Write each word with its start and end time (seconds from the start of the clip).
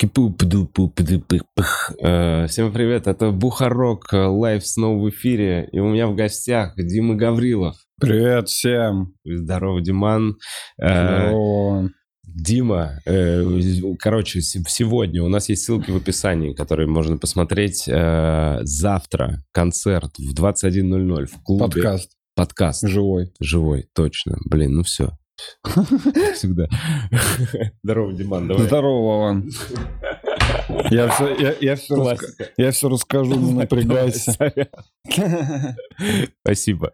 Чики-пу-пду-пу-пду-пых-пых. 0.00 1.92
Э, 2.02 2.46
Всем 2.46 2.72
привет, 2.72 3.06
это 3.06 3.30
Бухарог, 3.32 4.12
э, 4.12 4.16
live 4.16 4.66
снова 4.66 4.98
в 5.02 5.10
эфире. 5.10 5.68
И 5.72 5.78
у 5.78 5.88
меня 5.90 6.06
в 6.06 6.14
гостях 6.14 6.74
Дима 6.76 7.16
Гаврилов. 7.16 7.76
Привет 8.00 8.48
всем. 8.48 9.12
Здорово, 9.24 9.82
Диман. 9.82 10.38
Э, 10.80 11.28
Здорово. 11.28 11.90
Дима, 12.24 13.00
э, 13.04 13.44
короче, 13.98 14.40
сегодня 14.40 15.22
у 15.22 15.28
нас 15.28 15.48
есть 15.50 15.64
ссылки 15.64 15.90
в 15.90 15.96
описании, 15.96 16.54
которые 16.54 16.88
можно 16.88 17.18
посмотреть. 17.18 17.84
Э, 17.86 18.60
Завтра 18.62 19.42
концерт 19.52 20.12
в 20.18 20.34
21.00 20.34 21.26
в 21.26 21.42
клубе. 21.42 21.64
Подкаст 21.64 22.12
Подкаст. 22.34 22.88
живой. 22.88 23.32
Живой, 23.40 23.86
точно. 23.94 24.38
Блин, 24.46 24.76
ну 24.76 24.82
все. 24.82 25.10
Всегда. 26.34 26.66
Здорово, 27.82 28.12
Диман, 28.12 28.48
давай. 28.48 28.66
Здорово, 28.66 29.02
Вован. 29.02 29.50
Я 30.90 31.08
все, 31.08 31.34
я, 31.36 31.54
я 31.60 31.76
все, 31.76 31.94
Классика. 31.94 32.48
я 32.56 32.70
все 32.70 32.88
расскажу, 32.88 33.34
не 33.34 33.52
напрягайся. 33.52 34.36
Спасибо. 36.42 36.92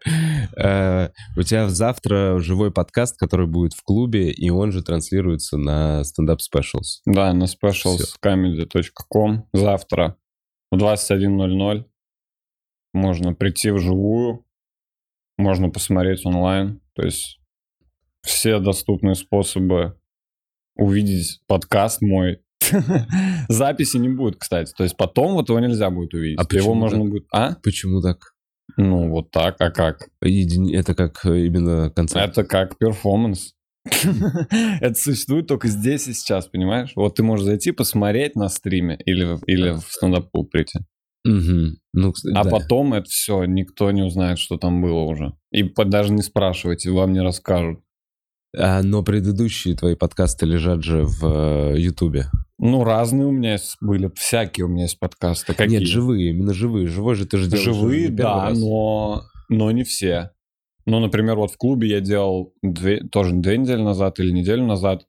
Э, 0.57 1.09
У 1.35 1.43
тебя 1.43 1.69
завтра 1.69 2.39
живой 2.39 2.71
подкаст, 2.71 3.17
который 3.17 3.47
будет 3.47 3.73
в 3.73 3.83
клубе, 3.83 4.31
и 4.31 4.49
он 4.49 4.71
же 4.71 4.83
транслируется 4.83 5.57
на 5.57 6.01
Up 6.01 6.37
Specials. 6.37 7.01
Да, 7.05 7.33
на 7.33 7.45
specialscomedy.com 7.45 9.47
завтра 9.53 10.17
в 10.71 10.77
21.00 10.77 11.85
можно 12.93 13.33
прийти 13.33 13.71
вживую, 13.71 14.45
можно 15.37 15.69
посмотреть 15.69 16.25
онлайн. 16.25 16.81
То 16.93 17.03
есть 17.03 17.39
все 18.27 18.59
доступные 18.59 19.15
способы 19.15 19.95
увидеть 20.75 21.41
подкаст 21.47 22.01
мой. 22.01 22.39
Записи 23.49 23.97
не 23.97 24.09
будет, 24.09 24.37
кстати. 24.37 24.73
То 24.77 24.83
есть 24.83 24.97
потом 24.97 25.33
вот 25.33 25.49
его 25.49 25.59
нельзя 25.59 25.89
будет 25.89 26.13
увидеть. 26.13 26.39
А 26.39 26.55
Его 26.55 26.73
можно 26.73 26.99
так? 26.99 27.09
будет... 27.09 27.25
А? 27.31 27.55
Почему 27.63 28.01
так? 28.01 28.33
Ну, 28.75 29.09
вот 29.09 29.31
так. 29.31 29.55
А 29.59 29.71
как? 29.71 30.09
Это 30.21 30.93
как 30.93 31.25
э, 31.25 31.45
именно 31.45 31.89
концерт. 31.89 32.29
Это 32.29 32.43
как 32.43 32.77
перформанс. 32.77 33.53
Это 34.81 34.95
существует 34.95 35.47
только 35.47 35.69
здесь 35.69 36.07
и 36.07 36.13
сейчас, 36.13 36.47
понимаешь? 36.47 36.91
Вот 36.95 37.15
ты 37.15 37.23
можешь 37.23 37.45
зайти 37.45 37.71
посмотреть 37.71 38.35
на 38.35 38.49
стриме 38.49 38.99
или, 39.05 39.37
или 39.49 39.71
в 39.71 39.83
стендап 39.89 40.29
прийти. 40.51 40.79
Ну, 41.23 42.11
кстати, 42.11 42.35
А 42.35 42.43
да. 42.43 42.49
потом 42.49 42.93
это 42.93 43.09
все, 43.09 43.43
никто 43.45 43.91
не 43.91 44.01
узнает, 44.01 44.39
что 44.39 44.57
там 44.57 44.81
было 44.81 45.01
уже. 45.01 45.33
И 45.51 45.63
даже 45.63 46.13
не 46.13 46.21
спрашивайте, 46.21 46.91
вам 46.91 47.13
не 47.13 47.21
расскажут. 47.21 47.79
А, 48.55 48.81
но 48.81 49.03
предыдущие 49.03 49.75
твои 49.75 49.95
подкасты 49.95 50.45
лежат 50.45 50.83
же 50.83 51.03
в 51.03 51.73
э, 51.73 51.79
Ютубе. 51.79 52.27
Ну, 52.59 52.83
разные 52.83 53.27
у 53.27 53.31
меня 53.31 53.57
были, 53.81 54.11
всякие 54.15 54.65
у 54.65 54.69
меня 54.69 54.83
есть 54.83 54.99
подкасты. 54.99 55.53
Какие? 55.53 55.79
Нет, 55.79 55.87
живые, 55.87 56.29
именно 56.31 56.53
живые. 56.53 56.87
Живой 56.87 57.15
же 57.15 57.25
ты 57.25 57.37
же 57.37 57.47
делаешь 57.47 57.65
Живые, 57.65 58.09
да, 58.09 58.49
раз. 58.49 58.59
но, 58.59 59.23
но 59.49 59.71
не 59.71 59.83
все. 59.83 60.31
Ну, 60.85 60.99
например, 60.99 61.35
вот 61.35 61.51
в 61.51 61.57
клубе 61.57 61.89
я 61.89 61.99
делал 61.99 62.53
две- 62.63 63.01
тоже 63.01 63.33
две 63.35 63.57
недели 63.57 63.81
назад 63.81 64.19
или 64.19 64.31
неделю 64.31 64.65
назад. 64.65 65.05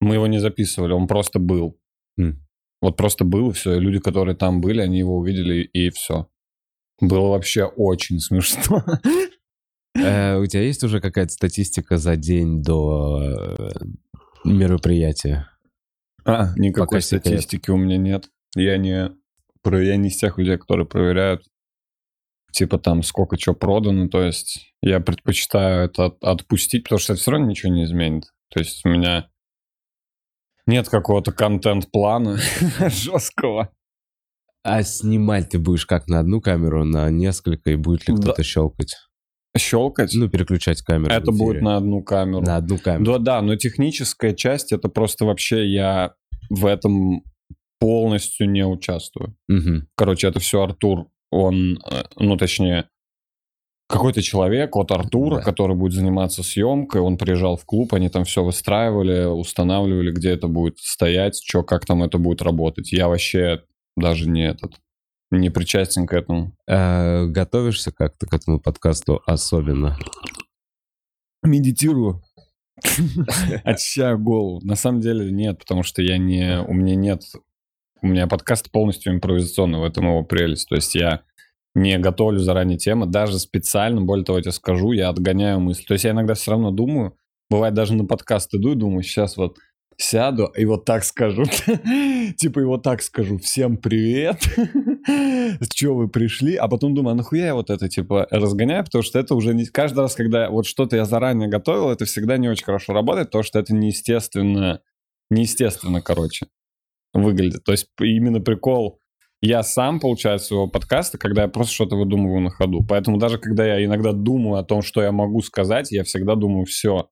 Мы 0.00 0.14
его 0.14 0.26
не 0.26 0.38
записывали, 0.38 0.92
он 0.92 1.06
просто 1.06 1.38
был. 1.38 1.78
М. 2.18 2.44
Вот 2.80 2.96
просто 2.96 3.24
был, 3.24 3.50
и 3.50 3.52
все. 3.52 3.74
И 3.76 3.80
люди, 3.80 3.98
которые 3.98 4.34
там 4.34 4.60
были, 4.62 4.80
они 4.80 4.98
его 4.98 5.18
увидели, 5.18 5.62
и 5.62 5.90
все. 5.90 6.28
Было 7.00 7.28
вообще 7.28 7.64
очень 7.64 8.18
смешно. 8.18 8.82
Э, 9.96 10.36
У 10.38 10.46
тебя 10.46 10.62
есть 10.62 10.82
уже 10.84 11.00
какая-то 11.00 11.32
статистика 11.32 11.98
за 11.98 12.16
день 12.16 12.62
до 12.62 13.20
э, 13.20 13.70
мероприятия? 14.44 15.48
А, 16.24 16.52
никакой 16.56 17.00
статистики 17.30 17.70
у 17.70 17.76
меня 17.76 17.96
нет. 17.96 18.28
Я 18.54 18.76
не, 18.76 19.10
я 19.64 19.96
не 19.96 20.08
из 20.08 20.16
тех 20.16 20.38
людей, 20.38 20.58
которые 20.58 20.86
проверяют, 20.86 21.42
типа 22.52 22.78
там, 22.78 23.02
сколько 23.02 23.36
чего 23.36 23.54
продано. 23.54 24.08
То 24.08 24.22
есть 24.22 24.74
я 24.82 25.00
предпочитаю 25.00 25.86
это 25.86 26.06
от- 26.06 26.22
отпустить, 26.22 26.84
потому 26.84 26.98
что 26.98 27.12
это 27.14 27.22
все 27.22 27.30
равно 27.32 27.46
ничего 27.46 27.72
не 27.72 27.84
изменит. 27.84 28.24
То 28.50 28.60
есть 28.60 28.84
у 28.84 28.88
меня 28.88 29.28
нет 30.66 30.88
какого-то 30.88 31.32
контент-плана 31.32 32.38
жесткого. 32.90 33.70
А 34.62 34.82
снимать 34.82 35.48
ты 35.50 35.58
будешь 35.58 35.86
как 35.86 36.06
на 36.06 36.20
одну 36.20 36.40
камеру, 36.40 36.84
на 36.84 37.08
несколько, 37.10 37.70
и 37.70 37.76
будет 37.76 38.06
ли 38.06 38.14
кто-то 38.14 38.42
щелкать? 38.42 38.94
Щелкать. 39.56 40.12
Ну, 40.14 40.28
переключать 40.28 40.80
камеру. 40.82 41.12
это 41.12 41.32
будет 41.32 41.60
на 41.62 41.76
одну 41.76 42.02
камеру. 42.02 42.42
на 42.42 42.56
одну 42.56 42.78
камеру. 42.78 43.04
Да, 43.14 43.18
да, 43.18 43.42
но 43.42 43.56
техническая 43.56 44.32
часть, 44.32 44.72
это 44.72 44.88
просто 44.88 45.24
вообще 45.24 45.66
я 45.66 46.14
в 46.50 46.66
этом 46.66 47.22
полностью 47.80 48.48
не 48.50 48.64
участвую. 48.66 49.34
Мгм. 49.48 49.88
Короче, 49.96 50.28
это 50.28 50.38
все 50.40 50.62
Артур. 50.62 51.06
Он, 51.32 51.78
э, 51.90 52.02
ну, 52.16 52.36
точнее, 52.36 52.88
какой-то 53.88 54.22
человек, 54.22 54.76
вот 54.76 54.92
Артур, 54.92 55.36
Да. 55.36 55.40
который 55.42 55.74
будет 55.74 55.94
заниматься 55.94 56.42
съемкой, 56.44 57.00
он 57.00 57.16
приезжал 57.18 57.56
в 57.56 57.64
клуб, 57.64 57.92
они 57.94 58.08
там 58.08 58.24
все 58.24 58.44
выстраивали, 58.44 59.24
устанавливали, 59.24 60.12
где 60.12 60.30
это 60.30 60.46
будет 60.46 60.78
стоять, 60.78 61.40
что, 61.44 61.64
как 61.64 61.86
там 61.86 62.02
это 62.04 62.18
будет 62.18 62.42
работать. 62.42 62.92
Я 62.92 63.08
вообще 63.08 63.62
даже 63.96 64.28
не 64.28 64.46
этот, 64.46 64.74
не 65.30 65.50
причастен 65.50 66.06
к 66.06 66.12
этому. 66.12 66.52
А, 66.68 67.26
готовишься 67.26 67.92
как-то 67.92 68.26
к 68.26 68.34
этому 68.34 68.60
подкасту 68.60 69.22
особенно? 69.26 69.96
Медитирую. 71.42 72.22
Очищаю 73.64 74.18
голову. 74.18 74.60
На 74.62 74.76
самом 74.76 75.00
деле 75.00 75.30
нет, 75.30 75.58
потому 75.58 75.82
что 75.82 76.02
я 76.02 76.18
не... 76.18 76.60
У 76.60 76.72
меня 76.72 76.94
нет... 76.94 77.22
У 78.02 78.06
меня 78.06 78.26
подкаст 78.26 78.70
полностью 78.70 79.12
импровизационный, 79.12 79.78
в 79.78 79.84
этом 79.84 80.06
его 80.06 80.24
прелесть. 80.24 80.68
То 80.68 80.74
есть 80.74 80.94
я 80.94 81.22
не 81.74 81.98
готовлю 81.98 82.38
заранее 82.38 82.78
темы, 82.78 83.06
даже 83.06 83.38
специально, 83.38 84.00
более 84.00 84.24
того, 84.24 84.38
я 84.38 84.42
тебе 84.42 84.52
скажу, 84.52 84.92
я 84.92 85.08
отгоняю 85.08 85.60
мысли. 85.60 85.84
То 85.84 85.94
есть 85.94 86.04
я 86.04 86.10
иногда 86.10 86.34
все 86.34 86.52
равно 86.52 86.70
думаю, 86.70 87.16
бывает 87.48 87.74
даже 87.74 87.94
на 87.94 88.06
подкаст 88.06 88.54
иду 88.54 88.72
и 88.72 88.76
думаю, 88.76 89.02
сейчас 89.02 89.36
вот 89.36 89.58
сяду 90.02 90.46
и 90.56 90.64
вот 90.64 90.84
так 90.84 91.04
скажу. 91.04 91.44
Типа 92.36 92.60
и 92.60 92.64
вот 92.64 92.82
так 92.82 93.02
скажу, 93.02 93.38
всем 93.38 93.76
привет, 93.76 94.42
чего 95.74 95.96
вы 95.96 96.08
пришли, 96.08 96.56
а 96.56 96.68
потом 96.68 96.94
думаю, 96.94 97.12
а 97.12 97.16
нахуя 97.16 97.46
я 97.46 97.54
вот 97.54 97.70
это 97.70 97.88
типа 97.88 98.26
разгоняю, 98.30 98.84
потому 98.84 99.02
что 99.02 99.18
это 99.18 99.34
уже 99.34 99.54
не... 99.54 99.66
Каждый 99.66 100.00
раз, 100.00 100.14
когда 100.14 100.50
вот 100.50 100.66
что-то 100.66 100.96
я 100.96 101.04
заранее 101.04 101.48
готовил, 101.48 101.90
это 101.90 102.04
всегда 102.04 102.36
не 102.36 102.48
очень 102.48 102.64
хорошо 102.64 102.92
работает, 102.92 103.28
потому 103.28 103.44
что 103.44 103.58
это 103.58 103.74
неестественно, 103.74 104.80
неестественно, 105.30 106.00
короче, 106.00 106.46
выглядит. 107.12 107.64
То 107.64 107.72
есть 107.72 107.88
именно 108.00 108.40
прикол 108.40 109.00
я 109.42 109.62
сам, 109.62 110.00
получается, 110.00 110.48
своего 110.48 110.68
подкаста, 110.68 111.16
когда 111.16 111.42
я 111.42 111.48
просто 111.48 111.74
что-то 111.74 111.96
выдумываю 111.96 112.40
на 112.40 112.50
ходу. 112.50 112.84
Поэтому 112.86 113.16
даже 113.16 113.38
когда 113.38 113.64
я 113.64 113.82
иногда 113.84 114.12
думаю 114.12 114.60
о 114.60 114.64
том, 114.64 114.82
что 114.82 115.02
я 115.02 115.12
могу 115.12 115.40
сказать, 115.40 115.90
я 115.92 116.04
всегда 116.04 116.34
думаю, 116.34 116.66
все, 116.66 117.08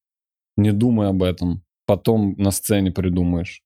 не 0.56 0.72
думай 0.72 1.08
об 1.08 1.22
этом. 1.22 1.62
Потом 1.88 2.34
на 2.36 2.50
сцене 2.50 2.90
придумаешь. 2.92 3.62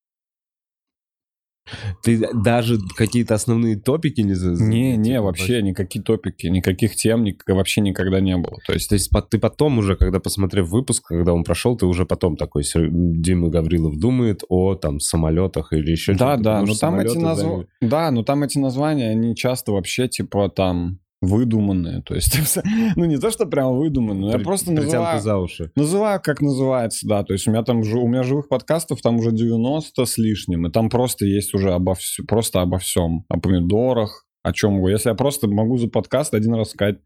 Ты 2.03 2.21
даже 2.35 2.79
какие-то 2.97 3.35
основные 3.35 3.77
топики 3.77 4.21
не... 4.21 4.35
за- 4.35 4.51
Не, 4.63 4.97
не, 4.97 5.11
типа, 5.11 5.23
вообще 5.23 5.63
никакие 5.63 6.03
топики, 6.05 6.47
никаких 6.49 6.95
тем 6.97 7.25
ник- 7.25 7.43
вообще 7.47 7.81
никогда 7.81 8.21
не 8.21 8.37
было. 8.37 8.59
То 8.67 8.73
есть 8.75 8.89
То 8.89 8.95
есть 8.97 9.11
ты 9.31 9.39
потом 9.39 9.79
уже, 9.79 9.97
когда 9.97 10.19
посмотрев 10.21 10.69
выпуск, 10.69 11.05
когда 11.07 11.33
он 11.35 11.43
прошел, 11.45 11.77
ты 11.77 11.87
уже 11.87 12.05
потом 12.07 12.37
такой, 12.37 12.63
Дима 12.65 13.49
Гаврилов 13.49 13.97
думает 13.99 14.43
о 14.49 14.75
там 14.77 14.99
самолетах 15.01 15.73
или 15.73 15.91
еще 15.93 16.13
Да, 16.15 16.35
что-то. 16.35 16.43
да, 16.43 16.51
Потому 16.61 16.67
но 16.67 16.75
там 16.79 16.95
эти 17.01 17.09
самолеты 17.09 17.21
назва... 17.21 17.45
займут. 17.49 17.69
да, 17.81 18.11
но 18.11 18.23
там 18.25 18.43
эти 18.45 18.59
названия, 18.59 19.11
они 19.11 19.35
часто 19.37 19.73
вообще 19.73 20.09
типа 20.09 20.49
там 20.49 20.99
выдуманные. 21.23 22.03
То 22.03 22.15
есть, 22.15 22.37
ну 22.97 23.05
не 23.07 23.17
то, 23.17 23.31
что 23.31 23.47
прям 23.47 23.79
выдуманные, 23.79 24.33
но 24.33 24.39
я 24.39 24.39
просто 24.41 24.73
называю... 24.73 25.21
за 25.21 25.39
уши. 25.39 25.71
Называю, 25.77 26.21
как 26.21 26.43
называется, 26.43 27.07
да. 27.07 27.23
То 27.23 27.33
есть 27.33 27.47
у 27.47 27.53
меня 27.53 27.63
там 27.63 27.79
у 27.81 28.09
меня 28.09 28.25
живых 28.25 28.49
подкастов 28.49 29.01
там 29.01 29.17
уже 29.17 29.31
90 29.31 30.05
с 30.05 30.19
лишним, 30.19 30.67
и 30.67 30.71
там 30.71 30.91
просто 30.91 31.25
есть 31.25 31.55
уже 31.55 31.73
обо 31.73 31.95
всем, 31.95 32.27
просто 32.27 32.61
обо 32.61 32.79
всем, 32.79 33.25
о 33.29 33.39
помидорах, 33.39 34.27
о 34.43 34.53
чем 34.53 34.75
угодно. 34.75 34.95
Если 34.95 35.09
я 35.09 35.15
просто 35.15 35.49
могу 35.49 35.79
за 35.79 35.89
подкаст 35.89 36.35
один 36.35 36.55
раз 36.55 36.71
сказать 36.71 36.99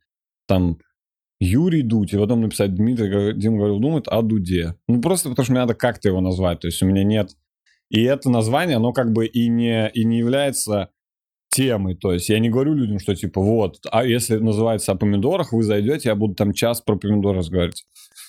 там 0.49 0.79
Юрий 1.39 1.83
Дудь, 1.83 2.15
и 2.15 2.19
потом 2.19 2.41
написать 2.41 2.75
Дмитрий, 2.75 3.35
Дима 3.35 3.59
говорил, 3.59 3.79
думает 3.79 4.09
о 4.09 4.23
Дуде. 4.23 4.77
Ну 4.89 5.03
просто 5.03 5.29
потому 5.29 5.45
что 5.45 5.53
мне 5.53 5.61
надо 5.61 5.75
как-то 5.75 6.09
его 6.09 6.23
назвать. 6.23 6.61
То 6.61 6.69
есть 6.69 6.83
у 6.83 6.87
меня 6.87 7.05
нет... 7.05 7.33
И 7.91 8.03
это 8.03 8.31
название, 8.31 8.79
оно 8.79 8.93
как 8.93 9.13
бы 9.13 9.27
и 9.27 9.49
не, 9.49 9.89
и 9.91 10.05
не 10.05 10.19
является 10.19 10.91
темой. 11.57 11.97
То 11.97 12.13
есть 12.13 12.29
я 12.29 12.39
не 12.39 12.51
говорю 12.51 12.75
людям, 12.75 12.99
что 12.99 13.15
типа 13.15 13.41
вот, 13.41 13.79
а 13.91 14.05
если 14.05 14.37
называется 14.37 14.93
о 14.93 14.97
помидорах, 14.97 15.53
вы 15.53 15.63
зайдете, 15.63 16.11
я 16.11 16.15
буду 16.15 16.35
там 16.35 16.53
час 16.53 16.81
про 16.81 16.97
помидоры 16.97 17.39
разговаривать. 17.39 17.85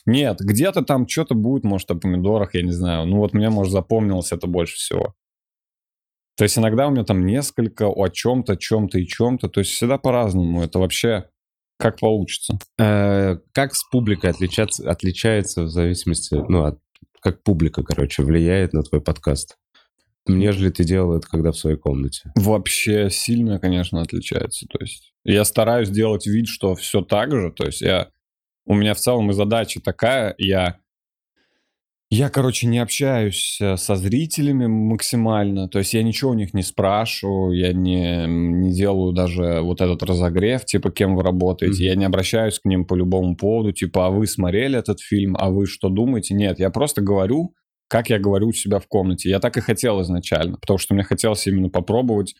Нет, 0.05 0.37
где-то 0.39 0.83
там 0.83 1.07
что-то 1.07 1.35
будет, 1.35 1.65
может, 1.65 1.91
о 1.91 1.95
помидорах, 1.95 2.55
я 2.55 2.61
не 2.61 2.71
знаю. 2.71 3.05
Ну 3.05 3.17
вот 3.17 3.33
мне, 3.33 3.49
может, 3.49 3.73
запомнилось 3.73 4.31
это 4.31 4.47
больше 4.47 4.75
всего. 4.75 5.13
То 6.37 6.43
есть 6.43 6.57
иногда 6.57 6.87
у 6.87 6.91
меня 6.91 7.03
там 7.03 7.25
несколько 7.25 7.87
о 7.87 8.07
чем-то, 8.07 8.55
чем-то 8.55 8.99
и 8.99 9.07
чем-то. 9.07 9.49
То 9.49 9.59
есть 9.59 9.71
всегда 9.71 9.97
по-разному. 9.97 10.61
Это 10.61 10.79
вообще 10.79 11.25
как 11.77 11.99
получится. 11.99 12.57
Э, 12.79 13.37
Как 13.53 13.75
с 13.75 13.83
публикой 13.83 14.31
отличаться, 14.31 14.89
отличается 14.89 15.63
в 15.63 15.69
зависимости, 15.69 16.35
ну, 16.47 16.63
от 16.63 16.79
как 17.21 17.43
публика, 17.43 17.83
короче, 17.83 18.23
влияет 18.23 18.73
на 18.73 18.83
твой 18.83 19.01
подкаст? 19.01 19.57
Нежели 20.27 20.69
ты 20.69 20.83
делал 20.83 21.17
это, 21.17 21.27
когда 21.27 21.51
в 21.51 21.57
своей 21.57 21.77
комнате? 21.77 22.31
Вообще 22.35 23.09
сильно, 23.09 23.59
конечно, 23.59 24.01
отличается. 24.01 24.65
То 24.67 24.79
есть 24.79 25.13
я 25.23 25.43
стараюсь 25.45 25.89
делать 25.89 26.27
вид, 26.27 26.47
что 26.47 26.75
все 26.75 27.01
так 27.01 27.31
же. 27.31 27.51
То 27.51 27.65
есть 27.65 27.81
я... 27.81 28.09
У 28.65 28.75
меня 28.75 28.93
в 28.93 28.99
целом 28.99 29.31
и 29.31 29.33
задача 29.33 29.79
такая, 29.79 30.35
я 30.37 30.79
я, 32.09 32.29
короче, 32.29 32.67
не 32.67 32.79
общаюсь 32.79 33.57
э, 33.59 33.75
со 33.75 33.97
зрителями 33.97 34.65
максимально, 34.65 35.67
то 35.67 35.79
есть 35.79 35.93
я 35.93 36.03
ничего 36.03 36.31
у 36.31 36.35
них 36.35 36.53
не 36.53 36.63
спрашиваю, 36.63 37.51
я 37.51 37.73
не, 37.73 38.25
не 38.27 38.71
делаю 38.71 39.11
даже 39.11 39.59
вот 39.59 39.81
этот 39.81 40.03
разогрев, 40.03 40.63
типа, 40.63 40.89
кем 40.89 41.17
вы 41.17 41.23
работаете, 41.23 41.83
mm-hmm. 41.83 41.87
я 41.87 41.95
не 41.95 42.05
обращаюсь 42.05 42.59
к 42.59 42.65
ним 42.65 42.85
по 42.85 42.95
любому 42.95 43.35
поводу, 43.35 43.73
типа, 43.73 44.07
а 44.07 44.09
вы 44.09 44.25
смотрели 44.25 44.79
этот 44.79 45.01
фильм, 45.01 45.35
а 45.37 45.49
вы 45.49 45.65
что 45.65 45.89
думаете? 45.89 46.33
Нет, 46.33 46.59
я 46.59 46.69
просто 46.69 47.01
говорю, 47.01 47.53
как 47.87 48.09
я 48.09 48.19
говорю 48.19 48.49
у 48.49 48.53
себя 48.53 48.79
в 48.79 48.87
комнате. 48.87 49.29
Я 49.29 49.39
так 49.39 49.57
и 49.57 49.61
хотел 49.61 50.01
изначально, 50.01 50.57
потому 50.57 50.77
что 50.77 50.93
мне 50.93 51.03
хотелось 51.03 51.45
именно 51.47 51.69
попробовать 51.69 52.35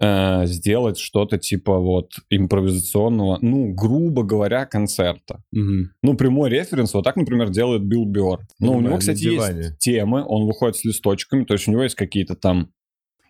э, 0.00 0.46
сделать 0.46 0.98
что-то 0.98 1.38
типа 1.38 1.78
вот 1.78 2.12
импровизационного, 2.30 3.38
ну, 3.40 3.72
грубо 3.72 4.22
говоря, 4.22 4.66
концерта. 4.66 5.42
Угу. 5.52 5.90
Ну, 6.02 6.16
прямой 6.16 6.50
референс, 6.50 6.94
вот 6.94 7.04
так, 7.04 7.16
например, 7.16 7.50
делает 7.50 7.84
Билл 7.84 8.06
Бёрр. 8.06 8.40
Ну, 8.58 8.72
у 8.72 8.80
него, 8.80 8.98
кстати, 8.98 9.24
есть 9.24 9.78
темы, 9.78 10.24
он 10.26 10.46
выходит 10.46 10.76
с 10.76 10.84
листочками, 10.84 11.44
то 11.44 11.54
есть 11.54 11.68
у 11.68 11.70
него 11.70 11.82
есть 11.82 11.96
какие-то 11.96 12.34
там 12.34 12.72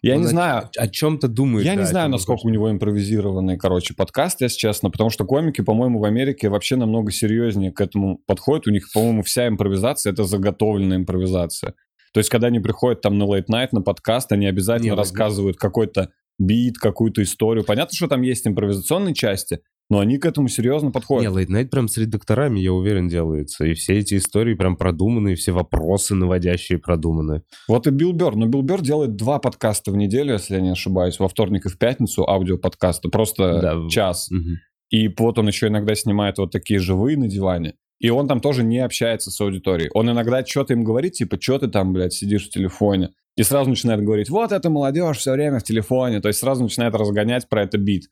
я 0.03 0.15
он 0.15 0.23
не 0.23 0.27
о, 0.27 0.31
знаю... 0.31 0.71
О 0.77 0.89
чем-то 0.89 1.29
думает. 1.29 1.67
Я 1.67 1.75
да, 1.75 1.81
не 1.81 1.87
знаю, 1.87 2.09
насколько 2.09 2.47
у 2.47 2.51
него 2.51 2.71
импровизированный, 2.71 3.57
короче, 3.59 3.95
подкаст, 3.95 4.41
если 4.41 4.59
честно, 4.59 4.91
потому 4.91 5.11
что 5.11 5.25
комики, 5.25 5.61
по-моему, 5.61 5.99
в 5.99 6.05
Америке 6.05 6.49
вообще 6.49 6.77
намного 6.77 7.13
серьезнее 7.13 7.73
к 7.73 7.81
этому 7.81 8.21
подходят. 8.27 8.67
У 8.67 8.71
них, 8.71 8.91
по-моему, 8.93 9.23
вся 9.23 9.49
импровизация— 9.49 10.13
это 10.13 10.25
заготовленная 10.25 10.97
импровизация. 10.97 11.75
То 12.13 12.19
есть, 12.19 12.31
когда 12.31 12.49
они 12.49 12.61
приходят 12.61 13.03
там 13.03 13.19
на 13.19 13.25
late 13.25 13.47
night, 13.51 13.69
на 13.73 13.83
подкаст, 13.83 14.33
они 14.33 14.47
обязательно 14.47 14.93
не, 14.93 14.97
рассказывают 14.97 15.59
какой-то 15.59 16.11
бит, 16.39 16.79
какую-то 16.79 17.23
историю. 17.23 17.65
Понятно, 17.65 17.95
что 17.95 18.09
там 18.09 18.23
есть 18.23 18.47
импровизационные 18.47 19.15
части, 19.15 19.61
но 19.91 19.99
они 19.99 20.19
к 20.19 20.25
этому 20.25 20.49
серьезно 20.49 20.93
подходят. 20.93 21.31
Не, 21.31 21.43
Late 21.43 21.49
Night 21.49 21.69
прям 21.69 21.89
с 21.89 21.97
редакторами, 21.97 22.61
я 22.61 22.73
уверен, 22.73 23.09
делается. 23.09 23.67
И 23.67 23.75
все 23.75 23.99
эти 23.99 24.17
истории 24.17 24.55
прям 24.55 24.77
продуманы, 24.77 25.33
и 25.33 25.35
все 25.35 25.51
вопросы 25.51 26.15
наводящие 26.15 26.79
продуманы. 26.79 27.43
Вот 27.69 27.89
и 27.89 27.91
Билл 27.91 28.13
Бёрр. 28.13 28.37
Но 28.37 28.47
Билл 28.47 28.63
Бёрр 28.63 28.83
делает 28.83 29.17
два 29.17 29.41
подкаста 29.41 29.91
в 29.91 29.97
неделю, 29.97 30.35
если 30.35 30.55
я 30.55 30.61
не 30.61 30.71
ошибаюсь. 30.71 31.19
Во 31.19 31.29
вторник 31.29 31.67
и 31.67 31.69
в 31.69 31.77
пятницу 31.77 32.27
аудиоподкасты. 32.29 33.09
Просто 33.09 33.61
да. 33.61 33.89
час. 33.91 34.31
Угу. 34.31 34.49
И 34.91 35.09
вот 35.19 35.39
он 35.39 35.49
еще 35.49 35.67
иногда 35.67 35.95
снимает 35.97 36.39
вот 36.39 36.53
такие 36.53 36.79
живые 36.79 37.19
на 37.19 37.27
диване. 37.27 37.75
И 37.99 38.11
он 38.11 38.29
там 38.29 38.41
тоже 38.41 38.63
не 38.63 38.79
общается 38.79 39.31
с 39.33 39.41
аудиторией. 39.41 39.91
Он 39.93 40.09
иногда 40.09 40.45
что-то 40.47 40.73
им 40.73 40.85
говорит, 40.85 41.15
типа, 41.15 41.37
что 41.41 41.59
ты 41.59 41.69
там, 41.69 41.93
блядь, 41.93 42.13
сидишь 42.13 42.47
в 42.47 42.51
телефоне. 42.51 43.11
И 43.37 43.43
сразу 43.43 43.71
начинает 43.71 44.03
говорить, 44.03 44.31
вот 44.31 44.53
это 44.53 44.71
молодежь 44.71 45.19
все 45.19 45.33
время 45.33 45.59
в 45.59 45.65
телефоне. 45.65 46.21
То 46.21 46.29
есть 46.29 46.41
сразу 46.41 46.63
начинает 46.63 46.95
разгонять 46.95 47.49
про 47.49 47.63
это 47.63 47.77
бит. 47.79 48.05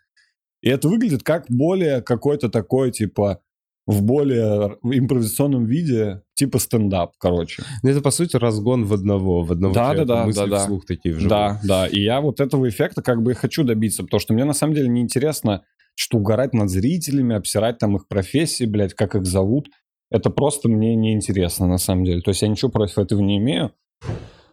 И 0.62 0.69
это 0.69 0.88
выглядит 0.88 1.22
как 1.22 1.46
более 1.49 2.02
какой-то 2.02 2.49
такой, 2.49 2.90
типа, 2.90 3.40
в 3.87 4.02
более 4.02 4.76
импровизационном 4.82 5.64
виде, 5.64 6.22
типа 6.34 6.58
стендап, 6.58 7.12
короче. 7.19 7.62
Ну, 7.82 7.88
это, 7.88 8.02
по 8.02 8.10
сути, 8.10 8.37
разгон 8.37 8.84
в 8.84 8.93
одного, 8.93 9.43
в 9.43 9.52
одного 9.52 9.72
да, 9.72 9.84
человека, 9.84 10.05
да, 10.05 10.14
да, 10.14 10.26
мысли 10.26 10.50
да, 10.50 10.58
вслух 10.58 10.82
да. 10.87 10.94
такие 10.94 11.14
вживую. 11.14 11.31
Да, 11.31 11.60
да, 11.64 11.87
и 11.87 12.00
я 12.00 12.20
вот 12.20 12.40
этого 12.40 12.69
эффекта 12.69 13.00
как 13.00 13.22
бы 13.22 13.31
и 13.31 13.34
хочу 13.34 13.64
добиться, 13.64 14.02
потому 14.02 14.20
что 14.20 14.34
мне 14.34 14.44
на 14.44 14.52
самом 14.52 14.75
деле 14.75 14.88
неинтересно, 14.88 15.64
что 15.94 16.19
угорать 16.19 16.52
над 16.52 16.69
зрителями, 16.69 17.34
обсирать 17.34 17.78
там 17.78 17.96
их 17.96 18.06
профессии, 18.08 18.66
блядь, 18.66 18.93
как 18.93 19.14
их 19.14 19.25
зовут. 19.25 19.70
Это 20.11 20.28
просто 20.28 20.69
мне 20.69 20.94
неинтересно 20.94 21.66
на 21.66 21.78
самом 21.78 22.04
деле. 22.04 22.20
То 22.20 22.31
есть 22.31 22.43
я 22.43 22.49
ничего 22.49 22.70
против 22.70 22.99
этого 22.99 23.20
не 23.20 23.38
имею. 23.38 23.72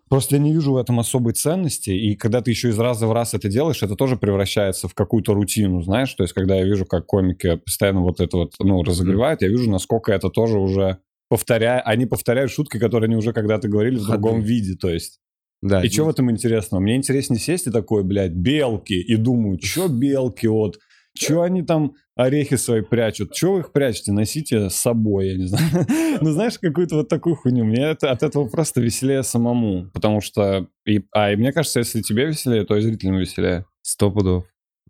Просто 0.07 0.35
я 0.35 0.41
не 0.41 0.53
вижу 0.53 0.73
в 0.73 0.77
этом 0.77 0.99
особой 0.99 1.33
ценности, 1.33 1.89
и 1.89 2.15
когда 2.15 2.41
ты 2.41 2.51
еще 2.51 2.69
из 2.69 2.77
раза 2.77 3.07
в 3.07 3.11
раз 3.13 3.33
это 3.33 3.49
делаешь, 3.49 3.81
это 3.81 3.95
тоже 3.95 4.17
превращается 4.17 4.87
в 4.87 4.93
какую-то 4.93 5.33
рутину, 5.33 5.81
знаешь? 5.81 6.13
То 6.13 6.23
есть, 6.23 6.33
когда 6.33 6.55
я 6.55 6.63
вижу, 6.63 6.85
как 6.85 7.07
комики 7.07 7.55
постоянно 7.55 8.01
вот 8.01 8.19
это 8.19 8.37
вот, 8.37 8.53
ну, 8.59 8.83
разогревают, 8.83 9.41
я 9.41 9.47
вижу, 9.47 9.69
насколько 9.69 10.11
это 10.13 10.29
тоже 10.29 10.59
уже 10.59 10.99
повторяя, 11.27 11.81
они 11.81 12.05
повторяют 12.05 12.51
шутки, 12.51 12.77
которые 12.77 13.07
они 13.07 13.15
уже 13.15 13.33
когда-то 13.33 13.67
говорили 13.67 13.97
в 13.97 14.05
другом 14.05 14.41
виде, 14.41 14.75
то 14.75 14.89
есть. 14.89 15.19
Да, 15.63 15.83
и 15.83 15.89
что 15.89 16.05
в 16.05 16.09
этом 16.09 16.29
интересного? 16.29 16.81
Мне 16.81 16.95
интереснее 16.95 17.39
сесть 17.39 17.65
и 17.65 17.71
такой, 17.71 18.03
блядь, 18.03 18.33
белки, 18.33 19.01
и 19.01 19.15
думаю, 19.15 19.59
что 19.59 19.87
белки, 19.87 20.45
вот, 20.45 20.77
что 21.17 21.41
они 21.41 21.63
там 21.63 21.93
орехи 22.15 22.55
свои 22.55 22.81
прячут? 22.81 23.33
Чего 23.33 23.53
вы 23.53 23.59
их 23.61 23.71
прячете? 23.71 24.11
Носите 24.11 24.69
с 24.69 24.75
собой, 24.75 25.29
я 25.29 25.37
не 25.37 25.45
знаю. 25.45 25.87
ну, 26.21 26.31
знаешь, 26.31 26.59
какую-то 26.59 26.95
вот 26.95 27.09
такую 27.09 27.35
хуйню. 27.35 27.63
Мне 27.63 27.83
это, 27.83 28.11
от 28.11 28.23
этого 28.23 28.47
просто 28.47 28.81
веселее 28.81 29.23
самому. 29.23 29.89
Потому 29.93 30.21
что... 30.21 30.67
И, 30.85 31.01
а, 31.11 31.31
и 31.31 31.35
мне 31.35 31.51
кажется, 31.51 31.79
если 31.79 32.01
тебе 32.01 32.25
веселее, 32.25 32.65
то 32.65 32.75
и 32.75 32.81
зрителям 32.81 33.17
веселее. 33.17 33.65
Сто 33.81 34.11
пудов. 34.11 34.45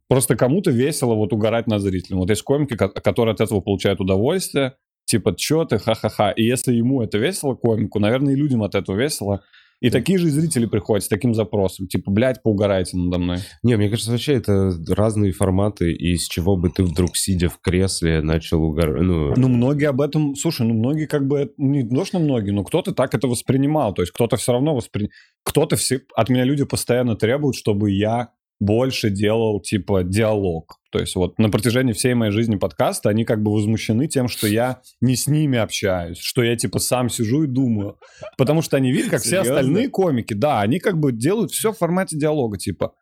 Просто 0.07 0.35
кому-то 0.35 0.71
весело 0.71 1.15
вот 1.15 1.33
угорать 1.33 1.67
над 1.67 1.81
зрителем. 1.81 2.19
Вот 2.19 2.29
есть 2.29 2.43
комики, 2.43 2.75
которые 2.75 3.33
от 3.33 3.41
этого 3.41 3.61
получают 3.61 3.99
удовольствие. 3.99 4.73
Типа, 5.05 5.35
чё 5.35 5.65
ты, 5.65 5.77
ха-ха-ха. 5.77 6.31
И 6.31 6.43
если 6.43 6.73
ему 6.73 7.01
это 7.01 7.17
весело, 7.17 7.55
комику, 7.55 7.99
наверное, 7.99 8.33
и 8.33 8.37
людям 8.37 8.63
от 8.63 8.75
этого 8.75 8.97
весело. 8.97 9.43
И 9.81 9.89
такие 9.89 10.17
же 10.17 10.29
зрители 10.29 10.65
приходят 10.65 11.03
с 11.03 11.07
таким 11.07 11.33
запросом, 11.33 11.87
типа, 11.87 12.09
блядь, 12.09 12.41
поугарайте 12.41 12.97
надо 12.97 13.19
мной. 13.19 13.37
Не, 13.61 13.75
мне 13.75 13.89
кажется, 13.89 14.11
вообще 14.11 14.33
это 14.33 14.71
разные 14.89 15.31
форматы, 15.31 15.93
и 15.93 16.15
с 16.15 16.27
чего 16.27 16.55
бы 16.55 16.69
ты 16.69 16.83
вдруг, 16.83 17.17
сидя 17.17 17.49
в 17.49 17.59
кресле, 17.59 18.21
начал 18.21 18.63
угорать, 18.63 19.01
ну... 19.01 19.33
Ну, 19.35 19.47
многие 19.49 19.89
об 19.89 20.01
этом, 20.01 20.35
слушай, 20.35 20.65
ну, 20.65 20.73
многие 20.73 21.07
как 21.07 21.27
бы, 21.27 21.53
не 21.57 21.83
должно 21.83 22.19
многие, 22.19 22.51
но 22.51 22.63
кто-то 22.63 22.93
так 22.93 23.13
это 23.13 23.27
воспринимал, 23.27 23.93
то 23.93 24.01
есть 24.01 24.13
кто-то 24.13 24.37
все 24.37 24.53
равно 24.53 24.75
воспринимал, 24.75 25.11
кто-то 25.43 25.75
все, 25.75 26.01
от 26.15 26.29
меня 26.29 26.45
люди 26.45 26.63
постоянно 26.63 27.15
требуют, 27.15 27.55
чтобы 27.55 27.91
я 27.91 28.29
больше 28.59 29.09
делал, 29.09 29.59
типа, 29.61 30.03
диалог. 30.03 30.79
То 30.91 30.99
есть 30.99 31.15
вот 31.15 31.37
на 31.39 31.49
протяжении 31.49 31.93
всей 31.93 32.13
моей 32.13 32.31
жизни 32.31 32.55
подкаста 32.55 33.09
они 33.09 33.25
как 33.25 33.43
бы 33.43 33.51
возмущены 33.51 34.07
тем, 34.07 34.27
что 34.27 34.47
я 34.47 34.81
не 35.01 35.15
с 35.15 35.27
ними 35.27 35.57
общаюсь, 35.57 36.17
что 36.17 36.41
я, 36.41 36.55
типа, 36.55 36.79
сам 36.79 37.09
сижу 37.09 37.43
и 37.43 37.47
думаю. 37.47 37.97
Потому 38.37 38.61
что 38.61 38.77
они 38.77 38.91
видят, 38.91 39.11
как 39.11 39.21
все 39.21 39.39
остальные 39.39 39.89
комики, 39.89 40.33
да, 40.33 40.61
они 40.61 40.79
как 40.79 40.99
бы 40.99 41.11
делают 41.11 41.51
все 41.51 41.73
в 41.73 41.77
формате 41.77 42.17
диалога, 42.17 42.57
типа, 42.57 42.93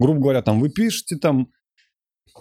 грубо 0.00 0.20
говоря, 0.20 0.42
там, 0.42 0.60
вы 0.60 0.70
пишете 0.70 1.16
там 1.16 1.48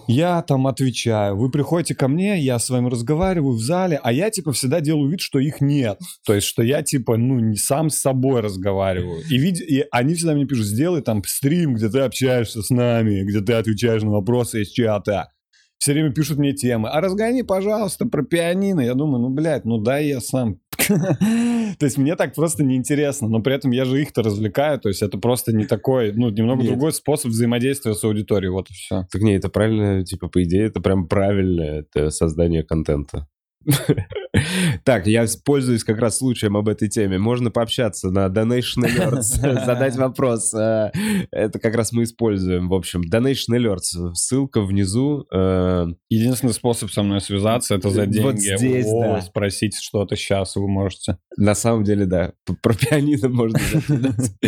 я 0.07 0.41
там 0.41 0.67
отвечаю, 0.67 1.37
вы 1.37 1.49
приходите 1.49 1.95
ко 1.95 2.07
мне, 2.07 2.39
я 2.39 2.59
с 2.59 2.69
вами 2.69 2.89
разговариваю 2.89 3.55
в 3.55 3.61
зале, 3.61 3.99
а 4.03 4.11
я 4.11 4.29
типа 4.29 4.51
всегда 4.51 4.81
делаю 4.81 5.09
вид, 5.09 5.21
что 5.21 5.39
их 5.39 5.61
нет. 5.61 5.99
То 6.25 6.33
есть, 6.33 6.47
что 6.47 6.63
я 6.63 6.83
типа, 6.83 7.17
ну, 7.17 7.39
не 7.39 7.57
сам 7.57 7.89
с 7.89 7.97
собой 7.97 8.41
разговариваю. 8.41 9.21
И, 9.29 9.37
вид... 9.37 9.61
и 9.61 9.85
они 9.91 10.15
всегда 10.15 10.33
мне 10.33 10.45
пишут, 10.45 10.65
сделай 10.65 11.01
там 11.01 11.23
стрим, 11.25 11.75
где 11.75 11.89
ты 11.89 11.99
общаешься 11.99 12.61
с 12.61 12.69
нами, 12.69 13.23
где 13.23 13.41
ты 13.41 13.53
отвечаешь 13.53 14.03
на 14.03 14.11
вопросы 14.11 14.61
из 14.61 14.69
чата. 14.69 15.31
Все 15.77 15.93
время 15.93 16.11
пишут 16.11 16.37
мне 16.37 16.53
темы. 16.53 16.89
А 16.89 17.01
разгони, 17.01 17.41
пожалуйста, 17.43 18.05
про 18.05 18.23
пианино. 18.23 18.81
Я 18.81 18.93
думаю, 18.93 19.21
ну, 19.21 19.29
блядь, 19.29 19.65
ну 19.65 19.77
дай 19.77 20.07
я 20.07 20.21
сам 20.21 20.59
То 20.87 21.85
есть 21.85 21.97
мне 21.97 22.15
так 22.15 22.33
просто 22.35 22.63
неинтересно, 22.63 23.27
но 23.27 23.41
при 23.41 23.55
этом 23.55 23.71
я 23.71 23.85
же 23.85 24.01
их-то 24.01 24.21
развлекаю, 24.21 24.79
то 24.79 24.89
есть 24.89 25.01
это 25.01 25.17
просто 25.17 25.55
не 25.55 25.65
такой, 25.65 26.11
ну, 26.13 26.29
немного 26.29 26.61
Нет. 26.61 26.71
другой 26.71 26.93
способ 26.93 27.31
взаимодействия 27.31 27.93
с 27.93 28.03
аудиторией, 28.03 28.51
вот 28.51 28.69
и 28.69 28.73
все. 28.73 29.07
Так 29.11 29.21
не, 29.21 29.35
это 29.35 29.49
правильно, 29.49 30.05
типа, 30.05 30.27
по 30.27 30.43
идее, 30.43 30.65
это 30.65 30.81
прям 30.81 31.07
правильное 31.07 31.81
это 31.81 32.09
создание 32.09 32.63
контента. 32.63 33.27
Так, 34.83 35.07
я 35.07 35.25
пользуюсь 35.43 35.83
как 35.83 35.99
раз 35.99 36.17
случаем 36.17 36.57
об 36.57 36.67
этой 36.67 36.89
теме. 36.89 37.17
Можно 37.17 37.51
пообщаться 37.51 38.09
на 38.09 38.27
Donation 38.27 38.83
Alerts, 38.83 39.21
задать 39.65 39.95
вопрос. 39.95 40.53
Э, 40.53 40.91
это 41.31 41.59
как 41.59 41.75
раз 41.75 41.91
мы 41.91 42.03
используем. 42.03 42.69
В 42.69 42.73
общем, 42.73 43.01
Donation 43.01 43.57
Alerts, 43.57 44.13
ссылка 44.13 44.61
внизу. 44.61 45.25
Э, 45.33 45.85
Единственный 46.09 46.53
способ 46.53 46.91
со 46.91 47.03
мной 47.03 47.21
связаться, 47.21 47.75
это 47.75 47.89
за 47.89 48.05
деньги. 48.05 48.25
Вот 48.25 48.39
здесь, 48.39 48.85
О, 48.87 49.01
да. 49.01 49.21
Спросить 49.21 49.75
что-то 49.79 50.15
сейчас 50.15 50.55
вы 50.55 50.67
можете. 50.67 51.17
На 51.37 51.55
самом 51.55 51.83
деле, 51.83 52.05
да. 52.05 52.33
Про 52.61 52.73
пианино 52.73 53.29
можно 53.29 53.57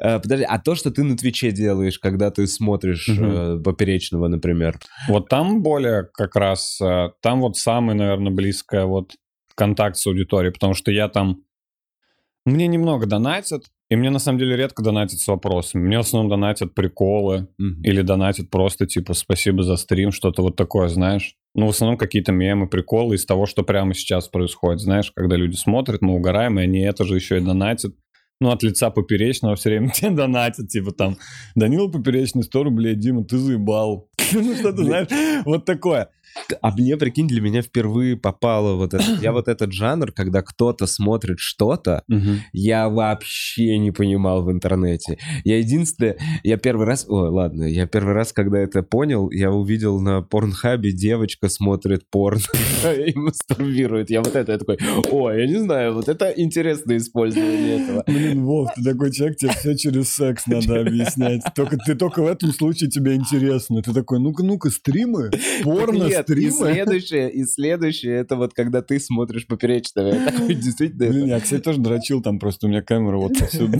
э, 0.00 0.18
Подожди, 0.20 0.44
а 0.44 0.58
то, 0.58 0.74
что 0.74 0.90
ты 0.90 1.02
на 1.02 1.16
Твиче 1.16 1.50
делаешь, 1.50 1.98
когда 1.98 2.30
ты 2.30 2.46
смотришь 2.46 3.06
Поперечного, 3.62 4.28
например? 4.28 4.78
Вот 5.08 5.28
там 5.28 5.62
более 5.62 6.08
как 6.12 6.36
раз, 6.36 6.78
там 7.20 7.40
вот 7.40 7.56
самый, 7.56 7.94
наверное, 7.94 8.32
близкое 8.56 8.86
вот 8.86 9.12
контакт 9.54 9.96
с 9.96 10.06
аудиторией, 10.06 10.52
потому 10.52 10.74
что 10.74 10.90
я 10.90 11.08
там... 11.08 11.42
Мне 12.44 12.68
немного 12.68 13.06
донатят, 13.06 13.64
и 13.90 13.96
мне 13.96 14.08
на 14.08 14.20
самом 14.20 14.38
деле 14.38 14.56
редко 14.56 14.82
донатят 14.82 15.18
с 15.18 15.26
вопросами. 15.26 15.82
Мне 15.82 15.96
в 15.96 16.00
основном 16.00 16.30
донатят 16.30 16.74
приколы 16.74 17.48
mm-hmm. 17.60 17.82
или 17.82 18.02
донатят 18.02 18.50
просто 18.50 18.86
типа 18.86 19.14
спасибо 19.14 19.64
за 19.64 19.74
стрим, 19.74 20.12
что-то 20.12 20.42
вот 20.42 20.54
такое, 20.54 20.88
знаешь. 20.88 21.34
Ну, 21.54 21.66
в 21.66 21.70
основном 21.70 21.98
какие-то 21.98 22.30
мемы, 22.32 22.68
приколы 22.68 23.16
из 23.16 23.26
того, 23.26 23.46
что 23.46 23.64
прямо 23.64 23.94
сейчас 23.94 24.28
происходит. 24.28 24.80
Знаешь, 24.80 25.10
когда 25.12 25.34
люди 25.34 25.56
смотрят, 25.56 26.02
мы 26.02 26.14
угораем, 26.14 26.60
и 26.60 26.62
они 26.62 26.80
это 26.80 27.04
же 27.04 27.16
еще 27.16 27.38
и 27.38 27.40
донатят. 27.40 27.94
Ну, 28.40 28.50
от 28.50 28.62
лица 28.62 28.90
Поперечного 28.90 29.56
все 29.56 29.70
время 29.70 29.88
тебе 29.94 30.10
донатят, 30.10 30.68
типа 30.68 30.92
там, 30.92 31.16
Данила 31.56 31.88
Поперечный, 31.88 32.44
100 32.44 32.62
рублей, 32.62 32.94
Дима, 32.94 33.24
ты 33.24 33.38
заебал. 33.38 34.08
Ну, 34.32 34.54
что 34.54 34.72
ты 34.72 34.84
знаешь, 34.84 35.08
вот 35.44 35.64
такое. 35.64 36.10
А 36.60 36.70
мне, 36.72 36.96
прикинь, 36.96 37.28
для 37.28 37.40
меня 37.40 37.62
впервые 37.62 38.16
попало 38.16 38.74
вот 38.76 38.94
это. 38.94 39.04
Я 39.20 39.32
вот 39.32 39.48
этот 39.48 39.72
жанр, 39.72 40.12
когда 40.12 40.42
кто-то 40.42 40.86
смотрит 40.86 41.38
что-то, 41.38 42.02
Мгм. 42.08 42.40
я 42.52 42.88
вообще 42.88 43.78
не 43.78 43.90
понимал 43.90 44.42
в 44.44 44.50
интернете. 44.52 45.18
Я 45.44 45.58
единственное, 45.58 46.16
я 46.42 46.56
первый 46.56 46.86
раз, 46.86 47.06
ой, 47.08 47.28
ладно, 47.30 47.64
я 47.64 47.86
первый 47.86 48.14
раз, 48.14 48.32
когда 48.32 48.58
это 48.58 48.82
понял, 48.82 49.30
я 49.30 49.50
увидел 49.50 50.00
на 50.00 50.22
порнхабе 50.22 50.92
девочка 50.92 51.48
смотрит 51.48 52.02
порно 52.10 52.40
и 53.06 53.16
мастурбирует. 53.16 54.10
Я 54.10 54.20
вот 54.22 54.34
это, 54.36 54.52
я 54.52 54.58
такой, 54.58 54.78
ой, 55.10 55.40
я 55.40 55.46
не 55.46 55.58
знаю, 55.58 55.94
вот 55.94 56.08
это 56.08 56.30
интересное 56.36 56.98
использование 56.98 57.80
этого. 57.82 58.04
Блин, 58.06 58.44
Вов, 58.44 58.70
ты 58.74 58.82
такой 58.82 59.12
человек, 59.12 59.36
тебе 59.38 59.50
все 59.52 59.76
через 59.76 60.12
секс 60.14 60.46
надо 60.46 60.80
объяснять. 60.80 61.42
Только, 61.54 61.76
ты 61.78 61.94
только 61.94 62.22
в 62.22 62.26
этом 62.26 62.52
случае 62.52 62.90
тебе 62.90 63.14
интересно. 63.14 63.82
Ты 63.82 63.92
такой, 63.92 64.20
ну-ка, 64.20 64.42
ну-ка, 64.42 64.70
стримы, 64.70 65.30
порно, 65.62 66.04
Нет, 66.04 66.25
и 66.30 66.50
стримы. 66.50 66.72
следующее, 66.72 67.30
и 67.32 67.44
следующее, 67.44 68.16
это 68.16 68.36
вот 68.36 68.54
когда 68.54 68.82
ты 68.82 68.98
смотришь 69.00 69.46
поперечного. 69.46 70.08
Я 70.08 70.30
такой, 70.30 70.54
действительно, 70.54 71.08
Блин, 71.08 71.26
я, 71.26 71.40
кстати, 71.40 71.62
тоже 71.62 71.80
дрочил 71.80 72.22
там, 72.22 72.38
просто 72.38 72.66
у 72.66 72.70
меня 72.70 72.82
камера 72.82 73.16
вот 73.16 73.40
отсюда. 73.40 73.78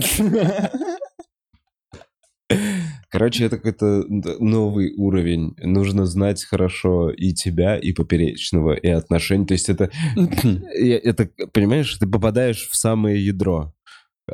Короче, 3.09 3.45
это 3.45 3.57
какой-то 3.57 4.03
новый 4.39 4.93
уровень. 4.95 5.55
Нужно 5.61 6.05
знать 6.05 6.43
хорошо 6.43 7.09
и 7.09 7.31
тебя, 7.31 7.77
и 7.77 7.93
поперечного, 7.93 8.73
и 8.73 8.89
отношений. 8.89 9.45
То 9.45 9.53
есть 9.53 9.69
это, 9.69 9.89
это 10.15 11.29
понимаешь, 11.53 11.95
ты 11.95 12.05
попадаешь 12.05 12.67
в 12.67 12.75
самое 12.75 13.23
ядро 13.23 13.73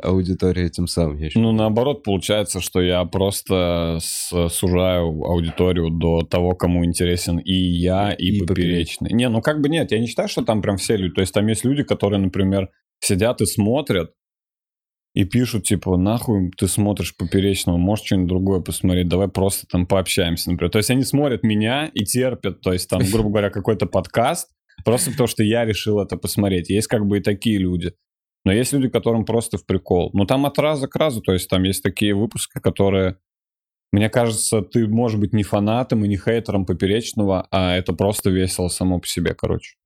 аудитории 0.02 0.64
этим 0.64 0.86
самым. 0.86 1.18
я 1.18 1.28
считаю. 1.28 1.46
Ну, 1.46 1.52
наоборот, 1.52 2.02
получается, 2.02 2.60
что 2.60 2.80
я 2.80 3.04
просто 3.04 3.98
сужаю 4.00 5.24
аудиторию 5.24 5.90
до 5.90 6.22
того, 6.22 6.54
кому 6.54 6.84
интересен 6.84 7.38
и 7.38 7.52
я, 7.52 8.12
и, 8.12 8.36
И 8.36 8.40
поперечный. 8.40 9.12
Не, 9.12 9.28
ну 9.28 9.40
как 9.40 9.60
бы 9.60 9.68
нет, 9.68 9.92
я 9.92 9.98
не 9.98 10.06
считаю, 10.06 10.28
что 10.28 10.44
там 10.44 10.62
прям 10.62 10.76
все 10.76 10.96
люди. 10.96 11.14
То 11.14 11.20
есть 11.20 11.32
там 11.32 11.46
есть 11.46 11.64
люди, 11.64 11.82
которые, 11.82 12.20
например, 12.20 12.70
сидят 13.00 13.40
и 13.40 13.46
смотрят, 13.46 14.12
и 15.14 15.24
пишут, 15.24 15.62
типа, 15.62 15.96
нахуй 15.96 16.50
ты 16.58 16.66
смотришь 16.66 17.16
поперечного, 17.16 17.76
можешь 17.76 18.06
что-нибудь 18.06 18.28
другое 18.28 18.60
посмотреть, 18.60 19.08
давай 19.08 19.28
просто 19.28 19.66
там 19.68 19.86
пообщаемся, 19.86 20.50
например. 20.50 20.72
То 20.72 20.78
есть 20.78 20.90
они 20.90 21.04
смотрят 21.04 21.44
меня 21.44 21.88
и 21.94 22.04
терпят, 22.04 22.60
то 22.60 22.72
есть 22.72 22.90
там, 22.90 23.00
грубо 23.12 23.30
говоря, 23.30 23.50
какой-то 23.50 23.86
подкаст, 23.86 24.48
просто 24.84 25.12
потому 25.12 25.28
что 25.28 25.44
я 25.44 25.64
решил 25.64 26.00
это 26.00 26.16
посмотреть. 26.16 26.68
Есть 26.68 26.88
как 26.88 27.06
бы 27.06 27.18
и 27.18 27.22
такие 27.22 27.58
люди. 27.58 27.92
Но 28.44 28.52
есть 28.52 28.72
люди, 28.72 28.88
которым 28.88 29.24
просто 29.24 29.58
в 29.58 29.64
прикол. 29.64 30.10
Ну, 30.12 30.26
там 30.26 30.44
от 30.46 30.58
раза 30.58 30.86
к 30.86 30.96
разу, 30.96 31.22
то 31.22 31.32
есть 31.32 31.48
там 31.48 31.62
есть 31.62 31.82
такие 31.82 32.14
выпуски, 32.14 32.60
которые, 32.60 33.18
мне 33.90 34.10
кажется, 34.10 34.60
ты, 34.60 34.86
может 34.86 35.18
быть, 35.18 35.32
не 35.32 35.42
фанатом 35.42 36.04
и 36.04 36.08
не 36.08 36.18
хейтером 36.18 36.66
поперечного, 36.66 37.48
а 37.50 37.74
это 37.74 37.94
просто 37.94 38.30
весело 38.30 38.68
само 38.68 39.00
по 39.00 39.06
себе, 39.06 39.34
короче. 39.34 39.76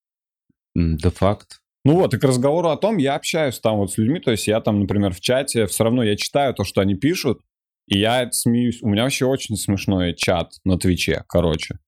Да 0.75 1.11
факт. 1.11 1.61
Ну 1.85 1.95
вот, 1.95 2.12
и 2.15 2.19
к 2.19 2.25
разговору 2.25 2.69
о 2.69 2.77
том, 2.77 2.97
я 2.97 3.15
общаюсь 3.15 3.61
там 3.61 3.77
вот 3.79 3.93
с 3.93 3.99
людьми, 3.99 4.21
то 4.21 4.33
есть 4.33 4.49
я 4.49 4.61
там, 4.61 4.81
например, 4.81 5.15
в 5.15 5.21
чате, 5.21 5.67
все 5.67 5.85
равно 5.85 6.03
я 6.03 6.17
читаю 6.17 6.53
то, 6.53 6.65
что 6.65 6.81
они 6.81 6.95
пишут, 6.95 7.41
и 7.87 7.99
я 7.99 8.31
смеюсь. 8.33 8.83
У 8.83 8.88
меня 8.88 9.05
вообще 9.05 9.25
очень 9.25 9.57
смешной 9.57 10.15
чат 10.15 10.53
на 10.65 10.79
Твиче, 10.79 11.25
короче. 11.29 11.79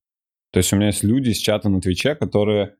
То 0.52 0.58
есть 0.58 0.72
у 0.72 0.76
меня 0.76 0.86
есть 0.86 1.04
люди 1.04 1.30
из 1.30 1.38
чата 1.38 1.68
на 1.68 1.80
Твиче, 1.80 2.14
которые... 2.14 2.76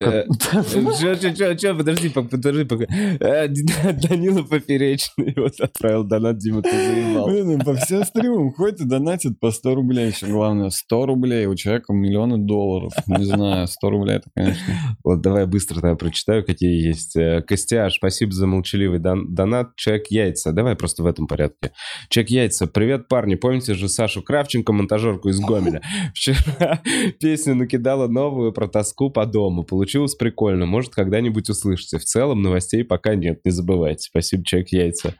Чё, 0.00 1.14
чё, 1.14 1.54
чё, 1.54 1.76
подожди, 1.76 2.08
подожди, 2.08 2.64
пока. 2.64 2.84
Э, 3.20 3.48
Данила 4.08 4.42
Поперечный 4.44 5.34
вот 5.36 5.60
отправил 5.60 6.04
донат, 6.04 6.38
Дима, 6.38 6.62
ты 6.62 6.70
заебал. 6.70 7.26
Блин, 7.28 7.60
по 7.60 7.74
всем 7.74 8.04
стримам 8.04 8.50
ходит 8.54 8.80
и 8.80 8.84
донатит 8.86 9.38
по 9.38 9.50
100 9.50 9.74
рублей 9.74 10.08
еще. 10.08 10.26
Главное, 10.26 10.70
100 10.70 11.04
рублей. 11.06 11.44
У 11.44 11.54
человека 11.54 11.92
миллионы 11.92 12.38
долларов. 12.38 12.94
Не 13.08 13.26
знаю, 13.26 13.66
100 13.66 13.90
рублей 13.90 14.16
это, 14.16 14.30
конечно. 14.34 14.64
Вот 15.04 15.20
давай 15.20 15.44
быстро 15.44 15.74
тогда 15.82 15.96
прочитаю, 15.96 16.46
какие 16.46 16.82
есть. 16.82 17.14
Э, 17.16 17.42
Костяш, 17.42 17.96
спасибо 17.96 18.32
за 18.32 18.46
молчаливый 18.46 19.00
дон- 19.00 19.34
донат. 19.34 19.76
Человек 19.76 20.06
Яйца. 20.08 20.52
Давай 20.52 20.76
просто 20.76 21.02
в 21.02 21.06
этом 21.06 21.26
порядке. 21.26 21.72
Человек 22.08 22.30
Яйца. 22.30 22.66
Привет, 22.66 23.06
парни. 23.08 23.34
Помните 23.34 23.74
же 23.74 23.86
Сашу 23.90 24.22
Кравченко, 24.22 24.72
монтажерку 24.72 25.28
из 25.28 25.40
Гомеля? 25.40 25.82
Вчера 26.14 26.80
песню 27.20 27.54
накидала 27.54 28.08
новую 28.08 28.52
про 28.52 28.66
тоску 28.66 29.10
по 29.10 29.26
дому. 29.26 29.62
Получилось 29.62 29.89
прикольно. 30.18 30.66
Может, 30.66 30.94
когда-нибудь 30.94 31.48
услышите. 31.50 31.98
В 31.98 32.04
целом 32.04 32.42
новостей 32.42 32.84
пока 32.84 33.14
нет. 33.14 33.40
Не 33.44 33.50
забывайте. 33.50 34.02
Спасибо, 34.02 34.44
Человек 34.44 34.68
Яйца. 34.70 35.14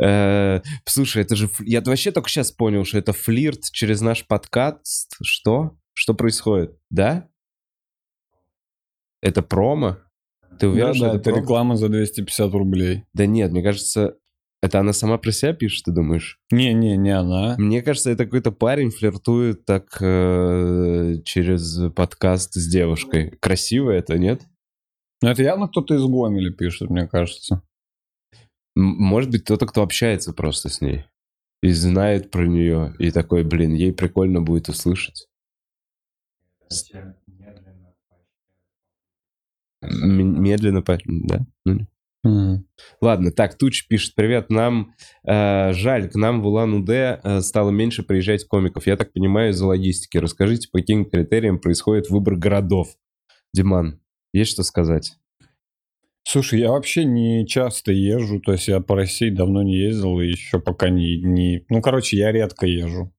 Э, 0.00 0.60
Слушай, 0.86 1.22
это 1.22 1.36
же... 1.36 1.48
Я 1.60 1.80
вообще 1.82 2.10
только 2.10 2.28
сейчас 2.28 2.50
понял, 2.52 2.84
что 2.84 2.98
это 2.98 3.12
флирт 3.12 3.60
через 3.72 4.00
наш 4.00 4.26
подкаст. 4.26 5.16
Что? 5.22 5.76
Что 5.92 6.14
происходит? 6.14 6.76
Да? 6.90 7.28
Это 9.20 9.42
промо? 9.42 9.98
Ты 10.58 10.68
уверен, 10.68 10.88
Да, 10.88 10.94
что 10.94 11.04
да, 11.04 11.08
это 11.10 11.16
это 11.18 11.30
промо? 11.30 11.42
реклама 11.42 11.76
за 11.76 11.88
250 11.88 12.52
рублей. 12.52 13.04
Да 13.12 13.26
нет, 13.26 13.50
мне 13.52 13.62
кажется, 13.62 14.16
это 14.64 14.80
она 14.80 14.92
сама 14.92 15.18
про 15.18 15.30
себя 15.30 15.52
пишет, 15.52 15.84
ты 15.84 15.92
думаешь? 15.92 16.38
Не-не, 16.50 16.96
не 16.96 17.10
она. 17.10 17.54
Мне 17.58 17.82
кажется, 17.82 18.10
это 18.10 18.24
какой-то 18.24 18.50
парень 18.50 18.90
флиртует 18.90 19.64
так 19.66 19.96
э, 20.00 21.16
через 21.24 21.92
подкаст 21.92 22.54
с 22.54 22.66
девушкой. 22.66 23.36
Красиво 23.40 23.90
это, 23.90 24.16
нет? 24.18 24.42
Но 25.22 25.30
это 25.30 25.42
явно 25.42 25.68
кто-то 25.68 25.94
из 25.94 26.02
Гомеля 26.04 26.50
пишет, 26.52 26.88
мне 26.88 27.06
кажется. 27.06 27.62
М- 28.76 28.96
Может 28.96 29.30
быть, 29.30 29.44
кто-то, 29.44 29.66
кто 29.66 29.82
общается 29.82 30.32
просто 30.32 30.68
с 30.70 30.80
ней. 30.80 31.04
И 31.62 31.70
знает 31.72 32.30
про 32.30 32.46
нее. 32.46 32.94
И 32.98 33.10
такой, 33.10 33.44
блин, 33.44 33.74
ей 33.74 33.92
прикольно 33.92 34.40
будет 34.40 34.68
услышать. 34.68 35.26
Медленно, 39.82 40.82
по- 40.82 40.98
да? 41.06 41.46
Ну, 41.64 41.86
Ладно, 43.00 43.30
так, 43.32 43.58
Туч 43.58 43.86
пишет, 43.86 44.14
привет, 44.14 44.50
нам 44.50 44.94
э, 45.26 45.72
жаль, 45.72 46.08
к 46.08 46.14
нам 46.14 46.40
в 46.42 46.46
Улан-Удэ 46.46 47.20
э, 47.22 47.40
стало 47.40 47.70
меньше 47.70 48.02
приезжать 48.02 48.46
комиков. 48.46 48.86
Я 48.86 48.96
так 48.96 49.12
понимаю, 49.12 49.50
из-за 49.50 49.66
логистики. 49.66 50.16
Расскажите, 50.16 50.68
по 50.72 50.78
каким 50.78 51.04
критериям 51.04 51.58
происходит 51.58 52.08
выбор 52.08 52.36
городов? 52.36 52.88
Диман, 53.52 54.00
есть 54.32 54.52
что 54.52 54.62
сказать? 54.62 55.12
Слушай, 56.26 56.60
я 56.60 56.70
вообще 56.70 57.04
не 57.04 57.46
часто 57.46 57.92
езжу, 57.92 58.40
то 58.40 58.52
есть 58.52 58.68
я 58.68 58.80
по 58.80 58.96
России 58.96 59.28
давно 59.28 59.62
не 59.62 59.76
ездил 59.76 60.18
и 60.20 60.28
еще 60.28 60.58
пока 60.58 60.88
не... 60.88 61.20
не... 61.20 61.66
Ну, 61.68 61.82
короче, 61.82 62.16
я 62.16 62.32
редко 62.32 62.66
езжу. 62.66 63.12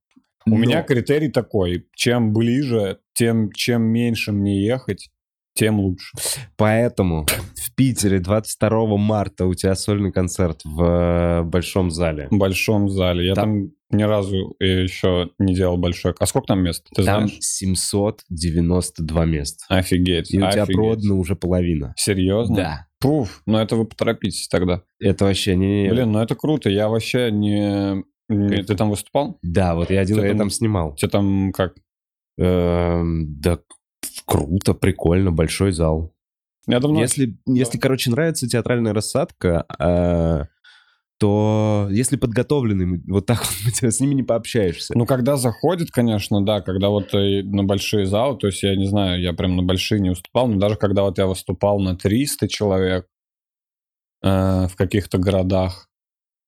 У 0.47 0.51
Но- 0.51 0.57
меня 0.57 0.81
критерий 0.81 1.29
такой, 1.29 1.87
чем 1.95 2.33
ближе, 2.33 2.99
тем 3.13 3.51
чем 3.51 3.83
меньше 3.83 4.31
мне 4.31 4.65
ехать, 4.65 5.09
тем 5.55 5.79
лучше. 5.79 6.15
Поэтому 6.57 7.25
в 7.55 7.73
Питере 7.75 8.19
22 8.19 8.97
марта 8.97 9.45
у 9.45 9.53
тебя 9.53 9.73
сольный 9.75 10.11
концерт 10.11 10.61
в 10.63 10.83
э, 10.83 11.43
Большом 11.43 11.89
зале. 11.89 12.27
В 12.29 12.37
большом 12.37 12.89
зале. 12.89 13.25
Я 13.25 13.33
Там- 13.33 13.45
там, 13.45 13.71
ни 13.97 14.03
разу 14.03 14.55
еще 14.59 15.29
не 15.39 15.55
делал 15.55 15.77
большой... 15.77 16.13
А 16.19 16.25
сколько 16.25 16.47
там 16.47 16.61
мест? 16.61 16.85
Ты 16.93 17.03
Там 17.03 17.27
знаешь? 17.27 17.37
792 17.39 19.25
места. 19.25 19.65
Офигеть. 19.69 20.33
И 20.33 20.37
у 20.37 20.41
тебя 20.51 20.63
офигеть. 20.63 20.75
продано 20.75 21.17
уже 21.17 21.35
половина. 21.35 21.93
Серьезно? 21.97 22.55
Да. 22.55 22.87
Пуф, 22.99 23.41
ну 23.45 23.57
это 23.57 23.75
вы 23.75 23.85
поторопитесь 23.85 24.47
тогда. 24.47 24.81
Это 24.99 25.25
вообще 25.25 25.55
не... 25.55 25.87
Блин, 25.89 26.11
ну 26.11 26.19
это 26.19 26.35
круто. 26.35 26.69
Я 26.69 26.89
вообще 26.89 27.31
не... 27.31 28.03
не-? 28.27 28.63
Ты 28.63 28.75
там 28.75 28.89
выступал? 28.89 29.37
Да, 29.41 29.75
вот 29.75 29.89
я 29.89 30.01
один 30.01 30.17
я 30.21 30.29
там- 30.29 30.37
там 30.39 30.49
снимал. 30.49 30.95
Тебе 30.95 31.09
там 31.09 31.51
как? 31.53 31.75
Эм, 32.37 33.39
да, 33.39 33.59
круто, 34.25 34.73
прикольно, 34.73 35.31
большой 35.31 35.71
зал. 35.71 36.13
Я 36.67 36.79
давно... 36.79 36.99
Если, 36.99 37.37
если, 37.45 37.77
короче, 37.77 38.09
нравится 38.09 38.47
театральная 38.47 38.93
рассадка, 38.93 39.65
э, 39.79 40.45
то 41.17 41.87
если 41.91 42.17
подготовленный, 42.17 43.01
вот 43.07 43.25
так 43.25 43.39
вот, 43.39 43.75
с 43.91 43.99
ними 43.99 44.15
не 44.15 44.23
пообщаешься. 44.23 44.97
Ну, 44.97 45.05
когда 45.05 45.37
заходит, 45.37 45.91
конечно, 45.91 46.43
да, 46.43 46.61
когда 46.61 46.89
вот 46.89 47.13
э, 47.13 47.43
на 47.43 47.63
большие 47.63 48.05
залы, 48.05 48.37
то 48.37 48.47
есть 48.47 48.63
я 48.63 48.75
не 48.75 48.85
знаю, 48.85 49.21
я 49.21 49.33
прям 49.33 49.55
на 49.55 49.63
большие 49.63 50.01
не 50.01 50.09
выступал, 50.09 50.47
но 50.47 50.59
даже 50.59 50.75
когда 50.75 51.03
вот 51.03 51.17
я 51.17 51.27
выступал 51.27 51.79
на 51.79 51.95
300 51.95 52.47
человек 52.47 53.07
э, 54.23 54.67
в 54.67 54.75
каких-то 54.75 55.17
городах, 55.17 55.89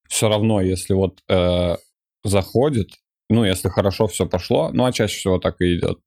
все 0.09 0.29
равно, 0.29 0.61
если 0.61 0.93
вот 0.93 1.21
э, 1.29 1.75
заходит, 2.23 2.89
ну, 3.29 3.43
если 3.43 3.69
хорошо 3.69 4.07
все 4.07 4.25
пошло, 4.25 4.71
ну, 4.73 4.85
а 4.85 4.91
чаще 4.91 5.17
всего 5.17 5.37
так 5.37 5.61
и 5.61 5.77
идет, 5.77 5.99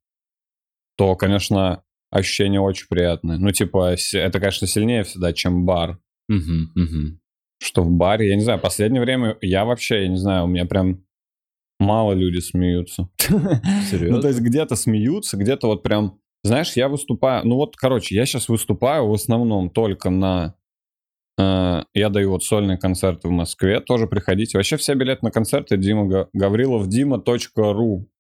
то, 1.00 1.16
конечно, 1.16 1.83
ощущение 2.11 2.61
очень 2.61 2.87
приятное. 2.87 3.38
Ну, 3.38 3.50
типа, 3.52 3.97
это, 4.12 4.38
конечно, 4.38 4.66
сильнее 4.66 5.02
всегда, 5.02 5.33
чем 5.33 5.64
бар. 5.64 5.99
Мгм, 6.28 6.73
мгм. 6.75 7.21
Что 7.59 7.83
в 7.83 7.90
баре, 7.90 8.28
я 8.28 8.37
не 8.37 8.42
знаю, 8.42 8.59
последнее 8.59 9.00
время 9.00 9.38
я 9.40 9.64
вообще, 9.64 10.02
я 10.02 10.09
не 10.09 10.19
знаю, 10.19 10.45
у 10.45 10.47
меня 10.47 10.66
прям 10.66 11.02
мало 11.78 12.12
люди 12.12 12.40
смеются. 12.40 13.09
Серьезно? 13.19 14.16
Ну, 14.16 14.21
то 14.21 14.28
есть 14.28 14.40
где-то 14.40 14.76
смеются, 14.76 15.38
где-то 15.38 15.69
вот 15.69 15.83
прям... 15.83 16.19
Знаешь, 16.45 16.75
я 16.75 16.90
выступаю... 16.90 17.47
Ну 17.47 17.54
вот, 17.54 17.76
короче, 17.76 18.14
я 18.14 18.26
сейчас 18.26 18.50
выступаю 18.50 19.09
в 19.09 19.14
основном 19.14 19.71
только 19.71 20.11
на... 20.11 20.54
э, 21.38 21.83
я 21.95 22.11
даю 22.11 22.33
вот 22.33 22.45
сольные 22.45 22.76
концерты 22.76 23.28
в 23.28 23.30
Москве. 23.30 23.80
Тоже 23.80 24.07
приходите. 24.07 24.59
Вообще 24.59 24.76
все 24.76 24.92
билеты 24.92 25.21
на 25.25 25.30
концерты 25.30 25.78
Дима 25.78 26.07
Га- 26.07 26.28
Гаврилов 26.35 26.88
Дима.ру. 26.88 28.11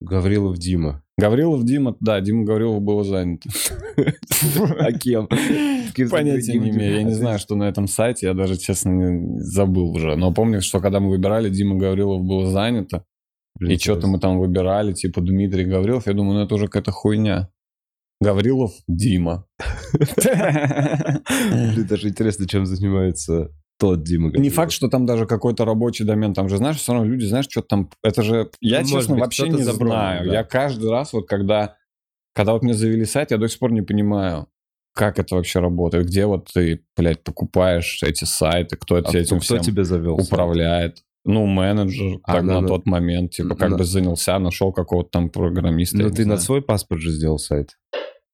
Гаврилов 0.00 0.58
Дима. 0.58 1.02
Гаврилов 1.18 1.64
Дима, 1.64 1.96
да, 2.00 2.20
Дима 2.20 2.44
Гаврилов 2.44 2.82
было 2.82 3.04
занято. 3.04 3.48
А 4.78 4.92
кем? 4.92 5.28
Понятия 6.10 6.58
не 6.58 6.70
имею. 6.70 6.96
Я 6.96 7.02
не 7.02 7.14
знаю, 7.14 7.38
что 7.38 7.54
на 7.54 7.64
этом 7.64 7.86
сайте. 7.86 8.26
Я 8.26 8.34
даже, 8.34 8.58
честно, 8.58 9.40
забыл 9.40 9.90
уже. 9.90 10.16
Но 10.16 10.32
помню, 10.32 10.60
что 10.60 10.80
когда 10.80 11.00
мы 11.00 11.08
выбирали, 11.08 11.48
Дима 11.48 11.76
Гаврилов 11.76 12.22
было 12.22 12.50
занято. 12.50 13.04
И 13.60 13.78
что-то 13.78 14.06
мы 14.06 14.18
там 14.18 14.38
выбирали, 14.38 14.92
типа 14.92 15.22
Дмитрий 15.22 15.64
Гаврилов. 15.64 16.06
Я 16.06 16.12
думаю, 16.12 16.38
ну 16.38 16.44
это 16.44 16.54
уже 16.54 16.66
какая-то 16.66 16.92
хуйня. 16.92 17.48
Гаврилов 18.20 18.72
Дима. 18.86 19.46
Блин, 20.22 21.86
даже 21.86 22.08
интересно, 22.08 22.46
чем 22.46 22.66
занимается 22.66 23.50
тот 23.78 24.02
Дима 24.02 24.26
Не 24.26 24.32
Гаврилов. 24.32 24.54
факт, 24.54 24.72
что 24.72 24.88
там 24.88 25.06
даже 25.06 25.26
какой-то 25.26 25.64
рабочий 25.64 26.04
домен. 26.04 26.32
Там 26.34 26.48
же, 26.48 26.56
знаешь, 26.56 26.76
все 26.76 26.92
равно 26.92 27.08
люди, 27.08 27.24
знаешь, 27.24 27.46
что 27.48 27.62
там... 27.62 27.90
Это 28.02 28.22
же... 28.22 28.50
Я, 28.60 28.78
Ну, 28.80 28.88
может 28.88 28.98
честно, 29.00 29.14
быть, 29.14 29.20
вообще 29.24 29.48
не 29.48 29.62
забрал, 29.62 29.90
знаю. 29.90 30.26
да. 30.28 30.32
Я 30.32 30.44
каждый 30.44 30.90
раз, 30.90 31.12
вот 31.12 31.28
когда... 31.28 31.76
Когда 32.34 32.52
вот 32.52 32.62
мне 32.62 32.74
завели 32.74 33.04
сайт, 33.04 33.30
я 33.30 33.38
до 33.38 33.48
сих 33.48 33.58
пор 33.58 33.72
не 33.72 33.82
понимаю, 33.82 34.46
как 34.94 35.18
это 35.18 35.36
вообще 35.36 35.60
работает. 35.60 36.06
Где 36.06 36.26
вот 36.26 36.48
ты, 36.52 36.82
блядь, 36.96 37.22
покупаешь 37.24 38.02
эти 38.02 38.24
сайты, 38.24 38.76
кто 38.76 38.96
А 38.96 38.98
этим 39.00 39.40
кто, 39.40 39.58
тебя 39.58 39.84
завел? 39.84 40.14
управляет. 40.14 40.98
Ну, 41.24 41.44
менеджер 41.46 42.18
А, 42.22 42.34
так, 42.34 42.42
на- 42.44 42.54
на, 42.54 42.60
на- 42.60 42.68
тот 42.68 42.86
момент, 42.86 43.32
типа, 43.32 43.56
как 43.56 43.70
на- 43.70 43.76
бы 43.78 43.84
занялся, 43.84 44.38
нашел 44.38 44.72
какого-то 44.72 45.08
там 45.10 45.28
программиста. 45.30 45.96
я 45.96 46.04
Ну 46.04 46.10
не 46.10 46.14
ты 46.14 46.22
на 46.22 46.34
знаю. 46.36 46.40
свой 46.40 46.62
паспорт 46.62 47.00
же 47.00 47.10
сделал 47.10 47.38
сайт. 47.38 47.70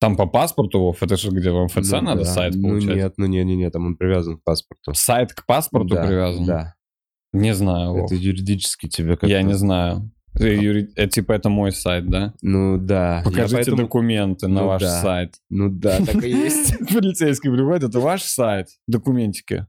Там 0.02 0.16
по 0.16 0.26
паспорту, 0.26 0.96
это 1.00 1.16
же 1.16 1.30
где 1.30 1.52
в 1.52 1.64
МФЦ 1.64 1.92
Ну 1.92 2.00
надо 2.00 2.24
да. 2.24 2.26
сайт 2.26 2.54
Ну 2.56 2.70
получать? 2.70 2.96
нет, 2.96 3.14
ну 3.18 3.26
не, 3.26 3.44
не, 3.44 3.54
не, 3.54 3.70
там 3.70 3.86
он 3.86 3.96
привязан 3.96 4.36
к 4.36 4.42
паспорту. 4.42 4.92
Сайт 4.94 5.32
к 5.32 5.46
паспорту 5.46 5.94
Да, 5.94 6.04
привязан? 6.04 6.44
Да. 6.44 6.74
Не 7.32 7.54
знаю, 7.54 7.92
Вов. 7.92 8.06
Это 8.10 8.16
юридически 8.16 8.88
тебе 8.88 9.16
как 9.16 9.30
Я 9.30 9.42
не 9.42 9.54
знаю. 9.54 10.10
Ты, 10.34 10.56
Юрий, 10.56 10.88
э, 10.96 11.06
типа, 11.06 11.32
это 11.34 11.50
мой 11.50 11.70
сайт, 11.70 12.10
да? 12.10 12.34
Ну 12.42 12.78
да. 12.78 13.20
Покажите 13.24 13.54
поэтому- 13.54 13.76
документы 13.76 14.48
на 14.48 14.62
Ну 14.62 14.66
ваш 14.66 14.82
да. 14.82 15.00
сайт. 15.02 15.34
Ну 15.50 15.68
да, 15.70 15.98
так 16.04 16.24
и 16.24 16.30
есть. 16.30 16.76
Полицейский 16.92 17.50
приходит, 17.52 17.84
это 17.84 18.00
ваш 18.00 18.22
сайт? 18.22 18.68
Документики. 18.88 19.66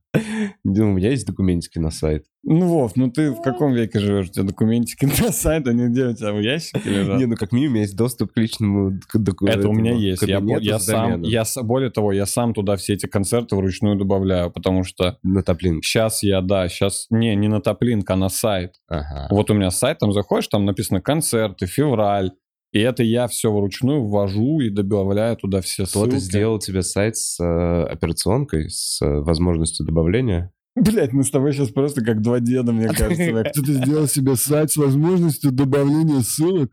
Ну, 0.63 0.91
У 0.91 0.93
меня 0.93 1.10
есть 1.10 1.25
документики 1.25 1.79
на 1.79 1.89
сайт. 1.89 2.25
Ну, 2.43 2.67
Вов, 2.67 2.96
ну 2.96 3.10
ты 3.10 3.32
в 3.32 3.41
каком 3.41 3.74
веке 3.74 4.00
живешь? 4.00 4.27
У 4.27 4.32
тебя 4.32 4.43
документики 4.43 5.05
на 5.24 5.32
сайт, 5.32 5.67
они 5.67 5.88
где 5.88 6.08
у 6.08 6.13
тебя 6.13 6.34
в 6.34 6.39
ящике 6.39 6.89
лежат? 6.89 7.17
Не, 7.17 7.25
ну 7.25 7.36
как 7.36 7.51
минимум 7.51 7.75
есть 7.77 7.96
доступ 7.96 8.34
к 8.34 8.38
личному 8.38 9.00
к 9.08 9.17
доку- 9.17 9.48
Это 9.48 9.70
у 9.70 9.74
меня 9.74 9.93
есть. 9.93 10.22
Я, 10.24 10.41
я 10.60 10.77
сам, 10.79 11.22
я, 11.24 11.43
более 11.63 11.89
того, 11.89 12.12
я 12.12 12.25
сам 12.25 12.53
туда 12.53 12.75
все 12.75 12.93
эти 12.93 13.05
концерты 13.05 13.55
вручную 13.55 13.96
добавляю, 13.98 14.51
потому 14.51 14.84
что 14.84 15.17
На 15.24 15.41
топлинг. 15.41 15.84
сейчас 15.86 16.22
я, 16.22 16.41
да, 16.41 16.67
сейчас, 16.67 17.08
не, 17.10 17.36
не 17.36 17.48
на 17.48 17.62
топлинк, 17.62 18.10
а 18.10 18.15
на 18.15 18.29
сайт. 18.29 18.74
Ага. 18.88 19.27
Вот 19.32 19.50
у 19.50 19.53
меня 19.53 19.72
сайт, 19.72 20.00
там 20.00 20.12
заходишь, 20.12 20.48
там 20.50 20.65
написано 20.65 21.01
концерты, 21.01 21.65
февраль, 21.65 22.32
и 22.74 22.80
это 22.80 23.03
я 23.03 23.27
все 23.27 23.53
вручную 23.53 24.03
ввожу 24.03 24.60
и 24.60 24.72
добавляю 24.72 25.38
туда 25.38 25.62
все 25.62 25.86
ссылки. 25.86 26.08
Кто-то 26.10 26.20
сделал 26.20 26.58
тебе 26.58 26.82
сайт 26.82 27.15
с 27.15 27.39
э, 27.39 27.84
операционкой, 27.84 28.72
с 28.72 29.00
э, 29.00 29.20
возможностью 29.20 29.86
добавления. 29.86 30.51
Блять, 30.75 31.13
мы 31.13 31.24
с 31.24 31.30
тобой 31.30 31.53
сейчас 31.53 31.70
просто 31.70 32.03
как 32.03 32.24
два 32.24 32.39
деда, 32.39 32.72
мне 32.72 32.88
кажется. 32.94 33.44
Кто-то 33.51 33.74
сделал 33.74 34.08
себе 34.08 34.36
сайт 34.36 34.72
с 34.72 34.77
возможностью 34.77 35.51
добавления 35.51 36.22
ссылок. 36.22 36.72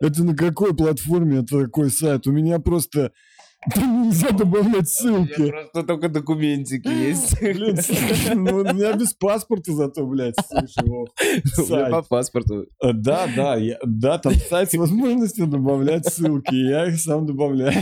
Это 0.00 0.24
на 0.24 0.36
какой 0.36 0.74
платформе 0.74 1.38
это 1.38 1.64
такой 1.64 1.90
сайт? 1.90 2.26
У 2.26 2.32
меня 2.32 2.58
просто... 2.58 3.12
Там 3.74 4.04
нельзя 4.04 4.30
добавлять 4.30 4.88
ссылки. 4.88 5.50
Просто 5.50 5.82
только 5.82 6.08
документики 6.08 6.86
есть. 6.88 7.40
Блин, 7.40 7.76
ну, 8.44 8.58
у 8.58 8.64
меня 8.64 8.92
без 8.92 9.12
паспорта 9.14 9.72
зато, 9.72 10.06
блядь, 10.06 10.36
слушай, 10.48 10.88
Вов. 10.88 11.08
У 11.58 11.62
сайт. 11.62 11.90
по 11.90 12.02
паспорту. 12.02 12.66
Э, 12.80 12.92
Да, 12.92 13.26
да, 13.34 13.56
я- 13.56 13.78
да, 13.84 14.18
там 14.18 14.34
сайт 14.34 14.70
с 14.70 14.74
возможностью 14.76 15.46
добавлять 15.48 16.06
ссылки, 16.06 16.54
я 16.54 16.86
их 16.86 17.00
сам 17.00 17.26
добавляю. 17.26 17.74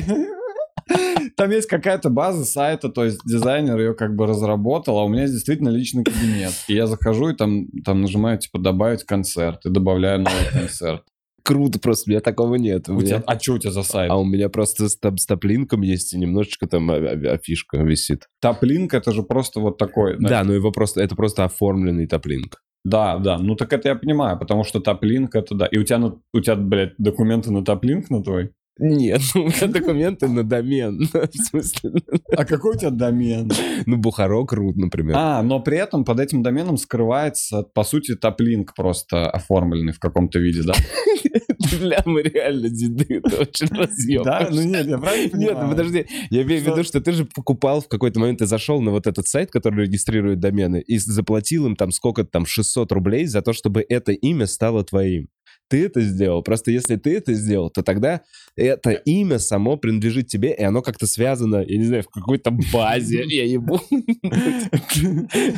Там 1.37 1.51
есть 1.51 1.67
какая-то 1.69 2.11
база 2.11 2.45
сайта, 2.45 2.89
то 2.91 3.05
есть 3.05 3.19
дизайнер 3.25 3.79
ее 3.79 3.95
как 3.95 4.15
бы 4.15 4.27
разработал, 4.27 4.99
а 4.99 5.05
у 5.05 5.09
меня 5.09 5.27
действительно 5.27 5.71
личный 5.71 6.05
кабинет. 6.05 6.53
И 6.69 6.75
я 6.75 6.87
захожу 6.87 7.31
и 7.31 7.35
там, 7.35 7.67
там 7.85 8.03
нажимаю, 8.03 8.39
типа, 8.39 8.59
добавить 8.59 9.03
концерт, 9.05 9.65
и 9.67 9.71
добавляю 9.71 10.21
новый 10.21 10.45
концерт. 10.53 11.03
Круто, 11.45 11.79
просто 11.79 12.09
у 12.09 12.11
меня 12.13 12.21
такого 12.21 12.55
нет. 12.55 12.89
У 12.89 12.97
У 12.97 13.03
тебя, 13.03 13.17
меня- 13.19 13.25
а 13.27 13.39
что 13.39 13.53
у 13.55 13.59
тебя 13.59 13.71
за 13.71 13.83
сайт? 13.83 14.11
А 14.11 14.19
у 14.19 14.25
меня 14.25 14.49
просто 14.49 14.89
с, 14.89 14.97
топ- 14.97 15.21
с 15.21 15.27
топлинком 15.27 15.83
есть 15.83 16.15
и 16.15 16.19
немножечко 16.19 16.67
там 16.67 16.91
а- 16.91 16.95
а- 16.97 17.33
афишка 17.35 17.77
висит. 17.79 18.27
Топлинк 18.41 18.95
это 18.95 19.13
же 19.13 19.23
просто 19.23 19.61
вот 19.61 19.77
такой. 19.77 20.17
Да, 20.19 20.43
но 20.43 20.55
его 20.55 20.73
просто, 20.73 21.03
это 21.03 21.15
просто 21.15 21.45
оформленный 21.45 22.07
топлинк. 22.07 22.63
Да, 22.85 23.19
да, 23.19 23.39
ну 23.39 23.57
так 23.57 23.73
это 23.73 23.89
я 23.91 23.95
понимаю, 23.95 24.39
потому 24.39 24.65
что 24.65 24.81
топлинк 24.81 25.35
это 25.35 25.55
да. 25.55 25.67
И 25.67 25.79
у 25.79 25.85
тебя, 25.85 26.01
у 26.33 26.41
тебя, 26.41 26.57
блядь, 26.57 26.95
документы 26.99 27.51
на 27.53 27.63
топлинк 27.65 28.09
на 28.11 28.23
твой? 28.23 28.51
Нет, 28.79 29.21
у 29.35 29.39
меня 29.39 29.67
документы 29.69 30.29
на 30.29 30.43
домен. 30.43 31.09
В 31.13 31.37
смысле, 31.49 31.93
А 32.37 32.45
какой 32.45 32.75
у 32.75 32.79
тебя 32.79 32.91
домен? 32.91 33.51
ну, 33.87 33.97
Бухарок 33.97 34.53
Рут, 34.53 34.77
например. 34.77 35.15
А, 35.17 35.43
но 35.43 35.61
при 35.61 35.79
этом 35.79 36.05
под 36.05 36.21
этим 36.21 36.43
доменом 36.43 36.77
скрывается, 36.77 37.63
по 37.63 37.85
сути, 37.85 38.17
топлинк 38.17 38.75
просто 38.75 39.31
оформленный 39.31 39.93
в 39.93 40.01
каком-то 40.01 40.39
виде, 40.39 40.63
да? 40.63 40.75
Бля, 41.81 42.03
мы 42.05 42.23
реально 42.23 42.69
деды, 42.69 43.23
это 43.25 43.43
очень 43.43 43.69
разъем. 43.69 44.23
Да? 44.23 44.49
Ну 44.51 44.63
нет, 44.63 44.87
я 44.87 44.99
правильно 44.99 45.23
Нет, 45.25 45.33
понимаю? 45.33 45.65
ну 45.65 45.71
подожди, 45.71 46.07
я 46.31 46.43
имею 46.43 46.63
в 46.63 46.67
виду, 46.67 46.85
что 46.85 47.01
ты 47.01 47.13
же 47.13 47.25
покупал 47.25 47.81
в 47.81 47.89
какой-то 47.89 48.21
момент, 48.21 48.41
ты 48.41 48.47
зашел 48.47 48.81
на 48.81 48.91
вот 48.91 49.07
этот 49.07 49.27
сайт, 49.29 49.51
который 49.51 49.87
регистрирует 49.87 50.41
домены, 50.41 50.81
и 50.81 50.99
заплатил 50.99 51.67
им 51.67 51.77
там 51.77 51.91
сколько-то 51.91 52.29
там 52.31 52.47
600 52.47 52.93
рублей 52.93 53.27
за 53.27 53.41
то, 53.41 53.53
чтобы 53.53 53.85
это 53.89 54.13
имя 54.13 54.47
стало 54.47 54.85
твоим. 54.85 55.29
Ты 55.75 55.87
это 55.87 56.03
сделал. 56.03 56.41
Просто 56.45 56.71
если 56.71 56.95
ты 56.95 57.17
это 57.17 57.35
сделал, 57.35 57.69
то 57.69 57.83
тогда 57.83 58.21
это 58.55 58.93
имя 58.93 59.41
само 59.41 59.77
принадлежит 59.77 60.29
тебе, 60.29 60.55
и 60.55 60.63
оно 60.63 60.83
как-то 60.83 61.09
связано, 61.09 61.65
я 61.67 61.79
не 61.79 61.83
знаю, 61.83 62.05
в 62.05 62.11
какой-то 62.11 62.53
базе. 62.73 63.25
Я 63.29 63.45
ебу. 63.45 63.81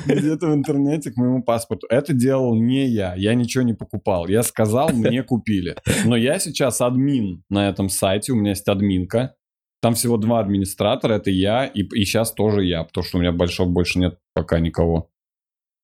Где-то 0.06 0.46
в 0.46 0.54
интернете 0.54 1.10
к 1.10 1.18
моему 1.18 1.42
паспорту. 1.42 1.86
Это 1.90 2.14
делал 2.14 2.56
не 2.56 2.86
я. 2.86 3.14
Я 3.14 3.34
ничего 3.34 3.62
не 3.62 3.74
покупал. 3.74 4.26
Я 4.26 4.42
сказал, 4.42 4.88
мне 4.88 5.22
купили. 5.22 5.76
Но 6.06 6.16
я 6.16 6.38
сейчас 6.38 6.80
админ 6.80 7.42
на 7.50 7.68
этом 7.68 7.90
сайте. 7.90 8.32
У 8.32 8.36
меня 8.36 8.52
есть 8.52 8.66
админка. 8.68 9.34
Там 9.82 9.92
всего 9.96 10.16
два 10.16 10.40
администратора. 10.40 11.16
Это 11.16 11.30
я 11.30 11.66
и, 11.66 11.82
и 11.82 12.04
сейчас 12.06 12.32
тоже 12.32 12.64
я. 12.64 12.84
Потому 12.84 13.04
что 13.04 13.18
у 13.18 13.20
меня 13.20 13.32
большого 13.32 13.68
больше 13.68 13.98
нет 13.98 14.18
пока 14.32 14.60
никого. 14.60 15.10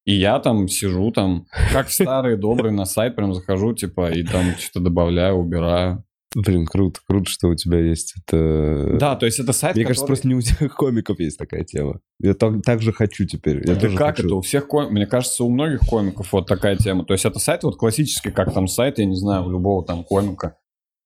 И 0.04 0.14
я 0.14 0.38
там 0.40 0.66
сижу 0.68 1.10
там, 1.12 1.46
как 1.72 1.86
в 1.88 1.92
старые 1.92 2.36
добрые, 2.36 2.72
на 2.72 2.84
сайт 2.84 3.14
прям 3.14 3.34
захожу, 3.34 3.72
типа, 3.74 4.10
и 4.10 4.24
там 4.24 4.56
что-то 4.58 4.80
добавляю, 4.80 5.36
убираю. 5.36 6.04
Блин, 6.34 6.64
круто, 6.64 6.98
круто, 7.06 7.28
что 7.30 7.48
у 7.48 7.54
тебя 7.54 7.78
есть 7.78 8.14
это... 8.16 8.96
Да, 8.98 9.16
то 9.16 9.26
есть 9.26 9.38
это 9.38 9.52
сайт, 9.52 9.76
Мне 9.76 9.84
кажется, 9.84 10.04
который- 10.06 10.08
просто 10.08 10.28
не 10.28 10.34
у 10.34 10.40
всех 10.40 10.74
комиков 10.74 11.20
есть 11.20 11.38
такая 11.38 11.62
тема. 11.62 12.00
Я 12.20 12.32
так, 12.34 12.62
так 12.64 12.80
же 12.80 12.92
хочу 12.92 13.26
теперь. 13.26 13.58
Я 13.58 13.74
Да 13.74 13.80
тоже 13.80 13.96
как 13.98 14.16
хочу. 14.16 14.26
это? 14.28 14.34
У 14.36 14.40
всех 14.40 14.66
ком... 14.66 14.90
Мне 14.92 15.06
кажется, 15.06 15.44
у 15.44 15.50
многих 15.50 15.80
комиков 15.80 16.32
вот 16.32 16.46
такая 16.46 16.76
тема. 16.76 17.04
То 17.04 17.12
есть 17.12 17.26
это 17.26 17.38
сайт 17.38 17.64
вот 17.64 17.76
классический, 17.76 18.30
как 18.30 18.52
там 18.54 18.66
сайт, 18.66 18.98
я 18.98 19.04
не 19.04 19.14
знаю, 19.14 19.44
у 19.44 19.50
любого 19.50 19.84
там 19.84 20.04
комика, 20.04 20.56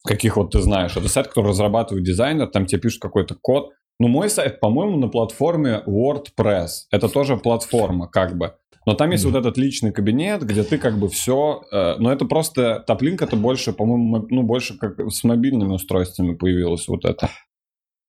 каких 0.04 0.36
вот 0.36 0.52
ты 0.52 0.60
знаешь. 0.62 0.96
Это 0.96 1.08
сайт, 1.08 1.26
который 1.26 1.48
разрабатывает 1.48 2.04
дизайнер, 2.04 2.46
там 2.46 2.64
тебе 2.66 2.80
пишут 2.82 3.02
какой-то 3.02 3.34
код. 3.34 3.72
Ну, 3.98 4.08
мой 4.08 4.30
сайт, 4.30 4.60
по-моему, 4.60 4.96
на 4.96 5.08
платформе 5.08 5.82
WordPress. 5.88 6.68
Это 6.92 7.08
тоже 7.08 7.36
платформа, 7.36 8.06
как 8.06 8.36
бы. 8.38 8.52
Но 8.86 8.94
там 8.94 9.10
есть 9.10 9.24
Мгм. 9.24 9.32
вот 9.32 9.40
этот 9.40 9.58
личный 9.58 9.92
кабинет, 9.92 10.42
где 10.44 10.62
ты 10.62 10.78
как 10.78 10.98
бы 10.98 11.08
все... 11.08 11.62
но 11.72 12.12
это 12.12 12.24
просто... 12.24 12.84
Топлинк 12.86 13.20
это 13.20 13.36
больше, 13.36 13.72
по-моему, 13.72 14.04
мо- 14.04 14.26
ну, 14.30 14.42
больше 14.44 14.78
как 14.78 15.00
с 15.10 15.24
мобильными 15.24 15.72
устройствами 15.72 16.34
появилось 16.34 16.86
вот 16.88 17.04
это. 17.04 17.30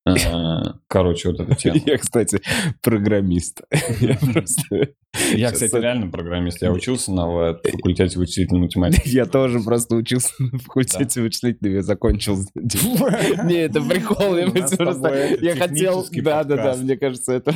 Э, 0.06 0.62
Короче, 0.86 1.28
вот 1.28 1.40
эта 1.40 1.54
тема. 1.54 1.78
Я, 1.84 1.98
кстати, 1.98 2.40
программист. 2.80 3.60
Я 4.00 4.16
просто... 4.16 4.88
Я, 5.34 5.50
кстати, 5.52 5.74
реально 5.76 6.10
программист. 6.10 6.62
Я 6.62 6.72
учился 6.72 7.12
на 7.12 7.54
факультете 7.62 8.18
вычислительной 8.18 8.62
математики. 8.62 9.06
Я 9.08 9.26
тоже 9.26 9.60
просто 9.60 9.96
учился 9.96 10.32
на 10.38 10.58
факультете 10.58 11.20
вычислительного, 11.20 11.74
я 11.76 11.82
закончил. 11.82 12.38
Не, 12.54 13.64
это 13.64 13.82
прикол, 13.82 14.36
я 14.38 14.46
просто... 14.48 15.36
хотел... 15.58 16.06
Да-да-да, 16.10 16.76
мне 16.76 16.96
кажется, 16.96 17.34
это... 17.34 17.54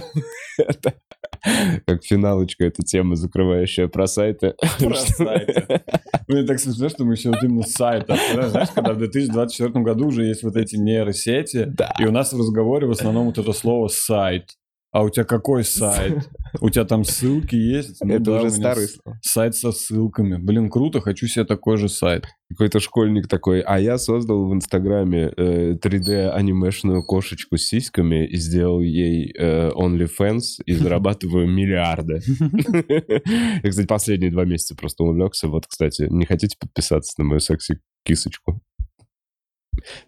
это 0.58 0.94
Как 1.86 2.04
финалочка, 2.04 2.64
эта 2.64 2.82
тема, 2.82 3.16
закрывающая 3.16 3.88
про 3.88 4.06
сайты. 4.06 4.54
Про 4.78 4.94
сайты. 4.94 5.82
Мне 6.28 6.44
так 6.44 6.60
смешно, 6.60 6.88
что 6.88 7.04
мы 7.04 7.14
еще 7.14 7.30
вот 7.30 7.42
именно 7.42 7.62
с 7.62 7.72
сайта. 7.72 8.16
Знаешь, 8.32 8.68
когда 8.74 8.92
в 8.92 8.98
2024 8.98 9.84
году 9.84 10.06
уже 10.06 10.24
есть 10.24 10.42
вот 10.42 10.56
эти 10.56 10.76
нейросети, 10.76 11.74
и 11.98 12.04
у 12.04 12.12
нас 12.12 12.32
в 12.32 12.38
разговоре 12.38 12.86
в 12.86 12.92
основном 12.92 13.26
вот 13.26 13.38
это 13.38 13.52
слово 13.52 13.88
«сайт». 13.88 14.50
А 14.92 15.02
у 15.02 15.08
тебя 15.08 15.24
какой 15.24 15.64
сайт? 15.64 16.28
У 16.60 16.68
тебя 16.68 16.84
там 16.84 17.04
ссылки 17.04 17.54
есть? 17.54 17.96
Ну 18.02 18.14
Это 18.14 18.24
да, 18.24 18.40
уже 18.42 18.50
старый 18.50 18.88
Сайт 19.22 19.56
со 19.56 19.72
ссылками. 19.72 20.36
Блин, 20.36 20.70
круто, 20.70 21.00
хочу 21.00 21.26
себе 21.26 21.46
такой 21.46 21.78
же 21.78 21.88
сайт. 21.88 22.26
Какой-то 22.50 22.80
школьник 22.80 23.26
такой, 23.26 23.60
а 23.60 23.80
я 23.80 23.96
создал 23.96 24.46
в 24.46 24.52
Инстаграме 24.52 25.32
э, 25.34 25.72
3D-анимешную 25.82 27.02
кошечку 27.02 27.56
с 27.56 27.62
сиськами 27.62 28.26
и 28.26 28.36
сделал 28.36 28.80
ей 28.80 29.32
э, 29.34 29.70
OnlyFans 29.70 30.62
и 30.66 30.72
зарабатываю 30.74 31.48
миллиарды. 31.48 32.20
Я, 33.62 33.70
кстати, 33.70 33.86
последние 33.86 34.30
два 34.30 34.44
месяца 34.44 34.76
просто 34.76 35.04
увлекся. 35.04 35.48
Вот, 35.48 35.66
кстати, 35.66 36.06
не 36.10 36.26
хотите 36.26 36.58
подписаться 36.60 37.14
на 37.16 37.24
мою 37.24 37.40
секси 37.40 37.78
кисочку. 38.04 38.60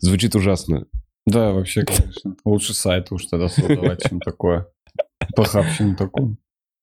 Звучит 0.00 0.34
ужасно. 0.34 0.84
Да, 1.26 1.52
вообще, 1.52 1.84
конечно. 1.84 2.36
Лучше 2.44 2.74
сайт 2.74 3.10
уж 3.10 3.24
тогда 3.24 3.48
создавать, 3.48 4.06
чем 4.06 4.20
такое. 4.20 4.66
Похабщину 5.36 5.96
такую. 5.96 6.36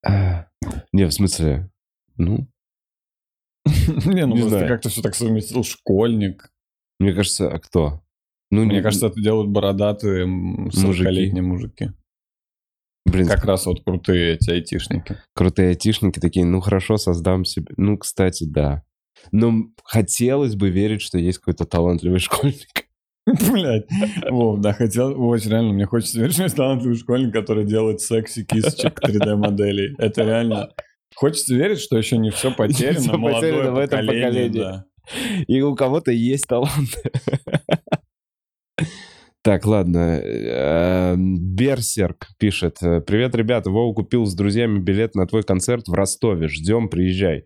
А, 0.05 0.47
Не, 0.91 1.05
в 1.05 1.11
смысле, 1.13 1.69
ну, 2.17 2.47
Не, 4.05 4.25
ну 4.25 4.35
просто 4.37 4.67
как-то 4.67 4.89
все 4.89 5.01
так 5.01 5.15
совместил. 5.15 5.63
Школьник. 5.63 6.51
мне 6.99 7.13
кажется, 7.13 7.49
а 7.51 7.59
кто? 7.59 8.01
Ну, 8.49 8.65
Мне 8.65 8.77
не- 8.77 8.81
кажется, 8.81 9.07
это 9.07 9.21
делают 9.21 9.49
бородатые 9.49 10.23
м, 10.23 10.67
40-летние 10.69 11.41
мужики. 11.43 11.91
блин, 13.05 13.27
Как 13.27 13.45
раз 13.45 13.65
вот 13.65 13.83
крутые 13.83 14.33
эти 14.35 14.49
айтишники. 14.51 15.17
крутые 15.33 15.69
айтишники 15.69 16.19
такие, 16.19 16.45
ну, 16.45 16.59
хорошо, 16.59 16.97
создам 16.97 17.45
себе. 17.45 17.73
Ну, 17.77 17.97
кстати, 17.97 18.43
да. 18.43 18.83
Но 19.31 19.53
хотелось 19.83 20.55
бы 20.55 20.69
верить, 20.69 21.01
что 21.01 21.17
есть 21.19 21.37
какой-то 21.37 21.65
талантливый 21.65 22.19
школьник. 22.19 22.67
Блять. 23.51 23.85
Вов, 24.29 24.59
да, 24.59 24.73
хотел... 24.73 25.21
Очень 25.21 25.51
реально, 25.51 25.73
мне 25.73 25.85
хочется 25.85 26.19
верить, 26.19 26.33
что 26.33 26.43
есть 26.43 26.55
талантливый 26.55 26.97
школьник, 26.97 27.33
который 27.33 27.65
делает 27.65 28.01
секси 28.01 28.43
кисочек 28.43 28.99
3D-моделей. 28.99 29.95
Это 29.97 30.23
реально... 30.23 30.69
Хочется 31.15 31.55
верить, 31.55 31.79
что 31.79 31.97
еще 31.97 32.17
не 32.17 32.31
все 32.31 32.51
потеряно, 32.55 32.99
всё 32.99 33.17
молодое 33.17 33.53
потеряно 33.53 33.71
в 33.73 33.77
этом 33.77 33.99
поколение, 33.99 34.27
поколении. 34.27 34.59
да. 34.59 34.85
И 35.47 35.61
у 35.61 35.75
кого-то 35.75 36.11
есть 36.11 36.47
талант. 36.47 36.89
Так, 39.43 39.65
ладно. 39.65 40.19
Э, 40.23 41.15
Берсерк 41.17 42.27
пишет. 42.37 42.77
Привет, 42.79 43.35
ребята. 43.35 43.71
Вова 43.71 43.93
купил 43.93 44.25
с 44.25 44.35
друзьями 44.35 44.79
билет 44.79 45.15
на 45.15 45.25
твой 45.25 45.43
концерт 45.43 45.87
в 45.87 45.93
Ростове. 45.93 46.47
Ждем, 46.47 46.89
приезжай. 46.89 47.45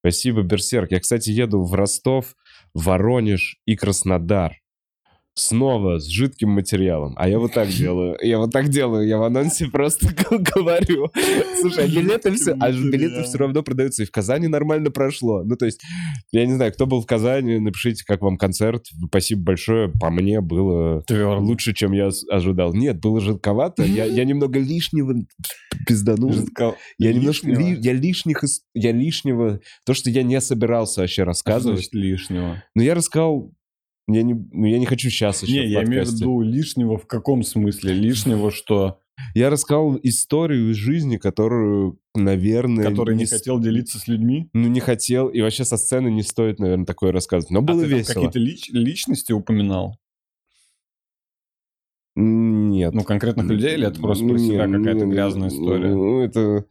Спасибо, 0.00 0.42
Берсерк. 0.42 0.90
Я, 0.90 1.00
кстати, 1.00 1.30
еду 1.30 1.62
в 1.62 1.74
Ростов, 1.74 2.34
Воронеж 2.74 3.58
и 3.66 3.76
Краснодар. 3.76 4.63
Снова 5.36 5.98
с 5.98 6.06
жидким 6.06 6.50
материалом. 6.50 7.14
А 7.16 7.28
я 7.28 7.38
вот 7.40 7.52
так 7.52 7.68
делаю. 7.78 8.16
Я 8.22 8.38
вот 8.38 8.52
так 8.52 8.68
делаю. 8.68 9.06
Я 9.06 9.18
в 9.18 9.24
анонсе 9.24 9.66
просто 9.66 10.08
говорю. 10.30 11.10
Слушай, 11.60 11.84
а 11.84 11.88
билеты 11.88 12.32
все, 12.34 12.52
а 12.60 12.70
билеты 12.70 13.24
все 13.24 13.38
равно 13.38 13.62
продаются. 13.64 14.04
И 14.04 14.06
в 14.06 14.12
Казани 14.12 14.46
нормально 14.46 14.90
прошло. 14.92 15.42
Ну, 15.42 15.56
то 15.56 15.66
есть, 15.66 15.80
я 16.30 16.46
не 16.46 16.54
знаю, 16.54 16.72
кто 16.72 16.86
был 16.86 17.00
в 17.02 17.06
Казани, 17.06 17.58
напишите, 17.58 18.04
как 18.06 18.20
вам 18.22 18.36
концерт. 18.36 18.84
Спасибо 19.08 19.42
большое. 19.42 19.88
По 20.00 20.10
мне 20.10 20.40
было 20.40 21.02
Твердо. 21.02 21.40
лучше, 21.44 21.74
чем 21.74 21.92
я 21.92 22.10
ожидал. 22.30 22.72
Нет, 22.72 23.00
было 23.00 23.20
жидковато. 23.20 23.82
Я, 23.84 24.04
я 24.04 24.24
немного 24.24 24.60
лишнего 24.60 25.14
пизданул. 25.86 26.30
Жидко- 26.32 26.76
Я 26.98 27.12
немножко 27.12 27.48
ли- 27.48 27.76
я 27.80 27.92
лишних 27.92 28.44
я 28.74 28.92
лишнего 28.92 29.58
то, 29.84 29.94
что 29.94 30.10
я 30.10 30.22
не 30.22 30.40
собирался 30.40 31.00
вообще 31.00 31.24
рассказывать. 31.24 31.88
лишнего? 31.92 32.62
Но 32.76 32.82
я 32.84 32.94
рассказал. 32.94 33.50
Я 34.06 34.22
не, 34.22 34.34
ну, 34.34 34.66
я 34.66 34.78
не 34.78 34.86
хочу 34.86 35.08
сейчас 35.08 35.42
еще. 35.42 35.52
Не, 35.60 35.66
я 35.66 35.82
имею 35.84 36.04
в 36.04 36.08
виду 36.12 36.42
лишнего 36.42 36.98
в 36.98 37.06
каком 37.06 37.42
смысле? 37.42 37.94
Лишнего, 37.94 38.50
что... 38.50 38.98
Я 39.34 39.48
рассказал 39.48 39.96
историю 40.02 40.72
из 40.72 40.76
жизни, 40.76 41.16
которую, 41.18 42.00
наверное, 42.16 42.84
Который 42.90 43.16
не 43.16 43.26
с- 43.26 43.30
хотел 43.30 43.60
делиться 43.60 43.98
с 43.98 44.08
людьми? 44.08 44.48
ну, 44.52 44.66
не 44.68 44.80
хотел, 44.80 45.28
и 45.28 45.40
вообще 45.40 45.64
со 45.64 45.76
сцены 45.76 46.08
не 46.08 46.22
стоит, 46.22 46.58
наверное, 46.58 46.84
такое 46.84 47.12
рассказывать. 47.12 47.50
Но 47.50 47.62
было 47.62 47.78
а 47.84 47.88
там 47.88 47.90
весело. 47.98 48.14
какие-то 48.26 48.38
лич- 48.40 48.70
личности 48.72 49.32
упоминал? 49.32 49.98
Нет. 52.16 52.92
Ну, 52.94 53.02
конкретных 53.02 53.46
людей, 53.46 53.74
или 53.74 53.86
это 53.88 54.00
просто 54.00 54.24
про 54.24 54.32
Ну, 54.34 54.38
себя 54.38 54.66
не, 54.66 54.74
какая-то 54.78 55.04
ну, 55.06 55.10
грязная 55.12 55.48
история? 55.48 55.94
Ну, 55.94 56.20
это... 56.20 56.64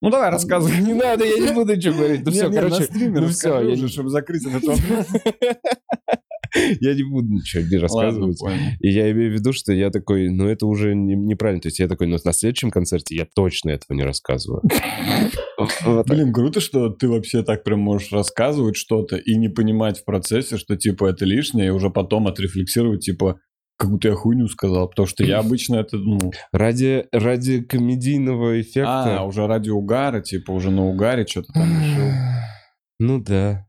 Ну, 0.00 0.10
давай, 0.10 0.30
рассказывай. 0.30 0.80
Не 0.80 0.94
надо, 0.94 1.24
я 1.24 1.38
не 1.38 1.52
буду 1.52 1.74
ничего 1.74 1.94
говорить. 1.94 2.22
Ну 2.24 2.30
все, 2.30 2.50
короче, 2.50 2.86
ну 2.92 3.26
всё, 3.28 3.60
я 3.60 3.74
не- 3.76 3.88
чтобы 3.88 4.10
закрыть 4.10 4.46
этот 4.46 4.62
вопрос. 4.64 5.06
я 6.80 6.94
не 6.94 7.02
буду 7.02 7.28
ничего 7.34 7.62
не 7.62 7.76
Ладно, 7.76 7.80
рассказывать. 7.82 8.38
понял. 8.38 8.56
И 8.80 8.88
я 8.90 9.10
имею 9.10 9.30
в 9.30 9.34
виду, 9.34 9.52
что 9.52 9.72
я 9.72 9.90
такой, 9.90 10.28
ну 10.30 10.46
это 10.48 10.66
уже 10.66 10.94
не- 10.94 11.14
неправильно. 11.16 11.60
То 11.60 11.68
есть 11.68 11.78
я 11.80 11.88
такой, 11.88 12.06
ну 12.06 12.16
на 12.24 12.32
следующем 12.32 12.70
концерте 12.70 13.16
я 13.16 13.26
точно 13.34 13.70
этого 13.70 13.96
не 13.96 14.04
рассказываю. 14.04 14.62
Блин, 16.06 16.32
круто, 16.32 16.60
что 16.60 16.88
ты 16.90 17.08
вообще 17.08 17.42
так 17.42 17.64
прям 17.64 17.80
можешь 17.80 18.12
рассказывать 18.12 18.76
что-то 18.76 19.16
и 19.16 19.36
не 19.36 19.48
понимать 19.48 19.98
в 19.98 20.04
процессе, 20.04 20.56
что 20.56 20.76
типа 20.76 21.06
это 21.08 21.24
лишнее, 21.24 21.66
и 21.68 21.70
уже 21.70 21.90
потом 21.90 22.28
отрефлексировать, 22.28 23.00
типа, 23.04 23.40
как 23.78 23.90
будто 23.90 24.08
я 24.08 24.14
хуйню 24.14 24.48
сказал, 24.48 24.88
потому 24.88 25.06
что 25.06 25.24
я 25.24 25.38
обычно 25.40 25.76
это, 25.76 25.96
ну... 25.96 26.18
Ради, 26.52 27.06
ради 27.12 27.62
комедийного 27.62 28.52
А, 28.52 28.60
эффекта. 28.60 29.22
уже 29.22 29.46
ради 29.46 29.70
угара, 29.70 30.20
типа, 30.20 30.50
уже 30.50 30.70
на 30.70 30.84
угаре 30.84 31.26
что-то 31.26 31.52
там 31.54 31.68
решил. 31.80 32.08
Ну 33.00 33.20
да. 33.22 33.64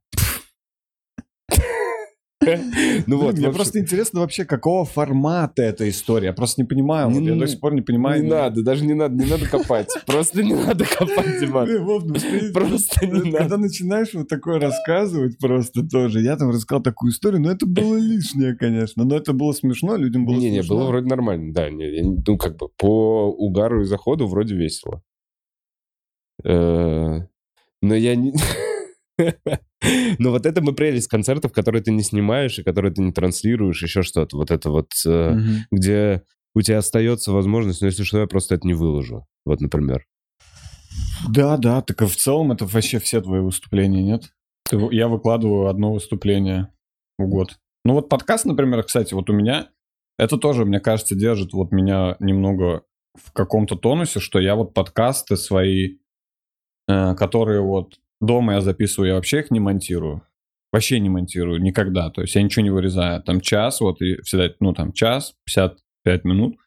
Ну 3.08 3.18
вот, 3.18 3.38
мне 3.38 3.52
просто 3.52 3.80
интересно 3.80 4.22
вообще, 4.22 4.46
какого 4.46 4.86
формата 4.86 5.62
эта 5.62 5.90
история. 5.90 6.28
Я 6.28 6.34
просто 6.34 6.62
не 6.62 6.68
понимаю. 6.68 7.10
Я 7.12 7.36
до 7.36 7.48
сих 7.48 7.60
пор 7.60 7.74
не 7.74 7.82
понимаю. 7.82 8.24
не 8.24 8.30
надо, 8.30 8.64
даже 8.64 8.86
не 8.86 8.94
надо, 8.94 9.16
не 9.16 9.30
надо 9.30 9.46
копать. 9.48 9.90
Просто 10.06 10.42
не 10.44 10.54
надо 10.54 10.86
копать, 10.86 11.40
Диман. 11.40 11.68
Ну, 11.70 12.00
Просто 12.54 13.06
не 13.06 13.22
Когда 13.22 13.40
надо. 13.42 13.58
начинаешь 13.58 14.14
вот 14.14 14.28
такое 14.28 14.60
рассказывать 14.60 15.38
просто 15.38 15.84
тоже, 15.88 16.22
я 16.22 16.38
там 16.38 16.50
рассказал 16.50 16.82
такую 16.82 17.12
историю, 17.12 17.42
но 17.42 17.52
это 17.52 17.66
было 17.66 17.98
лишнее, 17.98 18.56
конечно. 18.56 19.04
Но 19.04 19.16
это 19.18 19.34
было 19.34 19.52
смешно, 19.52 19.98
людям 19.98 20.26
было 20.26 20.36
Не-не, 20.36 20.60
смешно. 20.62 20.76
было 20.78 20.88
вроде 20.88 21.08
нормально, 21.08 21.54
да. 21.54 21.68
Ну, 21.70 22.38
как 22.38 22.58
бы 22.58 22.70
по 22.78 23.28
угару 23.28 23.82
и 23.82 23.86
заходу 23.86 24.28
вроде 24.28 24.56
весело. 24.56 25.04
Э, 26.44 27.20
Но 27.82 27.96
я 27.96 28.16
не... 28.16 28.34
Но 30.20 30.32
вот 30.32 30.46
это 30.46 30.62
мы 30.62 30.74
прелесть 30.74 31.08
концертов, 31.08 31.52
которые 31.52 31.82
ты 31.82 31.92
не 31.92 32.04
снимаешь 32.04 32.60
и 32.60 32.64
которые 32.64 32.94
ты 32.94 33.02
не 33.02 33.12
транслируешь, 33.12 33.82
еще 33.82 34.02
что-то. 34.02 34.38
Вот 34.38 34.52
это 34.52 34.70
вот, 34.70 34.92
э, 35.06 35.38
где 35.72 36.24
у 36.56 36.62
тебя 36.62 36.80
остается 36.80 37.32
возможность, 37.32 37.82
но 37.82 37.88
если 37.88 38.04
что, 38.04 38.20
я 38.20 38.28
просто 38.28 38.56
это 38.56 38.68
не 38.68 38.74
выложу. 38.74 39.26
Вот, 39.46 39.62
например. 39.62 40.06
Да, 41.28 41.58
да, 41.58 41.82
так 41.82 42.02
и 42.02 42.06
в 42.06 42.16
целом 42.16 42.52
это 42.52 42.66
вообще 42.66 43.00
все 43.00 43.22
твои 43.22 43.42
выступления, 43.42 44.02
нет? 44.02 44.32
Ты 44.70 44.78
я 44.92 45.08
выкладываю 45.08 45.68
одно 45.68 45.94
выступление 45.94 46.70
в 47.18 47.28
год. 47.28 47.60
Ну 47.86 47.94
вот 47.94 48.10
подкаст, 48.10 48.46
например, 48.46 48.84
кстати, 48.84 49.14
вот 49.14 49.30
у 49.30 49.34
меня, 49.34 49.70
это 50.18 50.38
тоже, 50.38 50.66
мне 50.66 50.80
кажется, 50.80 51.16
держит 51.16 51.54
вот 51.54 51.72
меня 51.72 52.16
немного 52.20 52.84
в 53.16 53.32
каком-то 53.32 53.76
тонусе, 53.76 54.20
что 54.20 54.40
я 54.40 54.56
вот 54.56 54.74
подкасты 54.74 55.38
свои, 55.38 55.98
э, 56.88 57.16
которые 57.16 57.62
вот 57.62 58.00
дома 58.22 58.54
я 58.54 58.62
записываю, 58.62 59.10
я 59.10 59.16
вообще 59.16 59.40
их 59.40 59.52
не 59.52 59.60
монтирую. 59.60 60.22
Вообще 60.72 61.00
не 61.00 61.10
монтирую, 61.10 61.62
никогда. 61.62 62.12
То 62.12 62.22
есть 62.22 62.36
я 62.36 62.44
ничего 62.44 62.64
не 62.64 62.70
вырезаю. 62.70 63.24
Там 63.24 63.42
час, 63.42 63.82
вот, 63.82 64.02
и 64.02 64.22
всегда, 64.22 64.50
ну, 64.60 64.74
там 64.74 64.94
час, 64.94 65.34
55 65.46 66.26
минут. 66.26 66.58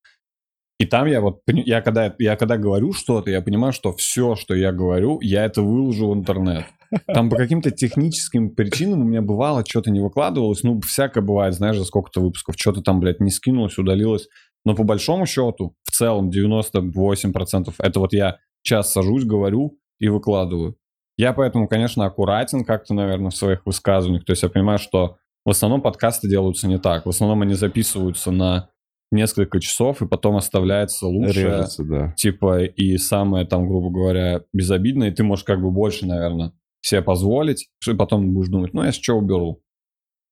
И 0.79 0.87
там 0.87 1.07
я 1.07 1.21
вот, 1.21 1.43
я 1.47 1.81
когда, 1.81 2.12
я 2.19 2.35
когда 2.37 2.57
говорю 2.57 2.93
что-то, 2.93 3.31
я 3.31 3.41
понимаю, 3.41 3.73
что 3.73 3.93
все, 3.93 4.35
что 4.35 4.55
я 4.55 4.73
говорю, 4.73 5.21
я 5.21 5.45
это 5.45 5.62
выложу 5.62 6.09
в 6.11 6.15
интернет. 6.15 6.65
Там 7.07 7.31
по 7.31 7.37
каким-то 7.37 7.71
техническим 7.71 8.51
причинам 8.51 9.01
у 9.01 9.05
меня 9.05 9.23
бывало, 9.23 9.65
что-то 9.67 9.91
не 9.91 10.01
выкладывалось. 10.01 10.62
Ну, 10.62 10.81
всякое 10.81 11.23
бывает, 11.23 11.55
знаешь, 11.55 11.79
за 11.79 11.85
сколько-то 11.85 12.21
выпусков. 12.21 12.57
Что-то 12.59 12.83
там, 12.83 13.01
блядь, 13.01 13.21
не 13.21 13.31
скинулось, 13.31 13.79
удалилось. 13.79 14.29
Но 14.65 14.75
по 14.75 14.85
большому 14.85 15.27
счету, 15.27 15.77
в 15.85 15.91
целом, 15.91 16.31
98% 16.31 17.75
это 17.79 18.01
вот 18.01 18.12
я 18.12 18.38
час 18.62 18.93
сажусь, 18.93 19.25
говорю 19.25 19.79
и 19.99 20.09
выкладываю. 20.09 20.77
Я 21.23 21.33
поэтому, 21.33 21.69
конечно, 21.69 22.05
аккуратен 22.05 22.65
как-то, 22.65 22.95
наверное, 22.95 23.31
в 23.31 23.37
своих 23.37 23.65
высказываниях. 23.65 24.25
То 24.25 24.33
есть 24.33 24.43
я 24.43 24.49
понимаю, 24.49 24.81
что 24.81 25.19
в 25.45 25.51
основном 25.51 25.81
подкасты 25.81 26.29
делаются 26.29 26.67
не 26.67 26.81
так. 26.81 27.07
В 27.07 27.09
основном 27.09 27.43
они 27.43 27.55
записываются 27.55 28.33
на 28.33 28.71
несколько 29.13 29.61
часов, 29.61 30.03
и 30.03 30.09
потом 30.09 30.35
оставляется 30.35 31.07
лучшее, 31.07 31.47
Режется, 31.47 31.85
да. 31.85 32.13
типа, 32.17 32.65
и 32.65 32.97
самое 32.97 33.47
там, 33.47 33.69
грубо 33.69 33.91
говоря, 33.91 34.43
безобидное, 34.53 35.11
и 35.11 35.15
ты 35.15 35.23
можешь 35.23 35.45
как 35.45 35.61
бы 35.61 35.71
больше, 35.71 36.07
наверное, 36.07 36.55
себе 36.81 37.03
позволить, 37.03 37.69
что 37.79 37.95
потом 37.95 38.35
будешь 38.35 38.49
думать, 38.49 38.75
ну, 38.75 38.83
я 38.83 38.91
что 38.91 39.15
уберу. 39.15 39.63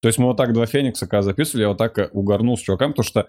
То 0.03 0.09
есть 0.09 0.18
мы 0.18 0.26
вот 0.26 0.38
так 0.38 0.53
два 0.53 0.66
Феникса, 0.66 1.07
когда 1.07 1.22
записывали, 1.22 1.62
я 1.62 1.68
вот 1.68 1.79
так 1.79 2.11
угорнул 2.12 2.57
с 2.57 2.62
чуваками, 2.62 2.90
потому 2.90 3.05
что 3.05 3.29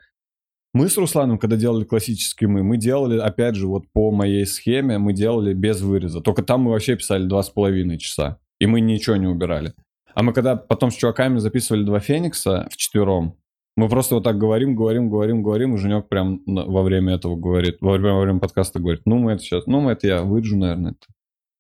мы 0.74 0.88
с 0.88 0.98
Русланом, 0.98 1.38
когда 1.38 1.58
делали 1.58 1.84
классические 1.84 2.50
мы, 2.50 2.64
мы 2.64 2.78
делали, 2.78 3.20
опять 3.20 3.56
же, 3.56 3.68
вот 3.68 3.84
по 3.94 4.12
моей 4.12 4.46
схеме, 4.46 4.98
мы 4.98 5.14
делали 5.14 5.54
без 5.54 5.82
выреза. 5.82 6.22
Только 6.22 6.44
там 6.44 6.62
мы 6.62 6.72
вообще 6.72 6.96
писали 6.96 7.26
два 7.26 7.44
с 7.44 7.50
половиной 7.50 7.98
часа, 7.98 8.40
и 8.60 8.68
мы 8.68 8.80
ничего 8.80 9.16
не 9.18 9.28
убирали. 9.28 9.74
А 10.14 10.24
мы 10.24 10.34
когда 10.34 10.56
потом 10.56 10.92
с 10.92 10.96
чуваками 10.96 11.40
записывали 11.40 11.84
два 11.84 12.00
Феникса 12.00 12.68
в 12.72 12.78
четвером, 12.78 13.38
мы 13.78 13.88
просто 13.88 14.16
вот 14.16 14.24
так 14.24 14.38
говорим, 14.38 14.76
говорим, 14.76 15.10
говорим, 15.10 15.44
говорим, 15.44 15.76
и 15.76 15.78
Женек 15.78 16.10
прям 16.10 16.42
во 16.46 16.84
время 16.84 17.16
этого 17.16 17.36
говорит, 17.36 17.78
во 17.80 17.94
время, 17.94 18.14
во 18.14 18.22
время 18.22 18.40
подкаста 18.40 18.80
говорит, 18.80 19.04
ну, 19.06 19.18
мы 19.18 19.34
это 19.34 19.44
сейчас, 19.44 19.66
ну, 19.66 19.80
мы 19.80 19.94
это 19.94 20.08
я 20.08 20.24
вырежу, 20.24 20.58
наверное, 20.58 20.92
это. 20.92 21.08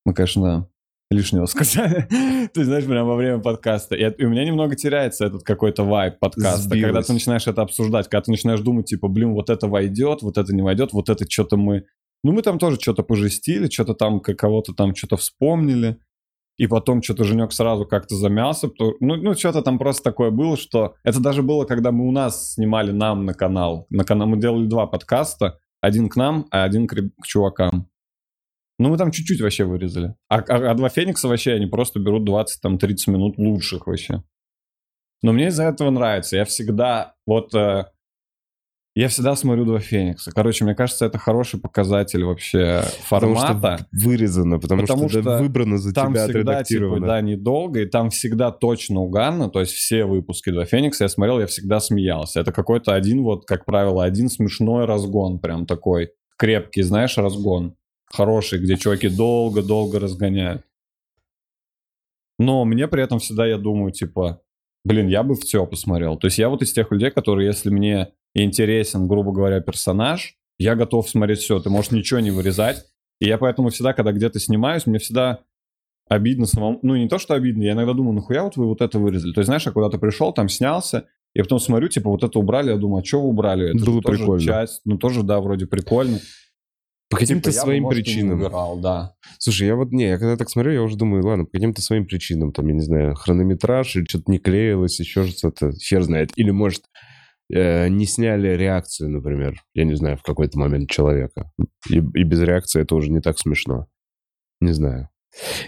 Мы, 0.05 0.13
конечно, 0.13 0.69
лишнего 1.11 1.45
сказали. 1.47 2.07
Ты 2.53 2.63
знаешь, 2.65 2.85
прям 2.85 3.05
во 3.07 3.15
время 3.15 3.39
подкаста. 3.39 3.95
И, 3.95 4.03
и 4.03 4.25
у 4.25 4.29
меня 4.29 4.45
немного 4.45 4.75
теряется 4.75 5.25
этот 5.25 5.43
какой-то 5.43 5.83
вайб 5.83 6.19
подкаста. 6.19 6.61
Сбилось. 6.61 6.83
Когда 6.85 7.01
ты 7.01 7.13
начинаешь 7.13 7.47
это 7.47 7.61
обсуждать, 7.61 8.07
когда 8.09 8.21
ты 8.23 8.31
начинаешь 8.31 8.61
думать, 8.61 8.85
типа, 8.87 9.07
блин, 9.07 9.33
вот 9.33 9.49
это 9.49 9.67
войдет, 9.67 10.21
вот 10.21 10.37
это 10.37 10.53
не 10.55 10.61
войдет, 10.61 10.93
вот 10.93 11.09
это 11.09 11.29
что-то 11.29 11.57
мы... 11.57 11.85
Ну, 12.23 12.31
мы 12.33 12.41
там 12.41 12.59
тоже 12.59 12.77
что-то 12.79 13.03
пожестили, 13.03 13.67
что-то 13.69 13.93
там, 13.95 14.19
кого-то 14.19 14.73
там 14.73 14.93
что-то 14.95 15.17
вспомнили. 15.17 15.97
и 16.57 16.67
потом 16.67 17.01
что-то 17.01 17.23
Женек 17.23 17.51
сразу 17.53 17.85
как-то 17.85 18.15
замялся. 18.15 18.67
то- 18.67 18.95
Ну, 18.99 19.15
ну 19.15 19.33
что-то 19.33 19.61
там 19.63 19.79
просто 19.79 20.03
такое 20.03 20.29
было, 20.29 20.55
что... 20.57 20.93
Это 21.03 21.19
даже 21.19 21.41
было, 21.41 21.65
когда 21.65 21.91
мы 21.91 22.07
у 22.07 22.11
нас 22.11 22.53
снимали 22.53 22.91
нам 22.91 23.25
на 23.25 23.33
канал. 23.33 23.87
На 23.89 24.03
канал 24.03 24.27
мы 24.27 24.37
делали 24.37 24.67
два 24.67 24.85
подкаста. 24.87 25.57
Один 25.81 26.09
к 26.09 26.15
нам, 26.15 26.45
а 26.51 26.63
один 26.63 26.85
к, 26.87 26.93
к 26.95 27.25
чувакам. 27.25 27.87
Ну, 28.81 28.89
мы 28.89 28.97
там 28.97 29.11
чуть-чуть 29.11 29.39
вообще 29.41 29.63
вырезали. 29.63 30.15
А, 30.27 30.37
а- 30.39 30.71
а 30.71 30.73
два 30.73 30.89
Феникса 30.89 31.27
вообще, 31.27 31.53
они 31.53 31.67
просто 31.67 31.99
берут 31.99 32.27
20-30 32.27 33.11
минут 33.11 33.37
лучших 33.37 33.85
вообще. 33.85 34.23
Но 35.21 35.33
мне 35.33 35.47
из-за 35.47 35.65
этого 35.65 35.91
нравится. 35.91 36.35
Я 36.37 36.45
всегда... 36.45 37.13
Вот... 37.27 37.53
э, 37.53 37.85
я 38.95 39.07
всегда 39.07 39.35
смотрю 39.35 39.65
два 39.65 39.79
Феникса. 39.79 40.31
Короче, 40.31 40.65
мне 40.65 40.73
кажется, 40.73 41.05
это 41.05 41.19
хороший 41.19 41.59
показатель 41.59 42.23
вообще 42.23 42.81
Потому 43.07 43.35
формата. 43.35 43.77
что 43.77 43.87
вырезано, 44.09 44.59
потому, 44.59 44.81
Потому 44.81 45.09
что, 45.09 45.21
что 45.21 45.37
выбрано 45.37 45.77
за 45.77 45.93
там 45.93 46.13
тебя, 46.13 46.27
всегда, 46.27 46.63
типа, 46.63 46.99
да, 47.01 47.21
недолго, 47.21 47.81
и 47.81 47.85
там 47.85 48.09
всегда 48.09 48.49
точно 48.49 49.01
угарно, 49.01 49.47
то 49.51 49.59
есть 49.59 49.73
все 49.73 50.05
выпуски 50.05 50.49
«Два 50.49 50.65
Феникса» 50.65 51.03
я 51.03 51.07
смотрел, 51.07 51.39
я 51.39 51.45
всегда 51.45 51.79
смеялся. 51.79 52.39
Это 52.39 52.51
какой-то 52.51 52.95
один, 52.95 53.21
вот, 53.21 53.45
как 53.45 53.65
правило, 53.65 54.03
один 54.03 54.27
смешной 54.27 54.85
разгон, 54.85 55.37
прям 55.39 55.67
такой 55.67 56.09
крепкий, 56.35 56.81
знаешь, 56.81 57.15
разгон. 57.19 57.75
Хороший, 58.13 58.59
где 58.59 58.77
чуваки 58.77 59.09
долго-долго 59.09 59.99
разгоняют. 59.99 60.63
Но 62.39 62.65
мне 62.65 62.87
при 62.87 63.03
этом 63.03 63.19
всегда, 63.19 63.45
я 63.45 63.57
думаю, 63.57 63.91
типа, 63.91 64.41
блин, 64.83 65.07
я 65.07 65.23
бы 65.23 65.35
в 65.35 65.41
ТЕ 65.41 65.65
посмотрел. 65.65 66.17
То 66.17 66.27
есть 66.27 66.37
я 66.37 66.49
вот 66.49 66.61
из 66.61 66.73
тех 66.73 66.91
людей, 66.91 67.11
которые, 67.11 67.47
если 67.47 67.69
мне 67.69 68.13
интересен, 68.33 69.07
грубо 69.07 69.31
говоря, 69.31 69.61
персонаж, 69.61 70.35
я 70.57 70.75
готов 70.75 71.09
смотреть 71.09 71.39
все. 71.39 71.59
Ты 71.59 71.69
можешь 71.69 71.91
ничего 71.91 72.19
не 72.19 72.31
вырезать. 72.31 72.85
И 73.19 73.27
я 73.27 73.37
поэтому 73.37 73.69
всегда, 73.69 73.93
когда 73.93 74.11
где-то 74.11 74.39
снимаюсь, 74.39 74.87
мне 74.87 74.97
всегда 74.97 75.43
обидно 76.09 76.45
самому. 76.45 76.79
Ну, 76.81 76.95
не 76.95 77.07
то, 77.07 77.19
что 77.19 77.35
обидно, 77.35 77.63
я 77.63 77.73
иногда 77.73 77.93
думаю, 77.93 78.13
нахуя 78.13 78.43
вот 78.43 78.57
вы 78.57 78.65
вот 78.65 78.81
это 78.81 78.99
вырезали? 78.99 79.33
То 79.33 79.41
есть, 79.41 79.45
знаешь, 79.45 79.65
я 79.65 79.71
куда-то 79.71 79.97
пришел, 79.97 80.33
там 80.33 80.49
снялся, 80.49 81.07
я 81.33 81.43
потом 81.43 81.59
смотрю, 81.59 81.87
типа, 81.87 82.09
вот 82.09 82.23
это 82.23 82.37
убрали, 82.39 82.71
я 82.71 82.77
думаю, 82.77 83.01
а 83.01 83.05
что 83.05 83.21
вы 83.21 83.29
убрали? 83.29 83.69
Это 83.69 83.85
Было 83.85 84.01
тоже 84.01 84.19
прикольно. 84.19 84.43
часть, 84.43 84.81
ну, 84.83 84.97
тоже, 84.97 85.23
да, 85.23 85.39
вроде 85.39 85.67
прикольно. 85.67 86.19
По 87.11 87.17
каким-то 87.17 87.51
Типа, 87.51 87.55
я 87.55 87.61
бы, 87.61 87.65
своим 87.65 87.83
может, 87.83 88.03
причинам. 88.03 88.39
убирал, 88.39 88.79
да. 88.79 89.13
Слушай, 89.37 89.67
я 89.67 89.75
вот, 89.75 89.91
не, 89.91 90.05
я 90.07 90.17
когда 90.17 90.37
так 90.37 90.49
смотрю, 90.49 90.71
я 90.71 90.81
уже 90.81 90.95
думаю, 90.95 91.23
ладно, 91.25 91.45
по 91.45 91.51
каким-то 91.51 91.81
своим 91.81 92.05
причинам, 92.05 92.53
там, 92.53 92.67
я 92.67 92.73
не 92.73 92.81
знаю, 92.81 93.15
хронометраж, 93.15 93.95
или 93.95 94.05
что-то 94.05 94.31
не 94.31 94.39
клеилось, 94.39 94.99
еще 94.99 95.25
что-то, 95.27 95.71
хер 95.73 96.01
знает. 96.03 96.31
Или, 96.37 96.51
может, 96.51 96.85
э, 97.53 97.89
не 97.89 98.05
сняли 98.05 98.55
реакцию, 98.55 99.09
например, 99.09 99.61
я 99.73 99.83
не 99.83 99.95
знаю, 99.95 100.17
в 100.17 100.23
какой-то 100.23 100.57
момент 100.57 100.89
человека. 100.89 101.51
И, 101.89 101.97
и 101.97 102.23
без 102.23 102.39
реакции 102.41 102.81
это 102.81 102.95
уже 102.95 103.11
не 103.11 103.19
так 103.19 103.37
смешно. 103.37 103.87
Не 104.61 104.71
знаю. 104.73 105.09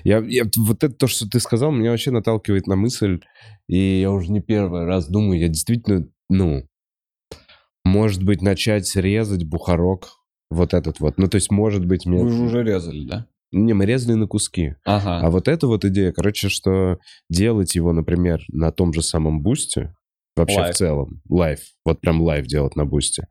Я, 0.03 0.19
я- 0.19 0.43
вот 0.58 0.84
это 0.84 0.93
то, 0.93 1.08
что 1.08 1.27
ты 1.29 1.39
сказал, 1.39 1.71
меня 1.71 1.91
вообще 1.91 2.12
наталкивает 2.12 2.67
на 2.67 2.75
мысль, 2.75 3.19
и 3.67 3.77
я 4.01 4.12
уже 4.12 4.32
не 4.32 4.41
первый 4.41 4.86
раз 4.86 5.08
думаю, 5.10 5.39
я 5.39 5.47
действительно, 5.49 6.08
ну, 6.29 6.67
может 7.86 8.23
быть, 8.23 8.41
начать 8.41 8.95
резать 8.95 9.43
Бухарог, 9.45 10.08
вот 10.53 10.73
этот 10.73 10.99
вот. 10.99 11.17
Ну, 11.17 11.27
то 11.27 11.35
есть, 11.35 11.51
может 11.51 11.85
быть, 11.85 12.05
мне... 12.05 12.23
Вы 12.23 12.31
же 12.31 12.43
уже 12.43 12.63
резали, 12.63 13.05
да? 13.05 13.27
Не, 13.51 13.73
мы 13.73 13.85
резали 13.85 14.15
на 14.15 14.27
куски. 14.27 14.75
Ага. 14.83 15.19
А 15.19 15.29
вот 15.29 15.47
эта 15.47 15.67
вот 15.67 15.85
идея, 15.85 16.11
короче, 16.11 16.49
что 16.49 16.97
делать 17.29 17.75
его, 17.75 17.93
например, 17.93 18.41
на 18.49 18.71
том 18.71 18.93
же 18.93 19.03
самом 19.03 19.41
Boosty, 19.41 19.95
вообще 20.35 20.59
Live. 20.60 20.73
в 20.73 20.77
целом, 20.77 21.21
live, 21.29 21.60
вот 21.85 22.01
прям 22.01 22.21
live 22.21 22.47
делать 22.47 22.75
на 22.75 22.85
Boosty, 22.86 23.27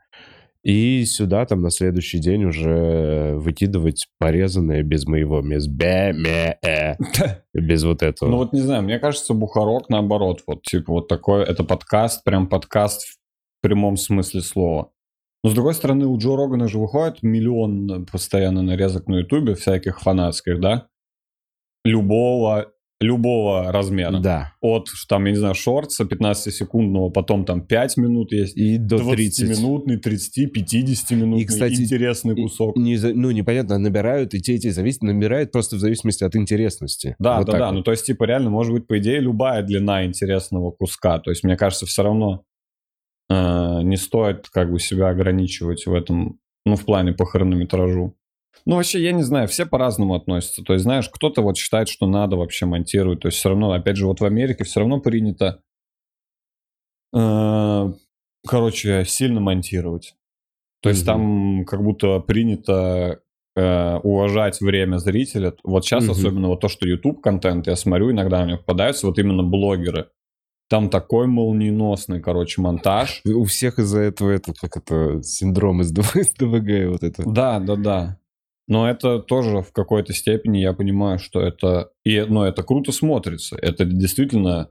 и 0.63 1.05
сюда 1.07 1.45
там 1.45 1.61
на 1.61 1.71
следующий 1.71 2.19
день 2.19 2.45
уже 2.45 3.35
выкидывать 3.37 4.07
порезанное 4.19 4.85
без 4.85 5.07
моего, 5.07 5.43
без 5.43 5.67
бе, 5.67 6.13
ме, 6.13 6.57
э, 6.65 6.95
без 7.53 7.83
вот 7.83 8.03
этого. 8.03 8.31
Ну 8.31 8.37
вот 8.37 8.53
не 8.53 8.61
знаю, 8.61 8.85
мне 8.85 9.01
кажется, 9.01 9.35
Бухарог 9.35 9.89
наоборот, 9.89 10.43
вот 10.47 10.63
типа 10.63 10.93
вот 10.93 11.09
такой, 11.09 11.43
это 11.43 11.65
подкаст, 11.65 12.23
прям 12.23 12.47
подкаст 12.47 13.03
в 13.03 13.17
прямом 13.61 13.97
смысле 13.97 14.41
слова. 14.41 14.92
Но 15.45 15.51
с 15.51 15.55
другой 15.55 15.75
стороны, 15.75 16.07
у 16.07 16.17
Джо 16.19 16.37
Рогана 16.37 16.69
же 16.69 16.79
выходит 16.79 17.23
миллион 17.23 18.07
постоянно 18.11 18.63
нарезок 18.63 19.09
на 19.09 19.17
Ютубе 19.19 19.55
всяких 19.55 20.01
фанатских, 20.01 20.61
да? 20.61 20.87
Любого, 21.85 22.71
любого 23.01 23.73
размера. 23.73 24.21
да. 24.21 24.53
От, 24.61 24.87
там, 25.09 25.25
я 25.25 25.33
не 25.33 25.37
знаю, 25.39 25.55
шортса 25.57 26.05
15-секундного, 26.05 27.11
потом 27.11 27.45
там 27.45 27.67
5 27.67 27.97
минут 27.97 28.31
есть, 28.31 28.57
И 28.57 28.79
до 28.79 28.99
30. 28.99 29.51
20-минутный, 29.51 29.97
30-50-минутный 29.99 31.41
И, 31.41 31.45
кстати, 31.45 31.75
интересный 31.83 32.35
И- 32.39 32.43
кусок. 32.43 32.77
Не 32.77 32.97
ну, 33.13 33.33
непонятно, 33.33 33.79
набирают, 33.79 34.35
и 34.35 34.41
те, 34.41 34.55
и 34.55 34.59
те 34.61 34.71
зависят, 34.71 35.03
набирают 35.03 35.51
просто 35.51 35.75
в 35.75 35.81
зависимости 35.81 36.23
от 36.23 36.37
интересности. 36.37 37.17
Да, 37.19 37.39
Вот 37.39 37.47
да, 37.49 37.59
да. 37.59 37.67
вот. 37.67 37.75
Ну, 37.79 37.83
то 37.83 37.91
есть, 37.91 38.07
типа, 38.07 38.23
реально, 38.25 38.51
может 38.51 38.73
быть, 38.73 38.87
по 38.87 38.97
идее, 38.99 39.19
любая 39.19 39.65
длина 39.65 40.05
интересного 40.07 40.71
куска. 40.71 41.19
То 41.19 41.31
есть, 41.31 41.43
мне 41.43 41.57
кажется, 41.57 41.87
все 41.87 42.05
равно 42.05 42.45
не 43.31 43.97
стоит 43.97 44.49
как 44.51 44.71
бы 44.71 44.79
себя 44.79 45.09
ограничивать 45.09 45.87
в 45.87 45.95
этом, 45.95 46.39
ну, 46.67 46.77
в 46.77 46.85
плане 46.85 47.13
по 47.13 47.25
хронометражу. 47.25 48.17
Ну, 48.65 48.77
вообще, 48.77 49.03
я 49.03 49.13
не 49.13 49.23
знаю, 49.23 49.49
все 49.49 49.67
по-разному 49.67 50.15
относятся. 50.15 50.63
То 50.63 50.75
есть, 50.75 50.85
знаешь, 50.85 51.09
кто-то 51.09 51.43
вот 51.43 51.57
считает, 51.57 51.89
что 51.89 52.07
надо 52.07 52.37
вообще 52.37 52.67
монтировать. 52.67 53.21
То 53.21 53.29
есть, 53.29 53.39
все 53.39 53.49
равно, 53.49 53.73
опять 53.73 53.97
же, 53.97 54.07
вот 54.07 54.21
в 54.21 54.25
Америке 54.25 54.65
все 54.65 54.81
равно 54.81 55.01
принято, 55.01 55.61
э, 57.15 57.93
короче, 58.47 59.05
сильно 59.05 59.41
монтировать. 59.41 60.15
То 60.81 60.91
есть, 60.91 61.05
там 61.07 61.65
как 61.65 61.83
будто 61.83 62.21
принято 62.21 63.21
э, 63.57 63.97
уважать 63.99 64.61
время 64.61 64.99
зрителя. 64.99 65.55
Вот 65.65 65.85
сейчас 65.85 66.09
особенно 66.09 66.49
вот 66.49 66.61
то, 66.61 66.69
что 66.69 66.87
YouTube 66.87 67.21
контент, 67.21 67.67
я 67.67 67.77
смотрю, 67.77 68.11
иногда 68.13 68.45
мне 68.45 68.57
попадаются 68.57 69.07
вот 69.07 69.19
именно 69.19 69.43
блогеры. 69.43 70.11
Там 70.73 70.89
такой 70.89 71.27
молниеносный, 71.27 72.23
короче, 72.23 72.63
монтаж. 72.63 73.21
У 73.27 73.45
всех 73.45 73.79
из-за 73.79 74.01
этого 74.01 74.31
это, 74.31 74.55
как 74.59 74.79
это, 74.79 75.23
синдром 75.23 75.83
из 75.83 75.93
ДВГ, 75.93 76.91
вот 76.91 77.03
это. 77.03 77.23
Да, 77.27 77.61
да, 77.61 77.77
да. 77.77 78.19
Но 78.69 78.89
это 78.89 79.19
тоже 79.19 79.61
в 79.61 79.71
какой-то 79.71 80.15
степени 80.15 80.61
я 80.61 80.73
понимаю, 80.73 81.19
что 81.19 81.43
это... 81.43 81.91
И, 82.05 82.23
но 82.23 82.47
это 82.47 82.63
круто 82.63 82.91
смотрится. 82.91 83.55
Это 83.61 83.85
действительно... 83.85 84.71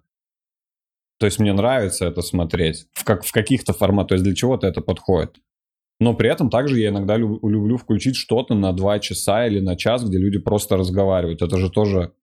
То 1.19 1.27
есть 1.27 1.37
мне 1.37 1.53
нравится 1.53 2.07
это 2.07 2.23
смотреть. 2.23 2.87
В, 2.93 3.03
как, 3.03 3.23
в 3.23 3.31
каких-то 3.31 3.71
форматах. 3.71 4.07
То 4.07 4.15
есть 4.15 4.23
для 4.23 4.33
чего-то 4.33 4.65
это 4.65 4.81
подходит. 4.81 5.35
Но 5.99 6.15
при 6.15 6.31
этом 6.31 6.49
также 6.49 6.79
я 6.79 6.89
иногда 6.89 7.15
люб- 7.15 7.43
люблю 7.43 7.77
включить 7.77 8.15
что-то 8.15 8.55
на 8.55 8.73
два 8.73 8.97
часа 8.97 9.45
или 9.45 9.59
на 9.59 9.75
час, 9.75 10.03
где 10.03 10.17
люди 10.17 10.39
просто 10.39 10.77
разговаривают. 10.77 11.43
Это 11.43 11.59
же 11.59 11.69
тоже, 11.69 12.13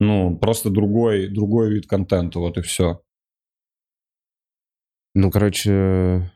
ну, 0.00 0.36
просто 0.38 0.70
другой, 0.70 1.28
другой 1.28 1.74
вид 1.74 1.86
контента, 1.86 2.38
вот 2.38 2.58
и 2.58 2.62
все. 2.62 3.02
Ну, 5.14 5.30
короче, 5.30 6.30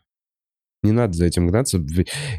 не 0.82 0.92
надо 0.92 1.12
за 1.12 1.26
этим 1.26 1.48
гнаться. 1.48 1.84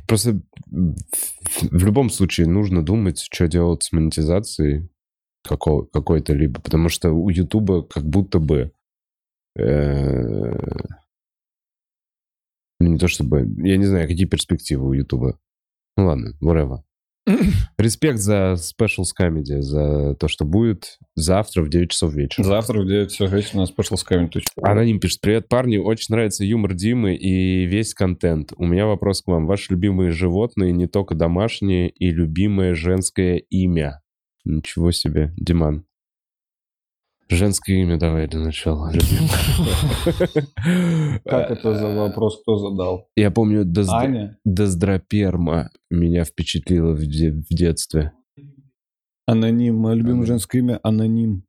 Просто 0.07 0.41
в 0.67 1.85
любом 1.85 2.09
случае 2.09 2.47
нужно 2.47 2.83
думать, 2.83 3.19
что 3.19 3.47
делать 3.47 3.83
с 3.83 3.91
монетизацией 3.91 4.89
какого- 5.43 5.85
какой-то 5.85 6.33
либо. 6.33 6.59
Потому 6.61 6.89
что 6.89 7.11
у 7.11 7.29
Ютуба 7.29 7.83
как 7.83 8.03
будто 8.03 8.39
бы... 8.39 8.71
э, 9.55 10.53
Ну, 12.79 12.87
не 12.87 12.97
то 12.97 13.07
чтобы... 13.07 13.41
Я 13.57 13.77
не 13.77 13.85
знаю, 13.85 14.07
какие 14.07 14.25
перспективы 14.25 14.87
у 14.87 14.93
Ютуба. 14.93 15.39
Ну 15.97 16.07
ладно, 16.07 16.33
whatever. 16.41 16.83
Респект 17.77 18.19
за 18.19 18.55
Specials 18.55 19.11
Comedy, 19.19 19.61
за 19.61 20.15
то, 20.15 20.27
что 20.27 20.45
будет 20.45 20.97
завтра 21.15 21.63
в 21.63 21.69
9 21.69 21.91
часов 21.91 22.13
вечера. 22.13 22.43
Завтра 22.43 22.81
в 22.81 22.87
9 22.87 23.11
часов 23.11 23.31
вечера 23.31 23.57
на 23.57 23.63
specialscoming.ru. 23.63 24.41
Аноним 24.61 24.99
пишет, 24.99 25.21
привет, 25.21 25.47
парни, 25.47 25.77
очень 25.77 26.13
нравится 26.13 26.43
юмор 26.43 26.73
Димы 26.73 27.15
и 27.15 27.65
весь 27.65 27.93
контент. 27.93 28.53
У 28.57 28.65
меня 28.65 28.85
вопрос 28.85 29.21
к 29.21 29.27
вам. 29.27 29.45
Ваши 29.45 29.73
любимые 29.73 30.11
животные, 30.11 30.71
не 30.71 30.87
только 30.87 31.15
домашние, 31.15 31.89
и 31.89 32.09
любимое 32.09 32.73
женское 32.73 33.37
имя? 33.37 34.01
Ничего 34.43 34.91
себе, 34.91 35.33
Диман. 35.37 35.85
Женское 37.31 37.81
имя 37.81 37.97
давай 37.97 38.27
для 38.27 38.41
начала. 38.41 38.91
Как 41.25 41.51
это 41.51 41.75
за 41.75 41.87
вопрос, 41.87 42.41
кто 42.41 42.57
задал? 42.57 43.07
Я 43.15 43.31
помню? 43.31 43.63
Доздроперма 44.43 45.69
меня 45.89 46.25
впечатлила 46.25 46.93
в, 46.93 47.05
де- 47.05 47.31
в 47.31 47.47
детстве. 47.49 48.11
Аноним. 49.25 49.77
Мое 49.77 49.95
любимое 49.95 50.25
женское 50.25 50.59
имя 50.59 50.79
Аноним. 50.83 51.45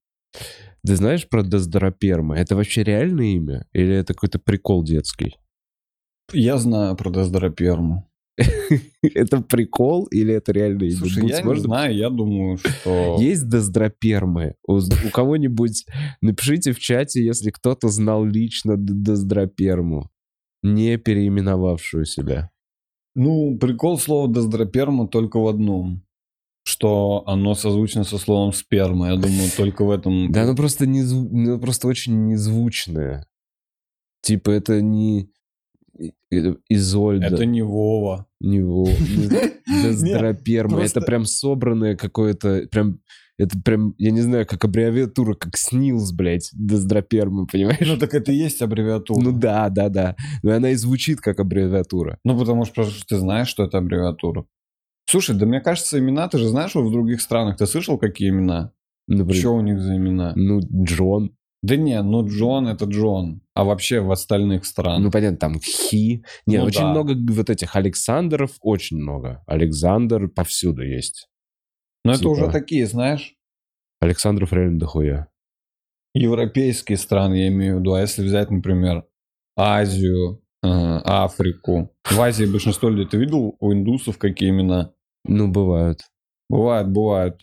Ты 0.86 0.94
знаешь 0.94 1.28
про 1.28 1.42
Доздроперма? 1.42 2.36
Это 2.38 2.54
вообще 2.54 2.84
реальное 2.84 3.26
имя? 3.34 3.66
Или 3.72 3.94
это 3.96 4.14
какой-то 4.14 4.38
прикол 4.38 4.84
детский? 4.84 5.36
Я 6.32 6.58
знаю 6.58 6.96
про 6.96 7.10
Дездороперму. 7.10 8.08
Это 9.02 9.42
прикол 9.42 10.06
или 10.06 10.32
это 10.32 10.52
реальное 10.52 10.88
имя? 10.88 10.96
Слушай, 10.96 11.28
я 11.28 11.38
не 11.38 11.44
можно 11.44 11.64
знаю, 11.64 11.94
я 11.96 12.08
думаю, 12.08 12.56
что... 12.56 13.16
Есть 13.20 13.48
доздропермы? 13.48 14.54
У, 14.66 14.76
у 14.78 15.10
кого-нибудь 15.12 15.84
напишите 16.22 16.72
в 16.72 16.78
чате, 16.78 17.24
если 17.24 17.50
кто-то 17.50 17.88
знал 17.88 18.24
лично 18.24 18.76
доздроперму, 18.78 20.10
не 20.62 20.96
переименовавшую 20.96 22.06
себя. 22.06 22.50
Ну, 23.14 23.58
прикол 23.58 23.98
слова 23.98 24.32
Дездороперма 24.32 25.06
только 25.08 25.38
в 25.38 25.46
одном. 25.46 26.02
что 26.64 27.24
оно 27.26 27.54
созвучно 27.54 28.04
со 28.04 28.18
словом 28.18 28.52
сперма. 28.52 29.08
Я 29.10 29.16
думаю, 29.16 29.50
только 29.56 29.84
в 29.84 29.90
этом... 29.90 30.30
Да, 30.32 30.44
оно 30.44 30.54
просто, 30.54 30.86
не, 30.86 31.02
зву- 31.02 31.28
ну, 31.30 31.60
просто 31.60 31.88
очень 31.88 32.26
незвучное. 32.26 33.26
Типа 34.22 34.50
это 34.50 34.80
не 34.80 35.28
Изольда, 36.68 37.26
Это 37.26 37.44
не 37.46 37.62
Вова. 37.62 38.26
не 38.40 38.62
Во- 38.62 38.84
не 38.86 39.28
Дездроперма. 39.82 40.76
просто- 40.78 41.00
Это 41.00 41.06
прям 41.06 41.24
собранное 41.24 41.96
какое-то, 41.96 42.66
прям, 42.70 43.00
это 43.38 43.58
прям, 43.64 43.94
я 43.98 44.10
не 44.10 44.20
знаю, 44.20 44.46
как 44.46 44.64
аббревиатура, 44.64 45.34
как 45.34 45.56
СНИЛС, 45.56 46.12
блядь, 46.12 46.50
Дездроперма, 46.52 47.46
понимаешь? 47.46 47.86
Ну, 47.86 47.96
так 47.96 48.14
это 48.14 48.32
и 48.32 48.36
есть 48.36 48.62
аббревиатура. 48.62 49.20
Ну 49.20 49.32
да, 49.32 49.68
да, 49.68 49.88
да. 49.88 50.16
Но 50.42 50.52
она 50.52 50.70
и 50.70 50.74
звучит 50.74 51.20
как 51.20 51.40
аббревиатура. 51.40 52.18
Ну, 52.24 52.38
потому 52.38 52.64
что 52.64 52.74
просто 52.74 53.04
ты 53.06 53.16
знаешь, 53.18 53.48
что 53.48 53.64
это 53.64 53.78
аббревиатура. 53.78 54.44
Слушай, 55.06 55.36
да 55.36 55.46
мне 55.46 55.60
кажется, 55.60 55.98
имена, 55.98 56.28
ты 56.28 56.38
же 56.38 56.48
знаешь, 56.48 56.74
в 56.74 56.90
других 56.90 57.20
странах, 57.20 57.56
ты 57.58 57.66
слышал, 57.66 57.98
какие 57.98 58.30
имена? 58.30 58.72
Например, 59.08 59.34
Что 59.40 59.54
у 59.56 59.60
них 59.60 59.80
за 59.80 59.96
имена? 59.96 60.32
ну, 60.36 60.60
Джон. 60.84 61.32
Да 61.62 61.76
не, 61.76 62.00
ну 62.02 62.26
Джон 62.26 62.66
это 62.68 62.86
Джон. 62.86 63.41
А 63.54 63.64
вообще 63.64 64.00
в 64.00 64.10
остальных 64.10 64.64
странах? 64.64 65.00
Ну, 65.02 65.10
понятно, 65.10 65.36
там 65.36 65.60
Хи. 65.60 66.24
Не, 66.46 66.58
Ну 66.58 66.64
очень 66.64 66.80
да. 66.80 66.90
много 66.90 67.14
вот 67.32 67.50
этих 67.50 67.76
Александров, 67.76 68.52
очень 68.60 68.96
много. 68.96 69.42
Александр 69.46 70.28
повсюду 70.28 70.82
есть. 70.82 71.28
Но 72.04 72.12
это 72.12 72.20
типа- 72.20 72.30
уже 72.30 72.50
такие, 72.50 72.86
знаешь, 72.86 73.34
Александров 74.00 74.52
реально 74.52 74.78
дохуя. 74.78 75.28
европейские 76.14 76.98
страны, 76.98 77.34
я 77.36 77.48
имею 77.48 77.76
в 77.76 77.80
виду. 77.80 77.94
А 77.94 78.00
если 78.00 78.22
взять, 78.24 78.50
например, 78.50 79.04
Азию, 79.56 80.42
э, 80.62 80.66
Африку. 80.68 81.90
В 82.04 82.20
Азии 82.20 82.44
большинство 82.46 82.88
людей, 82.88 83.06
ты 83.06 83.16
видел 83.18 83.56
у 83.60 83.72
индусов 83.72 84.18
какие 84.18 84.50
имена? 84.50 84.92
Ну, 85.24 85.48
бывают. 85.50 86.00
Бывает, 86.50 86.88
бывает. 86.90 87.40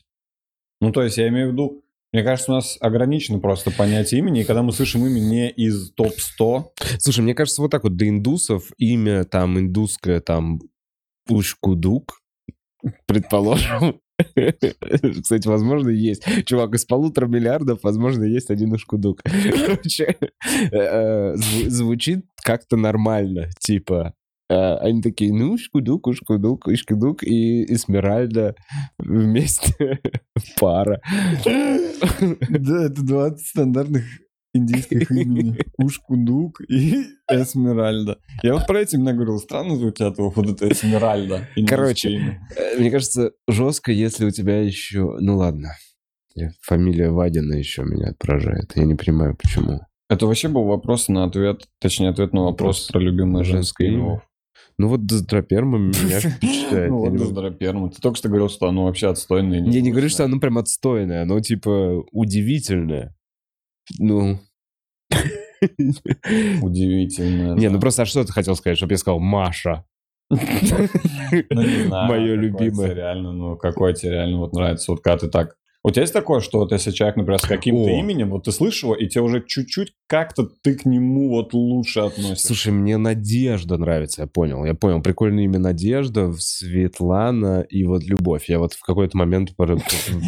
Ну, 0.82 0.91
то 0.91 1.02
есть, 1.04 1.17
я 1.17 1.28
имею 1.30 1.50
в 1.50 1.52
виду, 1.54 1.84
мне 2.12 2.24
кажется, 2.24 2.52
у 2.52 2.56
нас 2.56 2.78
ограничено 2.80 3.39
просто 3.39 3.72
понятие 3.72 4.19
имени, 4.19 4.41
и 4.41 4.43
когда 4.43 4.63
мы 4.63 4.72
слышим 4.72 5.06
имя 5.06 5.19
не 5.19 5.50
из 5.50 5.91
топ-100, 5.91 6.65
Слушай, 7.00 7.22
мне 7.22 7.36
кажется, 7.36 7.62
вот 7.62 7.72
так 7.72 7.84
вот 7.84 7.95
для 7.95 8.10
индусов 8.10 8.72
имя 8.78 9.24
там 9.26 9.60
индусское, 9.60 10.19
там 10.19 10.60
Ушкудук, 11.30 12.19
предположим. 13.06 14.00
Кстати, 15.22 15.48
возможно, 15.48 15.89
есть. 15.89 16.24
Чувак, 16.45 16.74
из 16.76 16.86
полутора 16.86 17.28
миллиардов, 17.28 17.80
возможно, 17.84 18.24
есть 18.24 18.50
один 18.50 18.74
Ушкудук. 18.74 19.22
Короче, 19.24 20.17
э, 20.72 21.34
зв- 21.36 21.69
звучит 21.69 22.26
как-то 22.43 22.76
нормально, 22.78 23.50
типа... 23.60 24.13
э, 24.50 24.76
Они 24.78 25.02
такие, 25.02 25.34
ну, 25.34 25.54
Ушкудук, 25.54 26.08
Ушкудук, 26.08 26.68
Ушкудук 26.68 27.24
и 27.24 27.64
Эсмеральда 27.74 28.56
вместе 28.98 30.00
пара. 30.60 31.02
Да, 31.46 32.86
это 32.86 33.02
20 33.04 33.46
стандартных 33.48 34.04
индийских 34.54 35.12
имени. 35.12 35.58
Ушкудук 35.78 36.62
и 36.68 37.06
Эсмеральда. 37.30 38.18
Я 38.44 38.54
вот 38.56 38.68
про 38.68 38.82
эти 38.82 38.96
имена 38.96 39.14
говорил, 39.14 39.38
странно 39.40 39.76
звучат 39.76 40.18
вот 40.18 40.38
это 40.38 40.72
Эсмеральда. 40.72 41.48
Короче, 41.68 42.12
имя. 42.12 42.48
Э, 42.58 42.80
Мне 42.80 42.92
кажется, 42.92 43.32
жестко, 43.48 43.92
если 43.92 44.26
у 44.26 44.32
тебя 44.32 44.62
еще... 44.62 45.18
Ну 45.20 45.38
ладно. 45.38 45.74
Фамилия 46.62 47.10
Вадина 47.12 47.54
еще 47.56 47.84
меня 47.84 48.14
поражает. 48.18 48.72
Я 48.76 48.86
не 48.86 48.96
понимаю, 48.96 49.36
почему. 49.36 49.82
Это 50.10 50.26
вообще 50.26 50.48
был 50.48 50.64
вопрос 50.64 51.08
на 51.10 51.26
ответ, 51.26 51.68
точнее, 51.80 52.10
ответ 52.10 52.34
на 52.34 52.44
вопрос 52.44 52.88
Вопрос. 52.88 52.92
про 52.92 53.00
любимое 53.00 53.44
женское 53.44 53.90
Женское 53.90 54.10
имя. 54.10 54.22
Ну 54.80 54.88
вот 54.88 55.06
Дездроперма 55.06 55.78
меня 55.78 56.22
впечатляет. 56.22 56.89
Ну 56.89 57.00
вот 57.00 57.15
Дездроперма. 57.15 57.92
Ты 57.92 58.02
только 58.02 58.18
что 58.18 58.30
говорил, 58.30 58.50
что 58.50 58.68
оно 58.68 58.86
вообще 58.86 59.10
отстойное. 59.10 59.62
Я 59.62 59.82
не 59.82 59.92
говорю, 59.92 60.08
что 60.08 60.24
оно 60.24 60.39
прям 60.39 60.58
отстойное. 60.58 61.24
Оно 61.24 61.39
типа 61.42 62.06
удивительное. 62.12 63.13
Ну... 64.00 64.39
Удивительно. 66.62 67.56
Не, 67.56 67.70
ну 67.70 67.82
просто, 67.82 68.04
а 68.04 68.06
что 68.06 68.24
ты 68.24 68.32
хотел 68.32 68.56
сказать? 68.56 68.78
Чтобы 68.78 68.94
я 68.94 68.98
сказал 68.98 69.20
Маша. 69.20 69.86
Ну, 70.32 71.62
не 71.62 71.84
знаю, 71.86 72.08
Мое 72.08 72.36
любимое. 72.36 72.94
реально, 72.94 73.34
ну, 73.34 73.58
какое 73.58 73.94
тебе 73.94 74.12
реально 74.12 74.38
вот 74.38 74.54
нравится, 74.54 74.92
вот 74.92 75.02
когда 75.02 75.18
ты 75.18 75.28
так... 75.28 75.58
У 75.89 75.91
тебя 75.91 76.04
есть 76.04 76.13
такое, 76.13 76.39
что 76.39 76.60
вот 76.60 76.71
если 76.71 76.91
человек, 76.91 77.17
например, 77.17 77.39
с 77.39 77.47
каким-то 77.47 77.89
О. 77.89 77.99
именем, 77.99 78.30
вот 78.30 78.43
ты 78.43 78.52
слышишь 78.52 78.84
его, 78.84 78.93
и 78.93 79.08
тебе 79.08 79.23
уже 79.23 79.43
чуть-чуть 79.43 79.93
как-то 80.08 80.47
ты 80.62 80.75
к 80.75 80.86
нему 80.86 81.30
вот 81.30 81.56
лучше 81.56 82.02
относишься. 82.02 82.45
Слушай, 82.45 82.73
мне 82.73 82.97
Надежда 82.97 83.78
нравится, 83.78 84.21
я 84.21 84.28
понял. 84.28 84.63
Я 84.65 84.75
понял. 84.75 85.02
Прикольное 85.02 85.45
имя 85.45 85.58
Надежда, 85.58 86.32
Светлана 86.38 87.62
и 87.62 87.84
вот 87.86 88.04
Любовь. 88.04 88.49
Я 88.49 88.60
вот 88.60 88.73
в 88.73 88.84
какой-то 88.84 89.17
момент... 89.17 89.56
То 89.58 89.80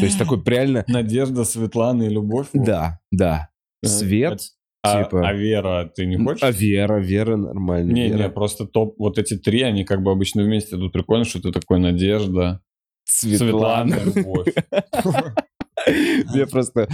есть 0.01 0.17
такой 0.17 0.41
реально... 0.43 0.83
Надежда, 0.87 1.43
Светлана 1.43 2.03
и 2.03 2.09
Любовь. 2.09 2.47
Да, 2.53 2.99
да. 3.11 3.49
Э, 3.83 3.87
Свет, 3.87 4.41
А, 4.81 5.03
типа... 5.03 5.27
а 5.27 5.33
Вера 5.33 5.91
ты 5.95 6.07
не 6.07 6.17
хочешь? 6.17 6.41
А 6.41 6.49
Вера, 6.49 6.99
Вера 6.99 7.35
нормально. 7.35 7.91
Не, 7.91 8.07
Вера. 8.07 8.23
не, 8.23 8.29
просто 8.29 8.65
топ, 8.65 8.95
вот 8.97 9.19
эти 9.19 9.37
три, 9.37 9.61
они 9.61 9.83
как 9.83 10.01
бы 10.01 10.11
обычно 10.11 10.41
вместе 10.41 10.75
идут. 10.75 10.91
Прикольно, 10.91 11.23
что 11.23 11.39
ты 11.39 11.51
такой 11.51 11.79
Надежда, 11.79 12.61
Светлана. 13.03 13.95
Светлана, 13.95 14.15
Любовь. 14.15 14.53
Я 16.35 16.47
просто 16.47 16.87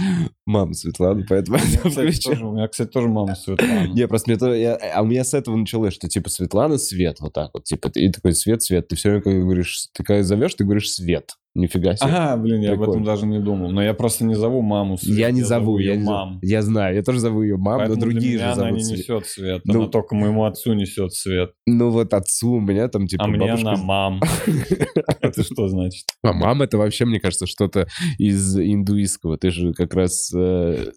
мама 0.46 0.74
Светлана, 0.74 1.24
поэтому 1.28 1.58
я 1.58 1.64
включил. 1.90 2.32
тоже- 2.32 2.46
У 2.46 2.52
меня, 2.52 2.68
кстати, 2.68 2.90
тоже 2.90 3.08
мама 3.08 3.34
Светлана. 3.34 3.88
Не, 3.88 4.06
просто 4.08 4.30
мне 4.30 4.38
то, 4.38 4.52
я- 4.54 4.76
а 4.94 5.02
у 5.02 5.06
меня 5.06 5.24
с 5.24 5.34
этого 5.34 5.56
началось, 5.56 5.94
что 5.94 6.08
типа 6.08 6.30
Светлана, 6.30 6.78
Свет, 6.78 7.18
вот 7.20 7.32
так 7.32 7.50
вот, 7.54 7.64
типа, 7.64 7.88
и 7.94 8.10
такой 8.10 8.34
Свет, 8.34 8.62
Свет, 8.62 8.88
ты 8.88 8.96
все 8.96 9.10
время 9.10 9.22
когда 9.22 9.40
говоришь, 9.40 9.88
ты 9.92 10.02
когда 10.04 10.22
зовешь, 10.22 10.54
ты 10.54 10.64
говоришь 10.64 10.90
Свет, 10.92 11.32
нифига 11.58 11.96
себе. 11.96 12.10
Ага, 12.10 12.36
блин, 12.42 12.60
я 12.62 12.72
об 12.72 12.80
этом 12.82 12.92
Прикольно. 12.94 13.06
даже 13.06 13.26
не 13.26 13.38
думал. 13.40 13.70
Но 13.70 13.82
я 13.82 13.94
просто 13.94 14.24
не 14.24 14.34
зову 14.34 14.62
маму 14.62 14.96
Свет, 14.96 15.18
я 15.18 15.30
не 15.30 15.42
зову, 15.42 15.78
я 15.78 15.92
ее 15.92 15.98
не 15.98 16.04
зову. 16.04 16.16
мам. 16.16 16.38
Я 16.42 16.62
знаю, 16.62 16.94
я 16.96 17.02
тоже 17.02 17.18
зову 17.20 17.42
ее 17.42 17.56
мам, 17.56 17.78
Поэтому 17.78 17.96
но 17.96 18.00
другие 18.00 18.38
для 18.38 18.46
меня 18.46 18.54
же 18.54 18.60
она 18.60 18.62
зовут 18.70 18.78
не 18.78 18.84
Свет. 18.84 18.98
несет 18.98 19.26
свет, 19.26 19.62
Ну- 19.64 19.74
она 19.80 19.86
только 19.88 20.14
моему 20.14 20.44
отцу 20.44 20.72
несет 20.74 21.12
свет. 21.12 21.50
Ну 21.66 21.90
вот 21.90 22.14
отцу 22.14 22.52
у 22.52 22.60
меня 22.60 22.88
там 22.88 23.06
типа 23.06 23.24
а 23.24 23.28
мне 23.28 23.38
бабушка... 23.40 23.70
она 23.70 23.82
мам. 23.82 24.20
Это 25.20 25.42
что 25.42 25.68
значит? 25.68 26.04
А 26.22 26.32
мама 26.32 26.64
это 26.64 26.78
вообще, 26.78 27.04
мне 27.04 27.20
кажется, 27.20 27.46
что-то 27.46 27.86
из 28.18 28.58
индуистского. 28.58 29.36
Ты 29.38 29.50
же 29.50 29.72
как 29.72 29.94
раз 29.94 30.32
э, 30.34 30.92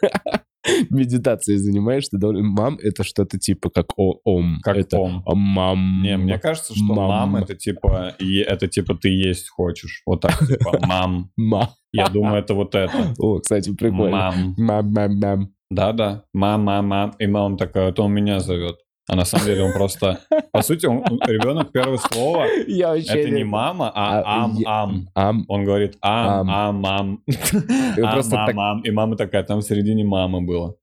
медитацией 0.90 1.58
занимаешься. 1.58 2.18
довольно- 2.18 2.42
Мам 2.48 2.78
это 2.82 3.04
что-то 3.04 3.38
типа 3.38 3.70
как 3.70 3.86
о- 3.96 4.20
ом. 4.24 4.58
Как 4.62 4.76
это 4.76 4.98
ом. 4.98 5.22
Мам. 5.26 6.02
Не, 6.02 6.16
мне 6.16 6.38
кажется, 6.38 6.74
что 6.74 6.84
Мам. 6.94 7.08
мам 7.08 7.36
это 7.36 7.54
типа 7.54 8.14
это 8.18 8.68
типа 8.68 8.94
ты 8.94 9.08
есть 9.08 9.48
хочешь. 9.48 10.02
Вот 10.06 10.20
так 10.20 10.38
типа 10.46 10.78
мам. 10.86 11.30
Мам. 11.36 11.68
Я 11.92 12.08
думаю, 12.08 12.36
это 12.42 12.54
вот 12.54 12.74
это. 12.74 13.14
О, 13.18 13.38
кстати, 13.40 13.74
прикольно. 13.74 14.10
Мам. 14.16 14.54
Мам, 14.58 14.92
мам, 14.92 15.18
мам. 15.18 15.48
Да-да. 15.70 16.24
Мам, 16.32 16.62
мам, 16.64 16.86
мам. 16.86 17.10
И 17.18 17.26
мама 17.26 17.56
такая, 17.56 17.90
это 17.90 18.02
он 18.02 18.12
меня 18.12 18.40
зовет. 18.40 18.76
А 19.10 19.16
на 19.16 19.24
самом 19.24 19.46
деле 19.46 19.64
он 19.64 19.72
просто... 19.72 20.20
По 20.52 20.62
сути, 20.62 20.86
он, 20.86 21.02
ребенок 21.26 21.72
первое 21.72 21.98
слово 21.98 22.46
Я 22.68 22.94
это 22.94 23.28
не 23.28 23.42
мама, 23.42 23.90
а 23.92 24.44
А, 24.64 24.88
ам. 25.14 25.44
Он 25.48 25.64
говорит 25.64 25.96
ам, 26.00 26.48
Ам. 26.48 26.50
ам, 26.50 26.76
мам. 26.76 27.22
И 28.82 28.90
мама 28.92 29.16
такая, 29.16 29.42
там 29.42 29.58
в 29.58 29.62
середине 29.62 30.04
мама 30.04 30.40
было. 30.40 30.76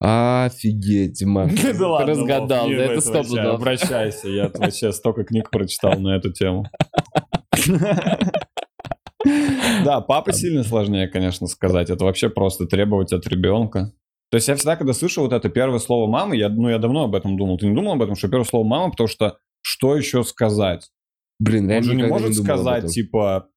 Офигеть, 0.00 1.12
Дима. 1.18 1.48
Ты 1.50 1.72
разгадал, 1.74 2.66
Вов, 2.66 2.76
да, 2.76 2.84
это 2.84 3.00
стоп 3.02 3.26
Обращайся, 3.38 4.28
я 4.28 4.50
вообще 4.54 4.90
столько 4.92 5.24
книг 5.24 5.50
прочитал 5.50 5.98
на 6.00 6.16
эту 6.16 6.32
тему. 6.32 6.64
Да, 9.84 10.00
папа 10.00 10.32
сильно 10.32 10.62
сложнее, 10.62 11.08
конечно, 11.08 11.48
сказать. 11.48 11.90
Это 11.90 12.04
вообще 12.04 12.28
просто 12.28 12.66
требовать 12.66 13.12
от 13.12 13.26
ребенка. 13.26 13.92
То 14.30 14.36
есть 14.36 14.48
я 14.48 14.56
всегда, 14.56 14.76
когда 14.76 14.92
слышу 14.92 15.22
вот 15.22 15.32
это 15.32 15.48
первое 15.48 15.78
слово 15.78 16.10
мамы, 16.10 16.36
я, 16.36 16.48
ну, 16.48 16.68
я 16.68 16.78
давно 16.78 17.04
об 17.04 17.14
этом 17.14 17.36
думал. 17.36 17.58
Ты 17.58 17.68
не 17.68 17.74
думал 17.74 17.92
об 17.92 18.02
этом, 18.02 18.16
что 18.16 18.28
первое 18.28 18.44
слово 18.44 18.66
мама, 18.66 18.90
потому 18.90 19.08
что 19.08 19.38
что 19.62 19.96
еще 19.96 20.24
сказать? 20.24 20.90
Блин, 21.38 21.70
Он 21.70 21.82
же 21.82 21.94
не 21.94 22.04
может 22.04 22.30
об 22.30 22.34
сказать, 22.34 22.86
типа, 22.86 23.48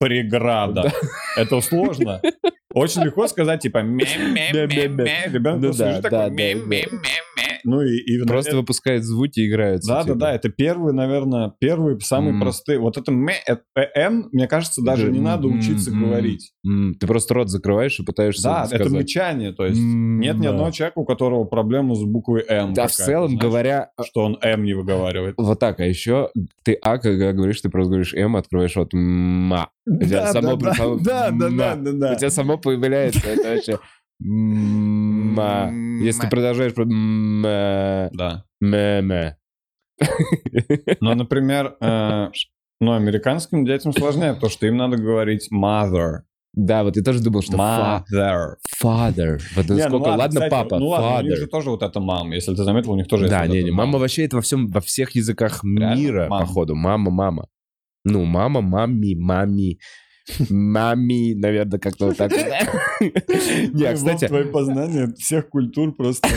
преграда. 0.00 0.92
Это 1.36 1.60
сложно. 1.60 2.20
Очень 2.74 3.02
легко 3.04 3.26
сказать, 3.28 3.60
типа. 3.62 3.78
Ребенок 3.78 5.60
Ну 5.60 5.72
да, 5.72 6.00
да, 6.00 6.02
такой, 6.02 6.54
да. 6.64 6.88
Ну 7.64 7.82
и... 7.82 7.96
и 7.96 8.22
Просто 8.24 8.50
это- 8.50 8.58
выпускает 8.58 9.04
звуки 9.04 9.40
и 9.40 9.48
играется. 9.48 9.88
Да, 9.88 9.96
да, 9.98 10.04
типа. 10.04 10.16
да, 10.16 10.32
это 10.34 10.48
первые, 10.48 10.92
наверное, 10.94 11.52
первые, 11.58 11.98
самые 12.00 12.34
М. 12.34 12.40
простые. 12.40 12.78
Вот 12.78 12.96
это 12.96 13.10
мэ, 13.10 13.32
э, 13.48 13.56
э, 13.74 13.80
м, 13.96 14.28
мне 14.32 14.46
кажется, 14.46 14.80
даже 14.82 15.06
Да, 15.06 15.12
не 15.12 15.20
надо 15.20 15.48
м, 15.48 15.58
учиться 15.58 15.90
м, 15.90 16.00
говорить. 16.00 16.52
М, 16.64 16.94
Ты 16.98 17.06
просто 17.06 17.34
рот 17.34 17.48
закрываешь 17.50 17.98
и 17.98 18.04
пытаешься 18.04 18.42
Да, 18.44 18.60
это 18.64 18.76
сказать. 18.84 18.92
мычание, 18.92 19.52
то 19.52 19.66
есть 19.66 19.80
М, 19.80 20.20
нет 20.20 20.38
ни 20.38 20.44
да. 20.44 20.50
одного 20.50 20.70
человека, 20.70 20.98
у 21.00 21.04
которого 21.04 21.44
проблема 21.44 21.94
с 21.94 22.02
буквой 22.04 22.44
м. 22.48 22.74
Да, 22.74 22.86
в 22.86 22.92
целом, 22.92 23.28
знаешь, 23.30 23.42
говоря, 23.42 23.90
что 24.04 24.20
он 24.24 24.38
м 24.40 24.64
не 24.64 24.74
выговаривает. 24.74 25.34
вот 25.36 25.58
так, 25.58 25.80
а 25.80 25.84
еще 25.84 26.30
ты 26.62 26.74
а, 26.80 26.98
когда 26.98 27.32
говоришь, 27.32 27.60
ты 27.60 27.70
просто 27.70 27.88
говоришь 27.90 28.14
м, 28.14 28.36
открываешь 28.36 28.76
рот 28.76 28.92
ма. 28.92 29.70
У 29.86 30.04
тебя 30.04 30.26
само- 30.32 30.58
само- 30.60 30.96
ма. 30.98 31.74
У 32.12 32.16
тебя 32.18 32.30
само 32.30 32.57
появляется, 32.58 33.26
это 33.28 33.54
вообще. 33.54 33.78
Если 36.04 36.20
ты 36.22 36.28
продолжаешь 36.28 36.72
Да. 38.12 38.44
Ну, 41.00 41.14
например, 41.14 41.76
э, 41.80 42.28
Но 42.80 42.92
американским 42.94 43.64
детям 43.64 43.92
сложнее, 43.92 44.34
потому 44.34 44.50
что 44.50 44.66
им 44.66 44.76
надо 44.76 44.96
говорить 44.96 45.48
mother. 45.52 46.20
Да, 46.54 46.82
вот 46.84 46.96
я 46.96 47.02
тоже 47.02 47.20
думал, 47.22 47.42
что 47.42 47.56
fa- 47.56 48.02
Mother. 48.12 48.54
father. 48.82 49.38
Вот 49.54 49.68
Не, 49.68 49.82
ну 49.84 49.88
сколько, 49.88 50.08
ладно, 50.08 50.28
кстати, 50.28 50.50
папа, 50.50 50.78
Ну 50.78 50.88
ладно, 50.88 51.18
у 51.18 51.22
них 51.22 51.32
father. 51.32 51.36
же 51.36 51.46
тоже 51.48 51.70
вот 51.70 51.82
это 51.82 52.00
мам. 52.00 52.30
Если 52.32 52.54
ты 52.54 52.62
заметил, 52.64 52.92
у 52.92 52.96
них 52.96 53.06
тоже 53.08 53.28
Да, 53.28 53.46
не, 53.46 53.62
не, 53.62 53.70
мама 53.70 53.98
вообще 53.98 54.24
это 54.24 54.36
во 54.36 54.42
всем, 54.42 54.68
во 54.68 54.80
всех 54.80 55.10
языках 55.16 55.62
Реально? 55.64 55.94
мира, 56.00 56.26
Мама. 56.28 56.46
походу. 56.46 56.74
Мама, 56.74 57.10
мама. 57.10 57.48
Ну, 58.04 58.24
мама, 58.24 58.60
мами, 58.60 59.14
мами, 59.14 59.78
мами, 60.50 61.34
наверное, 61.34 61.78
как-то 61.78 62.06
вот 62.06 62.16
так. 62.16 62.32
Не, 63.00 63.94
кстати, 63.94 64.26
твои 64.28 64.44
познания 64.44 65.12
всех 65.18 65.48
культур 65.48 65.94
просто 65.94 66.28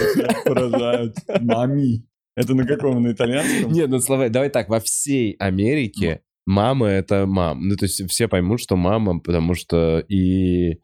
поражают. 0.45 1.15
Мами. 1.39 2.05
Это 2.35 2.55
на 2.55 2.65
каком? 2.65 3.03
На 3.03 3.11
итальянском? 3.11 3.71
не, 3.71 3.87
ну 3.87 3.99
слова, 3.99 4.29
давай 4.29 4.49
так, 4.49 4.69
во 4.69 4.79
всей 4.79 5.33
Америке 5.39 6.21
мама 6.45 6.87
это 6.87 7.25
мам. 7.25 7.67
Ну, 7.67 7.75
то 7.75 7.85
есть 7.85 8.09
все 8.09 8.27
поймут, 8.27 8.61
что 8.61 8.75
мама, 8.75 9.19
потому 9.19 9.53
что 9.53 9.99
и, 9.99 10.79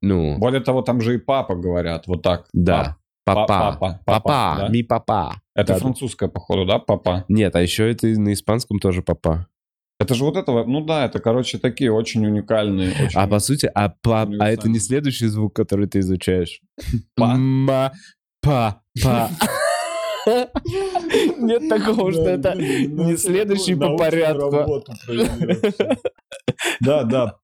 ну, 0.00 0.38
Более 0.38 0.60
того, 0.60 0.82
там 0.82 1.00
же 1.00 1.14
и 1.14 1.18
папа 1.18 1.54
говорят 1.54 2.06
вот 2.06 2.22
так. 2.22 2.48
да, 2.52 2.96
Пап- 3.24 3.46
папа, 3.46 4.00
Папа. 4.04 4.20
папа, 4.20 4.68
ми 4.68 4.82
папа. 4.82 5.40
Это 5.54 5.76
французское, 5.76 6.28
походу, 6.28 6.66
да, 6.66 6.80
папа? 6.80 7.24
Нет, 7.28 7.54
а 7.54 7.62
еще 7.62 7.88
это 7.88 8.08
на 8.08 8.32
испанском 8.32 8.80
тоже 8.80 9.02
папа. 9.02 9.46
Это 10.02 10.14
же 10.14 10.24
вот 10.24 10.36
этого, 10.36 10.64
ну 10.64 10.84
да, 10.84 11.04
это, 11.04 11.20
короче, 11.20 11.58
такие 11.58 11.92
очень 11.92 12.26
уникальные. 12.26 12.90
Очень... 12.90 13.18
А 13.18 13.26
по 13.26 13.38
сути, 13.38 13.70
а, 13.74 13.90
па, 14.02 14.28
а 14.40 14.50
это 14.50 14.68
не 14.68 14.78
следующий 14.78 15.26
звук, 15.26 15.54
который 15.54 15.86
ты 15.86 16.00
изучаешь? 16.00 16.60
Па? 17.14 17.34
Ма, 17.36 17.92
па, 18.40 18.82
па. 19.02 19.30
Нет 21.38 21.68
такого, 21.68 22.12
что 22.12 22.28
это 22.28 22.54
ну, 22.54 23.10
не 23.10 23.16
следующий 23.16 23.74
по 23.74 23.96
порядку. 23.96 24.84
Да, 26.80 27.02
да. 27.04 27.36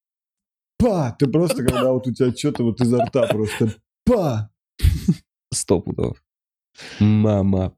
Па! 0.79 1.17
Ты 1.19 1.27
просто, 1.27 1.65
когда 1.65 1.93
вот 1.93 2.07
у 2.07 2.15
тебя 2.15 2.33
что-то 2.33 2.63
вот 2.63 2.81
изо 2.81 3.05
рта 3.05 3.27
просто 3.27 3.75
па! 4.05 4.51
Сто 5.53 5.81
пудов. 5.81 6.23
Мама. 7.01 7.75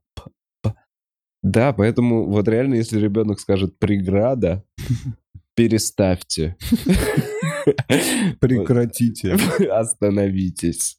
Да, 1.42 1.72
поэтому 1.72 2.26
вот 2.30 2.48
реально, 2.48 2.74
если 2.74 2.98
ребенок 3.00 3.40
скажет 3.40 3.78
преграда, 3.78 4.64
переставьте. 5.54 6.56
Прекратите. 8.40 9.34
Остановитесь. 9.70 10.98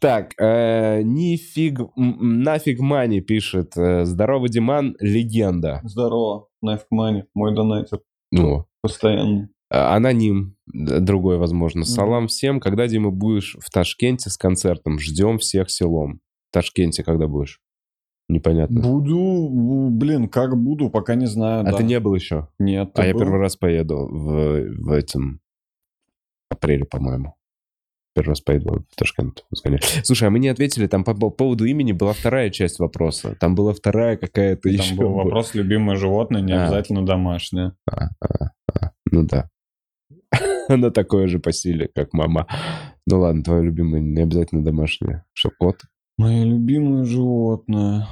Так, 0.00 0.34
э, 0.40 1.02
нифиг, 1.02 1.80
нафиг 1.96 2.78
мани 2.78 3.20
пишет. 3.20 3.72
э, 3.76 4.04
Здорово, 4.04 4.48
Диман, 4.48 4.96
легенда. 5.00 5.80
Здорово, 5.82 6.46
Knife 6.64 6.84
Money, 6.94 7.24
мой 7.34 7.54
донатер 7.54 8.00
Ну, 8.30 8.66
постоянный. 8.80 9.48
а, 9.70 9.96
аноним, 9.96 10.54
другой, 10.72 11.38
возможно. 11.38 11.84
Салам 11.84 12.28
всем. 12.28 12.60
Когда, 12.60 12.86
Дима, 12.86 13.10
будешь 13.10 13.56
в 13.60 13.68
Ташкенте 13.70 14.30
с 14.30 14.36
концертом? 14.36 15.00
Ждем 15.00 15.38
всех 15.38 15.68
селом. 15.68 16.20
В 16.50 16.52
Ташкенте 16.54 17.02
когда 17.02 17.26
будешь? 17.26 17.60
Непонятно. 18.28 18.80
Буду, 18.82 19.88
блин, 19.90 20.28
как 20.28 20.56
буду, 20.56 20.90
пока 20.90 21.14
не 21.14 21.26
знаю. 21.26 21.60
А 21.62 21.70
да. 21.70 21.76
ты 21.78 21.84
не 21.84 21.98
был 21.98 22.14
еще? 22.14 22.48
Нет, 22.58 22.90
А 22.98 23.06
я 23.06 23.12
был? 23.14 23.20
первый 23.20 23.40
раз 23.40 23.56
поеду 23.56 24.06
в, 24.06 24.68
в 24.82 24.90
этом 24.92 25.40
апреле, 26.50 26.84
по-моему. 26.84 27.34
Первый 28.14 28.30
раз 28.30 28.40
поеду 28.40 28.84
в 28.90 28.96
Ташкент. 28.96 29.44
сгоняю. 29.52 29.80
Слушай, 30.02 30.28
а 30.28 30.30
мы 30.30 30.40
не 30.40 30.48
ответили, 30.48 30.86
там 30.88 31.04
по, 31.04 31.14
по 31.14 31.30
поводу 31.30 31.64
имени 31.64 31.92
была 31.92 32.12
вторая 32.12 32.50
часть 32.50 32.78
вопроса. 32.80 33.34
Там 33.40 33.54
была 33.54 33.72
вторая 33.72 34.16
какая-то 34.16 34.62
Там 34.62 34.72
еще. 34.72 34.94
был 34.94 35.12
вопрос 35.12 35.54
любимое 35.54 35.96
животное, 35.96 36.42
не 36.42 36.52
А. 36.52 36.64
обязательно 36.64 37.06
домашнее. 37.06 37.72
Ну 39.10 39.22
да. 39.22 39.48
Она 40.68 40.90
такое 40.90 41.28
же 41.28 41.38
по 41.38 41.50
силе, 41.52 41.88
как 41.94 42.12
мама. 42.12 42.46
Ну 43.06 43.20
ладно, 43.20 43.42
твое 43.42 43.62
любимое 43.62 44.00
не 44.02 44.20
обязательно 44.20 44.62
домашнее. 44.62 45.24
Что, 45.32 45.50
кот? 45.58 45.80
Мое 46.18 46.42
любимое 46.42 47.04
животное, 47.04 48.08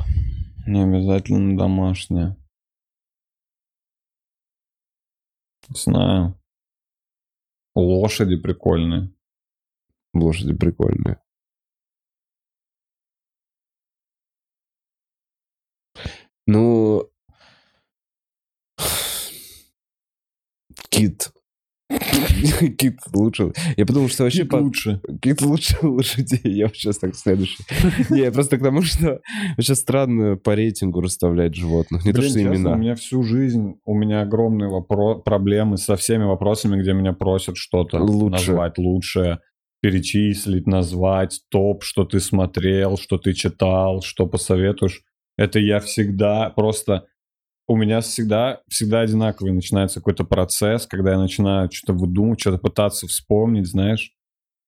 не 0.64 0.80
обязательно 0.80 1.58
домашнее. 1.58 2.36
Не 5.68 5.76
знаю. 5.76 6.40
Лошади 7.74 8.36
прикольные. 8.36 9.12
Лошади 10.14 10.54
прикольные. 10.54 11.20
Ну... 16.46 17.10
Кит. 20.90 21.32
Кит 22.78 22.98
лучше. 23.12 23.52
Я 23.76 23.86
подумал, 23.86 24.08
что 24.08 24.24
вообще... 24.24 24.44
по- 24.44 24.56
лучше. 24.56 25.00
Кит 25.20 25.40
лучше 25.42 25.76
лошадей. 25.82 26.40
Я 26.52 26.66
вот 26.66 26.76
сейчас 26.76 26.98
так 26.98 27.14
следующий. 27.14 27.64
Не, 28.10 28.20
я 28.20 28.32
просто 28.32 28.58
к 28.58 28.62
тому, 28.62 28.82
что 28.82 29.20
вообще 29.56 29.74
странно 29.74 30.36
по 30.36 30.54
рейтингу 30.54 31.00
расставлять 31.00 31.54
животных. 31.54 32.04
Не 32.04 32.12
то, 32.12 32.18
Блин, 32.18 32.30
что 32.30 32.38
честно, 32.40 32.54
имена. 32.56 32.72
у 32.72 32.76
меня 32.76 32.94
всю 32.94 33.22
жизнь, 33.22 33.74
у 33.84 33.94
меня 33.94 34.22
огромные 34.22 34.68
вопро- 34.70 35.20
проблемы 35.22 35.76
со 35.76 35.96
всеми 35.96 36.24
вопросами, 36.24 36.80
где 36.80 36.92
меня 36.92 37.12
просят 37.12 37.56
что-то 37.56 37.98
Лучше. 37.98 38.30
назвать 38.50 38.78
лучше, 38.78 39.38
перечислить, 39.80 40.66
назвать 40.66 41.40
топ, 41.50 41.82
что 41.82 42.04
ты 42.04 42.20
смотрел, 42.20 42.96
что 42.98 43.18
ты 43.18 43.32
читал, 43.32 44.02
что 44.02 44.26
посоветуешь. 44.26 45.02
Это 45.38 45.58
я 45.58 45.80
всегда 45.80 46.50
просто... 46.50 47.06
У 47.68 47.76
меня 47.76 48.00
всегда, 48.00 48.60
всегда 48.68 49.00
одинаковый 49.00 49.52
начинается 49.52 50.00
какой-то 50.00 50.24
процесс, 50.24 50.86
когда 50.86 51.12
я 51.12 51.18
начинаю 51.18 51.70
что-то 51.70 51.94
выдумывать, 51.94 52.40
что-то 52.40 52.58
пытаться 52.58 53.06
вспомнить, 53.08 53.66
знаешь. 53.66 54.12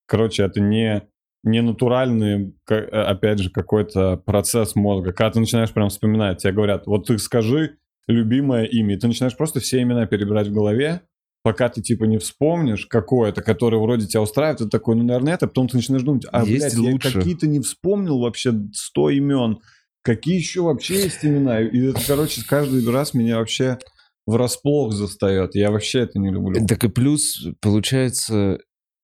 Короче, 0.07 0.43
это 0.43 0.61
не, 0.61 1.03
не 1.45 1.63
натуральный, 1.63 2.57
э, 2.69 2.75
опять 2.75 3.39
же, 3.39 3.51
какой-то 3.51 4.17
процесс 4.17 4.75
мозга. 4.75 5.13
Когда 5.13 5.33
ты 5.33 5.41
начинаешь 5.41 5.73
прям 5.73 5.91
вспоминать, 5.91 6.39
тебе 6.39 6.53
говорят, 6.53 6.87
вот 6.87 7.07
ты 7.07 7.19
скажи 7.19 7.79
любимое 8.09 8.65
имя, 8.65 8.95
и 8.95 8.99
ты 8.99 9.07
начинаешь 9.07 9.37
просто 9.37 9.61
все 9.61 9.81
имена 9.83 10.07
перебирать 10.07 10.49
в 10.49 10.53
голове, 10.53 11.03
пока 11.43 11.69
ты 11.69 11.81
типа 11.81 12.05
не 12.05 12.19
вспомнишь 12.19 12.87
какое-то, 12.87 13.43
которое 13.43 13.79
вроде 13.79 14.07
тебя 14.07 14.23
устраивает, 14.23 14.59
ты 14.59 14.69
такой, 14.69 14.97
ну, 14.97 15.05
наверное, 15.05 15.35
это, 15.35 15.47
потом 15.47 15.69
ты 15.69 15.77
начинаешь 15.77 16.03
думать, 16.03 16.27
а, 16.33 16.45
Есть 16.45 16.75
блядь, 16.75 16.87
я 16.87 16.93
лучше. 16.93 17.13
какие-то 17.13 17.47
не 17.47 17.61
вспомнил 17.61 18.19
вообще 18.19 18.53
100 18.73 19.11
имен, 19.11 19.61
какие 20.09 20.37
еще 20.37 20.63
вообще 20.63 21.03
есть 21.03 21.23
имена? 21.23 21.61
И 21.61 21.79
это, 21.91 22.01
короче, 22.07 22.43
каждый 22.47 22.89
раз 22.91 23.13
меня 23.13 23.39
вообще 23.39 23.79
врасплох 24.27 24.95
застает. 24.95 25.55
Я 25.55 25.71
вообще 25.71 26.01
это 26.01 26.19
не 26.19 26.31
люблю. 26.31 26.67
Так 26.67 26.83
и 26.85 26.89
плюс, 26.89 27.47
получается, 27.61 28.59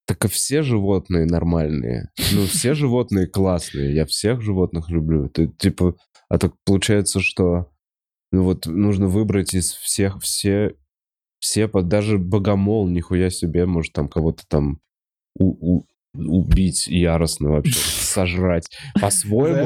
так 0.07 0.24
и 0.24 0.28
все 0.28 0.62
животные 0.62 1.26
нормальные. 1.26 2.09
Ну, 2.32 2.46
все 2.46 2.72
животные 2.72 3.26
классные. 3.26 3.94
Я 3.94 4.07
всех 4.07 4.40
животных 4.40 4.88
люблю. 4.88 5.28
Ты, 5.28 5.48
типа, 5.48 5.94
а 6.30 6.38
так 6.38 6.55
получается, 6.64 7.20
что 7.20 7.70
ну 8.32 8.44
вот 8.44 8.64
нужно 8.64 9.07
выбрать 9.07 9.52
из 9.52 9.72
всех 9.74 10.20
все, 10.22 10.74
все, 11.38 11.68
даже 11.68 12.16
богомол, 12.16 12.88
нихуя 12.88 13.28
себе, 13.28 13.66
может 13.66 13.92
там 13.92 14.09
кого-то 14.09 14.44
там 14.48 14.80
у- 15.38 15.76
у- 15.76 15.86
убить 16.15 16.87
яростно 16.87 17.51
вообще, 17.51 17.73
сожрать. 17.79 18.69
По-своему, 19.01 19.57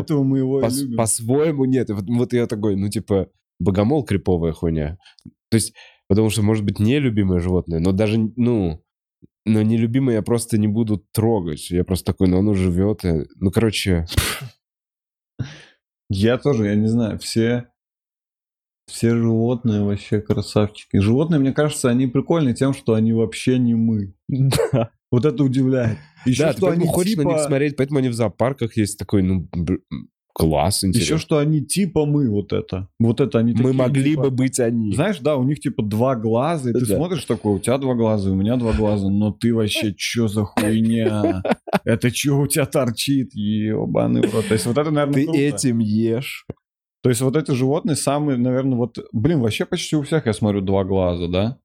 по-своему 0.97 1.65
нет. 1.65 1.91
Вот, 1.91 2.05
вот 2.09 2.33
я 2.33 2.47
такой, 2.47 2.77
ну, 2.77 2.89
типа, 2.89 3.29
богомол 3.61 4.05
криповая 4.05 4.53
хуйня. 4.53 4.97
То 5.51 5.57
есть, 5.57 5.75
потому 6.09 6.31
что, 6.31 6.43
может 6.43 6.65
быть, 6.65 6.79
нелюбимое 6.79 7.41
животное, 7.41 7.81
но 7.81 7.93
даже, 7.93 8.19
ну, 8.37 8.83
но 9.47 9.63
нелюбимое 9.63 10.17
я 10.17 10.23
просто 10.23 10.59
не 10.59 10.69
буду 10.69 11.03
трогать. 11.13 11.71
Я 11.71 11.85
просто 11.85 12.13
такой, 12.13 12.29
ну, 12.29 12.39
оно 12.39 12.55
живет. 12.55 13.05
и- 13.05 13.27
Ну, 13.37 13.51
короче, 13.51 14.07
Я 16.11 16.39
тоже, 16.39 16.67
я 16.67 16.75
не 16.75 16.87
знаю, 16.87 17.19
все, 17.19 17.69
все 18.87 19.15
животные 19.15 19.83
вообще 19.83 20.21
красавчики. 20.23 20.99
Животные, 20.99 21.39
мне 21.39 21.53
кажется, 21.53 21.91
они 21.91 22.07
прикольны 22.07 22.55
тем, 22.55 22.73
что 22.73 22.95
они 22.95 23.13
вообще 23.13 23.59
не 23.59 23.75
мы. 23.75 24.15
да. 24.29 24.91
Вот 25.11 25.25
это 25.25 25.43
удивляет. 25.43 25.99
Еще 26.27 26.43
Да, 26.43 26.49
ты 26.53 26.59
что 26.59 26.67
поэтому 26.67 26.85
они 26.85 26.93
хочешь 26.93 27.17
на 27.17 27.23
них 27.23 27.31
типа, 27.37 27.45
смотреть, 27.47 27.77
поэтому 27.77 27.99
они 28.01 28.09
в 28.09 28.15
зоопарках 28.15 28.77
есть 28.77 28.99
такой, 28.99 29.23
ну, 29.23 29.49
класс, 30.35 30.83
еще 30.85 30.87
интересно. 30.89 31.19
что 31.19 31.39
они 31.39 31.63
типа 31.65 32.05
мы, 32.07 32.29
вот 32.31 32.53
это. 32.53 32.89
Вот 33.01 33.21
это 33.21 33.39
они 33.41 33.53
Мы 33.53 33.57
такие, 33.59 33.73
могли 33.73 34.11
типа- 34.13 34.23
бы 34.25 34.31
быть 34.31 34.61
они. 34.61 34.95
Знаешь, 34.95 35.19
да, 35.19 35.37
у 35.37 35.43
них 35.45 35.59
типа 35.61 35.83
два 35.83 36.15
глаза, 36.15 36.71
и 36.71 36.73
ты 36.73 36.87
Да. 36.87 36.97
смотришь 36.97 37.25
такой, 37.25 37.55
у 37.55 37.59
тебя 37.59 37.77
два 37.79 37.95
глаза, 37.95 38.31
у 38.31 38.35
меня 38.35 38.57
два 38.57 38.73
глаза, 38.73 39.09
но 39.09 39.33
ты 39.33 39.53
вообще 39.55 39.93
чё 39.97 40.29
за 40.29 40.45
хуйня? 40.45 41.43
Это 41.85 42.11
чё 42.13 42.39
у 42.39 42.47
тебя 42.47 42.67
торчит? 42.67 43.35
Ебаный 43.35 44.21
в 44.29 44.33
рот. 44.35 44.47
То 44.47 44.55
есть 44.55 44.67
вот 44.67 44.79
это, 44.79 44.91
наверное, 44.91 45.15
Ты 45.15 45.25
круто. 45.25 45.39
этим 45.41 45.79
ешь. 45.81 46.47
То 47.03 47.09
есть 47.11 47.21
вот 47.23 47.37
эти 47.37 47.53
животные 47.53 47.97
самые, 47.97 48.37
наверное, 48.39 48.77
вот... 48.77 48.99
Блин, 49.13 49.41
вообще 49.41 49.65
почти 49.65 49.97
у 49.97 50.03
всех, 50.03 50.27
я 50.27 50.33
смотрю, 50.33 50.61
два 50.61 50.85
глаза, 50.85 51.27
да? 51.29 51.59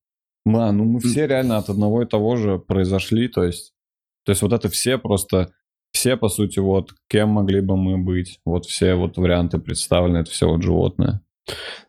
Ма, 0.45 0.71
ну 0.71 0.83
мы 0.85 0.99
все 0.99 1.27
реально 1.27 1.57
от 1.57 1.69
одного 1.69 2.01
и 2.01 2.05
того 2.05 2.35
же 2.35 2.59
произошли, 2.59 3.27
то 3.27 3.43
есть... 3.43 3.73
То 4.25 4.31
есть 4.31 4.41
вот 4.41 4.53
это 4.53 4.69
все 4.69 4.97
просто... 4.97 5.51
Все, 5.91 6.17
по 6.17 6.27
сути, 6.27 6.57
вот, 6.57 6.95
кем 7.07 7.29
могли 7.29 7.61
бы 7.61 7.77
мы 7.77 7.99
быть. 7.99 8.39
Вот 8.45 8.65
все 8.65 8.95
вот 8.95 9.17
варианты 9.17 9.59
представлены, 9.59 10.17
это 10.19 10.31
все 10.31 10.47
вот 10.47 10.63
животные. 10.63 11.21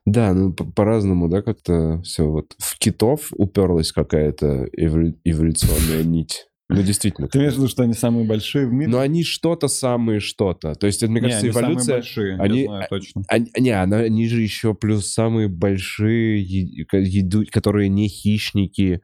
Да, 0.04 0.34
ну 0.34 0.52
по- 0.52 0.64
по-разному, 0.64 1.28
да, 1.28 1.40
как-то 1.40 2.02
все 2.02 2.24
вот. 2.24 2.54
В 2.58 2.78
китов 2.78 3.32
уперлась 3.32 3.92
какая-то 3.92 4.66
эволю- 4.76 5.18
эволюционная 5.24 6.04
нить. 6.04 6.46
Ну, 6.76 6.82
действительно. 6.82 7.28
Ты 7.28 7.38
имеешь 7.38 7.54
в 7.54 7.56
виду, 7.56 7.68
что 7.68 7.82
они 7.82 7.94
самые 7.94 8.26
большие 8.26 8.66
в 8.66 8.72
мире? 8.72 8.90
Но 8.90 8.98
они 8.98 9.24
что-то 9.24 9.68
самые 9.68 10.20
что-то. 10.20 10.74
То 10.74 10.86
есть, 10.86 11.02
это, 11.02 11.10
мне 11.12 11.20
Не, 11.20 11.26
кажется, 11.28 11.44
они 11.46 11.52
самые 11.52 11.72
эволюция... 11.72 11.94
большие, 11.96 12.36
они- 12.40 12.60
я 12.62 12.66
знаю 12.66 12.86
точно. 12.90 13.22
Они, 13.28 13.50
не, 13.58 13.70
она- 13.70 13.98
они 13.98 14.28
же 14.28 14.40
еще 14.42 14.74
плюс 14.74 15.06
самые 15.12 15.48
большие, 15.48 16.42
еду, 16.42 17.44
которые 17.50 17.88
не 17.88 18.08
хищники. 18.08 19.00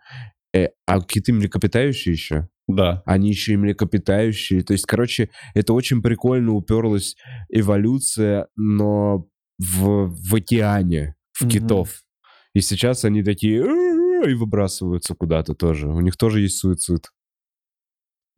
Э, 0.54 0.68
а 0.86 1.00
киты 1.00 1.32
млекопитающие 1.32 2.12
еще? 2.12 2.48
Да. 2.66 3.02
Они 3.06 3.28
еще 3.30 3.52
и 3.54 3.56
млекопитающие. 3.56 4.62
То 4.62 4.72
есть, 4.72 4.86
короче, 4.86 5.30
это 5.54 5.72
очень 5.72 6.02
прикольно 6.02 6.52
уперлась 6.52 7.16
эволюция, 7.48 8.46
но 8.56 9.26
в, 9.58 10.08
в 10.08 10.34
океане, 10.34 11.14
в 11.32 11.42
Мгм. 11.42 11.50
китов. 11.50 12.02
И 12.54 12.60
сейчас 12.60 13.04
они 13.04 13.22
такие 13.22 13.62
«А-а-а», 13.62 14.28
и 14.28 14.34
выбрасываются 14.34 15.14
куда-то 15.14 15.54
тоже. 15.54 15.88
У 15.88 16.00
них 16.00 16.16
тоже 16.16 16.40
есть 16.40 16.58
суицид. 16.58 17.10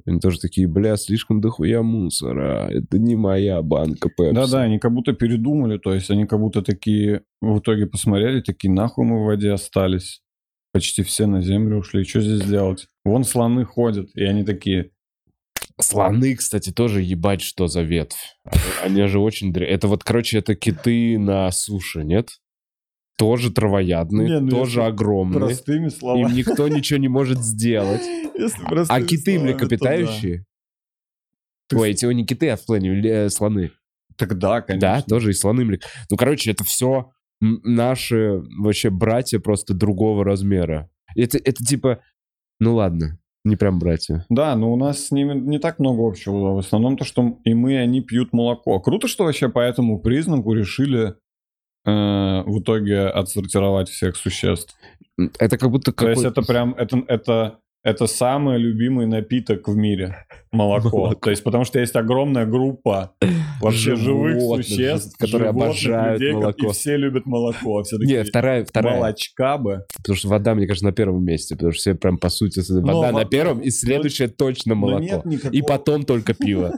Они 0.07 0.19
тоже 0.19 0.39
такие, 0.41 0.67
бля, 0.67 0.97
слишком 0.97 1.41
дохуя 1.41 1.83
мусора. 1.83 2.69
Это 2.71 2.99
не 2.99 3.17
моя 3.17 3.63
банка 3.63 4.09
пепси. 4.09 4.35
Да-да, 4.35 4.63
они 4.63 4.79
как 4.79 4.93
будто 4.93 5.13
передумали, 5.13 5.79
то 5.79 5.95
есть 5.95 6.11
они 6.11 6.27
как 6.27 6.41
будто 6.41 6.63
такие 6.63 7.23
в 7.41 7.59
итоге 7.59 7.87
посмотрели, 7.87 8.41
такие, 8.41 8.73
нахуй 8.73 9.05
мы 9.05 9.23
в 9.23 9.27
воде 9.27 9.53
остались. 9.53 10.23
Почти 10.73 11.03
все 11.03 11.27
на 11.27 11.43
землю 11.43 11.79
ушли, 11.79 12.05
что 12.05 12.21
здесь 12.21 12.49
делать? 12.49 12.87
Вон 13.05 13.25
слоны 13.25 13.65
ходят, 13.65 14.09
и 14.15 14.25
они 14.25 14.43
такие, 14.43 14.91
Слоны, 15.81 16.37
кстати, 16.37 16.71
тоже 16.71 17.03
ебать, 17.03 17.41
что 17.41 17.67
за 17.67 17.83
ветвь. 17.83 18.37
Они 18.83 19.07
же 19.07 19.19
очень... 19.19 19.53
Это 19.57 19.89
вот, 19.89 20.05
короче, 20.05 20.39
это 20.39 20.55
киты 20.55 21.19
на 21.19 21.51
суше, 21.51 22.05
нет? 22.05 22.29
Тоже 23.19 23.53
травоядные, 23.53 24.29
Не, 24.29 24.41
ну 24.41 24.51
тоже 24.51 24.83
огромные. 24.85 25.39
простыми 25.39 25.89
словами. 25.89 26.31
Им 26.31 26.37
никто 26.37 26.67
ничего 26.69 26.99
не 26.99 27.09
может 27.09 27.39
сделать. 27.43 28.03
Если 28.39 28.65
А 28.65 28.69
простыми 28.69 29.07
киты 29.07 29.39
млекопитающие? 29.39 30.45
да. 31.71 31.79
Ой, 31.79 31.91
эти 31.91 32.05
не 32.07 32.27
киты, 32.27 32.49
а 32.51 32.57
в 32.57 32.65
плане 32.67 32.91
э, 33.09 33.29
слоны. 33.29 33.71
Так 34.17 34.39
да, 34.39 34.61
конечно. 34.61 34.89
Да, 34.97 35.03
тоже 35.03 35.31
и 35.31 35.35
слоны. 35.35 35.63
млек- 35.63 35.83
Ну, 36.11 36.17
короче, 36.17 36.51
это 36.51 36.65
все 36.65 37.11
наши 37.41 38.43
вообще 38.59 38.91
братья 38.91 39.39
просто 39.39 39.75
другого 39.75 40.25
размера. 40.25 40.91
Это, 41.17 41.39
это 41.39 41.65
типа... 41.65 42.01
Ну 42.61 42.75
ладно, 42.77 43.19
не 43.45 43.57
прям 43.57 43.79
братья. 43.79 44.25
Да, 44.29 44.55
но 44.55 44.73
у 44.73 44.77
нас 44.77 45.07
с 45.07 45.11
ними 45.11 45.35
не 45.39 45.59
так 45.59 45.79
много 45.79 46.07
общего. 46.07 46.55
В 46.55 46.59
основном 46.59 46.97
то, 46.97 47.05
что 47.05 47.39
и 47.45 47.55
мы, 47.55 47.73
и 47.73 47.77
они 47.77 48.01
пьют 48.01 48.33
молоко. 48.33 48.79
Круто, 48.81 49.09
что 49.09 49.25
вообще 49.25 49.49
по 49.49 49.59
этому 49.61 49.99
признаку 50.01 50.53
решили 50.53 51.15
в 51.91 52.61
итоге 52.61 53.07
отсортировать 53.09 53.89
всех 53.89 54.17
существ. 54.17 54.77
Это 55.39 55.59
как 55.59 55.71
будто 55.71 55.93
То 55.93 56.09
есть 56.09 56.23
какой- 56.23 56.31
это 56.31 56.43
прям, 56.43 56.75
это, 56.75 57.03
это, 57.09 57.59
это 57.85 58.07
самый 58.07 58.59
любимый 58.59 59.07
напиток 59.07 59.67
в 59.69 59.75
мире. 59.77 60.27
Молоко. 60.53 60.91
Молоко. 60.97 61.15
То 61.21 61.31
есть 61.31 61.43
потому 61.43 61.65
что 61.65 61.81
есть 61.81 61.97
огромная 61.97 62.47
группа 62.47 63.13
вообще 63.61 63.97
живых 63.97 64.41
существ, 64.41 65.17
которые 65.19 65.51
животных, 65.51 65.65
обожают 65.67 66.21
людей, 66.21 66.35
молоко. 66.35 66.67
И 66.67 66.73
все 66.73 66.97
любят 66.97 67.27
молоко. 67.27 67.79
а 67.79 67.83
Все 67.83 67.97
Не, 67.99 68.23
вторая, 68.25 68.65
вторая. 68.65 68.97
молочка 68.97 69.59
бы. 69.59 69.85
Потому 69.97 70.17
что 70.17 70.29
вода, 70.29 70.55
мне 70.55 70.67
кажется, 70.67 70.87
на 70.87 70.93
первом 70.93 71.25
месте. 71.25 71.55
Потому 71.57 71.73
что 71.73 71.81
все 71.81 71.95
прям 71.95 72.19
по 72.19 72.29
сути... 72.29 72.61
Вода 72.73 72.93
Но 72.93 73.19
на 73.19 73.25
первом, 73.25 73.61
и 73.61 73.71
следующее 73.71 74.29
точно 74.29 74.75
Но 74.75 74.81
молоко. 74.81 75.03
нет 75.03 75.25
никакого... 75.25 75.53
И 75.53 75.63
потом 75.63 76.05
только 76.05 76.35
пиво. 76.35 76.73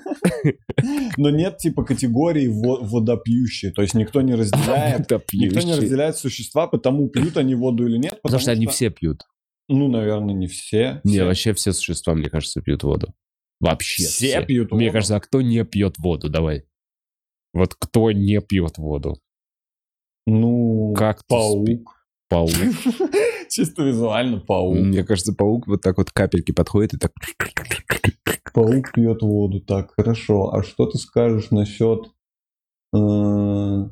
Но 1.16 1.30
нет 1.30 1.58
типа 1.58 1.84
категории 1.84 2.48
во- 2.48 2.80
водопьющие. 2.82 3.72
То 3.72 3.82
есть 3.82 3.94
никто 3.94 4.22
не 4.22 4.34
разделяет 4.34 5.10
Никто 5.32 5.60
не 5.60 5.74
разделяет 5.74 6.16
существа, 6.16 6.66
потому 6.66 7.08
пьют 7.08 7.36
они 7.36 7.54
воду 7.54 7.86
или 7.86 7.98
нет. 7.98 8.20
Потому 8.22 8.40
что 8.40 8.52
они 8.52 8.66
все 8.66 8.90
пьют. 8.90 9.22
Ну, 9.68 9.88
наверное, 9.88 10.34
не 10.34 10.46
все. 10.46 11.00
Не, 11.04 11.12
Все. 11.12 11.24
вообще 11.24 11.52
все 11.54 11.72
существа, 11.72 12.14
мне 12.14 12.28
кажется, 12.28 12.60
пьют 12.60 12.82
воду. 12.82 13.14
Вообще 13.60 14.02
Все 14.04 14.44
пьют 14.44 14.72
Мне 14.72 14.86
воду? 14.86 14.92
кажется, 14.92 15.16
а 15.16 15.20
кто 15.20 15.40
не 15.40 15.64
пьет 15.64 15.98
воду? 15.98 16.28
Давай. 16.28 16.64
Вот 17.54 17.74
кто 17.74 18.10
не 18.12 18.40
пьет 18.40 18.76
воду? 18.78 19.18
Ну, 20.26 20.92
Как 20.96 21.26
паук. 21.26 21.94
Паук. 22.28 22.50
Чисто 23.50 23.84
визуально 23.84 24.40
паук. 24.40 24.76
Мне 24.76 25.04
кажется, 25.04 25.32
паук 25.32 25.66
вот 25.66 25.80
так 25.82 25.96
вот 25.98 26.10
капельки 26.10 26.52
подходит 26.52 26.94
и 26.94 26.98
так... 26.98 27.12
Паук 28.52 28.92
пьет 28.92 29.22
воду. 29.22 29.60
Так, 29.60 29.92
хорошо. 29.96 30.52
А 30.52 30.62
что 30.62 30.86
ты 30.86 30.98
скажешь 30.98 31.50
насчет... 31.50 32.06
э, 32.94 33.88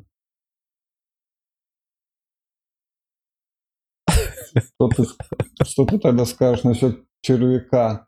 Что 4.57 4.87
ты, 4.89 5.03
что 5.65 5.85
ты 5.85 5.99
тогда 5.99 6.25
скажешь 6.25 6.63
насчет 6.63 6.99
червяка? 7.21 8.07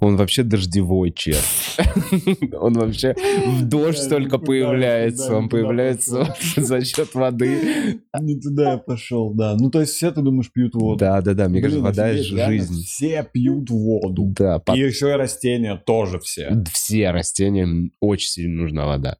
Он 0.00 0.16
вообще 0.16 0.42
дождевой 0.42 1.10
чер. 1.10 1.38
Он 2.52 2.74
вообще 2.74 3.14
в 3.46 3.62
дождь 3.66 4.06
только 4.10 4.38
появляется. 4.38 5.34
Он 5.34 5.48
появляется 5.48 6.36
за 6.56 6.84
счет 6.84 7.14
воды. 7.14 7.98
Не 8.20 8.38
туда 8.38 8.72
я 8.72 8.78
пошел, 8.78 9.32
да. 9.32 9.56
Ну, 9.58 9.70
то 9.70 9.80
есть 9.80 9.94
все, 9.94 10.10
ты 10.10 10.20
думаешь, 10.20 10.52
пьют 10.52 10.74
воду? 10.74 10.98
Да, 10.98 11.22
да, 11.22 11.32
да. 11.32 11.48
Мне 11.48 11.62
кажется, 11.62 11.82
вода— 11.82 12.08
это 12.10 12.22
жизнь. 12.22 12.82
Все 12.84 13.26
пьют 13.32 13.70
воду. 13.70 14.34
Да, 14.36 14.62
И 14.74 14.80
еще 14.80 15.08
и 15.10 15.12
растения 15.14 15.76
тоже 15.76 16.18
все. 16.20 16.52
все 16.70 17.10
растениям 17.10 17.92
очень 18.00 18.28
сильно 18.28 18.62
нужна 18.62 18.84
вода. 18.86 19.16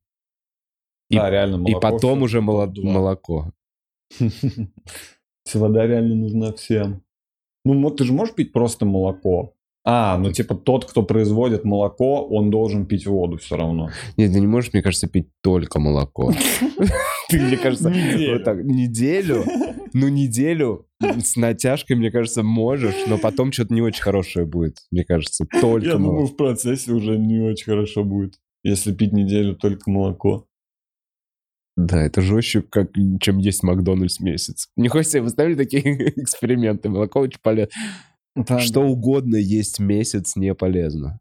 И- 1.09 1.16
да, 1.16 1.30
реально, 1.30 1.66
И 1.66 1.72
потом 1.80 2.22
уже 2.22 2.42
молоко. 2.42 3.52
Вода 5.55 5.86
реально 5.86 6.14
нужна 6.14 6.53
всем. 6.53 7.03
Ну, 7.64 7.74
мо- 7.74 7.90
ты 7.90 8.05
же 8.05 8.12
можешь 8.12 8.34
пить 8.34 8.53
просто 8.53 8.84
молоко. 8.84 9.55
А, 9.90 10.18
ну 10.18 10.30
типа 10.30 10.55
тот, 10.55 10.84
кто 10.84 11.03
производит 11.03 11.64
молоко, 11.64 12.26
он 12.26 12.51
должен 12.51 12.84
пить 12.86 13.07
воду 13.07 13.38
все 13.38 13.57
равно. 13.57 13.88
Нет, 14.18 14.32
ты 14.32 14.40
не 14.40 14.46
можешь, 14.46 14.72
мне 14.72 14.82
кажется, 14.82 15.09
пить 15.09 15.28
только 15.42 15.78
молоко. 15.80 16.32
Ты, 17.30 17.40
мне 17.40 17.59
кажется, 17.59 17.90
Неделю. 17.90 18.32
вот 18.34 18.44
так, 18.44 18.64
неделю, 18.64 19.44
ну, 19.92 20.09
неделю 20.09 20.86
с 21.01 21.36
натяжкой, 21.36 21.96
мне 21.96 22.11
кажется, 22.11 22.42
можешь, 22.42 22.94
но 23.07 23.18
потом 23.18 23.53
что-то 23.53 23.74
не 23.74 23.82
очень 23.82 24.03
хорошее 24.03 24.46
будет, 24.46 24.78
мне 24.90 25.05
кажется, 25.05 25.44
только 25.61 25.86
Я 25.86 25.92
думаю, 25.96 26.26
в 26.26 26.36
процессе 26.36 26.90
уже 26.90 27.18
не 27.18 27.40
очень 27.40 27.66
хорошо 27.66 28.03
будет, 28.03 28.34
если 28.62 28.94
пить 28.94 29.12
неделю 29.12 29.57
только 29.57 29.90
молоко. 29.90 30.47
Да, 31.78 32.02
это 32.02 32.22
жестче, 32.22 32.62
как, 32.62 32.90
чем 33.20 33.38
есть 33.38 33.62
Макдональдс 33.62 34.18
месяц. 34.18 34.68
Не 34.74 34.88
хочется 34.88 35.22
вы 35.22 35.28
ставили 35.28 35.54
такие 35.54 36.08
эксперименты, 36.20 36.88
молоко 36.88 37.20
очень 37.20 37.38
полезно. 37.40 37.72
Что 38.58 38.80
угодно 38.80 39.36
есть 39.36 39.78
месяц 39.78 40.34
не 40.34 40.54
полезно. 40.56 41.20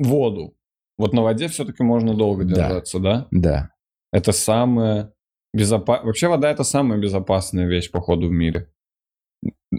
Воду. 0.00 0.56
Вот 0.98 1.12
на 1.12 1.22
воде 1.22 1.46
все-таки 1.46 1.84
можно 1.84 2.14
долго 2.14 2.44
Да. 2.44 2.54
держаться, 2.54 2.98
да? 2.98 3.28
Да. 3.30 3.70
Это 4.12 4.32
самое 4.32 5.12
безопасное... 5.54 6.06
Вообще 6.06 6.26
вода 6.26 6.50
это 6.50 6.64
самая 6.64 6.98
безопасная 6.98 7.68
вещь, 7.68 7.92
походу, 7.92 8.26
в 8.26 8.32
мире. 8.32 8.72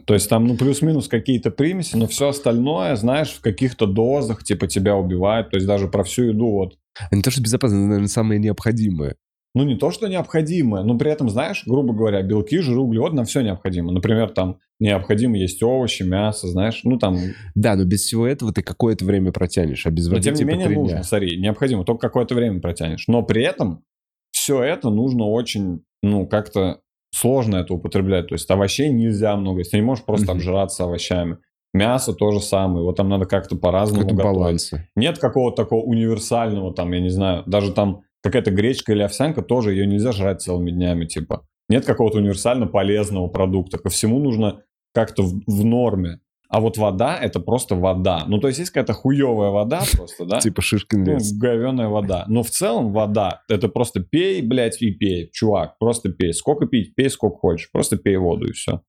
То 0.06 0.14
есть 0.14 0.30
там, 0.30 0.46
ну, 0.48 0.56
плюс-минус 0.56 1.08
какие-то 1.10 1.52
примеси, 1.52 1.98
но 1.98 2.08
все 2.08 2.30
остальное, 2.30 2.96
знаешь, 2.96 3.32
в 3.32 3.42
каких-то 3.42 3.88
дозах, 3.88 4.44
типа, 4.44 4.68
тебя 4.68 4.96
убивает. 4.96 5.50
То 5.50 5.58
есть 5.58 5.68
даже 5.68 5.88
про 5.88 6.04
всю 6.04 6.26
еду 6.26 6.50
вот. 6.52 6.78
Не 7.12 7.22
то, 7.22 7.32
что 7.32 7.42
безопасно, 7.42 7.76
это, 7.76 7.86
наверное, 7.86 8.08
самое 8.08 8.39
необходимое. 8.39 9.16
Ну, 9.54 9.66
не 9.66 9.76
то, 9.76 9.92
что 9.92 10.08
необходимое, 10.08 10.84
но 10.84 10.98
при 10.98 11.12
этом, 11.12 11.30
знаешь, 11.30 11.64
грубо 11.66 11.94
говоря, 11.94 12.22
белки, 12.22 12.60
жиры, 12.60 12.80
углеводы, 12.80 13.18
нам 13.18 13.26
все 13.26 13.42
необходимо. 13.42 13.92
Например, 13.92 14.30
там 14.30 14.60
необходимо 14.80 15.38
есть 15.38 15.62
овощи, 15.62 16.04
мясо, 16.04 16.48
знаешь, 16.48 16.82
ну, 16.86 16.98
там... 16.98 17.18
Да, 17.54 17.76
но 17.76 17.84
без 17.84 18.04
всего 18.04 18.26
этого 18.26 18.54
ты 18.54 18.62
какое-то 18.62 19.04
время 19.04 19.34
протянешь, 19.34 19.86
а 19.86 19.92
без 19.92 20.08
Но 20.08 20.14
воды 20.14 20.24
тем 20.24 20.36
не 20.36 20.39
типа 20.39 20.48
менее 20.48 20.70
нужно, 20.70 20.98
дня. 20.98 21.04
смотри, 21.04 21.38
необходимо, 21.38 21.84
только 21.84 22.08
какое-то 22.08 22.34
время 22.34 22.62
протянешь. 22.62 23.10
Но 23.10 23.24
при 23.24 23.44
этом 23.44 23.84
все 24.32 24.64
это 24.64 24.89
нужно 24.89 25.26
очень, 25.26 25.84
ну, 26.02 26.26
как-то 26.28 26.80
сложно 27.14 27.57
это 27.57 27.74
употреблять. 27.74 28.28
То 28.28 28.36
есть 28.36 28.49
овощей 28.49 28.89
нельзя 28.89 29.36
много 29.36 29.59
есть. 29.59 29.72
Ты 29.72 29.78
не 29.78 29.84
можешь 29.84 30.03
просто 30.05 30.26
Мгм. 30.28 30.36
обжираться 30.38 30.84
овощами. 30.86 31.38
Мясо 31.74 32.14
то 32.14 32.32
же 32.32 32.41
самое. 32.41 32.84
Вот 32.84 32.97
там 32.97 33.07
надо 33.09 33.26
как-то 33.26 33.55
по-разному 33.55 34.01
Какой-то 34.01 34.16
готовить. 34.18 34.38
баланс. 34.38 34.72
Нет 34.95 35.20
какого-то 35.20 35.64
такого 35.64 35.84
универсального, 35.84 36.74
там, 36.74 36.91
я 36.91 36.99
не 36.99 37.09
знаю, 37.09 37.43
даже 37.45 37.72
там 37.72 38.01
какая-то 38.24 38.51
гречка 38.51 38.91
или 38.91 39.01
овсянка, 39.03 39.41
тоже 39.41 39.72
ее 39.72 39.88
нельзя 39.88 40.12
жрать 40.12 40.41
целыми 40.41 40.72
днями, 40.72 41.05
типа. 41.05 41.45
Нет 41.70 41.86
какого-то 41.86 42.18
универсально 42.18 42.68
полезного 42.68 43.28
продукта. 43.28 43.78
Ко 43.78 43.89
всему 43.89 44.20
нужно 44.20 44.64
как-то 44.93 45.24
в, 45.24 45.41
в 45.47 45.64
норме. 45.64 46.20
А 46.52 46.60
вот 46.60 46.78
вода— 46.78 47.18
это 47.22 47.39
просто 47.39 47.76
вода. 47.76 48.26
Ну, 48.28 48.38
то 48.39 48.47
есть 48.47 48.60
есть 48.60 48.72
какая-то 48.72 48.91
хуевая 48.93 49.52
вода 49.52 49.84
просто, 49.95 50.26
да? 50.26 50.39
Типа 50.39 50.62
Шишкин 50.62 51.04
Ну, 51.04 51.14
лес. 51.14 51.32
говеная 51.34 51.88
вода. 51.88 52.26
Но 52.28 52.43
в 52.43 52.49
целом 52.49 52.91
вода— 52.91 53.41
это 53.49 53.70
просто 53.70 54.02
пей, 54.02 54.41
блядь, 54.41 54.82
и 54.82 54.91
пей. 54.91 55.30
Чувак, 55.32 55.78
просто 55.80 56.12
пей. 56.12 56.34
Сколько 56.34 56.66
пить? 56.66 56.93
Пей 56.93 57.10
сколько 57.10 57.38
хочешь. 57.38 57.72
Просто 57.72 57.95
пей 57.95 58.18
воду 58.18 58.49
и 58.49 58.52
все. 58.52 58.82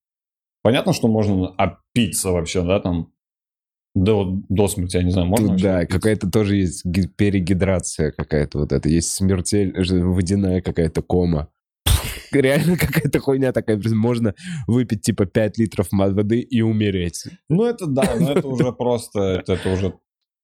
Понятно, 0.61 0.91
что 0.93 1.07
можно 1.07 1.47
опиться 1.57 2.31
вообще, 2.31 2.63
да, 2.63 2.79
там, 2.81 3.11
до, 3.95 4.39
до 4.49 4.67
смерти, 4.67 4.97
я 4.97 5.03
не 5.03 5.11
знаю, 5.11 5.27
можно 5.27 5.49
Тут, 5.49 5.61
да, 5.61 5.85
какая-то 5.85 6.29
тоже 6.29 6.55
есть 6.57 6.83
ги- 6.85 7.07
перегидрация 7.07 8.11
какая-то 8.11 8.59
вот 8.59 8.71
это. 8.71 8.89
Есть 8.89 9.11
смертель, 9.11 9.73
водяная 10.03 10.61
какая-то 10.61 11.01
кома. 11.01 11.49
Реально 12.41 12.77
какая-то 12.77 13.19
хуйня 13.19 13.51
такая. 13.51 13.79
Можно 13.91 14.35
выпить 14.67 15.01
типа 15.01 15.25
5 15.25 15.57
литров 15.57 15.87
воды 15.91 16.39
и 16.39 16.61
умереть. 16.61 17.25
Ну 17.49 17.65
это 17.65 17.85
да, 17.85 18.15
но 18.19 18.31
это 18.31 18.47
уже 18.47 18.71
просто, 18.71 19.43
это, 19.45 19.57
уже 19.71 19.93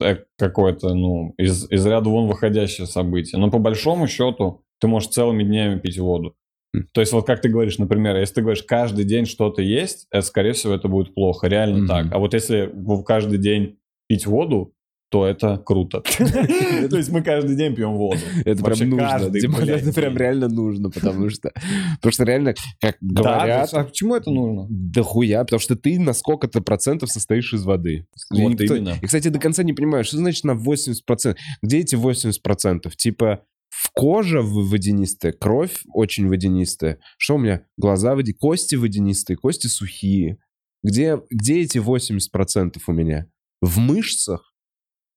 э, 0.01 0.17
какое-то, 0.37 0.93
ну, 0.93 1.33
из, 1.37 1.69
из 1.69 1.85
ряда 1.85 2.09
вон 2.09 2.27
выходящее 2.27 2.87
событие. 2.87 3.39
Но 3.39 3.49
по 3.51 3.59
большому 3.59 4.07
счету 4.07 4.63
ты 4.79 4.87
можешь 4.87 5.09
целыми 5.09 5.43
днями 5.43 5.79
пить 5.79 5.97
воду. 5.99 6.35
Хм. 6.75 6.85
То 6.93 7.01
есть 7.01 7.13
вот 7.13 7.25
как 7.25 7.41
ты 7.41 7.49
говоришь, 7.49 7.77
например, 7.77 8.17
если 8.17 8.35
ты 8.35 8.41
говоришь 8.41 8.63
каждый 8.63 9.05
день 9.05 9.25
что-то 9.25 9.61
есть, 9.61 10.07
это, 10.11 10.25
скорее 10.25 10.53
всего, 10.53 10.73
это 10.73 10.87
будет 10.87 11.13
плохо, 11.13 11.47
реально 11.47 11.79
Мгм. 11.79 11.87
так. 11.87 12.07
А 12.11 12.19
вот 12.19 12.33
если 12.33 12.71
каждый 13.05 13.39
день 13.39 13.79
пить 14.07 14.25
воду, 14.25 14.73
то 15.09 15.25
это 15.25 15.57
круто. 15.57 16.01
То 16.17 16.97
есть 16.97 17.09
мы 17.09 17.23
каждый 17.23 17.55
день 17.55 17.75
пьем 17.75 17.93
воду. 17.93 18.19
Это 18.45 18.63
прям 18.63 18.89
нужно. 18.89 19.71
это 19.71 19.93
прям 19.93 20.17
реально 20.17 20.47
нужно, 20.47 20.89
потому 20.89 21.29
что... 21.29 21.51
Потому 21.95 22.11
что 22.11 22.23
реально, 22.23 22.53
как 22.79 22.97
говорят, 23.01 23.73
а 23.73 23.83
почему 23.83 24.15
это 24.15 24.29
нужно? 24.29 24.67
Да 24.69 25.01
хуя, 25.01 25.43
потому 25.43 25.59
что 25.59 25.75
ты 25.75 25.99
на 25.99 26.13
сколько-то 26.13 26.61
процентов 26.61 27.11
состоишь 27.11 27.53
из 27.53 27.63
воды. 27.63 28.07
И 28.33 28.41
Вот 28.41 28.61
именно. 28.61 28.97
И, 29.01 29.05
кстати, 29.05 29.29
до 29.29 29.39
конца 29.39 29.63
не 29.63 29.73
понимаю, 29.73 30.03
что 30.03 30.17
значит 30.17 30.43
на 30.43 30.51
80%? 30.51 31.35
Где 31.63 31.79
эти 31.79 31.95
80%? 31.95 32.91
Типа 32.95 33.41
в 33.69 33.91
кожа 33.93 34.41
водянистая, 34.41 35.31
кровь 35.31 35.83
очень 35.93 36.27
водянистая. 36.27 36.99
Что 37.17 37.35
у 37.35 37.37
меня? 37.37 37.63
Глаза 37.77 38.15
води, 38.15 38.33
кости 38.33 38.75
водянистые, 38.75 39.37
кости 39.37 39.67
сухие. 39.67 40.37
Где, 40.83 41.19
где 41.29 41.61
эти 41.61 41.77
80% 41.77 42.77
у 42.87 42.91
меня? 42.91 43.27
В 43.61 43.79
мышцах? 43.79 44.48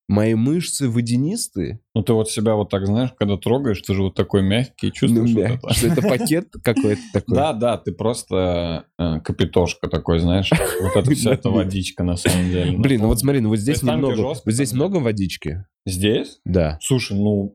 Мои 0.08 0.34
мышцы 0.34 0.88
водянистые? 0.88 1.80
Ну 1.94 2.02
ты 2.02 2.12
вот 2.12 2.30
себя 2.30 2.54
вот 2.54 2.70
так 2.70 2.86
знаешь, 2.86 3.10
когда 3.18 3.36
трогаешь, 3.36 3.80
ты 3.80 3.94
же 3.94 4.02
вот 4.02 4.14
такой 4.14 4.42
мягкий, 4.42 4.88
Ну, 4.88 4.92
чувствуешь 4.92 5.30
вот 5.30 5.44
это. 5.44 5.74
Что 5.74 5.86
это 5.86 6.02
пакет 6.02 6.48
какой-то 6.62 7.02
такой? 7.12 7.34
Да, 7.34 7.52
да, 7.52 7.78
ты 7.78 7.92
просто 7.92 8.86
э, 8.98 9.20
капитошка 9.20 9.88
такой, 9.88 10.18
знаешь. 10.18 10.50
Вот 10.80 10.96
это 10.96 11.10
вся 11.14 11.34
эта 11.34 11.50
водичка 11.50 12.04
на 12.04 12.16
самом 12.16 12.50
деле. 12.50 12.76
Блин, 12.78 13.02
ну 13.02 13.08
вот 13.08 13.20
смотри, 13.20 13.40
ну 13.40 13.48
вот 13.48 13.58
здесь 13.58 13.82
немного, 13.82 14.20
вот 14.20 14.42
здесь 14.46 14.72
много 14.72 14.96
водички? 14.96 15.64
Здесь? 15.86 16.40
Да. 16.44 16.78
Слушай, 16.82 17.16
ну, 17.16 17.54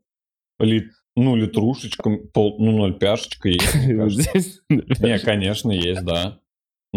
ну 1.18 1.36
литрушечка, 1.36 2.10
пол, 2.34 2.58
ну, 2.60 2.72
ноль 2.78 2.98
пяшечка 2.98 3.50
есть, 3.50 3.76
Не, 4.70 5.20
конечно, 5.20 5.72
есть, 5.72 6.04
да. 6.04 6.40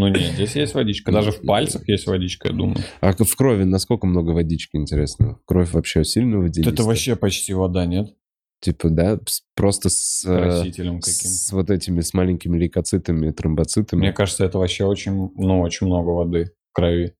Ну 0.01 0.09
нет, 0.09 0.32
здесь 0.32 0.57
есть 0.57 0.74
водичка. 0.74 1.12
Даже 1.12 1.30
в 1.30 1.42
пальцах 1.42 1.86
есть 1.88 2.07
водичка, 2.07 2.48
я 2.48 2.55
думаю. 2.55 2.78
А 3.01 3.12
в 3.12 3.36
крови 3.36 3.64
насколько 3.64 4.07
много 4.07 4.30
водички, 4.30 4.76
интересно? 4.76 5.38
Кровь 5.44 5.72
вообще 5.72 6.05
сильно 6.05 6.38
водянистая? 6.38 6.72
Это 6.74 6.84
вообще 6.84 7.16
почти 7.16 7.53
вода, 7.53 7.84
нет? 7.84 8.14
Типа, 8.61 8.90
да, 8.90 9.18
просто 9.55 9.88
с, 9.88 10.22
э, 10.26 10.36
Красителем 10.42 11.01
каким. 11.01 11.30
с 11.30 11.51
вот 11.53 11.70
этими, 11.70 12.01
с 12.01 12.12
маленькими 12.12 12.59
лейкоцитами, 12.59 13.30
тромбоцитами. 13.30 14.01
Мне 14.01 14.12
кажется, 14.12 14.44
это 14.44 14.59
вообще 14.59 14.84
очень, 14.84 15.30
ну, 15.34 15.61
очень 15.61 15.86
много 15.86 16.11
воды 16.11 16.53
в 16.70 16.72
крови. 16.74 17.14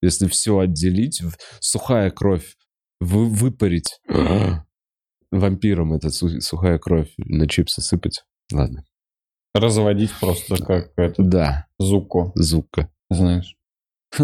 Если 0.00 0.26
все 0.28 0.58
отделить, 0.58 1.22
сухая 1.60 2.10
кровь, 2.10 2.56
вы, 3.00 3.26
выпарить 3.26 4.00
вампиром 5.30 5.92
эта 5.94 6.10
су- 6.10 6.40
сухая 6.40 6.78
кровь 6.78 7.12
на 7.18 7.46
чипсы 7.48 7.80
сыпать. 7.82 8.22
Ладно. 8.52 8.84
Разводить 9.54 10.10
просто 10.20 10.56
как 10.62 10.92
это, 10.96 11.22
Да, 11.22 11.66
зуку, 11.78 12.32
зука. 12.34 12.88
знаешь. 13.10 13.56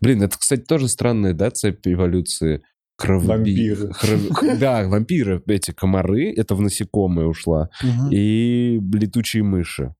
Блин, 0.00 0.22
это, 0.22 0.38
кстати, 0.38 0.62
тоже 0.62 0.88
странная, 0.88 1.32
да, 1.34 1.50
цепь 1.50 1.86
эволюции. 1.86 2.62
Кровоби... 2.96 3.26
Вампиры. 3.28 3.90
Хров- 3.92 4.58
Да, 4.58 4.86
вампиры, 4.88 5.42
эти 5.46 5.72
комары, 5.72 6.32
это 6.34 6.54
в 6.54 6.60
насекомые 6.60 7.26
ушла. 7.28 7.68
и 8.10 8.80
летучие 8.92 9.42
мыши. 9.42 9.94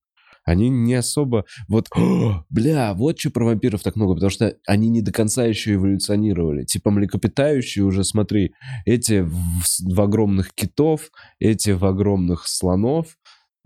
Они 0.47 0.69
не 0.69 0.95
особо... 0.95 1.47
Вот, 1.69 1.89
бля, 2.51 2.93
вот 2.95 3.19
что 3.19 3.31
про 3.31 3.47
вампиров 3.47 3.83
так 3.83 3.97
много, 3.97 4.15
потому 4.15 4.31
что 4.31 4.55
они 4.67 4.91
не 4.91 5.01
до 5.01 5.11
конца 5.11 5.45
еще 5.47 5.75
эволюционировали. 5.75 6.65
Типа 6.65 6.91
млекопитающие 6.91 7.83
уже, 7.85 8.05
смотри, 8.05 8.53
эти 8.85 9.21
в, 9.23 9.35
в 9.81 10.01
огромных 10.01 10.53
китов, 10.55 11.11
эти 11.39 11.71
в 11.71 11.85
огромных 11.87 12.47
слонов. 12.47 13.17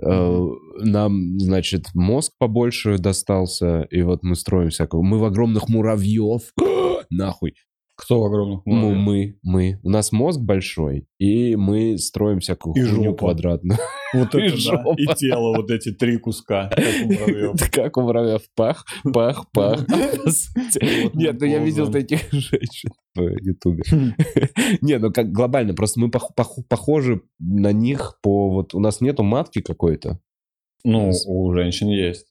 Э, 0.03 0.46
Нам, 0.80 1.38
значит, 1.40 1.88
мозг 1.94 2.32
побольше 2.38 2.99
достался, 2.99 3.82
и 3.90 4.03
вот 4.03 4.22
мы 4.22 4.36
строим 4.36 4.70
всякого. 4.70 5.03
Мы 5.03 5.18
в 5.18 5.24
огромных 5.24 5.68
муравьев. 5.68 6.53
Нахуй. 7.11 7.55
Кто 8.01 8.20
в 8.20 8.24
огромных 8.26 8.61
Ну, 8.64 8.94
мы, 8.94 9.38
мы. 9.42 9.80
У 9.82 9.90
нас 9.90 10.12
мозг 10.12 10.40
большой, 10.40 11.09
и 11.18 11.57
мы 11.57 11.99
строим 11.99 12.38
всякую 12.38 12.76
И 12.76 12.80
хуйню 12.88 13.05
жопа. 13.11 13.18
квадратную. 13.18 13.76
Вот 14.14 14.34
И 14.36 14.38
это 14.38 14.51
да. 14.53 14.57
жопа. 14.57 14.94
И 14.96 15.07
тело, 15.16 15.57
вот 15.57 15.68
эти 15.72 15.90
три 15.90 16.16
куска, 16.18 16.68
как 16.68 16.84
у 17.05 17.09
муравьев. 17.12 17.55
Это 17.57 17.70
как 17.70 17.96
у 17.96 18.03
муравьев. 18.03 18.42
Пах, 18.55 18.84
пах, 19.12 19.51
пах. 19.51 19.80
Вот 19.80 21.14
Нет, 21.14 21.40
ну 21.40 21.46
я 21.46 21.59
видел 21.59 21.90
таких 21.90 22.20
женщин 22.32 22.90
в 23.16 23.20
Ютубе. 23.42 23.82
Не, 24.80 24.99
ну 24.99 25.11
как 25.12 25.32
глобально, 25.32 25.74
просто 25.74 25.99
мы 25.99 26.07
пох- 26.09 26.30
пох- 26.36 26.62
похожи 26.68 27.22
на 27.40 27.72
них 27.72 28.20
по... 28.22 28.49
Вот 28.51 28.74
у 28.76 28.80
нас 28.80 29.01
нету 29.01 29.24
матки 29.24 29.61
какой-то. 29.61 30.20
Ну, 30.84 31.11
у 31.26 31.53
женщин 31.53 31.88
есть. 31.88 32.26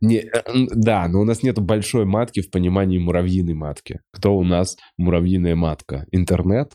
Не, 0.00 0.16
э, 0.18 0.42
да, 0.74 1.08
но 1.08 1.20
у 1.20 1.24
нас 1.24 1.42
нету 1.42 1.60
большой 1.60 2.04
матки 2.04 2.40
в 2.40 2.50
понимании 2.50 2.98
муравьиной 2.98 3.54
матки. 3.54 4.00
Кто 4.12 4.36
у 4.36 4.44
нас 4.44 4.76
муравьиная 4.96 5.56
матка? 5.56 6.06
Интернет? 6.12 6.74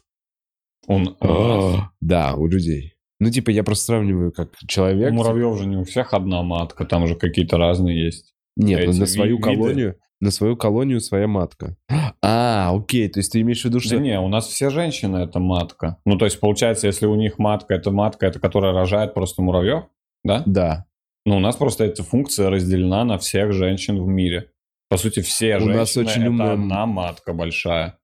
Он, 0.87 1.15
у 1.19 1.25
нас. 1.27 1.81
Да, 2.01 2.33
у 2.35 2.47
людей. 2.47 2.93
Ну, 3.19 3.29
типа, 3.29 3.51
я 3.51 3.63
просто 3.63 3.85
сравниваю 3.85 4.31
как 4.31 4.49
У 4.61 4.67
человек. 4.67 5.13
муравьев 5.13 5.57
же 5.57 5.65
не 5.65 5.77
у 5.77 5.83
всех 5.83 6.13
одна 6.13 6.43
матка, 6.43 6.85
там 6.85 7.07
же 7.07 7.15
какие-то 7.15 7.57
разные 7.57 8.05
есть. 8.05 8.33
Нет, 8.57 8.81
ну, 8.85 8.91
эти 8.91 8.99
на 8.99 9.05
свою 9.05 9.37
виды. 9.37 9.43
колонию, 9.43 9.95
на 10.19 10.31
свою 10.31 10.57
колонию 10.57 10.99
своя 10.99 11.27
матка. 11.27 11.77
А, 12.21 12.71
окей, 12.75 13.07
то 13.09 13.19
есть 13.19 13.31
ты 13.31 13.41
имеешь 13.41 13.61
в 13.61 13.65
виду, 13.65 13.79
что... 13.79 13.95
Да 13.95 14.01
не, 14.01 14.19
у 14.19 14.27
нас 14.27 14.47
все 14.47 14.69
женщины 14.69 15.17
это 15.17 15.39
матка. 15.39 15.97
Ну, 16.05 16.17
то 16.17 16.25
есть, 16.25 16.39
получается, 16.39 16.87
если 16.87 17.05
у 17.05 17.15
них 17.15 17.39
матка, 17.39 17.73
это 17.73 17.91
матка, 17.91 18.25
это 18.25 18.39
которая 18.39 18.73
рожает 18.73 19.13
просто 19.13 19.41
муравьев, 19.41 19.85
да? 20.23 20.43
Да. 20.45 20.85
Ну, 21.25 21.37
у 21.37 21.39
нас 21.39 21.55
просто 21.55 21.85
эта 21.85 22.03
функция 22.03 22.49
разделена 22.49 23.05
на 23.05 23.17
всех 23.17 23.53
женщин 23.53 24.01
в 24.03 24.07
мире. 24.07 24.49
По 24.89 24.97
сути, 24.97 25.21
все 25.21 25.55
У 25.57 25.59
женщины 25.61 25.75
нас 25.77 25.97
очень 25.97 26.21
это 26.21 26.29
умная- 26.29 26.53
одна 26.53 26.85
матка 26.85 27.33
большая. 27.33 27.97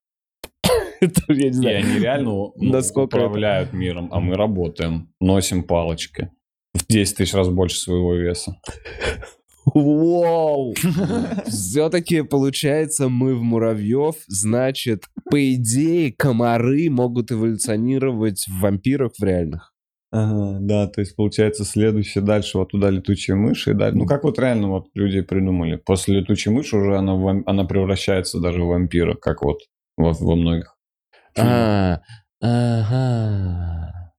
Это, 1.01 1.21
я 1.29 1.35
не 1.35 1.47
И 1.49 1.51
знаю. 1.51 1.77
они 1.79 1.99
реально 1.99 2.25
ну, 2.29 2.53
Насколько 2.57 3.17
это- 3.17 3.25
управляют 3.25 3.73
миром, 3.73 4.09
а 4.11 4.19
мы 4.19 4.35
работаем, 4.35 5.13
носим 5.21 5.63
палочки. 5.63 6.31
В 6.73 6.85
10 6.87 7.17
тысяч 7.17 7.33
раз 7.33 7.47
больше 7.49 7.77
своего 7.77 8.13
веса. 8.15 8.55
Вау! 9.65 10.73
Все-таки, 11.47 12.21
получается, 12.21 13.07
мы 13.09 13.35
в 13.35 13.43
муравьев, 13.43 14.15
значит, 14.27 15.03
по 15.29 15.53
идее, 15.53 16.11
комары 16.13 16.89
могут 16.89 17.31
эволюционировать 17.31 18.45
в 18.47 18.59
вампирах 18.61 19.11
в 19.17 19.23
реальных. 19.23 19.73
Ага, 20.11 20.57
да, 20.59 20.87
то 20.87 21.01
есть 21.01 21.15
получается 21.15 21.63
следующее 21.63 22.23
дальше 22.23 22.57
вот 22.57 22.69
туда 22.69 22.89
летучие 22.89 23.35
мыши 23.35 23.73
дальше. 23.75 23.97
Ну 23.97 24.05
как 24.07 24.23
вот 24.23 24.39
реально 24.39 24.69
вот 24.69 24.87
люди 24.95 25.21
придумали. 25.21 25.75
После 25.75 26.19
летучей 26.19 26.51
мыши 26.51 26.77
уже 26.77 26.97
она, 26.97 27.13
вам- 27.15 27.43
она 27.45 27.63
превращается 27.63 28.39
даже 28.39 28.63
в 28.63 28.67
вампира, 28.67 29.13
как 29.13 29.43
вот 29.43 29.59
во, 29.97 30.13
во 30.13 30.35
многих. 30.35 30.75
А, 31.37 32.01
ага. 32.41 34.13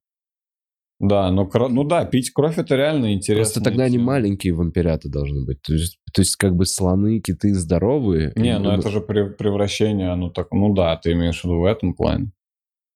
Да, 0.99 1.31
но 1.31 1.45
кро- 1.47 1.67
ну 1.67 1.83
да, 1.83 2.05
пить 2.05 2.31
кровь 2.31 2.57
это 2.59 2.75
реально 2.75 3.13
интересно. 3.13 3.43
Просто 3.43 3.61
тогда 3.61 3.85
они 3.85 3.97
маленькие 3.97 4.53
вампирята 4.53 5.09
должны 5.09 5.43
быть. 5.45 5.59
То 5.63 5.73
есть, 5.73 5.97
то 6.13 6.21
есть 6.21 6.35
как 6.35 6.55
бы 6.55 6.65
слоны, 6.65 7.19
киты 7.19 7.53
здоровые. 7.55 8.31
Не, 8.35 8.59
ну 8.59 8.69
это 8.71 8.89
же 8.91 8.99
пре- 8.99 9.31
превращение, 9.31 10.13
ну 10.15 10.29
так, 10.29 10.51
ну 10.51 10.73
да, 10.73 10.95
ты 10.97 11.13
имеешь 11.13 11.41
в 11.41 11.45
виду 11.45 11.59
в 11.59 11.65
этом 11.65 11.95
плане. 11.95 12.31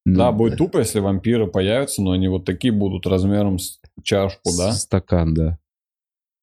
Ну, 0.05 0.17
да, 0.19 0.31
будет 0.31 0.57
тупо, 0.57 0.77
если 0.77 0.99
вампиры 0.99 1.47
появятся, 1.47 2.03
но 2.03 2.11
они 2.11 2.27
вот 2.27 2.45
такие 2.45 2.71
будут 2.71 3.07
размером 3.07 3.57
с 3.57 3.79
чашку, 4.03 4.51
да? 4.55 4.71
Стакан, 4.71 5.33
да. 5.33 5.57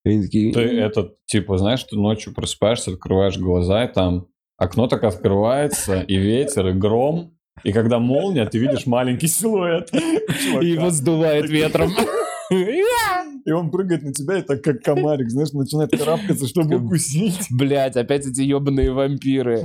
И 0.05 0.11
они 0.11 0.23
такие, 0.23 0.53
Ты 0.53 0.61
этот, 0.61 1.17
типа, 1.27 1.59
знаешь, 1.59 1.85
ты 1.85 1.97
ночью 1.97 2.35
просыпаешься, 2.35 2.91
открываешь 2.91 3.39
глаза, 3.39 3.85
и 3.85 3.93
там 3.93 4.27
окно 4.57 4.89
так 4.89 5.05
открывается, 5.05 6.01
и 6.01 6.17
ветер, 6.17 6.69
и 6.69 6.73
гром. 6.73 7.39
И 7.63 7.73
когда 7.73 8.01
молния, 8.01 8.47
ты 8.47 8.59
видишь 8.59 8.87
маленький 8.87 9.29
силуэт. 9.29 9.91
чувака. 10.43 10.65
И 10.65 10.71
его 10.71 10.91
сдувает 10.91 11.49
ветром. 11.49 11.93
И 13.45 13.51
он 13.51 13.71
прыгает 13.71 14.03
на 14.03 14.13
тебя, 14.13 14.39
и 14.39 14.43
так 14.43 14.63
как 14.63 14.83
комарик, 14.83 15.29
знаешь, 15.31 15.53
начинает 15.53 15.91
карабкаться, 15.91 16.47
чтобы 16.47 16.77
укусить. 16.77 17.49
Блять, 17.51 17.97
опять 17.97 18.27
эти 18.27 18.43
ебаные 18.43 18.93
вампиры. 18.93 19.65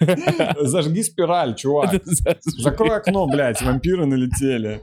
Зажги 0.60 1.02
спираль, 1.02 1.56
чувак. 1.56 2.00
Закрой 2.44 2.96
окно, 2.96 3.26
блядь, 3.26 3.60
вампиры 3.62 4.06
налетели. 4.06 4.82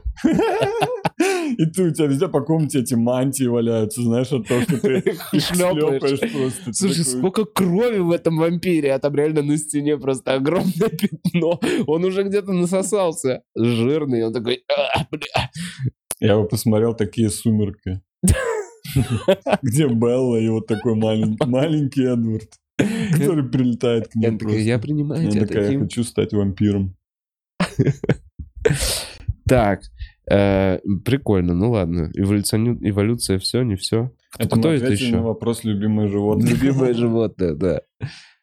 И 1.58 1.64
ты, 1.66 1.84
у 1.84 1.90
тебя 1.90 2.06
везде 2.06 2.28
по 2.28 2.42
комнате 2.42 2.80
эти 2.80 2.94
мантии 2.94 3.44
валяются, 3.44 4.02
знаешь, 4.02 4.30
от 4.32 4.46
того, 4.46 4.60
что 4.62 4.78
ты 4.78 4.98
их 4.98 5.42
шлёпаешь 5.42 6.20
просто. 6.20 6.72
Слушай, 6.72 7.04
такой, 7.04 7.18
сколько 7.18 7.44
крови 7.46 7.98
в 7.98 8.10
этом 8.10 8.36
вампире, 8.36 8.92
а 8.92 8.98
там 8.98 9.14
реально 9.14 9.42
на 9.42 9.56
стене 9.56 9.96
просто 9.96 10.34
огромное 10.34 10.90
пятно. 10.90 11.60
Он 11.86 12.04
уже 12.04 12.24
где-то 12.24 12.52
насосался. 12.52 13.42
Жирный, 13.54 14.24
он 14.24 14.34
такой, 14.34 14.64
«А, 14.68 15.06
бля». 15.10 15.50
Я 16.20 16.36
бы 16.36 16.48
посмотрел 16.48 16.94
такие 16.94 17.30
сумерки. 17.30 18.00
Где 19.62 19.88
Белла 19.88 20.36
и 20.36 20.48
вот 20.48 20.66
такой 20.66 20.94
маленький, 20.94 22.04
Эдвард, 22.04 22.48
который 23.12 23.48
прилетает 23.48 24.08
к 24.08 24.14
ней. 24.14 24.62
Я 24.62 24.78
принимаю 24.78 25.30
тебя 25.30 25.46
такая, 25.46 25.72
я 25.72 25.78
хочу 25.78 26.04
стать 26.04 26.32
вампиром. 26.32 26.96
Так, 29.48 29.82
э, 30.28 30.80
прикольно, 31.04 31.54
ну 31.54 31.70
ладно. 31.70 32.10
Эволюция 32.16 33.38
все, 33.38 33.62
не 33.62 33.76
все. 33.76 34.10
Это 34.36 34.58
Кто 34.58 34.72
это 34.72 34.92
еще? 34.92 35.12
на 35.12 35.22
вопрос 35.22 35.62
любимое 35.62 36.08
животное. 36.08 36.50
Любимое 36.50 36.94
животное, 36.94 37.54
да. 37.54 37.82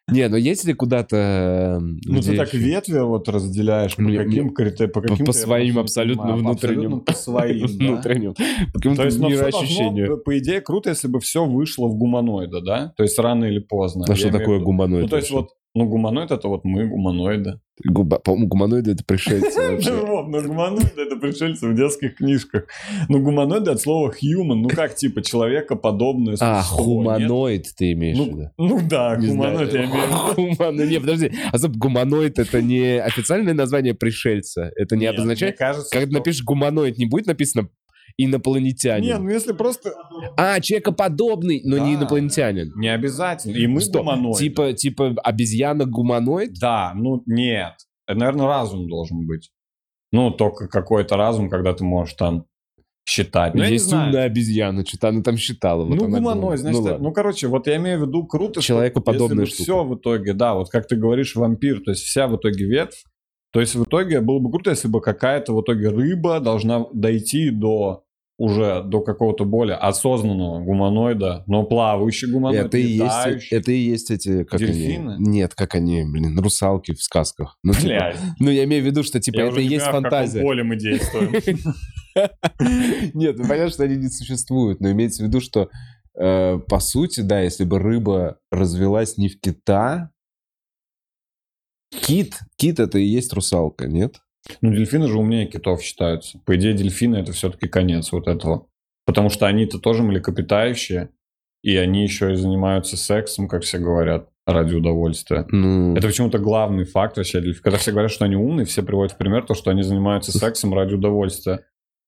Не, 0.08 0.28
ну 0.28 0.36
есть 0.36 0.64
ли 0.66 0.74
куда-то... 0.74 1.78
м, 1.80 1.98
Ну, 2.04 2.20
ты 2.20 2.36
так 2.36 2.52
ветви 2.52 2.98
вот 2.98 3.26
разделяешь, 3.28 3.96
по 3.96 4.04
каким 4.04 4.50
критериям, 4.50 4.92
по 4.92 5.00
каким 5.00 5.32
своим 5.32 5.78
абсолютно 5.78 6.36
внутренним. 6.36 7.00
по 7.00 7.14
своим, 7.14 7.66
внутренним. 7.66 8.34
По 8.34 8.78
какому-то 8.80 9.00
То 9.02 9.06
есть, 9.06 9.18
ну, 9.18 9.30
мироощущению. 9.30 10.18
по 10.18 10.38
идее, 10.38 10.60
круто, 10.60 10.90
если 10.90 11.08
бы 11.08 11.20
все 11.20 11.46
вышло 11.46 11.88
в 11.88 11.94
гуманоида, 11.96 12.60
да? 12.60 12.92
То 12.96 13.02
есть 13.02 13.18
рано 13.18 13.46
или 13.46 13.60
поздно. 13.60 14.04
А 14.06 14.14
что 14.14 14.30
такое 14.30 14.60
гуманоид? 14.60 15.04
Ну, 15.04 15.08
то 15.08 15.16
есть 15.16 15.30
вот, 15.30 15.48
ну, 15.74 15.86
гуманоид 15.86 16.30
это 16.30 16.46
вот 16.48 16.64
мы, 16.64 16.86
гуманоиды. 16.86 17.58
Губа- 17.84 18.20
По-моему, 18.20 18.46
гуманоиды 18.46 18.92
это 18.92 19.04
пришельцы 19.04 19.80
Ну, 19.90 20.22
ну, 20.28 20.42
гуманоиды 20.46 21.02
это 21.02 21.16
пришельцы 21.16 21.68
в 21.68 21.74
детских 21.74 22.14
книжках. 22.16 22.66
Ну, 23.08 23.20
гуманоиды 23.20 23.72
от 23.72 23.80
слова 23.80 24.10
human, 24.10 24.54
ну, 24.54 24.68
как, 24.68 24.94
типа, 24.94 25.22
человекоподобное 25.22 26.36
А, 26.40 26.62
существо, 26.62 26.84
нет? 27.18 27.28
хуманоид 27.28 27.66
ты 27.76 27.92
имеешь 27.92 28.16
в 28.18 28.20
виду? 28.20 28.50
Ну, 28.56 28.68
ну 28.68 28.88
да, 28.88 29.16
гуманоид 29.16 29.74
я 29.74 29.84
имею 29.84 30.06
в 30.06 30.38
виду. 30.38 30.54
Гуманоид. 30.56 30.90
Не, 30.90 31.00
подожди. 31.00 31.32
А 31.52 31.68
гуманоид 31.68 32.38
это 32.38 32.62
не 32.62 33.00
официальное 33.02 33.54
название 33.54 33.94
пришельца? 33.94 34.70
Это 34.76 34.94
не 34.96 35.06
обозначает... 35.06 35.58
Когда 35.58 36.18
напишешь 36.18 36.44
гуманоид, 36.44 36.98
не 36.98 37.06
будет 37.06 37.26
написано 37.26 37.68
инопланетянин? 38.16 39.04
Не, 39.04 39.18
ну 39.18 39.30
если 39.30 39.52
просто... 39.52 39.92
А, 40.36 40.60
человекоподобный, 40.60 41.62
но 41.64 41.78
не 41.78 41.94
Да. 41.94 42.00
инопланетянин. 42.00 42.72
Не 42.76 42.88
обязательно. 42.94 43.56
И 43.56 43.66
мы 43.66 43.80
Стоп, 43.80 44.02
гуманоиды. 44.02 44.38
Типа, 44.38 44.72
типа 44.72 45.14
обезьяна-гуманоид? 45.24 46.52
Да, 46.60 46.92
ну 46.94 47.22
нет. 47.26 47.74
Это, 48.06 48.18
наверное, 48.18 48.46
разум 48.46 48.88
должен 48.88 49.26
быть. 49.26 49.50
Ну, 50.12 50.30
только 50.30 50.68
какой-то 50.68 51.16
разум, 51.16 51.48
когда 51.50 51.72
ты 51.72 51.82
можешь 51.84 52.14
там 52.14 52.44
считать. 53.06 53.54
Ну, 53.54 53.64
не 53.64 53.72
Есть 53.72 53.86
знаю. 53.88 54.06
умная 54.08 54.24
обезьяна, 54.24 54.84
что-то 54.86 55.08
она 55.08 55.22
там 55.22 55.36
считала. 55.36 55.84
вот 55.84 55.94
ну, 55.96 56.08
гуманоид, 56.08 56.60
значит, 56.60 56.78
Ну, 56.80 56.84
это- 56.86 56.92
ладно. 56.94 57.08
ну, 57.08 57.12
короче, 57.14 57.48
вот 57.48 57.66
я 57.66 57.76
имею 57.76 57.98
в 58.04 58.06
виду 58.06 58.24
круто, 58.26 58.60
что 58.62 58.68
Человекоподобная 58.68 59.28
если 59.28 59.40
бы 59.40 59.46
штука. 59.46 59.62
все 59.62 59.84
в 59.84 59.94
итоге, 59.96 60.32
да, 60.32 60.54
вот 60.54 60.70
как 60.70 60.86
ты 60.86 60.96
говоришь, 60.96 61.34
вампир, 61.36 61.80
то 61.84 61.90
есть 61.90 62.02
вся 62.04 62.28
в 62.28 62.36
итоге 62.36 62.64
ветвь, 62.64 63.04
то 63.52 63.60
есть 63.60 63.74
в 63.74 63.82
итоге 63.84 64.20
было 64.20 64.38
бы 64.38 64.50
круто, 64.50 64.70
если 64.70 64.88
бы 64.88 65.00
какая-то 65.02 65.52
в 65.54 65.60
итоге 65.62 65.88
рыба 65.90 66.40
должна 66.40 66.86
дойти 66.94 67.50
до 67.50 68.03
уже 68.36 68.82
до 68.82 69.00
какого-то 69.00 69.44
более 69.44 69.76
осознанного 69.76 70.60
гуманоида, 70.60 71.44
но 71.46 71.64
плавающий 71.64 72.30
гуманоид, 72.30 72.66
это, 72.66 72.78
и 72.78 72.86
есть, 72.86 73.52
это 73.52 73.70
и 73.70 73.76
есть 73.76 74.10
эти, 74.10 74.44
как 74.44 74.58
Дельфины? 74.58 75.14
они? 75.14 75.28
Нет, 75.28 75.54
как 75.54 75.74
они, 75.76 76.04
блин, 76.04 76.38
русалки 76.38 76.94
в 76.94 77.02
сказках. 77.02 77.58
Ну, 77.62 77.72
типа, 77.72 78.14
ну, 78.40 78.50
я 78.50 78.64
имею 78.64 78.82
в 78.82 78.86
виду, 78.86 79.04
что 79.04 79.20
типа 79.20 79.36
я 79.36 79.46
это 79.48 79.60
и 79.60 79.66
есть 79.66 79.86
фантазия. 79.86 80.42
поле 80.42 80.64
мы 80.64 80.76
действуем. 80.76 81.32
Нет, 83.14 83.38
ну 83.38 83.48
понятно, 83.48 83.70
что 83.70 83.84
они 83.84 83.96
не 83.96 84.08
существуют, 84.08 84.80
но 84.80 84.90
имеется 84.90 85.22
в 85.24 85.26
виду, 85.26 85.40
что 85.40 85.68
э, 86.18 86.58
по 86.58 86.78
сути, 86.80 87.20
да, 87.20 87.40
если 87.40 87.64
бы 87.64 87.78
рыба 87.78 88.38
развелась 88.50 89.16
не 89.16 89.28
в 89.28 89.40
кита, 89.40 90.10
кит, 91.90 92.38
кит 92.56 92.80
это 92.80 92.98
и 92.98 93.04
есть 93.04 93.32
русалка, 93.32 93.86
нет? 93.86 94.20
Ну, 94.60 94.72
дельфины 94.72 95.06
же 95.06 95.18
умнее 95.18 95.46
китов 95.46 95.82
считаются. 95.82 96.38
По 96.44 96.56
идее, 96.56 96.74
дельфины 96.74 97.16
это 97.16 97.32
все-таки 97.32 97.68
конец 97.68 98.12
вот 98.12 98.28
этого. 98.28 98.66
Потому 99.06 99.30
что 99.30 99.46
они-то 99.46 99.78
тоже 99.78 100.02
млекопитающие, 100.02 101.10
и 101.62 101.76
они 101.76 102.02
еще 102.02 102.32
и 102.32 102.36
занимаются 102.36 102.96
сексом, 102.96 103.48
как 103.48 103.62
все 103.62 103.78
говорят, 103.78 104.28
ради 104.46 104.74
удовольствия. 104.74 105.46
Ну, 105.50 105.96
Это 105.96 106.06
почему-то 106.06 106.38
главный 106.38 106.84
факт 106.84 107.16
вообще. 107.16 107.42
Когда 107.62 107.78
все 107.78 107.92
говорят, 107.92 108.10
что 108.10 108.24
они 108.24 108.36
умные, 108.36 108.66
все 108.66 108.82
приводят 108.82 109.12
в 109.12 109.16
пример 109.16 109.44
то, 109.44 109.54
что 109.54 109.70
они 109.70 109.82
занимаются 109.82 110.32
сексом 110.32 110.74
ради 110.74 110.94
удовольствия. 110.94 111.64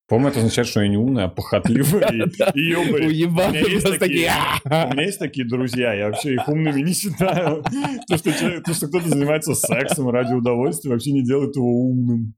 По-моему, 0.08 0.28
это 0.30 0.38
означает, 0.38 0.68
что 0.68 0.80
они 0.80 0.90
не 0.90 0.96
умные, 0.98 1.24
а 1.24 1.28
похотливые 1.28 2.06
и- 2.54 2.58
и 2.60 2.70
ёбари. 2.70 3.04
У 3.04 3.08
уебаны 3.08 3.50
меня 3.58 3.60
есть 3.68 3.82
просто 3.82 3.98
такие-. 3.98 4.30
У 4.64 4.92
меня 4.92 5.02
есть 5.02 5.18
такие 5.18 5.48
друзья, 5.48 5.92
я 5.94 6.06
вообще 6.10 6.34
их 6.34 6.48
умными 6.48 6.80
не 6.82 6.92
считаю. 6.92 7.62
То, 8.08 8.16
что, 8.16 8.32
человек- 8.32 8.62
то, 8.64 8.72
что 8.74 8.86
кто-то 8.88 9.08
занимается 9.08 9.54
сексом 9.54 10.08
ради 10.10 10.32
удовольствия, 10.34 10.90
вообще 10.92 11.12
не 11.12 11.24
делает 11.24 11.56
его 11.56 11.68
умным. 11.88 12.34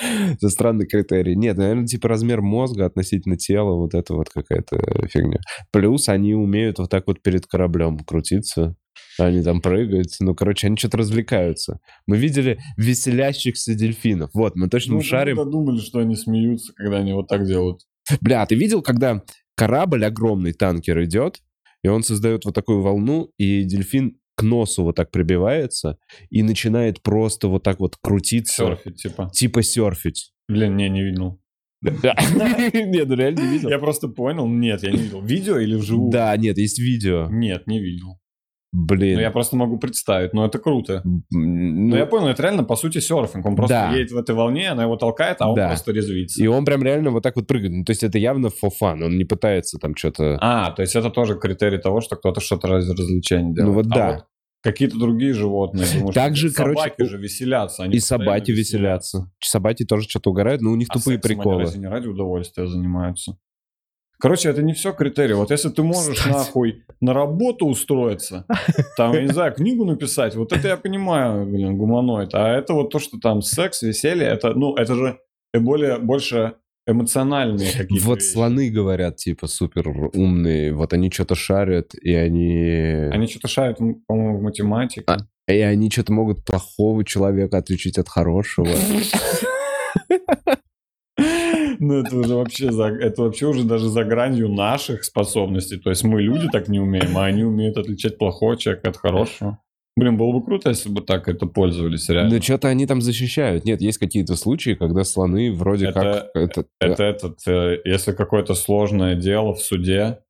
Это 0.00 0.48
странный 0.48 0.86
критерий. 0.86 1.36
Нет, 1.36 1.56
наверное, 1.58 1.86
типа 1.86 2.08
размер 2.08 2.40
мозга 2.40 2.86
относительно 2.86 3.36
тела, 3.36 3.74
вот 3.76 3.94
это 3.94 4.14
вот 4.14 4.28
какая-то 4.30 4.78
фигня. 5.08 5.38
Плюс 5.70 6.08
они 6.08 6.34
умеют 6.34 6.78
вот 6.78 6.90
так 6.90 7.06
вот 7.06 7.22
перед 7.22 7.46
кораблем 7.46 7.98
крутиться. 7.98 8.74
Они 9.18 9.42
там 9.42 9.60
прыгают. 9.60 10.08
Ну, 10.20 10.34
короче, 10.34 10.66
они 10.66 10.76
что-то 10.76 10.98
развлекаются. 10.98 11.80
Мы 12.06 12.16
видели 12.16 12.58
веселящихся 12.76 13.74
дельфинов. 13.74 14.30
Вот, 14.34 14.56
мы 14.56 14.68
точно 14.68 14.94
Ну, 14.94 15.02
шарим. 15.02 15.36
мы 15.36 15.44
думали, 15.44 15.78
что 15.78 15.98
они 15.98 16.16
смеются, 16.16 16.72
когда 16.74 16.98
они 16.98 17.12
вот 17.12 17.28
так 17.28 17.46
делают. 17.46 17.80
Бля, 18.20 18.44
ты 18.46 18.54
видел, 18.54 18.82
когда 18.82 19.22
корабль 19.54 20.04
огромный, 20.04 20.52
танкер 20.52 21.02
идет, 21.04 21.38
и 21.82 21.88
он 21.88 22.02
создает 22.02 22.44
вот 22.44 22.54
такую 22.54 22.80
волну, 22.80 23.30
и 23.38 23.64
дельфин 23.64 24.18
к 24.34 24.42
носу 24.42 24.82
вот 24.82 24.96
так 24.96 25.10
прибивается 25.10 25.98
и 26.30 26.42
начинает 26.42 27.02
просто 27.02 27.48
вот 27.48 27.62
так 27.62 27.80
вот 27.80 27.96
крутиться. 28.00 28.64
Серфить, 28.64 28.96
типа. 28.96 29.30
Типа 29.32 29.62
серфить. 29.62 30.32
Блин, 30.48 30.76
не, 30.76 30.88
не 30.88 31.02
видел. 31.04 31.38
Нет, 31.82 33.08
ну 33.08 33.14
реально 33.16 33.40
не 33.40 33.52
видел. 33.54 33.68
Я 33.68 33.78
просто 33.78 34.08
понял. 34.08 34.46
Нет, 34.46 34.82
я 34.84 34.92
не 34.92 34.98
видел. 34.98 35.20
Видео 35.20 35.58
или 35.58 35.74
вживую? 35.74 36.12
Да, 36.12 36.36
нет, 36.36 36.56
есть 36.56 36.78
видео. 36.78 37.26
Нет, 37.28 37.66
не 37.66 37.80
видел. 37.80 38.20
Блин. 38.74 39.16
Ну, 39.16 39.20
я 39.20 39.30
просто 39.30 39.54
могу 39.54 39.78
представить, 39.78 40.32
но 40.32 40.46
это 40.46 40.58
круто. 40.58 41.02
Ну, 41.04 41.22
ну, 41.30 41.94
я 41.96 42.06
понял, 42.06 42.28
это 42.28 42.42
реально, 42.42 42.64
по 42.64 42.74
сути, 42.74 43.00
серфинг. 43.00 43.44
Он 43.44 43.54
просто 43.54 43.88
Да. 43.90 43.94
едет 43.96 44.12
в 44.12 44.16
этой 44.16 44.34
волне, 44.34 44.70
она 44.70 44.84
его 44.84 44.96
толкает, 44.96 45.36
а 45.40 45.50
он 45.50 45.56
Да. 45.56 45.68
просто 45.68 45.92
резвится. 45.92 46.42
И 46.42 46.46
он 46.46 46.64
прям 46.64 46.82
реально 46.82 47.10
вот 47.10 47.22
так 47.22 47.36
вот 47.36 47.46
прыгает. 47.46 47.72
Ну, 47.72 47.84
то 47.84 47.90
есть 47.90 48.02
это 48.02 48.18
явно 48.18 48.46
for 48.46 48.70
fun. 48.82 49.02
Он 49.04 49.18
не 49.18 49.24
пытается 49.24 49.78
там 49.78 49.94
что-то... 49.94 50.38
А, 50.40 50.70
то 50.70 50.80
есть 50.80 50.96
это 50.96 51.10
тоже 51.10 51.34
критерий 51.38 51.76
того, 51.78 52.00
что 52.00 52.16
кто-то 52.16 52.40
что-то 52.40 52.66
ради 52.68 52.88
развлечения 52.90 53.52
делает. 53.54 53.66
Ну, 53.68 53.72
вот 53.74 53.86
А 53.92 53.94
да. 53.94 54.24
какие-то 54.62 54.98
другие 54.98 55.34
животные, 55.34 55.86
думаешь, 55.92 56.14
Также, 56.14 56.48
собаки 56.48 56.94
короче, 56.96 57.10
же 57.16 57.18
веселятся. 57.18 57.82
они 57.82 57.96
И 57.96 58.00
собаки 58.00 58.52
веселятся. 58.52 59.30
Собаки 59.40 59.84
тоже 59.84 60.08
что-то 60.08 60.30
угорают, 60.30 60.62
но 60.62 60.70
у 60.72 60.76
них 60.76 60.88
А 60.90 60.94
тупые 60.94 61.16
они 61.16 61.22
приколы. 61.22 61.60
разве 61.64 61.78
не 61.78 61.88
ради 61.88 62.06
удовольствия 62.08 62.66
занимаются? 62.66 63.36
Короче, 64.22 64.50
это 64.50 64.62
не 64.62 64.72
все 64.72 64.92
критерии. 64.92 65.32
Вот 65.32 65.50
если 65.50 65.68
ты 65.68 65.82
можешь 65.82 66.18
Кстати. 66.18 66.32
нахуй 66.32 66.84
на 67.00 67.12
работу 67.12 67.66
устроиться, 67.66 68.46
там, 68.96 69.14
я 69.14 69.22
не 69.22 69.32
знаю, 69.32 69.52
книгу 69.52 69.84
написать, 69.84 70.36
вот 70.36 70.52
это 70.52 70.68
я 70.68 70.76
понимаю, 70.76 71.44
блин, 71.44 71.76
гуманоид. 71.76 72.32
А 72.32 72.56
это 72.56 72.72
вот 72.72 72.90
то, 72.90 73.00
что 73.00 73.18
там 73.18 73.42
секс, 73.42 73.82
веселье, 73.82 74.28
это, 74.28 74.54
ну, 74.54 74.76
это 74.76 74.94
же 74.94 75.18
и 75.52 75.58
более, 75.58 75.98
больше 75.98 76.54
эмоциональные 76.86 77.72
какие-то 77.72 78.06
Вот 78.06 78.20
вещи. 78.20 78.32
слоны 78.32 78.70
говорят, 78.70 79.16
типа, 79.16 79.48
супер 79.48 79.88
умные. 79.88 80.72
Вот 80.72 80.92
они 80.92 81.10
что-то 81.10 81.34
шарят, 81.34 81.92
и 82.00 82.14
они... 82.14 83.08
Они 83.10 83.26
что-то 83.26 83.48
шарят, 83.48 83.78
по-моему, 84.06 84.38
в 84.38 84.42
математике. 84.42 85.02
А, 85.08 85.16
И 85.52 85.58
они 85.58 85.90
что-то 85.90 86.12
могут 86.12 86.44
плохого 86.44 87.04
человека 87.04 87.58
отличить 87.58 87.98
от 87.98 88.08
хорошего. 88.08 88.68
Ну, 91.82 91.94
это 91.94 92.16
уже 92.16 92.36
вообще, 92.36 92.70
за, 92.70 92.84
это 92.84 93.22
вообще 93.22 93.46
уже 93.46 93.64
даже 93.64 93.88
за 93.88 94.04
гранью 94.04 94.48
наших 94.48 95.02
способностей. 95.02 95.78
То 95.78 95.90
есть 95.90 96.04
мы 96.04 96.22
люди 96.22 96.48
так 96.52 96.68
не 96.68 96.78
умеем, 96.78 97.18
а 97.18 97.24
они 97.24 97.42
умеют 97.42 97.76
отличать 97.76 98.18
плохого 98.18 98.56
человека 98.56 98.90
от 98.90 98.96
хорошего. 98.96 99.58
Блин, 99.96 100.16
было 100.16 100.32
бы 100.32 100.44
круто, 100.44 100.68
если 100.68 100.88
бы 100.88 101.02
так 101.02 101.28
это 101.28 101.46
пользовались 101.46 102.08
реально. 102.08 102.36
Но 102.36 102.40
что-то 102.40 102.68
они 102.68 102.86
там 102.86 103.02
защищают. 103.02 103.64
Нет, 103.64 103.80
есть 103.80 103.98
какие-то 103.98 104.36
случаи, 104.36 104.74
когда 104.74 105.02
слоны 105.02 105.52
вроде 105.52 105.88
Это- 105.88 106.30
как... 106.32 106.42
Это, 106.42 106.64
Это 106.80 107.02
этот, 107.02 107.38
э, 107.48 107.80
если 107.84 108.12
какое-то 108.12 108.54
сложное 108.54 109.16
дело 109.16 109.52
в 109.52 109.60
суде, 109.60 110.20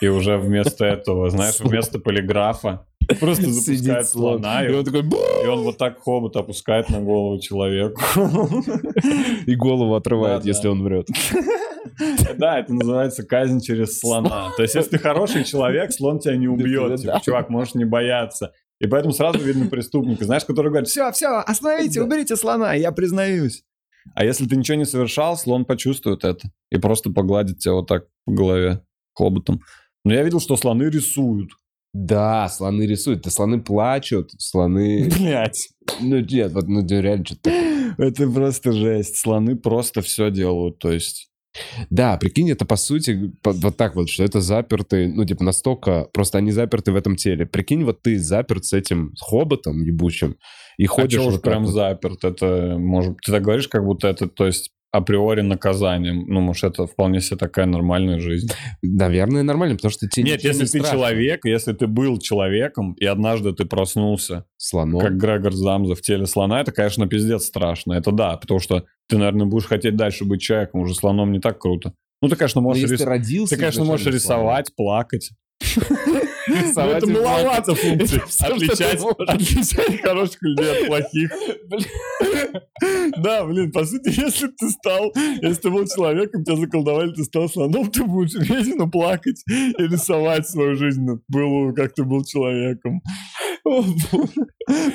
и 0.00 0.06
уже 0.06 0.38
вместо 0.38 0.84
этого, 0.84 1.28
знаешь, 1.28 1.58
вместо 1.58 1.98
полиграфа 1.98 2.86
просто 3.18 3.42
запускает 3.50 4.06
слон. 4.08 4.40
слона, 4.40 4.66
и 4.66 4.72
он, 4.72 4.84
такой... 4.84 5.02
И 5.02 5.46
он 5.46 5.62
вот 5.62 5.78
так 5.78 6.00
хобот 6.00 6.36
опускает 6.36 6.90
на 6.90 7.00
голову 7.00 7.40
человеку. 7.40 8.00
И 9.46 9.54
голову 9.54 9.94
отрывает, 9.94 10.44
если 10.44 10.68
он 10.68 10.82
врет. 10.82 11.08
Да, 12.38 12.60
это 12.60 12.72
называется 12.72 13.24
казнь 13.24 13.60
через 13.60 13.98
слона. 13.98 14.52
То 14.56 14.62
есть, 14.62 14.74
если 14.74 14.90
ты 14.90 14.98
хороший 14.98 15.44
человек, 15.44 15.92
слон 15.92 16.18
тебя 16.18 16.36
не 16.36 16.46
убьет. 16.46 17.00
Типа, 17.00 17.20
чувак, 17.22 17.50
можешь 17.50 17.74
не 17.74 17.84
бояться. 17.84 18.52
И 18.80 18.86
поэтому 18.86 19.12
сразу 19.12 19.38
видно 19.38 19.66
преступника, 19.66 20.24
знаешь, 20.24 20.44
который 20.44 20.68
говорит, 20.68 20.88
все, 20.88 21.10
все, 21.12 21.38
остановите, 21.40 22.02
уберите 22.02 22.36
слона, 22.36 22.72
я 22.72 22.92
признаюсь. 22.92 23.64
А 24.14 24.24
если 24.24 24.46
ты 24.46 24.56
ничего 24.56 24.78
не 24.78 24.86
совершал, 24.86 25.36
слон 25.36 25.64
почувствует 25.64 26.24
это 26.24 26.48
и 26.70 26.78
просто 26.78 27.10
погладит 27.10 27.58
тебя 27.58 27.74
вот 27.74 27.86
так 27.86 28.06
по 28.24 28.32
голове 28.32 28.82
хоботом. 29.14 29.60
Но 30.04 30.14
я 30.14 30.22
видел, 30.22 30.40
что 30.40 30.56
слоны 30.56 30.84
рисуют. 30.84 31.50
Да, 31.92 32.48
слоны 32.48 32.86
рисуют. 32.86 33.22
Да 33.22 33.30
слоны 33.30 33.60
плачут, 33.60 34.30
слоны... 34.38 35.10
Блять. 35.18 35.70
Ну 36.00 36.20
нет, 36.20 36.52
вот 36.52 36.68
ну, 36.68 36.86
реально 36.86 37.24
что-то... 37.24 37.50
Это 37.98 38.30
просто 38.30 38.72
жесть. 38.72 39.16
Слоны 39.16 39.56
просто 39.56 40.00
все 40.00 40.30
делают. 40.30 40.78
То 40.78 40.92
есть 40.92 41.30
Да, 41.90 42.16
прикинь, 42.16 42.50
это 42.50 42.64
по 42.64 42.76
сути 42.76 43.32
вот 43.44 43.76
так 43.76 43.96
вот, 43.96 44.08
что 44.08 44.22
это 44.22 44.40
запертый, 44.40 45.08
ну, 45.08 45.24
типа, 45.24 45.42
настолько... 45.42 46.08
Просто 46.12 46.38
они 46.38 46.52
заперты 46.52 46.92
в 46.92 46.96
этом 46.96 47.16
теле. 47.16 47.44
Прикинь, 47.44 47.84
вот 47.84 48.02
ты 48.02 48.18
заперт 48.18 48.64
с 48.64 48.72
этим 48.72 49.12
хоботом 49.20 49.82
ебучим 49.82 50.36
и 50.78 50.84
А 50.84 50.88
ходишь 50.88 51.20
уж 51.20 51.34
вот 51.34 51.42
прям 51.42 51.64
вот. 51.64 51.72
заперт? 51.72 52.24
Это, 52.24 52.76
может, 52.78 53.16
ты 53.20 53.32
так 53.32 53.42
говоришь, 53.42 53.68
как 53.68 53.84
будто 53.84 54.06
это, 54.06 54.28
то 54.28 54.46
есть, 54.46 54.70
априори 54.92 55.40
наказанием. 55.42 56.24
Ну, 56.26 56.40
может, 56.40 56.64
это 56.64 56.86
вполне 56.86 57.20
себе 57.20 57.36
такая 57.36 57.66
нормальная 57.66 58.18
жизнь. 58.18 58.48
Наверное, 58.82 59.42
нормально, 59.42 59.76
потому 59.76 59.92
что 59.92 60.08
тебе 60.08 60.30
Нет, 60.32 60.42
если 60.42 60.60
не 60.62 60.66
ты 60.66 60.78
страшно. 60.80 60.90
человек, 60.98 61.44
если 61.44 61.72
ты 61.72 61.86
был 61.86 62.18
человеком, 62.18 62.94
и 62.94 63.04
однажды 63.04 63.52
ты 63.52 63.64
проснулся, 63.64 64.44
Слоном. 64.56 65.00
как 65.00 65.16
Грегор 65.16 65.52
Замза 65.52 65.94
в 65.94 66.02
теле 66.02 66.26
слона, 66.26 66.60
это, 66.60 66.72
конечно, 66.72 67.06
пиздец 67.06 67.44
страшно. 67.44 67.92
Это 67.94 68.10
да, 68.10 68.36
потому 68.36 68.58
что 68.60 68.84
ты, 69.08 69.16
наверное, 69.18 69.46
будешь 69.46 69.66
хотеть 69.66 69.96
дальше 69.96 70.24
быть 70.24 70.40
человеком, 70.40 70.80
уже 70.80 70.94
слоном 70.94 71.32
не 71.32 71.38
так 71.40 71.58
круто. 71.58 71.92
Ну, 72.22 72.28
ты, 72.28 72.36
конечно, 72.36 72.60
Но 72.60 72.68
можешь, 72.68 72.90
рис- 72.90 72.98
ты 72.98 73.04
родился 73.04 73.54
ты, 73.54 73.60
конечно, 73.60 73.84
можешь 73.84 74.06
рисовать, 74.12 74.74
плакать. 74.76 75.30
Ну, 76.48 76.80
это 76.82 77.06
маловато 77.06 77.74
функций. 77.74 78.20
Отличать, 78.40 80.00
хороших 80.02 80.42
людей 80.42 80.70
от 80.70 80.86
плохих. 80.86 81.30
Да, 83.18 83.44
блин, 83.44 83.70
по 83.72 83.84
сути, 83.84 84.08
если 84.08 84.48
ты 84.48 84.70
стал, 84.70 85.12
если 85.42 85.60
ты 85.60 85.70
был 85.70 85.86
человеком, 85.86 86.44
тебя 86.44 86.56
заколдовали, 86.56 87.12
ты 87.12 87.24
стал 87.24 87.48
слоном, 87.48 87.90
ты 87.90 88.04
будешь 88.04 88.34
вечно 88.34 88.88
плакать 88.88 89.42
и 89.46 89.82
рисовать 89.82 90.48
свою 90.48 90.76
жизнь 90.76 91.06
былую, 91.28 91.74
как 91.74 91.92
ты 91.94 92.04
был 92.04 92.24
человеком. 92.24 93.02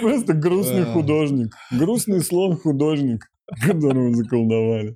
Просто 0.02 0.34
грустный 0.34 0.86
художник. 0.86 1.56
Грустный 1.72 2.22
слон-художник, 2.22 3.30
которого 3.62 4.14
заколдовали. 4.16 4.96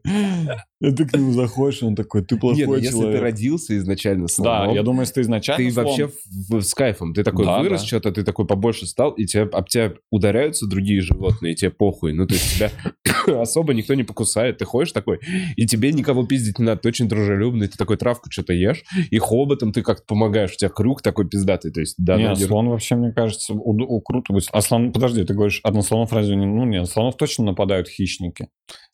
И 0.81 0.91
ты 0.91 1.05
к 1.05 1.13
нему 1.13 1.33
заходишь, 1.33 1.83
он 1.83 1.95
такой, 1.95 2.23
ты 2.23 2.37
плохой 2.37 2.57
Нет, 2.59 2.67
ну, 2.69 2.75
если 2.77 3.11
ты 3.11 3.19
родился 3.19 3.77
изначально 3.77 4.27
Да, 4.27 4.33
слоном, 4.33 4.75
я 4.75 4.81
думаю, 4.83 5.01
если 5.01 5.15
ты 5.15 5.21
изначально 5.21 5.57
ты 5.69 5.69
слон- 5.75 5.83
вообще 5.83 6.07
в- 6.07 6.53
в- 6.57 6.61
с 6.61 6.73
кайфом. 6.73 7.13
Ты 7.13 7.23
такой 7.23 7.45
Да, 7.45 7.59
вырос, 7.59 7.81
да. 7.81 7.87
что-то, 7.87 8.11
ты 8.13 8.23
такой 8.23 8.47
побольше 8.47 8.85
стал, 8.85 9.11
и 9.11 9.25
тебя, 9.25 9.43
об 9.43 9.67
тебя 9.67 9.93
ударяются 10.09 10.67
другие 10.67 11.01
животные, 11.01 11.51
и 11.51 11.55
тебе 11.55 11.69
похуй. 11.71 12.13
Ну, 12.13 12.25
то 12.25 12.33
есть 12.35 12.55
тебя 12.55 12.71
особо 13.41 13.73
никто 13.73 13.93
не 13.93 14.03
покусает. 14.03 14.57
Ты 14.59 14.65
ходишь 14.65 14.93
такой, 14.93 15.19
и 15.57 15.65
тебе 15.67 15.91
никого 15.91 16.25
пиздить 16.25 16.59
не 16.59 16.65
надо. 16.65 16.79
Ты 16.81 16.87
очень 16.89 17.09
дружелюбный, 17.09 17.67
ты 17.67 17.77
такой 17.77 17.97
травку 17.97 18.31
что-то 18.31 18.53
ешь, 18.53 18.83
и 19.11 19.17
хоботом 19.19 19.73
ты 19.73 19.81
как-то 19.81 20.05
помогаешь. 20.07 20.53
У 20.53 20.55
тебя 20.57 20.69
крюк 20.69 21.01
такой 21.01 21.27
пиздатый. 21.27 21.71
То 21.71 21.81
есть, 21.81 21.95
да, 21.97 22.15
Не, 22.17 22.29
надер- 22.29 22.47
слон 22.47 22.69
вообще, 22.69 22.95
мне 22.95 23.11
кажется, 23.11 23.53
у, 23.53 23.73
у- 23.73 24.01
круто 24.01 24.31
будет. 24.31 24.47
А 24.53 24.61
слон, 24.61 24.93
подожди, 24.93 25.25
ты 25.25 25.33
говоришь, 25.33 25.59
а 25.63 25.71
на 25.71 25.81
слонов 25.81 26.13
разве 26.13 26.37
не... 26.37 26.45
Ну, 26.45 26.63
нет, 26.65 26.87
слонов 26.87 27.17
точно 27.17 27.43
нападают 27.43 27.89
хищники. 27.89 28.38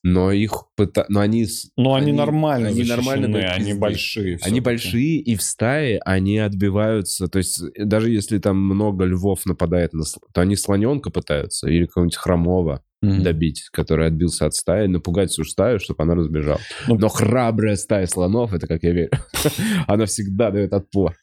Но 0.03 0.31
их 0.31 0.65
пыта... 0.75 1.05
но 1.09 1.19
они, 1.19 1.47
Но 1.77 1.95
они, 1.95 2.09
Они- 2.11 2.17
нормально 2.17 2.67
они 2.69 2.83
нормально 2.83 3.39
они 3.49 3.73
большие. 3.73 4.37
они 4.43 4.61
большие, 4.61 5.17
и 5.19 5.35
в 5.35 5.41
стае 5.41 5.99
они 6.05 6.37
отбиваются. 6.37 7.27
То 7.27 7.39
есть, 7.39 7.61
э, 7.61 7.85
даже 7.85 8.11
если 8.11 8.37
там 8.37 8.57
много 8.57 9.05
львов 9.05 9.45
нападает 9.45 9.93
на 9.93 10.03
то 10.03 10.41
они 10.41 10.55
слоненка 10.55 11.09
пытаются, 11.09 11.67
или 11.69 11.85
какого-нибудь 11.85 12.17
хромого. 12.17 12.81
Мгм. 13.01 13.21
добить, 13.21 13.69
который 13.71 14.07
отбился 14.07 14.47
от 14.47 14.55
стаи, 14.55 14.87
напугать 14.87 15.29
всю 15.29 15.43
стаю, 15.43 15.79
чтобы 15.79 16.01
она 16.01 16.15
разбежала. 16.15 16.59
Ну, 16.87 16.97
Но 16.97 17.09
храбрая 17.09 17.75
стая 17.75 18.07
слонов, 18.07 18.51
это 18.53 18.65
как 18.65 18.81
я 18.81 18.93
верю, 18.93 19.11
она 19.87 20.05
всегда 20.07 20.49
дает 20.49 20.73
отпор. 20.73 21.13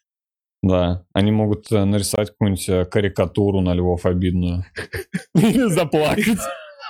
Да, 0.63 1.05
они 1.13 1.33
могут 1.33 1.73
э, 1.73 1.85
нарисовать 1.85 2.31
какую-нибудь 2.31 2.69
э, 2.69 2.85
карикатуру 2.85 3.63
на 3.63 3.75
львов 3.75 4.07
обидную. 4.07 4.65
Или 5.35 5.69
заплакать. 5.69 6.39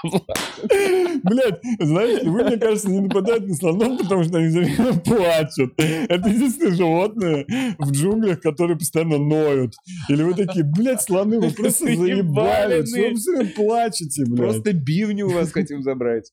Блять, 0.02 1.60
знаете, 1.78 2.28
вы, 2.28 2.44
мне 2.44 2.56
кажется, 2.56 2.90
не 2.90 3.00
нападают 3.00 3.46
на 3.46 3.54
слонов, 3.54 3.98
потому 4.00 4.24
что 4.24 4.38
они 4.38 4.48
все 4.48 4.60
время 4.60 5.00
плачут. 5.00 5.74
Это 5.78 6.28
единственное 6.28 6.74
животное 6.74 7.46
в 7.78 7.92
джунглях, 7.92 8.40
которые 8.40 8.76
постоянно 8.76 9.18
ноют. 9.18 9.74
Или 10.08 10.22
вы 10.22 10.34
такие, 10.34 10.64
блядь, 10.64 11.02
слоны, 11.02 11.40
вы 11.40 11.50
просто 11.50 11.86
заебали. 11.86 12.84
Что 12.84 12.96
вы 12.96 13.14
все 13.14 13.36
время 13.36 13.52
плачете, 13.54 14.24
блядь? 14.26 14.38
Просто 14.38 14.72
бивни 14.72 15.22
у 15.22 15.30
вас 15.30 15.52
хотим 15.52 15.82
забрать. 15.82 16.32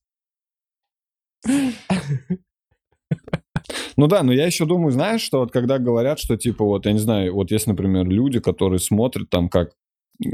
Ну 3.98 4.08
да, 4.08 4.24
но 4.24 4.32
я 4.32 4.46
еще 4.46 4.66
думаю, 4.66 4.92
знаешь, 4.92 5.22
что 5.22 5.40
вот 5.40 5.52
когда 5.52 5.78
говорят, 5.78 6.20
что 6.20 6.38
типа 6.38 6.64
вот, 6.64 6.86
я 6.86 6.94
не 6.94 7.00
знаю, 7.00 7.34
вот 7.34 7.52
есть, 7.52 7.68
например, 7.68 8.08
люди, 8.08 8.40
которые 8.40 8.80
смотрят 8.80 9.30
там, 9.30 9.50
как 9.50 9.72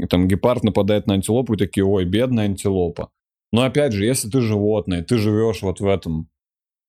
там 0.08 0.28
гепард 0.28 0.62
нападает 0.62 1.06
на 1.06 1.14
антилопу 1.14 1.54
и 1.54 1.56
такие, 1.56 1.84
ой, 1.84 2.04
бедная 2.04 2.44
антилопа. 2.44 3.10
Но 3.56 3.62
опять 3.64 3.92
же, 3.92 4.04
если 4.04 4.28
ты 4.28 4.40
животное, 4.40 5.02
ты 5.02 5.16
живешь 5.18 5.62
вот 5.62 5.80
в 5.80 5.86
этом, 5.86 6.28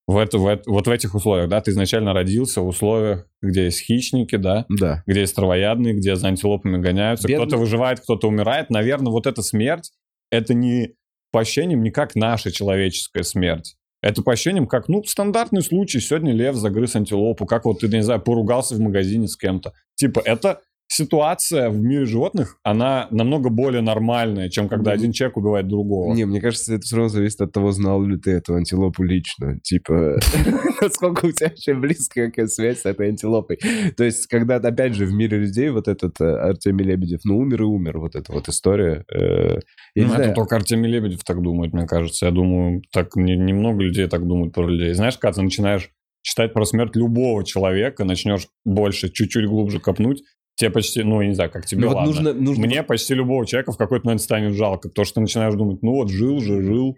в 0.06 0.16
это, 0.16 0.38
в 0.38 0.46
это- 0.46 0.70
вот 0.70 0.86
в 0.86 0.90
этих 0.90 1.14
условиях, 1.14 1.48
да, 1.48 1.60
ты 1.60 1.70
изначально 1.70 2.12
родился 2.12 2.60
в 2.60 2.66
условиях, 2.68 3.26
где 3.42 3.64
есть 3.64 3.80
хищники, 3.84 4.36
да, 4.36 4.64
Да. 4.80 5.02
где 5.06 5.20
есть 5.20 5.34
травоядные, 5.34 5.94
где 5.94 6.16
за 6.16 6.28
антилопами 6.28 6.76
гоняются, 6.78 7.26
Бедный- 7.28 7.46
кто-то 7.46 7.56
выживает, 7.58 8.00
кто-то 8.00 8.28
умирает. 8.28 8.70
Наверное, 8.70 9.10
вот 9.12 9.26
эта 9.26 9.42
смерть, 9.42 9.90
это 10.30 10.54
не 10.54 10.94
по 11.32 11.40
ощущениям 11.40 11.82
не 11.82 11.90
как 11.90 12.14
наша 12.14 12.50
человеческая 12.50 13.22
смерть. 13.22 13.74
Это 14.00 14.22
по 14.22 14.32
ощущениям 14.32 14.66
как, 14.66 14.88
ну, 14.88 15.02
стандартный 15.04 15.60
случай. 15.62 16.00
Сегодня 16.00 16.32
лев 16.32 16.54
загрыз 16.54 16.94
антилопу, 16.96 17.46
как 17.46 17.64
вот 17.64 17.80
ты, 17.80 17.88
не 17.88 18.02
знаю, 18.02 18.20
поругался 18.20 18.76
в 18.76 18.80
магазине 18.80 19.26
с 19.26 19.36
кем-то. 19.36 19.72
Типа, 19.96 20.20
это 20.24 20.60
ситуация 20.88 21.68
в 21.70 21.78
мире 21.80 22.06
животных, 22.06 22.58
она 22.64 23.06
намного 23.10 23.50
более 23.50 23.82
нормальная, 23.82 24.48
чем 24.48 24.68
когда 24.68 24.92
один 24.92 25.12
человек 25.12 25.36
убивает 25.36 25.68
другого. 25.68 26.14
Не, 26.14 26.24
мне 26.24 26.40
кажется, 26.40 26.74
это 26.74 26.82
все 26.82 26.96
равно 26.96 27.08
зависит 27.10 27.40
от 27.40 27.52
того, 27.52 27.72
знал 27.72 28.02
ли 28.02 28.18
ты 28.18 28.32
эту 28.32 28.54
антилопу 28.54 29.02
лично. 29.02 29.60
Типа, 29.60 30.18
насколько 30.80 31.26
у 31.26 31.30
тебя 31.32 31.48
вообще 31.48 31.74
близкая 31.74 32.26
какая 32.28 32.46
связь 32.46 32.80
с 32.80 32.86
этой 32.86 33.08
антилопой. 33.08 33.58
То 33.96 34.04
есть, 34.04 34.26
когда, 34.26 34.56
опять 34.56 34.94
же, 34.94 35.06
в 35.06 35.12
мире 35.12 35.38
людей 35.38 35.68
вот 35.70 35.88
этот 35.88 36.20
э, 36.20 36.24
Артемий 36.24 36.84
Лебедев, 36.86 37.20
ну, 37.24 37.38
умер 37.38 37.62
и 37.62 37.66
умер, 37.66 37.98
вот 37.98 38.16
эта 38.16 38.32
вот 38.32 38.48
история. 38.48 39.04
э, 39.14 39.58
Ну, 39.94 40.14
это 40.14 40.34
только 40.34 40.56
Артемий 40.56 40.90
Лебедев 40.90 41.22
так 41.22 41.42
думает, 41.42 41.72
мне 41.72 41.86
кажется. 41.86 42.26
Я 42.26 42.32
думаю, 42.32 42.82
так 42.92 43.14
не- 43.16 43.36
немного 43.36 43.82
людей 43.82 44.06
так 44.08 44.26
думают 44.26 44.54
про 44.54 44.66
людей. 44.66 44.94
Знаешь, 44.94 45.18
когда 45.18 45.34
ты 45.34 45.42
начинаешь 45.42 45.90
читать 46.22 46.52
про 46.52 46.64
смерть 46.64 46.96
любого 46.96 47.44
человека, 47.44 48.04
начнешь 48.04 48.48
больше, 48.64 49.08
чуть-чуть 49.10 49.46
глубже 49.46 49.80
копнуть, 49.80 50.22
тебе 50.58 50.70
почти, 50.70 51.02
ну, 51.02 51.20
я 51.20 51.28
не 51.28 51.34
знаю, 51.34 51.50
как 51.50 51.66
тебе, 51.66 51.82
ну, 51.82 51.88
вот 51.88 51.96
ладно. 51.96 52.12
нужно, 52.12 52.32
нужно 52.34 52.66
Мне 52.66 52.82
почти 52.82 53.14
любого 53.14 53.46
человека 53.46 53.72
в 53.72 53.76
какой-то 53.76 54.06
момент 54.06 54.20
станет 54.20 54.54
жалко, 54.54 54.88
потому 54.88 55.04
что 55.04 55.14
ты 55.14 55.20
начинаешь 55.20 55.54
думать, 55.54 55.82
ну 55.82 55.92
вот, 55.92 56.10
жил 56.10 56.40
же, 56.40 56.62
жил. 56.62 56.96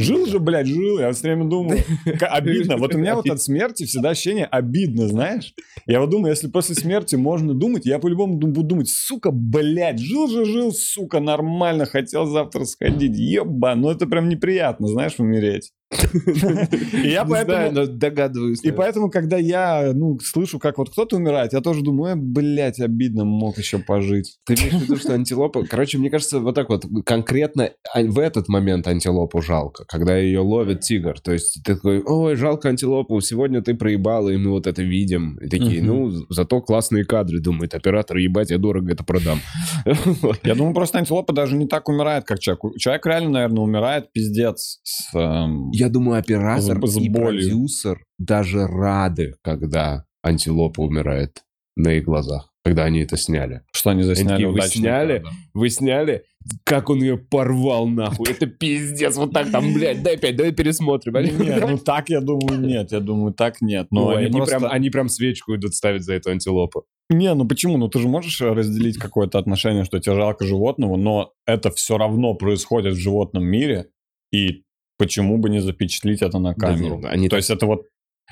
Жил 0.00 0.26
же, 0.26 0.38
блядь, 0.38 0.68
жил. 0.68 1.00
Я 1.00 1.10
все 1.10 1.22
время 1.22 1.46
думаю, 1.46 1.80
обидно. 2.20 2.76
Вот 2.76 2.94
у 2.94 2.98
меня 2.98 3.16
вот 3.16 3.28
от 3.28 3.42
смерти 3.42 3.84
всегда 3.84 4.10
ощущение 4.10 4.46
обидно, 4.46 5.08
знаешь? 5.08 5.54
Я 5.86 6.00
вот 6.00 6.10
думаю, 6.10 6.30
если 6.30 6.46
после 6.46 6.76
смерти 6.76 7.16
можно 7.16 7.52
думать, 7.52 7.84
я 7.84 7.98
по-любому 7.98 8.38
ду- 8.38 8.46
буду 8.46 8.68
думать, 8.68 8.88
сука, 8.88 9.32
блядь, 9.32 9.98
жил 9.98 10.28
же, 10.28 10.44
жил, 10.44 10.72
сука, 10.72 11.18
нормально, 11.18 11.84
хотел 11.84 12.26
завтра 12.26 12.64
сходить, 12.64 13.16
еба. 13.16 13.74
Ну 13.74 13.90
это 13.90 14.06
прям 14.06 14.28
неприятно, 14.28 14.86
знаешь, 14.86 15.16
умереть. 15.18 15.72
И 17.04 17.08
я 17.08 17.24
поэтому... 17.24 17.86
догадываюсь. 17.86 18.62
И 18.62 18.70
поэтому, 18.70 19.10
когда 19.10 19.38
я, 19.38 19.92
ну, 19.94 20.18
слышу, 20.20 20.58
как 20.58 20.76
вот 20.78 20.90
кто-то 20.90 21.16
умирает, 21.16 21.54
я 21.54 21.60
тоже 21.60 21.82
думаю, 21.82 22.14
э, 22.14 22.16
блядь, 22.16 22.78
обидно, 22.78 23.24
мог 23.24 23.56
еще 23.56 23.78
пожить. 23.78 24.38
Ты 24.44 24.54
имеешь 24.54 24.74
в 24.74 24.82
виду, 24.82 24.96
что 24.96 25.14
антилопа... 25.14 25.64
Короче, 25.64 25.96
мне 25.96 26.10
кажется, 26.10 26.40
вот 26.40 26.54
так 26.54 26.68
вот, 26.68 26.84
конкретно 27.06 27.70
а- 27.94 28.02
в 28.02 28.18
этот 28.18 28.48
момент 28.48 28.86
антилопу 28.86 29.40
жалко, 29.40 29.84
когда 29.88 30.16
ее 30.16 30.40
ловит 30.40 30.80
тигр. 30.80 31.20
То 31.20 31.32
есть 31.32 31.62
ты 31.64 31.74
такой, 31.74 32.02
ой, 32.04 32.36
жалко 32.36 32.68
антилопу, 32.68 33.20
сегодня 33.20 33.62
ты 33.62 33.74
проебала, 33.74 34.28
и 34.28 34.36
мы 34.36 34.50
вот 34.50 34.66
это 34.66 34.82
видим. 34.82 35.38
И 35.38 35.48
такие, 35.48 35.82
ну, 35.82 36.10
зато 36.28 36.60
классные 36.60 37.04
кадры, 37.04 37.40
думает 37.40 37.74
оператор, 37.74 38.18
ебать, 38.18 38.50
я 38.50 38.58
дорого 38.58 38.92
это 38.92 39.04
продам. 39.04 39.40
Я 40.42 40.54
думаю, 40.54 40.74
просто 40.74 40.98
антилопа 40.98 41.32
даже 41.32 41.56
не 41.56 41.66
так 41.66 41.88
умирает, 41.88 42.24
как 42.24 42.40
человек. 42.40 42.78
Человек 42.78 43.06
реально, 43.06 43.30
наверное, 43.30 43.62
умирает 43.62 44.12
пиздец. 44.12 44.80
С, 44.82 45.14
эм, 45.14 45.70
Я 45.78 45.88
думаю, 45.88 46.18
оператор 46.18 46.84
С- 46.86 46.92
с 46.92 46.96
и 46.96 47.08
болью. 47.08 47.42
продюсер 47.42 48.04
даже 48.18 48.66
рады, 48.66 49.34
когда 49.42 50.04
антилопа 50.22 50.80
умирает 50.80 51.42
на 51.76 51.92
их 51.94 52.04
глазах, 52.04 52.52
когда 52.64 52.84
они 52.84 53.00
это 53.00 53.16
сняли. 53.16 53.62
Что 53.72 53.90
они 53.90 54.02
засняли 54.02 54.30
такие, 54.30 54.48
вы 54.50 54.60
сняли? 54.62 55.18
да. 55.24 55.30
Вы 55.54 55.70
сняли, 55.70 56.24
как 56.64 56.90
он 56.90 57.00
ее 57.00 57.16
порвал 57.16 57.86
нахуй. 57.86 58.28
Это 58.28 58.46
пиздец, 58.46 59.16
вот 59.16 59.32
так 59.32 59.50
там, 59.52 59.72
блядь, 59.72 60.02
дай 60.02 60.16
опять, 60.16 60.34
давай 60.36 60.52
пересмотрим. 60.52 61.14
Нет, 61.14 61.64
ну 61.68 61.78
так 61.78 62.08
я 62.08 62.20
думаю, 62.20 62.60
нет. 62.60 62.90
Я 62.90 62.98
думаю, 63.00 63.32
так 63.32 63.60
нет. 63.60 63.86
Но 63.92 64.10
они, 64.10 64.26
они, 64.26 64.40
прям, 64.44 64.64
они 64.64 64.90
прям 64.90 65.08
свечку 65.08 65.54
идут 65.54 65.74
ставить 65.74 66.02
за 66.02 66.14
эту 66.14 66.30
антилопу. 66.30 66.84
Не, 67.10 67.32
ну 67.34 67.46
почему? 67.46 67.76
Ну 67.76 67.88
ты 67.88 68.00
же 68.00 68.08
можешь 68.08 68.40
разделить 68.40 68.98
какое-то 68.98 69.38
отношение, 69.38 69.84
что 69.84 69.98
тебе 70.00 70.16
жалко 70.16 70.44
животного, 70.44 70.96
но 70.96 71.32
это 71.46 71.70
все 71.70 71.96
равно 71.96 72.34
происходит 72.34 72.94
в 72.94 72.98
животном 72.98 73.44
мире, 73.44 73.86
и 74.32 74.64
почему 74.98 75.38
бы 75.38 75.48
не 75.48 75.60
запечатлить 75.60 76.20
это 76.22 76.38
на 76.38 76.54
Да 76.54 76.66
камеру? 76.68 76.96
нет, 76.96 77.04
они 77.06 77.28
То 77.28 77.36
так- 77.36 77.38
есть 77.38 77.50
это 77.50 77.66
вот 77.66 77.82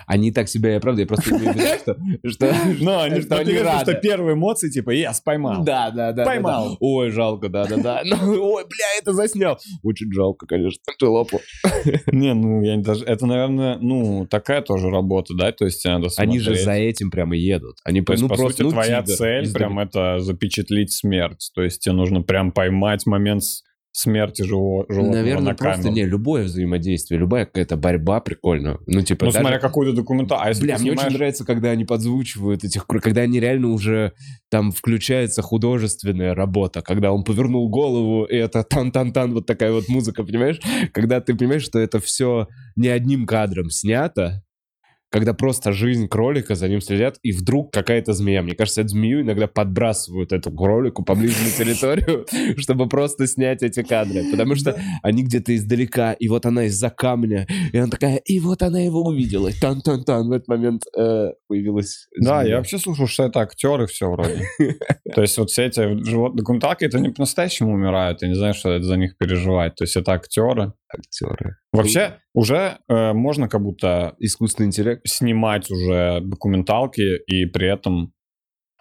Они 0.07 0.31
так 0.31 0.47
себя 0.51 0.77
и 0.77 0.79
правда, 0.79 1.01
я 1.01 1.07
просто 1.07 1.31
имею 1.31 1.55
в 1.55 1.57
виду, 1.57 1.67
что... 1.81 1.97
что 2.31 2.55
Но 2.85 3.01
они, 3.01 3.23
что 3.23 3.39
они 3.39 3.55
что 3.55 3.65
рады. 3.65 3.95
первые 4.03 4.35
эмоции, 4.35 4.69
типа, 4.69 4.91
я 4.91 5.15
споймал. 5.15 5.65
Да, 5.65 5.91
да, 5.91 6.13
да. 6.13 6.27
Поймал. 6.27 6.65
да, 6.65 6.71
да. 6.73 6.77
Ой, 6.81 7.11
жалко, 7.11 7.49
да, 7.49 7.65
да, 7.67 7.77
да. 7.79 8.03
Ну, 8.05 8.17
ой, 8.53 8.65
бля, 8.65 8.85
это 9.01 9.15
заснял. 9.15 9.59
Очень 9.83 10.13
жалко, 10.13 10.47
конечно. 10.47 10.83
Антилопу. 10.87 11.41
Не, 12.13 12.35
ну, 12.35 12.61
я 12.63 12.77
даже... 12.77 13.07
Это, 13.07 13.25
наверное, 13.25 13.79
ну, 13.79 14.27
такая 14.27 14.61
тоже 14.61 14.91
работа, 14.91 15.33
да? 15.35 15.51
То 15.53 15.65
есть 15.65 15.83
надо 15.87 16.09
Они 16.19 16.41
же 16.41 16.55
за 16.57 16.73
этим 16.73 17.11
прямо 17.11 17.35
едут. 17.35 17.79
Они 17.83 18.03
То 18.03 18.13
есть, 18.13 18.23
ну, 18.23 18.29
по 18.29 18.37
просто, 18.37 18.53
сути, 18.53 18.63
ну, 18.65 18.71
твоя 18.73 19.03
цель 19.03 19.51
прям 19.51 19.79
это 19.79 20.19
запечатлить 20.21 20.93
смерть. 20.93 21.51
То 21.55 21.63
есть 21.63 21.81
тебе 21.81 21.95
нужно 21.95 22.21
прям 22.21 22.53
поймать 22.53 23.07
момент 23.07 23.45
смерти 23.97 24.43
живого, 24.43 24.85
Наверное, 24.89 25.53
на 25.53 25.55
просто 25.55 25.89
не, 25.89 26.05
любое 26.05 26.45
взаимодействие, 26.45 27.19
любая 27.19 27.47
какая-то 27.47 27.79
борьба 27.79 28.21
прикольно. 28.21 28.79
Ну, 28.87 29.01
типа, 29.01 29.25
Ну, 29.25 29.31
даже- 29.33 29.41
смотря 29.43 29.59
какую-то 29.59 29.97
документацию. 29.97 30.45
А 30.45 30.49
если 30.51 30.65
Бля, 30.65 30.77
ты 30.77 30.83
мне 30.83 30.91
снимаешь- 30.91 31.07
очень 31.09 31.17
нравится, 31.17 31.45
когда 31.47 31.71
они 31.71 31.85
подзвучивают 31.87 32.63
этих, 32.63 32.87
когда 32.87 33.23
они 33.23 33.41
реально 33.41 33.69
уже 33.69 34.13
там 34.51 34.71
включается 34.71 35.41
художественная 35.41 36.35
работа, 36.35 36.83
когда 36.83 37.11
он 37.11 37.25
повернул 37.25 37.71
голову, 37.71 38.25
и 38.25 38.37
это 38.37 38.63
тан-тан-тан, 38.65 39.33
вот 39.33 39.47
такая 39.47 39.73
вот 39.73 39.89
музыка, 39.89 40.25
понимаешь? 40.25 40.61
Когда 40.93 41.21
ты 41.23 41.35
понимаешь, 41.35 41.63
что 41.63 41.79
это 41.79 41.99
все 41.99 42.49
не 42.77 42.89
одним 42.89 43.25
кадром 43.25 43.71
снято, 43.71 44.43
когда 45.17 45.33
просто 45.33 45.73
жизнь 45.73 46.09
кролика, 46.09 46.55
за 46.55 46.69
ним 46.69 46.83
следят, 46.83 47.19
и 47.23 47.33
вдруг 47.33 47.73
какая-то 47.73 48.13
змея. 48.13 48.43
Мне 48.43 48.55
кажется, 48.55 48.83
эту 48.83 48.91
змею 48.91 49.23
иногда 49.23 49.47
подбрасывают 49.47 50.31
эту 50.31 50.51
кролику 50.51 51.03
поближе 51.05 51.43
на 51.43 51.51
территорию, 51.51 52.27
чтобы 52.59 52.87
просто 52.87 53.27
снять 53.27 53.63
эти 53.63 53.83
кадры. 53.83 54.31
Потому 54.31 54.57
что 54.57 54.79
они 55.03 55.23
где-то 55.23 55.57
издалека, 55.57 56.13
и 56.13 56.29
вот 56.29 56.45
она 56.45 56.65
из-за 56.65 56.91
камня, 56.91 57.47
и 57.73 57.79
она 57.79 57.89
такая, 57.89 58.17
и 58.27 58.39
вот 58.41 58.63
она 58.63 58.79
его 58.81 59.05
увидела. 59.05 59.51
Тан-тан-тан. 59.59 60.29
В 60.29 60.33
этот 60.33 60.49
момент 60.49 60.83
э, 60.95 61.31
появилась 61.49 62.09
Да, 62.21 62.43
я 62.43 62.59
вообще 62.59 62.77
слушаю, 62.77 63.07
что 63.07 63.25
это 63.25 63.41
актеры 63.41 63.87
все 63.87 64.11
вроде. 64.11 64.43
То 65.15 65.23
есть 65.23 65.39
вот 65.39 65.49
все 65.49 65.65
эти 65.65 66.05
живот... 66.05 66.37
документалки, 66.37 66.85
это 66.85 67.01
не 67.01 67.09
по-настоящему 67.09 67.73
умирают, 67.73 68.21
я 68.21 68.29
не 68.29 68.35
знаю, 68.35 68.53
что 68.53 68.71
это 68.71 68.85
за 68.85 68.99
них 68.99 69.17
переживать. 69.17 69.77
То 69.77 69.85
есть 69.85 69.97
это 69.97 70.13
актеры. 70.13 70.75
актеры. 70.93 71.57
Вообще 71.73 72.19
уже 72.37 72.81
э, 72.87 73.13
можно 73.15 73.49
как 73.49 73.63
будто 73.63 74.15
Искусственный 74.19 74.67
интеллект. 74.67 75.01
снимать 75.09 75.71
уже 75.71 76.21
документалки 76.21 77.25
и 77.27 77.47
при 77.47 77.67
этом... 77.67 78.13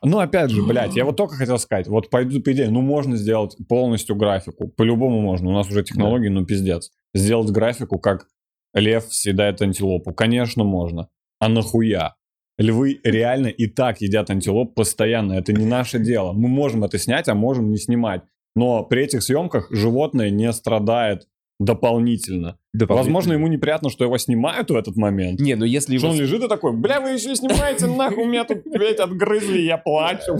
Ну, 0.03 0.19
опять 0.19 0.51
же, 0.51 0.61
блядь, 0.61 0.97
я 0.97 1.05
вот 1.05 1.15
только 1.17 1.35
хотел 1.35 1.57
сказать, 1.57 1.87
вот 1.87 2.09
пойду 2.09 2.41
по 2.41 2.51
идее, 2.51 2.69
ну, 2.69 2.81
можно 2.81 3.15
сделать 3.15 3.55
полностью 3.69 4.17
графику, 4.17 4.67
по-любому 4.67 5.21
можно, 5.21 5.49
у 5.49 5.53
нас 5.53 5.69
уже 5.69 5.83
технологии, 5.83 6.27
ну, 6.27 6.45
пиздец. 6.45 6.91
Сделать 7.13 7.49
графику, 7.49 7.97
как 7.97 8.27
лев 8.73 9.05
съедает 9.09 9.61
антилопу, 9.61 10.13
конечно, 10.13 10.65
можно. 10.65 11.07
А 11.39 11.47
нахуя? 11.47 12.15
Львы 12.57 12.99
реально 13.05 13.47
и 13.47 13.67
так 13.67 14.01
едят 14.01 14.29
антилоп 14.29 14.75
постоянно, 14.75 15.31
это 15.31 15.53
не 15.53 15.65
наше 15.65 15.99
дело. 15.99 16.33
Мы 16.33 16.49
можем 16.49 16.83
это 16.83 16.97
снять, 16.97 17.29
а 17.29 17.35
можем 17.35 17.69
не 17.69 17.77
снимать. 17.77 18.21
Но 18.53 18.83
при 18.83 19.03
этих 19.03 19.23
съемках 19.23 19.71
животное 19.71 20.29
не 20.29 20.51
страдает 20.51 21.27
дополнительно. 21.59 22.57
Возможно, 22.73 23.33
ему 23.33 23.47
неприятно, 23.47 23.89
что 23.89 24.03
его 24.03 24.17
снимают 24.17 24.69
в 24.69 24.75
этот 24.75 24.95
момент. 24.95 25.39
Не, 25.39 25.55
ну 25.55 25.65
если 25.65 25.97
Что 25.97 26.07
его... 26.07 26.15
он 26.15 26.21
лежит 26.21 26.43
и 26.43 26.47
такой, 26.47 26.73
бля, 26.73 26.99
вы 26.99 27.11
еще 27.11 27.35
снимаете, 27.35 27.87
нахуй, 27.87 28.23
у 28.23 28.27
меня 28.27 28.43
тут 28.43 28.63
ведь 28.65 28.99
отгрызли, 28.99 29.59
я 29.59 29.77
плачу. 29.77 30.37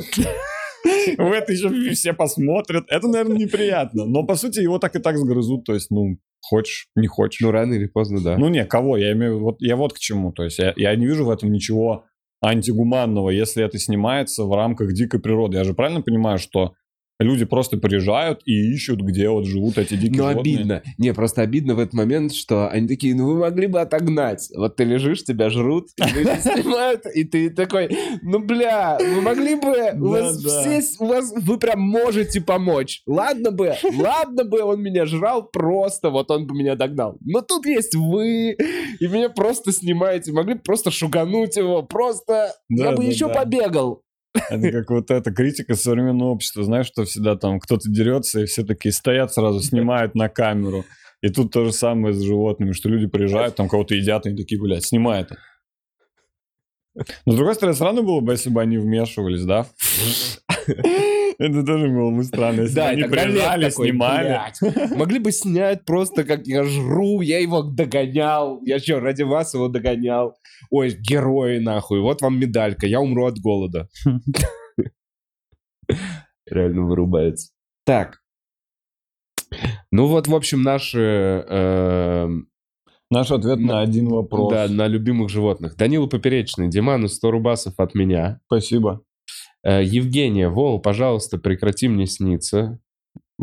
В 1.18 1.32
это 1.32 1.52
еще 1.52 1.94
все 1.94 2.14
посмотрят. 2.14 2.86
Это, 2.90 3.08
наверное, 3.08 3.38
неприятно. 3.38 4.06
Но, 4.06 4.24
по 4.24 4.36
сути, 4.36 4.60
его 4.60 4.78
так 4.78 4.96
и 4.96 5.00
так 5.00 5.18
сгрызут. 5.18 5.66
То 5.66 5.74
есть, 5.74 5.90
ну, 5.90 6.18
хочешь, 6.42 6.90
не 6.96 7.08
хочешь. 7.08 7.42
Ну, 7.42 7.52
рано 7.52 7.74
или 7.74 7.88
поздно, 7.88 8.22
да. 8.22 8.38
Ну, 8.38 8.50
не, 8.50 8.66
кого? 8.66 8.98
Я 8.98 9.14
имею 9.14 9.40
вот 9.40 9.56
я 9.60 9.78
вот 9.78 9.94
к 9.94 10.00
чему. 10.00 10.32
То 10.32 10.44
есть, 10.44 10.60
я, 10.60 10.74
я 10.76 10.96
не 10.96 11.08
вижу 11.08 11.26
в 11.26 11.32
этом 11.32 11.52
ничего 11.52 12.06
антигуманного, 12.44 13.32
если 13.32 13.64
это 13.64 13.80
снимается 13.80 14.44
в 14.44 14.54
рамках 14.54 14.94
дикой 14.94 15.20
природы. 15.20 15.58
Я 15.58 15.64
же 15.64 15.74
правильно 15.74 16.02
понимаю, 16.02 16.38
что 16.38 16.74
люди 17.20 17.46
просто 17.46 17.78
приезжают 17.78 18.42
и 18.46 18.74
ищут, 18.74 19.02
где 19.02 19.30
вот 19.30 19.46
живут 19.46 19.78
эти 19.78 19.96
дикие 19.96 20.22
Ну, 20.22 20.30
животные. 20.30 20.56
обидно. 20.56 20.84
Не, 20.98 21.14
просто 21.14 21.42
обидно 21.42 21.76
в 21.76 21.80
этот 21.80 21.94
момент, 21.94 22.34
что 22.34 22.68
они 22.70 22.88
такие, 22.88 23.16
ну, 23.16 23.26
вы 23.28 23.36
могли 23.40 23.68
бы 23.68 23.80
отогнать. 23.82 24.50
Вот 24.56 24.76
ты 24.76 24.84
лежишь, 24.84 25.24
тебя 25.24 25.50
жрут, 25.50 25.88
и 25.98 26.02
снимают, 26.42 27.06
и 27.14 27.24
ты 27.24 27.50
такой, 27.50 27.90
ну, 28.22 28.40
бля, 28.40 28.98
вы 29.00 29.22
могли 29.22 29.56
бы, 29.56 29.92
у 30.00 30.10
вас 30.10 30.38
все, 30.38 30.82
у 31.00 31.08
вас, 31.08 31.34
вы 31.36 31.58
прям 31.58 31.80
можете 31.82 32.42
помочь. 32.42 33.02
Ладно 33.06 33.52
бы, 33.52 33.74
ладно 33.98 34.44
бы 34.44 34.62
он 34.62 34.82
меня 34.82 35.06
жрал 35.06 35.44
просто, 35.50 36.10
вот 36.10 36.30
он 36.32 36.48
бы 36.48 36.56
меня 36.56 36.76
догнал. 36.76 37.18
Но 37.22 37.42
тут 37.42 37.66
есть 37.66 37.96
вы, 37.96 38.52
и 39.00 39.08
меня 39.08 39.30
просто 39.30 39.72
снимаете. 39.72 40.32
Могли 40.32 40.56
бы 40.56 40.62
просто 40.62 40.92
шугануть 40.92 41.56
его, 41.56 41.84
просто, 41.84 42.54
я 42.70 42.92
бы 42.92 43.04
еще 43.04 43.30
побегал. 43.30 44.02
Это 44.50 44.72
как 44.72 44.90
вот 44.90 45.12
эта 45.12 45.32
критика 45.32 45.76
современного 45.76 46.30
общества. 46.30 46.64
Знаешь, 46.64 46.88
что 46.88 47.06
всегда 47.06 47.36
там 47.36 47.60
кто-то 47.60 47.90
дерется, 47.90 48.42
и 48.42 48.46
все 48.46 48.64
такие 48.64 48.92
стоят 48.92 49.34
сразу, 49.34 49.62
снимают 49.62 50.16
на 50.16 50.30
камеру. 50.30 50.86
И 51.22 51.30
тут 51.30 51.52
то 51.52 51.66
же 51.66 51.72
самое 51.72 52.14
с 52.14 52.22
животными, 52.22 52.74
что 52.74 52.90
люди 52.90 53.08
приезжают, 53.08 53.56
там 53.56 53.68
кого-то 53.68 53.96
едят, 53.96 54.26
и 54.26 54.30
они 54.30 54.38
такие, 54.38 54.62
блядь, 54.62 54.84
снимай 54.84 55.22
это. 55.22 55.38
Но 57.26 57.34
с 57.34 57.36
другой 57.36 57.56
стороны, 57.56 57.76
странно 57.76 58.02
было 58.04 58.22
бы, 58.22 58.34
если 58.34 58.50
бы 58.50 58.62
они 58.62 58.78
вмешивались, 58.78 59.44
да? 59.44 59.66
Это 61.40 61.64
тоже 61.66 61.88
было 61.90 62.12
бы 62.12 62.24
странно, 62.24 62.62
если 62.62 62.76
Да, 62.76 62.90
они 62.90 63.04
приезжали, 63.04 63.70
такой, 63.70 63.88
снимали. 63.90 64.28
«Блядь, 64.28 64.62
Могли 64.96 65.20
бы 65.20 65.32
снять 65.32 65.84
просто, 65.86 66.24
как 66.24 66.48
я 66.48 66.64
жру, 66.64 67.22
я 67.22 67.40
его 67.40 67.62
догонял. 67.62 68.62
Я 68.64 68.80
что, 68.80 69.00
ради 69.00 69.24
вас 69.24 69.54
его 69.54 69.68
догонял? 69.68 70.38
Ой, 70.70 70.92
герои 70.92 71.60
нахуй, 71.60 72.00
вот 72.00 72.22
вам 72.22 72.40
медалька, 72.40 72.88
я 72.88 73.02
умру 73.02 73.26
от 73.26 73.40
голода. 73.40 73.90
Реально 76.50 76.84
вырубается. 76.86 77.52
Так. 77.86 78.20
Ну 79.92 80.08
вот, 80.08 80.28
в 80.28 80.36
общем, 80.36 80.64
наши... 80.64 81.46
э, 81.48 82.28
Наш 83.12 83.32
ответ 83.32 83.60
на 83.60 83.82
один 83.82 84.10
вопрос. 84.10 84.52
Да, 84.52 84.68
на 84.68 84.88
любимых 84.88 85.30
животных. 85.30 85.76
Данила 85.78 86.08
Поперечный, 86.08 86.70
Диману 86.70 87.08
100 87.08 87.32
рубасов 87.32 87.74
от 87.78 87.94
меня. 87.94 88.42
Спасибо. 88.48 89.05
Э, 89.66 89.84
Евгения, 89.84 90.48
Вол, 90.48 90.80
пожалуйста, 90.80 91.38
прекрати 91.40 91.88
мне 91.88 92.06
сниться. 92.06 92.80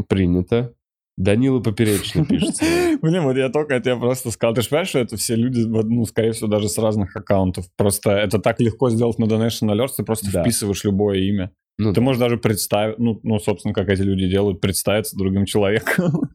Принято. 0.09 0.73
Данила 1.19 1.61
Поперечный 1.61 2.25
пишется. 2.25 2.65
Блин, 3.03 3.25
вот 3.25 3.37
я 3.37 3.51
только 3.51 3.75
это 3.75 3.91
я 3.91 3.97
просто 3.97 4.31
сказал. 4.31 4.55
Ты 4.55 4.63
же 4.63 4.69
понимаешь, 4.69 4.89
что 4.89 5.01
это 5.01 5.17
все 5.17 5.35
люди, 5.35 5.61
ну, 5.61 6.05
скорее 6.07 6.33
всего, 6.33 6.49
даже 6.49 6.69
с 6.69 6.79
разных 6.79 7.15
аккаунтов. 7.17 7.67
Просто 7.77 8.13
это 8.13 8.39
так 8.39 8.61
легко 8.61 8.89
сделать 8.89 9.19
на 9.19 9.25
Donation 9.25 9.71
Alerts, 9.71 9.95
ты 9.99 10.05
просто 10.05 10.31
Да. 10.33 10.43
вписываешь 10.43 10.85
любое 10.85 11.19
имя. 11.19 11.51
Ну, 11.79 11.93
Ты 11.93 12.01
можешь 12.01 12.21
даже 12.21 12.37
представить, 12.39 12.99
ну, 12.99 13.19
ну, 13.23 13.39
собственно, 13.39 13.75
как 13.75 13.89
эти 13.89 14.03
люди 14.03 14.29
делают, 14.29 14.61
представиться 14.61 15.17
другим 15.17 15.45
человеком. 15.45 16.31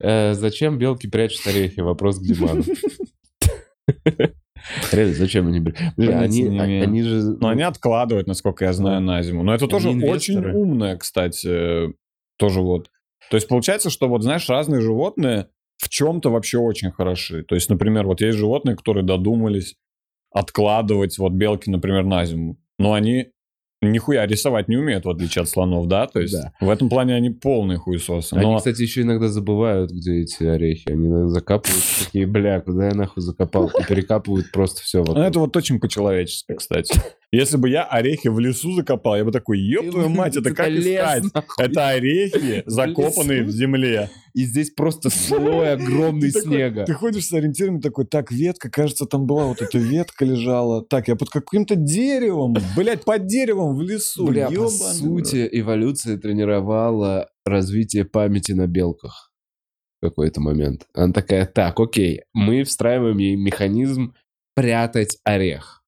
э, 0.00 0.32
зачем 0.34 0.78
белки 0.78 1.06
прячут 1.08 1.46
орехи? 1.46 1.80
Вопрос 1.80 2.18
к 2.18 2.22
Диману. 2.22 2.64
Реально, 4.92 5.14
зачем 5.14 5.48
они... 5.48 5.60
бля- 5.60 5.74
Бля, 5.96 6.12
Понятия 6.12 6.46
они, 6.46 6.58
а- 6.58 6.82
они 6.82 7.02
же... 7.02 7.36
Но 7.40 7.48
они 7.48 7.62
откладывают, 7.62 8.26
насколько 8.26 8.64
я 8.64 8.72
знаю, 8.72 9.00
на 9.00 9.22
зиму. 9.22 9.42
Но 9.42 9.54
это 9.54 9.66
тоже 9.66 9.90
очень 9.90 10.38
умное, 10.44 10.96
кстати, 10.96 11.92
тоже 12.38 12.60
вот. 12.60 12.90
То 13.30 13.36
есть 13.36 13.48
получается, 13.48 13.90
что 13.90 14.08
вот, 14.08 14.22
знаешь, 14.22 14.48
разные 14.48 14.80
животные 14.80 15.48
в 15.78 15.88
чем-то 15.88 16.30
вообще 16.30 16.58
очень 16.58 16.90
хороши. 16.90 17.42
То 17.44 17.54
есть, 17.54 17.70
например, 17.70 18.06
вот 18.06 18.20
есть 18.20 18.36
животные, 18.38 18.76
которые 18.76 19.04
додумались 19.04 19.76
откладывать 20.32 21.18
вот 21.18 21.32
белки, 21.32 21.70
например, 21.70 22.04
на 22.04 22.24
зиму. 22.24 22.56
Но 22.78 22.92
они 22.92 23.28
нихуя 23.82 24.26
рисовать 24.26 24.68
не 24.68 24.76
умеют, 24.76 25.04
в 25.04 25.10
отличие 25.10 25.42
от 25.42 25.48
слонов, 25.48 25.88
да? 25.88 26.06
То 26.06 26.20
есть 26.20 26.34
Да. 26.34 26.52
в 26.60 26.68
этом 26.68 26.88
плане 26.88 27.14
они 27.14 27.30
полные 27.30 27.78
хуесосы. 27.78 28.34
Они, 28.34 28.44
Но 28.44 28.56
кстати, 28.58 28.82
еще 28.82 29.02
иногда 29.02 29.28
забывают, 29.28 29.90
где 29.90 30.20
эти 30.20 30.44
орехи. 30.44 30.90
Они 30.90 31.06
иногда 31.06 31.28
закапывают 31.28 31.82
такие, 32.04 32.26
бля, 32.26 32.60
куда 32.60 32.88
я 32.88 32.94
нахуй 32.94 33.22
закопал? 33.22 33.68
И 33.68 33.84
перекапывают 33.84 34.52
просто 34.52 34.82
все 34.82 35.02
ну, 35.02 35.14
это 35.22 35.38
вот 35.38 35.56
очень 35.56 35.80
по-человечески, 35.80 36.54
кстати. 36.54 36.92
Если 37.32 37.56
бы 37.56 37.68
я 37.68 37.84
орехи 37.84 38.26
в 38.26 38.40
лесу 38.40 38.72
закопал, 38.72 39.16
я 39.16 39.24
бы 39.24 39.30
такой, 39.30 39.60
ёб 39.60 39.90
твою 39.90 40.08
мать, 40.08 40.36
это 40.36 40.52
как 40.52 40.68
искать? 40.68 41.24
Это 41.58 41.88
орехи, 41.88 42.64
закопанные 42.66 43.44
в 43.44 43.50
земле. 43.50 44.10
И 44.34 44.44
здесь 44.44 44.70
просто 44.70 45.10
слой 45.28 45.72
огромный 45.72 46.32
снега. 46.32 46.84
Ты 46.84 46.92
ходишь 46.94 47.26
с 47.26 47.32
ориентирами 47.32 47.78
такой, 47.78 48.06
так, 48.06 48.32
ветка, 48.32 48.68
кажется, 48.68 49.06
там 49.06 49.26
была 49.26 49.46
вот 49.46 49.62
эта 49.62 49.78
ветка 49.78 50.24
лежала. 50.24 50.84
Так, 50.84 51.06
я 51.06 51.14
под 51.14 51.30
каким-то 51.30 51.76
деревом, 51.76 52.56
блядь, 52.76 53.04
под 53.04 53.26
деревом 53.26 53.76
в 53.76 53.82
лесу. 53.82 54.26
Бля, 54.26 54.50
по 54.50 54.68
сути, 54.68 55.48
эволюция 55.52 56.18
тренировала 56.18 57.28
развитие 57.44 58.04
памяти 58.04 58.52
на 58.52 58.66
белках 58.66 59.30
какой-то 60.02 60.40
момент. 60.40 60.86
Она 60.94 61.12
такая, 61.12 61.46
так, 61.46 61.78
окей, 61.78 62.22
мы 62.32 62.64
встраиваем 62.64 63.18
ей 63.18 63.36
механизм 63.36 64.14
прятать 64.54 65.18
орех. 65.24 65.79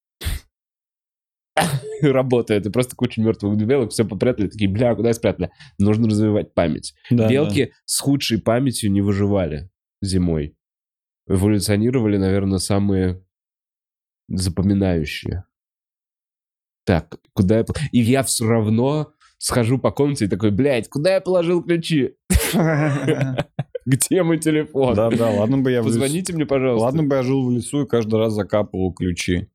Работает. 2.01 2.65
И 2.65 2.69
просто 2.69 2.95
куча 2.95 3.21
мертвых 3.21 3.57
белок 3.57 3.91
все 3.91 4.05
попрятали. 4.05 4.47
Такие, 4.47 4.69
бля, 4.69 4.95
куда 4.95 5.13
спрятали? 5.13 5.51
Нужно 5.77 6.07
развивать 6.07 6.53
память. 6.53 6.93
Да, 7.09 7.29
Белки 7.29 7.71
с 7.85 7.99
худшей 7.99 8.41
памятью 8.41 8.91
не 8.91 9.01
выживали 9.01 9.69
зимой. 10.01 10.55
Эволюционировали, 11.27 12.17
наверное, 12.17 12.59
самые 12.59 13.23
запоминающее. 14.27 15.45
Так, 16.85 17.17
куда 17.33 17.59
я... 17.59 17.65
И 17.91 17.99
я 17.99 18.23
все 18.23 18.45
равно 18.45 19.13
схожу 19.37 19.77
по 19.77 19.91
комнате 19.91 20.25
и 20.25 20.27
такой, 20.27 20.51
блядь, 20.51 20.89
куда 20.89 21.15
я 21.15 21.21
положил 21.21 21.63
ключи? 21.63 22.15
Где 23.85 24.23
мой 24.23 24.37
телефон? 24.37 24.95
Да-да, 24.95 25.29
ладно 25.29 25.57
бы 25.57 25.71
я. 25.71 25.83
Позвоните 25.83 26.33
мне, 26.33 26.45
пожалуйста. 26.45 26.85
Ладно 26.85 27.03
бы 27.03 27.15
я 27.15 27.23
жил 27.23 27.45
в 27.45 27.51
лесу 27.51 27.83
и 27.83 27.87
каждый 27.87 28.15
раз 28.19 28.33
закапывал 28.33 28.93
ключи. 28.93 29.49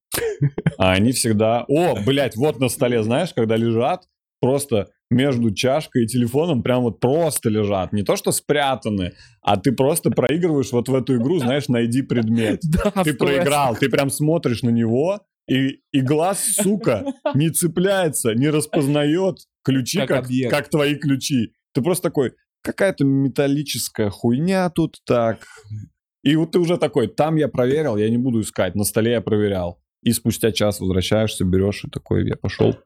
А 0.76 0.92
они 0.92 1.12
всегда... 1.12 1.64
О, 1.68 1.96
блядь, 2.04 2.36
вот 2.36 2.60
на 2.60 2.68
столе, 2.68 3.02
знаешь, 3.02 3.32
когда 3.34 3.56
лежат, 3.56 4.04
просто 4.40 4.88
между 5.10 5.52
чашкой 5.52 6.04
и 6.04 6.06
телефоном 6.06 6.62
прям 6.62 6.82
вот 6.82 7.00
просто 7.00 7.48
лежат. 7.48 7.92
Не 7.92 8.02
то, 8.02 8.16
что 8.16 8.30
спрятаны, 8.30 9.14
а 9.42 9.56
ты 9.56 9.72
просто 9.72 10.10
проигрываешь 10.10 10.72
вот 10.72 10.88
в 10.88 10.94
эту 10.94 11.16
игру, 11.16 11.38
знаешь, 11.38 11.68
найди 11.68 12.02
предмет. 12.02 12.60
Да, 12.62 12.90
Ты 13.02 13.14
проиграл, 13.14 13.74
ты 13.76 13.88
прям 13.88 14.10
смотришь 14.10 14.62
на 14.62 14.70
него, 14.70 15.20
и, 15.48 15.80
и 15.92 16.00
глаз, 16.02 16.44
сука, 16.62 17.04
не 17.34 17.48
цепляется, 17.48 18.34
не 18.34 18.50
распознает 18.50 19.38
ключи, 19.64 19.98
Как 19.98 20.08
как, 20.08 20.24
объект. 20.26 20.50
как 20.50 20.68
твои 20.68 20.94
ключи. 20.94 21.52
Ты 21.72 21.80
просто 21.82 22.02
такой, 22.08 22.32
какая-то 22.62 23.04
металлическая 23.04 24.10
хуйня 24.10 24.68
тут 24.70 24.98
так. 25.06 25.46
И 26.22 26.36
вот 26.36 26.52
ты 26.52 26.58
уже 26.58 26.76
такой, 26.76 27.08
там 27.08 27.36
я 27.36 27.48
проверил, 27.48 27.96
я 27.96 28.10
не 28.10 28.18
буду 28.18 28.42
искать, 28.42 28.74
на 28.74 28.84
столе 28.84 29.12
я 29.12 29.20
проверял. 29.22 29.80
И 30.02 30.12
спустя 30.12 30.52
час 30.52 30.80
возвращаешься, 30.80 31.44
берешь 31.44 31.84
и 31.84 31.90
такой, 31.90 32.26
я 32.26 32.36
пошел. 32.36 32.76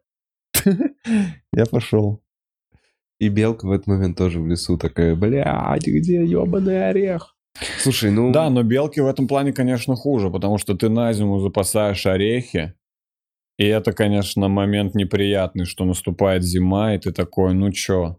Я 1.53 1.67
пошел. 1.67 2.23
И 3.19 3.29
белка 3.29 3.67
в 3.67 3.73
этот 3.73 3.87
момент 3.87 4.19
тоже 4.19 4.41
в 4.41 4.47
лесу 4.47 4.77
такая, 4.77 5.15
блядь, 5.15 5.87
где 5.87 6.25
ебаный 6.25 6.89
орех? 6.89 7.37
Слушай, 7.79 8.11
ну... 8.11 8.33
Да, 8.33 8.51
но 8.51 8.63
белки 8.63 9.01
в 9.01 9.07
этом 9.07 9.29
плане, 9.29 9.53
конечно, 9.53 9.95
хуже, 9.95 10.31
потому 10.31 10.59
что 10.59 10.75
ты 10.75 10.89
на 10.89 11.13
зиму 11.13 11.39
запасаешь 11.39 12.07
орехи, 12.07 12.75
и 13.59 13.65
это, 13.65 13.93
конечно, 13.93 14.49
момент 14.49 14.95
неприятный, 14.95 15.67
что 15.67 15.85
наступает 15.85 16.43
зима, 16.43 16.95
и 16.95 16.99
ты 16.99 17.13
такой, 17.13 17.55
ну 17.55 17.71
чё, 17.71 18.19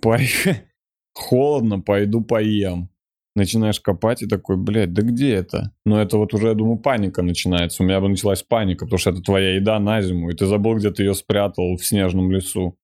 пой- 0.00 0.30
холодно, 1.14 1.80
пойду 1.80 2.22
поем. 2.22 2.88
Начинаешь 3.36 3.80
копать 3.80 4.22
и 4.22 4.26
такой, 4.28 4.56
блядь, 4.56 4.92
да 4.92 5.02
где 5.02 5.34
это? 5.34 5.72
Но 5.84 6.00
это 6.00 6.18
вот 6.18 6.32
уже, 6.34 6.48
я 6.48 6.54
думаю, 6.54 6.78
паника 6.78 7.22
начинается. 7.22 7.82
У 7.82 7.86
меня 7.86 8.00
бы 8.00 8.08
началась 8.08 8.42
паника, 8.44 8.84
потому 8.84 8.98
что 8.98 9.10
это 9.10 9.22
твоя 9.22 9.56
еда 9.56 9.80
на 9.80 10.00
зиму, 10.02 10.30
и 10.30 10.34
ты 10.34 10.46
забыл, 10.46 10.76
где 10.76 10.92
ты 10.92 11.02
ее 11.02 11.14
спрятал 11.14 11.76
в 11.76 11.84
снежном 11.84 12.30
лесу. 12.30 12.76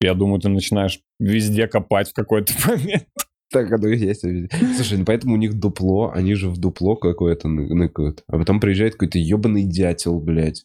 Я 0.00 0.14
думаю, 0.14 0.40
ты 0.40 0.48
начинаешь 0.48 1.00
везде 1.18 1.66
копать 1.66 2.10
в 2.10 2.14
какой-то 2.14 2.52
момент. 2.68 3.06
Так 3.52 3.72
оно 3.72 3.88
и 3.88 3.98
есть. 3.98 4.24
Слушай, 4.76 4.98
ну 4.98 5.04
поэтому 5.04 5.34
у 5.34 5.36
них 5.36 5.58
дупло, 5.58 6.12
они 6.14 6.34
же 6.34 6.48
в 6.48 6.56
дупло 6.58 6.94
какое-то 6.94 7.48
ны- 7.48 7.74
ныкают. 7.74 8.22
А 8.28 8.38
потом 8.38 8.60
приезжает 8.60 8.92
какой-то 8.92 9.18
ебаный 9.18 9.64
дятел, 9.64 10.20
блядь. 10.20 10.64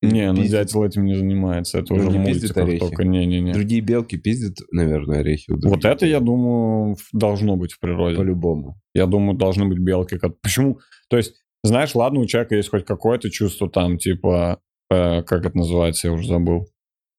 Не, 0.00 0.30
ну 0.30 0.36
Пиздит. 0.42 0.52
дятел 0.52 0.84
этим 0.84 1.04
не 1.06 1.14
занимается. 1.16 1.78
Это 1.78 1.92
Ну, 1.92 2.00
уже 2.00 2.08
в 2.10 2.12
не 2.12 2.18
мультиках 2.18 2.56
орехи. 2.58 2.78
только. 2.78 3.04
Не-не-не. 3.04 3.52
Другие 3.52 3.80
белки 3.80 4.16
пиздят, 4.16 4.56
наверное, 4.70 5.20
орехи. 5.20 5.50
Вот 5.64 5.84
это, 5.84 6.06
я 6.06 6.20
думаю, 6.20 6.94
в- 6.94 7.08
должно 7.12 7.56
быть 7.56 7.72
в 7.72 7.80
природе. 7.80 8.16
По-любому. 8.16 8.76
Я 8.94 9.06
думаю, 9.06 9.36
должны 9.36 9.66
быть 9.66 9.78
белки. 9.80 10.16
Почему? 10.40 10.78
То 11.10 11.16
есть, 11.16 11.34
знаешь, 11.64 11.94
ладно, 11.96 12.20
у 12.20 12.26
человека 12.26 12.54
есть 12.54 12.68
хоть 12.70 12.84
какое-то 12.84 13.28
чувство 13.30 13.68
там, 13.68 13.98
типа, 13.98 14.60
э, 14.90 15.22
как 15.22 15.44
это 15.44 15.56
называется, 15.56 16.06
я 16.08 16.12
уже 16.14 16.28
забыл. 16.28 16.68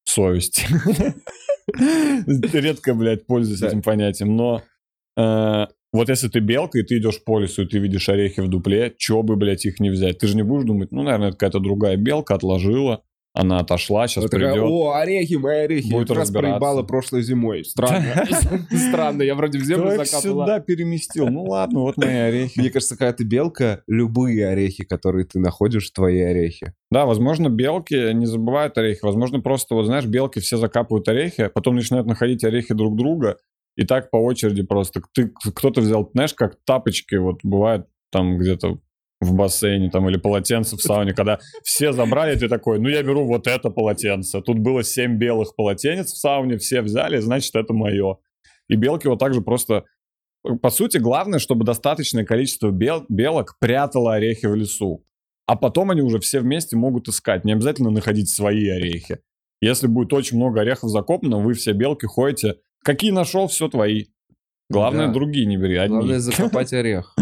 Совесть. 0.04 0.64
Редко, 1.76 2.94
блядь, 2.94 3.26
пользуюсь 3.26 3.62
этим 3.62 3.82
понятием. 3.82 4.36
Но 4.36 4.62
э, 5.16 5.66
вот 5.92 6.08
если 6.08 6.28
ты 6.28 6.40
белка, 6.40 6.78
и 6.78 6.82
ты 6.82 6.98
идешь 6.98 7.22
по 7.24 7.38
лесу, 7.40 7.62
и 7.62 7.66
ты 7.66 7.78
видишь 7.78 8.08
орехи 8.08 8.40
в 8.40 8.48
дупле, 8.48 8.94
чё 8.96 9.22
бы, 9.22 9.36
блядь, 9.36 9.66
их 9.66 9.80
не 9.80 9.90
взять? 9.90 10.18
Ты 10.18 10.26
же 10.26 10.36
не 10.36 10.42
будешь 10.42 10.64
думать, 10.64 10.92
ну, 10.92 11.02
наверное, 11.02 11.28
это 11.28 11.36
какая-то 11.36 11.60
другая 11.60 11.96
белка 11.96 12.34
отложила, 12.34 13.02
она 13.32 13.60
отошла, 13.60 14.08
сейчас 14.08 14.24
такая, 14.24 14.52
придет. 14.52 14.68
О, 14.68 14.92
орехи, 14.92 15.34
мои 15.34 15.58
орехи. 15.60 15.92
Будет 15.92 16.08
я 16.08 16.14
как 16.14 16.16
раз 16.16 16.30
проебала 16.32 16.82
прошлой 16.82 17.22
зимой. 17.22 17.64
Странно. 17.64 18.26
Странно, 18.70 19.22
я 19.22 19.36
вроде 19.36 19.58
в 19.58 19.62
землю 19.62 19.90
закапывала. 19.90 20.44
сюда 20.44 20.60
переместил? 20.60 21.28
Ну 21.28 21.44
ладно, 21.44 21.80
вот 21.80 21.96
мои 21.96 22.16
орехи. 22.16 22.58
Мне 22.58 22.70
кажется, 22.70 22.96
когда 22.96 23.12
ты 23.12 23.22
белка, 23.22 23.82
любые 23.86 24.48
орехи, 24.48 24.84
которые 24.84 25.26
ты 25.26 25.38
находишь, 25.38 25.88
твои 25.90 26.20
орехи. 26.20 26.74
Да, 26.90 27.06
возможно, 27.06 27.48
белки 27.48 28.12
не 28.14 28.26
забывают 28.26 28.76
орехи. 28.78 29.00
Возможно, 29.02 29.40
просто, 29.40 29.76
вот 29.76 29.86
знаешь, 29.86 30.06
белки 30.06 30.40
все 30.40 30.56
закапывают 30.56 31.06
орехи, 31.08 31.42
а 31.42 31.50
потом 31.50 31.76
начинают 31.76 32.08
находить 32.08 32.42
орехи 32.42 32.74
друг 32.74 32.96
друга, 32.96 33.36
и 33.76 33.84
так 33.84 34.10
по 34.10 34.16
очереди 34.16 34.62
просто. 34.62 35.02
Ты, 35.12 35.32
кто-то 35.54 35.80
взял, 35.80 36.10
знаешь, 36.12 36.34
как 36.34 36.58
тапочки, 36.64 37.14
вот 37.16 37.40
бывает 37.42 37.86
там 38.10 38.38
где-то 38.38 38.78
в 39.20 39.34
бассейне 39.34 39.90
там 39.90 40.08
или 40.08 40.16
полотенце 40.16 40.76
в 40.76 40.80
сауне, 40.80 41.12
когда 41.12 41.38
все 41.62 41.92
забрали, 41.92 42.38
ты 42.38 42.48
такой, 42.48 42.78
ну 42.78 42.88
я 42.88 43.02
беру 43.02 43.26
вот 43.26 43.46
это 43.46 43.70
полотенце. 43.70 44.40
Тут 44.40 44.58
было 44.58 44.82
семь 44.82 45.18
белых 45.18 45.54
полотенец 45.54 46.12
в 46.12 46.18
сауне, 46.18 46.56
все 46.56 46.80
взяли, 46.80 47.18
значит, 47.18 47.54
это 47.54 47.72
мое. 47.74 48.16
И 48.68 48.76
белки 48.76 49.08
вот 49.08 49.18
так 49.18 49.34
же 49.34 49.42
просто... 49.42 49.84
По 50.62 50.70
сути, 50.70 50.96
главное, 50.96 51.38
чтобы 51.38 51.66
достаточное 51.66 52.24
количество 52.24 52.70
бел- 52.70 53.04
белок 53.10 53.58
прятало 53.60 54.14
орехи 54.14 54.46
в 54.46 54.54
лесу. 54.54 55.04
А 55.46 55.54
потом 55.54 55.90
они 55.90 56.00
уже 56.00 56.18
все 56.18 56.40
вместе 56.40 56.76
могут 56.76 57.08
искать. 57.08 57.44
Не 57.44 57.52
обязательно 57.52 57.90
находить 57.90 58.30
свои 58.30 58.68
орехи. 58.68 59.18
Если 59.60 59.86
будет 59.86 60.14
очень 60.14 60.38
много 60.38 60.62
орехов 60.62 60.88
закопано, 60.88 61.40
вы 61.40 61.52
все 61.52 61.72
белки 61.72 62.06
ходите. 62.06 62.56
Какие 62.84 63.10
нашел, 63.10 63.46
все 63.48 63.68
твои. 63.68 64.06
Главное, 64.68 65.08
Да. 65.08 65.12
другие 65.12 65.46
не 65.46 65.56
бери, 65.56 65.76
одни. 65.76 65.96
Главное 65.96 66.18
закопать 66.20 66.72
орех. 66.72 67.14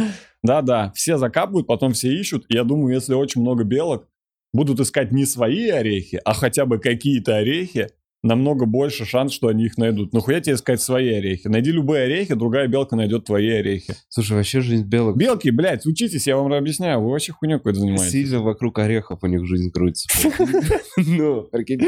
Да-да, 0.42 0.92
все 0.94 1.16
закапывают, 1.18 1.66
потом 1.66 1.92
все 1.92 2.12
ищут. 2.12 2.44
Я 2.48 2.64
думаю, 2.64 2.94
если 2.94 3.14
очень 3.14 3.40
много 3.40 3.64
белок 3.64 4.06
будут 4.52 4.80
искать 4.80 5.12
не 5.12 5.24
свои 5.24 5.68
орехи, 5.68 6.20
а 6.24 6.32
хотя 6.34 6.64
бы 6.66 6.78
какие-то 6.78 7.36
орехи, 7.36 7.88
намного 8.22 8.66
больше 8.66 9.04
шанс, 9.04 9.32
что 9.32 9.48
они 9.48 9.64
их 9.66 9.78
найдут. 9.78 10.12
Ну 10.12 10.20
хуя 10.20 10.40
тебе 10.40 10.54
искать 10.56 10.80
свои 10.82 11.12
орехи? 11.14 11.48
Найди 11.48 11.70
любые 11.70 12.04
орехи, 12.04 12.34
другая 12.34 12.66
белка 12.68 12.96
найдет 12.96 13.24
твои 13.26 13.48
орехи. 13.48 13.94
Слушай, 14.08 14.36
вообще 14.36 14.60
жизнь 14.60 14.84
белок 14.86 15.16
Белки, 15.16 15.50
блядь, 15.50 15.86
учитесь, 15.86 16.26
я 16.26 16.36
вам 16.36 16.52
объясняю, 16.52 17.00
вы 17.00 17.10
вообще 17.10 17.32
хуйню 17.32 17.58
какой-то 17.58 17.80
занимаетесь. 17.80 18.10
сильно 18.10 18.40
вокруг 18.42 18.78
орехов 18.78 19.20
у 19.22 19.26
них 19.26 19.44
жизнь 19.46 19.70
крутится. 19.70 20.08
Ну, 20.96 21.42
прикинь, 21.44 21.78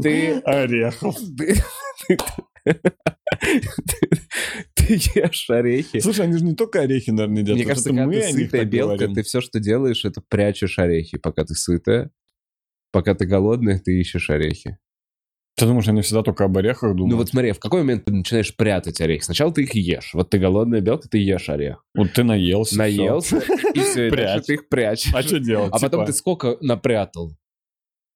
ты... 0.00 0.40
Орехов. 0.40 1.16
Ты- 4.74 4.94
ешь 5.14 5.50
орехи. 5.50 6.00
Слушай, 6.00 6.26
они 6.26 6.38
же 6.38 6.44
не 6.44 6.54
только 6.54 6.80
орехи, 6.80 7.10
наверное, 7.10 7.42
едят. 7.42 7.56
Мне 7.56 7.64
кажется, 7.64 7.88
когда 7.90 8.06
мы 8.06 8.14
ты 8.14 8.22
сытая 8.32 8.64
белка, 8.64 9.08
ты 9.08 9.22
все, 9.22 9.40
что 9.40 9.60
делаешь, 9.60 10.04
это 10.04 10.22
прячешь 10.28 10.78
орехи. 10.78 11.18
Пока 11.18 11.44
ты 11.44 11.54
сытая, 11.54 12.10
пока 12.92 13.14
ты 13.14 13.26
голодная, 13.26 13.78
ты 13.78 13.98
ищешь 14.00 14.30
орехи. 14.30 14.78
Ты 15.56 15.66
думаешь, 15.66 15.88
они 15.88 16.02
всегда 16.02 16.22
только 16.22 16.44
об 16.44 16.56
орехах 16.56 16.94
думают? 16.94 17.10
Ну 17.10 17.16
вот 17.16 17.28
смотри, 17.30 17.50
в 17.50 17.58
какой 17.58 17.80
момент 17.80 18.04
ты 18.04 18.12
начинаешь 18.12 18.54
прятать 18.54 19.00
орехи? 19.00 19.24
Сначала 19.24 19.52
ты 19.52 19.62
их 19.62 19.74
ешь. 19.74 20.14
Вот 20.14 20.30
ты 20.30 20.38
голодная 20.38 20.80
белка, 20.80 21.08
ты 21.08 21.18
ешь 21.18 21.48
орех. 21.48 21.84
Вот 21.96 22.12
ты 22.12 22.22
наелся. 22.22 22.78
Наелся, 22.78 23.38
и 23.74 23.80
все, 23.80 24.06
и 24.06 24.10
дальше 24.10 24.44
ты 24.46 24.54
их 24.54 24.68
прячешь. 24.68 25.12
А 25.12 25.22
что 25.22 25.40
делать? 25.40 25.70
А 25.72 25.80
потом 25.80 26.00
Типа, 26.02 26.06
ты 26.06 26.12
сколько 26.12 26.56
напрятал? 26.60 27.36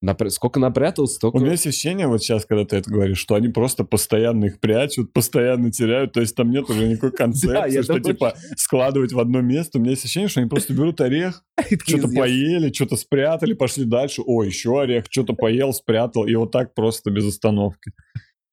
Напря- 0.02 0.30
Сколько 0.30 0.58
напрятал, 0.58 1.06
столько... 1.06 1.36
У 1.36 1.40
меня 1.40 1.52
есть 1.52 1.66
ощущение 1.66 2.08
вот 2.08 2.22
сейчас, 2.22 2.44
когда 2.44 2.64
ты 2.64 2.76
это 2.76 2.90
говоришь, 2.90 3.18
что 3.18 3.36
они 3.36 3.48
просто 3.48 3.84
постоянно 3.84 4.46
их 4.46 4.58
прячут, 4.58 5.12
постоянно 5.12 5.70
теряют, 5.70 6.12
то 6.12 6.20
есть 6.20 6.34
там 6.34 6.50
нет 6.50 6.68
уже 6.68 6.88
никакой 6.88 7.12
концепции, 7.16 7.82
что 7.82 8.00
типа 8.00 8.34
складывать 8.56 9.12
в 9.12 9.20
одно 9.20 9.40
место. 9.40 9.78
У 9.78 9.80
меня 9.80 9.92
есть 9.92 10.04
ощущение, 10.04 10.28
что 10.28 10.40
они 10.40 10.48
просто 10.48 10.74
берут 10.74 11.00
орех, 11.00 11.44
что-то 11.86 12.08
поели, 12.08 12.72
что-то 12.72 12.96
спрятали, 12.96 13.52
пошли 13.52 13.84
дальше. 13.84 14.22
О, 14.26 14.42
еще 14.42 14.80
орех, 14.80 15.04
что-то 15.08 15.34
поел, 15.34 15.72
спрятал, 15.72 16.26
и 16.26 16.34
вот 16.34 16.50
так 16.50 16.74
просто 16.74 17.10
без 17.10 17.26
остановки. 17.26 17.92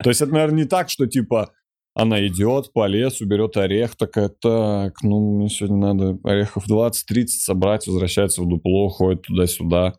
То 0.02 0.10
есть 0.10 0.22
это, 0.22 0.32
наверное, 0.32 0.58
не 0.62 0.64
так, 0.64 0.88
что 0.88 1.06
типа 1.06 1.50
она 1.94 2.24
идет 2.26 2.72
по 2.72 2.86
лесу, 2.86 3.26
берет 3.26 3.56
орех, 3.56 3.96
такая, 3.96 4.28
так, 4.28 5.02
ну, 5.02 5.36
мне 5.38 5.48
сегодня 5.48 5.92
надо 5.92 6.18
орехов 6.22 6.64
20-30 6.70 7.26
собрать, 7.26 7.86
возвращается 7.86 8.42
в 8.42 8.48
дупло, 8.48 8.88
ходит 8.88 9.22
туда-сюда. 9.22 9.94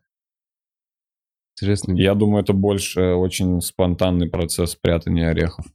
Интересно. 1.56 1.94
Я 1.94 2.15
думаю, 2.15 2.44
это 2.44 2.53
больше 2.53 3.14
очень 3.14 3.61
спонтанный 3.61 4.30
процесс 4.30 4.72
спрятания 4.72 5.30
орехов. 5.30 5.65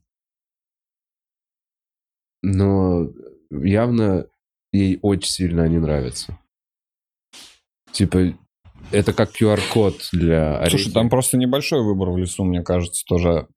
Но 2.41 3.09
явно 3.49 4.27
ей 4.71 4.99
очень 5.01 5.29
сильно 5.29 5.63
они 5.63 5.77
нравятся. 5.77 6.37
Типа, 7.91 8.37
это 8.91 9.13
как 9.13 9.31
QR-код 9.39 10.09
для 10.13 10.57
орехи. 10.59 10.77
Слушай, 10.77 10.93
там 10.93 11.09
просто 11.09 11.37
небольшой 11.37 11.83
выбор 11.83 12.09
в 12.09 12.17
лесу, 12.17 12.43
мне 12.43 12.63
кажется, 12.63 13.03
тоже. 13.05 13.47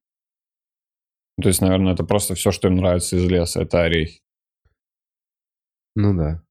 То 1.40 1.48
есть, 1.48 1.60
наверное, 1.60 1.94
это 1.94 2.04
просто 2.04 2.34
все, 2.34 2.50
что 2.50 2.68
им 2.68 2.76
нравится 2.76 3.16
из 3.16 3.24
леса, 3.24 3.62
это 3.62 3.82
орехи. 3.82 4.20
Ну 5.94 6.16
да. 6.16 6.42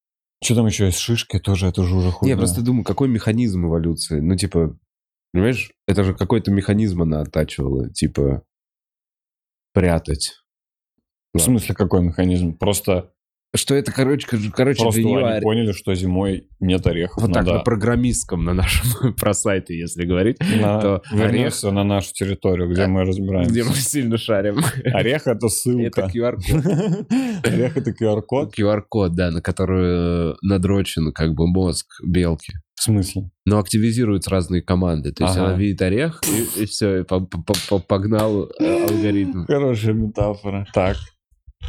Что 0.43 0.55
там 0.55 0.67
еще 0.67 0.85
есть? 0.85 0.99
Шишки 0.99 1.39
тоже, 1.39 1.67
это 1.67 1.83
же 1.83 1.95
уже 1.95 2.11
хуйня. 2.11 2.33
я 2.33 2.37
просто 2.37 2.61
думаю, 2.61 2.83
какой 2.85 3.09
механизм 3.09 3.65
эволюции? 3.65 4.19
Ну, 4.19 4.35
типа, 4.35 4.77
понимаешь, 5.33 5.71
это 5.87 6.03
же 6.03 6.13
какой-то 6.13 6.51
механизм 6.51 7.01
она 7.01 7.21
оттачивала, 7.21 7.89
типа, 7.89 8.43
прятать. 9.73 10.33
В 11.33 11.39
смысле, 11.39 11.75
какой 11.75 12.01
механизм? 12.03 12.57
Просто 12.57 13.11
что 13.55 13.73
это, 13.73 13.91
короче, 13.91 14.27
кор- 14.27 14.39
короче, 14.55 14.83
Просто 14.83 15.01
для 15.01 15.09
нее 15.09 15.25
они 15.25 15.41
поняли, 15.41 15.71
что 15.71 15.95
зимой 15.95 16.47
нет 16.59 16.85
орехов. 16.85 17.23
вот 17.23 17.33
так 17.33 17.45
надо 17.45 17.57
на 17.57 17.63
программистском 17.63 18.43
на 18.45 18.53
нашем 18.53 19.13
про 19.19 19.33
сайты, 19.33 19.73
если 19.73 20.05
говорить, 20.05 20.37
на- 20.39 20.79
то 20.79 21.01
вернемся 21.11 21.71
на 21.71 21.83
нашу 21.83 22.13
территорию, 22.13 22.69
где 22.71 22.85
мы 22.85 23.05
разбираемся. 23.05 23.49
где 23.49 23.63
мы 23.63 23.73
сильно 23.73 24.17
шарим. 24.19 24.59
Орех— 24.93 25.21
это 25.25 25.31
Это 25.31 25.49
ссылка. 25.49 26.01
QR-код. 26.13 26.45
Орех— 27.43 27.77
это 27.77 27.89
QR-код. 27.91 28.53
QR-код, 28.55 29.15
да, 29.15 29.31
на 29.31 29.41
который 29.41 30.31
э, 30.33 30.35
надрочен 30.43 31.11
как 31.11 31.33
бы 31.33 31.47
мозг 31.47 31.87
белки. 32.05 32.53
В 32.79 32.83
смысле? 32.83 33.29
Но 33.45 33.59
активизируются 33.59 34.29
разные 34.29 34.61
команды. 34.61 35.11
То 35.11 35.25
есть 35.25 35.35
Ага. 35.35 35.47
она 35.49 35.57
видит 35.57 35.81
орех, 35.81 36.21
и, 36.57 36.65
все, 36.65 37.03
погнал 37.03 38.49
э, 38.57 38.83
алгоритм. 38.87 39.43
Хорошая 39.47 39.93
метафора. 39.93 40.65
Так. 40.73 40.95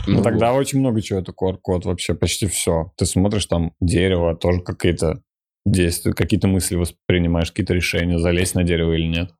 Ну, 0.06 0.18
Ну 0.18 0.22
тогда 0.22 0.52
очень 0.52 0.78
много 0.78 1.02
чего 1.02 1.18
это 1.18 1.32
QR-код 1.32 1.84
вообще, 1.84 2.14
почти 2.14 2.46
все. 2.46 2.92
Ты 2.96 3.06
смотришь 3.06 3.46
там 3.46 3.72
дерево, 3.80 4.36
тоже 4.36 4.60
какие-то 4.60 5.20
действия, 5.66 6.12
какие-то 6.12 6.46
мысли 6.46 6.76
воспринимаешь, 6.76 7.50
какие-то 7.50 7.74
решения, 7.74 8.20
залезть 8.20 8.54
на 8.54 8.62
дерево 8.62 8.92
или 8.92 9.08
нет. 9.08 9.32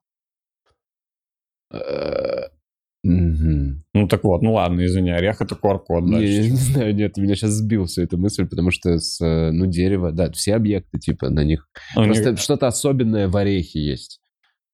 Мгм. 3.03 3.83
Ну 3.93 4.07
так 4.07 4.23
вот, 4.23 4.41
ну 4.41 4.53
ладно, 4.53 4.85
извини, 4.85 5.09
орех 5.11 5.41
это 5.41 5.55
QR-код 5.55 6.03
Не, 6.03 6.11
я 6.23 6.37
дальше. 6.41 6.49
не 6.51 6.55
знаю, 6.57 6.95
нет, 6.95 7.17
меня 7.17 7.35
сейчас 7.35 7.51
сбил 7.51 7.85
всю 7.85 8.03
эту 8.03 8.17
мысль, 8.17 8.47
потому 8.47 8.71
что 8.71 8.97
с, 8.99 9.19
э, 9.21 9.51
ну, 9.51 9.65
дерево, 9.65 10.11
да, 10.11 10.31
все 10.31 10.55
объекты, 10.55 10.99
типа, 10.99 11.29
на 11.29 11.43
них. 11.43 11.67
Не- 11.95 12.05
Просто 12.05 12.37
что-то 12.37 12.67
особенное 12.67 13.27
в 13.27 13.35
орехе 13.37 13.79
есть 13.83 14.19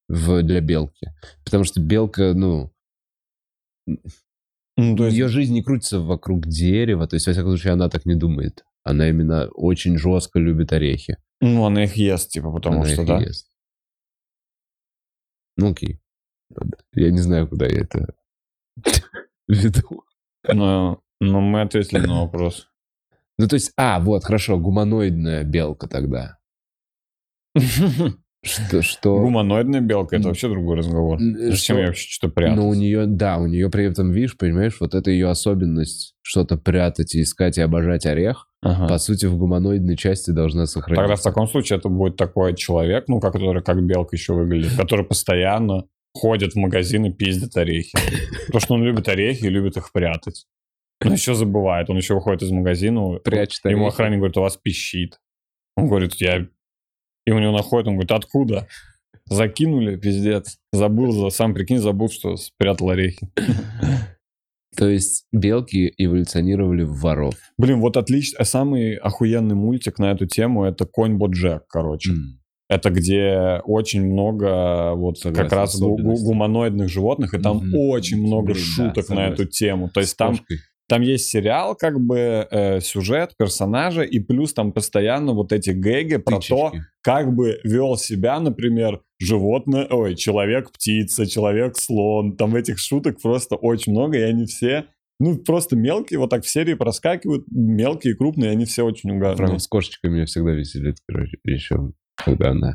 в, 0.08 0.42
для 0.42 0.60
белки. 0.60 1.08
Потому 1.44 1.64
что 1.64 1.80
белка, 1.80 2.32
ну, 2.34 2.70
ну, 3.86 4.96
то 4.96 5.06
есть, 5.06 5.16
ее 5.16 5.28
жизнь 5.28 5.54
не 5.54 5.62
крутится 5.62 5.98
вокруг 6.00 6.46
дерева, 6.46 7.06
то 7.08 7.16
есть, 7.16 7.26
во 7.26 7.32
всяком 7.32 7.50
случае, 7.52 7.72
она 7.72 7.88
так 7.88 8.06
не 8.06 8.14
думает. 8.14 8.64
Она 8.84 9.08
именно 9.08 9.48
очень 9.54 9.98
жестко 9.98 10.38
любит 10.38 10.72
орехи. 10.72 11.16
ну, 11.40 11.64
она 11.66 11.84
их 11.84 11.94
ест, 11.96 12.30
типа, 12.30 12.52
потому 12.52 12.82
Она 12.82 12.86
что, 12.88 13.02
их 13.02 13.08
да. 13.08 13.18
ест. 13.20 13.50
Ну, 15.56 15.70
окей. 15.72 15.98
Я 16.94 17.10
не 17.10 17.18
знаю, 17.18 17.48
куда 17.48 17.66
я 17.66 17.80
это 17.80 18.14
веду. 19.48 20.04
Но, 20.52 21.00
но 21.20 21.40
мы 21.40 21.62
ответили 21.62 22.00
на 22.06 22.22
вопрос. 22.22 22.68
Ну, 23.38 23.46
то 23.48 23.54
есть, 23.54 23.72
а, 23.76 24.00
вот, 24.00 24.24
хорошо, 24.24 24.58
гуманоидная 24.58 25.44
белка 25.44 25.86
тогда. 25.88 26.38
Что, 28.44 28.82
что... 28.82 29.18
Гуманоидная 29.18 29.80
белка 29.80 30.16
это 30.16 30.28
вообще 30.28 30.48
другой 30.48 30.76
разговор. 30.76 31.18
М, 31.20 31.34
Зачем 31.36 31.56
что- 31.56 31.80
я 31.80 31.86
вообще 31.88 32.08
что-то 32.08 32.32
прятать? 32.32 32.56
Но 32.56 32.68
у 32.68 32.74
нее, 32.74 33.04
да, 33.06 33.36
у 33.38 33.46
нее 33.46 33.68
при 33.68 33.84
этом, 33.84 34.12
видишь, 34.12 34.36
понимаешь, 34.36 34.76
вот 34.80 34.94
это 34.94 35.10
ее 35.10 35.28
особенность, 35.28 36.14
что-то 36.22 36.56
прятать 36.56 37.16
и 37.16 37.22
искать 37.22 37.58
и 37.58 37.62
обожать 37.62 38.06
орех, 38.06 38.48
Ага. 38.62 38.86
по 38.88 38.98
сути, 38.98 39.26
в 39.26 39.36
гуманоидной 39.36 39.96
части 39.96 40.30
должна 40.30 40.66
Тогда 40.66 40.80
в 40.80 40.86
сохраниться. 40.86 41.24
таком 41.24 41.48
случае 41.48 41.78
это 41.80 41.88
будет 41.88 42.16
такой 42.16 42.54
человек, 42.54 43.04
ну, 43.08 43.18
который 43.20 43.60
как 43.62 43.84
белка 43.84 44.14
еще 44.14 44.34
выглядит, 44.34 44.76
который 44.76 45.04
постоянно 45.04 45.84
ходит 46.14 46.52
в 46.54 46.56
магазин 46.56 47.04
и 47.06 47.12
пиздит 47.12 47.56
орехи. 47.56 47.96
Потому 48.46 48.60
что 48.60 48.74
он 48.74 48.84
любит 48.84 49.08
орехи 49.08 49.44
и 49.44 49.48
любит 49.50 49.76
их 49.76 49.92
прятать. 49.92 50.46
Но 51.04 51.12
еще 51.12 51.34
забывает. 51.34 51.90
Он 51.90 51.96
еще 51.96 52.14
выходит 52.14 52.42
из 52.42 52.50
магазина, 52.50 53.18
Прячет 53.20 53.64
ему 53.64 53.82
орехи. 53.84 53.94
охранник 53.94 54.18
говорит, 54.18 54.36
у 54.36 54.40
вас 54.40 54.56
пищит. 54.56 55.20
Он 55.76 55.86
говорит, 55.88 56.14
я... 56.16 56.46
И 57.26 57.30
у 57.30 57.38
него 57.38 57.52
находит, 57.52 57.86
он 57.86 57.94
говорит, 57.94 58.10
откуда? 58.10 58.66
Закинули, 59.26 59.96
пиздец. 59.96 60.58
Забыл, 60.72 61.12
за- 61.12 61.30
сам 61.30 61.54
прикинь, 61.54 61.78
забыл, 61.78 62.08
что 62.08 62.36
спрятал 62.36 62.90
орехи. 62.90 63.28
То 64.76 64.88
есть 64.88 65.26
белки 65.32 65.92
эволюционировали 65.98 66.82
в 66.84 67.00
воров. 67.00 67.34
Блин, 67.58 67.80
вот 67.80 67.96
отлично. 67.96 68.44
Самый 68.44 68.94
охуенный 68.94 69.54
мультик 69.56 69.98
на 69.98 70.12
эту 70.12 70.26
тему 70.26 70.64
это 70.64 70.86
Конь 70.86 71.16
Боджек, 71.16 71.66
короче. 71.68 72.12
М. 72.12 72.37
Это 72.68 72.90
где 72.90 73.60
очень 73.64 74.04
много 74.04 74.92
вот 74.94 75.18
Согласен, 75.18 75.42
как 75.48 75.52
раз 75.58 75.80
гу- 75.80 75.96
гуманоидных 75.96 76.88
животных, 76.88 77.32
и 77.34 77.38
там 77.38 77.58
Мгм. 77.58 77.74
очень 77.74 78.18
много 78.22 78.52
Блин, 78.52 78.56
да, 78.56 78.60
шуток 78.60 78.96
на 78.96 79.02
согласен. 79.02 79.32
эту 79.32 79.44
тему. 79.46 79.90
То 79.92 80.00
есть 80.00 80.16
там, 80.18 80.38
там 80.86 81.00
есть 81.02 81.28
сериал, 81.28 81.74
как 81.76 81.98
бы 82.00 82.46
э, 82.50 82.80
сюжет, 82.80 83.32
персонажа, 83.38 84.02
и 84.02 84.18
плюс 84.20 84.52
там 84.52 84.72
постоянно 84.72 85.32
вот 85.32 85.52
эти 85.52 85.70
гэги 85.70 86.16
про 86.18 86.40
то, 86.40 86.70
Тычечки. 86.70 86.86
как 87.02 87.34
бы 87.34 87.58
вел 87.64 87.96
себя, 87.96 88.38
например, 88.40 89.00
животное, 89.18 89.86
ой, 89.90 90.14
человек-птица, 90.14 91.26
человек-слон. 91.26 92.36
Там 92.36 92.54
этих 92.54 92.78
шуток 92.78 93.20
просто 93.20 93.56
очень 93.56 93.92
много, 93.92 94.18
и 94.18 94.22
они 94.22 94.44
все, 94.46 94.84
ну, 95.20 95.36
просто 95.38 95.74
мелкие, 95.76 96.18
вот 96.20 96.30
так 96.30 96.44
в 96.44 96.48
серии 96.48 96.74
проскакивают, 96.74 97.44
мелкие, 97.50 98.14
крупные, 98.14 98.50
и 98.50 98.52
они 98.52 98.64
все 98.66 98.82
очень 98.84 99.10
угарные. 99.10 99.36
Правда, 99.38 99.58
с 99.58 99.66
кошечкой 99.66 100.10
меня 100.10 100.26
всегда 100.26 100.52
веселит, 100.52 100.96
короче, 101.06 101.38
еще, 101.44 101.92
когда 102.24 102.50
она... 102.50 102.74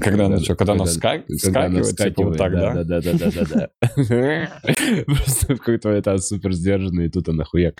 Когда 0.00 0.26
она 0.26 0.38
что, 0.38 0.56
когда 0.56 0.72
она 0.72 0.84
когда- 0.86 1.16
ска- 1.18 1.24
когда 1.42 1.64
она 1.66 1.84
скакивает, 1.84 2.16
типа 2.16 2.28
вот 2.28 2.36
так, 2.36 2.52
да? 2.52 2.74
Да, 2.74 2.84
да, 2.84 3.00
да, 3.00 3.12
да, 3.12 3.30
да, 3.30 3.70
да. 3.96 5.04
Просто 5.06 5.46
какой-то 5.56 5.90
это 5.90 6.18
супер 6.18 6.52
сдержанный, 6.52 7.06
и 7.06 7.10
тут 7.10 7.28
она 7.28 7.44
хуяк. 7.44 7.74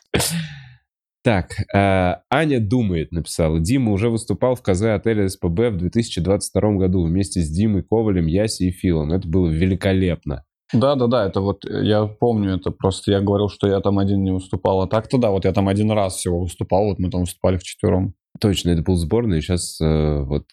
Так, 1.25 1.51
э, 1.75 2.15
Аня 2.31 2.61
думает, 2.61 3.11
написала. 3.11 3.59
Дима 3.59 3.93
уже 3.93 4.09
выступал 4.09 4.55
в 4.55 4.63
КЗ 4.63 4.83
отеля 4.83 5.29
СПБ 5.29 5.71
в 5.71 5.77
2022 5.77 6.73
году 6.75 7.05
вместе 7.05 7.41
с 7.41 7.51
Димой 7.51 7.83
Ковалем, 7.83 8.27
Яси 8.27 8.65
и 8.65 8.71
Филом. 8.71 9.13
Это 9.13 9.27
было 9.27 9.49
великолепно. 9.49 10.45
Да, 10.73 10.95
да, 10.95 11.07
да, 11.07 11.27
это 11.27 11.41
вот, 11.41 11.65
э, 11.65 11.85
я 11.85 12.07
помню 12.07 12.57
это, 12.57 12.71
просто 12.71 13.11
я 13.11 13.21
говорил, 13.21 13.49
что 13.49 13.67
я 13.67 13.81
там 13.81 13.99
один 13.99 14.23
не 14.23 14.31
выступал, 14.33 14.83
а 14.83 14.87
так-то 14.87 15.19
да, 15.19 15.31
вот 15.31 15.45
я 15.45 15.53
там 15.53 15.67
один 15.69 15.91
раз 15.91 16.15
всего 16.17 16.41
выступал, 16.41 16.85
вот 16.85 16.99
мы 16.99 17.11
там 17.11 17.23
выступали 17.23 17.57
вчетвером. 17.57 18.15
Точно, 18.41 18.71
это 18.71 18.83
был 18.83 18.95
сборный, 18.95 19.41
сейчас 19.41 19.79
вот 19.81 20.45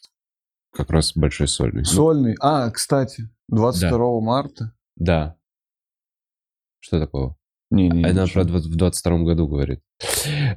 как 0.76 0.90
раз 0.92 1.14
большой 1.16 1.48
сольный. 1.48 1.82
Ну, 1.82 1.86
Сольный, 1.86 2.36
а, 2.42 2.70
кстати, 2.70 3.30
22 3.50 4.20
марта. 4.22 4.74
Да. 4.98 5.36
Что 6.80 7.00
такого? 7.00 7.36
Не, 7.72 7.90
не, 7.90 8.04
Она 8.04 8.24
ничего. 8.24 8.44
про 8.44 8.50
дв- 8.52 8.70
в 8.70 8.76
22 8.76 9.18
году 9.24 9.48
говорит. 9.48 9.82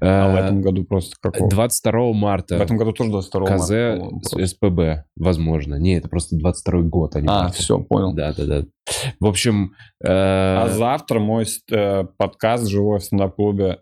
А 0.01 0.31
в 0.31 0.37
Э, 0.37 0.41
этом 0.41 0.61
году 0.61 0.85
просто 0.85 1.17
какого? 1.21 1.49
22 1.49 2.13
марта. 2.13 2.59
В 2.59 2.61
этом 2.61 2.77
году 2.77 2.93
тоже 2.93 3.11
22 3.11 3.41
марта. 3.41 3.57
КЗ 3.57 3.71
с- 3.71 3.99
просто. 4.31 4.47
СПБ, 4.47 5.05
возможно. 5.17 5.77
Не, 5.77 5.97
это 5.97 6.09
просто 6.09 6.37
22 6.37 6.83
год, 6.83 7.17
а 7.17 7.21
не 7.23 7.29
А, 7.29 7.49
все, 7.49 7.81
понял. 7.81 8.13
Да, 8.13 8.35
да, 8.35 8.45
да. 8.45 8.65
В 9.21 9.27
общем, 9.27 9.73
э, 10.05 10.07
А 10.09 10.69
завтра 10.69 11.19
мой 11.19 11.47
э, 11.73 12.05
подкаст 12.19 12.67
«Живой 12.69 12.99
в 12.99 13.05
стендап-клубе», 13.05 13.81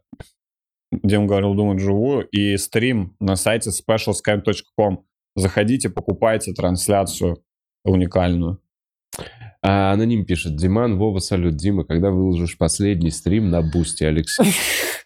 где 0.92 1.18
он 1.18 1.26
говорил 1.26 1.54
«Думать 1.54 1.80
живую», 1.80 2.28
и 2.28 2.56
стрим 2.56 3.16
на 3.18 3.34
сайте 3.34 3.70
specialskype.com. 3.70 5.04
Заходите, 5.36 5.90
покупайте 5.90 6.52
трансляцию 6.52 7.42
уникальную. 7.84 8.60
а 9.62 9.92
аноним 9.92 10.24
пишет, 10.24 10.56
Диман, 10.56 10.96
Вова, 10.98 11.18
салют, 11.18 11.56
Дима, 11.56 11.84
когда 11.84 12.10
выложишь 12.10 12.56
последний 12.58 13.10
стрим 13.10 13.50
на 13.50 13.62
Boosty, 13.62 14.04
Алексей? 14.04 14.52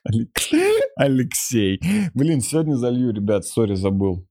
Алекс- 0.04 0.50
Алексей. 0.96 1.80
Блин, 2.14 2.40
сегодня 2.40 2.74
залью, 2.76 3.12
ребят, 3.12 3.44
sorry, 3.44 3.74
забыл. 3.74 4.26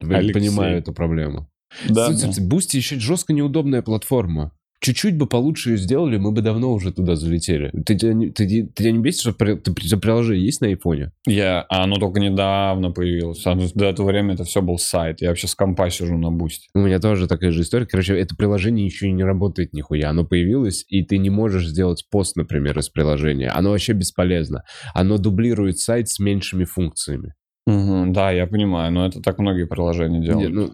Понимаю 0.00 0.78
эту 0.78 0.92
проблему. 0.92 1.50
Да, 1.88 2.06
Слушайте, 2.08 2.40
Boosty 2.42 2.76
еще 2.76 2.98
жестко 2.98 3.32
неудобная 3.32 3.82
платформа. 3.82 4.52
Чуть-чуть 4.80 5.16
бы 5.16 5.26
получше 5.26 5.70
ее 5.72 5.76
сделали, 5.76 6.18
мы 6.18 6.30
бы 6.30 6.40
давно 6.40 6.72
уже 6.72 6.92
туда 6.92 7.16
залетели. 7.16 7.70
Ты, 7.84 7.96
тебя 7.96 8.12
не- 8.14 8.30
ты, 8.30 8.46
ты 8.46 8.68
тебя 8.74 8.92
не 8.92 8.98
бесит, 9.00 9.20
что 9.22 9.32
при- 9.32 9.56
ты, 9.56 9.72
у 9.72 9.74
тебя 9.74 9.98
приложение 9.98 10.44
есть 10.44 10.60
на 10.60 10.68
айфоне? 10.68 11.10
Я, 11.26 11.62
а 11.68 11.82
оно 11.82 11.96
только 11.96 12.20
недавно 12.20 12.92
появилось. 12.92 13.44
А 13.44 13.56
До 13.74 13.86
этого 13.86 14.06
времени 14.06 14.34
это 14.34 14.44
все 14.44 14.62
был 14.62 14.78
сайт. 14.78 15.20
Я 15.20 15.30
вообще 15.30 15.48
с 15.48 15.54
компа 15.56 15.90
сижу 15.90 16.16
на 16.16 16.30
бусте. 16.30 16.68
У 16.74 16.78
меня 16.80 17.00
тоже 17.00 17.26
такая 17.26 17.50
же 17.50 17.62
история. 17.62 17.86
Короче, 17.86 18.16
это 18.16 18.36
приложение 18.36 18.86
еще 18.86 19.08
и 19.08 19.12
не 19.12 19.24
работает 19.24 19.72
нихуя. 19.72 20.10
Оно 20.10 20.24
появилось, 20.24 20.84
и 20.88 21.02
ты 21.02 21.18
не 21.18 21.30
можешь 21.30 21.66
сделать 21.66 22.04
пост, 22.10 22.36
например, 22.36 22.78
из 22.78 22.88
приложения. 22.88 23.48
Оно 23.48 23.70
вообще 23.70 23.94
бесполезно. 23.94 24.62
Оно 24.94 25.18
дублирует 25.18 25.78
сайт 25.78 26.08
с 26.08 26.20
меньшими 26.20 26.64
функциями. 26.64 27.34
Мгм, 27.66 28.12
да, 28.14 28.30
я 28.30 28.46
понимаю, 28.46 28.92
но 28.92 29.06
это 29.06 29.20
так 29.20 29.38
многие 29.38 29.66
приложения 29.66 30.20
Не, 30.20 30.26
делают. 30.26 30.52
ну, 30.54 30.70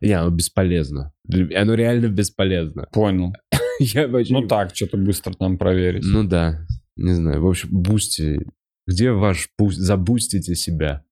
не, 0.00 0.12
оно 0.12 0.30
бесполезно. 0.30 1.12
Оно 1.54 1.74
реально 1.74 2.08
бесполезно. 2.08 2.86
Понял. 2.92 3.32
Я 3.80 4.08
вообще 4.08 4.32
Ну 4.32 4.42
не- 4.42 4.48
так, 4.48 4.74
что-то 4.74 4.96
быстро 4.96 5.34
нам 5.40 5.56
проверить. 5.58 6.02
Ну 6.04 6.24
да, 6.24 6.66
не 6.96 7.12
знаю. 7.14 7.42
В 7.42 7.48
общем, 7.48 7.68
бусти. 7.70 8.40
Где 8.86 9.12
ваш 9.12 9.48
буст? 9.58 9.78
Забустите 9.78 10.54
себя. 10.54 11.04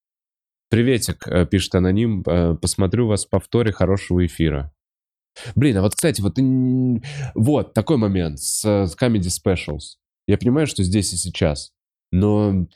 Приветик, 0.71 1.29
э, 1.29 1.47
пишет 1.47 1.75
аноним. 1.75 2.23
Э, 2.27 2.57
Посмотрю 2.61 3.07
вас 3.07 3.27
в 3.27 3.31
повторе 3.31 3.71
хорошего 3.73 4.25
эфира. 4.27 4.73
Блин, 5.55 5.77
а 5.77 5.83
вот, 5.83 5.95
кстати, 5.95 6.21
вот, 6.23 6.39
вот 7.35 7.75
такой 7.75 7.99
момент 7.99 8.41
с, 8.41 8.65
э, 8.65 8.87
с 8.87 8.97
Comedy 8.97 9.29
Specials. 9.29 9.97
Я 10.27 10.39
понимаю, 10.39 10.67
что 10.67 10.83
здесь 10.83 11.13
и 11.13 11.17
сейчас, 11.17 11.73
но 12.11 12.67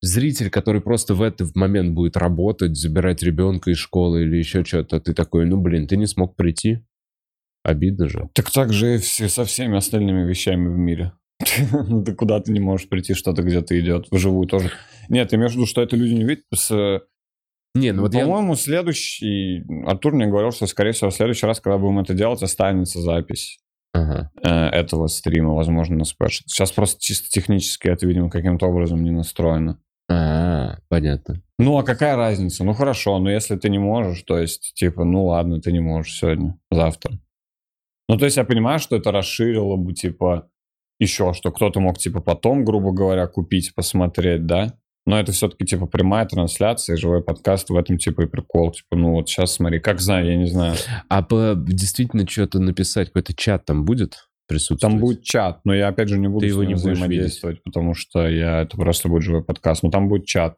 зритель, 0.00 0.50
который 0.50 0.80
просто 0.80 1.14
в 1.14 1.22
этот 1.22 1.54
момент 1.54 1.92
будет 1.94 2.16
работать, 2.16 2.76
забирать 2.76 3.22
ребенка 3.22 3.70
из 3.70 3.78
школы 3.78 4.22
или 4.22 4.36
еще 4.36 4.64
что-то, 4.64 5.00
ты 5.00 5.14
такой, 5.14 5.46
ну, 5.46 5.60
блин, 5.60 5.86
ты 5.86 5.96
не 5.96 6.06
смог 6.06 6.36
прийти? 6.36 6.84
Обидно 7.62 8.08
же. 8.08 8.28
Так 8.34 8.50
так 8.50 8.72
же 8.72 8.94
и 8.94 8.98
все- 8.98 9.28
со 9.28 9.44
всеми 9.44 9.76
остальными 9.76 10.26
вещами 10.26 10.68
в 10.68 10.76
мире. 10.76 11.12
Ну, 11.72 12.02
ты 12.02 12.14
куда-то 12.14 12.50
не 12.52 12.60
можешь 12.60 12.88
прийти, 12.88 13.14
что-то 13.14 13.42
где-то 13.42 13.78
идет, 13.78 14.06
вживую 14.10 14.46
тоже. 14.46 14.70
Нет, 15.08 15.32
имеешь 15.34 15.52
в 15.52 15.54
виду, 15.56 15.66
что 15.66 15.82
это 15.82 15.96
люди 15.96 16.14
не 16.14 16.24
видят? 16.24 16.44
С... 16.54 17.00
Не, 17.74 17.92
ну 17.92 18.02
вот 18.02 18.14
я... 18.14 18.22
По-моему, 18.24 18.54
следующий... 18.56 19.64
Артур 19.86 20.14
мне 20.14 20.26
говорил, 20.26 20.52
что, 20.52 20.66
скорее 20.66 20.92
всего, 20.92 21.10
в 21.10 21.14
следующий 21.14 21.46
раз, 21.46 21.60
когда 21.60 21.78
будем 21.78 21.98
это 22.00 22.14
делать, 22.14 22.42
останется 22.42 23.00
запись 23.00 23.58
Ага. 23.92 24.30
э, 24.42 24.48
этого 24.48 25.06
стрима, 25.06 25.54
возможно, 25.54 25.96
на 25.96 26.04
спэш. 26.04 26.42
Сейчас 26.46 26.72
просто 26.72 27.00
чисто 27.00 27.28
технически 27.28 27.88
это, 27.88 28.06
видимо, 28.06 28.30
каким-то 28.30 28.66
образом 28.66 29.02
не 29.02 29.10
настроено. 29.10 29.78
А, 30.10 30.78
понятно. 30.88 31.40
Ну, 31.58 31.78
а 31.78 31.84
какая 31.84 32.16
разница? 32.16 32.64
Ну, 32.64 32.72
хорошо, 32.72 33.18
но 33.20 33.30
если 33.30 33.56
ты 33.56 33.70
не 33.70 33.78
можешь, 33.78 34.22
то 34.22 34.38
есть, 34.38 34.72
типа, 34.74 35.04
ну, 35.04 35.26
ладно, 35.26 35.60
ты 35.60 35.70
не 35.70 35.80
можешь 35.80 36.18
сегодня, 36.18 36.58
завтра. 36.70 37.18
Ну, 38.08 38.18
то 38.18 38.24
есть, 38.24 38.36
я 38.36 38.44
понимаю, 38.44 38.80
что 38.80 38.96
это 38.96 39.12
расширило 39.12 39.76
бы, 39.76 39.92
типа, 39.92 40.50
еще, 40.98 41.32
что 41.32 41.52
кто-то 41.52 41.78
мог, 41.78 41.98
типа, 41.98 42.20
потом, 42.20 42.64
грубо 42.64 42.92
говоря, 42.92 43.28
купить, 43.28 43.72
посмотреть, 43.74 44.46
да? 44.46 44.74
Но 45.06 45.18
это 45.18 45.30
все-таки, 45.30 45.64
типа, 45.64 45.86
прямая 45.86 46.26
трансляция, 46.26 46.96
живой 46.96 47.22
подкаст, 47.22 47.70
в 47.70 47.76
этом, 47.76 47.96
типа, 47.96 48.22
и 48.22 48.26
прикол. 48.26 48.72
Типа, 48.72 48.96
ну, 48.96 49.12
вот 49.12 49.28
сейчас 49.28 49.54
смотри, 49.54 49.78
как 49.78 50.00
знаю, 50.00 50.26
я 50.26 50.36
не 50.36 50.46
знаю. 50.46 50.74
А 51.08 51.22
по, 51.22 51.54
действительно 51.56 52.26
что-то 52.28 52.58
написать, 52.58 53.08
какой-то 53.08 53.32
чат 53.34 53.64
там 53.64 53.84
будет 53.84 54.29
присутствовать? 54.50 54.80
Там 54.80 54.98
будет 54.98 55.22
чат, 55.22 55.60
но 55.64 55.74
я, 55.74 55.88
опять 55.88 56.08
же, 56.08 56.18
не 56.18 56.28
буду 56.28 56.40
Ты 56.40 56.48
с 56.48 56.50
его 56.50 56.62
ним 56.62 56.68
не 56.70 56.74
взаимодействовать, 56.74 57.62
потому 57.62 57.94
что 57.94 58.28
я, 58.28 58.62
это 58.62 58.76
просто 58.76 59.08
будет 59.08 59.22
живой 59.22 59.42
подкаст. 59.42 59.82
Но 59.82 59.90
там 59.90 60.08
будет 60.08 60.26
чат. 60.26 60.56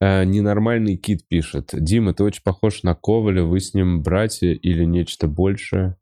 А, 0.00 0.24
ненормальный 0.24 0.96
кит 0.96 1.26
пишет. 1.28 1.70
Дима, 1.72 2.12
ты 2.12 2.24
очень 2.24 2.42
похож 2.42 2.82
на 2.82 2.94
Коваля, 2.94 3.42
вы 3.44 3.60
с 3.60 3.74
ним 3.74 4.02
братья 4.02 4.48
или 4.48 4.84
нечто 4.84 5.28
большее? 5.28 5.96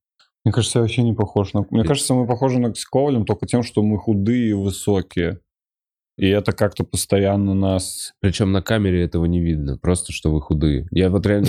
Мне 0.44 0.52
кажется, 0.52 0.78
я 0.78 0.82
вообще 0.82 1.02
не 1.02 1.12
похож 1.12 1.55
на... 1.55 1.66
Мне 1.70 1.82
кажется, 1.82 2.14
мы 2.14 2.27
похожи 2.27 2.60
на 2.60 2.73
с 2.74 2.85
Ковалем 2.85 3.24
только 3.24 3.47
тем, 3.47 3.62
что 3.62 3.82
мы 3.82 3.98
худые 3.98 4.51
и 4.51 4.52
высокие. 4.52 5.40
И 6.16 6.28
это 6.28 6.52
как-то 6.52 6.82
постоянно 6.82 7.52
нас... 7.52 8.14
Причем 8.20 8.51
на 8.51 8.62
камере 8.62 9.05
этого 9.05 9.26
не 9.26 9.40
видно, 9.40 9.76
просто 9.76 10.12
что 10.12 10.32
вы 10.32 10.40
худые. 10.40 10.88
Я 10.90 11.10
вот 11.10 11.26
реально... 11.26 11.48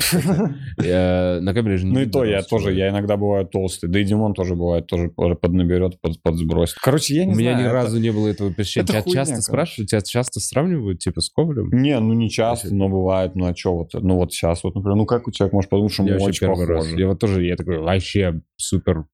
На 1.42 1.54
камере 1.54 1.78
же 1.78 1.86
не 1.86 1.94
Ну 1.94 2.00
и 2.02 2.06
то, 2.06 2.26
я 2.26 2.42
тоже, 2.42 2.74
я 2.74 2.90
иногда 2.90 3.16
бываю 3.16 3.46
толстый. 3.48 3.88
Да 3.88 4.00
и 4.00 4.04
Димон 4.04 4.34
тоже 4.34 4.56
бывает, 4.56 4.88
тоже 4.88 5.10
поднаберет, 5.10 6.02
под, 6.02 6.22
подсбросит. 6.22 6.76
Короче, 6.82 7.16
я 7.16 7.26
не 7.26 7.34
У 7.34 7.36
меня 7.36 7.54
знаю, 7.54 7.68
ни 7.68 7.72
разу 7.72 8.00
не 8.00 8.12
было 8.12 8.28
этого 8.28 8.50
это 8.50 8.64
Тебя 8.64 9.02
часто 9.02 9.42
спрашивают, 9.42 9.90
тебя 9.90 10.02
часто 10.02 10.40
сравнивают, 10.42 11.00
типа, 11.00 11.22
с 11.22 11.30
Ковалем? 11.30 11.70
Не, 11.72 11.98
ну 12.00 12.14
не 12.14 12.30
часто, 12.30 12.74
но 12.74 12.90
бывает. 12.90 13.36
Ну 13.36 13.46
а 13.46 13.56
что 13.56 13.76
вот? 13.76 13.94
Ну 13.94 14.16
вот 14.16 14.34
сейчас 14.34 14.64
вот, 14.64 14.76
например, 14.76 14.98
ну 14.98 15.06
как 15.06 15.28
у 15.28 15.32
человека 15.32 15.56
может 15.56 15.70
подумать, 15.70 15.94
что 15.94 16.04
мы 16.04 16.18
очень 16.18 16.48
похожи? 16.48 17.00
Я 17.00 17.08
вот 17.08 17.20
тоже, 17.20 17.46
я 17.46 17.56
такой, 17.56 17.80
вообще 17.80 18.42
супер... 18.58 19.06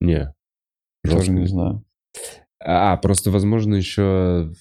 Не. 0.00 0.32
Тоже 1.08 1.32
не 1.32 1.46
знаю. 1.46 1.84
А, 2.66 2.96
просто, 2.96 3.30
возможно, 3.30 3.74
еще 3.74 4.52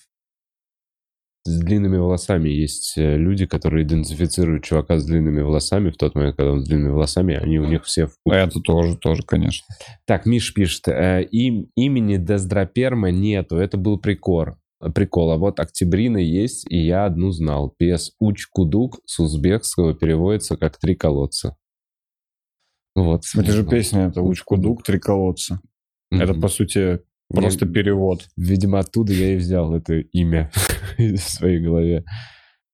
с 1.45 1.59
длинными 1.59 1.97
волосами 1.97 2.49
есть 2.49 2.97
э, 2.97 3.17
люди, 3.17 3.45
которые 3.45 3.83
идентифицируют 3.83 4.63
чувака 4.63 4.97
с 4.97 5.05
длинными 5.05 5.41
волосами 5.41 5.89
в 5.89 5.97
тот 5.97 6.15
момент, 6.15 6.37
когда 6.37 6.53
он 6.53 6.61
с 6.61 6.67
длинными 6.67 6.91
волосами, 6.91 7.35
они 7.35 7.59
у 7.59 7.65
них 7.65 7.83
все 7.83 8.07
в 8.07 8.13
куче. 8.23 8.37
Это 8.37 8.59
тоже, 8.61 8.97
тоже, 8.97 9.23
конечно. 9.23 9.65
Так, 10.05 10.25
Миш 10.25 10.53
пишет, 10.53 10.87
э, 10.87 11.23
им, 11.31 11.69
имени 11.75 12.15
Дездраперма 12.17 13.11
нету, 13.11 13.57
это 13.57 13.77
был 13.77 13.99
прикол. 13.99 14.55
Прикол, 14.95 15.31
а 15.31 15.37
вот 15.37 15.59
Октябрина 15.59 16.17
есть, 16.17 16.65
и 16.69 16.77
я 16.77 17.05
одну 17.05 17.31
знал. 17.31 17.73
Пес 17.77 18.11
Уч-Кудук 18.19 18.99
с 19.05 19.19
узбекского 19.19 19.93
переводится 19.93 20.57
как 20.57 20.77
«три 20.77 20.95
колодца». 20.95 21.55
Вот. 22.95 23.23
Это 23.33 23.43
же 23.45 23.51
смешно. 23.63 23.69
песня, 23.71 23.99
это 24.07 24.21
Уч-Кудук, 24.21 24.83
Три 24.83 24.99
колодца. 24.99 25.61
Это, 26.11 26.33
Мгм. 26.33 26.41
по 26.41 26.47
сути, 26.47 26.99
просто 27.41 27.65
Не- 27.65 27.73
перевод. 27.73 28.27
Видимо, 28.37 28.79
оттуда 28.79 29.13
я 29.13 29.33
и 29.33 29.37
взял 29.37 29.73
это 29.75 29.95
имя 29.95 30.51
в 30.97 31.17
своей 31.17 31.59
голове. 31.59 32.03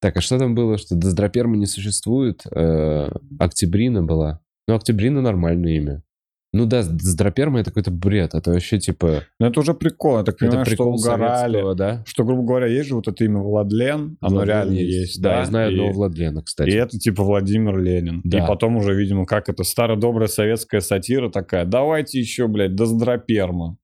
Так, 0.02 0.16
а 0.18 0.22
что 0.22 0.38
там 0.38 0.56
было? 0.56 0.78
Что 0.78 0.96
Дездраперма 0.96 1.58
не 1.58 1.66
существует? 1.66 2.44
Э, 2.56 3.10
Октябрина 3.40 4.02
была. 4.04 4.40
Ну, 4.68 4.76
Октябрина 4.76 5.22
нормальное 5.22 5.74
имя. 5.74 6.04
Ну 6.52 6.66
да, 6.66 6.82
Дездраперма 6.84 7.60
это 7.60 7.70
какой-то 7.70 7.92
бред. 7.92 8.34
Это 8.34 8.52
вообще 8.52 8.80
типа... 8.80 9.24
Но 9.40 9.48
это 9.48 9.60
уже 9.60 9.74
прикол. 9.76 10.18
Я 10.18 10.24
так 10.24 10.36
Это 10.36 10.46
понимаю, 10.46 10.66
что 10.66 10.72
прикол 10.72 10.96
угорали. 10.96 11.52
советского, 11.52 11.76
да? 11.76 12.04
Что, 12.08 12.24
грубо 12.24 12.42
говоря, 12.44 12.66
есть 12.68 12.88
же 12.88 12.96
вот 12.96 13.08
это 13.08 13.24
имя 13.24 13.40
Владлен, 13.40 14.18
оно 14.20 14.36
Владлен 14.38 14.48
реально 14.56 14.72
есть. 14.80 15.22
Да, 15.22 15.40
я 15.40 15.46
знаю 15.46 15.70
и, 15.70 15.74
одного 15.76 15.92
Владлена, 15.92 16.40
и 16.40 16.44
кстати. 16.44 16.70
это 16.72 16.98
типа 16.98 17.24
Владимир 17.24 17.78
Ленин. 17.78 18.22
Да. 18.24 18.40
И 18.44 18.48
потом 18.48 18.78
уже, 18.78 18.96
видимо, 18.96 19.26
как 19.28 19.48
это 19.50 19.64
старо-добрая 19.64 20.28
советская 20.28 20.82
сатира 20.82 21.30
такая. 21.30 21.66
Давайте 21.66 22.20
еще, 22.20 22.48
блядь, 22.48 22.74
Доздраперма. 22.74 23.78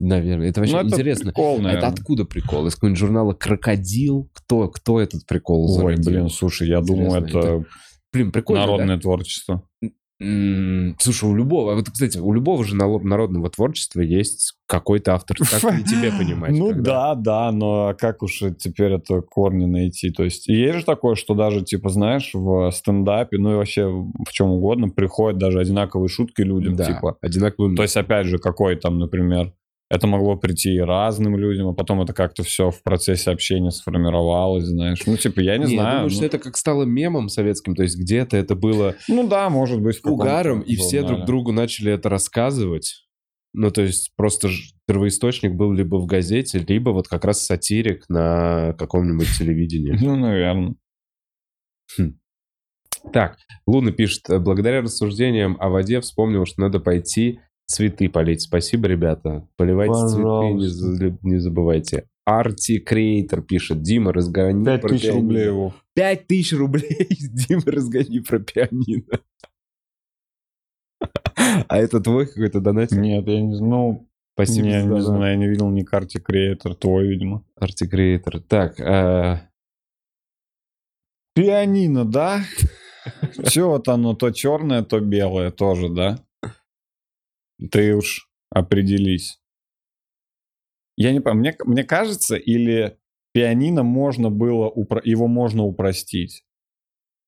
Наверное. 0.00 0.48
Это 0.48 0.60
вообще 0.60 0.74
Ну, 0.74 0.80
это 0.80 0.88
интересно. 0.88 1.26
прикол, 1.26 1.52
А 1.52 1.54
это 1.56 1.62
наверное. 1.62 1.88
откуда 1.90 2.24
прикол? 2.24 2.66
Из 2.66 2.74
какого-нибудь 2.74 2.98
журнала 2.98 3.32
«Крокодил»? 3.34 4.30
Кто, 4.32 4.68
кто 4.68 4.98
этот 5.00 5.26
прикол 5.26 5.66
Ой, 5.70 5.76
зародил? 5.76 6.10
блин, 6.10 6.28
слушай, 6.30 6.66
я 6.68 6.80
думаю, 6.80 7.20
Интересно, 7.20 7.38
это 7.38 7.64
Блин, 8.12 8.32
прикольно, 8.32 8.62
да? 8.62 8.66
народное 8.72 8.98
творчество. 8.98 9.62
М, 10.22 10.96
Слушай, 10.98 11.30
у 11.30 11.34
любого, 11.34 11.74
вот, 11.74 11.88
кстати, 11.88 12.18
у 12.18 12.30
любого 12.34 12.62
же 12.62 12.76
народного 12.76 13.48
творчества 13.48 14.00
есть 14.02 14.52
какой-то 14.66 15.14
автор. 15.14 15.36
Как 15.62 15.78
и 15.80 15.82
тебе 15.84 16.12
понимать? 16.12 16.50
Ну 16.52 16.70
когда- 16.70 17.14
да, 17.14 17.50
да, 17.50 17.52
но 17.52 17.94
как 17.98 18.22
уж 18.22 18.42
теперь 18.58 18.92
это 18.92 19.22
корни 19.22 19.64
найти? 19.64 20.10
То 20.10 20.24
есть 20.24 20.46
есть 20.46 20.80
же 20.80 20.84
такое, 20.84 21.14
что 21.14 21.34
даже, 21.34 21.62
типа, 21.62 21.88
знаешь, 21.88 22.30
в 22.34 22.70
стендапе, 22.70 23.38
ну 23.38 23.52
и 23.52 23.56
вообще 23.56 23.86
в 23.88 24.30
чем 24.30 24.48
угодно, 24.50 24.88
приходят 24.90 25.38
даже 25.38 25.58
одинаковые 25.58 26.08
шутки 26.08 26.42
людям, 26.42 26.76
Да, 26.76 26.84
типа. 26.84 27.16
одинаковым. 27.22 27.74
То 27.76 27.82
есть, 27.82 27.96
опять 27.96 28.26
же, 28.26 28.36
какой 28.38 28.76
там, 28.76 28.98
например, 28.98 29.54
это 29.90 30.06
могло 30.06 30.36
прийти 30.36 30.74
и 30.76 30.78
разным 30.80 31.36
людям, 31.36 31.66
а 31.68 31.74
потом 31.74 32.00
это 32.00 32.12
как-то 32.12 32.44
все 32.44 32.70
в 32.70 32.80
процессе 32.84 33.30
общения 33.32 33.72
сформировалось, 33.72 34.64
знаешь. 34.64 35.00
Ну, 35.04 35.16
типа, 35.16 35.40
я 35.40 35.58
не, 35.58 35.66
Не, 35.66 35.74
я 35.74 35.80
знаю. 35.80 35.90
думаю, 35.96 36.10
ну, 36.10 36.16
что 36.16 36.24
это 36.24 36.38
как 36.38 36.56
стало 36.56 36.84
мемом 36.84 37.28
советским, 37.28 37.74
то 37.74 37.82
есть 37.82 37.98
где-то 37.98 38.36
это 38.36 38.54
было 38.54 38.94
ну 39.08 39.26
да, 39.26 39.50
может 39.50 39.82
быть. 39.82 40.00
угаром, 40.04 40.60
и 40.60 40.76
все 40.76 41.02
друг 41.02 41.26
другу 41.26 41.50
начали 41.50 41.92
это 41.92 42.08
рассказывать. 42.08 43.04
Ну, 43.52 43.72
то 43.72 43.82
есть 43.82 44.12
просто 44.14 44.48
первоисточник 44.86 45.54
был 45.54 45.72
либо 45.72 45.96
в 45.96 46.06
газете, 46.06 46.64
либо 46.68 46.90
вот 46.90 47.08
как 47.08 47.24
раз 47.24 47.44
сатирик 47.44 48.08
на 48.08 48.74
каком-нибудь 48.78 49.26
телевидении. 49.36 49.98
Ну, 50.00 50.14
наверное. 50.14 50.76
Так, 53.12 53.38
Луна 53.66 53.92
пишет, 53.92 54.28
«Э, 54.28 54.38
благодаря 54.38 54.82
рассуждениям 54.82 55.56
о 55.58 55.68
воде 55.70 56.00
вспомнил, 56.00 56.44
что 56.44 56.60
надо 56.60 56.80
пойти 56.80 57.40
цветы 57.70 58.08
полить. 58.08 58.42
Спасибо, 58.42 58.88
ребята. 58.88 59.46
Поливайте 59.56 59.94
цветы, 60.08 60.18
не, 60.18 60.22
Пожалуйста. 60.24 60.78
за- 60.96 61.18
не 61.22 61.38
забывайте. 61.38 62.06
Арти 62.26 62.78
Креатор 62.78 63.42
пишет, 63.42 63.82
Дима, 63.82 64.12
разгони 64.12 64.64
Пять 64.64 64.80
про 64.82 64.88
тысяч 64.90 65.02
пианино». 65.04 65.20
рублей 65.22 65.44
его. 65.46 65.74
Пять 65.94 66.26
тысяч 66.26 66.52
рублей, 66.52 67.08
Дима, 67.20 67.62
разгони 67.66 68.20
про 68.20 68.38
пианино. 68.38 69.20
А 71.68 71.78
это 71.78 72.00
твой 72.00 72.26
какой-то 72.26 72.60
донатик? 72.60 72.98
Нет, 72.98 73.26
я 73.26 73.40
не 73.40 73.54
знаю. 73.54 73.70
Ну, 73.70 74.06
Спасибо 74.34 74.70
за 74.70 74.76
не 74.82 74.88
донат. 74.88 75.02
знаю, 75.02 75.32
я 75.32 75.36
не 75.36 75.48
видел 75.48 75.70
ни 75.70 75.82
карте 75.82 76.20
креатор, 76.20 76.74
твой, 76.74 77.08
видимо. 77.08 77.44
Арти 77.56 77.86
Креатор. 77.86 78.40
Так, 78.40 78.78
а, 78.80 79.48
Пианино, 81.34 82.04
да? 82.04 82.42
Че 83.48 83.64
вот 83.64 83.88
оно, 83.88 84.14
то 84.14 84.30
черное, 84.30 84.82
то 84.82 85.00
белое 85.00 85.50
тоже, 85.50 85.88
да? 85.88 86.18
Ты 87.70 87.94
уж 87.94 88.28
определись. 88.50 89.40
Я 90.96 91.12
не 91.12 91.20
помню, 91.20 91.40
мне, 91.40 91.56
мне 91.64 91.84
кажется, 91.84 92.36
или 92.36 92.98
пианино 93.32 93.82
можно 93.82 94.30
было, 94.30 94.70
упро- 94.70 95.00
его 95.04 95.28
можно 95.28 95.64
упростить. 95.64 96.44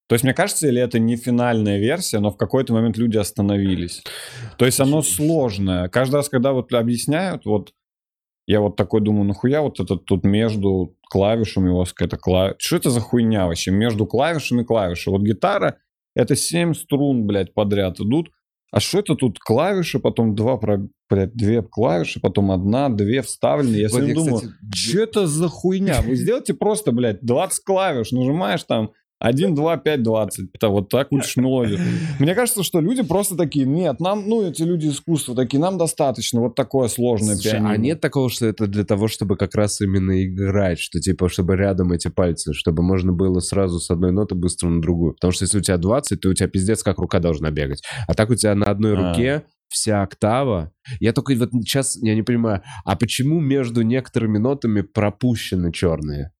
То 0.07 0.15
есть, 0.15 0.23
мне 0.23 0.33
кажется, 0.33 0.67
или 0.67 0.81
это 0.81 0.99
не 0.99 1.15
финальная 1.15 1.79
версия, 1.79 2.19
но 2.19 2.29
в 2.29 2.37
какой-то 2.37 2.73
момент 2.73 2.97
люди 2.97 3.17
остановились. 3.17 4.03
То 4.57 4.65
есть, 4.65 4.79
оно 4.79 5.01
сложное. 5.01 5.87
Каждый 5.87 6.15
раз, 6.15 6.29
когда 6.29 6.51
вот 6.51 6.73
объясняют, 6.73 7.45
вот 7.45 7.73
я 8.45 8.59
вот 8.59 8.75
такой 8.75 9.01
думаю, 9.01 9.23
нахуя 9.23 9.61
вот 9.61 9.79
это 9.79 9.95
тут 9.95 10.25
между 10.25 10.97
клавишами 11.09 11.69
у 11.69 11.77
вас 11.77 11.93
какая-то 11.93 12.17
клавиша. 12.17 12.57
Что 12.59 12.75
это 12.75 12.89
за 12.89 12.99
хуйня 12.99 13.47
вообще? 13.47 13.71
Между 13.71 14.05
клавишами 14.05 14.63
клавиши. 14.63 15.09
Вот 15.09 15.21
гитара, 15.21 15.77
это 16.15 16.35
7 16.35 16.73
струн, 16.73 17.25
блядь, 17.25 17.53
подряд 17.53 17.99
идут. 17.99 18.29
А 18.73 18.79
что 18.79 18.97
это 18.97 19.13
тут 19.13 19.37
клавиши, 19.37 19.99
потом 19.99 20.33
два, 20.33 20.57
блядь, 20.57 21.35
две 21.35 21.61
клавиши, 21.61 22.19
потом 22.19 22.49
одна, 22.49 22.89
две 22.89 23.21
вставлены. 23.21 23.75
Я 23.75 23.87
вот 23.87 23.97
себе 23.99 24.07
я, 24.09 24.15
думаю, 24.15 24.35
кстати, 24.37 24.55
что 24.73 24.99
это 24.99 25.27
за 25.27 25.47
хуйня? 25.47 26.01
Вы 26.01 26.15
сделайте 26.15 26.55
просто, 26.55 26.91
блядь, 26.91 27.23
20 27.23 27.63
клавиш, 27.63 28.11
нажимаешь 28.11 28.63
там 28.63 28.89
1, 29.23 29.55
2, 29.55 29.77
5, 29.77 30.03
20. 30.03 30.49
Это 30.53 30.67
вот 30.67 30.89
так 30.89 31.07
учишь 31.11 31.37
мелодию. 31.37 31.79
Мне 32.19 32.35
кажется, 32.35 32.61
что 32.61 32.81
люди 32.81 33.03
просто 33.03 33.37
такие, 33.37 33.65
нет, 33.65 34.01
нам, 34.01 34.27
ну, 34.27 34.45
эти 34.45 34.63
люди 34.63 34.89
искусства 34.89 35.33
такие, 35.33 35.59
нам 35.59 35.77
достаточно 35.77 36.41
вот 36.41 36.55
такое 36.55 36.89
сложное 36.89 37.35
Слушай, 37.35 37.51
пианино. 37.51 37.71
а 37.71 37.77
нет 37.77 38.01
такого, 38.01 38.29
что 38.29 38.45
это 38.45 38.67
для 38.67 38.83
того, 38.83 39.07
чтобы 39.07 39.37
как 39.37 39.55
раз 39.55 39.79
именно 39.79 40.25
играть, 40.25 40.79
что 40.79 40.99
типа, 40.99 41.29
чтобы 41.29 41.55
рядом 41.55 41.93
эти 41.93 42.09
пальцы, 42.09 42.51
чтобы 42.53 42.83
можно 42.83 43.13
было 43.13 43.39
сразу 43.39 43.79
с 43.79 43.89
одной 43.89 44.11
ноты 44.11 44.35
быстро 44.35 44.67
на 44.67 44.81
другую. 44.81 45.13
Потому 45.13 45.31
что 45.31 45.45
если 45.45 45.59
у 45.59 45.61
тебя 45.61 45.77
20, 45.77 46.19
то 46.19 46.27
у 46.27 46.33
тебя 46.33 46.49
пиздец 46.49 46.83
как 46.83 46.97
рука 46.99 47.19
должна 47.19 47.49
бегать. 47.49 47.81
А 48.07 48.13
так 48.15 48.29
у 48.29 48.35
тебя 48.35 48.55
на 48.55 48.65
одной 48.65 48.97
А. 48.97 49.09
руке 49.13 49.43
вся 49.69 50.03
октава. 50.03 50.73
Я 50.99 51.13
только 51.13 51.33
вот 51.35 51.51
сейчас, 51.63 51.95
я 52.01 52.13
не 52.13 52.23
понимаю, 52.23 52.61
а 52.83 52.97
почему 52.97 53.39
между 53.39 53.83
некоторыми 53.83 54.37
нотами 54.37 54.81
пропущены 54.81 55.71
черные? 55.71 56.31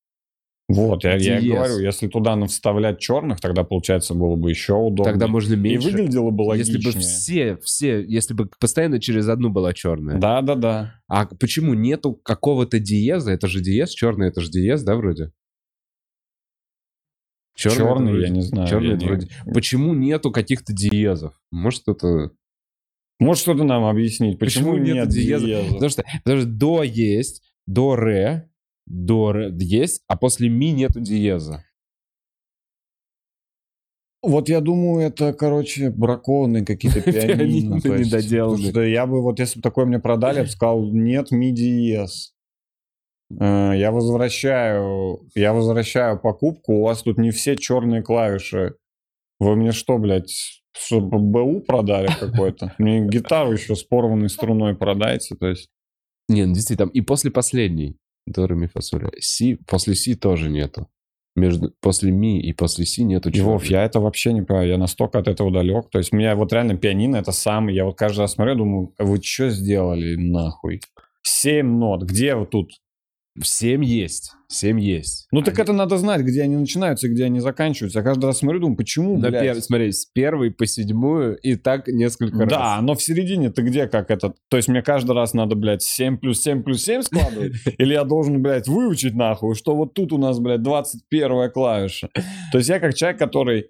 Вот, 0.73 1.03
я, 1.03 1.15
я 1.17 1.39
и 1.39 1.49
говорю, 1.49 1.79
если 1.79 2.07
туда 2.07 2.35
вставлять 2.47 2.99
черных, 2.99 3.39
тогда, 3.41 3.63
получается, 3.63 4.13
было 4.13 4.35
бы 4.35 4.49
еще 4.49 4.73
удобнее. 4.73 5.11
Тогда 5.11 5.27
можно 5.27 5.53
И 5.53 5.57
меньше. 5.57 5.89
выглядело 5.89 6.31
бы 6.31 6.41
логичнее. 6.43 6.77
Если 6.77 6.91
бы 6.91 6.99
все, 6.99 7.57
все, 7.57 8.03
если 8.03 8.33
бы 8.33 8.49
постоянно 8.59 8.99
через 8.99 9.27
одну 9.29 9.49
была 9.49 9.73
черная. 9.73 10.17
Да, 10.19 10.41
да, 10.41 10.55
да. 10.55 11.01
А 11.07 11.25
почему 11.25 11.73
нету 11.73 12.13
какого-то 12.13 12.79
диеза? 12.79 13.31
Это 13.31 13.47
же 13.47 13.61
диез, 13.61 13.91
черный 13.91 14.27
это 14.29 14.41
же 14.41 14.49
диез, 14.49 14.83
да, 14.83 14.95
вроде? 14.95 15.31
Чёрный 17.55 17.75
это 17.75 17.85
Черный, 17.85 18.11
вроде- 18.11 18.25
я 18.25 18.29
не 18.31 18.41
знаю. 18.41 18.67
это 18.67 18.79
не- 18.97 19.05
вроде- 19.05 19.27
Почему 19.53 19.93
нету 19.93 20.31
каких-то 20.31 20.73
диезов? 20.73 21.39
Может, 21.51 21.83
это... 21.87 22.31
Может, 23.19 23.43
что-то 23.43 23.63
нам 23.63 23.85
объяснить, 23.85 24.39
почему, 24.39 24.71
Почему 24.71 24.83
нету 24.83 24.95
нет 24.95 25.09
диеза? 25.09 25.45
диеза? 25.45 25.73
Потому 25.73 25.89
что, 25.89 26.03
потому 26.23 26.41
что 26.41 26.49
до 26.49 26.83
есть, 26.83 27.43
до 27.67 27.95
ре, 27.95 28.49
до 28.85 29.33
есть, 29.59 30.03
а 30.07 30.17
после 30.17 30.49
ми 30.49 30.71
нету 30.71 30.99
диеза. 30.99 31.63
Вот 34.23 34.47
я 34.47 34.61
думаю, 34.61 35.05
это, 35.05 35.33
короче, 35.33 35.89
бракованные 35.89 36.65
какие-то 36.65 37.01
пианино. 37.11 37.81
Пианино 37.81 37.99
недоделанные. 37.99 38.69
что 38.71 38.81
я 38.81 39.05
бы, 39.05 39.21
вот 39.21 39.39
если 39.39 39.59
бы 39.59 39.61
такое 39.61 39.85
мне 39.85 39.99
продали, 39.99 40.37
я 40.37 40.43
бы 40.43 40.49
сказал, 40.49 40.91
нет, 40.93 41.31
ми 41.31 41.51
диез. 41.51 42.33
Э, 43.39 43.73
Я 43.75 43.91
возвращаю, 43.91 45.27
я 45.35 45.53
возвращаю 45.53 46.19
покупку, 46.19 46.75
у 46.75 46.83
вас 46.83 47.03
тут 47.03 47.17
не 47.17 47.31
все 47.31 47.57
черные 47.57 48.01
клавиши. 48.01 48.75
Вы 49.39 49.57
мне 49.57 49.73
что, 49.73 49.97
блядь, 49.97 50.61
что, 50.71 51.01
БУ 51.01 51.61
продали 51.61 52.07
какой-то? 52.07 52.73
Мне 52.77 53.05
гитару 53.05 53.51
еще 53.51 53.75
с 53.75 53.83
порванной 53.83 54.29
струной 54.29 54.75
продайте, 54.75 55.35
то 55.35 55.47
есть... 55.47 55.69
Не, 56.29 56.45
ну 56.45 56.53
действительно, 56.53 56.87
там 56.87 56.93
и 56.93 57.01
после 57.01 57.29
последней, 57.29 57.97
до 58.27 58.47
ре 58.47 58.55
ми 58.55 58.67
фа 58.67 58.81
соль 58.81 59.03
ля. 59.03 59.09
си, 59.19 59.57
после 59.67 59.95
си 59.95 60.15
тоже 60.15 60.49
нету. 60.49 60.87
Между, 61.35 61.71
после 61.81 62.11
ми 62.11 62.39
и 62.39 62.53
после 62.53 62.85
си 62.85 63.05
нету 63.05 63.29
И, 63.29 63.41
Вов, 63.41 63.65
я 63.65 63.83
это 63.83 63.99
вообще 63.99 64.33
не 64.33 64.43
понимаю, 64.43 64.69
я 64.69 64.77
настолько 64.77 65.19
от 65.19 65.27
этого 65.27 65.51
далек. 65.51 65.89
То 65.89 65.97
есть, 65.97 66.13
меня 66.13 66.35
вот 66.35 66.53
реально 66.53 66.77
пианино 66.77 67.17
это 67.17 67.31
самый, 67.31 67.73
я 67.73 67.85
вот 67.85 67.97
каждый 67.97 68.19
раз 68.19 68.33
смотрю, 68.33 68.55
думаю, 68.55 68.93
вы 68.99 69.19
что 69.21 69.49
сделали 69.49 70.15
нахуй? 70.15 70.81
Семь 71.23 71.77
нот, 71.77 72.03
где 72.03 72.35
вот 72.35 72.51
тут? 72.51 72.71
Семь 73.41 73.83
есть, 73.83 74.31
семь 74.47 74.79
есть. 74.79 75.27
Ну 75.31 75.41
так 75.41 75.57
это 75.57 75.73
надо 75.73 75.97
знать, 75.97 76.21
где 76.21 76.43
они 76.43 76.55
начинаются 76.55 77.07
и 77.07 77.09
где 77.09 77.25
они 77.25 77.39
заканчиваются. 77.39 77.99
Я 77.99 78.03
каждый 78.05 78.25
раз 78.25 78.37
смотрю, 78.37 78.59
думаю, 78.59 78.77
почему, 78.77 79.17
На 79.17 79.29
блядь? 79.29 79.43
пер- 79.57 79.61
смотри, 79.61 79.91
с 79.91 80.05
первой 80.05 80.51
по 80.51 80.67
седьмую 80.67 81.37
и 81.37 81.55
так 81.55 81.87
несколько 81.87 82.41
раз. 82.41 82.49
Да, 82.49 82.81
но 82.81 82.93
в 82.93 83.01
середине 83.01 83.49
ты 83.49 83.63
где 83.63 83.87
как 83.87 84.11
это? 84.11 84.35
То 84.49 84.57
есть 84.57 84.69
мне 84.69 84.83
каждый 84.83 85.15
раз 85.15 85.33
надо, 85.33 85.55
блядь, 85.55 85.81
7 85.81 86.17
плюс 86.17 86.41
7 86.41 86.61
плюс 86.61 86.83
7 86.83 87.01
складывать? 87.01 87.53
Или 87.79 87.93
я 87.93 88.03
должен, 88.03 88.43
блядь, 88.43 88.67
выучить 88.67 89.15
нахуй, 89.15 89.55
что 89.55 89.75
вот 89.75 89.95
тут 89.95 90.13
у 90.13 90.19
нас, 90.19 90.39
блядь, 90.39 90.61
21 90.61 91.49
клавиша? 91.51 92.09
То 92.51 92.59
есть 92.59 92.69
я 92.69 92.79
как 92.79 92.93
человек, 92.93 93.17
который 93.17 93.69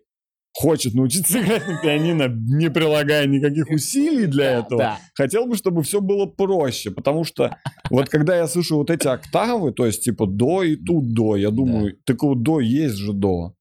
хочет 0.54 0.94
научиться 0.94 1.40
играть 1.44 1.68
на 1.68 1.82
пианино, 1.82 2.28
не 2.30 2.70
прилагая 2.70 3.26
никаких 3.28 3.70
усилий 3.70 4.28
для 4.28 4.60
этого, 4.60 4.78
Да. 4.80 4.98
хотел 5.16 5.46
бы, 5.46 5.56
чтобы 5.56 5.84
все 5.84 6.00
было 6.00 6.26
проще, 6.26 6.92
потому 6.92 7.24
что 7.24 7.58
вот 7.90 8.10
когда 8.10 8.38
я 8.38 8.48
слышу 8.48 8.78
вот 8.78 8.90
эти 8.90 9.08
октавы, 9.08 9.72
то 9.74 9.86
есть 9.86 10.04
типа 10.04 10.26
до 10.28 10.64
и 10.64 10.76
тут 10.76 11.14
до, 11.14 11.36
я 11.36 11.50
думаю, 11.50 11.98
так 12.06 12.22
вот 12.24 12.44
до 12.44 12.60
есть 12.60 12.96
же 12.96 13.14
до. 13.14 13.54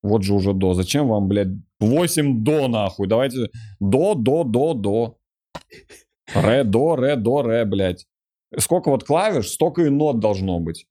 Вот 0.00 0.22
же 0.22 0.32
уже 0.32 0.52
до. 0.52 0.74
Зачем 0.74 1.08
вам, 1.08 1.26
блядь, 1.26 1.48
8 1.80 2.44
до 2.44 2.68
нахуй? 2.68 3.08
Давайте 3.08 3.50
до, 3.80 4.14
до, 4.14 4.44
до, 4.44 4.74
до. 4.74 5.18
Ре, 6.34 6.62
до, 6.62 6.94
ре, 6.94 7.16
до, 7.16 7.42
ре, 7.42 7.64
блядь. 7.64 8.06
Сколько 8.58 8.90
вот 8.90 9.02
клавиш, 9.04 9.48
столько 9.48 9.82
и 9.82 9.88
нот 9.88 10.20
должно 10.20 10.60
быть. 10.60 10.86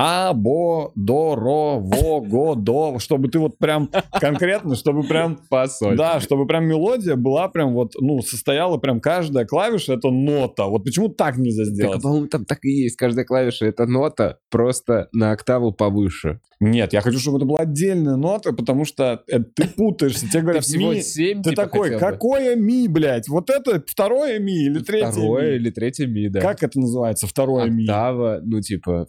А, 0.00 0.32
бо, 0.32 0.92
до, 0.94 1.34
ро, 1.34 1.80
во, 1.80 2.20
го, 2.20 2.54
до. 2.54 3.00
Чтобы 3.00 3.28
ты 3.28 3.40
вот 3.40 3.58
прям 3.58 3.90
конкретно, 4.12 4.76
чтобы 4.76 5.02
прям 5.02 5.40
Фасоль. 5.50 5.96
да, 5.96 6.20
чтобы 6.20 6.46
прям 6.46 6.66
мелодия 6.66 7.16
была 7.16 7.48
прям 7.48 7.74
вот, 7.74 7.94
ну, 7.98 8.22
состояла 8.22 8.76
прям 8.76 9.00
каждая 9.00 9.44
клавиша, 9.44 9.94
это 9.94 10.10
нота. 10.10 10.66
Вот 10.66 10.84
почему 10.84 11.08
так 11.08 11.36
нельзя 11.36 11.64
Так, 11.64 11.72
сделать? 11.74 12.02
по-моему, 12.02 12.28
там 12.28 12.44
так 12.44 12.64
и 12.64 12.70
есть. 12.70 12.94
Каждая 12.96 13.24
клавиша— 13.24 13.66
это 13.66 13.86
нота, 13.86 14.38
просто 14.50 15.08
на 15.12 15.32
октаву 15.32 15.72
повыше. 15.72 16.38
Нет, 16.60 16.92
я 16.92 17.00
хочу, 17.02 17.18
чтобы 17.20 17.38
это 17.38 17.46
была 17.46 17.60
отдельная 17.60 18.16
нота, 18.16 18.52
потому 18.52 18.84
что 18.84 19.22
э, 19.28 19.38
ты 19.38 19.68
путаешься. 19.68 20.28
Тебе 20.28 20.42
говорят, 20.42 20.64
всего 20.64 20.92
ми, 20.92 21.02
семь, 21.02 21.40
ты 21.40 21.50
типа, 21.50 21.62
такой, 21.62 21.98
какое 21.98 22.56
ми, 22.56 22.88
блядь? 22.88 23.28
Вот 23.28 23.48
это 23.48 23.80
второе 23.86 24.40
ми 24.40 24.64
или 24.66 24.80
третье 24.80 25.12
Второе 25.12 25.50
ми? 25.50 25.56
или 25.56 25.70
третье 25.70 26.06
ми, 26.08 26.28
да. 26.28 26.40
Как 26.40 26.62
это 26.64 26.80
называется, 26.80 27.28
второе 27.28 27.70
ми? 27.70 27.84
Октава, 27.84 28.40
ну, 28.44 28.60
типа, 28.60 29.06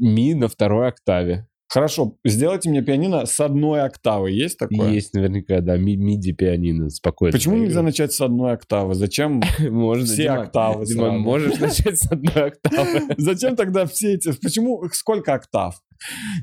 ми 0.00 0.34
на 0.34 0.48
второй 0.48 0.88
октаве. 0.88 1.46
Хорошо, 1.66 2.16
сделайте 2.24 2.70
мне 2.70 2.82
пианино 2.82 3.26
с 3.26 3.40
одной 3.40 3.82
октавы. 3.82 4.30
Есть 4.30 4.58
такое? 4.58 4.92
Есть 4.92 5.12
наверняка, 5.14 5.60
да, 5.60 5.76
ми- 5.76 5.96
миди 5.96 6.32
пианино 6.32 6.88
спокойно. 6.88 7.32
Почему 7.32 7.56
нельзя 7.56 7.82
начать 7.82 8.12
с 8.12 8.20
одной 8.20 8.52
октавы? 8.52 8.94
Зачем 8.94 9.42
Можно, 9.58 10.04
все 10.04 10.22
Диман, 10.24 10.38
октавы 10.42 10.84
Диман, 10.86 11.10
сразу? 11.10 11.24
можешь 11.24 11.58
начать 11.58 11.98
с 11.98 12.12
одной 12.12 12.48
октавы. 12.48 13.00
Зачем 13.16 13.56
тогда 13.56 13.86
все 13.86 14.14
эти... 14.14 14.30
Почему? 14.40 14.84
Сколько 14.92 15.34
октав? 15.34 15.80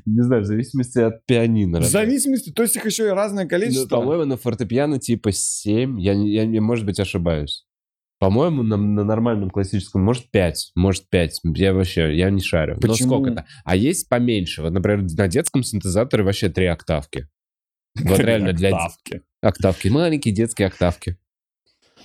Не 0.04 0.22
знаю, 0.22 0.42
в 0.42 0.46
зависимости 0.46 0.98
от 0.98 1.24
пианино. 1.24 1.80
В 1.80 1.84
зависимости, 1.84 2.50
то 2.50 2.62
есть 2.62 2.76
их 2.76 2.84
еще 2.84 3.06
и 3.06 3.10
разное 3.10 3.44
Ну, 3.44 3.48
количество. 3.50 3.96
По-моему, 4.00 4.24
на 4.26 4.36
фортепиано 4.36 4.98
типа 4.98 5.32
7. 5.32 5.98
Я, 6.00 6.12
я, 6.12 6.60
может 6.60 6.84
быть, 6.84 7.00
ошибаюсь. 7.00 7.64
По-моему, 8.22 8.62
на, 8.62 8.76
на 8.76 9.02
нормальном 9.02 9.50
классическом 9.50 10.04
может 10.04 10.30
5. 10.30 10.72
Может 10.76 11.10
5. 11.10 11.40
Я 11.56 11.74
вообще, 11.74 12.16
я 12.16 12.30
не 12.30 12.40
шарю. 12.40 12.74
Но 12.74 12.80
Почему? 12.92 13.14
сколько-то. 13.14 13.46
А 13.64 13.74
есть 13.74 14.08
поменьше. 14.08 14.62
Вот, 14.62 14.70
например, 14.72 15.02
на 15.02 15.26
детском 15.26 15.64
синтезаторе 15.64 16.22
вообще 16.22 16.48
3 16.48 16.66
октавки. 16.66 17.26
Вот 18.00 18.20
реально 18.20 18.52
для 18.52 18.68
Октавки. 18.76 19.22
октавки. 19.40 19.88
Маленькие 19.88 20.32
детские 20.32 20.68
октавки. 20.68 21.18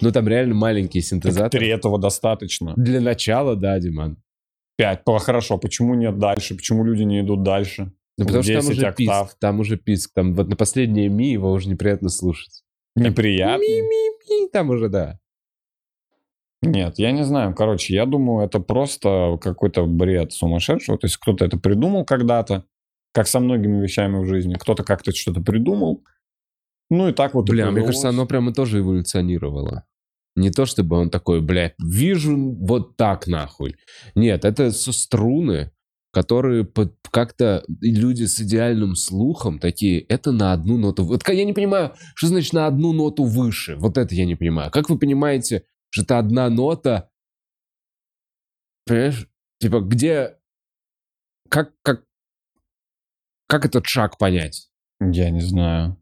Ну, 0.02 0.12
там 0.12 0.28
реально 0.28 0.56
маленькие 0.56 1.04
синтезаторы. 1.04 1.50
Три 1.52 1.68
этого 1.68 2.00
достаточно. 2.00 2.74
Для 2.76 3.00
начала, 3.00 3.56
да, 3.56 3.80
Диман. 3.80 4.18
Пять. 4.76 5.04
Хорошо, 5.06 5.60
почему 5.60 5.94
нет 5.94 6.18
дальше? 6.18 6.56
Почему 6.56 6.84
люди 6.84 7.04
не 7.04 7.22
идут 7.22 7.44
дальше? 7.44 7.92
Ну, 8.18 8.26
потому 8.26 8.42
что 8.42 8.54
там 8.54 8.62
10 8.62 8.72
уже 8.76 8.88
октав. 8.88 9.28
писк. 9.28 9.40
Там 9.40 9.60
уже 9.60 9.78
писк. 9.78 10.14
Там 10.16 10.34
вот 10.34 10.48
на 10.48 10.56
последнее 10.56 11.10
ми 11.10 11.32
его 11.32 11.52
уже 11.52 11.70
неприятно 11.70 12.10
слушать. 12.10 12.64
Неприятно? 12.96 13.62
Ми-ми-ми. 13.62 14.50
Там 14.52 14.72
уже, 14.72 14.90
да. 14.90 15.20
Нет, 16.62 16.98
я 16.98 17.12
не 17.12 17.24
знаю. 17.24 17.54
Короче, 17.54 17.94
я 17.94 18.06
думаю, 18.06 18.46
это 18.46 18.60
просто 18.60 19.38
какой-то 19.42 19.86
бред 19.86 20.34
сумасшедшего. 20.34 20.98
То 20.98 21.06
есть 21.06 21.18
кто-то 21.18 21.46
это 21.46 21.58
придумал 21.58 22.04
когда-то, 22.04 22.66
как 23.14 23.28
со 23.28 23.40
многими 23.40 23.82
вещами 23.82 24.18
в 24.24 24.26
жизни. 24.28 24.56
Кто-то 24.56 24.84
как-то 24.84 25.14
что-то 25.14 25.42
придумал. 25.42 26.04
Ну 26.90 27.10
и 27.10 27.14
так 27.14 27.34
вот 27.34 27.50
Бля, 27.50 27.70
мне 27.70 27.82
кажется, 27.82 28.10
оно 28.10 28.26
прямо 28.26 28.54
тоже 28.54 28.80
эволюционировало. 28.80 29.84
Не 30.36 30.52
то, 30.52 30.66
чтобы 30.66 30.98
он 30.98 31.10
такой, 31.10 31.42
блядь, 31.42 31.74
вижу 31.84 32.38
вот 32.38 32.96
так 32.96 33.28
нахуй. 33.28 33.76
Нет, 34.16 34.46
это 34.46 34.72
со 34.72 34.92
струны, 34.94 35.72
которые 36.12 36.68
как-то 37.12 37.64
люди 37.82 38.26
с 38.26 38.40
идеальным 38.40 38.96
слухом 38.96 39.60
такие, 39.60 40.00
это 40.02 40.32
на 40.32 40.54
одну 40.54 40.78
ноту. 40.78 41.04
Вот 41.04 41.28
я 41.28 41.44
не 41.44 41.54
понимаю, 41.54 41.94
что 42.16 42.28
значит 42.28 42.54
на 42.54 42.68
одну 42.68 42.94
ноту 42.94 43.24
выше. 43.24 43.76
Вот 43.78 43.98
это 43.98 44.14
я 44.16 44.26
не 44.26 44.36
понимаю. 44.36 44.72
Как 44.72 44.90
вы 44.90 44.98
понимаете, 44.98 45.64
это 46.00 46.20
одна 46.20 46.50
нота? 46.50 47.10
Понимаешь? 48.86 49.28
Типа, 49.60 49.80
где... 49.82 50.38
Как, 51.50 51.74
как, 51.82 52.04
как 53.48 53.66
этот 53.66 53.86
шаг 53.86 54.18
понять? 54.18 54.70
Я 55.00 55.30
не 55.30 55.42
знаю. 55.42 56.02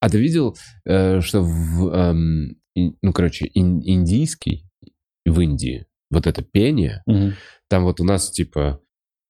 А 0.00 0.08
ты 0.08 0.18
видел, 0.18 0.56
э, 0.84 1.20
что 1.20 1.42
в, 1.42 1.88
эм, 1.88 2.60
ну, 2.74 3.12
короче, 3.12 3.50
ин- 3.54 3.82
индийский, 3.84 4.66
в 5.26 5.40
Индии, 5.40 5.86
вот 6.10 6.26
это 6.26 6.42
пение, 6.42 7.02
там 7.68 7.84
вот 7.84 8.00
у 8.00 8.04
нас 8.04 8.30
типа 8.30 8.80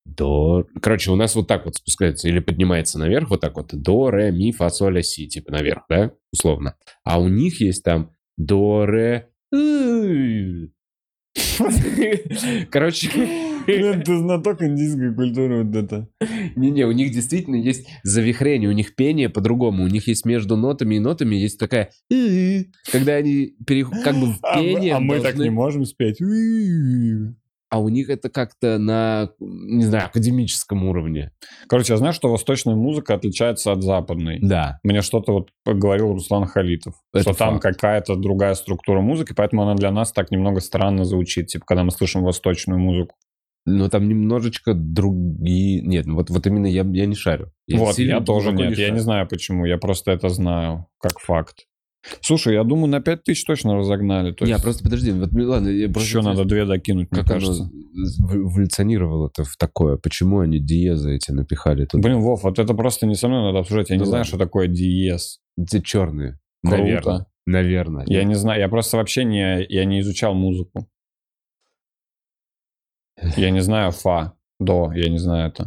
до... 0.07 0.67
Короче, 0.81 1.11
у 1.11 1.17
нас 1.17 1.35
вот 1.35 1.47
так 1.47 1.65
вот 1.65 1.77
спускается 1.77 2.29
или 2.29 2.39
поднимается 2.41 2.99
наверх, 2.99 3.31
вот 3.31 3.41
так 3.41 3.57
вот, 3.57 3.75
до, 3.75 4.11
ре, 4.11 4.33
ми, 4.33 4.53
фа, 4.53 4.71
соль, 4.71 4.95
ля, 4.95 5.03
си, 5.03 5.29
типа 5.29 5.53
наверх, 5.53 5.85
да, 5.89 6.13
условно. 6.33 6.77
А 7.05 7.21
у 7.21 7.29
них 7.29 7.61
есть 7.61 7.85
там 7.85 8.17
до, 8.37 8.87
ре. 8.87 9.30
Короче, 12.71 13.11
ты 13.67 14.19
знаток 14.19 14.63
индийской 14.63 15.15
культуры 15.15 15.65
вот 15.65 15.77
это. 15.77 16.09
Не-не, 16.57 16.87
у 16.87 16.93
них 16.93 17.13
действительно 17.13 17.57
есть 17.57 17.87
завихрение, 18.03 18.69
у 18.69 18.73
них 18.73 18.95
пение 18.95 19.29
по-другому, 19.29 19.85
у 19.85 19.89
них 19.89 20.09
есть 20.09 20.25
между 20.25 20.57
нотами 20.57 20.97
и 20.97 20.99
нотами 20.99 21.37
есть 21.37 21.59
такая, 21.59 21.91
когда 22.91 23.15
они 23.15 23.55
пере- 23.67 23.85
как 23.85 24.17
бы 24.17 24.33
в 24.33 24.39
А 24.43 24.59
пение 24.59 24.95
а 24.95 25.01
мы 25.01 25.21
так 25.21 25.37
не 25.37 25.51
можем 25.51 25.85
спеть. 25.85 26.21
А 27.71 27.79
у 27.79 27.89
них 27.89 28.11
это 28.11 28.29
как-то 28.29 28.79
на, 28.79 29.31
не 29.39 29.85
знаю, 29.85 30.07
академическом 30.07 30.85
уровне. 30.85 31.31
Короче, 31.69 31.93
я 31.93 31.97
знаю, 31.99 32.13
что 32.13 32.29
восточная 32.29 32.75
музыка 32.75 33.15
отличается 33.15 33.71
от 33.71 33.83
западной. 33.83 34.41
Да. 34.43 34.81
Мне 34.83 35.03
что-то 35.03 35.33
вот 35.33 35.51
говорил 35.65 36.13
Руслан 36.13 36.47
Халитов, 36.47 36.95
Это 37.15 37.23
что 37.23 37.35
там 37.35 37.61
факт. 37.61 37.63
какая-то 37.63 38.17
другая 38.17 38.55
структура 38.55 39.01
музыки, 39.01 39.33
поэтому 39.37 39.63
она 39.63 39.77
для 39.77 39.93
нас 39.93 40.13
так 40.13 40.33
немного 40.33 40.61
странно 40.61 41.05
звучит, 41.05 41.47
типа, 41.47 41.65
когда 41.65 41.85
мы 41.85 41.93
слышим 41.93 42.23
восточную 42.25 42.81
музыку. 42.81 43.15
Но 43.67 43.89
там 43.89 44.09
немножечко 44.09 44.75
другие... 44.75 45.83
Нет, 45.83 46.07
ну 46.07 46.17
вот, 46.17 46.29
вот 46.31 46.47
именно 46.47 46.67
я, 46.67 46.83
я 46.83 47.07
не 47.07 47.15
шарю. 47.15 47.53
вот, 47.73 47.95
сильно 47.95 48.15
я 48.15 48.21
тоже 48.21 48.53
нет, 48.53 48.71
я 48.71 48.87
шарю. 48.87 48.95
не 48.95 49.01
знаю 49.01 49.29
почему, 49.29 49.65
я 49.65 49.79
просто 49.79 50.11
это 50.11 50.29
знаю, 50.29 50.87
как 50.99 51.21
факт. 51.21 51.67
Слушай, 52.23 52.55
я 52.55 52.65
думаю, 52.65 52.87
на 52.89 53.01
5000 53.01 53.45
точно 53.45 53.77
разогнали. 53.77 54.33
То 54.33 54.45
Не, 54.47 54.53
есть 54.53 54.63
просто 54.65 54.83
подожди, 54.83 55.13
вот 55.13 55.33
ну, 55.33 55.49
ладно, 55.49 55.69
я 55.69 55.87
просто 55.89 56.09
еще 56.09 56.23
надо 56.23 56.45
две 56.45 56.65
докинуть, 56.65 57.11
мне 57.11 57.21
как 57.21 57.29
кажется. 57.29 57.65
оно 57.65 58.35
эволюционировало-то 58.35 59.45
в 59.45 59.57
такое? 59.57 59.97
Почему 59.99 60.41
они 60.41 60.59
диезы 60.61 61.15
эти 61.17 61.31
напихали 61.31 61.85
тут? 61.85 62.01
Блин, 62.01 62.21
Вов, 62.21 62.43
вот 62.43 62.59
это 62.59 62.73
просто 62.75 63.07
не 63.07 63.15
со 63.15 63.29
мной 63.29 63.43
надо 63.43 63.59
обсуждать. 63.59 63.91
Я 63.91 63.97
Ну 63.97 64.03
не 64.03 64.07
знаю, 64.07 64.21
ладно. 64.21 64.29
что 64.29 64.39
такое 64.39 64.67
диез. 64.67 65.41
Эти 65.59 65.81
черные. 65.81 66.39
Круто. 66.65 66.79
Наверное. 66.83 67.27
Наверное. 67.47 68.05
Я 68.07 68.25
не 68.25 68.35
знаю, 68.35 68.61
я 68.61 68.69
просто 68.69 68.97
вообще 68.97 69.25
не, 69.25 69.63
я 69.69 69.85
не 69.85 70.01
изучал 70.01 70.35
музыку. 70.35 70.89
Я 73.37 73.51
не 73.51 73.61
знаю 73.61 73.91
фа, 73.93 74.35
до, 74.59 74.93
я 74.95 75.11
не 75.11 75.19
знаю 75.19 75.49
это. 75.49 75.65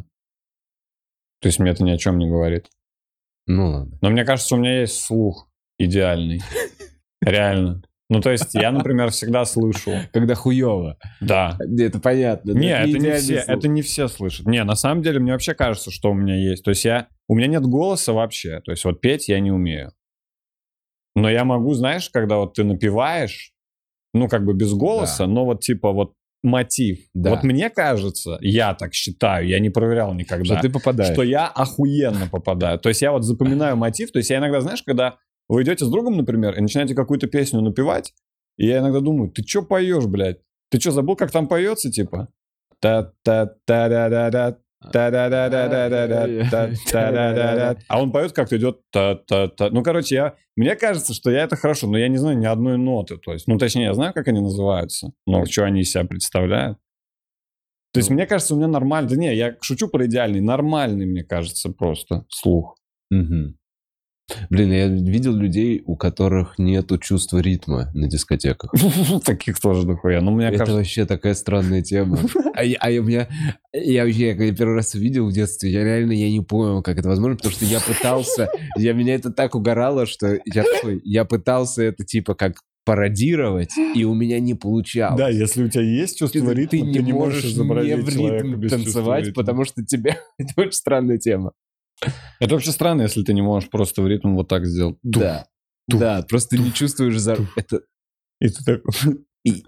То 1.41 1.47
есть 1.47 1.59
мне 1.59 1.71
это 1.71 1.83
ни 1.83 1.91
о 1.91 1.97
чем 1.97 2.17
не 2.17 2.27
говорит. 2.27 2.67
Ну 3.45 3.69
ладно. 3.69 3.97
Но 4.01 4.09
мне 4.09 4.23
кажется, 4.23 4.55
у 4.55 4.57
меня 4.57 4.81
есть 4.81 4.99
слух 5.01 5.49
идеальный. 5.85 6.41
Реально. 7.21 7.81
Ну, 8.09 8.21
то 8.21 8.31
есть 8.31 8.53
я, 8.53 8.71
например, 8.71 9.09
всегда 9.11 9.45
слышу. 9.45 9.91
Когда 10.11 10.35
хуево. 10.35 10.97
Да. 11.21 11.57
Это 11.79 11.99
понятно. 11.99 12.53
но 12.53 12.59
Не, 12.59 12.69
это 12.69 12.99
не 12.99 13.13
все, 13.15 13.41
слух. 13.41 13.57
это 13.57 13.67
не 13.67 13.81
все 13.81 14.07
слышат. 14.07 14.45
Не, 14.45 14.63
на 14.63 14.75
самом 14.75 15.01
деле, 15.01 15.19
мне 15.19 15.31
вообще 15.31 15.53
кажется, 15.55 15.89
что 15.89 16.11
у 16.11 16.13
меня 16.13 16.35
есть. 16.35 16.63
То 16.63 16.69
есть 16.71 16.85
я, 16.85 17.07
у 17.27 17.35
меня 17.35 17.47
нет 17.47 17.63
голоса 17.63 18.13
вообще. 18.13 18.59
То 18.61 18.71
есть 18.71 18.85
вот 18.85 19.01
петь 19.01 19.29
я 19.29 19.39
не 19.39 19.51
умею. 19.51 19.93
Но 21.15 21.29
я 21.29 21.43
могу, 21.43 21.73
знаешь, 21.73 22.09
когда 22.09 22.37
вот 22.37 22.53
ты 22.53 22.63
напеваешь, 22.63 23.51
ну, 24.13 24.27
как 24.27 24.45
бы 24.45 24.53
без 24.53 24.73
голоса, 24.73 25.25
но 25.25 25.45
вот 25.45 25.61
типа 25.61 25.91
вот 25.91 26.13
мотив. 26.43 26.99
Да. 27.13 27.31
Вот 27.31 27.43
мне 27.43 27.69
кажется, 27.69 28.37
я 28.41 28.73
так 28.73 28.93
считаю, 28.93 29.47
я 29.47 29.59
не 29.59 29.69
проверял 29.69 30.09
Что 30.09 30.17
никогда, 30.17 30.59
ты 30.59 30.69
попадаешь. 30.69 31.13
что 31.13 31.23
я 31.23 31.47
охуенно 31.47 32.27
попадаю. 32.29 32.77
То 32.79 32.89
есть 32.89 33.01
я 33.01 33.11
вот 33.11 33.23
запоминаю 33.23 33.77
мотив. 33.77 34.11
То 34.11 34.19
есть 34.19 34.29
я 34.29 34.37
иногда, 34.37 34.59
знаешь, 34.61 34.83
когда 34.83 35.17
вы 35.49 35.63
идете 35.63 35.85
с 35.85 35.89
другом, 35.89 36.17
например, 36.17 36.57
и 36.57 36.61
начинаете 36.61 36.95
какую-то 36.95 37.27
песню 37.27 37.61
напевать, 37.61 38.13
и 38.57 38.67
я 38.67 38.79
иногда 38.79 38.99
думаю, 38.99 39.31
ты 39.31 39.43
чё 39.43 39.63
поешь, 39.63 40.05
блядь? 40.05 40.39
Ты 40.69 40.79
что, 40.79 40.91
забыл, 40.91 41.15
как 41.15 41.31
там 41.31 41.47
поется, 41.47 41.91
типа? 41.91 42.29
та 42.79 43.13
та 43.23 43.45
та 43.65 43.87
да 43.87 44.09
да 44.09 44.29
да 44.29 44.57
та 44.91 45.09
да 45.09 45.29
да 45.29 45.49
да 45.49 45.69
да 45.69 45.89
да 45.89 46.07
да 46.07 46.27
та 46.51 46.67
та 46.91 47.11
да 47.11 47.33
да 47.33 47.55
да 47.55 47.79
А 47.87 48.01
он 48.01 48.11
поет 48.11 48.33
как-то 48.33 48.57
идет 48.57 48.81
та 48.91 49.15
та 49.15 49.47
та 49.47 49.69
Ну, 49.69 49.83
короче, 49.83 50.15
я... 50.15 50.35
мне 50.57 50.75
кажется, 50.75 51.13
что 51.13 51.31
я 51.31 51.43
это 51.45 51.55
хорошо, 51.55 51.87
но 51.87 51.97
я 51.97 52.09
не 52.09 52.17
знаю 52.17 52.37
ни 52.37 52.45
одной 52.45 52.77
ноты. 52.77 53.15
То 53.17 53.31
есть, 53.31 53.47
ну, 53.47 53.57
точнее, 53.57 53.85
я 53.85 53.93
знаю, 53.93 54.13
как 54.13 54.27
они 54.27 54.41
называются, 54.41 55.13
но 55.25 55.45
что 55.45 55.63
они 55.63 55.81
из 55.81 55.91
себя 55.91 56.03
представляют. 56.03 56.77
То 57.93 57.99
есть, 57.99 58.09
Ну. 58.09 58.15
мне 58.15 58.25
кажется, 58.25 58.53
у 58.53 58.57
меня 58.57 58.67
нормально. 58.67 59.09
Да 59.09 59.15
не, 59.15 59.33
я 59.33 59.55
шучу 59.61 59.87
про 59.87 60.05
идеальный. 60.05 60.41
Нормальный, 60.41 61.05
мне 61.05 61.23
кажется, 61.23 61.69
просто 61.69 62.25
слух. 62.27 62.75
Блин, 64.49 64.71
я 64.71 64.87
видел 64.87 65.33
людей, 65.35 65.83
у 65.85 65.95
которых 65.97 66.57
нету 66.57 66.97
чувства 66.97 67.39
ритма 67.39 67.91
на 67.93 68.07
дискотеках. 68.07 68.71
Таких 69.25 69.59
тоже 69.59 69.85
дохуя. 69.85 70.21
Ну, 70.21 70.31
мне 70.31 70.47
Это 70.47 70.73
вообще 70.73 71.05
такая 71.05 71.33
странная 71.33 71.81
тема. 71.81 72.17
А, 72.55 72.63
я- 72.63 72.77
а 72.79 72.89
я- 72.89 73.01
у 73.01 73.03
меня, 73.03 73.27
я 73.73 74.05
вообще, 74.05 74.33
когда 74.33 74.55
первый 74.55 74.75
раз 74.75 74.95
увидел 74.95 75.27
в 75.29 75.33
детстве, 75.33 75.71
я 75.71 75.83
реально 75.83 76.13
я 76.13 76.29
не 76.31 76.41
понял, 76.41 76.81
как 76.81 76.97
это 76.97 77.09
возможно, 77.09 77.35
потому 77.35 77.53
что 77.53 77.65
я 77.65 77.79
пытался, 77.81 78.47
я 78.77 78.93
меня 78.93 79.15
это 79.15 79.29
так 79.31 79.55
угорало, 79.55 80.05
что 80.05 80.39
я 80.45 80.63
такой, 80.63 81.01
я 81.03 81.25
пытался 81.25 81.83
это 81.83 82.05
типа 82.05 82.33
как 82.33 82.61
пародировать, 82.85 83.71
и 83.95 84.03
у 84.03 84.13
меня 84.13 84.39
не 84.39 84.53
получалось. 84.55 85.17
Да, 85.17 85.29
если 85.29 85.63
у 85.63 85.69
тебя 85.69 85.83
есть 85.83 86.17
чувство 86.19 86.41
ты, 86.47 86.53
ритма, 86.53 86.91
ты 86.93 87.01
не 87.01 87.13
можешь 87.13 87.45
изобразить 87.45 87.95
не 87.95 88.01
в 88.01 88.09
ритм 88.09 88.67
танцевать, 88.69 89.33
потому 89.33 89.63
что 89.65 89.85
тебе... 89.85 90.17
Это 90.37 90.53
очень 90.57 90.71
странная 90.73 91.17
тема. 91.17 91.53
Это 92.39 92.53
вообще 92.55 92.71
странно, 92.71 93.03
если 93.03 93.23
ты 93.23 93.33
не 93.33 93.41
можешь 93.41 93.69
просто 93.69 94.01
в 94.01 94.07
ритм 94.07 94.35
вот 94.35 94.47
так 94.47 94.65
сделать. 94.65 94.97
Тух. 95.01 95.21
Да. 95.21 95.45
тух, 95.89 95.99
Да, 95.99 96.25
просто 96.27 96.57
не 96.57 96.71
чувствуешь 96.71 97.17
за... 97.19 97.37
Это... 97.55 97.81
И 98.41 98.49
ты 98.49 98.63
такой... 98.63 99.25
И- 99.45 99.63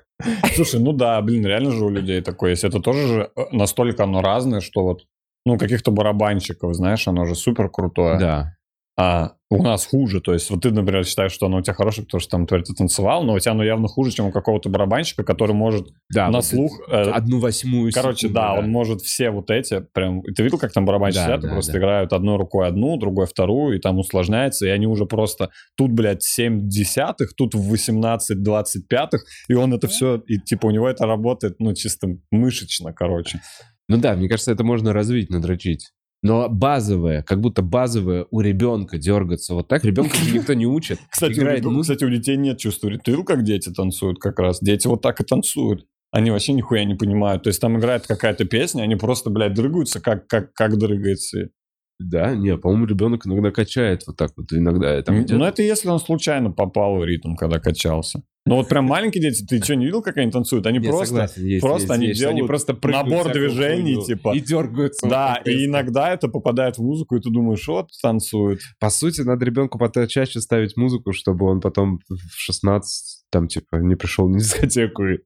Слушай, 0.55 0.79
ну 0.79 0.93
да, 0.93 1.21
блин, 1.21 1.45
реально 1.45 1.71
же 1.71 1.83
у 1.83 1.89
людей 1.89 2.21
такое 2.21 2.51
есть. 2.51 2.63
Это 2.63 2.79
тоже 2.79 3.07
же 3.07 3.31
э, 3.35 3.41
настолько 3.51 4.03
оно 4.03 4.21
разное, 4.21 4.61
что 4.61 4.83
вот, 4.83 5.05
ну, 5.45 5.57
каких-то 5.57 5.91
барабанщиков, 5.91 6.73
знаешь, 6.73 7.07
оно 7.07 7.25
же 7.25 7.35
супер 7.35 7.69
крутое. 7.69 8.17
Да. 8.17 8.54
А 8.97 9.33
у 9.49 9.61
нас 9.61 9.85
хуже. 9.85 10.21
То 10.21 10.33
есть 10.33 10.49
вот 10.49 10.61
ты, 10.61 10.71
например, 10.71 11.05
считаешь, 11.05 11.31
что 11.31 11.47
оно 11.47 11.57
у 11.57 11.61
тебя 11.61 11.73
хорошее, 11.73 12.05
потому 12.05 12.21
что 12.21 12.31
там, 12.31 12.47
ты 12.47 12.61
танцевал, 12.61 13.23
но 13.23 13.33
у 13.33 13.39
тебя 13.39 13.51
оно 13.51 13.63
явно 13.63 13.87
хуже, 13.87 14.11
чем 14.11 14.27
у 14.27 14.31
какого-то 14.31 14.69
барабанщика, 14.69 15.23
который 15.23 15.53
может 15.53 15.87
Да, 16.13 16.27
на 16.27 16.37
вот 16.37 16.45
слух... 16.45 16.79
э, 16.89 17.11
Одну 17.11 17.39
восьмую 17.39 17.91
Короче, 17.93 18.27
секунду, 18.27 18.35
да, 18.35 18.53
он 18.53 18.69
может 18.69 19.01
все 19.01 19.31
вот 19.31 19.51
эти 19.51 19.85
прям... 19.93 20.21
Ты 20.23 20.43
видел, 20.43 20.57
как 20.57 20.71
там 20.71 20.85
барабанщики 20.85 21.19
Да, 21.19 21.25
сидят, 21.25 21.41
да, 21.41 21.49
просто 21.49 21.73
да. 21.73 21.77
играют 21.79 22.13
одной 22.13 22.37
рукой 22.37 22.67
одну, 22.67 22.97
другой 22.97 23.27
вторую, 23.27 23.77
и 23.77 23.81
там 23.81 23.99
усложняется, 23.99 24.65
и 24.65 24.69
они 24.69 24.87
уже 24.87 25.05
просто... 25.05 25.49
Тут, 25.75 25.91
блядь, 25.91 26.23
7 26.23 26.67
десятых, 26.67 27.35
тут 27.35 27.53
в 27.53 27.69
18 27.69 28.41
двадцать 28.41 28.87
пятых, 28.87 29.25
и 29.47 29.53
он 29.53 29.73
это 29.73 29.87
все... 29.87 30.23
И 30.27 30.39
типа 30.39 30.67
у 30.67 30.71
него 30.71 30.87
это 30.87 31.05
работает, 31.05 31.55
ну, 31.59 31.73
чисто 31.73 32.07
мышечно, 32.31 32.93
короче. 32.93 33.41
Ну 33.87 33.97
да, 33.97 34.15
мне 34.15 34.27
кажется, 34.27 34.51
это 34.51 34.63
можно 34.63 34.93
развить, 34.93 35.29
надрочить. 35.29 35.91
Но 36.25 36.49
базовое, 36.49 37.21
как 37.21 37.39
будто 37.39 37.61
базовое 37.61 38.25
у 38.31 38.41
ребенка 38.41 38.97
дергаться 38.97 39.53
вот 39.53 39.67
так, 39.67 39.85
ребенка 39.85 40.17
никто 40.33 40.55
не 40.55 40.65
учит. 40.65 40.97
Кстати, 41.11 41.33
у, 41.33 41.43
Играет 41.43 41.65
музыка. 41.65 41.97
кстати, 41.97 42.03
у 42.03 42.09
детей 42.09 42.35
нет 42.35 42.57
чувства. 42.57 42.89
Ты 42.89 43.11
видел, 43.11 43.23
как 43.23 43.43
дети 43.43 43.71
танцуют 43.71 44.17
как 44.17 44.39
раз? 44.39 44.59
Дети 44.59 44.87
вот 44.87 45.03
так 45.03 45.21
и 45.21 45.23
танцуют. 45.23 45.85
Они 46.11 46.31
вообще 46.31 46.53
нихуя 46.53 46.83
не 46.83 46.95
понимают. 46.95 47.43
То 47.43 47.49
есть 47.49 47.61
там 47.61 47.77
играет 47.77 48.07
какая-то 48.07 48.45
песня, 48.45 48.81
они 48.81 48.95
просто, 48.95 49.29
блядь, 49.29 49.53
дрыгаются, 49.53 50.01
как, 50.01 50.25
как, 50.25 50.51
как 50.53 50.79
дрыгается. 50.79 51.49
Да, 51.99 52.35
не, 52.35 52.57
по-моему, 52.57 52.85
ребенок 52.85 53.25
иногда 53.25 53.51
качает 53.51 54.03
вот 54.05 54.17
так 54.17 54.31
вот, 54.35 54.51
иногда 54.51 55.01
там 55.01 55.21
идет. 55.21 55.37
Но 55.37 55.47
это 55.47 55.61
если 55.61 55.87
он 55.87 55.99
случайно 55.99 56.51
попал 56.51 56.97
в 56.97 57.05
ритм, 57.05 57.35
когда 57.35 57.59
качался. 57.59 58.21
Но 58.47 58.57
вот 58.57 58.69
прям 58.69 58.85
маленькие 58.85 59.23
дети, 59.23 59.43
ты 59.43 59.63
что, 59.63 59.75
не 59.75 59.85
видел, 59.85 60.03
как 60.03 60.17
они 60.17 60.29
танцуют? 60.29 60.67
Они 60.67 60.77
Не, 60.77 60.87
просто... 60.89 61.07
согласен, 61.07 61.45
есть, 61.45 61.61
просто 61.61 61.81
есть, 61.81 61.91
они 61.91 62.07
есть, 62.07 62.19
делают 62.19 62.45
просто 62.45 62.73
прыгают 62.75 63.09
набор 63.09 63.31
движений, 63.33 63.95
хуйню 63.95 64.05
типа. 64.05 64.35
И 64.35 64.39
дергаются. 64.39 65.09
Да, 65.09 65.41
и 65.45 65.65
иногда 65.65 66.13
это 66.13 66.27
попадает 66.27 66.77
в 66.77 66.83
музыку, 66.83 67.15
и 67.15 67.21
ты 67.21 67.31
думаешь, 67.31 67.67
вот 67.67 67.89
танцует. 68.03 68.59
По 68.79 68.91
сути, 68.91 69.21
надо 69.21 69.45
ребенку 69.45 69.79
потом 69.79 70.07
чаще 70.07 70.41
ставить 70.41 70.77
музыку, 70.77 71.11
чтобы 71.11 71.47
он 71.47 71.59
потом 71.59 72.01
в 72.07 72.35
16, 72.35 73.23
там, 73.31 73.47
типа, 73.47 73.77
не 73.77 73.95
пришел 73.95 74.29
на 74.29 74.37
дискотеку. 74.37 75.05
и- 75.05 75.19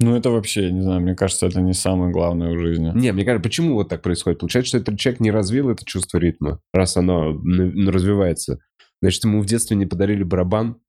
Ну 0.00 0.16
это 0.16 0.30
вообще, 0.30 0.64
я 0.64 0.70
не 0.70 0.80
знаю, 0.80 1.02
мне 1.02 1.14
кажется, 1.14 1.46
это 1.46 1.60
не 1.60 1.74
самое 1.74 2.10
главное 2.10 2.54
в 2.54 2.58
жизни. 2.58 2.90
Не, 2.94 3.12
мне 3.12 3.24
кажется, 3.24 3.42
почему 3.42 3.74
вот 3.74 3.90
так 3.90 4.00
происходит? 4.00 4.40
Получается, 4.40 4.68
что 4.68 4.78
этот 4.78 4.98
человек 4.98 5.20
не 5.20 5.30
развил 5.30 5.68
это 5.68 5.84
чувство 5.84 6.16
ритма, 6.18 6.60
раз 6.72 6.96
оно 6.96 7.32
развивается. 7.32 8.60
Значит, 9.02 9.24
ему 9.24 9.42
в 9.42 9.46
детстве 9.46 9.76
не 9.76 9.86
подарили 9.86 10.22
барабан, 10.22 10.80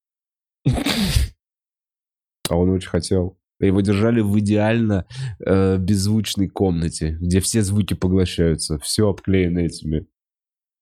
а 2.50 2.56
он 2.56 2.70
очень 2.70 2.90
хотел. 2.90 3.38
Его 3.60 3.82
держали 3.82 4.22
в 4.22 4.38
идеально 4.40 5.06
э, 5.46 5.78
беззвучной 5.78 6.48
комнате, 6.48 7.18
где 7.22 7.40
все 7.42 7.62
звуки 7.62 7.94
поглощаются. 7.94 8.80
Все 8.80 9.08
обклеено 9.08 9.60
этими 9.60 10.08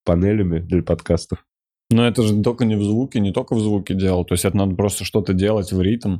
панелями 0.05 0.59
для 0.59 0.81
подкастов. 0.81 1.45
Но 1.91 2.07
это 2.07 2.23
же 2.23 2.41
только 2.41 2.65
не 2.65 2.75
в 2.75 2.83
звуке, 2.83 3.19
не 3.19 3.33
только 3.33 3.55
в 3.55 3.59
звуке 3.59 3.95
дело. 3.95 4.23
То 4.23 4.33
есть 4.33 4.45
это 4.45 4.55
надо 4.55 4.75
просто 4.75 5.03
что-то 5.03 5.33
делать 5.33 5.73
в 5.73 5.81
ритм. 5.81 6.19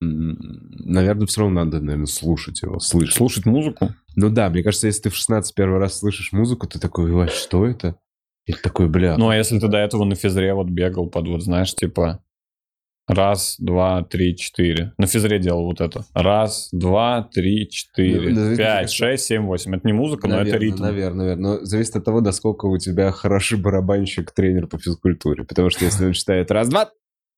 Наверное, 0.00 1.26
все 1.26 1.40
равно 1.40 1.64
надо, 1.64 1.80
наверное, 1.80 2.06
слушать 2.06 2.62
его, 2.62 2.78
слышать. 2.78 3.16
Слушать 3.16 3.46
музыку. 3.46 3.94
Ну 4.14 4.30
да, 4.30 4.50
мне 4.50 4.62
кажется, 4.62 4.86
если 4.86 5.02
ты 5.02 5.10
в 5.10 5.16
16 5.16 5.54
первый 5.54 5.78
раз 5.78 5.98
слышишь 5.98 6.32
музыку, 6.32 6.66
ты 6.66 6.78
такой, 6.78 7.10
«Ой, 7.12 7.28
что 7.28 7.66
это? 7.66 7.96
И 8.44 8.52
ты 8.52 8.60
такой, 8.62 8.88
бля, 8.88 9.16
Ну 9.16 9.28
а 9.28 9.36
если 9.36 9.58
ты 9.58 9.68
до 9.68 9.78
этого 9.78 10.04
на 10.04 10.14
физре 10.14 10.54
вот 10.54 10.68
бегал 10.68 11.08
под 11.08 11.26
вот, 11.28 11.42
знаешь, 11.42 11.74
типа 11.74 12.22
раз, 13.08 13.56
два, 13.58 14.02
три, 14.04 14.36
четыре. 14.36 14.92
На 14.98 15.06
физре 15.06 15.38
делал 15.38 15.64
вот 15.64 15.80
это. 15.80 16.04
Раз, 16.14 16.68
два, 16.72 17.28
три, 17.32 17.68
четыре, 17.68 18.30
Ну, 18.30 18.50
ну, 18.50 18.56
пять, 18.56 18.90
шесть, 18.90 19.26
семь, 19.26 19.42
восемь. 19.42 19.74
Это 19.74 19.86
не 19.86 19.92
музыка, 19.92 20.28
но 20.28 20.36
это 20.36 20.44
Наверное, 20.44 20.60
ритм. 20.60 20.82
Наверное, 20.82 21.18
наверное. 21.18 21.58
Но 21.58 21.64
зависит 21.64 21.96
от 21.96 22.04
того, 22.04 22.20
насколько 22.20 22.66
у 22.66 22.78
тебя 22.78 23.10
хороший 23.12 23.58
барабанщик, 23.58 24.32
тренер 24.32 24.66
по 24.66 24.78
физкультуре. 24.78 25.44
Потому 25.44 25.70
что 25.70 25.84
если 25.84 26.06
он 26.06 26.14
считает 26.14 26.50
раз, 26.50 26.68
два, 26.68 26.90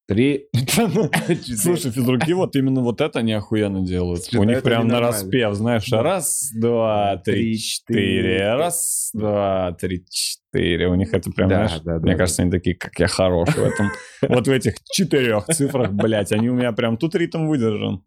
три, 0.08 0.48
Слушай, 1.56 1.90
физруки 1.92 2.32
вот 2.32 2.56
именно 2.56 2.80
вот 2.80 3.00
это 3.02 3.20
не 3.20 3.34
охуенно 3.34 3.82
делают. 3.82 4.22
У 4.34 4.42
них 4.42 4.62
прям 4.62 4.88
на 4.88 5.00
распев, 5.00 5.54
знаешь, 5.54 5.92
раз, 5.92 6.50
два, 6.54 7.20
три, 7.24 7.58
четыре, 7.58 8.54
раз, 8.54 9.10
два, 9.12 9.76
три, 9.78 10.04
четыре. 10.10 10.88
У 10.88 10.94
них 10.94 11.12
это 11.12 11.30
прям, 11.30 11.50
знаешь, 11.50 11.80
мне 11.84 12.16
кажется, 12.16 12.42
они 12.42 12.50
такие, 12.50 12.74
как 12.74 12.98
я 12.98 13.06
хорош 13.06 13.50
в 13.50 13.62
этом. 13.62 13.90
Вот 14.28 14.48
в 14.48 14.50
этих 14.50 14.74
четырех 14.90 15.46
цифрах, 15.46 15.92
блядь, 15.92 16.32
они 16.32 16.48
у 16.48 16.54
меня 16.54 16.72
прям 16.72 16.96
тут 16.96 17.14
ритм 17.14 17.46
выдержан. 17.46 18.02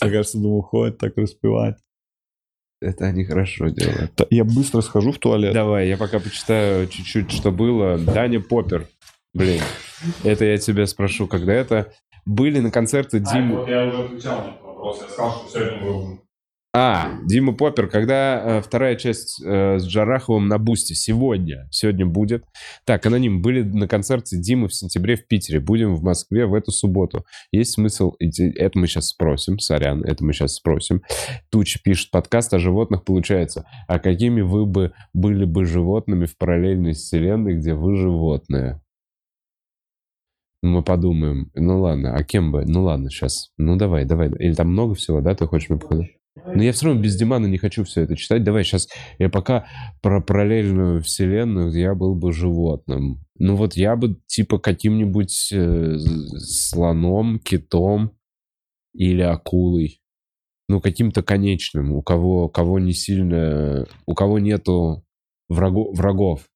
Мне 0.00 0.10
кажется, 0.10 0.38
думаю, 0.38 0.62
ходят 0.62 0.98
так 0.98 1.16
распевать. 1.16 1.76
Это 2.80 3.06
они 3.06 3.24
хорошо 3.24 3.68
делают. 3.68 4.12
Я 4.30 4.44
быстро 4.44 4.80
схожу 4.82 5.12
в 5.12 5.18
туалет. 5.18 5.52
Давай, 5.52 5.88
я 5.88 5.96
пока 5.96 6.20
почитаю 6.20 6.86
чуть-чуть, 6.86 7.30
что 7.30 7.50
было. 7.50 7.98
Даня 7.98 8.40
Поппер. 8.40 8.88
Блин, 9.34 9.60
это 10.22 10.44
я 10.44 10.56
тебя 10.58 10.86
спрошу, 10.86 11.26
когда 11.26 11.52
это... 11.52 11.92
Были 12.26 12.60
на 12.60 12.70
концерте 12.70 13.18
Димы... 13.18 13.68
я 13.68 13.84
уже 13.86 14.04
отвечал 14.04 14.38
на 14.38 14.50
этот 14.52 14.62
вопрос. 14.62 15.02
Я 15.02 15.08
сказал, 15.08 15.32
что 15.32 15.58
сегодня 15.58 15.84
был 15.84 16.20
А, 16.72 17.18
Дима 17.26 17.52
Поппер, 17.52 17.86
когда 17.88 18.42
э, 18.42 18.60
вторая 18.62 18.96
часть 18.96 19.42
э, 19.44 19.78
с 19.78 19.84
Джараховым 19.84 20.48
на 20.48 20.56
бусте 20.56 20.94
сегодня, 20.94 21.68
сегодня 21.70 22.06
будет. 22.06 22.44
Так, 22.86 23.04
аноним, 23.04 23.42
были 23.42 23.62
на 23.62 23.86
концерте 23.86 24.38
Димы 24.38 24.68
в 24.68 24.74
сентябре 24.74 25.16
в 25.16 25.26
Питере, 25.26 25.60
будем 25.60 25.94
в 25.96 26.02
Москве 26.02 26.46
в 26.46 26.54
эту 26.54 26.70
субботу. 26.70 27.26
Есть 27.52 27.72
смысл 27.72 28.14
идти? 28.18 28.50
Это 28.56 28.78
мы 28.78 28.86
сейчас 28.86 29.08
спросим, 29.08 29.58
сорян, 29.58 30.02
это 30.02 30.24
мы 30.24 30.32
сейчас 30.32 30.54
спросим. 30.54 31.02
Тучи 31.50 31.78
пишет, 31.82 32.10
подкаст 32.10 32.54
о 32.54 32.58
животных 32.58 33.04
получается. 33.04 33.66
А 33.86 33.98
какими 33.98 34.40
вы 34.40 34.64
бы 34.64 34.92
были 35.12 35.44
бы 35.44 35.66
животными 35.66 36.24
в 36.24 36.38
параллельной 36.38 36.94
вселенной, 36.94 37.56
где 37.56 37.74
вы 37.74 37.96
животное? 37.96 38.80
Ну, 40.64 40.70
Мы 40.70 40.82
подумаем. 40.82 41.50
Ну 41.54 41.82
ладно, 41.82 42.16
а 42.16 42.24
кем 42.24 42.50
бы? 42.50 42.64
Ну 42.64 42.84
ладно, 42.84 43.10
сейчас. 43.10 43.50
Ну 43.58 43.76
давай, 43.76 44.06
давай. 44.06 44.30
Или 44.38 44.54
там 44.54 44.68
много 44.70 44.94
всего, 44.94 45.20
да, 45.20 45.34
ты 45.34 45.46
хочешь 45.46 45.68
мне 45.68 45.78
показать? 45.78 46.08
Но 46.46 46.62
я 46.62 46.72
все 46.72 46.86
равно 46.86 47.02
без 47.02 47.16
Димана 47.16 47.44
не 47.44 47.58
хочу 47.58 47.84
все 47.84 48.00
это 48.00 48.16
читать. 48.16 48.44
Давай 48.44 48.64
сейчас 48.64 48.88
я 49.18 49.28
пока 49.28 49.66
про 50.00 50.22
параллельную 50.22 51.02
вселенную, 51.02 51.70
я 51.70 51.94
был 51.94 52.14
бы 52.14 52.32
животным. 52.32 53.22
Ну 53.38 53.56
вот 53.56 53.76
я 53.76 53.94
бы 53.94 54.16
типа 54.26 54.58
каким-нибудь 54.58 55.50
э, 55.52 55.98
слоном, 56.38 57.40
китом 57.40 58.12
или 58.94 59.20
акулой. 59.20 60.00
Ну 60.70 60.80
каким-то 60.80 61.22
конечным, 61.22 61.92
у 61.92 62.00
кого, 62.00 62.48
кого 62.48 62.78
не 62.78 62.94
сильно, 62.94 63.86
у 64.06 64.14
кого 64.14 64.38
нету 64.38 65.04
враго- 65.52 65.92
врагов. 65.94 66.46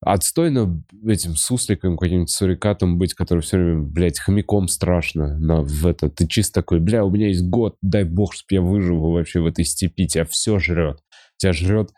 Отстойно 0.00 0.82
этим 1.06 1.36
сусликом, 1.36 1.96
каким-нибудь 1.96 2.30
сурикатом 2.30 2.98
быть, 2.98 3.14
который 3.14 3.40
все 3.40 3.56
время, 3.56 3.82
блядь, 3.82 4.18
хомяком 4.18 4.68
страшно 4.68 5.38
на, 5.38 5.62
в 5.62 5.86
это. 5.86 6.10
Ты 6.10 6.26
чисто 6.26 6.60
такой, 6.60 6.80
бля, 6.80 7.04
у 7.04 7.10
меня 7.10 7.28
есть 7.28 7.44
год, 7.44 7.76
дай 7.80 8.04
бог, 8.04 8.34
чтоб 8.34 8.50
я 8.50 8.60
выживу 8.60 9.12
вообще 9.12 9.40
в 9.40 9.46
этой 9.46 9.64
степи. 9.64 10.06
Тебя 10.06 10.24
все 10.24 10.58
жрет. 10.58 11.00
Тебя 11.38 11.52
жрет... 11.52 11.90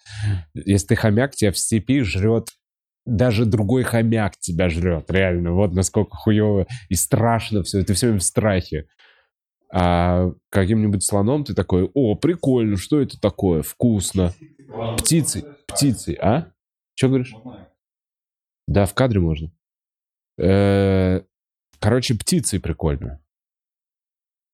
Если 0.55 0.89
ты 0.89 0.97
хомяк, 0.97 1.35
тебя 1.35 1.53
в 1.53 1.59
степи 1.59 2.01
жрет 2.03 2.49
даже 3.09 3.47
другой 3.47 3.85
хомяк 3.85 4.37
тебя 4.39 4.69
жрет, 4.69 5.11
реально. 5.11 5.53
Вот 5.53 5.73
насколько 5.73 6.15
хуево 6.15 6.67
и 6.89 6.95
страшно 6.95 7.63
все. 7.63 7.83
Ты 7.83 7.95
все 7.95 8.09
время 8.09 8.21
в 8.21 8.25
страхе. 8.25 8.87
А 9.73 10.31
каким-нибудь 10.51 11.05
слоном 11.05 11.45
ты 11.45 11.55
такой, 11.55 11.91
о, 11.95 12.15
прикольно, 12.15 12.77
что 12.77 13.01
это 13.01 13.21
такое? 13.21 13.63
Вкусно. 13.63 14.33
Птицы, 14.99 15.45
птицы, 15.67 16.17
а? 16.21 16.49
Что 16.95 17.09
говоришь? 17.09 17.35
Да, 18.69 18.87
в 18.87 18.95
кадре 18.95 19.19
можно. 19.19 19.51
Э, 20.39 21.23
Короче, 21.81 22.15
птицы 22.15 22.61
прикольно. 22.61 23.21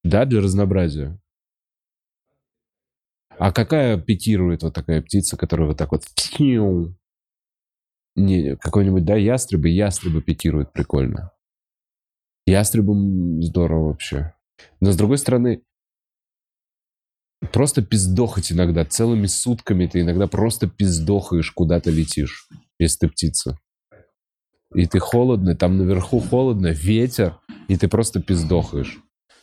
Да, 0.03 0.25
для 0.27 0.41
разнообразия. 0.41 1.19
А 3.31 3.53
какая 3.53 3.99
пикирует 3.99 4.63
вот 4.63 4.75
такая 4.75 5.03
птица, 5.03 5.37
которая 5.37 5.69
вот 5.69 5.79
так 5.79 5.93
вот... 5.93 6.05
Не, 8.17 8.57
какой-нибудь, 8.57 9.05
да, 9.05 9.17
ястребы, 9.17 9.69
ястребы 9.69 10.23
пикируют 10.23 10.73
прикольно. 10.73 11.33
Ястребам 12.47 13.43
здорово 13.43 13.89
вообще. 13.89 14.35
Но 14.81 14.93
с 14.93 14.97
другой 14.97 15.19
стороны, 15.19 15.65
просто 17.53 17.83
пиздохать 17.83 18.53
иногда. 18.53 18.85
Целыми 18.85 19.27
сутками 19.27 19.87
ты 19.87 20.03
иногда 20.03 20.29
просто 20.29 20.69
пиздохаешь, 20.69 21.51
куда-то 21.51 21.91
летишь, 21.91 22.49
если 22.79 23.07
ты 23.07 23.09
птица. 23.09 23.59
И 24.75 24.87
ты 24.87 24.99
холодно, 24.99 25.55
там 25.55 25.79
наверху 25.79 26.21
холодно, 26.21 26.69
ветер, 26.69 27.39
и 27.69 27.77
ты 27.77 27.89
просто 27.89 28.21
пиздохаешь. 28.21 28.99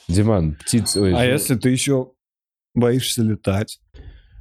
Диман, 0.08 0.56
птица... 0.56 1.02
ой, 1.02 1.14
А 1.16 1.26
если 1.26 1.56
ты 1.56 1.70
еще 1.70 2.12
боишься 2.76 3.24
летать? 3.24 3.80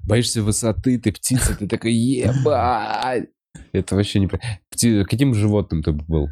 Боишься 0.04 0.42
высоты, 0.42 0.98
ты 0.98 1.12
птица, 1.12 1.54
ты 1.56 1.68
такой, 1.68 1.92
ебать! 1.92 3.28
Это 3.72 3.94
вообще 3.94 4.20
не... 4.20 4.28
Пти- 4.74 5.04
Каким 5.04 5.34
животным 5.34 5.82
ты 5.82 5.92
бы 5.92 6.04
был, 6.06 6.28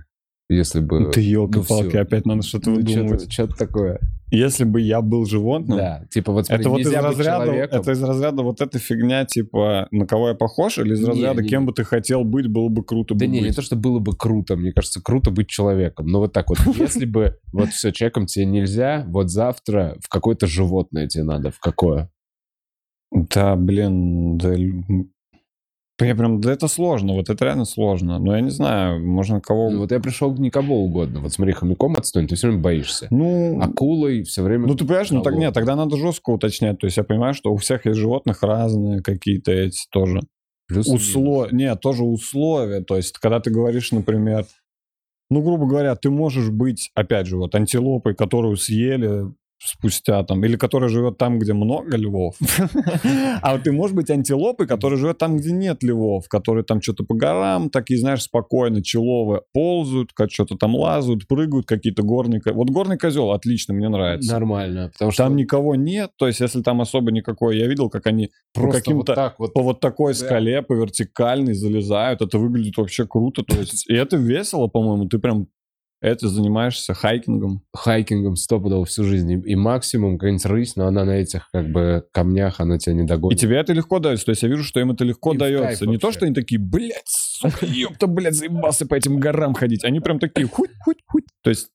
если 0.48 0.80
бы... 0.80 1.10
Ты 1.12 1.20
елки-палки, 1.20 1.88
всё. 1.90 2.00
опять 2.02 2.24
надо 2.26 2.42
что-то 2.42 2.70
Ну, 2.70 2.76
выдумывать. 2.76 3.30
Что-то 3.32 3.54
такое. 3.56 4.00
Если 4.30 4.64
бы 4.64 4.80
я 4.82 5.00
был 5.00 5.24
животным, 5.24 5.78
Да, 5.78 6.04
типа 6.10 6.32
вот 6.32 6.46
смотри, 6.46 6.62
это 6.62 6.68
вот 6.70 6.80
из 6.80 6.92
разряда, 6.92 7.44
человеком. 7.46 7.80
это 7.80 7.92
из 7.92 8.02
разряда 8.02 8.42
вот 8.42 8.60
эта 8.60 8.78
фигня, 8.78 9.24
типа, 9.24 9.88
на 9.90 10.06
кого 10.06 10.28
я 10.28 10.34
похож, 10.34 10.76
или 10.78 10.92
из 10.92 11.00
Не, 11.00 11.06
разряда, 11.06 11.42
не, 11.42 11.48
кем 11.48 11.62
не. 11.62 11.66
бы 11.68 11.72
ты 11.72 11.84
хотел 11.84 12.24
быть, 12.24 12.46
было 12.46 12.68
бы 12.68 12.84
круто 12.84 13.14
Да 13.14 13.24
бы 13.24 13.26
не, 13.32 13.40
не 13.40 13.46
быть. 13.46 13.56
то, 13.56 13.62
что 13.62 13.74
было 13.76 14.00
бы 14.00 14.14
круто. 14.14 14.56
Мне 14.56 14.72
кажется, 14.72 15.00
круто 15.02 15.30
быть 15.30 15.48
человеком. 15.48 16.06
Но 16.08 16.18
вот 16.20 16.34
так 16.34 16.50
вот, 16.50 16.58
если 16.78 17.06
бы 17.06 17.38
вот 17.52 17.70
все, 17.70 17.90
человеком 17.90 18.26
тебе 18.26 18.44
нельзя, 18.44 19.04
вот 19.08 19.30
завтра 19.30 19.96
в 20.04 20.10
какое-то 20.10 20.46
животное 20.46 21.06
тебе 21.08 21.24
надо. 21.24 21.50
В 21.50 21.58
какое? 21.58 22.10
Да, 23.10 23.56
блин, 23.56 24.36
да, 24.36 24.54
я 26.04 26.14
прям, 26.14 26.40
да 26.40 26.52
это 26.52 26.68
сложно, 26.68 27.14
вот 27.14 27.28
это 27.28 27.44
реально 27.44 27.64
сложно. 27.64 28.18
Но 28.18 28.34
я 28.34 28.40
не 28.40 28.50
знаю, 28.50 29.04
можно 29.04 29.40
кого... 29.40 29.70
Ну, 29.70 29.78
вот 29.80 29.90
я 29.90 30.00
пришел 30.00 30.32
не 30.36 30.50
кого 30.50 30.84
угодно. 30.84 31.20
Вот 31.20 31.32
смотри, 31.32 31.52
хомяком 31.52 31.94
отстань, 31.94 32.28
ты 32.28 32.36
все 32.36 32.48
время 32.48 32.62
боишься. 32.62 33.08
Ну, 33.10 33.60
Акулой 33.60 34.22
все 34.22 34.42
время... 34.42 34.66
ну 34.66 34.74
ты 34.74 34.84
понимаешь, 34.84 35.10
ну 35.10 35.22
так 35.22 35.34
нет, 35.34 35.54
тогда 35.54 35.74
надо 35.74 35.96
жестко 35.96 36.30
уточнять. 36.30 36.78
То 36.78 36.86
есть 36.86 36.96
я 36.96 37.04
понимаю, 37.04 37.34
что 37.34 37.52
у 37.52 37.56
всех 37.56 37.86
есть 37.86 37.98
животных 37.98 38.42
разные 38.42 39.02
какие-то 39.02 39.50
эти 39.50 39.86
тоже. 39.90 40.20
Плюс-минус. 40.68 41.02
Условия, 41.02 41.56
нет, 41.56 41.80
тоже 41.80 42.04
условия. 42.04 42.82
То 42.82 42.96
есть, 42.96 43.18
когда 43.18 43.40
ты 43.40 43.50
говоришь, 43.50 43.90
например, 43.90 44.44
ну, 45.30 45.42
грубо 45.42 45.66
говоря, 45.66 45.96
ты 45.96 46.10
можешь 46.10 46.50
быть, 46.50 46.90
опять 46.94 47.26
же, 47.26 47.36
вот 47.38 47.54
антилопой, 47.54 48.14
которую 48.14 48.56
съели 48.56 49.32
спустя 49.60 50.22
там, 50.24 50.44
или 50.44 50.56
которая 50.56 50.88
живет 50.88 51.18
там, 51.18 51.38
где 51.38 51.52
много 51.52 51.96
львов. 51.96 52.36
А 53.42 53.52
вот 53.54 53.62
ты 53.64 53.72
можешь 53.72 53.94
быть 53.94 54.10
антилопой, 54.10 54.66
которая 54.66 54.98
живет 54.98 55.18
там, 55.18 55.36
где 55.36 55.52
нет 55.52 55.82
львов, 55.82 56.28
которые 56.28 56.64
там 56.64 56.80
что-то 56.82 57.04
по 57.04 57.14
горам, 57.14 57.70
такие, 57.70 57.98
знаешь, 57.98 58.22
спокойно, 58.22 58.82
человые, 58.82 59.42
ползают, 59.52 60.12
как 60.12 60.30
что-то 60.30 60.56
там 60.56 60.74
лазают, 60.74 61.26
прыгают, 61.26 61.66
какие-то 61.66 62.02
горные... 62.02 62.40
Вот 62.46 62.70
горный 62.70 62.98
козел, 62.98 63.30
отлично, 63.32 63.74
мне 63.74 63.88
нравится. 63.88 64.32
Нормально, 64.32 64.90
потому 64.92 65.10
что 65.10 65.24
Там 65.24 65.36
никого 65.36 65.74
нет, 65.74 66.10
то 66.16 66.26
есть 66.26 66.40
если 66.40 66.62
там 66.62 66.80
особо 66.80 67.10
никакой, 67.12 67.58
я 67.58 67.66
видел, 67.66 67.88
как 67.90 68.06
они 68.06 68.30
по 68.54 68.62
просто 68.62 68.78
каким-то 68.80 69.12
вот 69.12 69.14
так 69.14 69.38
вот 69.38 69.52
по 69.52 69.62
вот 69.62 69.80
такой 69.80 70.14
Да. 70.14 70.18
скале, 70.18 70.62
по 70.62 70.72
вертикальной 70.74 71.54
залезают, 71.54 72.22
это 72.22 72.38
выглядит 72.38 72.76
вообще 72.76 73.06
круто, 73.06 73.42
то 73.42 73.56
есть, 73.60 73.88
и 73.88 73.94
это 73.94 74.16
весело, 74.16 74.66
по-моему, 74.68 75.06
ты 75.08 75.18
прям 75.18 75.48
это 76.00 76.28
занимаешься 76.28 76.94
хайкингом. 76.94 77.62
хайкингом 77.74 78.36
стопудово 78.36 78.84
всю 78.84 79.04
жизнь. 79.04 79.30
И, 79.32 79.52
и 79.52 79.54
максимум 79.56 80.18
какая-нибудь 80.18 80.46
рысь, 80.46 80.76
но 80.76 80.86
она 80.86 81.04
на 81.04 81.12
этих 81.12 81.48
как 81.50 81.70
бы 81.70 82.04
камнях, 82.12 82.60
она 82.60 82.78
тебя 82.78 82.94
не 82.94 83.02
И 83.02 83.06
догонит. 83.06 83.38
тебе 83.38 83.56
это 83.56 83.72
легко 83.72 83.98
дается, 83.98 84.26
то 84.26 84.30
есть 84.30 84.42
я 84.42 84.48
вижу, 84.48 84.62
что 84.64 84.78
им 84.80 84.92
это 84.92 85.04
легко 85.04 85.32
Им 85.32 85.38
дается. 85.38 85.86
Не 85.86 85.98
то, 85.98 86.06
вообще. 86.06 86.18
что 86.18 86.26
они 86.26 86.34
такие, 86.34 86.60
блядь, 86.60 87.02
сука, 87.06 87.66
ёпта, 87.66 88.06
блядь, 88.06 88.34
заебался 88.34 88.86
по 88.86 88.94
этим 88.94 89.18
горам 89.18 89.54
ходить. 89.54 89.84
Они 89.84 90.00
прям 90.00 90.18
такие, 90.18 90.46
хуть, 90.46 90.70
хуть, 90.84 90.98
хуть. 91.06 91.24
То 91.42 91.50
есть, 91.50 91.70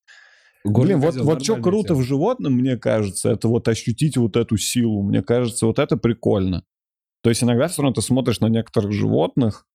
Горный 0.64 0.96
блин, 0.96 1.00
вот, 1.02 1.16
вот 1.18 1.44
что 1.44 1.58
круто 1.58 1.90
тема. 1.90 2.00
в 2.00 2.04
животном, 2.04 2.54
мне 2.54 2.78
кажется, 2.78 3.30
это 3.32 3.50
вот 3.50 3.68
ощутить 3.68 4.16
вот 4.16 4.38
эту 4.38 4.56
силу. 4.56 5.04
Мне 5.04 5.22
кажется, 5.22 5.66
вот 5.66 5.78
это 5.80 5.98
прикольно. 5.98 6.64
То 7.22 7.30
есть 7.30 7.44
иногда 7.44 7.68
все 7.68 7.82
равно 7.82 7.94
ты 7.96 8.02
смотришь 8.02 8.40
на 8.40 8.48
некоторых 8.48 8.94
животных, 8.94 9.66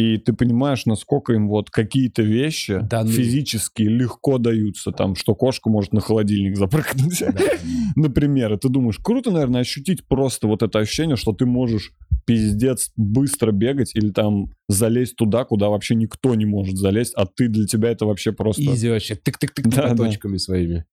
и 0.00 0.16
ты 0.16 0.32
понимаешь, 0.32 0.86
насколько 0.86 1.34
им 1.34 1.48
вот 1.48 1.68
какие-то 1.68 2.22
вещи 2.22 2.80
Даны. 2.80 3.10
физически 3.10 3.82
легко 3.82 4.38
даются. 4.38 4.92
Там, 4.92 5.14
что 5.14 5.34
кошка 5.34 5.68
может 5.68 5.92
на 5.92 6.00
холодильник 6.00 6.56
запрыгнуть. 6.56 7.22
Например, 7.96 8.54
и 8.54 8.56
ты 8.56 8.70
думаешь, 8.70 8.98
круто, 8.98 9.30
наверное, 9.30 9.60
ощутить 9.60 10.06
просто 10.06 10.46
вот 10.46 10.62
это 10.62 10.78
ощущение, 10.78 11.16
что 11.16 11.32
ты 11.32 11.44
можешь 11.44 11.92
пиздец 12.24 12.92
быстро 12.96 13.52
бегать 13.52 13.94
или 13.94 14.10
там 14.10 14.50
залезть 14.68 15.16
туда, 15.16 15.44
куда 15.44 15.68
вообще 15.68 15.94
никто 15.94 16.34
не 16.34 16.46
может 16.46 16.78
залезть, 16.78 17.12
а 17.14 17.26
ты 17.26 17.48
для 17.48 17.66
тебя 17.66 17.90
это 17.90 18.06
вообще 18.06 18.32
просто... 18.32 18.62
Изи 18.62 18.88
вообще, 18.88 19.14
тык-тык-тык 19.14 19.68
Да, 19.68 19.90
да. 19.90 19.96
точками 19.96 20.38
своими. 20.38 20.86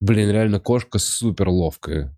Блин, 0.00 0.30
реально 0.30 0.60
кошка 0.60 0.98
супер 0.98 1.48
ловкая. 1.48 2.14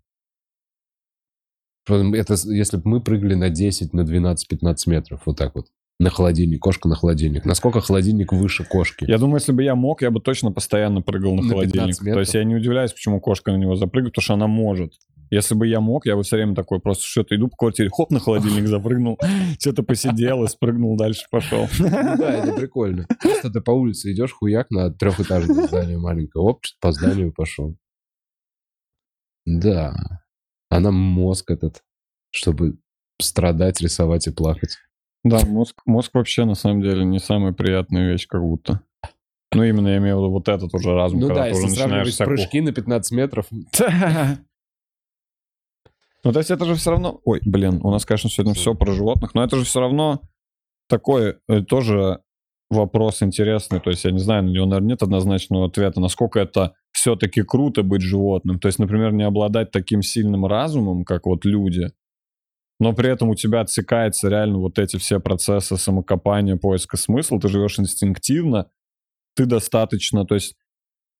Это 1.87 2.35
если 2.43 2.75
бы 2.75 2.83
мы 2.85 3.01
прыгали 3.01 3.35
на 3.35 3.49
10, 3.49 3.93
на 3.93 4.03
12, 4.03 4.47
15 4.49 4.87
метров, 4.87 5.21
вот 5.25 5.37
так 5.37 5.55
вот. 5.55 5.67
На 5.99 6.11
холодильник, 6.11 6.61
кошка 6.61 6.87
на 6.87 6.95
холодильник. 6.95 7.43
Насколько 7.43 7.81
холодильник 7.81 8.31
выше 8.31 8.63
кошки? 8.63 9.05
Я 9.07 9.17
думаю, 9.17 9.37
если 9.37 9.51
бы 9.51 9.63
я 9.63 9.73
мог, 9.73 10.03
я 10.03 10.11
бы 10.11 10.19
точно 10.19 10.51
постоянно 10.51 11.01
прыгал 11.01 11.33
на, 11.33 11.41
На 11.41 11.49
15 11.49 11.73
холодильник. 11.73 12.13
То 12.13 12.19
есть 12.19 12.33
я 12.35 12.43
не 12.43 12.55
удивляюсь, 12.55 12.93
почему 12.93 13.19
кошка 13.19 13.51
на 13.51 13.57
него 13.57 13.75
запрыгивает, 13.75 14.13
потому 14.13 14.23
что 14.23 14.33
она 14.35 14.47
может. 14.47 14.93
Если 15.31 15.55
бы 15.55 15.67
я 15.67 15.81
мог, 15.81 16.05
я 16.05 16.15
бы 16.15 16.21
все 16.21 16.37
время 16.37 16.55
такой 16.55 16.79
просто 16.79 17.03
что-то 17.03 17.35
иду 17.35 17.47
по 17.47 17.57
квартире, 17.57 17.89
хоп, 17.91 18.11
на 18.11 18.19
холодильник 18.19 18.67
запрыгнул, 18.67 19.19
что-то 19.59 19.81
посидел 19.81 20.43
и 20.43 20.47
спрыгнул, 20.47 20.95
дальше 20.97 21.25
пошел. 21.31 21.67
Ну 21.79 21.89
Да, 21.89 22.31
это 22.31 22.53
прикольно. 22.53 23.07
Просто 23.21 23.49
ты 23.49 23.59
по 23.59 23.71
улице 23.71 24.13
идешь, 24.13 24.31
хуяк 24.33 24.69
на 24.69 24.91
трехэтажное 24.91 25.67
здание 25.67 25.97
маленькое, 25.97 26.43
оп, 26.43 26.61
по 26.79 26.91
зданию 26.91 27.33
пошел. 27.33 27.75
Да. 29.45 29.95
Она 30.69 30.91
мозг 30.91 31.49
этот, 31.49 31.81
чтобы 32.31 32.77
страдать, 33.19 33.81
рисовать 33.81 34.27
и 34.27 34.31
плакать. 34.31 34.77
Да, 35.29 35.45
мозг, 35.45 35.75
мозг 35.85 36.11
вообще 36.13 36.45
на 36.45 36.55
самом 36.55 36.81
деле 36.81 37.05
не 37.05 37.19
самая 37.19 37.53
приятная 37.53 38.11
вещь, 38.11 38.27
как 38.27 38.41
будто. 38.41 38.81
Ну, 39.53 39.63
именно 39.63 39.87
я 39.87 39.97
имею 39.97 40.17
в 40.17 40.19
виду 40.19 40.31
вот 40.31 40.49
этот 40.49 40.73
уже 40.73 40.93
разум, 40.93 41.19
Ну 41.19 41.27
когда 41.27 41.45
да, 41.45 41.49
ты 41.49 41.55
уже 41.55 41.67
если 41.67 41.79
начинаешь 41.81 41.87
сравнивать 41.89 42.13
всякую 42.13 42.37
прыжки 42.37 42.61
на 42.61 42.71
15 42.73 43.11
метров, 43.13 43.45
Ну, 46.23 46.33
то 46.33 46.39
есть 46.39 46.51
это 46.51 46.65
же 46.65 46.75
все 46.75 46.91
равно... 46.91 47.21
Ой, 47.23 47.39
блин, 47.45 47.79
у 47.83 47.89
нас, 47.89 48.05
конечно, 48.05 48.29
сегодня 48.29 48.53
все 48.53 48.73
про 48.73 48.91
животных, 48.91 49.33
но 49.33 49.43
это 49.43 49.55
же 49.55 49.63
все 49.63 49.79
равно 49.79 50.21
такой 50.89 51.37
э, 51.47 51.61
тоже 51.61 52.19
вопрос 52.69 53.23
интересный. 53.23 53.79
То 53.79 53.91
есть 53.91 54.03
я 54.03 54.11
не 54.11 54.19
знаю, 54.19 54.43
на 54.43 54.49
него, 54.49 54.65
наверное, 54.65 54.89
нет 54.89 55.03
однозначного 55.03 55.67
ответа, 55.67 56.01
насколько 56.01 56.39
это 56.39 56.73
все-таки 56.91 57.43
круто 57.43 57.83
быть 57.83 58.01
животным. 58.01 58.59
То 58.59 58.67
есть, 58.67 58.77
например, 58.79 59.13
не 59.13 59.23
обладать 59.23 59.71
таким 59.71 60.01
сильным 60.01 60.45
разумом, 60.45 61.05
как 61.05 61.25
вот 61.25 61.45
люди, 61.45 61.91
но 62.79 62.93
при 62.93 63.09
этом 63.09 63.29
у 63.29 63.35
тебя 63.35 63.61
отсекается 63.61 64.29
реально 64.29 64.59
вот 64.59 64.79
эти 64.79 64.97
все 64.97 65.19
процессы 65.19 65.77
самокопания, 65.77 66.55
поиска 66.55 66.97
смысла, 66.97 67.39
ты 67.39 67.47
живешь 67.47 67.79
инстинктивно, 67.79 68.69
ты 69.35 69.45
достаточно, 69.45 70.25
то 70.25 70.35
есть 70.35 70.55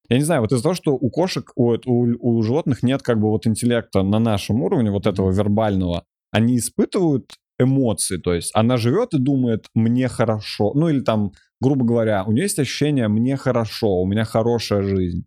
я 0.09 0.17
не 0.17 0.23
знаю, 0.23 0.41
вот 0.41 0.51
из-за 0.51 0.63
того, 0.63 0.75
что 0.75 0.93
у 0.93 1.09
кошек, 1.09 1.51
у, 1.55 1.75
у, 1.85 2.37
у 2.37 2.41
животных 2.41 2.81
нет 2.81 3.01
как 3.01 3.19
бы 3.19 3.29
вот 3.29 3.45
интеллекта 3.45 4.03
на 4.03 4.19
нашем 4.19 4.61
уровне, 4.61 4.89
вот 4.89 5.05
этого 5.05 5.31
вербального, 5.31 6.05
они 6.31 6.57
испытывают 6.57 7.33
эмоции, 7.59 8.17
то 8.17 8.33
есть 8.33 8.51
она 8.53 8.77
живет 8.77 9.13
и 9.13 9.19
думает, 9.19 9.65
мне 9.73 10.07
хорошо, 10.07 10.71
ну 10.75 10.89
или 10.89 11.01
там, 11.01 11.31
грубо 11.59 11.85
говоря, 11.85 12.23
у 12.23 12.31
нее 12.31 12.43
есть 12.43 12.59
ощущение, 12.59 13.07
мне 13.07 13.35
хорошо, 13.35 13.99
у 14.01 14.05
меня 14.05 14.23
хорошая 14.23 14.83
жизнь. 14.83 15.25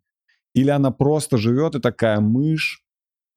Или 0.55 0.70
она 0.70 0.90
просто 0.90 1.36
живет 1.36 1.74
и 1.74 1.81
такая 1.81 2.20
мышь, 2.20 2.82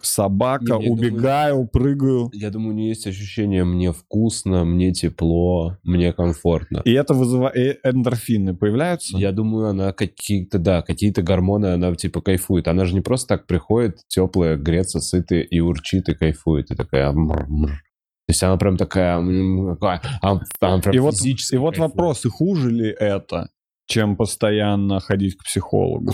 собака, 0.05 0.77
Не, 0.79 0.89
убегаю, 0.89 1.67
прыгаю. 1.67 2.29
я 2.33 2.49
думаю, 2.49 2.73
у 2.73 2.77
нее 2.77 2.89
есть 2.89 3.07
ощущение 3.07 3.63
«мне 3.63 3.91
вкусно», 3.91 4.65
«мне 4.65 4.91
тепло», 4.91 5.77
«мне 5.83 6.13
комфортно». 6.13 6.81
И 6.85 6.91
это 6.91 7.13
вызывает... 7.13 7.79
Эндорфины 7.83 8.55
появляются? 8.55 9.17
Я 9.17 9.31
думаю, 9.31 9.67
она 9.67 9.93
какие-то, 9.93 10.59
да, 10.59 10.81
какие-то 10.81 11.21
гормоны, 11.21 11.67
она 11.67 11.93
типа 11.95 12.21
кайфует. 12.21 12.67
Она 12.67 12.85
же 12.85 12.93
не 12.93 13.01
просто 13.01 13.27
так 13.27 13.47
приходит, 13.47 13.97
теплая, 14.07 14.57
греться, 14.57 14.99
сытая, 14.99 15.41
и 15.41 15.59
урчит, 15.59 16.09
и 16.09 16.13
кайфует. 16.13 16.71
И 16.71 16.75
такая... 16.75 17.11
То 17.11 18.29
есть 18.29 18.41
она 18.43 18.57
прям 18.57 18.77
такая... 18.77 19.17
она 19.17 20.41
прям 20.79 20.93
И 20.93 20.99
вот, 20.99 21.15
и 21.25 21.57
вот 21.57 21.75
кайфует. 21.75 21.77
вопрос, 21.77 22.25
и 22.25 22.29
хуже 22.29 22.71
ли 22.71 22.89
это, 22.89 23.49
чем 23.93 24.17
постоянно 24.17 24.99
ходить 24.99 25.37
к 25.37 25.43
психологу? 25.43 26.13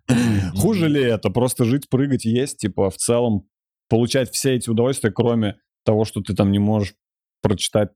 Хуже 0.56 0.88
ли 0.88 1.00
это? 1.00 1.30
Просто 1.30 1.64
жить, 1.64 1.88
прыгать, 1.88 2.24
есть, 2.24 2.58
типа, 2.58 2.90
в 2.90 2.96
целом 2.96 3.44
получать 3.88 4.30
все 4.32 4.56
эти 4.56 4.68
удовольствия, 4.68 5.12
кроме 5.12 5.56
того, 5.84 6.04
что 6.04 6.20
ты 6.20 6.34
там 6.34 6.50
не 6.50 6.58
можешь 6.58 6.94
прочитать 7.40 7.90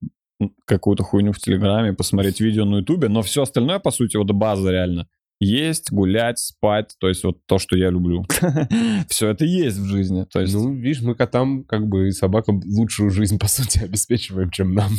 какую-то 0.65 1.03
хуйню 1.03 1.32
в 1.32 1.39
Телеграме, 1.39 1.93
посмотреть 1.93 2.40
видео 2.40 2.65
на 2.65 2.77
Ютубе, 2.77 3.09
но 3.09 3.23
все 3.23 3.43
остальное, 3.43 3.81
по 3.81 3.90
сути, 3.90 4.16
вот 4.16 4.31
база 4.31 4.70
реально. 4.70 5.09
Есть, 5.40 5.90
гулять, 5.90 6.39
спать, 6.39 6.94
то 7.01 7.09
есть 7.09 7.24
вот 7.24 7.39
то, 7.47 7.59
что 7.59 7.77
я 7.77 7.90
люблю. 7.90 8.24
Все 9.09 9.28
это 9.28 9.44
есть 9.44 9.77
в 9.77 9.85
жизни. 9.85 10.24
То 10.32 10.40
есть 10.40 10.55
Ну, 10.55 10.73
видишь, 10.73 11.03
мы 11.03 11.15
котам, 11.15 11.65
как 11.65 11.89
бы, 11.89 12.09
и 12.09 12.12
собакам 12.12 12.62
лучшую 12.65 13.11
жизнь, 13.11 13.39
по 13.39 13.47
сути, 13.47 13.78
обеспечиваем, 13.85 14.51
чем 14.51 14.73
нам. 14.73 14.93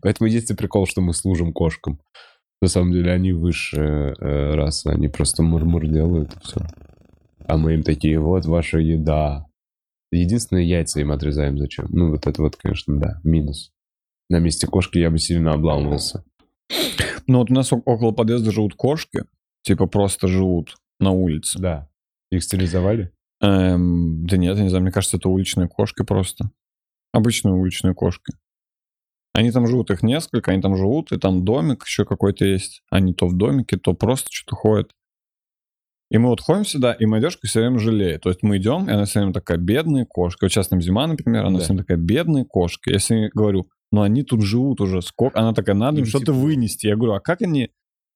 Поэтому 0.00 0.30
есть 0.30 0.50
и 0.50 0.54
прикол, 0.54 0.86
что 0.86 1.02
мы 1.02 1.12
служим 1.12 1.52
кошкам. 1.52 2.00
На 2.62 2.68
самом 2.68 2.92
деле 2.92 3.10
они 3.10 3.32
выше 3.32 3.80
э, 3.80 4.54
расы, 4.54 4.86
они 4.86 5.08
просто 5.08 5.42
мурмур 5.42 5.84
делают, 5.88 6.32
и 6.32 6.38
все. 6.44 6.60
А 7.44 7.56
мы 7.56 7.74
им 7.74 7.82
такие, 7.82 8.20
вот 8.20 8.46
ваша 8.46 8.78
еда. 8.78 9.46
Единственное, 10.12 10.62
яйца 10.62 11.00
им 11.00 11.10
отрезаем 11.10 11.58
зачем. 11.58 11.86
Ну, 11.90 12.10
вот 12.10 12.28
это 12.28 12.40
вот, 12.40 12.54
конечно, 12.54 12.96
да, 13.00 13.20
минус. 13.24 13.72
На 14.30 14.38
месте 14.38 14.68
кошки 14.68 14.98
я 14.98 15.10
бы 15.10 15.18
сильно 15.18 15.54
обламывался. 15.54 16.24
Ну 17.26 17.38
вот 17.38 17.50
у 17.50 17.54
нас 17.54 17.72
около 17.72 18.12
подъезда 18.12 18.52
живут 18.52 18.74
кошки, 18.74 19.24
типа 19.62 19.86
просто 19.86 20.28
живут 20.28 20.76
на 21.00 21.10
улице. 21.10 21.58
Да. 21.58 21.88
Их 22.30 22.44
стерилизовали? 22.44 23.10
Эм, 23.40 24.24
да 24.24 24.36
нет, 24.36 24.56
я 24.56 24.62
не 24.62 24.68
знаю, 24.68 24.82
мне 24.82 24.92
кажется, 24.92 25.16
это 25.16 25.28
уличные 25.28 25.66
кошки 25.66 26.04
просто. 26.04 26.50
Обычные 27.12 27.54
уличные 27.54 27.92
кошки. 27.92 28.34
Они 29.34 29.50
там 29.50 29.66
живут, 29.66 29.90
их 29.90 30.02
несколько, 30.02 30.50
они 30.52 30.60
там 30.60 30.76
живут, 30.76 31.10
и 31.12 31.18
там 31.18 31.44
домик 31.44 31.84
еще 31.86 32.04
какой-то 32.04 32.44
есть. 32.44 32.82
Они 32.90 33.14
то 33.14 33.26
в 33.26 33.34
домике, 33.36 33.76
то 33.78 33.94
просто 33.94 34.28
что-то 34.30 34.56
ходят. 34.56 34.90
И 36.10 36.18
мы 36.18 36.28
вот 36.28 36.42
ходим 36.42 36.66
сюда, 36.66 36.92
и 36.92 37.06
моя 37.06 37.22
девушка 37.22 37.46
все 37.46 37.60
время 37.60 37.78
жалеет. 37.78 38.20
То 38.20 38.28
есть 38.28 38.42
мы 38.42 38.58
идем, 38.58 38.86
и 38.88 38.92
она 38.92 39.06
все 39.06 39.20
время 39.20 39.32
такая, 39.32 39.56
бедные 39.56 40.04
кошки. 40.04 40.44
Вот 40.44 40.52
сейчас 40.52 40.68
там 40.68 40.82
зима, 40.82 41.06
например, 41.06 41.46
она 41.46 41.56
Да. 41.58 41.64
все 41.64 41.72
время 41.72 41.82
такая, 41.84 41.96
бедные 41.96 42.44
кошки. 42.44 42.90
Я 42.90 42.98
с 42.98 43.08
ней 43.08 43.30
говорю, 43.32 43.66
ну 43.90 44.02
они 44.02 44.22
тут 44.22 44.42
живут 44.42 44.82
уже 44.82 45.00
сколько? 45.00 45.40
Она 45.40 45.54
такая, 45.54 45.74
надо 45.74 45.98
им 45.98 46.04
Им 46.04 46.08
что-то 46.10 46.26
тепло. 46.26 46.40
вынести. 46.40 46.86
Я 46.86 46.96
говорю, 46.96 47.14
а 47.14 47.20
как 47.20 47.40
они 47.40 47.70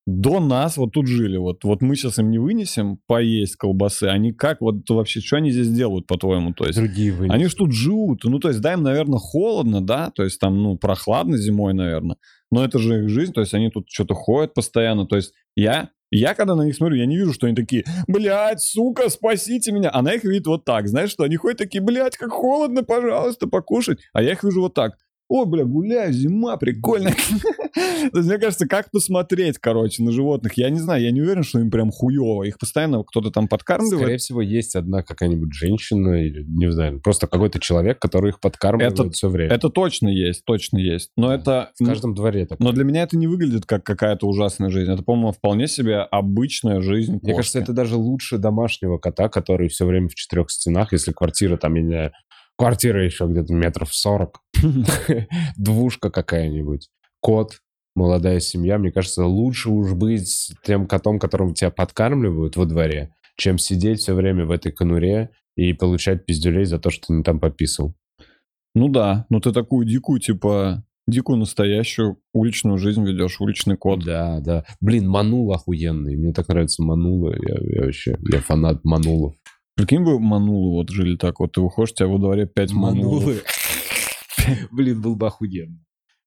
до 0.07 0.39
нас 0.39 0.77
вот 0.77 0.93
тут 0.93 1.09
жили? 1.09 1.37
Вот, 1.37 1.65
вот 1.65 1.83
мы 1.83 1.97
сейчас 1.97 2.19
им 2.19 2.31
не 2.31 2.39
вынесем 2.39 2.99
поесть 3.07 3.57
колбасы. 3.57 4.05
Они 4.05 4.33
как? 4.33 4.61
Вот 4.61 4.89
вообще, 4.89 5.21
что 5.21 5.37
они 5.37 5.51
здесь 5.51 5.69
делают, 5.69 6.07
по-твоему? 6.07 6.53
То 6.53 6.65
есть 6.65 6.79
Другие 6.79 7.13
вы. 7.13 7.27
они 7.29 7.47
ж 7.47 7.55
тут 7.55 7.73
живут. 7.73 8.23
Ну, 8.25 8.39
то 8.39 8.49
есть, 8.49 8.61
да, 8.61 8.75
им, 8.75 8.83
наверное, 8.83 9.19
холодно, 9.19 9.81
да, 9.81 10.11
то 10.15 10.23
есть 10.23 10.39
там, 10.39 10.63
ну, 10.63 10.77
прохладно 10.77 11.37
зимой, 11.37 11.75
наверное. 11.75 12.17
Но 12.53 12.65
это 12.65 12.79
же 12.79 13.03
их 13.03 13.09
жизнь, 13.09 13.33
то 13.33 13.41
есть 13.41 13.53
они 13.55 13.71
тут 13.71 13.87
что-то 13.91 14.15
ходят 14.15 14.55
постоянно. 14.55 15.07
То 15.07 15.17
есть 15.17 15.33
я, 15.57 15.91
я 16.13 16.35
когда 16.35 16.55
на 16.55 16.63
них 16.63 16.77
смотрю, 16.77 16.97
я 16.97 17.07
не 17.07 17.17
вижу, 17.17 17.33
что 17.33 17.49
они 17.49 17.57
такие, 17.57 17.85
блядь, 18.07 18.61
сука, 18.61 19.09
спасите 19.09 19.73
меня. 19.73 19.91
Она 19.93 20.13
их 20.13 20.23
видит 20.23 20.47
вот 20.47 20.65
так, 20.65 20.87
знаешь, 20.87 21.11
что 21.11 21.25
они 21.25 21.35
ходят 21.35 21.59
такие, 21.59 21.83
блядь, 21.83 22.17
как 22.17 22.31
холодно, 22.31 22.85
пожалуйста, 22.85 23.49
покушать. 23.49 23.99
А 24.13 24.23
я 24.23 24.33
их 24.33 24.45
вижу 24.45 24.61
вот 24.61 24.75
так. 24.75 24.99
Ой, 25.29 25.47
бля, 25.47 25.65
гуляю, 25.65 26.13
зима, 26.13 26.57
прикольно. 26.57 27.11
То 28.13 28.19
есть, 28.19 28.29
мне 28.29 28.39
кажется, 28.39 28.67
как 28.67 28.91
посмотреть, 28.91 29.59
короче, 29.59 30.03
на 30.03 30.13
животных. 30.13 30.53
Я 30.57 30.71
не 30.71 30.79
знаю, 30.79 31.03
я 31.03 31.11
не 31.11 31.21
уверен, 31.21 31.43
что 31.43 31.59
им 31.59 31.71
прям 31.71 31.91
хуево. 31.91 32.45
Их 32.45 32.59
постоянно 32.59 33.03
кто-то 33.03 33.31
там 33.31 33.49
подкармливает. 33.49 34.01
Скорее 34.01 34.17
всего, 34.19 34.41
есть 34.41 34.77
одна 34.77 35.03
какая-нибудь 35.03 35.53
женщина 35.53 36.23
или, 36.25 36.45
не 36.47 36.71
знаю, 36.71 37.01
просто 37.01 37.27
какой-то 37.27 37.59
человек, 37.59 37.99
который 37.99 38.31
их 38.31 38.41
подкармливает 38.41 38.99
Это- 38.99 39.11
все 39.11 39.29
время. 39.29 39.53
Это 39.53 39.69
точно 39.69 40.09
есть, 40.09 40.45
точно 40.45 40.79
есть. 40.79 41.11
Но 41.17 41.35
это... 41.35 41.71
в 41.79 41.85
каждом 41.85 42.15
дворе 42.15 42.47
так. 42.47 42.61
Но 42.61 42.73
для 42.73 42.85
меня 42.85 43.03
это 43.03 43.17
не 43.17 43.27
выглядит 43.27 43.67
как 43.67 43.85
какая-то 43.85 44.27
ужасная 44.27 44.71
жизнь. 44.71 44.93
Это, 44.93 45.03
по-моему, 45.03 45.33
вполне 45.33 45.67
себе 45.67 45.99
обычная 45.99 46.81
жизнь 46.81 47.13
Мне 47.13 47.21
кошки. 47.21 47.37
кажется, 47.37 47.59
это 47.59 47.73
даже 47.73 47.97
лучше 47.97 48.39
домашнего 48.39 48.99
кота, 48.99 49.29
который 49.29 49.69
все 49.69 49.87
время 49.87 50.09
в 50.09 50.15
четырех 50.15 50.51
стенах, 50.51 50.93
если 50.93 51.13
квартира 51.13 51.57
там, 51.57 51.75
я 51.75 51.83
не 51.83 51.89
знаю, 51.89 52.13
квартира 52.57 53.05
еще 53.05 53.27
где-то 53.27 53.53
метров 53.55 53.95
40, 53.95 54.41
двушка 55.57 56.11
какая-нибудь, 56.11 56.89
кот, 57.21 57.61
молодая 57.95 58.41
семья, 58.41 58.79
мне 58.79 58.93
кажется, 58.93 59.25
лучше 59.25 59.71
уж 59.71 59.95
быть 59.95 60.53
тем 60.65 60.87
котом, 60.87 61.19
которым 61.19 61.55
тебя 61.55 61.71
подкармливают 61.71 62.57
во 62.57 62.65
дворе, 62.67 63.15
чем 63.37 63.59
сидеть 63.59 64.01
все 64.01 64.15
время 64.15 64.47
в 64.47 64.51
этой 64.51 64.73
конуре 64.73 65.31
и 65.57 65.73
получать 65.73 66.27
пиздюлей 66.27 66.65
за 66.65 66.79
то, 66.79 66.91
что 66.91 67.07
ты 67.09 67.23
там 67.23 67.41
пописал. 67.41 67.95
Ну 68.75 68.89
да, 68.89 69.27
ну 69.31 69.41
ты 69.41 69.53
такую 69.53 69.87
дикую, 69.87 70.21
типа, 70.21 70.85
дикую 71.07 71.39
настоящую 71.39 72.19
уличную 72.35 72.77
жизнь 72.77 73.03
ведешь, 73.05 73.41
уличный 73.41 73.77
кот. 73.79 74.05
Да, 74.05 74.41
да. 74.41 74.65
Блин, 74.81 75.09
Манул 75.09 75.51
охуенный. 75.53 76.17
Мне 76.17 76.33
так 76.33 76.49
нравится 76.49 76.83
Манула. 76.83 77.35
Я, 77.35 77.57
я 77.61 77.85
вообще, 77.85 78.19
я 78.31 78.41
фанат 78.41 78.85
Манулов. 78.85 79.35
Прикинь 79.77 80.03
бы 80.03 80.19
манулы 80.19 80.71
вот 80.71 80.89
жили 80.89 81.17
так, 81.17 81.39
вот 81.39 81.53
ты 81.53 81.61
выходишь, 81.61 81.93
у 81.93 81.95
тебя 81.97 82.09
во 82.09 82.19
дворе 82.19 82.47
пять 82.47 82.73
манулов. 82.73 83.45
Блин, 84.71 85.03
был 85.03 85.17
бы 85.17 85.27
охуенно. 85.27 85.79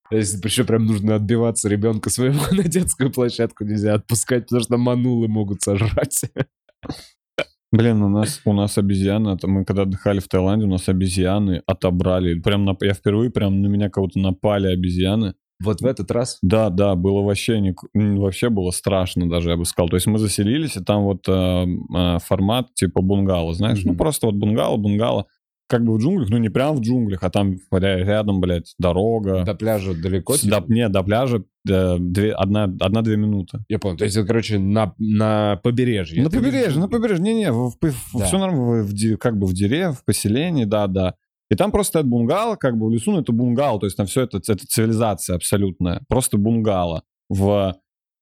Причем 0.09 0.65
прям 0.65 0.85
нужно 0.85 1.15
отбиваться 1.15 1.69
ребенка 1.69 2.09
своего 2.09 2.39
на 2.51 2.63
детскую 2.63 3.11
площадку 3.11 3.63
нельзя 3.63 3.95
отпускать, 3.95 4.43
потому 4.43 4.61
что 4.61 4.77
манулы 4.77 5.27
могут 5.27 5.61
сожрать. 5.61 6.25
Блин, 7.71 8.01
у 8.01 8.09
нас, 8.09 8.41
у 8.45 8.53
нас 8.53 8.79
обезьяны, 8.79 9.29
это 9.29 9.47
мы 9.47 9.63
когда 9.63 9.83
отдыхали 9.83 10.19
в 10.19 10.27
Таиланде, 10.27 10.65
у 10.65 10.69
нас 10.69 10.89
обезьяны 10.89 11.61
отобрали. 11.67 12.39
Прям 12.39 12.65
на, 12.65 12.75
я 12.81 12.93
впервые 12.95 13.29
прям 13.29 13.61
на 13.61 13.67
меня 13.67 13.89
кого-то 13.91 14.17
напали 14.17 14.67
обезьяны. 14.67 15.35
Вот 15.61 15.81
в 15.81 15.85
этот 15.85 16.09
раз 16.11 16.37
Да, 16.41 16.69
да, 16.69 16.95
было 16.95 17.21
вообще, 17.21 17.59
не, 17.59 17.73
вообще 17.93 18.49
было 18.49 18.71
страшно 18.71 19.29
даже, 19.29 19.49
я 19.49 19.57
бы 19.57 19.65
сказал. 19.65 19.89
То 19.89 19.97
есть 19.97 20.07
мы 20.07 20.17
заселились, 20.17 20.77
и 20.77 20.83
там 20.83 21.03
вот 21.03 21.27
э, 21.27 21.31
э, 21.33 22.17
формат 22.25 22.73
типа 22.75 23.01
бунгало, 23.01 23.53
знаешь, 23.53 23.83
ну 23.83 23.91
Мгм. 23.91 23.97
просто 23.97 24.27
вот 24.27 24.35
бунгало, 24.35 24.77
бунгало. 24.77 25.25
как 25.71 25.83
бы 25.85 25.93
в 25.93 25.99
джунглях, 25.99 26.29
ну 26.31 26.37
не 26.39 26.49
прям 26.49 26.75
в 26.77 26.81
джунглях, 26.81 27.21
а 27.23 27.29
там 27.29 27.57
рядом, 27.71 28.41
блядь, 28.41 28.73
дорога. 28.79 29.43
До 29.45 29.53
пляжа 29.53 29.93
далеко? 29.93 30.33
С- 30.35 30.43
до- 30.43 30.63
не, 30.67 30.89
до 30.89 31.03
пляжа 31.03 31.43
э, 31.69 31.97
две- 31.99 32.31
одна, 32.33 32.63
одна-две 32.63 33.17
минуты. 33.17 33.59
Я 33.69 33.77
понял. 33.77 33.97
То 33.97 34.05
есть 34.05 34.17
это, 34.17 34.25
короче, 34.25 34.57
на, 34.57 34.95
на 34.97 35.57
побережье. 35.61 36.23
на 36.23 36.31
побережье, 36.31 36.79
на 36.79 36.87
побережье. 36.87 37.23
Не-не, 37.23 37.51
в, 37.51 37.69
в- 37.79 38.17
Да. 38.17 38.25
все 38.25 38.39
нормально, 38.39 38.83
в, 38.83 39.17
как 39.17 39.37
бы 39.37 39.45
в 39.45 39.53
деревне, 39.53 39.93
в 39.93 40.03
поселении, 40.05 40.63
да-да. 40.65 41.13
И 41.49 41.55
там 41.55 41.71
просто 41.71 41.89
стоят 41.89 42.07
бунгало, 42.07 42.55
как 42.55 42.77
бы 42.77 42.87
в 42.87 42.91
лесу, 42.91 43.11
но 43.11 43.21
это 43.21 43.31
бунгало, 43.31 43.79
то 43.79 43.87
есть 43.87 43.97
там 43.97 44.05
все 44.05 44.21
это, 44.21 44.37
это 44.37 44.67
цивилизация 44.67 45.35
абсолютная. 45.35 46.03
Просто 46.07 46.37
бунгало 46.37 47.03
в 47.27 47.75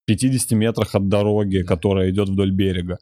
50 0.05 0.51
метрах 0.51 0.95
от 0.95 1.09
дороги, 1.09 1.63
которая 1.63 2.09
идет 2.09 2.29
вдоль 2.29 2.51
берега. 2.51 2.99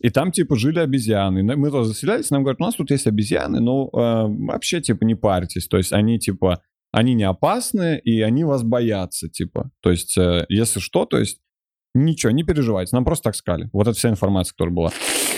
И 0.00 0.10
там, 0.10 0.32
типа, 0.32 0.56
жили 0.56 0.80
обезьяны. 0.80 1.42
Мы 1.56 1.70
тоже 1.70 1.88
заселялись, 1.88 2.30
нам 2.30 2.42
говорят, 2.42 2.60
у 2.60 2.64
нас 2.64 2.74
тут 2.74 2.90
есть 2.90 3.06
обезьяны, 3.06 3.60
но 3.60 3.86
э, 3.86 4.26
вообще, 4.46 4.82
типа, 4.82 5.04
не 5.04 5.14
парьтесь. 5.14 5.66
То 5.66 5.78
есть 5.78 5.94
они, 5.94 6.18
типа, 6.18 6.60
они 6.92 7.14
не 7.14 7.24
опасны, 7.24 7.98
и 8.04 8.20
они 8.20 8.44
вас 8.44 8.62
боятся, 8.62 9.30
типа. 9.30 9.70
То 9.80 9.90
есть, 9.90 10.18
э, 10.18 10.44
если 10.50 10.80
что, 10.80 11.06
то 11.06 11.18
есть, 11.18 11.40
ничего, 11.94 12.32
не 12.32 12.42
переживайте, 12.42 12.94
нам 12.94 13.04
просто 13.04 13.24
так 13.24 13.36
сказали. 13.36 13.70
Вот 13.72 13.86
это 13.86 13.96
вся 13.96 14.10
информация, 14.10 14.52
которая 14.52 14.74
была. 14.74 14.90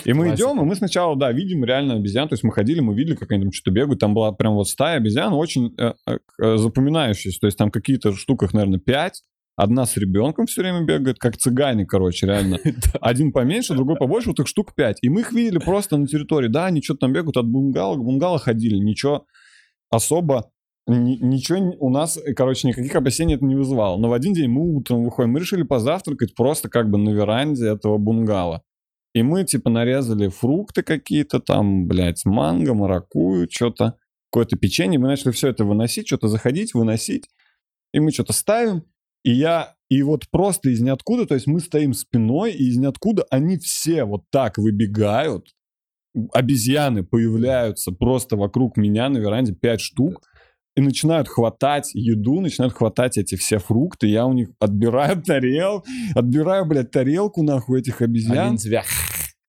И 0.06 0.12
мы 0.12 0.26
Классика. 0.26 0.48
идем, 0.48 0.60
и 0.62 0.64
мы 0.64 0.74
сначала, 0.76 1.16
да, 1.16 1.32
видим 1.32 1.64
реально 1.64 1.94
обезьян, 1.94 2.28
то 2.28 2.34
есть 2.34 2.44
мы 2.44 2.52
ходили, 2.52 2.80
мы 2.80 2.94
видели, 2.94 3.16
как 3.16 3.32
они 3.32 3.42
там 3.42 3.52
что-то 3.52 3.72
бегают, 3.72 3.98
там 3.98 4.14
была 4.14 4.30
прям 4.32 4.54
вот 4.54 4.68
стая 4.68 4.98
обезьян, 4.98 5.32
очень 5.32 5.74
э, 5.78 5.94
э, 6.06 6.18
э, 6.40 6.56
запоминающаяся, 6.56 7.40
то 7.40 7.46
есть 7.46 7.58
там 7.58 7.70
какие-то 7.70 8.12
штуках, 8.12 8.54
наверное, 8.54 8.78
пять, 8.78 9.22
одна 9.56 9.84
с 9.84 9.96
ребенком 9.96 10.46
все 10.46 10.62
время 10.62 10.82
бегает, 10.82 11.18
как 11.18 11.36
цыгане, 11.36 11.86
короче, 11.86 12.26
реально. 12.26 12.60
Один 13.00 13.32
поменьше, 13.32 13.74
другой 13.74 13.96
побольше, 13.96 14.28
вот 14.28 14.38
их 14.38 14.46
штук 14.46 14.74
пять. 14.74 14.98
И 15.02 15.08
мы 15.08 15.22
их 15.22 15.32
видели 15.32 15.58
просто 15.58 15.96
на 15.96 16.06
территории, 16.06 16.48
да, 16.48 16.66
они 16.66 16.82
что-то 16.82 17.00
там 17.00 17.12
бегают, 17.12 17.36
от 17.36 17.46
бунгала 17.46 17.96
к 17.96 18.04
бунгало 18.04 18.38
ходили, 18.38 18.76
ничего 18.76 19.26
особо 19.90 20.50
ни- 20.86 21.18
ничего 21.20 21.74
у 21.80 21.90
нас, 21.90 22.18
короче, 22.36 22.68
никаких 22.68 22.94
опасений 22.94 23.34
это 23.34 23.44
не 23.44 23.56
вызывало. 23.56 23.98
Но 23.98 24.08
в 24.08 24.12
один 24.12 24.34
день 24.34 24.48
мы 24.48 24.76
утром 24.76 25.04
выходим, 25.04 25.32
мы 25.32 25.40
решили 25.40 25.62
позавтракать 25.62 26.34
просто 26.34 26.68
как 26.68 26.90
бы 26.90 26.98
на 26.98 27.10
веранде 27.10 27.66
этого 27.66 27.98
бунгала. 27.98 28.62
И 29.16 29.22
мы, 29.22 29.44
типа, 29.44 29.70
нарезали 29.70 30.28
фрукты 30.28 30.82
какие-то 30.82 31.40
там, 31.40 31.88
блядь, 31.88 32.26
манго, 32.26 32.74
маракую, 32.74 33.48
что-то, 33.51 33.97
какое-то 34.30 34.59
печенье. 34.59 34.98
Мы 34.98 35.09
начали 35.09 35.32
все 35.32 35.48
это 35.48 35.64
выносить, 35.64 36.06
что-то 36.06 36.28
заходить, 36.28 36.74
выносить. 36.74 37.24
И 37.94 38.01
мы 38.01 38.12
что-то 38.12 38.34
ставим. 38.34 38.84
И 39.24 39.32
я, 39.32 39.74
и 39.88 40.02
вот 40.02 40.28
просто 40.30 40.68
из 40.68 40.82
ниоткуда, 40.82 41.24
то 41.24 41.32
есть 41.32 41.47
мы 41.47 41.60
стоим 41.60 41.94
спиной, 41.94 42.52
и 42.52 42.68
из 42.68 42.76
ниоткуда 42.76 43.24
они 43.30 43.56
все 43.56 44.05
вот 44.05 44.24
так 44.28 44.59
выбегают. 44.59 45.48
Обезьяны 46.34 47.02
появляются 47.02 47.93
просто 47.93 48.36
вокруг 48.36 48.76
меня 48.76 49.09
на 49.09 49.16
веранде, 49.16 49.55
пять 49.55 49.80
штук 49.80 50.20
и 50.76 50.80
начинают 50.82 51.28
хватать 51.28 51.90
еду, 51.94 52.40
начинают 52.40 52.74
хватать 52.74 53.16
эти 53.18 53.34
все 53.34 53.58
фрукты. 53.58 54.06
Я 54.06 54.26
у 54.26 54.32
них 54.34 54.50
отбираю 54.60 55.22
тарел, 55.22 55.84
отбираю, 56.14 56.66
блядь, 56.66 56.90
тарелку 56.90 57.42
нахуй 57.42 57.80
этих 57.80 58.02
обезьян. 58.02 58.56
Тебя... 58.58 58.84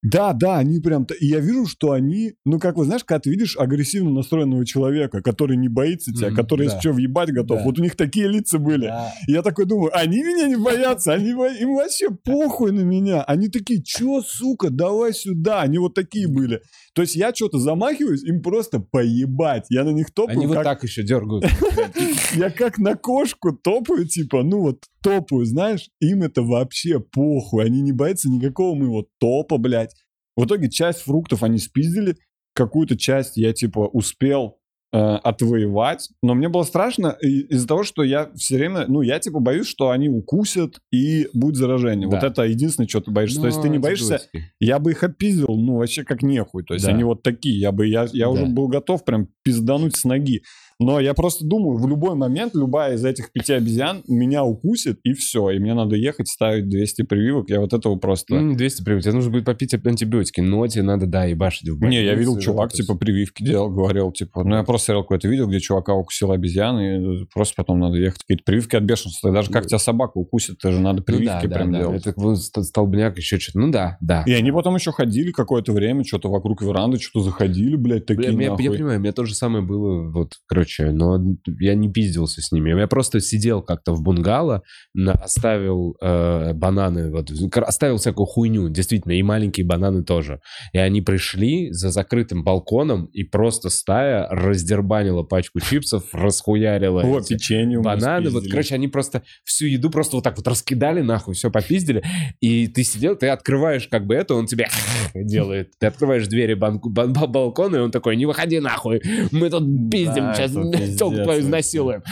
Да, 0.04 0.32
да, 0.32 0.60
они 0.60 0.80
прям... 0.80 1.06
И 1.20 1.26
я 1.26 1.40
вижу, 1.40 1.66
что 1.66 1.92
они... 1.92 2.34
Ну, 2.46 2.60
как 2.60 2.78
вы 2.78 2.86
знаешь, 2.86 3.04
когда 3.04 3.20
ты 3.20 3.30
видишь 3.32 3.58
агрессивно 3.58 4.12
настроенного 4.12 4.66
человека, 4.66 5.22
который 5.22 5.58
не 5.58 5.68
боится 5.68 6.14
тебя, 6.14 6.28
Мгм, 6.28 6.36
который 6.36 6.60
да. 6.60 6.74
если 6.74 6.80
что 6.80 6.94
въебать 6.94 7.34
готов. 7.34 7.58
Да. 7.58 7.64
Вот 7.66 7.80
у 7.80 7.82
них 7.82 7.96
такие 7.98 8.28
лица 8.28 8.60
были. 8.60 8.86
Да. 8.86 9.12
И 9.28 9.32
Я 9.34 9.42
такой 9.42 9.66
думаю, 9.66 9.92
они 9.98 10.24
меня 10.24 10.48
не 10.48 10.56
боятся, 10.56 11.14
они, 11.14 11.32
им 11.32 11.76
вообще 11.76 12.10
похуй 12.12 12.72
на 12.72 12.82
меня. 12.82 13.24
Они 13.24 13.50
такие, 13.50 13.84
чё, 13.84 14.22
сука, 14.22 14.70
давай 14.70 15.14
сюда. 15.14 15.62
Они 15.62 15.80
вот 15.80 15.96
такие 15.96 16.28
были. 16.28 16.62
То 16.98 17.04
есть 17.04 17.16
я 17.16 17.32
что-то 17.32 17.60
замахиваюсь, 17.60 18.24
им 18.24 18.42
просто 18.42 18.80
поебать. 18.80 19.68
Я 19.70 19.84
на 19.84 19.92
них 19.92 20.10
топаю, 20.10 20.36
Они 20.36 20.48
вот 20.48 20.56
как- 20.56 20.64
так 20.64 20.84
еще 20.84 21.04
дергают. 21.04 21.46
я 22.34 22.50
как 22.50 22.80
на 22.80 22.96
кошку 22.96 23.52
топаю, 23.52 24.08
типа, 24.08 24.42
ну 24.42 24.62
вот 24.62 24.84
топаю, 25.04 25.46
знаешь, 25.46 25.92
им 26.00 26.24
это 26.24 26.42
вообще 26.42 27.00
похуй. 27.00 27.64
Они 27.64 27.82
не 27.82 27.92
боятся 27.92 28.32
никакого 28.32 28.74
моего 28.74 29.06
топа, 29.20 29.60
блядь. 29.60 29.94
В 30.36 30.46
итоге 30.46 30.72
часть 30.72 31.02
фруктов 31.02 31.44
они 31.44 31.60
спиздили, 31.60 32.18
какую-то 32.56 32.98
часть 32.98 33.38
я, 33.38 33.54
типа, 33.54 33.82
успел 33.94 34.58
отвоевать. 34.92 36.10
Но 36.22 36.34
мне 36.34 36.50
было 36.50 36.64
страшно 36.64 37.16
из-за 37.22 37.68
того, 37.68 37.84
что 37.84 38.04
я 38.04 38.30
все 38.36 38.56
время, 38.56 38.86
ну, 38.88 39.02
я, 39.02 39.20
типа, 39.20 39.40
боюсь, 39.40 39.68
что 39.68 39.90
они 39.90 40.10
укусят 40.10 40.80
и 40.92 41.28
будет 41.34 41.56
заражение. 41.56 42.08
Вот 42.08 42.22
Да. 42.22 42.28
это 42.28 42.44
единственное, 42.44 42.88
что 42.88 43.02
ты 43.02 43.12
боишься. 43.12 43.42
То 43.42 43.48
есть 43.48 43.62
ты 43.62 43.70
не 43.70 43.78
Ну, 43.78 43.84
боишься 43.84 44.06
идиотски. 44.18 44.44
я 44.60 44.80
бы 44.80 44.92
их 44.92 45.04
отпиздил, 45.04 45.48
ну, 45.50 45.78
вообще 45.78 46.04
как 46.04 46.22
нехуй. 46.24 46.64
То 46.64 46.74
есть 46.74 46.86
Да. 46.86 46.92
они 46.94 47.04
вот 47.04 47.22
такие. 47.24 47.60
Я 47.60 47.72
бы, 47.72 47.86
я, 47.88 48.08
я 48.14 48.30
уже 48.30 48.46
Да. 48.46 48.52
был 48.52 48.68
готов 48.68 49.04
прям 49.06 49.28
пиздануть 49.52 49.96
с 49.96 50.04
ноги. 50.04 50.42
Но 50.80 51.00
я 51.00 51.16
просто 51.16 51.44
думаю, 51.44 51.80
в 51.80 51.88
любой 51.88 52.14
момент 52.14 52.54
любая 52.54 52.94
из 52.96 53.04
этих 53.04 53.32
пяти 53.32 53.54
обезьян 53.54 54.04
меня 54.08 54.44
укусит, 54.44 55.00
и 55.04 55.14
все. 55.14 55.50
И 55.50 55.58
мне 55.58 55.74
надо 55.74 55.96
ехать, 55.96 56.28
ставить 56.28 56.70
200 56.70 57.02
прививок. 57.02 57.50
Я 57.50 57.62
вот 57.62 57.74
этого 57.74 57.96
просто... 57.96 58.36
М, 58.36 58.56
200 58.56 58.84
прививок. 58.84 59.04
Тебе 59.04 59.14
нужно 59.14 59.32
будет 59.32 59.46
попить 59.46 59.74
антибиотики, 59.74 60.40
но 60.42 60.68
тебе 60.68 60.84
надо, 60.84 61.08
да, 61.08 61.26
ебашить 61.26 61.68
в 61.68 61.82
Не, 61.82 62.04
я 62.04 62.14
видел, 62.14 62.36
да, 62.36 62.42
чувак, 62.42 62.74
типа, 62.74 62.94
прививки 62.96 63.42
делал, 63.44 63.72
говорил, 63.72 64.12
типа, 64.12 64.44
ну, 64.44 64.56
я 64.58 64.62
просто 64.64 64.86
смотрел 64.88 65.02
какое-то 65.02 65.28
видео, 65.28 65.48
где 65.48 65.60
чувака 65.60 65.96
укусила 65.96 66.36
обезьяна, 66.36 67.22
и 67.22 67.26
просто 67.34 67.56
потом 67.58 67.80
надо 67.80 67.98
ехать. 67.98 68.22
Какие-то 68.22 68.44
прививки 68.46 68.76
от 68.76 68.84
бешенства. 68.84 69.32
Даже 69.32 69.50
как 69.50 69.64
Ну, 69.64 69.70
тебя 69.70 69.80
собака 69.80 70.12
укусит, 70.20 70.58
это 70.60 70.72
же 70.72 70.80
надо 70.80 70.98
Ну 71.00 71.04
прививки 71.06 71.48
да, 71.48 71.56
прям 71.56 71.72
да, 71.72 71.78
да. 71.80 71.84
делать. 71.86 72.06
Это 72.06 72.22
вот 72.22 72.38
ст- 72.40 72.64
столбняк, 72.64 73.18
еще 73.18 73.40
что-то. 73.40 73.60
Ну 73.60 73.72
да, 73.72 73.98
да. 74.00 74.24
И 74.28 74.32
они 74.32 74.52
потом 74.52 74.76
еще 74.76 74.92
ходили 74.92 75.32
какое-то 75.32 75.72
время, 75.74 76.04
что-то 76.04 76.30
вокруг 76.30 76.62
веранды, 76.62 77.00
что-то 77.00 77.26
заходили, 77.26 77.76
блядь, 77.76 78.06
такие 78.06 78.32
Бля, 78.32 78.46
я, 78.46 78.56
я 78.60 78.72
понимаю, 78.72 79.00
меня 79.00 79.12
то 79.12 79.26
же 79.26 79.34
самое 79.38 79.64
было, 79.64 80.10
вот, 80.12 80.34
короче, 80.48 80.92
но 80.92 81.20
я 81.60 81.76
не 81.76 81.92
пиздился 81.92 82.42
с 82.42 82.52
ними. 82.52 82.78
Я 82.78 82.88
просто 82.88 83.20
сидел 83.20 83.62
как-то 83.62 83.94
в 83.94 84.02
бунгало, 84.02 84.64
оставил 85.08 85.96
э, 86.02 86.54
бананы, 86.54 87.12
вот, 87.12 87.32
оставил 87.56 87.98
всякую 87.98 88.26
хуйню, 88.26 88.70
действительно, 88.70 89.14
и 89.14 89.24
маленькие 89.24 89.66
бананы 89.66 90.04
тоже. 90.04 90.40
И 90.74 90.78
они 90.78 91.02
пришли 91.02 91.72
за 91.72 91.92
закрытым 91.92 92.44
балконом, 92.44 93.06
и 93.06 93.24
просто 93.24 93.70
стая 93.70 94.28
раздербанила 94.30 95.24
пачку 95.24 95.60
чипсов, 95.60 96.04
расхуярила 96.14 97.02
О, 97.02 97.22
печенье 97.22 97.80
бананы. 97.82 98.30
Вот, 98.30 98.44
короче, 98.50 98.76
они 98.76 98.88
просто 98.88 99.24
всю 99.44 99.66
еду 99.66 99.90
просто 99.90 100.18
вот 100.18 100.24
так 100.24 100.38
вот 100.38 100.48
раскидали, 100.48 101.02
нахуй, 101.02 101.34
все 101.36 101.50
попиздили. 101.52 102.04
И 102.40 102.68
ты 102.68 102.84
сидел, 102.84 103.16
ты 103.16 103.28
открываешь 103.28 103.88
как 103.88 104.06
бы 104.06 104.16
это, 104.16 104.36
он 104.36 104.46
тебе 104.46 104.68
делает. 105.16 105.74
Ты 105.80 105.88
открываешь 105.88 106.28
двери 106.28 106.54
банку, 106.54 106.90
бан- 106.90 107.14
ба- 107.14 107.28
балкона, 107.28 107.78
и 107.78 107.80
он 107.80 107.92
такой, 107.92 108.16
не 108.16 108.26
выходи 108.26 108.60
нахуй, 108.60 109.02
мы 109.32 109.50
тут 109.50 109.64
пиздим, 109.90 110.34
сейчас 110.34 110.52
телку 110.98 111.24
твою 111.24 111.42
изнасилуем. 111.42 112.04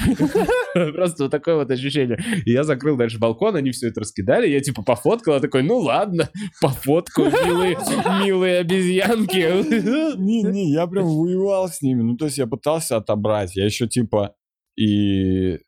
Просто 0.93 1.23
вот 1.23 1.31
такое 1.31 1.55
вот 1.55 1.71
ощущение. 1.71 2.19
И 2.45 2.51
я 2.51 2.63
закрыл 2.63 2.97
дальше 2.97 3.19
балкон, 3.19 3.55
они 3.55 3.71
все 3.71 3.89
это 3.89 4.01
раскидали, 4.01 4.47
я 4.47 4.59
типа 4.59 4.83
пофоткал, 4.83 5.39
такой, 5.39 5.63
ну 5.63 5.77
ладно, 5.77 6.29
пофоткаю, 6.61 7.31
милые, 7.45 7.77
милые 8.23 8.59
обезьянки. 8.59 10.15
Не-не, 10.17 10.71
я 10.71 10.87
прям 10.87 11.05
воевал 11.05 11.69
с 11.69 11.81
ними. 11.81 12.01
Ну, 12.01 12.17
то 12.17 12.25
есть 12.25 12.37
я 12.37 12.47
пытался 12.47 12.97
отобрать. 12.97 13.55
Я 13.55 13.65
еще 13.65 13.87
типа 13.87 14.35
и... 14.77 15.59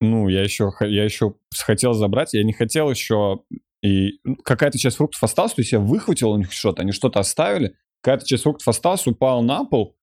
Ну, 0.00 0.28
я 0.28 0.42
еще, 0.42 0.72
я 0.80 1.04
еще 1.04 1.34
хотел 1.64 1.92
забрать, 1.92 2.34
я 2.34 2.42
не 2.42 2.52
хотел 2.52 2.90
еще... 2.90 3.40
И 3.84 4.20
какая-то 4.44 4.78
часть 4.78 4.96
фруктов 4.96 5.22
осталась, 5.22 5.54
то 5.54 5.60
есть 5.60 5.72
я 5.72 5.80
выхватил 5.80 6.30
у 6.30 6.38
них 6.38 6.52
что-то, 6.52 6.82
они 6.82 6.92
что-то 6.92 7.18
оставили, 7.18 7.74
какая-то 8.00 8.24
часть 8.24 8.44
фруктов 8.44 8.68
осталась, 8.68 9.06
упала 9.08 9.42
на 9.42 9.64
пол, 9.64 9.96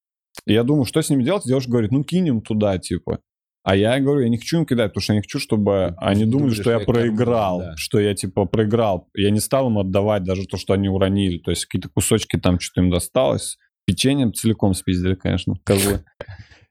я 0.45 0.63
думаю, 0.63 0.85
что 0.85 1.01
с 1.01 1.09
ними 1.09 1.23
делать? 1.23 1.43
Девушка 1.45 1.71
говорит, 1.71 1.91
ну, 1.91 2.03
кинем 2.03 2.41
туда, 2.41 2.77
типа. 2.77 3.19
А 3.63 3.75
я 3.75 3.99
говорю, 3.99 4.21
я 4.21 4.29
не 4.29 4.37
хочу 4.37 4.59
им 4.59 4.65
кидать, 4.65 4.91
потому 4.91 5.01
что 5.01 5.13
я 5.13 5.17
не 5.17 5.21
хочу, 5.21 5.39
чтобы 5.39 5.93
они 5.97 6.25
думали, 6.25 6.53
что 6.53 6.63
что 6.63 6.71
я 6.71 6.79
проиграл, 6.79 7.59
да. 7.59 7.75
что 7.75 7.99
я, 7.99 8.15
типа, 8.15 8.45
проиграл. 8.45 9.09
Я 9.13 9.31
не 9.31 9.39
стал 9.39 9.69
им 9.69 9.77
отдавать 9.77 10.23
даже 10.23 10.45
то, 10.45 10.57
что 10.57 10.73
они 10.73 10.89
уронили. 10.89 11.39
То 11.39 11.51
есть 11.51 11.65
какие-то 11.65 11.89
кусочки 11.89 12.37
там 12.37 12.59
что-то 12.59 12.81
им 12.81 12.89
досталось. 12.89 13.57
Печеньем 13.85 14.33
целиком 14.33 14.73
спиздили, 14.73 15.15
конечно, 15.15 15.55
козлы. 15.63 16.03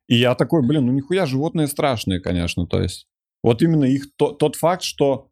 И 0.08 0.16
я 0.16 0.34
такой, 0.34 0.66
блин, 0.66 0.86
ну 0.86 0.92
нихуя, 0.92 1.26
животные 1.26 1.66
страшные, 1.66 2.20
конечно, 2.20 2.66
то 2.66 2.80
есть. 2.80 3.06
Вот 3.42 3.62
именно 3.62 3.84
их, 3.84 4.06
то- 4.16 4.32
тот 4.32 4.56
факт, 4.56 4.82
что... 4.82 5.30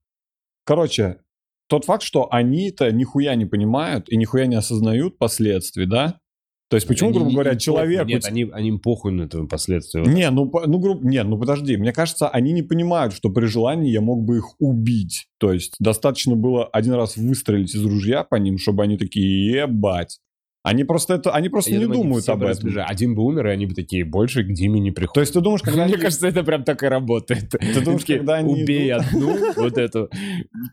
Короче, 0.65 1.19
тот 1.69 1.85
факт, 1.85 2.03
что 2.03 2.33
они-то 2.33 2.93
нихуя 2.93 3.35
не 3.35 3.47
понимают 3.47 4.09
и 4.09 4.17
нихуя 4.17 4.47
не 4.47 4.57
осознают 4.57 5.19
последствий, 5.19 5.87
да? 5.87 6.21
То 6.69 6.77
есть 6.77 6.89
почему, 6.89 7.11
Они 7.11 7.19
грубо 7.19 7.33
говоря, 7.33 7.55
человек... 7.57 8.07
Нет, 8.07 8.25
они, 8.25 8.49
они 8.53 8.73
похуй 8.73 9.13
на 9.13 9.23
это 9.23 9.45
последствия. 9.45 10.03
Не, 10.03 10.29
ну, 10.31 10.51
ну, 10.67 10.79
грубо, 10.81 11.07
не, 11.09 11.23
ну 11.23 11.39
подожди, 11.39 11.77
мне 11.77 11.93
кажется, 11.93 12.29
они 12.29 12.53
не 12.53 12.63
понимают, 12.63 13.15
что 13.15 13.31
при 13.31 13.47
желании 13.47 13.91
я 13.93 14.01
мог 14.01 14.25
бы 14.25 14.39
их 14.39 14.47
убить. 14.59 15.29
То 15.39 15.53
есть 15.53 15.75
достаточно 15.79 16.35
было 16.35 16.67
один 16.67 16.95
раз 16.95 17.17
выстрелить 17.17 17.73
из 17.75 17.85
ружья 17.85 18.25
по 18.25 18.35
ним, 18.37 18.59
чтобы 18.59 18.83
они 18.83 18.97
такие, 18.99 19.61
ебать. 19.63 20.19
Они 20.65 20.83
просто 20.83 21.15
это, 21.15 21.31
они 21.31 21.49
просто 21.49 21.71
Я 21.71 21.79
не 21.79 21.85
думаю, 21.85 22.03
думают 22.03 22.29
об 22.29 22.39
этом. 22.39 22.49
разбежали. 22.49 22.87
Один 22.91 23.15
бы 23.15 23.23
умер, 23.23 23.47
и 23.47 23.51
они 23.51 23.67
бы 23.67 23.75
такие, 23.75 24.05
больше 24.05 24.43
к 24.43 24.53
Диме 24.53 24.81
не 24.81 24.91
приходят. 24.91 25.15
То 25.15 25.21
есть 25.21 25.33
ты 25.33 25.41
думаешь, 25.41 25.63
когда 25.63 25.85
Мне 25.85 25.95
они- 25.95 26.03
кажется, 26.03 26.27
это 26.27 26.43
прям 26.43 26.65
так 26.65 26.83
и 26.83 26.87
работает. 26.87 27.49
Ты 27.51 27.81
думаешь, 27.81 28.01
Такие, 28.01 28.19
когда 28.19 28.35
они 28.35 28.65
Убей 28.65 28.91
идут- 28.91 29.05
одну, 29.07 29.37
вот 29.55 29.79
эту, 29.79 30.11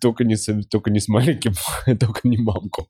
только 0.01 0.23
не, 0.23 0.35
с, 0.35 0.51
только 0.71 0.89
не 0.89 0.99
с 0.99 1.07
маленьким, 1.07 1.53
только 1.99 2.27
не 2.27 2.37
мамку. 2.37 2.87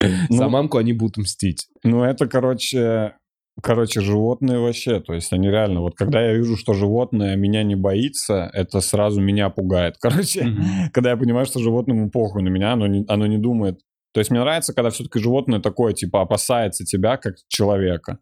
За 0.00 0.44
Ну, 0.44 0.48
мамку 0.50 0.78
они 0.78 0.92
будут 0.92 1.18
мстить. 1.18 1.68
Ну, 1.84 2.02
это, 2.04 2.26
короче, 2.26 3.14
Короче, 3.62 4.00
животные 4.00 4.58
вообще, 4.58 5.00
то 5.00 5.12
есть 5.12 5.32
они 5.32 5.48
реально, 5.50 5.80
вот 5.80 5.94
когда 5.94 6.22
я 6.22 6.34
вижу, 6.34 6.56
что 6.56 6.72
животное 6.72 7.36
меня 7.36 7.62
не 7.62 7.74
боится, 7.74 8.50
это 8.54 8.80
сразу 8.80 9.20
меня 9.20 9.50
пугает. 9.50 9.96
Короче, 10.00 10.44
mm-hmm. 10.44 10.90
когда 10.92 11.10
я 11.10 11.16
понимаю, 11.16 11.46
что 11.46 11.58
животному 11.58 12.10
похуй 12.10 12.42
на 12.42 12.48
меня, 12.48 12.72
оно 12.72 12.86
не, 12.86 13.04
оно 13.08 13.26
не 13.26 13.38
думает. 13.38 13.80
То 14.12 14.20
есть 14.20 14.30
мне 14.30 14.40
нравится, 14.40 14.72
когда 14.72 14.90
все-таки 14.90 15.18
животное 15.18 15.60
такое, 15.60 15.92
типа, 15.92 16.22
опасается 16.22 16.84
тебя 16.84 17.16
как 17.16 17.34
человека. 17.48 18.18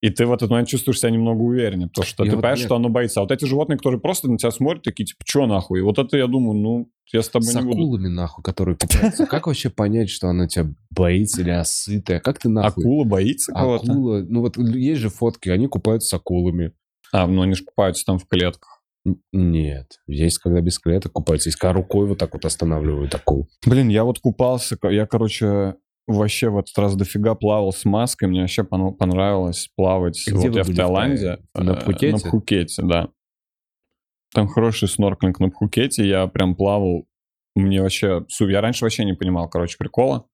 И 0.00 0.10
ты 0.10 0.26
в 0.26 0.32
этот 0.32 0.50
момент 0.50 0.68
чувствуешь 0.68 1.00
себя 1.00 1.10
немного 1.10 1.40
увереннее, 1.40 1.88
потому 1.88 2.04
что 2.04 2.24
я 2.24 2.30
ты 2.30 2.36
вот 2.36 2.42
понимаешь, 2.42 2.58
нет. 2.58 2.66
что 2.66 2.76
оно 2.76 2.88
боится. 2.90 3.20
А 3.20 3.22
вот 3.22 3.32
эти 3.32 3.46
животные, 3.46 3.78
которые 3.78 4.00
просто 4.00 4.30
на 4.30 4.36
тебя 4.36 4.50
смотрят, 4.50 4.82
такие, 4.82 5.06
типа, 5.06 5.24
что 5.26 5.46
нахуй? 5.46 5.78
И 5.78 5.82
вот 5.82 5.98
это 5.98 6.16
я 6.16 6.26
думаю, 6.26 6.58
ну, 6.58 6.90
я 7.12 7.22
с 7.22 7.28
тобой 7.28 7.48
с 7.48 7.54
не 7.54 7.62
буду. 7.62 7.72
С 7.72 7.80
акулами, 7.80 8.08
нахуй, 8.08 8.44
которые 8.44 8.76
пытаются. 8.76 9.26
Как 9.30 9.46
вообще 9.46 9.70
понять, 9.70 10.10
что 10.10 10.28
она 10.28 10.46
тебя 10.46 10.66
боится 10.90 11.40
или 11.40 11.50
осытая? 11.50 12.20
Как 12.20 12.38
ты 12.38 12.48
нахуй? 12.48 12.84
Акула 12.84 13.04
боится 13.04 13.52
кого-то? 13.52 13.90
Акула, 13.90 14.24
ну 14.28 14.40
вот 14.40 14.58
есть 14.58 15.00
же 15.00 15.08
фотки, 15.08 15.48
они 15.48 15.68
купаются 15.68 16.08
с 16.08 16.14
акулами. 16.14 16.72
А, 17.12 17.26
ну 17.26 17.42
они 17.42 17.54
же 17.54 17.64
купаются 17.64 18.04
там 18.04 18.18
в 18.18 18.26
клетках. 18.26 18.82
Нет, 19.32 20.00
есть 20.06 20.38
когда 20.38 20.60
без 20.62 20.78
клеток 20.78 21.12
купаются, 21.12 21.50
есть 21.50 21.58
когда 21.58 21.74
рукой 21.74 22.06
вот 22.06 22.18
так 22.18 22.32
вот 22.32 22.44
останавливают 22.46 23.14
акул. 23.14 23.48
Блин, 23.66 23.88
я 23.88 24.04
вот 24.04 24.18
купался, 24.18 24.78
я, 24.84 25.06
короче, 25.06 25.74
вообще 26.06 26.50
в 26.50 26.58
этот 26.58 26.76
раз 26.78 26.96
дофига 26.96 27.34
плавал 27.34 27.72
с 27.72 27.84
маской, 27.84 28.26
мне 28.26 28.40
вообще 28.40 28.64
понравилось 28.64 29.70
плавать. 29.76 30.22
Где 30.26 30.48
вот 30.48 30.56
я 30.56 30.62
в 30.62 30.74
Таиланде. 30.74 31.38
На 31.54 31.72
э, 31.72 31.80
Пхукете? 31.80 32.12
На 32.12 32.18
Пхукете, 32.18 32.82
да. 32.82 33.08
Там 34.32 34.48
хороший 34.48 34.88
снорклинг 34.88 35.38
на 35.40 35.50
Пхукете, 35.50 36.06
я 36.06 36.26
прям 36.26 36.56
плавал, 36.56 37.06
мне 37.54 37.80
вообще... 37.80 38.24
Я 38.40 38.60
раньше 38.60 38.84
вообще 38.84 39.04
не 39.04 39.14
понимал, 39.14 39.48
короче, 39.48 39.76
прикола. 39.78 40.26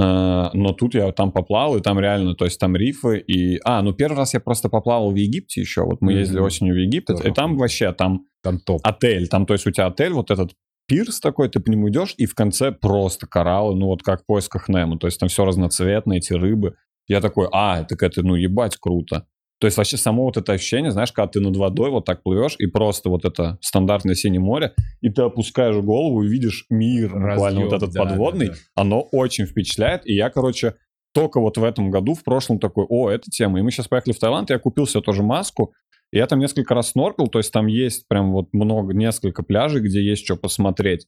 Э, 0.00 0.50
но 0.52 0.72
тут 0.72 0.94
я 0.94 1.12
там 1.12 1.32
поплавал, 1.32 1.76
и 1.76 1.80
там 1.82 1.98
реально, 2.00 2.34
то 2.34 2.44
есть 2.44 2.58
там 2.58 2.76
рифы, 2.76 3.18
и... 3.18 3.60
А, 3.64 3.82
ну 3.82 3.92
первый 3.92 4.16
раз 4.16 4.34
я 4.34 4.40
просто 4.40 4.68
поплавал 4.68 5.10
в 5.10 5.14
Египте 5.14 5.60
еще, 5.60 5.84
вот 5.84 6.00
мы 6.00 6.12
ездили 6.14 6.40
осенью 6.40 6.74
в 6.74 6.78
Египет, 6.78 7.24
и 7.24 7.32
там 7.32 7.56
вообще, 7.56 7.92
там, 7.92 8.26
там 8.42 8.58
топ. 8.58 8.80
отель, 8.82 9.28
там, 9.28 9.46
то 9.46 9.54
есть 9.54 9.66
у 9.66 9.70
тебя 9.70 9.86
отель, 9.86 10.12
вот 10.12 10.30
этот 10.30 10.52
пирс 10.90 11.20
такой, 11.20 11.48
ты 11.48 11.60
по 11.60 11.70
нему 11.70 11.88
идешь, 11.88 12.14
и 12.18 12.26
в 12.26 12.34
конце 12.34 12.72
просто 12.72 13.28
кораллы, 13.28 13.76
ну 13.76 13.86
вот 13.86 14.02
как 14.02 14.22
в 14.22 14.26
поисках 14.26 14.68
Немо, 14.68 14.98
то 14.98 15.06
есть 15.06 15.20
там 15.20 15.28
все 15.28 15.44
разноцветное, 15.44 16.16
эти 16.16 16.32
рыбы. 16.32 16.74
Я 17.06 17.20
такой, 17.20 17.48
а, 17.52 17.84
так 17.84 18.02
это, 18.02 18.22
ну 18.24 18.34
ебать, 18.34 18.76
круто. 18.76 19.24
То 19.60 19.66
есть 19.68 19.76
вообще 19.76 19.96
само 19.96 20.24
вот 20.24 20.36
это 20.36 20.52
ощущение, 20.52 20.90
знаешь, 20.90 21.12
когда 21.12 21.28
ты 21.28 21.40
над 21.40 21.56
водой 21.56 21.90
вот 21.90 22.06
так 22.06 22.24
плывешь, 22.24 22.56
и 22.58 22.66
просто 22.66 23.08
вот 23.08 23.24
это 23.24 23.58
стандартное 23.60 24.16
синее 24.16 24.40
море, 24.40 24.74
и 25.00 25.10
ты 25.10 25.22
опускаешь 25.22 25.76
голову 25.76 26.24
и 26.24 26.28
видишь 26.28 26.66
мир, 26.70 27.12
Разъем, 27.12 27.34
буквально 27.34 27.60
вот 27.66 27.72
этот 27.74 27.92
да, 27.92 28.04
подводный, 28.04 28.46
да, 28.48 28.52
да. 28.54 28.58
оно 28.74 29.00
очень 29.12 29.46
впечатляет. 29.46 30.04
И 30.06 30.14
я, 30.14 30.28
короче, 30.28 30.74
только 31.12 31.40
вот 31.40 31.56
в 31.56 31.62
этом 31.62 31.90
году, 31.90 32.14
в 32.14 32.24
прошлом 32.24 32.58
такой, 32.58 32.86
о, 32.88 33.10
эта 33.10 33.30
тема. 33.30 33.60
И 33.60 33.62
мы 33.62 33.70
сейчас 33.70 33.86
поехали 33.86 34.12
в 34.12 34.18
Таиланд, 34.18 34.50
я 34.50 34.58
купил 34.58 34.88
себе 34.88 35.02
тоже 35.02 35.22
маску, 35.22 35.72
я 36.12 36.26
там 36.26 36.38
несколько 36.38 36.74
раз 36.74 36.90
сноркал, 36.90 37.28
то 37.28 37.38
есть 37.38 37.52
там 37.52 37.66
есть 37.66 38.08
прям 38.08 38.32
вот 38.32 38.52
много, 38.52 38.94
несколько 38.94 39.42
пляжей, 39.42 39.80
где 39.80 40.02
есть 40.02 40.24
что 40.24 40.36
посмотреть. 40.36 41.06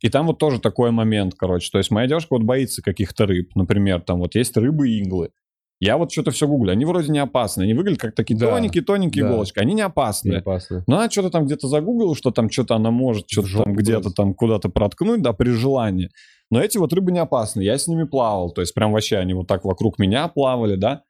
И 0.00 0.08
там 0.10 0.26
вот 0.26 0.38
тоже 0.38 0.60
такой 0.60 0.90
момент, 0.90 1.34
короче. 1.36 1.70
То 1.70 1.78
есть 1.78 1.90
моя 1.90 2.06
девушка 2.06 2.34
вот 2.34 2.42
боится 2.42 2.82
каких-то 2.82 3.26
рыб. 3.26 3.50
Например, 3.54 4.00
там 4.00 4.20
вот 4.20 4.36
есть 4.36 4.56
рыбы-иглы. 4.56 5.30
Я 5.80 5.96
вот 5.96 6.10
что-то 6.10 6.30
все 6.32 6.48
гуглю. 6.48 6.72
Они 6.72 6.84
вроде 6.84 7.10
не 7.10 7.20
опасны. 7.20 7.62
Они 7.62 7.74
выглядят 7.74 8.00
как 8.00 8.14
такие 8.14 8.38
да. 8.38 8.50
тоненькие-тоненькие 8.50 9.24
да. 9.24 9.30
иголочки. 9.30 9.58
Они 9.60 9.74
не 9.74 9.82
опасны. 9.82 10.30
Не 10.30 10.36
опасны. 10.36 10.82
Но 10.88 10.96
она 10.96 11.10
что-то 11.10 11.30
там 11.30 11.46
где-то 11.46 11.68
загуглила, 11.68 12.16
что 12.16 12.30
там 12.30 12.50
что-то 12.50 12.74
она 12.74 12.90
может 12.90 13.28
что-то 13.28 13.64
там 13.64 13.74
где-то 13.74 14.10
там 14.10 14.34
куда-то 14.34 14.70
проткнуть, 14.70 15.22
да, 15.22 15.32
при 15.32 15.50
желании. 15.50 16.10
Но 16.50 16.60
эти 16.60 16.78
вот 16.78 16.92
рыбы 16.92 17.12
не 17.12 17.20
опасны. 17.20 17.62
Я 17.62 17.78
с 17.78 17.86
ними 17.86 18.04
плавал. 18.04 18.50
То 18.50 18.60
есть 18.60 18.74
прям 18.74 18.92
вообще 18.92 19.18
они 19.18 19.34
вот 19.34 19.46
так 19.46 19.64
вокруг 19.64 19.98
меня 19.98 20.26
плавали, 20.28 20.76
да. 20.76 21.02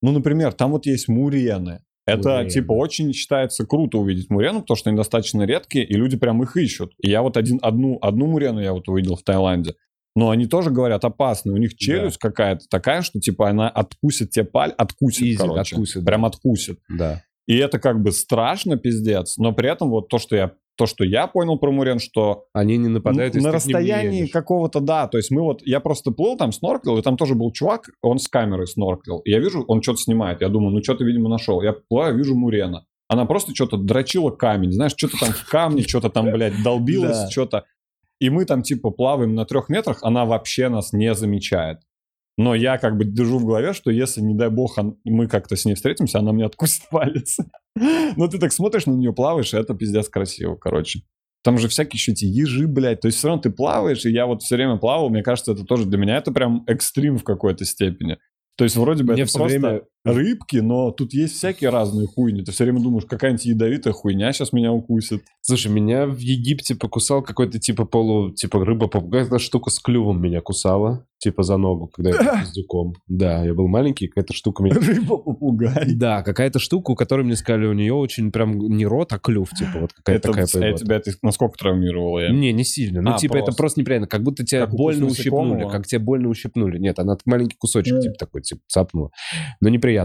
Ну, 0.00 0.12
например, 0.12 0.52
там 0.52 0.72
вот 0.72 0.86
есть 0.86 1.08
мурены. 1.08 1.80
Это, 2.08 2.28
Мурен. 2.30 2.48
типа, 2.48 2.72
очень 2.72 3.12
считается 3.12 3.66
круто 3.66 3.98
увидеть 3.98 4.30
мурену, 4.30 4.60
потому 4.60 4.76
что 4.76 4.90
они 4.90 4.96
достаточно 4.96 5.42
редкие, 5.42 5.84
и 5.84 5.94
люди 5.94 6.16
прям 6.16 6.42
их 6.42 6.56
ищут. 6.56 6.92
И 6.98 7.10
я 7.10 7.22
вот 7.22 7.36
один, 7.36 7.58
одну, 7.62 7.98
одну 8.00 8.26
мурену 8.26 8.60
я 8.60 8.72
вот 8.72 8.88
увидел 8.88 9.16
в 9.16 9.22
Таиланде. 9.22 9.74
Но 10.16 10.30
они 10.30 10.46
тоже 10.46 10.70
говорят 10.70 11.04
опасные. 11.04 11.54
У 11.54 11.58
них 11.58 11.76
челюсть 11.76 12.18
да. 12.20 12.28
какая-то 12.28 12.66
такая, 12.68 13.02
что, 13.02 13.20
типа, 13.20 13.50
она 13.50 13.68
откусит 13.68 14.30
тебе 14.30 14.46
паль, 14.46 14.72
откусит, 14.76 15.22
Изи, 15.22 15.36
короче. 15.36 15.76
Откусит, 15.76 16.04
прям 16.04 16.22
да. 16.22 16.26
откусит. 16.28 16.80
Да. 16.88 17.22
И 17.46 17.56
это 17.56 17.78
как 17.78 18.02
бы 18.02 18.12
страшно, 18.12 18.76
пиздец. 18.76 19.36
Но 19.38 19.52
при 19.52 19.70
этом 19.70 19.90
вот 19.90 20.08
то, 20.08 20.18
что 20.18 20.34
я 20.34 20.52
то, 20.78 20.86
что 20.86 21.04
я 21.04 21.26
понял 21.26 21.58
про 21.58 21.72
Мурен, 21.72 21.98
что... 21.98 22.44
Они 22.54 22.76
не 22.78 22.88
нападают, 22.88 23.34
На 23.34 23.52
расстоянии 23.52 24.26
какого-то, 24.26 24.80
да. 24.80 25.08
То 25.08 25.18
есть 25.18 25.30
мы 25.30 25.42
вот... 25.42 25.60
Я 25.66 25.80
просто 25.80 26.12
плыл 26.12 26.36
там, 26.36 26.52
сноркал, 26.52 26.96
и 26.96 27.02
там 27.02 27.16
тоже 27.16 27.34
был 27.34 27.52
чувак, 27.52 27.90
он 28.00 28.18
с 28.18 28.28
камерой 28.28 28.68
сноркал. 28.68 29.18
И 29.20 29.30
я 29.30 29.40
вижу, 29.40 29.64
он 29.66 29.82
что-то 29.82 29.98
снимает. 29.98 30.40
Я 30.40 30.48
думаю, 30.48 30.70
ну 30.70 30.82
что-то, 30.82 31.04
видимо, 31.04 31.28
нашел. 31.28 31.60
Я 31.62 31.74
плываю, 31.88 32.16
вижу 32.16 32.34
Мурена. 32.34 32.86
Она 33.08 33.24
просто 33.24 33.54
что-то 33.54 33.76
дрочила 33.76 34.30
камень, 34.30 34.70
знаешь, 34.70 34.92
что-то 34.96 35.18
там 35.18 35.32
в 35.32 35.48
камне, 35.48 35.82
что-то 35.82 36.10
там, 36.10 36.30
блядь, 36.30 36.62
долбилось, 36.62 37.30
что-то. 37.30 37.64
И 38.20 38.30
мы 38.30 38.44
там 38.44 38.62
типа 38.62 38.90
плаваем 38.90 39.34
на 39.34 39.44
трех 39.44 39.68
метрах, 39.68 39.98
она 40.02 40.24
вообще 40.24 40.68
нас 40.68 40.92
не 40.92 41.14
замечает. 41.14 41.78
Но 42.38 42.54
я 42.54 42.78
как 42.78 42.96
бы 42.96 43.04
держу 43.04 43.38
в 43.38 43.44
голове, 43.44 43.72
что 43.72 43.90
если, 43.90 44.20
не 44.20 44.34
дай 44.34 44.48
бог, 44.48 44.78
мы 45.04 45.26
как-то 45.26 45.56
с 45.56 45.64
ней 45.64 45.74
встретимся, 45.74 46.20
она 46.20 46.32
мне 46.32 46.46
откусит 46.46 46.84
палец. 46.90 47.36
Но 47.74 48.28
ты 48.28 48.38
так 48.38 48.52
смотришь 48.52 48.86
на 48.86 48.92
нее, 48.92 49.12
плаваешь, 49.12 49.52
и 49.52 49.56
это 49.56 49.74
пиздец 49.74 50.08
красиво, 50.08 50.54
короче. 50.54 51.00
Там 51.42 51.58
же 51.58 51.68
всякие 51.68 51.98
еще 51.98 52.12
эти 52.12 52.24
ежи, 52.24 52.68
блядь. 52.68 53.00
То 53.00 53.06
есть 53.06 53.18
все 53.18 53.28
равно 53.28 53.42
ты 53.42 53.50
плаваешь, 53.50 54.06
и 54.06 54.10
я 54.10 54.26
вот 54.26 54.42
все 54.42 54.54
время 54.54 54.76
плавал, 54.76 55.10
мне 55.10 55.22
кажется, 55.22 55.52
это 55.52 55.64
тоже 55.64 55.84
для 55.86 55.98
меня 55.98 56.16
это 56.16 56.30
прям 56.30 56.62
экстрим 56.68 57.18
в 57.18 57.24
какой-то 57.24 57.64
степени. 57.64 58.18
То 58.56 58.64
есть 58.64 58.76
вроде 58.76 59.04
бы 59.04 59.14
Мне 59.14 59.22
это 59.22 59.32
просто 59.32 59.58
время... 59.58 59.82
рыбки, 60.04 60.56
но 60.56 60.90
тут 60.90 61.12
есть 61.12 61.34
всякие 61.34 61.70
разные 61.70 62.06
хуйни. 62.06 62.42
Ты 62.42 62.52
все 62.52 62.64
время 62.64 62.80
думаешь, 62.80 63.04
какая-нибудь 63.06 63.44
ядовитая 63.44 63.92
хуйня 63.92 64.32
сейчас 64.32 64.52
меня 64.52 64.72
укусит. 64.72 65.22
Слушай, 65.40 65.72
меня 65.72 66.06
в 66.06 66.18
Египте 66.18 66.74
покусал 66.74 67.22
какой-то 67.22 67.58
типа 67.58 67.84
полу, 67.84 68.30
типа 68.30 68.64
рыба-попугай. 68.64 69.24
Какая-то 69.24 69.44
штука 69.44 69.70
с 69.70 69.78
клювом 69.78 70.20
меня 70.20 70.40
кусала, 70.40 71.06
типа 71.18 71.42
за 71.42 71.56
ногу, 71.56 71.88
когда 71.88 72.10
я 72.10 72.16
был 72.16 72.40
пиздюком. 72.40 72.94
Да, 73.06 73.44
я 73.44 73.54
был 73.54 73.68
маленький, 73.68 74.08
какая-то 74.08 74.34
штука 74.34 74.62
меня... 74.62 74.76
Рыба-попугай. 74.76 75.94
Да, 75.94 76.22
какая-то 76.22 76.58
штука, 76.58 76.92
у 76.92 76.94
которой 76.94 77.22
мне 77.22 77.36
сказали, 77.36 77.66
у 77.66 77.72
нее 77.72 77.94
очень 77.94 78.30
прям 78.30 78.58
не 78.58 78.86
рот, 78.86 79.12
а 79.12 79.18
клюв, 79.18 79.50
типа 79.50 79.80
вот 79.80 79.92
какая-то 79.92 80.28
такая 80.28 80.44
А 80.44 80.72
тебя 80.74 81.00
ты 81.00 81.12
насколько 81.22 81.58
травмировала? 81.58 82.20
Я? 82.20 82.30
Не, 82.30 82.52
не 82.52 82.64
сильно. 82.64 83.02
Ну, 83.02 83.14
а, 83.14 83.18
типа 83.18 83.36
это 83.36 83.52
просто 83.52 83.80
неприятно, 83.80 84.06
как 84.06 84.22
будто 84.22 84.44
тебя 84.44 84.66
больно 84.66 85.06
ущипнули, 85.06 85.68
как 85.68 85.86
тебя 85.86 86.00
больно 86.00 86.28
ущипнули. 86.28 86.78
Нет, 86.78 86.98
она 86.98 87.16
маленький 87.26 87.56
кусочек, 87.58 88.00
типа 88.00 88.14
такой, 88.18 88.42
типа 88.42 88.60
цапнула. 88.68 89.10
Но 89.60 89.68
неприятно. 89.68 89.97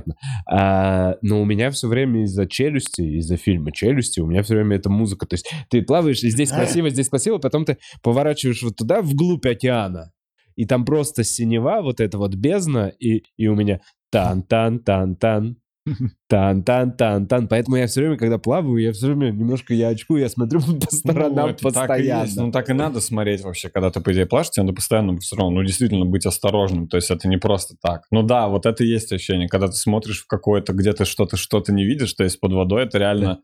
А, 0.49 1.15
но 1.21 1.41
у 1.41 1.45
меня 1.45 1.71
все 1.71 1.87
время 1.87 2.23
из-за 2.23 2.45
челюсти, 2.47 3.01
из-за 3.19 3.37
фильма 3.37 3.71
челюсти, 3.71 4.19
у 4.19 4.27
меня 4.27 4.43
все 4.43 4.55
время 4.55 4.77
эта 4.77 4.89
музыка. 4.89 5.25
То 5.25 5.35
есть 5.35 5.49
ты 5.69 5.81
плаваешь, 5.81 6.23
и 6.23 6.29
здесь 6.29 6.51
красиво, 6.51 6.89
здесь 6.89 7.09
красиво, 7.09 7.37
потом 7.37 7.65
ты 7.65 7.77
поворачиваешь 8.01 8.63
вот 8.63 8.75
туда, 8.75 9.01
вглубь 9.01 9.45
океана. 9.45 10.11
И 10.55 10.65
там 10.65 10.85
просто 10.85 11.23
синева, 11.23 11.81
вот 11.81 11.99
эта 11.99 12.17
вот 12.17 12.35
бездна, 12.35 12.91
и, 12.99 13.23
и 13.37 13.47
у 13.47 13.55
меня 13.55 13.81
тан-тан-тан-тан, 14.11 15.57
Тан-тан-тан-тан. 16.30 17.47
Поэтому 17.47 17.77
я 17.77 17.88
все 17.88 18.01
время, 18.01 18.18
когда 18.18 18.38
плаваю, 18.38 18.77
я 18.77 18.91
все 18.93 19.07
время 19.07 19.31
немножко 19.31 19.73
я 19.73 19.89
очку, 19.89 20.18
я 20.18 20.30
смотрю 20.30 20.61
по 20.80 20.95
сторонам 20.95 21.49
ну, 21.49 21.55
постоянно. 21.55 22.26
Так 22.26 22.35
Ну, 22.35 22.51
так 22.51 22.69
и 22.69 22.73
надо 22.73 23.01
смотреть 23.01 23.41
вообще, 23.41 23.69
когда 23.69 23.91
ты, 23.91 24.01
по 24.01 24.14
идее, 24.14 24.26
плаваешь, 24.26 24.49
тебе 24.49 24.64
надо 24.64 24.76
постоянно 24.76 25.18
все 25.19 25.35
равно, 25.35 25.60
ну, 25.60 25.64
действительно 25.64 26.05
быть 26.05 26.26
осторожным. 26.26 26.88
То 26.88 26.97
есть 26.97 27.11
это 27.11 27.27
не 27.27 27.38
просто 27.38 27.76
так. 27.81 28.03
Ну 28.11 28.23
да, 28.23 28.47
вот 28.47 28.65
это 28.65 28.84
и 28.84 28.88
есть 28.88 29.11
ощущение, 29.11 29.47
когда 29.47 29.68
ты 29.68 29.73
смотришь 29.73 30.23
в 30.23 30.27
какое-то, 30.27 30.73
где 30.73 30.93
ты 30.93 31.05
что-то, 31.05 31.38
что-то 31.38 31.73
не 31.73 31.85
видишь, 31.85 32.14
то 32.14 32.23
есть 32.23 32.39
под 32.39 32.53
водой 32.53 32.84
это 32.84 32.97
реально... 32.97 33.26
Да. 33.26 33.39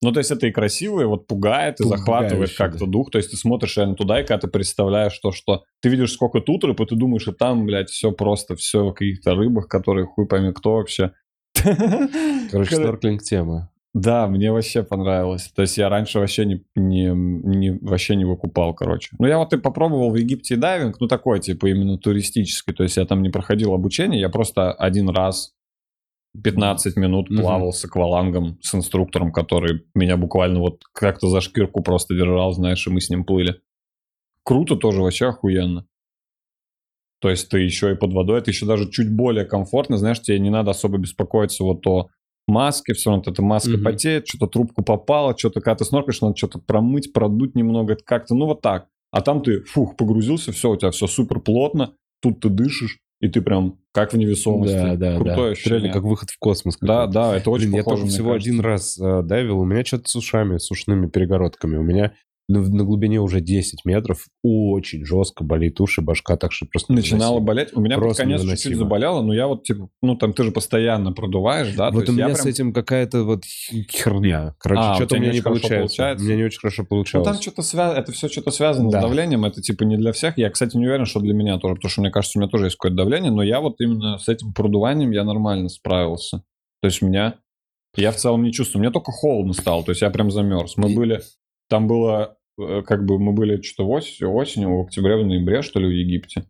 Ну, 0.00 0.12
то 0.12 0.20
есть 0.20 0.30
это 0.30 0.46
и 0.46 0.52
красиво, 0.52 1.00
и 1.00 1.04
вот 1.06 1.26
пугает, 1.26 1.80
и 1.80 1.84
захватывает 1.84 2.54
как-то 2.56 2.84
да. 2.84 2.92
дух. 2.92 3.10
То 3.10 3.18
есть 3.18 3.32
ты 3.32 3.36
смотришь 3.36 3.76
реально 3.76 3.96
туда, 3.96 4.20
и 4.20 4.22
когда 4.24 4.38
ты 4.38 4.46
представляешь 4.46 5.18
то, 5.18 5.32
что 5.32 5.64
ты 5.80 5.88
видишь, 5.88 6.12
сколько 6.12 6.40
тут 6.40 6.62
рыб, 6.62 6.80
и 6.80 6.86
ты 6.86 6.94
думаешь, 6.94 7.26
и 7.26 7.32
там, 7.32 7.66
блядь, 7.66 7.90
все 7.90 8.12
просто, 8.12 8.54
все 8.54 8.84
в 8.84 8.92
каких-то 8.92 9.34
рыбах, 9.34 9.66
которые 9.66 10.06
хуй 10.06 10.28
пойми 10.28 10.52
кто 10.52 10.74
вообще. 10.74 11.10
Короче, 12.50 12.76
снорклинг 12.76 13.22
тема. 13.22 13.70
Да, 13.94 14.28
мне 14.28 14.52
вообще 14.52 14.82
понравилось. 14.82 15.50
То 15.54 15.62
есть 15.62 15.78
я 15.78 15.88
раньше 15.88 16.18
вообще 16.18 16.44
не, 16.44 16.62
не, 16.76 17.10
не, 17.14 17.70
вообще 17.80 18.16
не 18.16 18.24
выкупал, 18.24 18.74
короче. 18.74 19.16
Ну, 19.18 19.26
я 19.26 19.38
вот 19.38 19.52
и 19.52 19.58
попробовал 19.58 20.10
в 20.10 20.16
Египте 20.16 20.56
дайвинг, 20.56 21.00
ну, 21.00 21.08
такой, 21.08 21.40
типа, 21.40 21.66
именно 21.66 21.98
туристический. 21.98 22.74
То 22.74 22.82
есть 22.82 22.96
я 22.96 23.06
там 23.06 23.22
не 23.22 23.30
проходил 23.30 23.72
обучение, 23.72 24.20
я 24.20 24.28
просто 24.28 24.72
один 24.72 25.08
раз 25.08 25.54
15 26.42 26.96
минут 26.96 27.28
плавал 27.28 27.70
mm-hmm. 27.70 27.72
с 27.72 27.84
аквалангом, 27.86 28.58
с 28.60 28.74
инструктором, 28.74 29.32
который 29.32 29.82
меня 29.94 30.16
буквально 30.16 30.60
вот 30.60 30.82
как-то 30.92 31.28
за 31.28 31.40
шкирку 31.40 31.82
просто 31.82 32.14
держал, 32.14 32.52
знаешь, 32.52 32.86
и 32.86 32.90
мы 32.90 33.00
с 33.00 33.10
ним 33.10 33.24
плыли. 33.24 33.60
Круто 34.44 34.76
тоже, 34.76 35.02
вообще 35.02 35.26
охуенно. 35.28 35.86
То 37.20 37.30
есть 37.30 37.48
ты 37.48 37.60
еще 37.60 37.92
и 37.92 37.96
под 37.96 38.12
водой, 38.12 38.38
это 38.38 38.50
еще 38.50 38.66
даже 38.66 38.90
чуть 38.90 39.10
более 39.10 39.44
комфортно, 39.44 39.98
знаешь, 39.98 40.20
тебе 40.20 40.38
не 40.38 40.50
надо 40.50 40.70
особо 40.70 40.98
беспокоиться 40.98 41.64
вот 41.64 41.86
о 41.86 42.08
маске, 42.46 42.94
все 42.94 43.10
равно 43.10 43.24
эта 43.26 43.42
маска 43.42 43.72
mm-hmm. 43.72 43.82
потеет, 43.82 44.28
что-то 44.28 44.46
трубку 44.46 44.82
попало, 44.82 45.34
что-то, 45.36 45.60
когда 45.60 45.76
ты 45.76 45.84
сноркаешь, 45.84 46.20
надо 46.20 46.36
что-то 46.36 46.58
промыть, 46.58 47.12
продуть 47.12 47.54
немного, 47.54 47.96
как-то, 47.96 48.34
ну 48.34 48.46
вот 48.46 48.62
так. 48.62 48.86
А 49.10 49.20
там 49.20 49.42
ты, 49.42 49.62
фух, 49.62 49.96
погрузился, 49.96 50.52
все, 50.52 50.70
у 50.70 50.76
тебя 50.76 50.90
все 50.90 51.06
супер 51.06 51.40
плотно, 51.40 51.94
тут 52.20 52.40
ты 52.40 52.48
дышишь, 52.48 52.98
и 53.20 53.28
ты 53.28 53.42
прям 53.42 53.78
как 53.92 54.12
в 54.12 54.16
невесомости. 54.16 54.74
Да, 54.74 54.94
да, 54.96 55.16
Крутое 55.16 55.36
да. 55.36 55.48
ощущение. 55.48 55.78
Реально 55.80 55.92
как 55.92 56.02
выход 56.04 56.30
в 56.30 56.38
космос. 56.38 56.78
Да, 56.80 57.06
да, 57.06 57.36
это 57.36 57.50
очень 57.50 57.66
Блин, 57.66 57.76
я 57.76 57.84
похоже, 57.84 58.02
только 58.02 58.06
мне 58.06 58.14
всего 58.14 58.30
кажется. 58.32 58.50
один 58.50 58.60
раз 58.60 58.98
э, 58.98 59.22
дайвил, 59.22 59.58
у 59.58 59.64
меня 59.64 59.84
что-то 59.84 60.08
с 60.08 60.16
ушами, 60.16 60.58
с 60.58 60.70
ушными 60.70 61.08
перегородками. 61.08 61.76
У 61.78 61.82
меня 61.82 62.12
на, 62.48 62.60
на 62.60 62.84
глубине 62.84 63.20
уже 63.20 63.40
10 63.42 63.84
метров 63.84 64.24
очень 64.42 65.04
жестко 65.04 65.44
болит 65.44 65.80
уши, 65.82 66.00
башка, 66.00 66.36
так 66.38 66.50
что 66.52 66.64
просто 66.66 66.92
невыносимо. 66.94 67.40
болеть. 67.40 67.68
У 67.74 67.80
меня 67.80 67.96
под 67.96 68.04
Просто 68.04 68.22
конец 68.22 68.40
невыносимо. 68.40 68.56
чуть-чуть 68.56 68.78
заболело, 68.78 69.22
но 69.22 69.34
я 69.34 69.46
вот, 69.46 69.64
типа, 69.64 69.90
ну, 70.00 70.16
там 70.16 70.32
ты 70.32 70.44
же 70.44 70.50
постоянно 70.50 71.12
продуваешь, 71.12 71.74
да? 71.74 71.90
Вот 71.90 72.08
у 72.08 72.12
меня 72.12 72.26
прям- 72.26 72.36
с 72.38 72.46
этим 72.46 72.72
какая-то 72.72 73.24
вот 73.24 73.44
херня. 73.44 74.54
Короче, 74.58 74.80
А, 74.82 74.94
что-то 74.94 75.16
у 75.16 75.18
меня 75.18 75.32
не 75.32 75.40
получается. 75.42 75.76
получается? 75.78 76.24
У 76.24 76.26
меня 76.28 76.36
не 76.38 76.44
очень 76.44 76.60
хорошо 76.60 76.82
Ну, 76.82 76.88
получалось. 76.88 77.28
там 77.28 77.40
что-то 77.40 77.62
связано, 77.62 77.98
это 77.98 78.12
все 78.12 78.28
что-то 78.28 78.50
связано 78.50 78.90
Да. 78.90 79.00
с 79.00 79.02
давлением, 79.02 79.44
это 79.44 79.60
типа 79.60 79.84
не 79.84 79.96
для 79.96 80.12
всех. 80.12 80.38
Я, 80.38 80.50
кстати, 80.50 80.76
не 80.76 80.86
уверен, 80.86 81.04
что 81.06 81.20
для 81.20 81.34
меня 81.34 81.58
тоже, 81.58 81.74
потому 81.74 81.90
что 81.90 82.00
мне 82.00 82.10
кажется, 82.10 82.38
у 82.38 82.40
меня 82.40 82.50
тоже 82.50 82.66
есть 82.66 82.76
какое-то 82.76 82.96
давление, 82.96 83.30
но 83.30 83.42
я 83.42 83.60
вот 83.60 83.74
именно 83.80 84.18
с 84.18 84.28
этим 84.28 84.52
продуванием 84.52 85.10
я 85.10 85.24
нормально 85.24 85.68
справился. 85.68 86.38
То 86.80 86.86
есть 86.86 87.02
у 87.02 87.06
меня, 87.06 87.34
я 87.96 88.10
в 88.12 88.16
целом 88.16 88.42
не 88.42 88.52
чувствую, 88.52 88.80
мне 88.80 88.90
только 88.90 89.12
холодно 89.12 89.52
стало, 89.52 89.84
то 89.84 89.90
есть 89.90 90.00
я 90.02 90.10
прям 90.10 90.30
замерз. 90.30 90.76
Мы 90.78 90.92
И- 90.92 90.96
были, 90.96 91.20
там 91.68 91.86
было, 91.86 92.36
как 92.86 93.04
бы 93.04 93.18
мы 93.18 93.32
были 93.32 93.60
что-то 93.62 93.88
осенью, 93.88 94.34
осенью, 94.34 94.76
в 94.76 94.80
октябре, 94.82 95.16
в 95.16 95.26
ноябре, 95.26 95.62
что 95.62 95.80
ли, 95.80 95.86
в 95.86 95.90
Египте. 95.90 96.44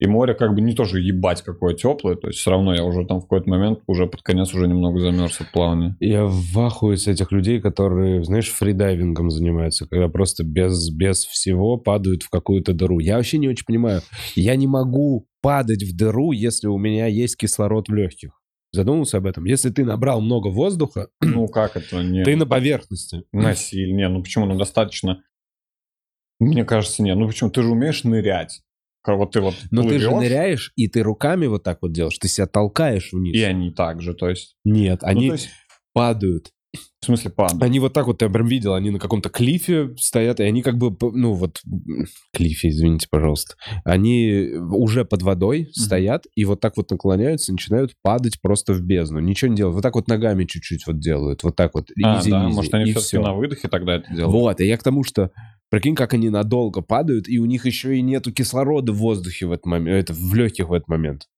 И 0.00 0.06
море 0.06 0.34
как 0.34 0.54
бы 0.54 0.60
не 0.60 0.74
тоже 0.74 1.00
ебать 1.00 1.42
какое 1.42 1.74
теплое, 1.74 2.14
то 2.14 2.28
есть 2.28 2.38
все 2.38 2.52
равно 2.52 2.72
я 2.72 2.84
уже 2.84 3.04
там 3.04 3.18
в 3.18 3.22
какой-то 3.22 3.50
момент 3.50 3.80
уже 3.88 4.06
под 4.06 4.22
конец 4.22 4.54
уже 4.54 4.68
немного 4.68 5.00
замерз 5.00 5.40
от 5.40 5.50
плавания. 5.50 5.96
Я 5.98 6.24
в 6.24 6.56
ахуе 6.60 6.96
с 6.96 7.08
этих 7.08 7.32
людей, 7.32 7.60
которые, 7.60 8.22
знаешь, 8.22 8.48
фридайвингом 8.48 9.30
занимаются, 9.30 9.88
когда 9.88 10.08
просто 10.08 10.44
без, 10.44 10.90
без 10.90 11.24
всего 11.24 11.78
падают 11.78 12.22
в 12.22 12.30
какую-то 12.30 12.74
дыру. 12.74 13.00
Я 13.00 13.16
вообще 13.16 13.38
не 13.38 13.48
очень 13.48 13.66
понимаю. 13.66 14.02
Я 14.36 14.54
не 14.54 14.68
могу 14.68 15.26
падать 15.42 15.82
в 15.82 15.96
дыру, 15.96 16.30
если 16.30 16.68
у 16.68 16.78
меня 16.78 17.06
есть 17.06 17.36
кислород 17.36 17.88
в 17.88 17.94
легких. 17.94 18.38
Задумался 18.70 19.16
об 19.16 19.26
этом? 19.26 19.46
Если 19.46 19.70
ты 19.70 19.84
набрал 19.84 20.20
много 20.20 20.48
воздуха, 20.48 21.08
Ну 21.22 21.48
как 21.48 21.76
это? 21.76 22.02
Не... 22.02 22.22
ты 22.22 22.36
на 22.36 22.46
поверхности. 22.46 23.24
Насилие. 23.32 23.94
Не, 23.94 24.08
ну 24.08 24.22
почему? 24.22 24.46
Ну 24.46 24.56
достаточно. 24.56 25.22
Мне 26.38 26.64
кажется, 26.64 27.02
не. 27.02 27.14
Ну 27.14 27.26
почему? 27.26 27.50
Ты 27.50 27.62
же 27.62 27.68
умеешь 27.68 28.04
нырять. 28.04 28.62
Вот 29.06 29.32
ты 29.32 29.40
вот 29.40 29.54
Но 29.70 29.82
ты 29.82 29.98
же 29.98 30.10
плывешь, 30.10 30.28
ныряешь, 30.28 30.72
и 30.76 30.86
ты 30.86 31.02
руками 31.02 31.46
вот 31.46 31.62
так 31.62 31.78
вот 31.80 31.92
делаешь. 31.92 32.18
Ты 32.18 32.28
себя 32.28 32.46
толкаешь 32.46 33.10
вниз. 33.12 33.34
И 33.34 33.42
они 33.42 33.70
так 33.70 34.02
же, 34.02 34.12
то 34.12 34.28
есть... 34.28 34.56
Нет, 34.64 35.00
ну, 35.00 35.08
они 35.08 35.28
то 35.28 35.32
есть, 35.34 35.48
падают. 35.94 36.52
В 37.00 37.04
смысле 37.04 37.30
падают. 37.30 37.62
Они 37.62 37.78
вот 37.78 37.92
так 37.92 38.06
вот, 38.06 38.20
я 38.22 38.28
прям 38.28 38.46
видел, 38.46 38.74
они 38.74 38.90
на 38.90 38.98
каком-то 38.98 39.28
клифе 39.28 39.94
стоят, 39.96 40.40
и 40.40 40.42
они 40.42 40.62
как 40.62 40.76
бы, 40.76 40.94
ну 41.12 41.32
вот, 41.32 41.62
клифе, 42.32 42.68
извините, 42.68 43.06
пожалуйста, 43.10 43.54
они 43.84 44.50
уже 44.70 45.04
под 45.04 45.22
водой 45.22 45.70
стоят, 45.72 46.26
и 46.34 46.44
вот 46.44 46.60
так 46.60 46.76
вот 46.76 46.90
наклоняются, 46.90 47.52
начинают 47.52 47.94
падать 48.02 48.40
просто 48.42 48.74
в 48.74 48.82
бездну. 48.82 49.20
Ничего 49.20 49.50
не 49.50 49.56
делают. 49.56 49.76
Вот 49.76 49.82
так 49.82 49.94
вот 49.94 50.08
ногами 50.08 50.44
чуть-чуть 50.44 50.86
вот 50.86 50.98
делают, 50.98 51.42
вот 51.42 51.56
так 51.56 51.74
вот. 51.74 51.88
А, 52.02 52.18
easy, 52.18 52.30
да, 52.30 52.46
easy, 52.46 52.52
может, 52.52 52.74
они 52.74 52.84
все-таки 52.86 53.06
всё. 53.06 53.22
на 53.22 53.32
выдохе 53.32 53.68
тогда 53.68 53.96
это 53.96 54.12
делают. 54.12 54.32
Вот, 54.32 54.60
и 54.60 54.66
я 54.66 54.76
к 54.76 54.82
тому, 54.82 55.04
что 55.04 55.30
прикинь, 55.70 55.94
как 55.94 56.14
они 56.14 56.30
надолго 56.30 56.82
падают, 56.82 57.28
и 57.28 57.38
у 57.38 57.46
них 57.46 57.64
еще 57.64 57.96
и 57.96 58.02
нету 58.02 58.32
кислорода 58.32 58.92
в 58.92 58.96
воздухе 58.96 59.46
в 59.46 59.52
этот 59.52 59.66
момент, 59.66 60.10
это 60.10 60.12
в 60.12 60.34
легких 60.34 60.68
в 60.68 60.72
этот 60.72 60.88
момент. 60.88 61.28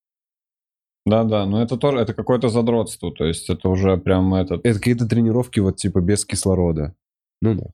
Да-да, 1.07 1.47
но 1.47 1.63
это 1.63 1.77
тоже, 1.77 1.99
это 1.99 2.13
какое-то 2.13 2.49
задротство, 2.49 3.11
то 3.13 3.25
есть 3.25 3.49
это 3.49 3.69
уже 3.69 3.97
прям 3.97 4.35
этот... 4.35 4.65
Это 4.65 4.79
какие-то 4.79 5.07
тренировки 5.07 5.59
вот 5.61 5.77
типа 5.77 6.01
без 6.01 6.25
кислорода. 6.25 6.95
Ну 7.41 7.55
да. 7.55 7.71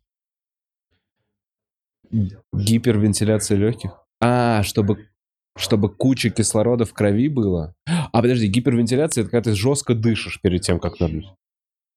Гипервентиляция 2.53 3.59
легких. 3.59 3.90
А, 4.20 4.62
чтобы, 4.62 5.09
чтобы 5.57 5.93
куча 5.93 6.31
кислорода 6.31 6.85
в 6.85 6.94
крови 6.94 7.28
было. 7.28 7.74
А 7.85 8.23
подожди, 8.23 8.47
гипервентиляция 8.47 9.23
это 9.23 9.31
когда 9.31 9.51
ты 9.51 9.57
жестко 9.57 9.94
дышишь 9.94 10.40
перед 10.40 10.62
тем, 10.62 10.78
как 10.78 11.01
нырнуть. 11.01 11.27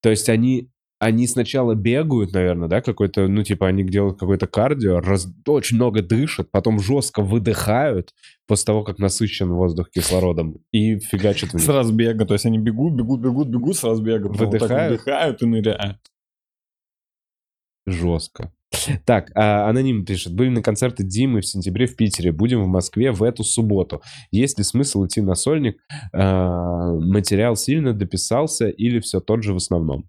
То 0.02 0.10
есть 0.10 0.30
они, 0.30 0.70
они 1.00 1.28
сначала 1.28 1.76
бегают, 1.76 2.34
наверное, 2.34 2.68
да, 2.68 2.82
какой-то, 2.82 3.28
ну 3.28 3.42
типа 3.44 3.68
они 3.68 3.84
делают 3.84 4.20
какой-то 4.20 4.48
кардио, 4.48 5.00
раз- 5.00 5.28
очень 5.48 5.78
много 5.78 6.02
дышат, 6.02 6.52
потом 6.52 6.80
жестко 6.80 7.22
выдыхают 7.22 8.14
после 8.48 8.66
того, 8.66 8.84
как 8.84 9.00
насыщен 9.00 9.50
воздух 9.54 9.90
кислородом 9.90 10.58
и 10.72 11.00
фигачат 11.00 11.54
вниз. 11.54 11.66
С 11.66 11.70
разбега, 11.70 12.26
то 12.26 12.34
есть 12.34 12.46
они 12.46 12.60
бегут, 12.60 12.94
бегут, 12.94 13.22
бегут, 13.22 13.48
бегут 13.48 13.78
с 13.78 13.84
разбега. 13.84 14.30
потом 14.30 14.48
вот 14.48 14.54
Выдыхают? 14.54 14.92
выдыхают 14.92 15.42
и 15.42 15.46
ныряют. 15.46 15.98
Жестко. 17.88 18.52
Так, 19.06 19.32
а, 19.36 19.68
аноним 19.70 20.06
пишет. 20.06 20.34
Были 20.36 20.50
на 20.50 20.62
концерте 20.62 21.04
Димы 21.04 21.42
в 21.42 21.46
сентябре 21.46 21.88
в 21.88 21.96
Питере. 21.96 22.32
Будем 22.32 22.64
в 22.64 22.68
Москве 22.68 23.12
в 23.12 23.24
эту 23.24 23.44
субботу. 23.44 24.02
Есть 24.32 24.60
ли 24.60 24.64
смысл 24.64 25.06
идти 25.08 25.22
на 25.22 25.34
сольник? 25.34 25.78
А, 26.14 26.94
материал 26.94 27.56
сильно 27.56 27.94
дописался 27.94 28.68
или 28.68 29.00
все 29.00 29.22
тот 29.22 29.44
же 29.44 29.54
в 29.54 29.58
основном? 29.58 30.08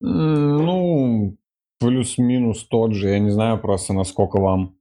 Ну, 0.00 1.36
плюс-минус 1.80 2.66
тот 2.68 2.94
же. 2.94 3.08
Я 3.10 3.18
не 3.18 3.30
знаю 3.30 3.58
просто, 3.58 3.92
насколько 3.92 4.38
вам... 4.40 4.76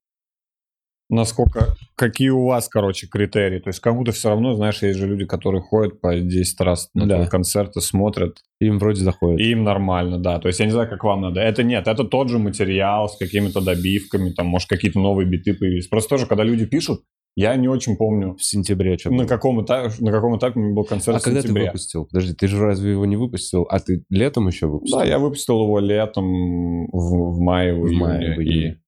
Насколько... 1.10 1.76
Какие 1.95 2.30
у 2.30 2.45
вас, 2.45 2.68
короче, 2.69 3.07
критерии. 3.07 3.60
То 3.60 3.69
есть 3.69 3.80
кому-то 3.80 4.11
все 4.11 4.30
равно, 4.30 4.56
знаешь, 4.56 4.81
есть 4.81 4.98
же 4.98 5.06
люди, 5.07 5.26
которые 5.26 5.61
ходят 5.61 6.02
по 6.02 6.15
10 6.18 6.60
раз 6.61 6.90
на 6.95 7.06
Да. 7.06 7.27
концерты, 7.27 7.81
смотрят. 7.81 8.40
Им 8.60 8.80
вроде 8.80 9.03
заходит. 9.03 9.40
И 9.40 9.52
им 9.52 9.64
нормально, 9.64 10.18
да. 10.18 10.40
То 10.40 10.48
есть 10.48 10.60
я 10.60 10.65
не 10.65 10.72
знаю, 10.72 10.90
как 10.90 11.03
вам 11.03 11.22
надо. 11.22 11.40
Это 11.41 11.61
нет, 11.64 11.88
это 11.88 12.03
тот 12.03 12.30
же 12.30 12.40
материал 12.40 13.10
с 13.10 13.18
какими-то 13.18 13.61
добивками, 13.61 14.31
там, 14.31 14.48
может, 14.48 14.68
какие-то 14.69 14.99
новые 14.99 15.27
биты 15.27 15.53
появились. 15.53 15.88
Просто 15.88 16.10
тоже, 16.10 16.26
когда 16.26 16.44
люди 16.44 16.65
пишут, 16.65 17.03
я 17.35 17.55
не 17.55 17.68
очень 17.68 17.95
помню, 17.97 18.35
В 18.35 18.43
сентябре 18.43 18.97
что-то. 18.97 19.15
на 19.15 19.27
каком, 19.27 19.64
этапе, 19.64 19.93
на 19.99 20.11
каком 20.11 20.38
этапе 20.38 20.60
у 20.60 20.64
меня 20.64 20.76
был 20.76 20.84
концерт 20.84 21.18
а 21.18 21.19
в 21.19 21.23
когда 21.23 21.41
ты 21.41 21.51
выпустил? 21.51 22.05
Подожди, 22.05 22.34
ты 22.34 22.47
же 22.47 22.60
разве 22.60 22.91
его 22.91 23.05
не 23.05 23.15
выпустил? 23.15 23.64
А 23.69 23.80
ты 23.80 24.03
летом 24.10 24.47
еще 24.47 24.68
выпустил? 24.68 24.99
Да, 24.99 25.05
я 25.05 25.18
выпустил 25.19 25.61
его 25.64 25.80
летом 25.80 26.88
в, 26.91 27.35
в 27.35 27.39
мае, 27.39 27.73
в, 27.73 27.81
В 27.81 27.88
июне. 27.88 27.99
мае, 27.99 28.35
в 28.35 28.39
июне. 28.41 28.80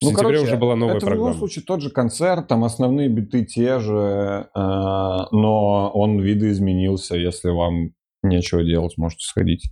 В 0.00 0.04
сентябре 0.04 0.40
уже 0.40 0.56
была 0.56 0.76
новая 0.76 0.96
это 0.96 1.06
в 1.06 1.08
программа. 1.08 1.28
любом 1.30 1.38
случае 1.40 1.64
тот 1.64 1.82
же 1.82 1.90
концерт, 1.90 2.46
там 2.46 2.62
основные 2.64 3.08
биты 3.08 3.44
те 3.44 3.80
же, 3.80 4.48
э, 4.54 4.58
но 4.58 5.90
он 5.92 6.20
видоизменился. 6.20 7.16
Если 7.16 7.50
вам 7.50 7.90
нечего 8.22 8.62
делать, 8.64 8.94
можете 8.96 9.24
сходить. 9.26 9.70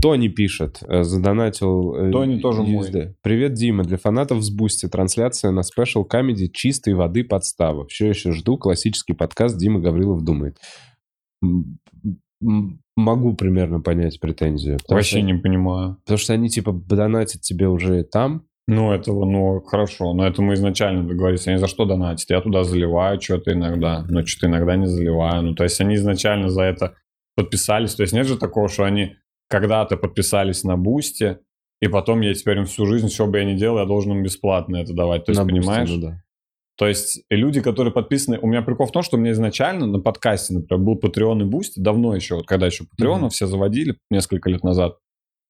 Тони 0.00 0.28
пишет, 0.28 0.82
э, 0.86 1.02
задонатил... 1.02 1.94
э, 1.94 2.12
Тони 2.12 2.38
тоже 2.38 2.62
мой. 2.62 2.86
USD. 2.86 3.14
Привет, 3.22 3.54
Дима. 3.54 3.82
Для 3.82 3.96
фанатов 3.96 4.42
с 4.42 4.50
Boosty 4.50 4.88
трансляция 4.88 5.50
на 5.50 5.62
special 5.62 6.04
comedy 6.04 6.48
«Чистой 6.48 6.94
воды 6.94 7.24
подстава». 7.24 7.86
Все 7.86 8.08
еще 8.08 8.32
жду 8.32 8.58
классический 8.58 9.14
подкаст 9.14 9.58
Дима 9.58 9.80
Гаврилов 9.80 10.22
думает. 10.22 10.58
Могу 12.96 13.34
примерно 13.34 13.80
понять 13.80 14.20
претензию. 14.20 14.78
Вообще 14.88 15.18
что, 15.18 15.20
не 15.22 15.34
понимаю. 15.34 15.96
Потому 16.04 16.18
что 16.18 16.34
они 16.34 16.48
типа 16.50 16.72
донатят 16.72 17.40
тебе 17.40 17.68
уже 17.68 18.04
там. 18.04 18.44
Ну, 18.68 18.92
этого, 18.92 19.24
ну, 19.24 19.60
хорошо. 19.60 20.12
Но 20.12 20.26
это 20.26 20.42
мы 20.42 20.54
изначально 20.54 21.06
договорились. 21.06 21.46
Они 21.46 21.56
за 21.56 21.68
что 21.68 21.84
донатят? 21.84 22.28
Я 22.28 22.40
туда 22.40 22.64
заливаю 22.64 23.20
что-то 23.20 23.52
иногда, 23.52 24.04
но 24.08 24.26
что-то 24.26 24.48
иногда 24.48 24.76
не 24.76 24.86
заливаю. 24.86 25.42
Ну, 25.42 25.54
то 25.54 25.62
есть 25.62 25.80
они 25.80 25.94
изначально 25.94 26.48
за 26.48 26.62
это 26.62 26.94
подписались. 27.36 27.94
То 27.94 28.02
есть 28.02 28.12
нет 28.12 28.26
же 28.26 28.36
такого, 28.36 28.68
что 28.68 28.84
они 28.84 29.16
когда-то 29.48 29.96
подписались 29.96 30.64
на 30.64 30.76
Boosty, 30.76 31.38
и 31.80 31.88
потом 31.88 32.22
я 32.22 32.34
теперь 32.34 32.58
им 32.58 32.64
всю 32.64 32.86
жизнь, 32.86 33.08
что 33.08 33.26
бы 33.26 33.38
я 33.38 33.44
ни 33.44 33.56
делал, 33.56 33.78
я 33.78 33.84
должен 33.84 34.12
им 34.12 34.22
бесплатно 34.22 34.76
это 34.76 34.94
давать. 34.94 35.24
То 35.26 35.30
есть, 35.30 35.40
на 35.40 35.44
Boosty, 35.44 35.48
понимаешь? 35.48 35.90
ну 35.90 36.00
да. 36.00 36.22
То 36.78 36.86
есть 36.86 37.22
люди, 37.30 37.60
которые 37.60 37.92
подписаны... 37.92 38.38
У 38.38 38.46
меня 38.46 38.60
прикол 38.62 38.86
в 38.86 38.92
том, 38.92 39.02
что 39.02 39.16
у 39.16 39.20
меня 39.20 39.32
изначально 39.32 39.86
на 39.86 39.98
подкасте, 39.98 40.54
например, 40.54 40.84
был 40.84 40.98
Patreon 40.98 41.42
и 41.42 41.44
Boosty, 41.44 41.78
давно 41.78 42.14
еще, 42.14 42.36
вот 42.36 42.46
когда 42.46 42.66
еще 42.66 42.84
Patreon 42.84 43.18
Мгм. 43.18 43.28
все 43.30 43.46
заводили 43.46 43.96
несколько 44.10 44.50
лет 44.50 44.62
назад, 44.62 44.98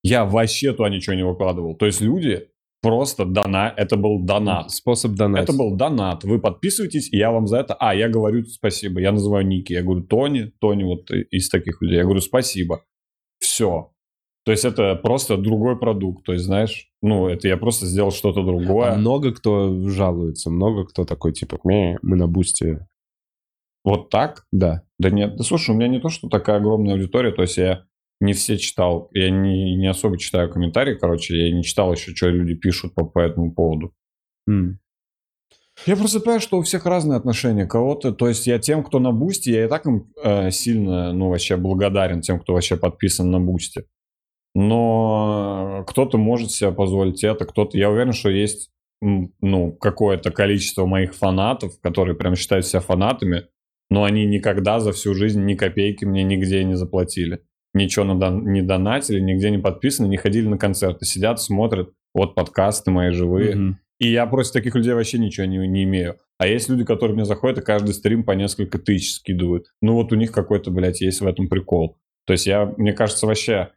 я 0.03 0.25
вообще 0.25 0.73
туда 0.73 0.89
ничего 0.89 1.17
не 1.17 1.25
выкладывал. 1.25 1.77
То 1.77 1.87
есть 1.87 2.01
люди 2.01 2.49
просто 2.87 3.25
дона... 3.25 3.73
Это 3.77 3.97
был 3.97 4.21
донат. 4.25 4.71
Способ 4.71 5.13
донатить. 5.13 5.49
Это 5.49 5.59
был 5.59 5.77
донат. 5.77 6.25
Вы 6.25 6.41
подписываетесь, 6.41 7.13
и 7.13 7.17
я 7.17 7.31
вам 7.31 7.47
за 7.47 7.59
это... 7.59 7.75
А, 7.75 7.95
я 7.95 8.09
говорю 8.09 8.45
спасибо. 8.45 9.01
Я 9.01 9.13
называю 9.13 9.47
ники. 9.47 9.73
Я 9.73 9.83
говорю 9.83 10.03
Тони. 10.05 10.53
Тони 10.61 10.85
вот 10.85 11.11
из 11.11 11.49
таких 11.49 11.83
людей. 11.83 11.97
Я 11.97 12.05
говорю 12.05 12.21
спасибо. 12.21 12.85
Все. 13.39 13.93
То 14.45 14.53
есть 14.53 14.65
это 14.65 14.95
просто 14.95 15.37
другой 15.37 15.79
продукт. 15.79 16.25
То 16.25 16.33
есть, 16.33 16.45
знаешь, 16.45 16.89
ну, 17.03 17.27
это 17.27 17.49
я 17.49 17.57
просто 17.57 17.87
сделал 17.87 18.13
что-то 18.13 18.45
другое. 18.45 18.93
А 18.93 18.97
много 18.97 19.33
кто 19.33 19.89
жалуется, 19.89 20.51
много 20.51 20.87
кто 20.87 21.05
такой, 21.05 21.33
типа, 21.33 21.59
«Ме, 21.65 21.99
мы 22.03 22.17
на 22.17 22.29
бусте. 22.29 22.87
Вот 23.85 24.11
так? 24.11 24.47
Да. 24.53 24.83
Да 24.99 25.11
нет, 25.11 25.37
да 25.37 25.45
слушай, 25.45 25.71
у 25.71 25.75
меня 25.75 25.89
не 25.89 26.01
то, 26.01 26.09
что 26.09 26.29
такая 26.29 26.59
огромная 26.59 26.95
аудитория, 26.95 27.33
то 27.33 27.43
есть 27.43 27.57
я 27.57 27.85
не 28.21 28.33
все 28.33 28.57
читал, 28.57 29.09
я 29.13 29.31
не, 29.31 29.77
не 29.77 29.87
особо 29.87 30.19
читаю 30.19 30.51
комментарии, 30.51 30.95
короче, 30.95 31.37
я 31.37 31.55
не 31.55 31.63
читал 31.63 31.93
еще, 31.93 32.15
что 32.15 32.29
люди 32.29 32.55
пишут 32.55 32.95
по, 32.95 33.05
по 33.05 33.21
этому 33.21 33.53
поводу. 33.53 33.93
М. 34.49 34.79
Я 35.85 35.97
просто 35.97 36.21
понимаю, 36.21 36.41
что 36.41 36.59
у 36.59 36.63
всех 36.63 36.87
разные 36.87 37.19
отношения. 37.19 37.67
Кого-то, 37.67 38.13
то 38.13 38.29
есть 38.29 38.47
я 38.47 38.59
тем, 38.59 38.83
кто 38.83 38.99
на 38.99 39.13
Boosty, 39.13 39.51
я 39.51 39.67
и 39.67 39.69
так 39.69 39.85
им 39.87 40.11
э, 40.23 40.51
сильно, 40.51 41.13
ну, 41.13 41.29
вообще 41.29 41.57
благодарен 41.57 42.23
тем, 42.23 42.41
кто 42.41 42.55
вообще 42.55 42.77
подписан 42.77 43.31
на 43.31 43.41
Boosty. 43.41 43.85
Но 44.55 45.85
кто-то 45.87 46.17
может 46.17 46.51
себе 46.51 46.73
позволить 46.73 47.23
это, 47.23 47.45
кто-то... 47.45 47.77
Я 47.77 47.91
уверен, 47.91 48.15
что 48.15 48.31
есть, 48.31 48.71
ну, 49.03 49.73
какое-то 49.73 50.31
количество 50.31 50.87
моих 50.87 51.15
фанатов, 51.15 51.79
которые 51.83 52.17
прям 52.17 52.37
считают 52.37 52.65
себя 52.65 52.81
фанатами, 52.81 53.49
но 53.91 54.05
они 54.05 54.25
никогда 54.25 54.81
за 54.81 54.93
всю 54.93 55.13
жизнь 55.13 55.45
ни 55.45 55.55
копейки 55.55 56.07
мне 56.07 56.25
нигде 56.25 56.65
не 56.65 56.75
заплатили. 56.75 57.43
Ничего 57.77 58.07
не 58.07 58.63
донатили, 58.63 59.21
нигде 59.21 59.51
не 59.51 59.59
подписаны, 59.59 60.07
не 60.07 60.17
ходили 60.17 60.49
на 60.49 60.57
концерты. 60.57 61.05
Сидят, 61.05 61.41
смотрят, 61.41 61.91
вот 62.15 62.35
подкасты 62.35 62.91
мои 62.91 63.11
живые. 63.11 63.55
Mm-hmm. 63.55 63.75
И 63.99 64.11
я 64.11 64.27
против 64.27 64.53
таких 64.53 64.75
людей 64.75 64.95
вообще 64.95 65.19
ничего 65.19 65.47
не, 65.47 65.59
не 65.67 65.85
имею. 65.85 66.17
А 66.39 66.47
есть 66.47 66.69
люди, 66.69 66.85
которые 66.85 67.15
мне 67.15 67.25
заходят 67.25 67.59
и 67.59 67.63
каждый 67.63 67.93
стрим 67.93 68.25
по 68.25 68.33
несколько 68.33 68.79
тысяч 68.79 69.15
скидывают. 69.17 69.67
Ну 69.83 69.95
вот 69.95 70.13
у 70.13 70.17
них 70.17 70.33
какой-то, 70.33 70.71
блядь, 70.71 71.01
есть 71.01 71.21
в 71.21 71.27
этом 71.27 71.49
прикол. 71.49 71.99
То 72.27 72.33
есть 72.33 72.47
я, 72.47 72.73
мне 72.79 72.93
кажется, 72.93 73.27
вообще, 73.27 73.71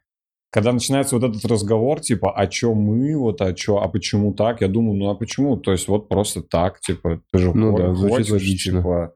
когда 0.50 0.72
начинается 0.72 1.16
вот 1.16 1.28
этот 1.28 1.44
разговор, 1.44 2.00
типа, 2.00 2.32
а 2.34 2.46
чё 2.46 2.74
мы, 2.74 3.16
вот, 3.16 3.40
а 3.40 3.52
чё, 3.54 3.78
а 3.78 3.88
почему 3.88 4.32
так? 4.34 4.62
Я 4.62 4.68
думаю, 4.68 4.96
ну 4.98 5.10
а 5.10 5.14
почему? 5.14 5.56
То 5.56 5.72
есть 5.72 5.88
вот 5.88 6.08
просто 6.08 6.42
так, 6.42 6.80
типа, 6.80 7.22
ты 7.32 7.38
же 7.38 7.52
ну, 7.54 7.72
хочешь, 7.72 7.86
да, 7.86 8.08
хочешь 8.08 8.30
логично. 8.30 8.78
типа... 8.78 9.14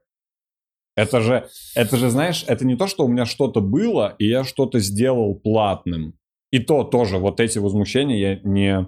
Это 0.95 1.19
же, 1.19 1.47
это 1.75 1.97
же, 1.97 2.09
знаешь, 2.09 2.45
это 2.47 2.65
не 2.65 2.75
то, 2.75 2.87
что 2.87 3.05
у 3.05 3.07
меня 3.07 3.25
что-то 3.25 3.59
было, 3.59 4.15
и 4.17 4.27
я 4.27 4.43
что-то 4.43 4.79
сделал 4.79 5.35
платным. 5.35 6.13
И 6.51 6.59
то 6.59 6.83
тоже, 6.83 7.17
вот 7.17 7.39
эти 7.39 7.59
возмущения 7.59 8.17
я 8.17 8.39
не... 8.43 8.87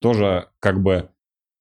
Тоже 0.00 0.48
как 0.60 0.82
бы 0.82 1.10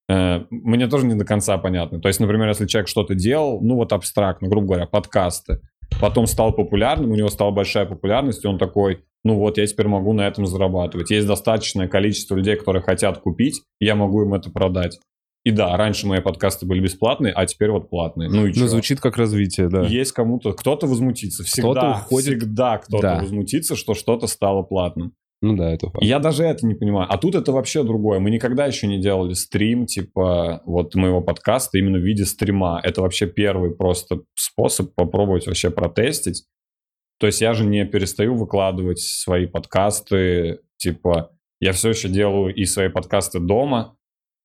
э, 0.10 0.46
мне 0.50 0.88
тоже 0.88 1.06
не 1.06 1.16
до 1.16 1.26
конца 1.26 1.58
понятно. 1.58 2.00
То 2.00 2.08
есть, 2.08 2.20
например, 2.20 2.50
если 2.50 2.66
человек 2.66 2.88
что-то 2.88 3.16
делал, 3.16 3.62
ну 3.62 3.76
вот 3.76 3.94
абстрактно, 3.94 4.48
грубо 4.48 4.68
говоря, 4.68 4.86
подкасты, 4.88 5.62
потом 6.00 6.28
стал 6.28 6.54
популярным, 6.54 7.12
у 7.12 7.16
него 7.16 7.30
стала 7.30 7.52
большая 7.52 7.86
популярность, 7.86 8.44
и 8.44 8.48
он 8.48 8.58
такой, 8.58 9.04
ну 9.24 9.36
вот, 9.36 9.58
я 9.58 9.68
теперь 9.68 9.88
могу 9.88 10.14
на 10.14 10.28
этом 10.28 10.46
зарабатывать. 10.46 11.12
Есть 11.12 11.28
достаточное 11.28 11.88
количество 11.88 12.36
людей, 12.36 12.56
которые 12.56 12.82
хотят 12.82 13.20
купить, 13.20 13.64
я 13.80 13.96
могу 13.96 14.24
им 14.24 14.34
это 14.34 14.50
продать. 14.50 15.00
И 15.48 15.52
да, 15.52 15.78
раньше 15.78 16.08
мои 16.08 16.20
подкасты 16.20 16.66
были 16.66 16.82
бесплатные, 16.82 17.32
а 17.32 17.46
теперь 17.46 17.72
вот 17.72 17.90
платные. 17.90 18.28
Ну 18.28 18.48
и 18.48 18.54
Ну, 18.54 18.68
звучит 18.68 19.00
как 19.00 19.16
развитие, 19.16 19.70
да. 19.70 19.84
Есть 19.84 20.12
кому-то, 20.12 20.52
кто-то 20.52 20.88
возмутится. 20.88 21.46
Всегда, 21.46 21.72
кто-то 21.72 22.00
уходит... 22.02 22.42
всегда 22.42 22.78
кто-то 22.80 23.02
да. 23.02 23.20
возмутится, 23.22 23.78
что 23.78 23.94
что-то 23.94 24.28
стало 24.28 24.64
платным. 24.64 25.14
Ну 25.42 25.56
да, 25.56 25.72
это 25.72 25.90
факт. 25.90 26.04
Я 26.04 26.20
даже 26.20 26.44
это 26.44 26.66
не 26.68 26.74
понимаю. 26.74 27.08
А 27.10 27.18
тут 27.18 27.36
это 27.36 27.54
вообще 27.54 27.84
другое. 27.84 28.20
Мы 28.20 28.30
никогда 28.30 28.66
еще 28.66 28.88
не 28.88 29.00
делали 29.00 29.32
стрим, 29.36 29.86
типа, 29.86 30.64
вот 30.66 30.96
моего 30.96 31.22
подкаста 31.22 31.78
именно 31.78 31.98
в 31.98 32.02
виде 32.02 32.26
стрима. 32.26 32.82
Это 32.84 33.02
вообще 33.02 33.26
первый 33.26 33.74
просто 33.74 34.24
способ 34.36 34.96
попробовать 34.96 35.48
вообще 35.48 35.70
протестить. 35.70 36.44
То 37.22 37.28
есть 37.28 37.40
я 37.40 37.54
же 37.54 37.64
не 37.64 37.86
перестаю 37.86 38.36
выкладывать 38.36 39.00
свои 39.00 39.46
подкасты, 39.46 40.60
типа, 40.76 41.32
я 41.62 41.72
все 41.72 41.92
еще 41.92 42.10
делаю 42.10 42.54
и 42.54 42.66
свои 42.66 42.90
подкасты 42.90 43.40
дома, 43.40 43.97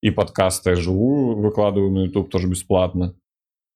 и 0.02 0.10
подкасты 0.10 0.74
живую 0.74 1.36
выкладываю 1.36 1.90
на 1.90 2.04
YouTube 2.04 2.30
тоже 2.30 2.48
бесплатно. 2.48 3.14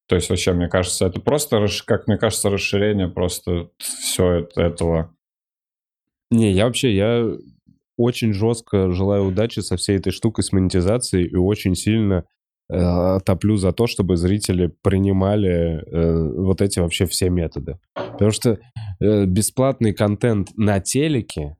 То 0.09 0.17
есть 0.17 0.29
вообще, 0.29 0.53
мне 0.53 0.69
кажется, 0.69 1.07
это 1.07 1.21
просто, 1.21 1.67
как 1.87 2.07
мне 2.07 2.19
кажется, 2.19 2.51
расширение 2.51 3.09
просто 3.09 3.71
все 3.79 4.49
этого 4.55 5.17
не, 6.31 6.53
я 6.53 6.67
вообще, 6.67 6.95
я 6.95 7.25
очень 7.97 8.33
жестко 8.33 8.91
желаю 8.93 9.27
удачи 9.27 9.61
со 9.61 9.77
всей 9.77 9.97
этой 9.97 10.11
штукой 10.11 10.45
с 10.45 10.53
монетизацией 10.53 11.27
и 11.29 11.37
очень 11.37 11.75
сильно 11.75 12.25
э, 12.71 13.19
топлю 13.25 13.57
за 13.57 13.73
то, 13.73 13.87
чтобы 13.87 14.17
зрители 14.17 14.73
принимали 14.83 15.83
э, 15.83 16.33
вот 16.37 16.61
эти 16.61 16.81
вообще 16.81 17.07
все 17.07 17.31
методы. 17.31 17.79
Потому 17.95 18.33
что 18.33 18.59
э, 19.01 19.25
бесплатный 19.25 19.95
контент 19.95 20.49
на 20.57 20.81
телеке 20.81 21.57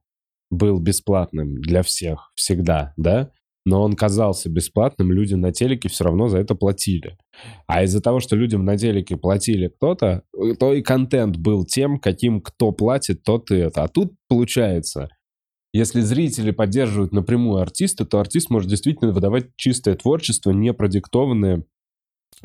был 0.49 0.79
бесплатным 0.79 1.55
для 1.61 1.81
всех 1.81 2.31
всегда, 2.35 2.93
да? 2.97 3.31
Но 3.67 3.83
он 3.83 3.97
казался 3.97 4.49
бесплатным, 4.49 5.11
люди 5.11 5.33
на 5.33 5.51
телеке 5.51 5.89
все 5.89 6.05
равно 6.05 6.29
за 6.29 6.37
это 6.37 6.55
платили. 6.55 7.17
А 7.67 7.83
из-за 7.83 8.01
того, 8.01 8.21
что 8.21 8.37
людям 8.37 8.63
на 8.63 8.77
телеке 8.77 9.17
платили 9.17 9.67
кто-то, 9.67 10.23
то 10.57 10.73
и 10.73 10.81
контент 10.81 11.35
был 11.35 11.65
тем, 11.65 11.99
каким 11.99 12.39
кто 12.41 12.71
платит, 12.71 13.23
тот 13.23 13.51
и 13.51 13.55
это. 13.55 13.83
А 13.83 13.89
тут 13.89 14.13
получается, 14.29 15.09
если 15.73 15.99
зрители 15.99 16.51
поддерживают 16.51 17.11
напрямую 17.11 17.61
артиста, 17.61 18.05
то 18.05 18.21
артист 18.21 18.49
может 18.49 18.69
действительно 18.69 19.11
выдавать 19.11 19.47
чистое 19.57 19.95
творчество, 19.95 20.51
не 20.51 20.73
продиктованное 20.73 21.65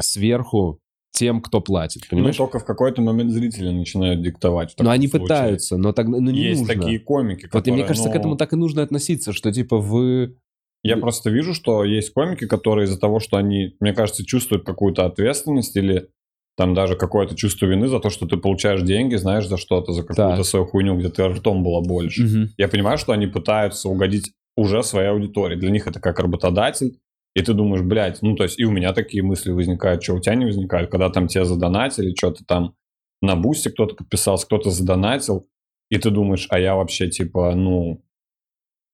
сверху 0.00 0.80
тем, 1.12 1.40
кто 1.40 1.60
платит, 1.60 2.02
ну, 2.04 2.16
понимаешь? 2.16 2.36
Ну, 2.36 2.46
только 2.46 2.58
в 2.58 2.64
какой-то 2.64 3.00
момент 3.00 3.30
зрители 3.30 3.68
начинают 3.68 4.22
диктовать. 4.22 4.74
Но 4.78 4.90
они 4.90 5.06
случае. 5.06 5.22
пытаются, 5.22 5.76
но 5.76 5.92
тогда 5.92 6.18
ну, 6.18 6.30
не 6.30 6.42
Есть 6.42 6.62
нужно. 6.62 6.74
такие 6.74 6.98
комики, 6.98 7.42
которые... 7.42 7.60
Вот 7.60 7.68
и 7.68 7.70
мне 7.70 7.84
кажется, 7.84 8.08
ну... 8.08 8.12
к 8.12 8.16
этому 8.16 8.36
так 8.36 8.52
и 8.54 8.56
нужно 8.56 8.82
относиться, 8.82 9.32
что 9.32 9.52
типа 9.52 9.76
вы 9.76 10.36
я 10.82 10.96
просто 10.96 11.30
вижу, 11.30 11.54
что 11.54 11.84
есть 11.84 12.12
комики, 12.12 12.46
которые 12.46 12.86
из-за 12.86 12.98
того, 12.98 13.20
что 13.20 13.36
они, 13.36 13.76
мне 13.80 13.92
кажется, 13.92 14.24
чувствуют 14.24 14.64
какую-то 14.64 15.04
ответственность 15.06 15.76
или 15.76 16.08
там 16.56 16.74
даже 16.74 16.96
какое-то 16.96 17.34
чувство 17.34 17.66
вины 17.66 17.88
за 17.88 17.98
то, 17.98 18.10
что 18.10 18.26
ты 18.26 18.36
получаешь 18.36 18.82
деньги, 18.82 19.14
знаешь, 19.14 19.46
за 19.46 19.56
что-то, 19.56 19.92
за 19.92 20.02
какую-то 20.02 20.36
да. 20.36 20.44
свою 20.44 20.66
хуйню, 20.66 20.98
где 20.98 21.08
ты 21.08 21.26
ртом 21.26 21.62
было 21.62 21.80
больше. 21.80 22.24
Угу. 22.24 22.48
Я 22.58 22.68
понимаю, 22.68 22.98
что 22.98 23.12
они 23.12 23.26
пытаются 23.26 23.88
угодить 23.88 24.32
уже 24.56 24.82
своей 24.82 25.08
аудитории. 25.08 25.56
Для 25.56 25.70
них 25.70 25.86
это 25.86 26.00
как 26.00 26.18
работодатель. 26.18 26.98
И 27.34 27.40
ты 27.42 27.54
думаешь, 27.54 27.82
блядь, 27.82 28.20
ну 28.20 28.36
то 28.36 28.42
есть 28.42 28.58
и 28.58 28.64
у 28.64 28.70
меня 28.70 28.92
такие 28.92 29.22
мысли 29.22 29.52
возникают, 29.52 30.02
что 30.02 30.14
у 30.14 30.20
тебя 30.20 30.34
не 30.34 30.44
возникают, 30.44 30.90
когда 30.90 31.08
там 31.08 31.28
тебе 31.28 31.46
задонатили, 31.46 32.14
что-то 32.14 32.44
там 32.44 32.74
на 33.22 33.36
бусте 33.36 33.70
кто-то 33.70 33.94
подписался, 33.94 34.44
кто-то 34.44 34.68
задонатил, 34.68 35.48
и 35.88 35.96
ты 35.96 36.10
думаешь, 36.10 36.46
а 36.50 36.58
я 36.58 36.74
вообще 36.74 37.08
типа, 37.08 37.54
ну, 37.54 38.04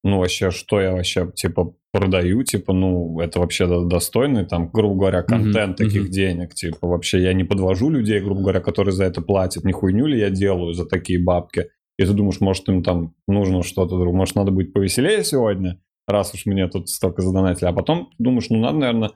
ну 0.04 0.18
вообще, 0.18 0.50
что 0.50 0.80
я 0.80 0.92
вообще, 0.92 1.30
типа, 1.34 1.74
продаю, 1.92 2.42
типа, 2.44 2.72
ну, 2.72 3.20
это 3.20 3.40
вообще 3.40 3.66
достойный, 3.86 4.44
там, 4.44 4.70
грубо 4.70 4.94
говоря, 4.94 5.22
контент 5.22 5.80
mm-hmm. 5.80 5.84
таких 5.84 6.04
mm-hmm. 6.04 6.12
денег, 6.12 6.54
типа, 6.54 6.86
вообще 6.86 7.22
я 7.22 7.32
не 7.32 7.44
подвожу 7.44 7.90
людей, 7.90 8.20
грубо 8.20 8.42
говоря, 8.42 8.60
которые 8.60 8.92
за 8.92 9.04
это 9.04 9.22
платят, 9.22 9.64
не 9.64 9.72
хуйню 9.72 10.06
ли 10.06 10.18
я 10.18 10.30
делаю 10.30 10.74
за 10.74 10.86
такие 10.86 11.22
бабки, 11.22 11.70
и 11.98 12.04
ты 12.04 12.12
думаешь, 12.12 12.40
может, 12.40 12.68
им 12.68 12.82
там 12.82 13.14
нужно 13.26 13.62
что-то, 13.62 13.96
может, 13.96 14.36
надо 14.36 14.52
быть 14.52 14.72
повеселее 14.72 15.24
сегодня, 15.24 15.80
раз 16.06 16.32
уж 16.34 16.46
мне 16.46 16.68
тут 16.68 16.88
столько 16.88 17.22
задонатили, 17.22 17.68
а 17.68 17.72
потом 17.72 18.10
думаешь, 18.18 18.50
ну, 18.50 18.58
надо, 18.58 18.78
наверное, 18.78 19.10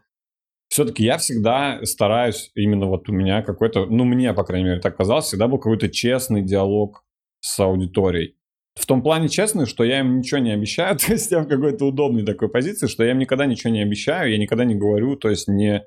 все-таки 0.68 1.04
я 1.04 1.18
всегда 1.18 1.80
стараюсь, 1.84 2.50
именно 2.54 2.86
вот 2.86 3.08
у 3.08 3.12
меня 3.12 3.42
какой-то, 3.42 3.86
ну, 3.86 4.04
мне, 4.04 4.32
по 4.32 4.42
крайней 4.42 4.68
мере, 4.68 4.80
так 4.80 4.96
казалось, 4.96 5.26
всегда 5.26 5.46
был 5.46 5.58
какой-то 5.58 5.88
честный 5.90 6.42
диалог 6.42 7.04
с 7.40 7.60
аудиторией 7.60 8.36
в 8.74 8.86
том 8.86 9.02
плане 9.02 9.28
честно, 9.28 9.66
что 9.66 9.84
я 9.84 10.00
им 10.00 10.18
ничего 10.18 10.40
не 10.40 10.50
обещаю, 10.50 10.96
то 10.98 11.12
есть 11.12 11.30
я 11.30 11.40
в 11.40 11.48
какой-то 11.48 11.86
удобной 11.86 12.24
такой 12.24 12.48
позиции, 12.48 12.86
что 12.86 13.04
я 13.04 13.12
им 13.12 13.18
никогда 13.18 13.46
ничего 13.46 13.72
не 13.72 13.82
обещаю, 13.82 14.30
я 14.30 14.38
никогда 14.38 14.64
не 14.64 14.74
говорю, 14.74 15.16
то 15.16 15.28
есть 15.28 15.48
не, 15.48 15.84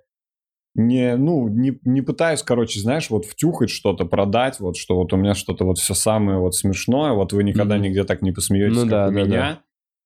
не, 0.76 1.16
ну, 1.16 1.48
не, 1.48 1.80
не 1.84 2.02
пытаюсь, 2.02 2.44
короче, 2.44 2.80
знаешь, 2.80 3.10
вот 3.10 3.26
втюхать 3.26 3.70
что-то, 3.70 4.06
продать, 4.06 4.60
вот, 4.60 4.78
что 4.78 4.96
вот 4.96 5.14
у 5.14 5.18
меня 5.18 5.34
что-то 5.34 5.66
вот 5.66 5.78
все 5.78 5.94
самое 5.94 6.38
вот 6.38 6.56
смешное, 6.56 7.14
вот 7.14 7.34
вы 7.34 7.44
никогда 7.44 7.78
mm-hmm. 7.78 7.82
нигде 7.82 8.04
так 8.04 8.22
не 8.22 8.32
посмеетесь, 8.32 8.76
ну, 8.76 8.82
как 8.84 8.90
да, 8.90 9.08
у 9.08 9.12
да, 9.12 9.24
меня. 9.24 9.40
Да. 9.40 9.62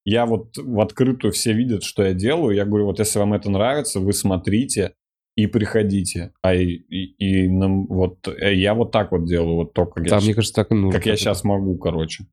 Я 0.06 0.26
вот 0.26 0.58
в 0.58 0.80
открытую 0.80 1.34
все 1.34 1.54
видят, 1.54 1.84
что 1.84 2.04
я 2.04 2.14
делаю, 2.14 2.56
я 2.56 2.66
говорю, 2.66 2.86
вот 2.86 3.00
если 3.00 3.20
вам 3.20 3.34
это 3.34 3.50
нравится, 3.50 4.00
вы 4.00 4.14
смотрите 4.14 4.94
и 5.36 5.48
приходите. 5.48 6.34
А 6.42 6.54
и, 6.54 6.66
и, 6.66 7.44
и 7.44 7.48
нам, 7.48 7.86
вот 7.88 8.28
э, 8.28 8.56
я 8.56 8.74
вот 8.74 8.92
так 8.92 9.12
вот 9.12 9.26
делаю, 9.26 9.56
вот 9.56 9.74
только 9.74 10.02
да, 10.02 10.18
я, 10.18 10.22
мне 10.22 10.34
кажется, 10.34 10.56
так, 10.56 10.70
ну, 10.72 10.92
как 10.92 11.06
я 11.06 11.16
сейчас 11.16 11.44
могу, 11.44 11.78
короче. 11.78 12.26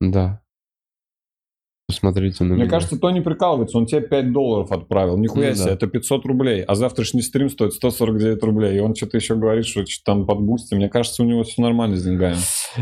Да. 0.00 0.42
Посмотрите 1.88 2.42
на 2.42 2.54
Мне 2.54 2.62
меня. 2.62 2.70
кажется, 2.70 2.98
то 2.98 3.10
не 3.12 3.20
прикалывается, 3.20 3.78
он 3.78 3.86
тебе 3.86 4.00
5 4.00 4.32
долларов 4.32 4.72
отправил. 4.72 5.16
Нихуя 5.16 5.50
ну, 5.50 5.54
себе, 5.54 5.66
да. 5.66 5.72
это 5.74 5.86
500 5.86 6.26
рублей. 6.26 6.62
А 6.62 6.74
завтрашний 6.74 7.22
стрим 7.22 7.48
стоит 7.48 7.74
149 7.74 8.42
рублей. 8.42 8.76
И 8.76 8.80
он 8.80 8.96
что-то 8.96 9.18
еще 9.18 9.36
говорит, 9.36 9.66
что 9.66 9.86
что 9.86 10.04
там 10.04 10.26
под 10.26 10.40
Boosty. 10.40 10.74
Мне 10.74 10.88
кажется, 10.88 11.22
у 11.22 11.26
него 11.26 11.44
все 11.44 11.62
нормально 11.62 11.96
с 11.96 12.02
деньгами. 12.02 12.38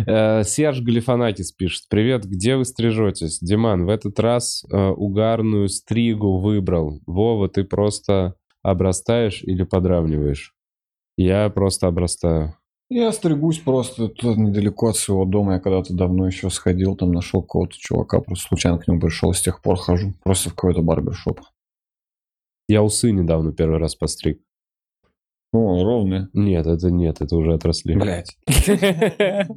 Э, 0.07 0.43
Серж 0.43 0.81
Галифанакис 0.81 1.53
пишет. 1.53 1.85
Привет, 1.91 2.25
где 2.25 2.57
вы 2.57 2.65
стрижетесь? 2.65 3.41
Диман, 3.41 3.85
в 3.85 3.91
этот 3.91 4.19
раз 4.19 4.65
э, 4.73 4.89
угарную 4.89 5.69
стригу 5.69 6.39
выбрал. 6.39 7.01
Вова, 7.07 7.51
ты 7.51 7.65
просто 7.65 8.37
обрастаешь 8.63 9.43
или 9.43 9.65
подравниваешь? 9.65 10.55
Я 11.19 11.51
просто 11.51 11.89
обрастаю. 11.89 12.55
Я 12.91 13.13
стригусь 13.13 13.59
просто 13.59 14.09
тут 14.09 14.37
недалеко 14.37 14.89
от 14.89 14.97
своего 14.97 15.25
дома. 15.25 15.55
Я 15.55 15.61
когда-то 15.61 15.95
давно 15.95 16.27
еще 16.27 16.51
сходил, 16.51 16.97
там 16.97 17.13
нашел 17.13 17.43
какого-то 17.43 17.77
чувака, 17.79 18.21
просто 18.21 18.49
случайно 18.49 18.79
к 18.79 18.87
нему 18.87 19.01
пришел, 19.01 19.33
с 19.33 19.41
тех 19.41 19.63
пор 19.63 19.77
хожу. 19.77 20.13
Просто 20.23 20.51
в 20.51 20.55
какой-то 20.55 20.83
барбершоп. 20.83 21.41
Я 22.69 22.83
усы 22.83 23.11
недавно 23.11 23.53
первый 23.53 23.79
раз 23.79 23.95
постриг. 23.95 24.41
О, 25.53 25.85
ровные. 25.85 26.29
Нет, 26.33 26.67
это 26.67 26.91
нет, 26.91 27.21
это 27.21 27.37
уже 27.37 27.55
отросли. 27.55 27.95
Блять. 27.95 28.37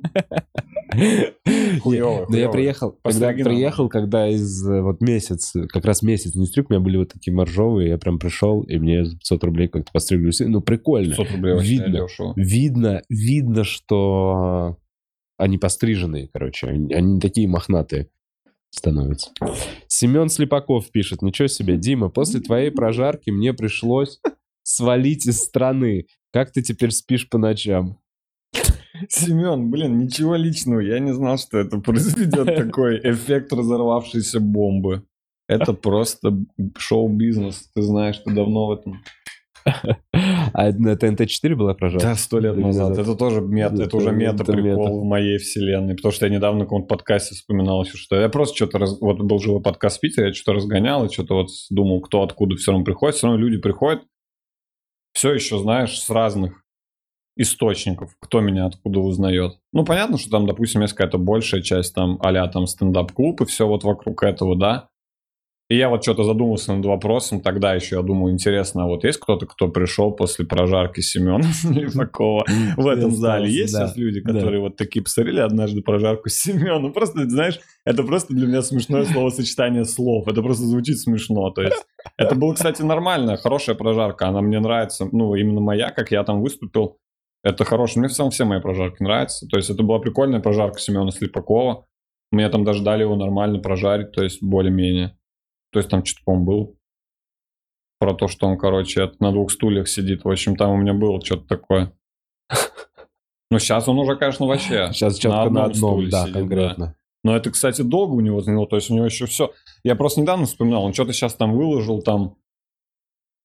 Хуёво, 1.82 2.26
Да 2.30 2.38
я 2.38 2.50
приехал, 2.50 2.98
когда 3.04 3.32
приехал, 3.32 3.90
когда 3.90 4.28
из 4.28 4.68
э, 4.68 4.82
вот 4.82 5.02
месяц, 5.02 5.54
как 5.70 5.86
раз 5.86 6.02
месяц 6.02 6.36
не 6.36 6.46
стриг, 6.46 6.70
у 6.70 6.74
меня 6.74 6.82
были 6.82 6.98
вот 6.98 7.14
такие 7.14 7.34
моржовые, 7.34 7.90
я 7.90 7.98
прям 7.98 8.20
пришел, 8.20 8.62
и 8.64 8.78
мне 8.78 9.06
за 9.06 9.18
500 9.18 9.44
рублей 9.44 9.68
как-то 9.68 9.92
постригли. 9.92 10.32
Ну, 10.46 10.62
прикольно. 10.62 11.16
500 11.16 11.32
рублей 11.32 11.60
видно, 11.60 12.08
видно, 12.36 13.02
видно, 13.10 13.64
что 13.64 14.78
они 15.38 15.58
постриженные, 15.58 16.30
короче, 16.34 16.68
они, 16.68 16.94
они 16.94 17.20
такие 17.20 17.48
мохнатые 17.48 18.10
становятся. 18.72 19.32
Семен 19.88 20.30
Слепаков 20.30 20.90
пишет, 20.92 21.22
ничего 21.22 21.48
себе, 21.48 21.78
Дима, 21.78 22.10
после 22.10 22.40
твоей 22.40 22.72
прожарки 22.72 23.30
мне 23.30 23.54
пришлось 23.54 24.20
свалить 24.64 25.28
из 25.28 25.40
страны. 25.40 26.08
Как 26.34 26.52
ты 26.52 26.62
теперь 26.62 26.92
спишь 26.92 27.30
по 27.30 27.38
ночам? 27.38 28.00
Семен, 29.10 29.70
блин, 29.72 29.98
ничего 29.98 30.36
личного. 30.36 30.80
Я 30.80 31.00
не 31.00 31.14
знал, 31.14 31.38
что 31.38 31.58
это 31.58 31.78
произведет 31.80 32.46
такой 32.56 33.00
эффект 33.04 33.52
разорвавшейся 33.54 34.40
бомбы. 34.40 35.04
Это 35.48 35.74
просто 35.74 36.38
шоу-бизнес. 36.78 37.70
Ты 37.74 37.82
знаешь, 37.82 38.18
ты 38.18 38.34
давно 38.34 38.68
в 38.68 38.72
этом. 38.72 39.02
А 40.54 40.72
на 40.72 40.94
ТНТ-4 40.96 41.56
была 41.56 41.74
прожарка? 41.74 42.08
Да, 42.08 42.16
сто 42.16 42.40
лет 42.40 42.56
назад. 42.58 42.98
Это 42.98 43.16
тоже 43.16 43.42
мета, 43.42 43.84
Это 43.84 43.98
уже 43.98 44.12
мета, 44.12 44.44
мета-прикол 44.44 44.86
мета. 44.88 44.92
в 44.94 45.04
моей 45.04 45.38
вселенной. 45.38 45.96
Потому 45.96 46.12
что 46.14 46.26
я 46.26 46.34
недавно 46.34 46.62
в 46.62 46.68
каком-то 46.68 46.88
подкасте 46.88 47.36
вспоминал 47.36 47.84
еще, 47.84 47.98
что 47.98 48.16
я 48.16 48.30
просто 48.30 48.56
что-то... 48.56 48.80
раз- 48.80 49.00
Вот 49.02 49.20
был 49.20 49.40
живой 49.40 49.62
подкаст 49.62 49.98
в 49.98 50.00
Питере, 50.02 50.28
я 50.28 50.34
что-то 50.34 50.54
разгонял, 50.54 51.06
и 51.06 51.12
что-то 51.12 51.36
вот 51.36 51.50
думал, 51.70 52.00
кто 52.02 52.24
откуда 52.24 52.56
все 52.56 52.72
равно 52.72 52.86
приходит. 52.86 53.16
Все 53.18 53.28
равно 53.28 53.42
люди 53.42 53.58
приходят, 53.62 54.04
все 55.14 55.34
еще, 55.34 55.60
знаешь, 55.60 56.00
с 56.00 56.10
разных 56.10 56.64
источников, 57.38 58.16
кто 58.20 58.42
меня 58.42 58.66
откуда 58.66 59.00
узнает. 59.00 59.58
Ну, 59.74 59.86
понятно, 59.86 60.18
что 60.18 60.30
там, 60.30 60.48
допустим, 60.48 60.82
есть 60.82 60.94
какая-то 60.94 61.18
большая 61.18 61.62
часть, 61.62 61.94
там, 61.94 62.18
а 62.22 62.48
там 62.48 62.68
стендап-клуб 62.68 63.42
и 63.42 63.46
все 63.46 63.68
вот 63.68 63.84
вокруг 63.84 64.24
этого, 64.24 64.58
да. 64.58 64.90
И 65.70 65.76
я 65.76 65.90
вот 65.90 66.02
что-то 66.02 66.24
задумался 66.24 66.74
над 66.74 66.86
вопросом, 66.86 67.42
тогда 67.42 67.74
еще 67.74 67.98
я 67.98 68.02
думаю, 68.02 68.34
интересно, 68.34 68.84
а 68.84 68.88
вот 68.88 69.04
есть 69.04 69.20
кто-то, 69.20 69.46
кто 69.46 69.68
пришел 69.68 70.12
после 70.12 70.46
прожарки 70.46 71.02
Семена 71.02 71.46
Левакова 71.70 72.46
в 72.78 72.88
этом 72.88 73.12
зале? 73.12 73.52
Есть 73.52 73.74
сейчас 73.74 73.98
люди, 73.98 74.22
которые 74.22 74.62
вот 74.62 74.78
такие 74.78 75.04
посмотрели 75.04 75.42
однажды 75.42 75.82
прожарку 75.82 76.30
Семена? 76.30 76.80
Ну, 76.80 76.94
просто, 76.94 77.30
знаешь, 77.30 77.60
это 77.84 78.04
просто 78.04 78.34
для 78.34 78.48
меня 78.48 78.62
смешное 78.62 79.04
словосочетание 79.04 79.84
слов. 79.84 80.30
Это 80.30 80.42
просто 80.42 80.64
звучит 80.64 81.00
смешно. 81.00 81.50
То 81.50 81.64
есть 81.64 81.86
это 82.18 82.36
было, 82.36 82.54
кстати, 82.54 82.82
нормальная, 82.82 83.36
хорошая 83.36 83.76
прожарка. 83.76 84.30
Она 84.30 84.40
мне 84.40 84.62
нравится, 84.62 85.10
ну, 85.12 85.36
именно 85.36 85.60
моя, 85.60 85.92
как 85.92 86.12
я 86.12 86.24
там 86.24 86.42
выступил. 86.42 86.98
Это 87.48 87.64
хорошо. 87.64 88.00
Мне 88.00 88.10
в 88.10 88.12
целом 88.12 88.30
все 88.30 88.44
мои 88.44 88.60
прожарки 88.60 89.02
нравятся. 89.02 89.48
То 89.48 89.56
есть 89.56 89.70
это 89.70 89.82
была 89.82 90.00
прикольная 90.00 90.42
прожарка 90.42 90.80
Семена 90.80 91.12
Слепакова. 91.12 91.86
Мне 92.30 92.50
там 92.50 92.66
даже 92.66 92.84
дали 92.84 93.04
его 93.04 93.16
нормально 93.16 93.60
прожарить, 93.60 94.12
то 94.12 94.22
есть 94.22 94.44
более-менее. 94.44 95.18
То 95.72 95.80
есть 95.80 95.90
там 95.90 96.04
что-то, 96.04 96.26
по-моему, 96.26 96.46
было 96.46 96.74
про 98.00 98.14
то, 98.14 98.28
что 98.28 98.48
он, 98.48 98.58
короче, 98.58 99.10
на 99.22 99.32
двух 99.32 99.52
стульях 99.52 99.88
сидит. 99.88 100.26
В 100.26 100.30
общем, 100.30 100.58
там 100.58 100.72
у 100.72 100.76
меня 100.78 100.94
было 100.94 101.24
что-то 101.24 101.48
такое. 101.48 101.94
Но 103.50 103.60
сейчас 103.60 103.88
он 103.88 103.98
уже, 103.98 104.18
конечно, 104.18 104.46
вообще 104.46 104.90
Сейчас 104.92 105.16
четко 105.18 105.50
на 105.50 105.66
одном, 105.66 105.74
стуле 105.74 106.10
да, 106.10 106.24
сидит, 106.24 106.34
да. 106.34 106.40
конкретно. 106.42 106.96
Но 107.24 107.36
это, 107.36 107.50
кстати, 107.50 107.82
долго 107.82 108.14
у 108.14 108.20
него 108.20 108.42
заняло, 108.42 108.68
то 108.68 108.76
есть 108.76 108.90
у 108.90 108.94
него 108.94 109.06
еще 109.06 109.26
все... 109.26 109.54
Я 109.86 109.96
просто 109.96 110.20
недавно 110.20 110.46
вспоминал, 110.46 110.84
он 110.84 110.94
что-то 110.94 111.14
сейчас 111.14 111.34
там 111.34 111.56
выложил, 111.56 112.02
там, 112.02 112.36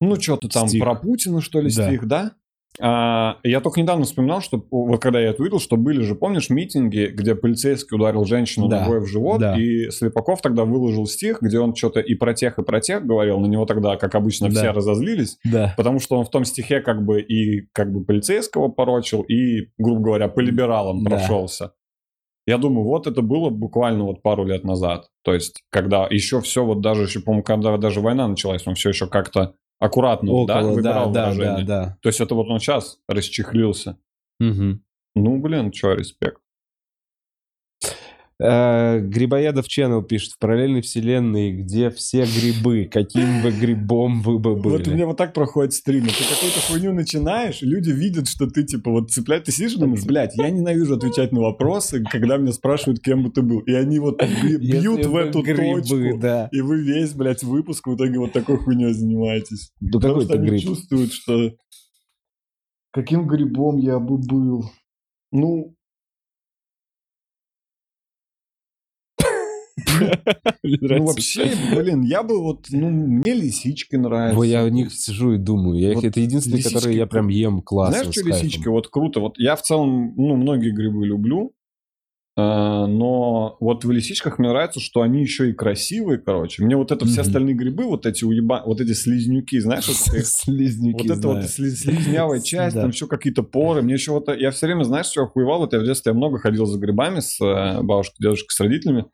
ну, 0.01 0.21
что-то 0.21 0.49
там 0.49 0.67
Стих. 0.67 0.83
про 0.83 0.97
Путина, 0.97 1.41
что 1.41 1.61
ли, 1.61 1.71
Да. 1.73 1.87
стих, 1.87 2.07
да? 2.09 2.33
А, 2.81 3.37
я 3.43 3.61
только 3.61 3.81
недавно 3.81 4.05
вспоминал, 4.05 4.41
что 4.41 4.65
вот 4.71 5.01
когда 5.01 5.21
я 5.21 5.29
это 5.31 5.43
увидел, 5.43 5.61
что 5.61 5.77
были 5.77 6.01
же, 6.03 6.15
помнишь, 6.15 6.49
митинги, 6.49 7.11
где 7.13 7.35
полицейский 7.35 7.95
ударил 7.95 8.25
женщину 8.25 8.69
Да, 8.69 8.81
ногой 8.81 9.01
в 9.01 9.07
живот, 9.07 9.41
да. 9.41 9.57
и 9.59 9.91
Слепаков 9.91 10.41
тогда 10.41 10.65
выложил 10.65 11.07
стих, 11.07 11.43
где 11.43 11.59
он 11.61 11.75
что-то 11.75 12.01
и 12.01 12.15
про 12.15 12.33
тех, 12.33 12.59
и 12.59 12.63
про 12.63 12.81
тех 12.81 13.05
говорил, 13.05 13.39
на 13.41 13.47
него 13.47 13.67
тогда, 13.67 13.97
как 13.97 14.15
обычно, 14.15 14.49
Да. 14.49 14.55
все 14.55 14.71
разозлились, 14.71 15.39
Да. 15.45 15.75
потому 15.77 15.99
что 15.99 16.17
он 16.19 16.25
в 16.25 16.31
том 16.31 16.45
стихе 16.45 16.81
как 16.81 17.05
бы 17.05 17.21
и 17.21 17.67
как 17.73 17.93
бы 17.93 18.05
полицейского 18.05 18.69
порочил, 18.69 19.21
и, 19.23 19.69
грубо 19.77 20.01
говоря, 20.03 20.29
по 20.29 20.41
либералам 20.41 21.05
Да. 21.05 21.11
прошелся. 21.11 21.73
Я 22.47 22.59
думаю, 22.59 22.85
вот 22.85 23.07
это 23.07 23.23
было 23.23 23.51
буквально 23.51 24.03
вот 24.05 24.21
пару 24.23 24.45
лет 24.45 24.65
назад. 24.65 25.07
То 25.23 25.33
есть, 25.33 25.63
когда 25.71 26.09
еще 26.11 26.41
все, 26.41 26.65
вот 26.65 26.81
даже 26.81 27.03
еще, 27.03 27.21
по-моему, 27.21 27.45
когда 27.45 27.77
даже 27.77 28.01
война 28.01 28.27
началась, 28.27 28.67
он 28.67 28.75
все 28.75 28.89
еще 28.89 29.07
как-то 29.07 29.55
аккуратно, 29.83 30.29
да, 30.29 30.35
Около, 30.35 30.47
да, 30.47 30.63
выбирал 30.63 31.11
да, 31.13 31.31
выражение. 31.31 31.65
да, 31.67 31.85
да. 31.85 31.99
То 32.01 32.09
есть, 32.09 32.21
это 32.21 32.35
вот 32.35 32.49
он 32.49 32.61
сейчас 32.61 32.99
расчехлился. 33.09 33.99
Мгм. 34.39 34.85
Ну, 35.15 35.41
блин, 35.41 35.73
что, 35.73 35.93
респект. 35.95 36.41
Э, 38.41 39.01
Грибоедов 39.01 39.67
Channel 39.67 40.03
пишет, 40.05 40.33
в 40.33 40.39
параллельной 40.39 40.83
вселенной, 40.83 41.53
где 41.53 41.91
все 41.91 42.25
грибы, 42.25 42.89
каким 42.91 43.43
бы 43.43 43.51
грибом 43.51 44.23
вы 44.23 44.39
бы 44.39 44.57
были? 44.57 44.77
Вот 44.79 44.89
у 44.89 44.91
меня 44.93 45.07
вот 45.07 45.17
так 45.17 45.33
проходит 45.33 45.73
стрим. 45.75 46.07
Ты 46.07 46.25
какую-то 46.25 46.61
хуйню 46.69 46.93
начинаешь, 46.93 47.63
люди 47.63 47.91
видят, 47.91 48.29
что 48.29 48.47
ты, 48.49 48.65
типа, 48.65 48.91
вот 48.91 49.11
цепляешь, 49.11 49.45
ты 49.45 49.53
сидишь 49.53 49.75
и 49.75 49.79
думаешь, 49.79 50.05
блядь, 50.05 50.37
я 50.37 50.51
ненавижу 50.51 50.97
отвечать 50.97 51.33
на 51.33 51.41
вопросы, 51.41 52.03
когда 52.11 52.37
меня 52.37 52.53
спрашивают, 52.53 53.01
кем 53.01 53.25
бы 53.25 53.31
ты 53.31 53.43
был. 53.43 53.61
И 53.61 53.73
они 53.73 53.99
вот 53.99 54.23
бьют 54.43 55.07
в 55.07 55.17
эту 55.17 55.43
грибы, 55.43 55.83
точку. 55.83 56.19
да. 56.19 56.49
И 56.53 56.61
вы 56.61 56.83
весь, 56.83 57.13
блядь, 57.15 57.43
выпуск 57.43 57.87
в 57.87 57.95
итоге 57.97 58.19
вот 58.19 58.33
такой 58.33 58.57
хуйней 58.59 58.93
занимаетесь. 58.93 59.73
Ну 59.81 59.93
Потому 59.93 60.15
какой 60.15 60.25
что 60.25 60.33
то 60.33 60.39
они 60.39 60.49
гриб? 60.49 60.63
чувствуют, 60.63 61.13
что 61.13 61.53
каким 62.93 63.27
грибом 63.27 63.77
я 63.79 63.99
бы 63.99 64.19
был. 64.19 64.71
Ну, 65.31 65.75
ну 70.63 71.05
вообще, 71.05 71.51
блин, 71.75 72.03
я 72.03 72.23
бы 72.23 72.41
вот, 72.43 72.67
ну, 72.71 72.91
мне 72.91 73.35
лисички 73.35 73.97
нравятся. 73.97 74.37
Во, 74.37 74.45
я 74.45 74.63
о 74.65 74.71
них 74.71 74.93
сижу 74.93 75.33
и 75.35 75.39
думаю. 75.39 75.79
Я 75.79 75.93
их- 75.93 76.05
это 76.05 76.21
единственные, 76.21 76.63
которые 76.63 76.97
я 76.97 77.07
прям 77.07 77.29
ем 77.29 77.63
классно. 77.63 78.01
Знаешь, 78.03 78.15
что 78.15 78.27
лисички? 78.29 78.69
Вот 78.69 78.89
круто. 78.89 79.21
Вот 79.21 79.39
я 79.39 79.57
в 79.57 79.63
целом, 79.63 80.15
ну, 80.17 80.37
многие 80.37 80.71
грибы 80.73 81.07
люблю. 81.07 81.53
а, 82.37 82.87
Но 82.87 83.57
вот 83.61 83.85
в 83.85 83.91
лисичках 83.91 84.39
мне 84.39 84.49
нравится, 84.49 84.81
что 84.81 85.03
они 85.03 85.21
еще 85.21 85.51
и 85.51 85.53
красивые, 85.53 86.19
короче. 86.19 86.65
Мне 86.65 86.77
вот 86.77 86.91
это 86.91 87.05
все 87.07 87.21
остальные 87.23 87.55
грибы, 87.55 87.85
вот 87.85 88.07
эти 88.07 88.25
уеба... 88.25 88.63
вот 88.65 88.81
эти 88.81 88.93
слизнюки, 88.93 89.59
знаешь, 89.61 89.87
вот 89.89 89.97
Слизнюки, 90.27 91.09
Вот 91.09 91.19
это 91.19 91.29
вот 91.29 91.45
слизнявая 91.45 92.41
часть, 92.45 92.75
там 92.77 92.89
еще 92.91 93.07
какие-то 93.07 93.43
поры. 93.43 93.83
Мне 93.83 93.95
еще 93.95 94.13
вот... 94.13 94.29
Я 94.35 94.51
все 94.51 94.67
время, 94.67 94.85
знаешь, 94.85 95.07
что 95.07 95.23
охуевал? 95.25 95.61
Вот 95.61 95.73
я 95.75 95.81
в 95.81 95.85
детстве 95.85 96.13
много 96.15 96.39
ходил 96.39 96.65
за 96.67 96.79
грибами 96.79 97.21
с 97.21 97.39
э, 97.41 97.83
бабушкой, 97.83 98.17
дедушкой, 98.21 98.49
с 98.55 98.61
родителями. 98.61 99.05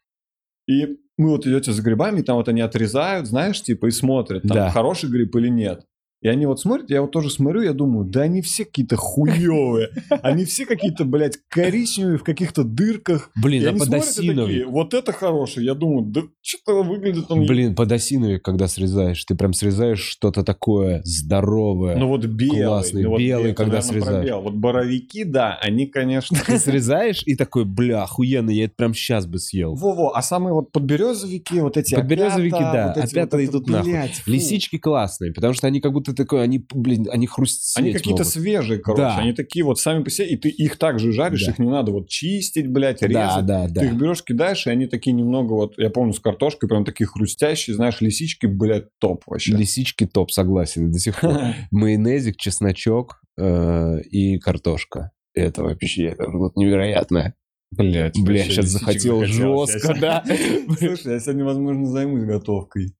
И 0.68 0.98
мы 1.16 1.30
вот 1.30 1.46
идете 1.46 1.72
за 1.72 1.82
грибами, 1.82 2.20
и 2.20 2.22
там 2.22 2.36
вот 2.36 2.48
они 2.48 2.60
отрезают, 2.60 3.26
знаешь, 3.26 3.60
типа, 3.62 3.86
и 3.86 3.90
смотрят, 3.90 4.42
там, 4.42 4.56
Да. 4.56 4.70
хороший 4.70 5.10
гриб 5.10 5.34
или 5.36 5.48
нет. 5.48 5.84
И 6.20 6.28
они 6.28 6.46
вот 6.46 6.60
смотрят, 6.60 6.90
я 6.90 7.00
вот 7.00 7.12
тоже 7.12 7.30
смотрю, 7.30 7.62
я 7.62 7.72
думаю, 7.72 8.04
да 8.04 8.22
они 8.22 8.42
все 8.42 8.64
какие-то 8.64 8.96
хуевые. 8.96 9.88
Они 10.22 10.44
все 10.44 10.66
какие-то, 10.66 11.04
блядь, 11.04 11.38
коричневые 11.48 12.18
в 12.18 12.24
каких-то 12.24 12.64
дырках. 12.64 13.30
И 13.36 13.40
Блин, 13.40 13.68
а 13.68 13.78
подосиновик. 13.78 14.66
вот 14.68 14.94
это 14.94 15.12
хороший. 15.12 15.64
Я 15.64 15.74
думаю, 15.74 16.06
да 16.06 16.22
что-то 16.42 16.82
выглядит 16.82 17.26
он... 17.28 17.46
Блин, 17.46 17.74
подосиновик, 17.74 18.42
когда 18.42 18.68
срезаешь, 18.68 19.24
ты 19.24 19.34
прям 19.34 19.52
срезаешь 19.52 20.00
что-то 20.00 20.42
такое 20.42 21.02
здоровое. 21.04 21.96
Ну 21.96 22.08
вот 22.08 22.24
белый. 22.24 22.64
Классный, 22.64 23.02
ну 23.04 23.10
вот 23.10 23.18
белый, 23.18 23.50
ты 23.50 23.54
когда 23.54 23.80
срезаешь. 23.80 24.26
белый. 24.26 24.42
Вот 24.42 24.54
боровики, 24.54 25.24
да, 25.24 25.56
они, 25.60 25.86
конечно... 25.86 26.36
Ты 26.44 26.58
срезаешь 26.58 27.22
и 27.26 27.36
такой, 27.36 27.64
бля, 27.64 28.02
охуенно, 28.02 28.50
я 28.50 28.64
это 28.64 28.74
прям 28.76 28.94
сейчас 28.94 29.26
бы 29.26 29.38
съел. 29.38 29.74
Во-во, 29.74 30.14
а 30.14 30.22
самые 30.22 30.54
вот 30.54 30.72
подберезовики, 30.72 31.60
вот 31.60 31.76
эти 31.76 31.94
Подберезовики, 31.94 32.54
опята, 32.54 32.72
да, 32.72 32.86
вот 32.88 33.04
эти 33.04 33.12
опята 33.14 33.36
вот 33.36 33.44
идут 33.44 33.68
нахуй. 33.68 33.92
блядь, 33.92 34.14
фу. 34.14 34.30
Лисички 34.30 34.78
классные, 34.78 35.32
потому 35.32 35.54
что 35.54 35.66
они 35.66 35.80
как 35.80 35.92
будто 35.92 36.07
такой, 36.14 36.42
они, 36.42 36.64
блин, 36.74 37.06
они 37.10 37.26
хрустеть 37.26 37.76
Они 37.76 37.92
какие-то 37.92 38.24
свежие, 38.24 38.78
короче. 38.78 39.02
Да. 39.02 39.16
Они 39.18 39.32
такие 39.32 39.64
вот 39.64 39.78
сами 39.78 40.02
по 40.02 40.10
себе, 40.10 40.28
и 40.28 40.36
ты 40.36 40.48
их 40.48 40.76
также 40.76 41.12
жаришь, 41.12 41.44
Да. 41.44 41.52
их 41.52 41.58
не 41.58 41.68
надо 41.68 41.92
вот 41.92 42.08
чистить, 42.08 42.68
блядь, 42.68 43.00
Да, 43.00 43.06
резать. 43.06 43.46
да, 43.46 43.66
Ты 43.68 43.86
их 43.86 43.92
да. 43.92 43.98
берешь, 43.98 44.22
кидаешь, 44.22 44.66
и 44.66 44.70
они 44.70 44.86
такие 44.86 45.12
немного 45.12 45.52
вот, 45.52 45.74
я 45.78 45.90
помню, 45.90 46.12
с 46.12 46.20
картошкой 46.20 46.68
прям 46.68 46.84
такие 46.84 47.06
хрустящие, 47.06 47.76
знаешь, 47.76 48.00
лисички, 48.00 48.46
блядь, 48.46 48.86
топ 48.98 49.22
вообще. 49.26 49.52
Лисички 49.56 50.06
топ, 50.06 50.30
согласен, 50.30 50.90
до 50.92 50.98
сих 50.98 51.20
пор. 51.20 51.38
Майонезик, 51.70 52.36
чесночок 52.36 53.20
э, 53.36 54.00
и 54.10 54.38
картошка. 54.38 55.12
Это 55.34 55.62
вообще 55.62 56.16
вот 56.18 56.56
невероятно. 56.56 57.34
Блять, 57.70 58.18
Бля, 58.22 58.44
сейчас 58.44 58.66
захотел 58.66 59.24
жестко, 59.24 59.94
да. 60.00 60.24
Слушай, 60.78 61.12
я 61.12 61.20
сегодня, 61.20 61.44
возможно, 61.44 61.86
займусь 61.86 62.24
готовкой. 62.24 62.94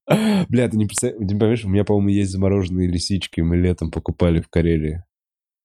Бля, 0.48 0.68
ты 0.68 0.76
не 0.76 0.86
представляешь, 0.86 1.64
у 1.64 1.68
меня, 1.68 1.84
по-моему, 1.84 2.10
есть 2.10 2.30
замороженные 2.30 2.88
лисички, 2.88 3.40
мы 3.40 3.56
летом 3.56 3.90
покупали 3.90 4.40
в 4.40 4.48
Карелии. 4.48 5.04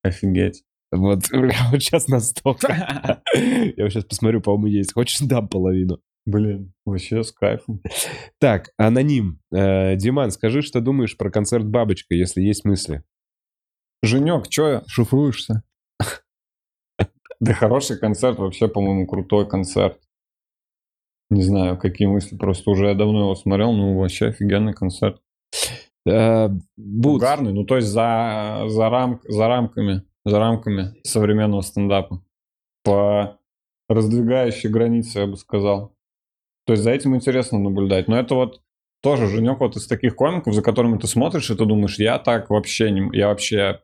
Офигеть. 0.04 0.64
Вот, 0.92 1.24
бля, 1.32 1.56
вот 1.72 1.82
сейчас 1.82 2.08
настолько. 2.08 3.22
Я 3.34 3.90
сейчас 3.90 4.06
посмотрю, 4.06 4.42
по-моему, 4.42 4.68
есть. 4.68 4.94
Хочешь, 4.94 5.20
дам 5.20 5.48
половину. 5.48 6.00
Блин, 6.26 6.74
вообще 6.86 7.24
с 7.24 7.32
кайфом. 7.34 7.82
Так, 8.40 8.70
аноним. 8.78 9.42
Э, 9.54 9.98
Диман, 9.98 10.32
скажи, 10.32 10.62
что 10.62 10.80
думаешь 10.80 11.18
про 11.18 11.30
концерт 11.30 11.66
«Бабочка», 11.66 12.16
если 12.16 12.42
есть 12.42 12.64
мысли. 12.64 13.04
Женек, 14.04 14.48
чё 14.48 14.84
шифруешься? 14.88 15.64
Да 17.44 17.54
хороший 17.54 17.98
концерт, 18.00 18.40
вообще, 18.40 18.70
по-моему, 18.70 19.06
крутой 19.06 19.46
концерт. 19.46 20.00
Не 21.30 21.42
знаю, 21.42 21.78
какие 21.78 22.08
мысли, 22.08 22.38
просто 22.38 22.70
уже 22.72 22.88
я 22.88 22.94
давно 22.94 23.22
его 23.22 23.36
смотрел, 23.36 23.74
ну 23.74 24.00
вообще 24.00 24.28
офигенный 24.28 24.74
концерт. 24.74 25.22
Э, 26.08 26.48
Бут, 26.78 27.18
Угарный, 27.18 27.52
ну 27.52 27.66
то 27.66 27.76
есть 27.76 27.90
за, 27.90 28.64
за, 28.68 28.90
рам, 28.90 29.20
за 29.28 29.48
рамками, 29.50 30.04
за 30.24 30.40
рамками 30.40 30.96
современного 31.04 31.62
стендапа. 31.62 32.24
По 32.86 33.40
раздвигающей 33.90 34.70
границе, 34.70 35.20
я 35.20 35.28
бы 35.28 35.36
сказал. 35.36 35.98
То 36.66 36.74
есть 36.74 36.84
за 36.84 36.92
этим 36.92 37.14
интересно 37.14 37.60
наблюдать. 37.60 38.08
Но 38.08 38.18
это 38.18 38.36
вот 38.36 38.62
тоже 39.02 39.28
Женек 39.28 39.60
вот 39.60 39.76
из 39.76 39.86
таких 39.88 40.16
комиков, 40.16 40.54
за 40.54 40.62
которыми 40.62 40.98
ты 40.98 41.08
смотришь, 41.08 41.50
и 41.50 41.56
ты 41.58 41.66
думаешь, 41.66 42.00
я 42.00 42.20
так 42.20 42.50
вообще 42.50 42.90
не... 42.90 43.10
Я 43.18 43.28
вообще 43.28 43.82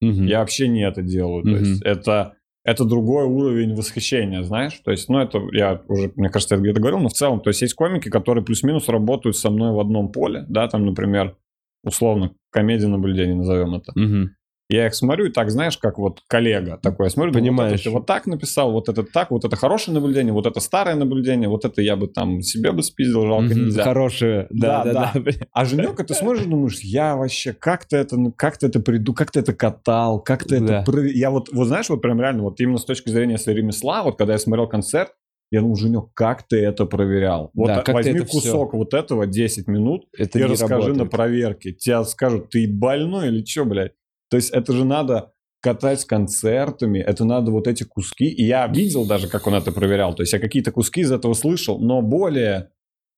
Мгм. 0.00 0.26
Я 0.26 0.40
вообще 0.40 0.66
не 0.66 0.82
это 0.82 1.02
делаю. 1.02 1.44
То 1.44 1.50
Мгм. 1.50 1.58
есть 1.60 1.82
это, 1.82 2.36
это 2.64 2.84
другой 2.84 3.24
уровень 3.24 3.74
восхищения, 3.74 4.42
знаешь? 4.42 4.80
То 4.84 4.90
есть, 4.90 5.08
ну, 5.08 5.18
это 5.18 5.40
я 5.52 5.82
уже, 5.86 6.12
мне 6.16 6.30
кажется, 6.30 6.54
я 6.56 6.60
где-то 6.60 6.80
говорил, 6.80 6.98
но 6.98 7.08
в 7.08 7.12
целом, 7.12 7.40
то 7.40 7.50
есть 7.50 7.60
есть 7.62 7.74
комики, 7.74 8.08
которые 8.08 8.42
плюс-минус 8.44 8.88
работают 8.88 9.36
со 9.36 9.50
мной 9.50 9.72
в 9.72 9.80
одном 9.80 10.10
поле, 10.10 10.46
да, 10.48 10.66
там, 10.68 10.86
например, 10.86 11.36
условно, 11.84 12.32
комедия 12.50 12.88
наблюдения, 12.88 13.34
назовем 13.34 13.74
это. 13.74 13.92
Мгм. 13.94 14.34
Я 14.70 14.86
их 14.86 14.94
смотрю, 14.94 15.26
и 15.26 15.30
так, 15.30 15.50
знаешь, 15.50 15.76
как 15.76 15.98
вот 15.98 16.20
коллега 16.26 16.78
такой, 16.82 17.06
я 17.06 17.10
смотрю, 17.10 17.32
думаю, 17.32 17.50
вот 17.52 17.56
Понимаешь. 17.58 17.80
это 17.80 17.84
ты 17.84 17.90
вот 17.90 18.06
так 18.06 18.26
написал, 18.26 18.72
вот 18.72 18.88
это 18.88 19.02
так, 19.02 19.30
вот 19.30 19.44
это 19.44 19.56
хорошее 19.56 19.94
наблюдение, 19.94 20.32
вот 20.32 20.46
это 20.46 20.58
старое 20.60 20.94
наблюдение, 20.94 21.50
вот 21.50 21.66
это 21.66 21.82
я 21.82 21.96
бы 21.96 22.06
там 22.08 22.40
себе 22.40 22.72
бы 22.72 22.82
спиздил, 22.82 23.26
жалко 23.26 23.44
Мгм. 23.54 23.64
нельзя. 23.66 23.82
Хорошие. 23.84 24.46
Да, 24.50 24.82
Да, 24.82 24.92
да, 24.92 25.12
да. 25.14 25.20
да. 25.22 25.32
А 25.52 25.64
Женек, 25.66 25.96
ты 26.06 26.14
смотришь 26.14 26.44
думаешь, 26.46 26.80
я 26.80 27.14
вообще, 27.14 27.52
как 27.52 27.84
ты 27.84 27.98
это, 27.98 28.16
ну, 28.16 28.32
как 28.32 28.56
ты 28.56 28.66
это 28.68 28.80
приду, 28.80 29.12
как 29.12 29.30
ты 29.32 29.40
это 29.40 29.52
катал, 29.52 30.20
как 30.20 30.44
ты 30.44 30.60
Да. 30.60 30.80
это... 30.82 31.00
Я 31.08 31.30
вот, 31.30 31.50
вот 31.52 31.66
знаешь, 31.66 31.90
вот 31.90 32.00
прям 32.00 32.18
реально, 32.20 32.44
вот 32.44 32.58
именно 32.60 32.78
с 32.78 32.84
точки 32.86 33.10
зрения 33.10 33.32
если 33.34 33.52
ремесла, 33.52 34.02
вот 34.02 34.16
когда 34.16 34.32
я 34.32 34.38
смотрел 34.38 34.66
концерт, 34.66 35.12
я 35.50 35.60
думал, 35.60 35.76
Женек, 35.76 36.06
как 36.14 36.48
ты 36.48 36.56
это 36.64 36.86
проверял? 36.86 37.50
Вот 37.54 37.66
Да, 37.66 37.82
а, 37.86 37.92
возьми 37.92 38.14
это 38.14 38.24
кусок 38.26 38.72
вот 38.72 38.94
этого 38.94 39.26
10 39.26 39.68
минут 39.68 40.06
Это 40.16 40.38
и 40.38 40.42
расскажи 40.42 40.74
на 40.74 40.78
работает. 40.80 41.10
проверке. 41.10 41.72
Тебя 41.72 42.02
скажут, 42.04 42.48
ты 42.48 42.66
больной 42.66 43.28
или 43.28 43.44
что, 43.44 43.66
блядь? 43.66 43.92
То 44.30 44.36
есть 44.36 44.50
это 44.50 44.72
же 44.72 44.84
надо 44.84 45.32
катать 45.60 46.00
с 46.00 46.04
концертами, 46.04 46.98
это 46.98 47.24
надо 47.24 47.50
вот 47.50 47.66
эти 47.66 47.84
куски. 47.84 48.26
И 48.26 48.44
я 48.44 48.66
видел 48.66 49.06
даже, 49.06 49.28
как 49.28 49.46
он 49.46 49.54
это 49.54 49.72
проверял. 49.72 50.14
То 50.14 50.22
есть 50.22 50.32
я 50.32 50.38
какие-то 50.38 50.72
куски 50.72 51.00
из 51.00 51.10
этого 51.10 51.32
слышал, 51.34 51.78
но 51.78 52.02
более 52.02 52.70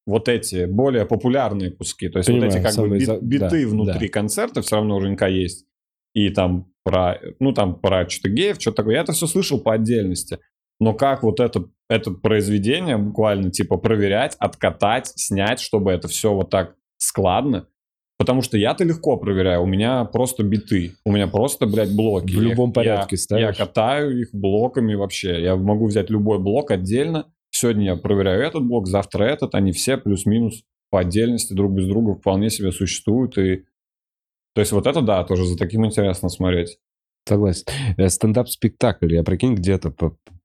вот 0.07 0.29
эти, 0.29 0.67
более 0.67 1.07
популярные 1.07 1.73
куски. 1.73 2.09
То 2.09 2.19
есть 2.19 2.29
Понимаю, 2.29 2.53
вот 2.53 2.59
эти 2.59 2.65
как 2.65 2.77
бы 2.77 2.99
бит- 2.99 3.23
биты 3.23 3.65
да, 3.65 3.69
внутри 3.69 4.09
концерта 4.09 4.63
все 4.63 4.77
равно 4.77 4.97
у 4.97 5.01
Женька 5.01 5.27
есть. 5.27 5.67
И 6.15 6.31
там 6.31 6.73
про, 6.85 7.19
ну 7.41 7.53
там 7.53 7.81
про 7.81 8.09
что-то 8.09 8.31
геев, 8.31 8.57
что-то 8.61 8.77
такое. 8.77 8.95
Я 8.95 9.01
это 9.01 9.13
все 9.13 9.27
слышал 9.27 9.61
по 9.61 9.75
отдельности. 9.75 10.39
Но 10.79 10.95
как 10.95 11.25
вот 11.25 11.41
это, 11.41 11.65
это 11.89 12.13
произведение 12.13 12.97
буквально 12.97 13.51
типа 13.51 13.77
проверять, 13.77 14.37
откатать, 14.39 15.09
снять, 15.17 15.59
чтобы 15.59 15.91
это 15.91 16.07
все 16.07 16.33
вот 16.33 16.51
так 16.51 16.77
складно. 16.99 17.67
Потому 18.19 18.41
что 18.41 18.57
я-то 18.57 18.85
легко 18.85 19.19
проверяю, 19.19 19.63
у 19.63 19.67
меня 19.67 20.05
просто 20.05 20.43
биты, 20.43 20.95
у 21.05 21.13
меня 21.13 21.27
просто, 21.27 21.67
блядь, 21.67 21.95
блоки. 21.95 22.35
В 22.35 22.41
любом 22.41 22.71
Я- 22.71 22.75
порядке 22.75 23.17
я, 23.17 23.19
ставишь? 23.19 23.43
Я 23.45 23.53
катаю 23.53 24.19
их 24.19 24.31
блоками 24.33 24.95
вообще. 24.95 25.43
Я 25.43 25.57
могу 25.57 25.87
взять 25.87 26.09
любой 26.09 26.39
блок 26.39 26.71
отдельно. 26.71 27.27
Сегодня 27.51 27.85
я 27.85 27.97
проверяю 27.97 28.43
этот 28.43 28.65
блок, 28.65 28.87
завтра 28.87 29.25
этот. 29.25 29.55
Они 29.55 29.73
все 29.73 29.99
плюс-минус 29.99 30.63
по 30.91 31.01
отдельности 31.01 31.53
друг 31.53 31.73
без 31.73 31.87
друга 31.89 32.15
вполне 32.15 32.49
себе 32.49 32.73
существуют. 32.73 33.37
И... 33.37 33.65
То 34.55 34.61
есть 34.61 34.73
вот 34.73 34.87
это, 34.87 35.03
да, 35.03 35.23
тоже 35.25 35.45
за 35.45 35.59
таким 35.59 35.85
интересно 35.85 36.29
смотреть. 36.31 36.79
Согласен. 37.29 37.65
Э, 37.99 38.09
Стендап-спектакль, 38.09 39.13
я 39.13 39.25
прикинь, 39.25 39.55
где-то 39.55 39.93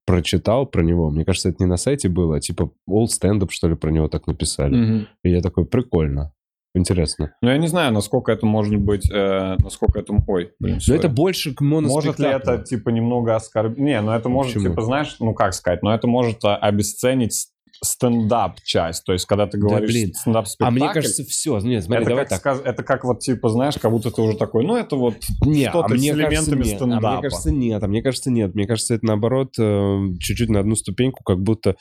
прочитал 0.04 0.66
про 0.66 0.82
него. 0.82 1.10
Мне 1.10 1.24
кажется, 1.24 1.48
это 1.48 1.62
не 1.62 1.66
на 1.66 1.76
сайте 1.76 2.08
было, 2.08 2.36
а 2.36 2.40
типа 2.40 2.70
All 2.90 3.06
Stand 3.06 3.40
Up, 3.40 3.50
что 3.50 3.68
ли, 3.68 3.76
про 3.76 3.90
него 3.90 4.08
так 4.08 4.26
написали. 4.26 5.06
И 5.24 5.30
я 5.30 5.40
такой, 5.40 5.64
прикольно. 5.64 6.32
Интересно. 6.74 7.34
Ну, 7.42 7.50
я 7.50 7.58
не 7.58 7.66
знаю, 7.66 7.92
насколько 7.92 8.32
это 8.32 8.46
может 8.46 8.76
быть, 8.78 9.10
э, 9.10 9.56
насколько 9.58 9.98
это... 10.00 10.14
Ой, 10.26 10.52
блин, 10.58 10.78
Но 10.88 10.94
sorry. 10.94 10.98
это 10.98 11.08
больше 11.10 11.54
к 11.54 11.60
Может 11.60 12.18
ли 12.18 12.28
это, 12.28 12.58
типа, 12.58 12.88
немного 12.88 13.36
оскорбить? 13.36 13.78
Не, 13.78 14.00
ну 14.00 14.12
это 14.12 14.30
может, 14.30 14.54
Почему? 14.54 14.70
типа, 14.70 14.82
знаешь, 14.82 15.16
ну 15.20 15.34
как 15.34 15.52
сказать, 15.52 15.82
но 15.82 15.94
это 15.94 16.06
может 16.06 16.42
а, 16.44 16.56
обесценить 16.56 17.34
с- 17.34 17.52
стендап-часть. 17.84 19.04
То 19.04 19.12
есть, 19.12 19.26
когда 19.26 19.46
ты 19.46 19.58
говоришь 19.58 19.90
блин. 19.90 20.14
стендап-спектакль... 20.14 20.68
А 20.68 20.70
мне 20.70 20.94
кажется, 20.94 21.24
все. 21.24 21.58
Нет, 21.58 21.84
смотри, 21.84 22.02
это, 22.04 22.10
давай 22.10 22.26
как 22.26 22.42
так. 22.42 22.64
это 22.64 22.82
как 22.82 23.04
вот, 23.04 23.20
типа, 23.20 23.50
знаешь, 23.50 23.74
как 23.74 23.90
будто 23.90 24.10
ты 24.10 24.22
уже 24.22 24.38
такой, 24.38 24.64
ну 24.64 24.76
это 24.76 24.96
вот 24.96 25.16
Не, 25.44 25.68
что-то 25.68 25.86
а 25.86 25.88
с 25.88 26.00
мне 26.00 26.14
кажется, 26.14 26.52
элементами 26.52 26.64
нет. 26.64 26.74
А 26.74 26.76
стендапа. 26.76 27.12
мне 27.12 27.22
кажется, 27.22 27.50
нет. 27.50 27.82
А 27.82 27.86
мне 27.86 28.02
кажется, 28.02 28.30
нет. 28.30 28.54
Мне 28.54 28.66
кажется, 28.66 28.94
это 28.94 29.04
наоборот 29.04 29.54
э, 29.58 29.98
чуть-чуть 30.20 30.48
на 30.48 30.60
одну 30.60 30.74
ступеньку, 30.74 31.22
как 31.22 31.40
будто... 31.42 31.76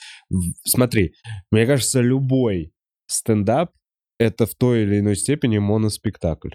Смотри, 0.65 1.13
мне 1.49 1.65
кажется, 1.65 2.01
любой 2.01 2.73
стендап— 3.07 3.71
это 4.21 4.45
в 4.45 4.53
той 4.55 4.83
или 4.83 4.99
иной 4.99 5.15
степени 5.15 5.57
моноспектакль. 5.57 6.51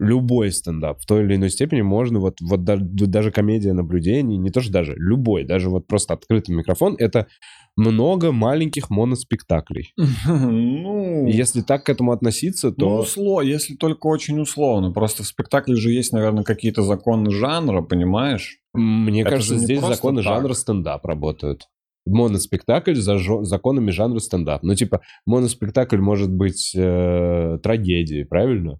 Любой 0.00 0.50
стендап 0.50 1.00
в 1.00 1.06
той 1.06 1.22
или 1.22 1.36
иной 1.36 1.50
степени 1.50 1.82
можно, 1.82 2.18
вот, 2.18 2.40
вот 2.40 2.64
да- 2.64 2.78
даже 2.80 3.30
комедия 3.30 3.72
наблюдений, 3.72 4.36
не 4.36 4.50
то 4.50 4.60
что 4.60 4.72
даже, 4.72 4.96
любой, 4.96 5.44
даже 5.44 5.70
вот 5.70 5.86
просто 5.86 6.14
открытый 6.14 6.52
микрофон, 6.52 6.96
это 6.98 7.28
много 7.76 8.32
маленьких 8.32 8.90
моноспектаклей. 8.90 9.94
Ну, 10.26 11.28
если 11.28 11.60
так 11.60 11.84
к 11.84 11.88
этому 11.90 12.10
относиться, 12.10 12.68
ну, 12.70 12.74
то... 12.74 12.98
усло, 12.98 13.40
если 13.40 13.76
только 13.76 14.08
очень 14.08 14.40
условно. 14.40 14.90
Просто 14.90 15.22
в 15.22 15.26
спектакле 15.26 15.76
же 15.76 15.90
есть, 15.90 16.12
наверное, 16.12 16.42
какие-то 16.42 16.82
законы 16.82 17.30
жанра, 17.30 17.80
понимаешь? 17.82 18.58
Мне 18.72 19.20
Это 19.22 19.30
кажется, 19.30 19.58
здесь 19.58 19.80
законы 19.80 20.22
так. 20.22 20.34
жанра 20.34 20.54
стендап 20.54 21.06
работают. 21.06 21.68
Моноспектакль 22.06 22.94
за 22.94 23.18
жо- 23.18 23.44
законами 23.44 23.90
жанра 23.90 24.18
стендап. 24.18 24.62
Ну, 24.62 24.74
типа, 24.74 25.00
моноспектакль 25.26 25.98
может 25.98 26.30
быть 26.32 26.74
э, 26.76 27.58
трагедией, 27.62 28.24
правильно? 28.24 28.78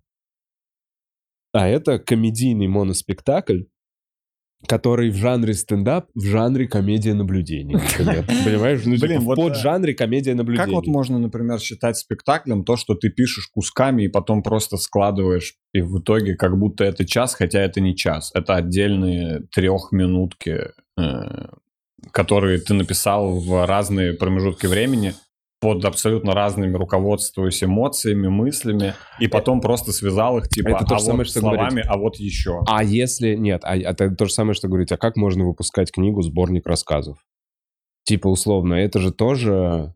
А 1.53 1.69
это 1.69 1.99
комедийный 1.99 2.67
моноспектакль, 2.67 3.63
который 4.67 5.11
в 5.11 5.17
жанре 5.17 5.55
стендап, 5.55 6.09
в 6.15 6.25
жанре 6.25 6.67
комедия 6.67 7.15
наблюдений, 7.15 7.75
например. 7.75 8.27
Понимаешь? 8.45 8.81
Ну, 8.85 8.97
Блин, 8.99 9.01
типа, 9.01 9.21
в 9.21 9.25
вот, 9.25 9.39
э, 9.39 9.49
поджанре 9.49 9.95
комедия 9.95 10.35
наблюдений. 10.35 10.67
Как 10.67 10.75
вот 10.75 10.87
можно, 10.87 11.19
например, 11.19 11.61
считать 11.61 11.97
спектаклем 11.97 12.65
то, 12.65 12.77
что 12.77 12.95
ты 12.95 13.11
пишешь 13.11 13.49
кусками 13.49 14.05
и 14.05 14.09
потом 14.09 14.43
просто 14.43 14.77
складываешь, 14.77 15.55
и 15.73 15.81
в 15.81 16.01
итоге 16.01 16.35
как 16.35 16.59
будто 16.59 16.85
это 16.85 17.05
час, 17.05 17.35
хотя 17.35 17.61
это 17.61 17.81
не 17.81 17.95
час. 17.95 18.31
Это 18.35 18.57
отдельные 18.57 19.43
трехминутки, 19.55 20.73
э, 20.99 21.03
которые 22.11 22.59
ты 22.59 22.75
написал 22.75 23.39
в 23.39 23.67
разные 23.67 24.15
промежутки 24.15 24.67
времени 24.67 25.15
под 25.61 25.85
абсолютно 25.87 26.35
разными 26.35 26.77
руководствуясь 26.77 27.65
эмоциями, 27.65 28.29
мыслями, 28.29 28.95
и 29.19 29.29
потом 29.29 29.63
просто 29.63 29.93
связал 29.93 30.37
их 30.37 30.49
типа 30.49 30.69
Это 30.69 30.85
то 30.85 30.97
а 30.97 30.99
же 30.99 31.05
самое, 31.05 31.19
вот 31.21 31.29
что 31.29 31.41
словами, 31.41 31.71
говорить. 31.71 31.87
а 31.89 31.97
вот 31.97 32.17
еще. 32.17 32.61
А 32.67 32.85
если... 32.85 33.35
Нет, 33.35 33.63
а, 33.65 33.75
это 33.75 34.15
то 34.15 34.27
же 34.27 34.33
самое, 34.33 34.55
что 34.55 34.69
говорить, 34.69 34.93
а 34.93 34.99
как 34.99 35.17
можно 35.17 35.47
выпускать 35.47 35.91
книгу, 35.91 36.21
сборник 36.21 36.67
рассказов? 36.67 37.17
Типа, 38.05 38.29
условно, 38.29 38.75
это 38.75 38.99
же 38.99 39.11
тоже... 39.11 39.95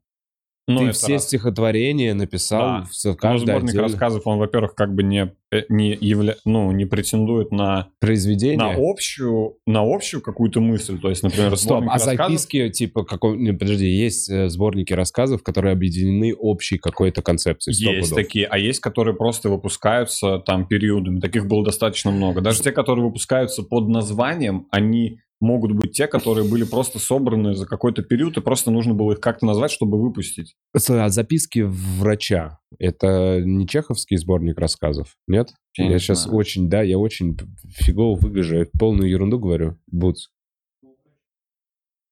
Ну, 0.69 0.87
ты 0.87 0.93
все 0.93 1.15
раз. 1.15 1.25
стихотворения 1.25 2.15
написал 2.15 2.61
Да. 2.61 2.85
в 2.85 3.05
Ну, 3.05 3.17
каждое 3.17 3.55
сборник 3.55 3.71
отдельное 3.71 3.89
рассказов, 3.89 4.23
он, 4.27 4.39
во-первых, 4.39 4.75
как 4.75 4.95
бы 4.95 5.03
не, 5.03 5.33
э, 5.51 5.63
не, 5.69 5.97
явля... 6.01 6.37
ну, 6.45 6.71
не 6.73 6.85
претендует 6.85 7.51
на 7.51 7.89
произведение. 8.01 8.59
на 8.59 8.75
общую, 8.79 9.57
на 9.67 9.81
общую 9.83 10.21
какую-то 10.21 10.61
мысль. 10.61 10.99
То 11.01 11.09
есть, 11.09 11.23
например, 11.23 11.57
Стоп, 11.57 11.85
а 11.89 11.95
рассказов- 11.95 12.17
записки, 12.17 12.69
типа, 12.69 13.05
какой... 13.05 13.39
не, 13.39 13.53
подожди, 13.53 13.87
есть 13.87 14.29
э, 14.31 14.49
сборники 14.49 14.93
рассказов, 14.93 15.43
которые 15.43 15.73
объединены 15.73 16.35
общей 16.35 16.79
какой-то 16.79 17.23
концепцией. 17.23 17.75
Есть 17.97 18.11
пудов. 18.11 18.25
такие, 18.25 18.47
а 18.47 18.59
есть, 18.59 18.81
которые 18.81 19.17
просто 19.17 19.49
выпускаются 19.49 20.39
там 20.39 20.67
периодами. 20.67 21.21
Таких 21.21 21.47
было 21.47 21.65
достаточно 21.65 22.11
много. 22.11 22.41
Даже 22.41 22.63
те, 22.63 22.73
которые 22.73 23.07
выпускаются 23.07 23.63
под 23.63 23.89
названием, 23.89 24.67
они 24.71 25.19
могут 25.41 25.73
быть 25.73 25.93
те, 25.93 26.07
которые 26.07 26.49
были 26.49 26.65
просто 26.65 26.99
собраны 26.99 27.55
за 27.55 27.67
какой-то 27.67 28.03
период, 28.03 28.37
и 28.37 28.41
просто 28.41 28.71
нужно 28.71 28.95
было 28.95 29.13
их 29.13 29.21
как-то 29.21 29.47
назвать, 29.47 29.71
чтобы 29.71 30.01
выпустить. 30.01 30.55
А 30.89 31.09
записки 31.09 31.61
врача— 31.67 32.59
это 32.79 33.41
не 33.45 33.67
чеховский 33.67 34.17
сборник 34.17 34.59
рассказов? 34.59 35.17
Нет? 35.27 35.51
Я 35.77 35.91
Я, 35.91 35.99
сейчас 35.99 36.25
знаю. 36.25 36.39
очень, 36.39 36.69
да, 36.69 36.83
я 36.83 36.99
очень 36.99 37.37
фигово 37.69 38.17
выгляжу. 38.19 38.67
Полную 38.79 39.09
ерунду 39.09 39.39
говорю, 39.39 39.79
Бутс. 39.87 40.29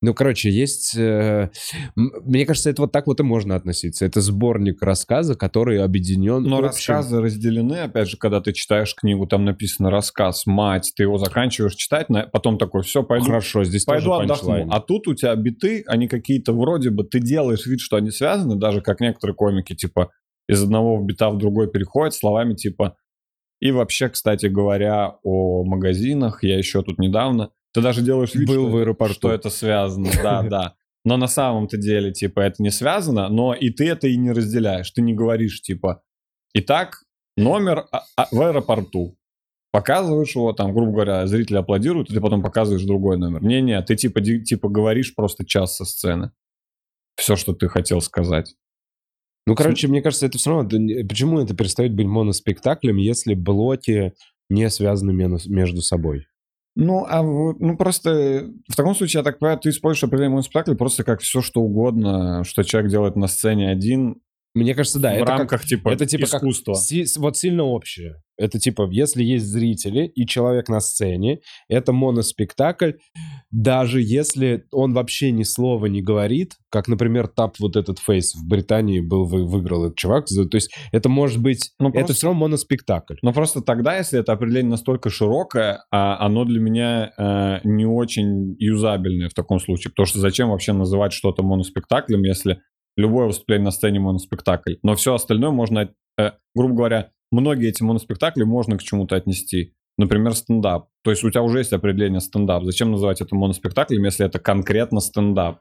Ну, 0.03 0.13
короче, 0.13 0.51
есть... 0.51 0.95
э, 0.97 1.51
мне 1.95 2.45
кажется, 2.45 2.69
это 2.69 2.83
вот 2.83 2.93
так 2.93 3.07
вот 3.07 3.19
и 3.21 3.23
можно 3.23 3.57
относиться. 3.57 4.05
Это 4.05 4.21
сборник 4.21 4.83
рассказа, 4.83 5.35
который 5.37 5.83
объединен 5.83 6.43
Но 6.43 6.57
общим- 6.59 6.67
рассказы 6.67 7.21
разделены, 7.21 7.77
опять 7.81 8.09
же, 8.09 8.19
когда 8.19 8.41
ты 8.41 8.53
читаешь 8.53 8.95
книгу, 8.95 9.27
там 9.27 9.45
написано 9.47 9.91
рассказ, 9.91 10.45
мать, 10.47 10.93
ты 10.95 11.05
его 11.05 11.17
заканчиваешь 11.17 11.75
читать, 11.75 12.11
на- 12.11 12.27
потом 12.27 12.59
такой, 12.59 12.83
все, 12.83 13.03
пойду 13.03 13.27
Хорошо, 13.27 13.65
здесь 13.65 13.85
Пойду 13.85 14.07
тоже 14.11 14.25
отдохну. 14.25 14.49
панчлайн. 14.49 14.69
А 14.71 14.81
тут 14.81 15.09
у 15.09 15.15
тебя 15.15 15.35
биты, 15.35 15.83
они 15.87 16.09
какие-то 16.09 16.53
вроде 16.53 16.91
бы, 16.91 17.05
ты 17.05 17.19
делаешь 17.19 17.65
вид, 17.67 17.81
что 17.81 17.97
они 17.97 18.11
связаны, 18.11 18.57
даже 18.57 18.83
как 18.83 19.01
некоторые 19.01 19.35
комики, 19.35 19.75
типа, 19.75 20.11
из 20.49 20.63
одного 20.63 21.03
бита 21.03 21.31
в 21.31 21.39
другой 21.39 21.71
переходят 21.71 22.15
словами 22.15 22.55
типа... 22.55 22.97
И 23.59 23.71
вообще, 23.71 24.11
кстати 24.11 24.47
говоря, 24.47 25.17
о 25.23 25.65
магазинах, 25.65 26.45
я 26.45 26.59
еще 26.59 26.83
тут 26.83 26.99
недавно, 26.99 27.53
ты 27.77 27.83
даже 27.83 28.01
делаешь 28.01 28.35
вид, 28.35 28.49
Был 28.49 28.69
что, 28.69 28.71
в 28.71 28.77
аэропорту. 28.79 29.15
что 29.15 29.31
это 29.31 29.51
связано, 29.51 30.11
да, 30.23 30.43
да. 30.49 30.75
Но 31.05 31.19
на 31.19 31.29
самом-то 31.29 31.77
деле, 31.77 32.11
типа, 32.11 32.41
это 32.41 32.63
не 32.63 32.71
связано, 32.71 33.29
но 33.29 33.53
и 33.53 33.69
ты 33.69 33.87
это 33.87 34.09
и 34.09 34.17
не 34.17 34.33
разделяешь. 34.33 34.91
Ты 34.93 35.03
не 35.03 35.13
говоришь, 35.13 35.61
типа, 35.61 36.03
итак, 36.55 37.03
номер 37.37 37.87
а- 37.93 38.05
а- 38.17 38.29
в 38.33 38.41
аэропорту. 38.41 39.19
Показываешь 39.73 40.35
его, 40.35 40.55
там, 40.55 40.73
грубо 40.73 40.93
говоря, 40.93 41.27
зрители 41.27 41.59
аплодируют, 41.59 42.11
и 42.11 42.15
ты 42.15 42.21
потом 42.23 42.43
показываешь 42.43 42.83
другой 42.85 43.19
номер. 43.19 43.45
Не-не, 43.45 43.83
ты 43.83 43.95
типа, 43.95 44.23
типа 44.23 44.71
говоришь 44.71 45.15
просто 45.15 45.45
час 45.45 45.77
со 45.77 45.85
сцены. 45.85 46.31
Все, 47.17 47.37
что 47.37 47.53
ты 47.53 47.69
хотел 47.69 48.01
сказать. 48.01 48.55
Ну, 49.47 49.55
короче, 49.55 49.87
мне 49.89 50.01
кажется, 50.01 50.25
это 50.25 50.39
все 50.39 50.51
равно... 50.51 50.69
Почему 51.07 51.41
это 51.41 51.55
перестает 51.55 51.95
быть 51.95 52.07
моноспектаклем, 52.07 52.97
если 52.97 53.35
блоки 53.35 54.15
не 54.49 54.71
связаны 54.71 55.13
между 55.13 55.83
собой. 55.83 56.27
Ну, 56.79 57.07
а 57.09 57.23
ну 57.23 57.77
просто 57.79 58.51
в 58.69 58.77
таком 58.77 58.95
случае, 58.95 59.21
я 59.21 59.25
так 59.25 59.39
понимаю, 59.39 59.59
ты 59.59 59.71
используешь 59.71 60.05
определенный 60.05 60.33
моноспектакль 60.33 60.75
просто 60.77 61.05
как 61.05 61.23
все, 61.23 61.41
что 61.41 61.63
угодно, 61.63 62.45
что 62.45 62.65
человек 62.65 62.91
делает 62.91 63.17
на 63.17 63.29
сцене 63.29 63.71
один, 63.71 64.21
мне 64.57 64.75
кажется, 64.75 64.99
да. 64.99 65.13
В 65.13 65.17
это 65.17 65.27
рамках, 65.27 65.61
как, 65.61 65.65
типа, 65.65 65.91
это, 65.91 66.07
типа, 66.07 66.25
искусства. 66.25 66.73
Как, 66.73 66.83
си, 66.83 67.05
вот 67.17 67.37
сильно 67.37 67.65
общее. 67.65 68.23
Это, 68.39 68.59
типа, 68.59 68.89
если 68.91 69.23
есть 69.23 69.47
зрители 69.47 70.07
и 70.07 70.27
человек 70.27 70.69
на 70.69 70.81
сцене, 70.81 71.41
это 71.69 71.93
моноспектакль, 71.93 72.93
даже 73.51 74.03
если 74.03 74.65
он 74.73 74.93
вообще 74.95 75.31
ни 75.31 75.43
слова 75.43 75.87
не 75.87 76.03
говорит, 76.03 76.55
как, 76.71 76.89
например, 76.89 77.29
тап 77.29 77.59
вот 77.59 77.77
этот 77.77 77.99
фейс 77.99 78.35
в 78.35 78.47
Британии 78.47 79.01
был, 79.01 79.25
вы, 79.25 79.45
выиграл 79.45 79.87
этот 79.87 79.97
чувак, 79.97 80.27
то 80.27 80.49
есть 80.53 80.71
это 80.93 81.09
может 81.09 81.41
быть, 81.41 81.73
ну, 81.79 81.91
просто, 81.91 82.05
это 82.05 82.13
все 82.15 82.27
равно 82.27 82.41
моноспектакль. 82.41 83.15
Но 83.23 83.33
просто 83.33 83.63
тогда, 83.63 83.97
если 83.97 84.21
это 84.21 84.33
определение 84.33 84.71
настолько 84.71 85.09
широкое, 85.09 85.85
а 85.91 86.19
оно 86.25 86.45
для 86.45 86.61
меня 86.61 87.13
э, 87.17 87.61
не 87.65 87.87
очень 87.87 88.57
юзабельное 88.59 89.29
в 89.29 89.35
таком 89.35 89.61
случае, 89.61 89.93
потому 89.93 90.07
что 90.07 90.19
зачем 90.19 90.51
вообще 90.51 90.73
называть 90.73 91.13
что-то 91.13 91.43
моноспектаклем, 91.43 92.23
если 92.23 92.61
любое 92.97 93.27
выступление 93.27 93.67
на 93.67 93.71
сцене 93.71 94.01
моноспектакль. 94.01 94.75
Но 94.83 94.95
все 94.95 95.15
остальное 95.15 95.51
можно, 95.51 95.91
э, 96.19 96.31
грубо 96.55 96.75
говоря, 96.75 97.11
многие 97.31 97.69
эти 97.69 97.83
моноспектакли 97.83 98.45
можно 98.45 98.79
к 98.79 98.83
чему-то 98.83 99.17
отнести. 99.17 99.75
Например, 99.99 100.35
стендап. 100.35 100.89
То 101.03 101.11
есть 101.11 101.25
у 101.25 101.31
тебя 101.31 101.43
уже 101.43 101.59
есть 101.59 101.73
определение 101.73 102.21
стендап. 102.21 102.65
Зачем 102.65 102.91
называть 102.91 103.21
это 103.21 103.35
моноспектаклем, 103.35 104.05
если 104.05 104.27
это 104.27 104.39
конкретно 104.39 105.01
стендап? 105.01 105.61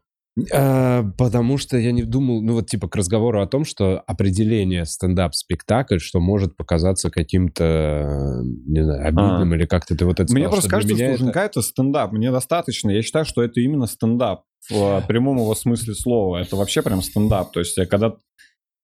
А, 0.54 1.04
потому 1.18 1.58
что 1.58 1.78
я 1.78 1.94
не 1.94 2.04
думал, 2.04 2.42
ну 2.42 2.54
вот 2.56 2.68
типа 2.68 2.90
к 2.90 2.96
разговору 2.98 3.42
о 3.42 3.48
том, 3.48 3.64
что 3.64 4.02
определение 4.06 4.84
стендап-спектакль, 4.84 6.00
что 6.00 6.20
может 6.20 6.58
показаться 6.58 7.10
каким-то, 7.10 8.42
не 8.44 8.84
знаю, 8.84 9.08
обидным 9.08 9.54
а. 9.54 9.56
или 9.56 9.66
как-то 9.66 9.96
ты 9.96 10.04
вот 10.04 10.20
это 10.20 10.34
Мне 10.34 10.44
сказал, 10.44 10.52
просто 10.52 10.70
кажется, 10.70 10.96
что, 10.96 11.16
что 11.16 11.30
это... 11.30 11.40
это 11.40 11.62
стендап. 11.62 12.12
Мне 12.12 12.32
достаточно. 12.32 12.90
Я 12.90 13.02
считаю, 13.02 13.24
что 13.24 13.44
это 13.44 13.62
именно 13.62 13.88
стендап 13.88 14.44
в 14.70 15.04
прямом 15.08 15.38
его 15.38 15.56
смысле 15.56 15.94
слова. 15.94 16.38
Это 16.38 16.56
вообще 16.56 16.82
прям 16.82 17.02
стендап. 17.02 17.52
То 17.52 17.60
есть 17.60 17.76
когда 17.90 18.16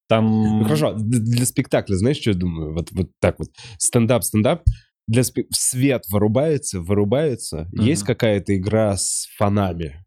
там... 0.08 0.60
Ну, 0.60 0.64
хорошо, 0.66 0.94
для 0.98 1.46
спектакля, 1.46 1.96
знаешь, 1.96 2.18
что 2.18 2.32
я 2.32 2.36
думаю? 2.36 2.74
Вот, 2.74 2.92
вот 2.92 3.12
так 3.22 3.40
вот. 3.40 3.48
Стендап, 3.78 4.24
стендап. 4.24 4.64
Для 5.08 5.24
спе... 5.24 5.46
Свет 5.52 6.04
вырубается, 6.10 6.82
вырубается. 6.82 7.70
Uh-huh. 7.74 7.84
Есть 7.84 8.04
какая-то 8.04 8.56
игра 8.58 8.98
с 8.98 9.28
фонами. 9.38 10.06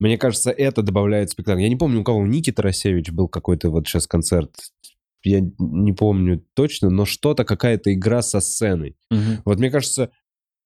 Мне 0.00 0.18
кажется, 0.18 0.50
это 0.50 0.82
добавляет 0.82 1.30
спектакль. 1.30 1.62
Я 1.62 1.68
не 1.68 1.76
помню, 1.76 2.00
у 2.00 2.04
кого 2.04 2.18
у 2.18 2.26
Ники 2.26 2.50
Тарасевич 2.50 3.10
был 3.10 3.28
какой-то 3.28 3.70
вот 3.70 3.86
сейчас 3.86 4.06
концерт. 4.06 4.50
Я 5.22 5.40
не 5.58 5.92
помню 5.92 6.44
точно, 6.54 6.90
но 6.90 7.04
что-то, 7.04 7.44
какая-то 7.44 7.92
игра 7.94 8.22
со 8.22 8.40
сценой. 8.40 8.96
Uh-huh. 9.12 9.42
Вот 9.44 9.58
мне 9.58 9.70
кажется, 9.70 10.10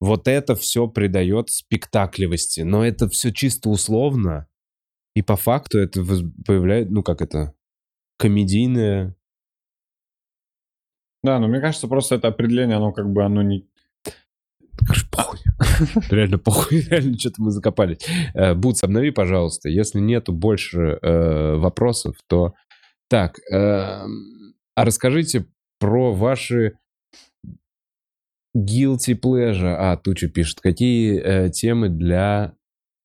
вот 0.00 0.28
это 0.28 0.54
все 0.54 0.86
придает 0.88 1.50
спектакливости. 1.50 2.60
Но 2.60 2.84
это 2.84 3.08
все 3.08 3.32
чисто 3.32 3.70
условно. 3.70 4.48
И 5.14 5.22
по 5.22 5.36
факту 5.36 5.78
это 5.78 6.02
появляет, 6.44 6.90
ну 6.90 7.02
как 7.02 7.22
это, 7.22 7.54
комедийное. 8.18 9.16
Да, 11.22 11.38
но 11.38 11.48
мне 11.48 11.60
кажется, 11.60 11.88
просто 11.88 12.16
это 12.16 12.28
определение, 12.28 12.76
оно 12.76 12.92
как 12.92 13.10
бы, 13.10 13.24
оно 13.24 13.42
не... 13.42 13.66
Похуй. 15.10 15.38
Реально 16.10 16.38
похуй, 16.38 16.80
реально 16.90 17.18
что-то 17.18 17.42
мы 17.42 17.50
закопались. 17.50 18.06
Э, 18.34 18.54
Бутс, 18.54 18.82
обнови, 18.82 19.10
пожалуйста. 19.10 19.68
Если 19.68 20.00
нету 20.00 20.32
больше 20.32 20.98
э, 21.00 21.54
вопросов, 21.54 22.16
то... 22.26 22.54
Так, 23.08 23.38
э, 23.50 23.54
а 23.54 24.84
расскажите 24.84 25.46
про 25.78 26.12
ваши 26.12 26.72
Guilty 28.56 29.18
pleasure. 29.20 29.74
А, 29.78 29.96
Туча 29.96 30.28
пишет. 30.28 30.60
Какие 30.60 31.18
э, 31.18 31.50
темы 31.50 31.88
для... 31.88 32.54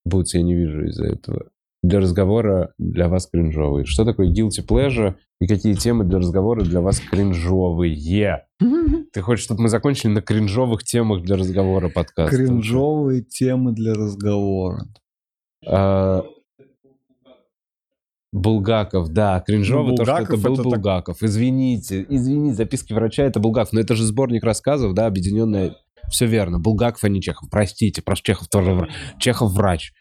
Бутс, 0.06 0.34
я 0.34 0.42
не 0.42 0.56
вижу 0.56 0.86
из-за 0.86 1.08
этого. 1.08 1.50
Для 1.82 2.00
разговора 2.00 2.74
для 2.78 3.08
вас 3.08 3.28
кринжовые. 3.28 3.86
Что 3.86 4.06
такое 4.06 4.32
guilty 4.32 4.66
pleasure 4.66 5.16
и 5.40 5.48
какие 5.48 5.74
темы 5.74 6.04
для 6.04 6.20
разговора 6.20 6.62
для 6.62 6.82
вас 6.82 7.00
кринжовые? 7.00 8.46
Ты 9.14 9.22
хочешь, 9.22 9.44
чтобы 9.44 9.64
мы 9.64 9.70
закончили 9.70 10.12
на 10.12 10.22
кринжовых 10.22 10.84
темах 10.84 11.24
для 11.24 11.36
разговора 11.36 11.90
подкаста? 11.90 12.36
Кринжовые 12.36 13.24
темы 13.24 13.72
для 13.74 13.94
разговора. 13.94 14.86
А, 15.66 16.24
Булгаков, 18.32 19.10
да, 19.10 19.44
кринжово, 19.46 19.90
ну, 19.90 19.96
то, 19.96 20.06
что 20.06 20.18
это 20.18 20.38
был 20.38 20.54
это 20.54 20.64
Булгаков. 20.64 21.20
Так... 21.20 21.30
Извините, 21.30 22.06
извините, 22.08 22.56
записки 22.56 22.94
врача 22.94 23.24
это 23.24 23.40
Булгаков, 23.40 23.74
но 23.74 23.80
это 23.80 23.96
же 23.96 24.06
сборник 24.06 24.44
рассказов, 24.44 24.94
да, 24.94 25.08
объединенная. 25.08 25.76
Все 26.10 26.26
верно, 26.26 26.60
Булгаков, 26.60 27.04
а 27.04 27.10
не 27.10 27.22
Чехов. 27.22 27.50
Простите, 27.50 28.02
просто 28.02 28.26
Чехов 28.26 28.48
тоже 28.48 28.88
Чехов 29.20 29.54
врач. 29.54 29.94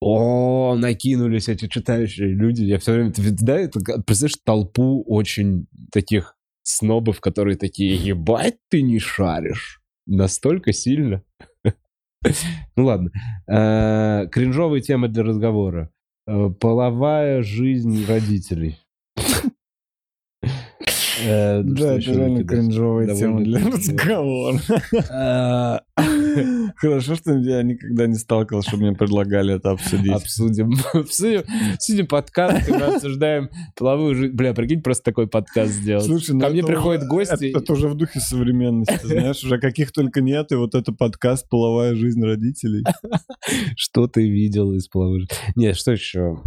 О, 0.00 0.74
накинулись 0.76 1.48
эти 1.48 1.66
читающие 1.66 2.28
люди. 2.28 2.62
Я 2.62 2.78
все 2.78 2.92
время, 2.92 3.12
да, 3.16 3.58
это, 3.58 3.80
представляешь, 4.02 4.38
толпу 4.44 5.02
очень 5.06 5.66
таких 5.92 6.36
снобов, 6.62 7.20
которые 7.20 7.56
такие, 7.56 7.94
ебать, 7.94 8.56
ты 8.68 8.82
не 8.82 8.98
шаришь. 8.98 9.80
Настолько 10.06 10.72
сильно. 10.72 11.22
Ну 12.76 12.86
ладно. 12.86 13.10
Э, 13.46 14.26
кринжовые 14.28 14.80
темы 14.80 15.08
для 15.08 15.22
разговора. 15.24 15.90
Э, 16.26 16.50
половая 16.58 17.42
жизнь 17.42 18.06
родителей. 18.06 18.78
Э, 21.22 21.62
да, 21.62 21.94
это 21.94 22.12
реально 22.12 22.44
кринжовая 22.44 23.14
тема 23.14 23.40
для 23.40 23.60
разговора. 23.66 24.60
Хорошо, 26.76 27.14
что 27.14 27.36
я 27.38 27.62
никогда 27.62 28.06
не 28.06 28.14
сталкивался, 28.14 28.70
чтобы 28.70 28.84
мне 28.84 28.96
предлагали 28.96 29.54
это 29.54 29.70
обсудить. 29.70 30.12
Обсудим. 30.12 30.72
Обсудим, 30.92 31.42
обсудим 31.74 32.06
подкаст, 32.06 32.68
мы 32.68 32.76
обсуждаем 32.76 33.50
половую 33.76 34.14
жизнь. 34.14 34.34
Бля, 34.34 34.54
прикинь, 34.54 34.82
просто 34.82 35.04
такой 35.04 35.26
подкаст 35.26 35.72
сделать. 35.72 36.04
Слушай, 36.04 36.34
ну 36.34 36.40
Ко 36.40 36.50
мне 36.50 36.62
приходят 36.62 37.06
гости. 37.06 37.56
Это 37.56 37.72
уже 37.72 37.88
в 37.88 37.94
духе 37.94 38.20
современности, 38.20 39.06
знаешь, 39.06 39.42
уже 39.44 39.58
каких 39.58 39.92
только 39.92 40.20
нет, 40.20 40.52
и 40.52 40.56
вот 40.56 40.74
это 40.74 40.92
подкаст 40.92 41.48
«Половая 41.48 41.94
жизнь 41.94 42.22
родителей». 42.22 42.84
Что 43.76 44.06
ты 44.06 44.28
видел 44.28 44.72
из 44.74 44.88
половой 44.88 45.20
жизни? 45.20 45.34
Нет, 45.56 45.76
что 45.76 45.92
еще? 45.92 46.40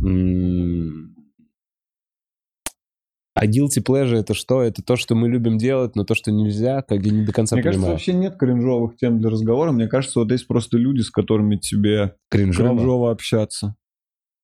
А 3.39 3.45
guilty 3.45 3.84
pleasure 3.85 4.15
это 4.15 4.34
что? 4.34 4.61
Это 4.61 4.81
то, 4.81 4.95
что 4.95 5.14
мы 5.14 5.30
любим 5.30 5.57
делать, 5.57 5.95
но 5.95 6.03
то, 6.03 6.15
что 6.15 6.31
нельзя, 6.31 6.81
как 6.81 7.03
я 7.03 7.11
не 7.11 7.23
до 7.23 7.31
конца 7.31 7.55
Мне 7.55 7.64
понимаю. 7.64 7.81
кажется, 7.81 7.91
вообще 7.91 8.14
нет 8.14 8.38
кринжовых 8.38 8.97
тем 8.97 9.19
для 9.19 9.30
разговора. 9.30 9.72
Мне 9.72 9.88
кажется, 9.88 10.19
вот 10.19 10.31
есть 10.31 10.47
просто 10.47 10.77
люди, 10.77 11.01
с 11.01 11.11
которыми 11.11 11.57
тебе 11.57 12.15
кринжово, 12.30 12.69
кринжово 12.69 13.11
общаться. 13.11 13.76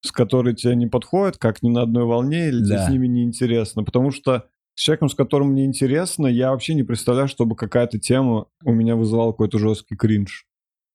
С 0.01 0.11
которыми 0.11 0.53
тебе 0.53 0.75
не 0.75 0.85
подходят, 0.85 1.37
как 1.37 1.63
ни 1.63 1.69
на 1.69 1.81
одной 1.81 2.05
волне, 2.05 2.49
или 2.49 2.59
да. 2.59 2.65
тебе 2.65 2.77
с 2.85 2.89
ними 2.89 3.07
неинтересно. 3.07 3.83
Потому 3.83 4.11
что 4.11 4.45
с 4.75 4.81
человеком, 4.81 5.09
с 5.09 5.15
которым 5.15 5.49
мне 5.49 5.65
интересно, 5.65 6.27
я 6.27 6.51
вообще 6.51 6.75
не 6.75 6.83
представляю, 6.83 7.27
чтобы 7.27 7.55
какая-то 7.55 7.99
тема 7.99 8.45
у 8.63 8.73
меня 8.73 8.95
вызывала 8.95 9.31
какой-то 9.31 9.57
жесткий 9.57 9.95
кринж. 9.95 10.45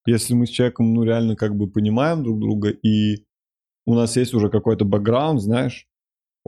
Если 0.06 0.34
мы 0.34 0.46
с 0.46 0.50
человеком, 0.50 0.94
ну, 0.94 1.02
реально 1.02 1.34
как 1.34 1.56
бы 1.56 1.68
понимаем 1.68 2.22
друг 2.22 2.38
друга, 2.38 2.68
и 2.70 3.24
у 3.86 3.94
нас 3.94 4.16
есть 4.16 4.34
уже 4.34 4.50
какой-то 4.50 4.84
бэкграунд, 4.84 5.40
знаешь, 5.40 5.87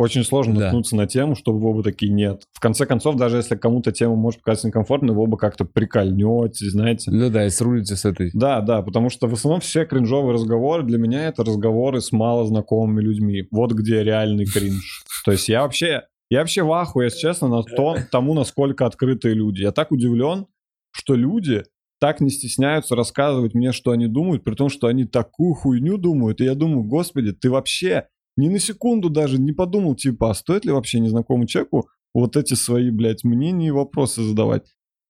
очень 0.00 0.24
сложно 0.24 0.54
да. 0.54 0.60
наткнуться 0.60 0.96
на 0.96 1.06
тему, 1.06 1.34
чтобы 1.34 1.60
вы 1.60 1.70
оба 1.70 1.82
такие 1.82 2.10
нет. 2.10 2.44
В 2.52 2.60
конце 2.60 2.86
концов, 2.86 3.16
даже 3.16 3.36
если 3.36 3.54
кому-то 3.54 3.92
тема 3.92 4.16
может 4.16 4.40
показаться 4.40 4.68
некомфортной, 4.68 5.14
вы 5.14 5.22
оба 5.22 5.36
как-то 5.36 5.66
прикольнете, 5.66 6.70
знаете. 6.70 7.10
Ну 7.10 7.28
да, 7.28 7.44
и 7.44 7.50
срулите 7.50 7.96
с 7.96 8.06
этой. 8.06 8.30
Да, 8.32 8.62
да, 8.62 8.80
потому 8.80 9.10
что 9.10 9.28
в 9.28 9.34
основном 9.34 9.60
все 9.60 9.84
кринжовые 9.84 10.32
разговоры 10.32 10.84
для 10.84 10.96
меня 10.96 11.28
это 11.28 11.44
разговоры 11.44 12.00
с 12.00 12.12
малознакомыми 12.12 13.02
людьми. 13.02 13.46
Вот 13.50 13.72
где 13.72 14.02
реальный 14.02 14.46
кринж. 14.46 15.04
То 15.26 15.32
есть 15.32 15.50
я 15.50 15.62
вообще, 15.62 16.04
я 16.30 16.38
вообще 16.38 16.62
в 16.62 16.72
ахуе, 16.72 17.06
если 17.06 17.18
честно, 17.18 17.48
на 17.48 17.62
то, 17.62 17.96
тому, 18.10 18.32
насколько 18.32 18.86
открытые 18.86 19.34
люди. 19.34 19.60
Я 19.60 19.72
так 19.72 19.92
удивлен, 19.92 20.46
что 20.92 21.14
люди 21.14 21.64
так 22.00 22.22
не 22.22 22.30
стесняются 22.30 22.96
рассказывать 22.96 23.52
мне, 23.52 23.72
что 23.72 23.90
они 23.90 24.06
думают, 24.06 24.44
при 24.44 24.54
том, 24.54 24.70
что 24.70 24.86
они 24.86 25.04
такую 25.04 25.52
хуйню 25.54 25.98
думают. 25.98 26.40
И 26.40 26.44
я 26.44 26.54
думаю, 26.54 26.84
господи, 26.84 27.32
ты 27.32 27.50
вообще 27.50 28.06
ни 28.40 28.48
на 28.48 28.58
секунду 28.58 29.10
даже 29.10 29.40
не 29.40 29.52
подумал, 29.52 29.94
типа, 29.94 30.30
а 30.30 30.34
стоит 30.34 30.64
ли 30.64 30.72
вообще 30.72 31.00
незнакомому 31.00 31.46
человеку 31.46 31.88
вот 32.14 32.36
эти 32.36 32.54
свои, 32.54 32.90
блядь, 32.90 33.24
мнения 33.24 33.68
и 33.68 33.72
вопросы 33.72 34.22
задавать? 34.22 34.66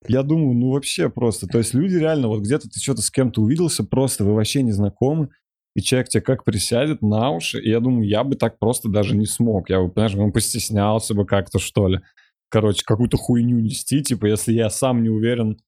Я 0.06 0.22
думаю, 0.22 0.54
ну 0.54 0.70
вообще 0.70 1.10
просто. 1.10 1.46
То 1.46 1.58
есть 1.58 1.74
люди 1.74 1.96
реально, 1.96 2.28
вот 2.28 2.40
где-то 2.40 2.68
ты 2.68 2.80
что-то 2.80 3.02
с 3.02 3.10
кем-то 3.10 3.42
увиделся, 3.42 3.84
просто 3.84 4.24
вы 4.24 4.34
вообще 4.34 4.62
не 4.62 4.72
знакомы, 4.72 5.28
и 5.74 5.82
человек 5.82 6.08
тебе 6.08 6.22
как 6.22 6.44
присядет 6.44 7.02
на 7.02 7.30
уши, 7.30 7.60
и 7.60 7.70
я 7.70 7.80
думаю, 7.80 8.08
я 8.08 8.24
бы 8.24 8.34
так 8.36 8.58
просто 8.58 8.88
даже 8.88 9.16
не 9.16 9.26
смог. 9.26 9.70
Я 9.70 9.80
бы, 9.80 9.90
понимаешь, 9.90 10.16
он 10.16 10.32
постеснялся 10.32 11.14
бы 11.14 11.26
как-то, 11.26 11.58
что 11.58 11.88
ли. 11.88 12.00
Короче, 12.48 12.82
какую-то 12.84 13.16
хуйню 13.16 13.60
нести, 13.60 14.02
типа, 14.02 14.26
если 14.26 14.52
я 14.52 14.70
сам 14.70 15.02
не 15.02 15.08
уверен 15.08 15.58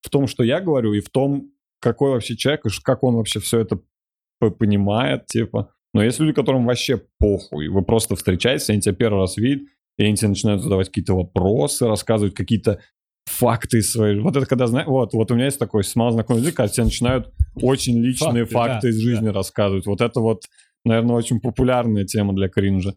в 0.00 0.10
том, 0.10 0.26
что 0.26 0.42
я 0.42 0.60
говорю, 0.60 0.92
и 0.92 1.00
в 1.00 1.10
том, 1.10 1.52
какой 1.80 2.10
вообще 2.10 2.36
человек, 2.36 2.66
и 2.66 2.70
как 2.82 3.04
он 3.04 3.16
вообще 3.16 3.40
все 3.40 3.60
это 3.60 3.80
понимает, 4.58 5.26
типа. 5.26 5.72
Но 5.94 6.02
есть 6.02 6.18
люди, 6.18 6.32
которым 6.32 6.66
вообще 6.66 7.00
похуй. 7.18 7.68
Вы 7.68 7.82
просто 7.82 8.16
встречаетесь, 8.16 8.68
они 8.68 8.80
тебя 8.80 8.94
первый 8.94 9.20
раз 9.20 9.36
видят, 9.36 9.68
и 9.96 10.04
они 10.04 10.16
тебе 10.16 10.28
начинают 10.28 10.62
задавать 10.62 10.88
какие-то 10.88 11.14
вопросы, 11.14 11.86
рассказывать 11.86 12.34
какие-то 12.34 12.80
факты 13.26 13.80
свои. 13.80 14.18
Вот 14.18 14.36
это 14.36 14.44
когда, 14.44 14.66
знаешь, 14.66 14.88
вот, 14.88 15.14
вот 15.14 15.30
у 15.30 15.34
меня 15.34 15.46
есть 15.46 15.58
такой 15.58 15.82
мало 15.94 16.12
знакомый 16.12 16.42
язык, 16.42 16.56
когда 16.56 16.68
тебе 16.68 16.84
начинают 16.84 17.32
очень 17.54 17.98
личные 17.98 18.44
факты, 18.44 18.54
Факты, 18.54 18.80
да, 18.82 18.88
из 18.88 18.98
жизни 18.98 19.28
рассказывать. 19.28 19.86
Вот 19.86 20.00
это 20.00 20.20
вот, 20.20 20.42
наверное, 20.84 21.14
очень 21.14 21.40
популярная 21.40 22.04
тема 22.04 22.34
для 22.34 22.48
кринжа. 22.48 22.94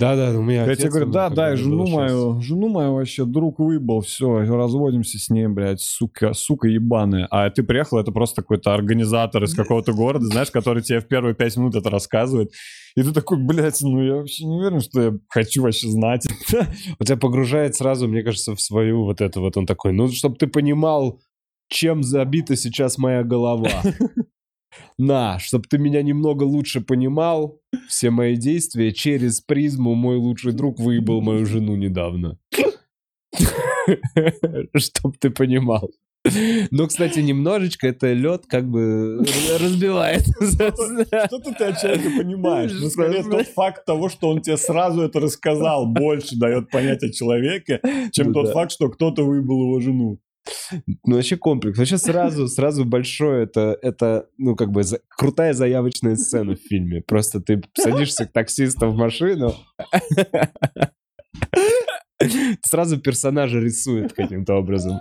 Да-да, 0.00 0.30
у 0.30 0.42
меня 0.42 0.64
Я 0.64 0.76
тебе 0.76 0.88
говорю, 0.88 1.10
да, 1.10 1.28
да, 1.28 1.54
жену 1.56 1.80
был 1.80 1.86
сейчас. 1.86 1.96
мою, 1.96 2.40
жену 2.40 2.68
мою 2.68 2.94
вообще 2.94 3.26
друг 3.26 3.58
выбыл, 3.58 4.00
все, 4.00 4.40
разводимся 4.46 5.18
с 5.18 5.28
ней, 5.28 5.46
блядь, 5.46 5.82
сука, 5.82 6.32
сука 6.32 6.68
ебаная. 6.68 7.28
А 7.30 7.50
ты 7.50 7.62
приехал, 7.62 7.98
это 7.98 8.10
просто 8.10 8.40
какой-то 8.40 8.72
организатор 8.72 9.44
из 9.44 9.54
какого-то 9.54 9.92
города, 9.92 10.24
знаешь, 10.24 10.50
который 10.50 10.82
тебе 10.82 11.00
в 11.00 11.06
первые 11.06 11.34
пять 11.34 11.54
минут 11.58 11.74
это 11.74 11.90
рассказывает. 11.90 12.50
И 12.96 13.02
ты 13.02 13.12
такой, 13.12 13.36
блядь, 13.36 13.78
ну 13.82 14.02
я 14.02 14.14
вообще 14.14 14.46
не 14.46 14.56
уверен, 14.56 14.80
что 14.80 15.02
я 15.02 15.12
хочу 15.28 15.62
вообще 15.62 15.88
знать. 15.88 16.26
Он 16.98 17.06
тебя 17.06 17.18
погружает 17.18 17.76
сразу, 17.76 18.08
мне 18.08 18.22
кажется, 18.22 18.54
в 18.56 18.60
свою 18.62 19.04
вот 19.04 19.20
это 19.20 19.40
вот. 19.40 19.58
Он 19.58 19.66
такой, 19.66 19.92
ну, 19.92 20.08
чтобы 20.08 20.36
ты 20.36 20.46
понимал, 20.46 21.20
чем 21.68 22.02
забита 22.02 22.56
сейчас 22.56 22.96
моя 22.96 23.22
голова. 23.22 23.68
На, 24.98 25.38
чтобы 25.38 25.64
ты 25.68 25.78
меня 25.78 26.02
немного 26.02 26.44
лучше 26.44 26.80
понимал, 26.80 27.60
все 27.88 28.10
мои 28.10 28.36
действия 28.36 28.92
через 28.92 29.40
призму 29.40 29.94
мой 29.94 30.16
лучший 30.16 30.52
друг 30.52 30.78
выебал 30.78 31.20
мою 31.20 31.46
жену 31.46 31.76
недавно. 31.76 32.38
Чтоб 34.76 35.16
ты 35.18 35.30
понимал. 35.30 35.90
Но, 36.70 36.86
кстати, 36.86 37.20
немножечко 37.20 37.88
это 37.88 38.12
лед 38.12 38.44
как 38.46 38.68
бы 38.68 39.24
разбивает. 39.58 40.22
Что-то 40.26 41.54
ты 41.56 41.64
отчасти 41.64 42.16
понимаешь. 42.16 42.72
Ну, 42.78 42.90
скорее, 42.90 43.22
тот 43.22 43.46
факт 43.48 43.86
того, 43.86 44.10
что 44.10 44.28
он 44.28 44.42
тебе 44.42 44.58
сразу 44.58 45.02
это 45.02 45.18
рассказал, 45.18 45.86
больше 45.86 46.36
дает 46.36 46.70
понять 46.70 47.02
о 47.02 47.10
человеке, 47.10 47.80
чем 48.12 48.28
Ну 48.28 48.32
тот 48.34 48.52
факт, 48.52 48.72
что 48.72 48.90
кто-то 48.90 49.24
выбыл 49.24 49.62
его 49.62 49.80
жену. 49.80 50.18
Ну, 51.04 51.16
вообще 51.16 51.36
комплекс. 51.36 51.78
Вообще 51.78 51.98
сразу, 51.98 52.46
сразу 52.48 52.84
большое, 52.84 53.44
это, 53.44 53.76
это, 53.82 54.26
ну, 54.38 54.54
как 54.56 54.70
бы, 54.70 54.82
за- 54.82 55.00
крутая 55.08 55.52
заявочная 55.52 56.16
сцена 56.16 56.54
в 56.54 56.60
фильме. 56.60 57.02
Просто 57.02 57.40
ты 57.40 57.62
садишься 57.76 58.26
к 58.26 58.32
таксисту 58.32 58.88
в 58.90 58.96
машину, 58.96 59.54
сразу 62.64 62.98
персонажа 63.00 63.58
рисует 63.60 64.12
каким-то 64.12 64.54
образом. 64.54 64.98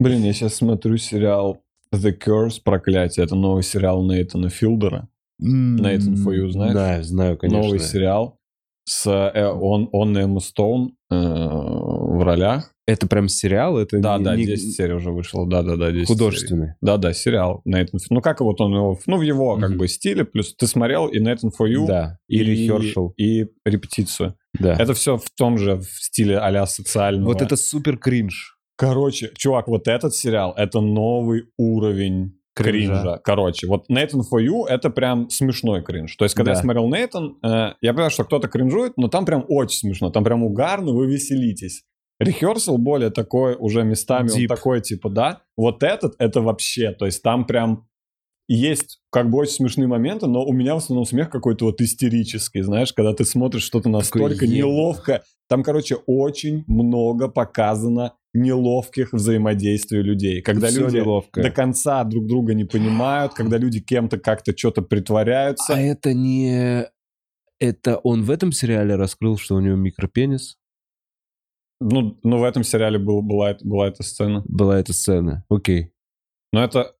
Блин, 0.00 0.22
я 0.22 0.32
сейчас 0.32 0.54
смотрю 0.54 0.96
сериал 0.96 1.62
The 1.94 2.12
Curse, 2.18 2.60
проклятие. 2.64 3.24
Это 3.24 3.36
новый 3.36 3.62
сериал 3.62 4.04
Нейтана 4.04 4.48
Филдера. 4.50 5.08
Nathan 5.42 6.14
for 6.24 6.34
You, 6.34 6.50
знаешь? 6.50 6.74
Да, 6.74 7.02
знаю, 7.02 7.36
конечно. 7.36 7.62
Новый 7.62 7.78
сериал. 7.78 8.38
С, 8.86 9.06
э, 9.06 9.46
он, 9.48 9.88
он 9.92 10.16
и 10.18 10.22
Эмма 10.22 10.40
Стоун 10.40 10.96
э, 11.10 11.14
в 11.16 12.22
ролях. 12.22 12.70
Это 12.86 13.06
прям 13.06 13.28
сериал? 13.28 13.78
Это 13.78 13.98
Да, 13.98 14.18
не- 14.18 14.24
да, 14.24 14.36
не 14.36 14.44
10 14.44 14.74
серий 14.76 14.92
уже 14.92 15.10
вышло. 15.10 15.48
Да, 15.48 15.62
да, 15.62 15.76
да, 15.76 15.90
10 15.90 16.06
серий. 16.06 16.18
художественный. 16.18 16.74
Да, 16.82 16.98
да, 16.98 17.14
сериал 17.14 17.62
Нейтан 17.64 17.98
Ну, 18.10 18.20
как 18.20 18.40
вот 18.42 18.60
он 18.60 18.74
его, 18.74 18.98
ну, 19.06 19.16
в 19.16 19.22
его, 19.22 19.56
как 19.56 19.70
Мгм. 19.70 19.78
бы, 19.78 19.88
стиле. 19.88 20.24
Плюс 20.26 20.54
ты 20.54 20.66
смотрел 20.66 21.06
и 21.06 21.18
Nathan 21.18 21.50
for 21.58 21.66
You, 21.66 21.86
Да, 21.86 22.18
и 22.28 22.40
рехершел. 22.44 23.14
и 23.16 23.46
репетицию. 23.64 24.34
Да. 24.60 24.74
Это 24.74 24.92
все 24.92 25.16
в 25.16 25.30
том 25.34 25.56
же 25.56 25.76
в 25.76 25.84
стиле 25.86 26.38
а-ля 26.38 26.66
социального. 26.66 27.28
Вот 27.28 27.40
это 27.40 27.56
супер 27.56 27.96
кринж. 27.96 28.58
Короче, 28.76 29.30
чувак, 29.36 29.66
вот 29.68 29.88
этот 29.88 30.14
сериал, 30.14 30.52
это 30.56 30.80
новый 30.82 31.44
уровень 31.56 32.34
Кринжа. 32.54 32.94
кринжа. 32.94 33.18
Короче, 33.24 33.66
вот 33.66 33.90
Nathan 33.90 34.20
for 34.32 34.40
You 34.40 34.64
это 34.66 34.90
прям 34.90 35.28
смешной 35.30 35.82
кринж. 35.82 36.14
То 36.16 36.24
есть, 36.24 36.34
когда 36.34 36.52
Да. 36.52 36.58
я 36.58 36.62
смотрел 36.62 36.88
Нейтан, 36.88 37.36
э, 37.42 37.72
я 37.80 37.92
понимаю, 37.92 38.10
что 38.10 38.24
кто-то 38.24 38.48
кринжует, 38.48 38.92
но 38.96 39.08
там 39.08 39.24
прям 39.24 39.44
очень 39.48 39.78
смешно, 39.78 40.10
там 40.10 40.22
прям 40.24 40.42
угарно, 40.44 40.92
вы 40.92 41.06
веселитесь. 41.06 41.82
Рехерсал 42.20 42.78
более 42.78 43.10
такой, 43.10 43.56
уже 43.58 43.82
местами 43.82 44.28
Deep. 44.28 44.42
он 44.42 44.46
такой, 44.56 44.80
типа, 44.80 45.10
да. 45.10 45.40
Вот 45.56 45.82
этот, 45.82 46.14
это 46.18 46.40
вообще, 46.42 46.92
то 46.92 47.06
есть 47.06 47.22
там 47.22 47.44
прям 47.44 47.88
есть 48.48 49.00
как 49.10 49.30
бы 49.30 49.38
очень 49.38 49.54
смешные 49.54 49.88
моменты, 49.88 50.26
но 50.26 50.44
у 50.44 50.52
меня 50.52 50.74
в 50.74 50.78
основном 50.78 51.06
смех 51.06 51.30
какой-то 51.30 51.66
вот 51.66 51.80
истерический, 51.80 52.62
знаешь, 52.62 52.92
когда 52.92 53.14
ты 53.14 53.24
смотришь 53.24 53.62
что-то 53.62 53.88
настолько 53.88 54.46
неловко. 54.46 55.22
Там, 55.48 55.62
короче, 55.62 55.96
очень 56.06 56.64
много 56.66 57.28
показано 57.28 58.14
неловких 58.34 59.12
взаимодействий 59.12 60.02
людей. 60.02 60.42
Когда 60.42 60.68
Всё 60.68 60.80
люди 60.82 60.96
неловко. 60.96 61.42
до 61.42 61.50
конца 61.50 62.02
друг 62.04 62.26
друга 62.26 62.54
не 62.54 62.64
понимают, 62.64 63.34
когда 63.34 63.58
люди 63.58 63.80
кем-то 63.80 64.18
как-то 64.18 64.56
что-то 64.56 64.82
притворяются. 64.82 65.74
А 65.74 65.80
это 65.80 66.12
не... 66.12 66.86
Это 67.60 67.98
он 67.98 68.24
в 68.24 68.30
этом 68.30 68.50
сериале 68.52 68.96
раскрыл, 68.96 69.38
что 69.38 69.54
у 69.54 69.60
него 69.60 69.76
микропенис? 69.76 70.58
Ну, 71.80 72.18
ну, 72.22 72.38
в 72.38 72.44
этом 72.44 72.64
сериале 72.64 72.98
был, 72.98 73.22
была, 73.22 73.56
была 73.62 73.88
эта 73.88 74.02
сцена. 74.02 74.42
Была 74.46 74.80
эта 74.80 74.92
сцена. 74.92 75.44
Окей. 75.48 75.92
Но 76.52 76.64
это... 76.64 76.94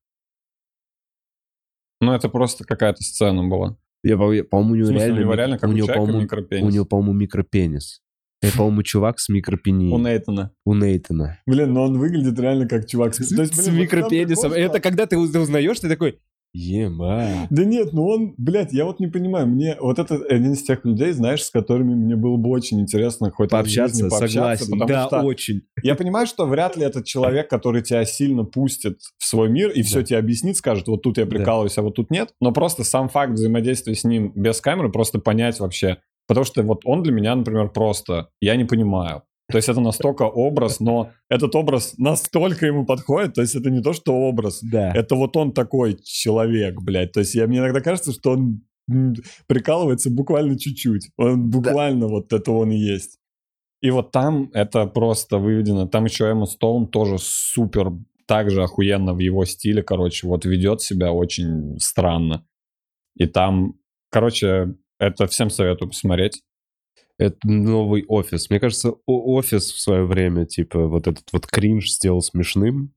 Ну, 2.01 2.13
это 2.13 2.29
просто 2.29 2.65
какая-то 2.65 3.03
сцена 3.03 3.45
была. 3.45 3.77
Я, 4.03 4.17
по- 4.19 4.33
я, 4.33 4.45
по-моему, 4.45 4.73
у 4.73 4.77
него 4.77 4.87
смысле, 4.89 5.07
реально... 5.07 5.21
у 5.21 5.25
него 5.25 5.35
реально 5.35 5.59
как 5.59 5.71
у 5.71 5.73
у 5.73 5.77
него, 5.77 5.87
по-моему, 5.89 6.21
микропенис. 6.21 6.65
у 6.65 6.71
него, 6.71 6.85
по-моему, 6.85 7.13
микропенис. 7.15 8.03
Это, 8.43 8.57
по-моему, 8.59 8.83
чувак 8.83 9.19
с 9.19 9.31
микропенией. 9.31 9.93
У 9.95 9.99
Нейтана. 9.99 10.51
У 10.67 10.75
Нейтана. 10.75 11.39
Блин, 11.47 11.73
но 11.73 11.85
он 11.85 11.99
выглядит 11.99 12.39
реально 12.39 12.69
как 12.69 12.87
чувак. 12.87 13.15
С, 13.15 13.35
То 13.35 13.43
есть, 13.43 13.55
с 13.55 13.69
блин, 13.69 13.81
микропенисом. 13.83 14.53
Это 14.53 14.81
когда 14.81 15.07
ты 15.07 15.17
узнаешь, 15.17 15.81
ты 15.81 15.89
такой... 15.89 16.21
Ема. 16.57 17.49
Да 17.51 17.65
нет, 17.65 17.93
ну 17.93 18.07
он, 18.07 18.35
блядь, 18.39 18.73
я 18.73 18.85
вот 18.85 19.01
не 19.01 19.09
понимаю, 19.09 19.49
мне 19.49 19.77
вот 19.81 19.99
это 19.99 20.15
один 20.29 20.53
из 20.53 20.63
тех 20.63 20.85
людей, 20.85 21.11
знаешь, 21.11 21.43
с 21.43 21.51
которыми 21.51 21.95
мне 21.95 22.15
было 22.15 22.37
бы 22.37 22.49
очень 22.51 22.81
интересно 22.81 23.33
хоть 23.33 23.51
Пообщаться, 23.51 23.97
жизни 23.97 24.09
пообщаться, 24.09 24.65
согласен. 24.65 24.87
Да, 24.87 25.07
что 25.09 25.21
очень. 25.23 25.63
я 25.83 25.97
понимаю, 25.97 26.29
что 26.29 26.47
вряд 26.47 26.77
ли 26.77 26.85
этот 26.85 27.05
человек, 27.07 27.51
который 27.51 27.83
тебя 27.83 28.05
сильно 28.05 28.45
пустит 28.45 29.01
в 29.19 29.25
свой 29.27 29.51
мир 29.51 29.71
и 29.71 29.83
все 29.83 29.99
Да. 30.01 30.05
тебе 30.05 30.19
объяснит, 30.21 30.57
скажет, 30.57 30.87
вот 30.87 31.03
тут 31.03 31.19
я 31.19 31.25
Да. 31.25 31.31
прикалываюсь, 31.31 31.77
а 31.77 31.83
вот 31.83 31.97
тут 31.97 32.13
нет, 32.13 32.31
но 32.41 32.53
просто 32.53 32.85
сам 32.85 33.09
факт 33.09 33.33
взаимодействия 33.33 33.97
с 33.97 34.05
ним 34.05 34.33
без 34.37 34.61
камеры 34.61 34.93
просто 34.93 35.19
понять 35.19 35.59
вообще, 35.59 35.97
потому 36.29 36.45
что 36.45 36.63
вот 36.63 36.83
он 36.85 37.03
для 37.03 37.13
меня, 37.13 37.35
например, 37.35 37.71
просто, 37.71 38.29
я 38.41 38.55
не 38.55 38.65
понимаю. 38.65 39.23
То 39.51 39.59
есть 39.59 39.69
это 39.69 39.81
настолько 39.81 40.23
образ, 40.23 40.81
но 40.81 41.11
этот 41.29 41.55
образ 41.55 41.95
настолько 41.99 42.67
ему 42.67 42.87
подходит, 42.87 43.35
то 43.35 43.43
есть 43.43 43.55
это 43.55 43.71
не 43.71 43.83
то, 43.83 43.93
что 43.93 44.15
образ, 44.15 44.61
Да. 44.63 44.93
это 44.95 45.17
вот 45.17 45.37
он 45.37 45.53
такой 45.53 45.99
человек, 46.03 46.81
блядь. 46.81 47.13
То 47.13 47.21
есть 47.21 47.35
я, 47.35 47.47
мне 47.47 47.59
иногда 47.59 47.81
кажется, 47.81 48.13
что 48.13 48.33
он 48.33 48.63
прикалывается 49.47 50.11
буквально 50.11 50.59
чуть-чуть. 50.59 51.11
Он 51.17 51.51
буквально 51.51 52.07
вот 52.07 52.33
это 52.33 52.53
он 52.53 52.71
и 52.73 52.77
есть. 52.77 53.19
И 53.81 53.91
вот 53.91 54.13
там 54.13 54.51
это 54.55 54.87
просто 54.87 55.39
выведено. 55.39 55.87
Там 55.87 56.05
еще 56.07 56.25
Эмма 56.25 56.47
Стоун 56.47 56.89
тоже 56.89 57.17
супер, 57.19 57.93
также 58.27 58.63
охуенно 58.63 59.13
в 59.13 59.19
его 59.19 59.45
стиле, 59.45 59.83
короче, 59.83 60.27
вот 60.27 60.47
ведет 60.47 60.81
себя 60.81 61.13
очень 61.13 61.79
странно. 61.79 62.47
И 63.17 63.27
там, 63.27 63.75
короче, 64.11 64.75
это 64.99 65.27
всем 65.27 65.51
советую 65.51 65.91
посмотреть. 65.91 66.43
Это 67.17 67.37
новый 67.45 68.05
офис. 68.09 68.51
Мне 68.51 68.59
кажется, 68.59 68.93
офис 69.07 69.71
в 69.73 69.79
свое 69.81 70.05
время, 70.05 70.47
типа, 70.47 70.89
вот 70.89 71.07
этот 71.07 71.23
вот 71.33 71.47
кринж 71.47 71.89
сделал 71.91 72.21
смешным. 72.21 72.91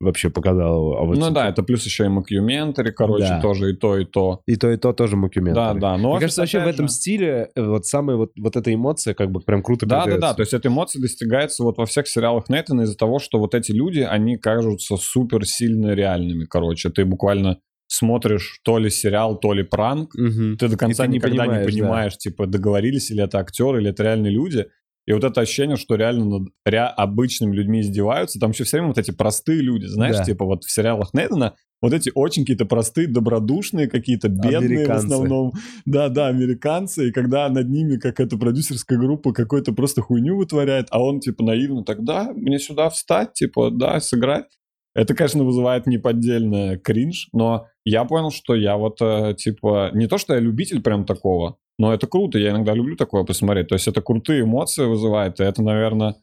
Вообще 0.00 0.28
показал 0.30 0.76
его. 0.76 0.98
А 1.00 1.04
вот 1.04 1.16
ну 1.16 1.22
сейчас- 1.22 1.34
да, 1.34 1.48
это 1.48 1.62
плюс 1.62 1.84
еще 1.84 2.04
и 2.04 2.08
Мокюментари, 2.08 2.90
короче, 2.90 3.24
Да. 3.28 3.40
тоже 3.40 3.70
и 3.72 3.74
то, 3.74 3.96
и 3.98 4.04
то. 4.04 4.40
И 4.46 4.56
то, 4.56 4.70
и 4.70 4.76
то 4.76 4.92
тоже 4.92 5.16
мокюментари. 5.16 5.80
Да, 5.80 5.92
да. 5.92 5.96
Но 5.96 6.10
Мне 6.12 6.20
кажется, 6.20 6.42
вообще 6.42 6.58
в 6.58 6.62
опять 6.62 6.74
этом 6.74 6.88
же- 6.88 6.94
стиле 6.94 7.48
э, 7.54 7.62
вот 7.66 7.86
самая 7.86 8.16
вот, 8.16 8.32
вот 8.38 8.56
эта 8.56 8.72
эмоция 8.74 9.14
как 9.14 9.30
бы 9.30 9.40
прям 9.40 9.62
круто 9.62 9.86
Да, 9.86 10.00
да, 10.00 10.04
передается. 10.04 10.28
да. 10.28 10.34
То 10.34 10.42
есть 10.42 10.52
эта 10.54 10.68
эмоция 10.68 11.00
достигается 11.00 11.62
вот 11.62 11.78
во 11.78 11.86
всех 11.86 12.06
сериалах 12.06 12.48
Нейтана 12.50 12.82
из-за 12.82 12.96
того, 12.96 13.18
что 13.18 13.38
вот 13.38 13.54
эти 13.54 13.72
люди, 13.72 14.00
они 14.00 14.36
кажутся 14.36 14.96
супер 14.96 15.46
сильно 15.46 15.94
реальными, 15.94 16.44
короче. 16.44 16.90
Ты 16.90 17.04
буквально 17.06 17.58
смотришь 17.96 18.60
то 18.64 18.78
ли 18.78 18.90
сериал, 18.90 19.38
то 19.38 19.52
ли 19.52 19.62
пранк, 19.62 20.14
Мгм. 20.14 20.56
ты 20.58 20.68
до 20.68 20.76
конца 20.76 21.04
ты 21.04 21.08
не 21.10 21.16
никогда 21.16 21.44
не 21.46 21.50
понимаешь, 21.50 21.72
понимаешь, 21.72 22.16
типа, 22.18 22.46
договорились, 22.46 23.10
или 23.10 23.22
это 23.22 23.38
актеры, 23.38 23.80
или 23.80 23.90
это 23.90 24.02
реальные 24.02 24.32
люди. 24.32 24.66
И 25.06 25.12
вот 25.12 25.22
это 25.22 25.42
ощущение, 25.42 25.76
что 25.76 25.96
реально 25.96 26.24
над 26.38 26.48
ре- 26.64 26.80
обычными 26.80 27.54
людьми 27.54 27.80
издеваются, 27.80 28.38
там 28.40 28.52
еще 28.52 28.64
все 28.64 28.78
время 28.78 28.88
вот 28.88 28.98
эти 28.98 29.10
простые 29.10 29.60
люди, 29.60 29.84
знаешь, 29.84 30.16
Да. 30.16 30.24
типа 30.24 30.44
вот 30.46 30.64
в 30.64 30.70
сериалах 30.72 31.12
Нейтана 31.12 31.54
вот 31.82 31.92
эти 31.92 32.10
очень 32.14 32.44
какие-то 32.44 32.64
простые, 32.64 33.06
добродушные, 33.08 33.88
какие-то 33.90 34.28
бедные 34.30 34.86
в 34.86 34.90
основном. 34.92 35.52
Да-да, 35.84 36.28
американцы, 36.28 37.08
и 37.08 37.12
когда 37.12 37.46
над 37.50 37.68
ними 37.68 37.98
какая-то 37.98 38.38
продюсерская 38.38 38.98
группа 38.98 39.32
какой-то 39.34 39.72
просто 39.74 40.00
хуйню 40.00 40.38
вытворяет, 40.38 40.86
а 40.90 41.02
он 41.04 41.20
типа 41.20 41.44
наивно 41.44 41.84
так, 41.84 42.02
да, 42.02 42.32
мне 42.34 42.58
сюда 42.58 42.88
встать, 42.88 43.34
типа, 43.34 43.70
да, 43.70 44.00
сыграть. 44.00 44.46
Это, 44.94 45.12
конечно, 45.14 45.44
вызывает 45.44 45.86
неподдельный 45.86 46.78
кринж, 46.78 47.28
но 47.34 47.66
я 47.84 48.04
понял, 48.04 48.30
что 48.30 48.54
я 48.54 48.76
вот, 48.76 49.00
э, 49.00 49.34
типа, 49.36 49.90
не 49.92 50.06
то, 50.06 50.18
что 50.18 50.34
я 50.34 50.40
любитель 50.40 50.82
прям 50.82 51.04
такого, 51.04 51.56
но 51.78 51.92
это 51.92 52.06
круто, 52.06 52.38
я 52.38 52.50
иногда 52.50 52.72
люблю 52.72 52.96
такое 52.96 53.24
посмотреть. 53.24 53.68
То 53.68 53.74
есть 53.74 53.88
это 53.88 54.00
крутые 54.00 54.42
эмоции 54.42 54.86
вызывает, 54.86 55.40
и 55.40 55.44
это, 55.44 55.62
наверное, 55.62 56.16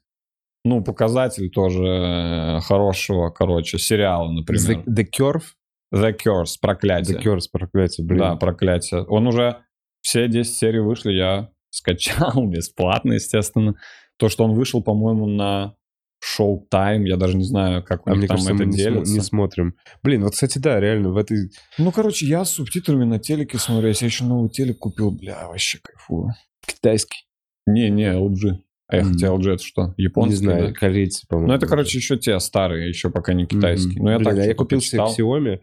ну, 0.64 0.84
показатель 0.84 1.50
тоже 1.50 1.84
э, 1.84 2.60
хорошего, 2.62 3.30
короче, 3.30 3.78
сериала, 3.78 4.32
например. 4.32 4.84
The, 4.86 4.86
the 4.86 5.06
Curve? 5.06 5.44
The 5.94 6.16
Curse, 6.18 6.56
проклятие. 6.62 7.18
The 7.18 7.24
Curse, 7.24 7.48
проклятие, 7.52 8.06
блин. 8.06 8.20
Да, 8.20 8.36
проклятие. 8.36 9.04
Он 9.04 9.28
уже 9.28 9.58
все 10.02 10.28
10 10.28 10.54
серий 10.54 10.80
вышли, 10.80 11.12
я 11.12 11.50
скачал 11.70 12.46
бесплатно, 12.48 13.14
естественно. 13.14 13.76
То, 14.18 14.30
что 14.30 14.44
он 14.44 14.54
вышел, 14.54 14.84
по-моему, 14.84 15.26
на 15.26 15.76
шоу 16.32 16.68
Time, 16.72 17.04
я 17.06 17.18
даже 17.18 17.38
не 17.38 17.44
знаю, 17.44 17.84
как 17.84 18.06
у 18.08 18.10
А 18.10 18.14
них 18.14 18.20
мне 18.20 18.28
там 18.28 18.38
кажется, 18.38 18.54
это 18.56 18.66
мы 18.66 18.74
делится. 18.74 19.14
не 19.14 19.20
смотрим. 19.20 19.76
Блин, 20.04 20.24
вот, 20.24 20.34
кстати, 20.34 20.58
да, 20.58 20.80
реально, 20.80 21.10
в 21.12 21.18
этой... 21.18 21.52
Ну, 21.78 21.92
короче, 21.92 22.26
я 22.26 22.46
с 22.46 22.52
субтитрами 22.52 23.04
на 23.04 23.20
телеке 23.20 23.58
смотрю. 23.58 23.90
Я 23.90 23.94
себе 23.94 24.08
еще 24.08 24.24
новый 24.24 24.50
телек 24.50 24.80
купил, 24.80 25.12
бля, 25.12 25.48
вообще 25.48 25.80
кайфую. 25.82 26.30
Китайский. 26.66 27.26
Не-не, 27.68 28.14
LG. 28.14 28.58
А 28.88 28.98
я 28.98 29.04
хотел 29.06 29.38
LG, 29.40 29.54
это 29.54 29.64
что? 29.64 29.94
Японский, 29.98 30.32
не 30.32 30.36
знаю, 30.36 30.68
да? 30.70 30.74
корейцы, 30.74 31.26
по-моему. 31.28 31.50
Ну, 31.50 31.54
это, 31.56 31.66
короче, 31.68 31.98
еще 31.98 32.18
те 32.18 32.40
старые, 32.40 32.90
еще 32.90 33.10
пока 33.10 33.34
не 33.34 33.46
китайские. 33.46 33.94
Мгм. 33.96 34.04
Ну, 34.06 34.12
я 34.12 34.18
Блин, 34.18 34.26
так 34.26 34.34
а 34.34 34.38
я 34.38 34.44
что-то 34.44 34.58
купил 34.58 34.82
себе. 34.82 35.02
Xiaomi. 35.04 35.60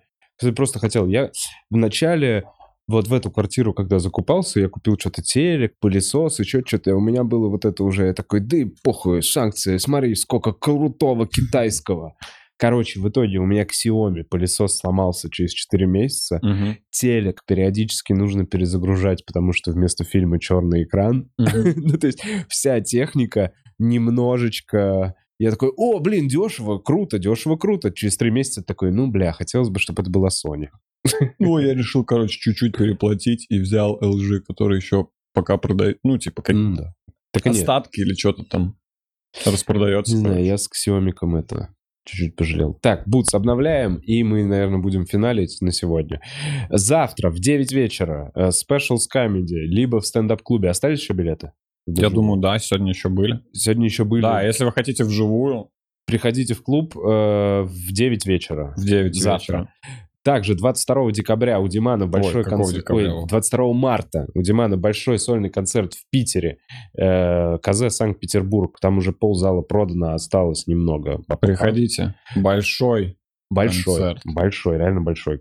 Просто 0.54 0.78
хотел. 0.78 1.06
Я 1.08 1.30
вначале 1.68 2.44
вот 2.88 3.06
в 3.06 3.12
эту 3.12 3.30
квартиру, 3.30 3.74
когда 3.74 3.98
закупался, 3.98 4.60
я 4.60 4.68
купил 4.68 4.96
что-то 4.98 5.22
телек, 5.22 5.74
пылесос, 5.78 6.40
еще 6.40 6.62
что-то. 6.66 6.96
У 6.96 7.00
меня 7.00 7.22
было 7.22 7.48
вот 7.48 7.64
это 7.66 7.84
уже, 7.84 8.06
я 8.06 8.14
такой, 8.14 8.40
да 8.40 8.56
и 8.56 8.64
похуй, 8.82 9.22
санкции, 9.22 9.76
смотри, 9.76 10.14
сколько 10.14 10.52
крутого 10.52 11.26
китайского. 11.26 12.14
Короче, 12.56 12.98
в 12.98 13.08
итоге 13.08 13.38
у 13.38 13.46
меня 13.46 13.64
Xiaomi 13.64 14.24
пылесос 14.24 14.78
сломался 14.78 15.30
через 15.30 15.52
4 15.52 15.86
месяца. 15.86 16.40
Мгм. 16.42 16.78
Телек 16.90 17.42
периодически 17.46 18.14
нужно 18.14 18.46
перезагружать, 18.46 19.24
потому 19.24 19.52
что 19.52 19.70
вместо 19.70 20.02
фильма 20.04 20.40
черный 20.40 20.82
экран. 20.82 21.30
Мгм. 21.38 21.74
Ну, 21.76 21.98
то 21.98 22.06
есть 22.08 22.22
вся 22.48 22.80
техника 22.80 23.52
немножечко... 23.78 25.14
Я 25.38 25.52
такой, 25.52 25.70
о, 25.76 26.00
блин, 26.00 26.26
дешево, 26.26 26.78
круто, 26.78 27.20
дешево, 27.20 27.56
круто. 27.56 27.92
Через 27.92 28.16
три 28.16 28.32
месяца 28.32 28.64
такой, 28.64 28.90
ну, 28.90 29.06
бля, 29.08 29.32
хотелось 29.32 29.68
бы, 29.68 29.78
чтобы 29.78 30.02
это 30.02 30.10
была 30.10 30.28
Sony. 30.28 30.66
Ну, 31.38 31.58
я 31.58 31.74
решил, 31.74 32.04
короче, 32.04 32.38
чуть-чуть 32.38 32.76
переплатить 32.76 33.46
и 33.48 33.58
взял 33.58 33.98
LG, 34.00 34.40
который 34.40 34.76
еще 34.78 35.08
пока 35.34 35.56
продает, 35.56 35.98
ну, 36.02 36.18
типа, 36.18 36.42
как 36.42 36.54
М, 36.54 36.74
да. 36.74 36.94
Так 37.32 37.46
и 37.46 37.50
нет, 37.50 37.58
остатки 37.58 38.00
или 38.00 38.14
что-то 38.14 38.44
там 38.44 38.76
распродается. 39.44 40.14
не 40.14 40.20
знаю, 40.20 40.44
я 40.44 40.56
с 40.56 40.68
Xiaomi 40.68 41.12
это 41.38 41.74
чуть-чуть 42.06 42.36
пожалел. 42.36 42.74
Так, 42.80 43.06
Бутс 43.06 43.34
обновляем, 43.34 43.96
и 43.96 44.22
мы, 44.22 44.44
наверное, 44.44 44.78
будем 44.78 45.04
финалить 45.04 45.58
на 45.60 45.72
сегодня. 45.72 46.22
Завтра 46.70 47.30
в 47.30 47.38
9 47.38 47.70
вечера 47.72 48.32
э, 48.34 48.48
Specials 48.48 49.04
Comedy, 49.14 49.56
либо 49.66 50.00
в 50.00 50.06
стендап-клубе. 50.06 50.70
Остались 50.70 51.00
еще 51.00 51.12
билеты? 51.12 51.52
Я 51.86 52.08
думаю, 52.10 52.40
да, 52.40 52.58
сегодня 52.58 52.90
еще 52.90 53.08
были. 53.10 53.40
Сегодня 53.52 53.84
еще 53.84 54.04
были. 54.04 54.22
Да, 54.22 54.42
если 54.42 54.64
вы 54.64 54.72
хотите 54.72 55.04
вживую, 55.04 55.70
Приходите 56.06 56.54
в 56.54 56.62
клуб 56.62 56.96
э, 56.96 57.00
в 57.62 57.92
9 57.92 58.24
вечера. 58.26 58.72
в 58.78 58.82
9 58.84 59.14
Завтра. 59.14 59.58
вечера. 59.58 59.74
Также 60.28 60.54
22 60.54 61.12
декабря 61.12 61.58
у 61.58 61.68
Димана 61.68 62.06
большой 62.06 62.44
концерт. 62.44 62.90
Ой, 62.90 63.26
22 63.26 63.72
марта 63.72 64.26
у 64.34 64.42
Димана 64.42 64.76
большой 64.76 65.18
сольный 65.18 65.48
концерт 65.48 65.94
в 65.94 66.02
Питере. 66.10 66.58
Э, 67.00 67.56
КЗ 67.62 67.96
Санкт-Петербург. 67.96 68.76
Там 68.78 68.98
уже 68.98 69.12
ползала 69.12 69.62
продано, 69.62 70.12
осталось 70.12 70.66
немного. 70.66 71.22
Приходите. 71.40 72.14
Большой. 72.36 73.16
Большой. 73.50 73.94
концерт. 73.94 74.22
Большой, 74.24 74.78
реально 74.78 75.00
большой. 75.00 75.40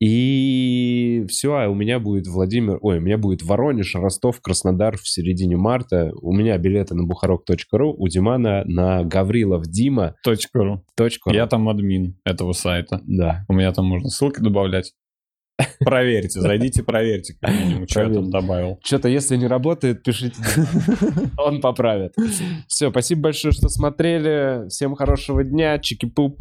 И 0.00 1.24
все, 1.28 1.54
а 1.54 1.68
у 1.68 1.74
меня 1.74 1.98
будет 1.98 2.26
Владимир... 2.26 2.78
Ой, 2.80 2.98
у 2.98 3.00
меня 3.00 3.18
будет 3.18 3.42
Воронеж, 3.42 3.94
Ростов, 3.94 4.40
Краснодар 4.40 4.96
в 4.96 5.08
середине 5.08 5.56
марта. 5.56 6.12
У 6.20 6.32
меня 6.32 6.58
билеты 6.58 6.94
на 6.94 7.04
бухарок.ру, 7.04 7.94
у 7.96 8.08
Димана 8.08 8.62
на 8.66 9.04
Гаврилов 9.04 9.66
Дима. 9.66 10.14
Ру. 10.54 10.84
ру. 11.26 11.32
Я 11.32 11.46
там 11.46 11.68
админ 11.68 12.18
этого 12.24 12.52
сайта. 12.52 13.00
Да. 13.06 13.44
У 13.48 13.54
меня 13.54 13.72
там 13.72 13.86
можно 13.86 14.08
ссылки 14.08 14.40
добавлять. 14.40 14.92
Проверьте, 15.78 16.40
зайдите, 16.40 16.82
проверьте, 16.82 17.34
как 17.40 17.50
минимум, 17.50 17.88
что 17.88 18.02
я 18.02 18.12
там 18.12 18.30
добавил. 18.30 18.78
Что-то, 18.82 19.08
если 19.08 19.36
не 19.36 19.46
работает, 19.46 20.02
пишите. 20.02 20.36
Он 21.38 21.60
поправит. 21.60 22.14
Все, 22.66 22.90
спасибо 22.90 23.22
большое, 23.22 23.52
что 23.52 23.68
смотрели. 23.68 24.68
Всем 24.68 24.94
хорошего 24.94 25.44
дня. 25.44 25.78
Чики-пу, 25.78 26.36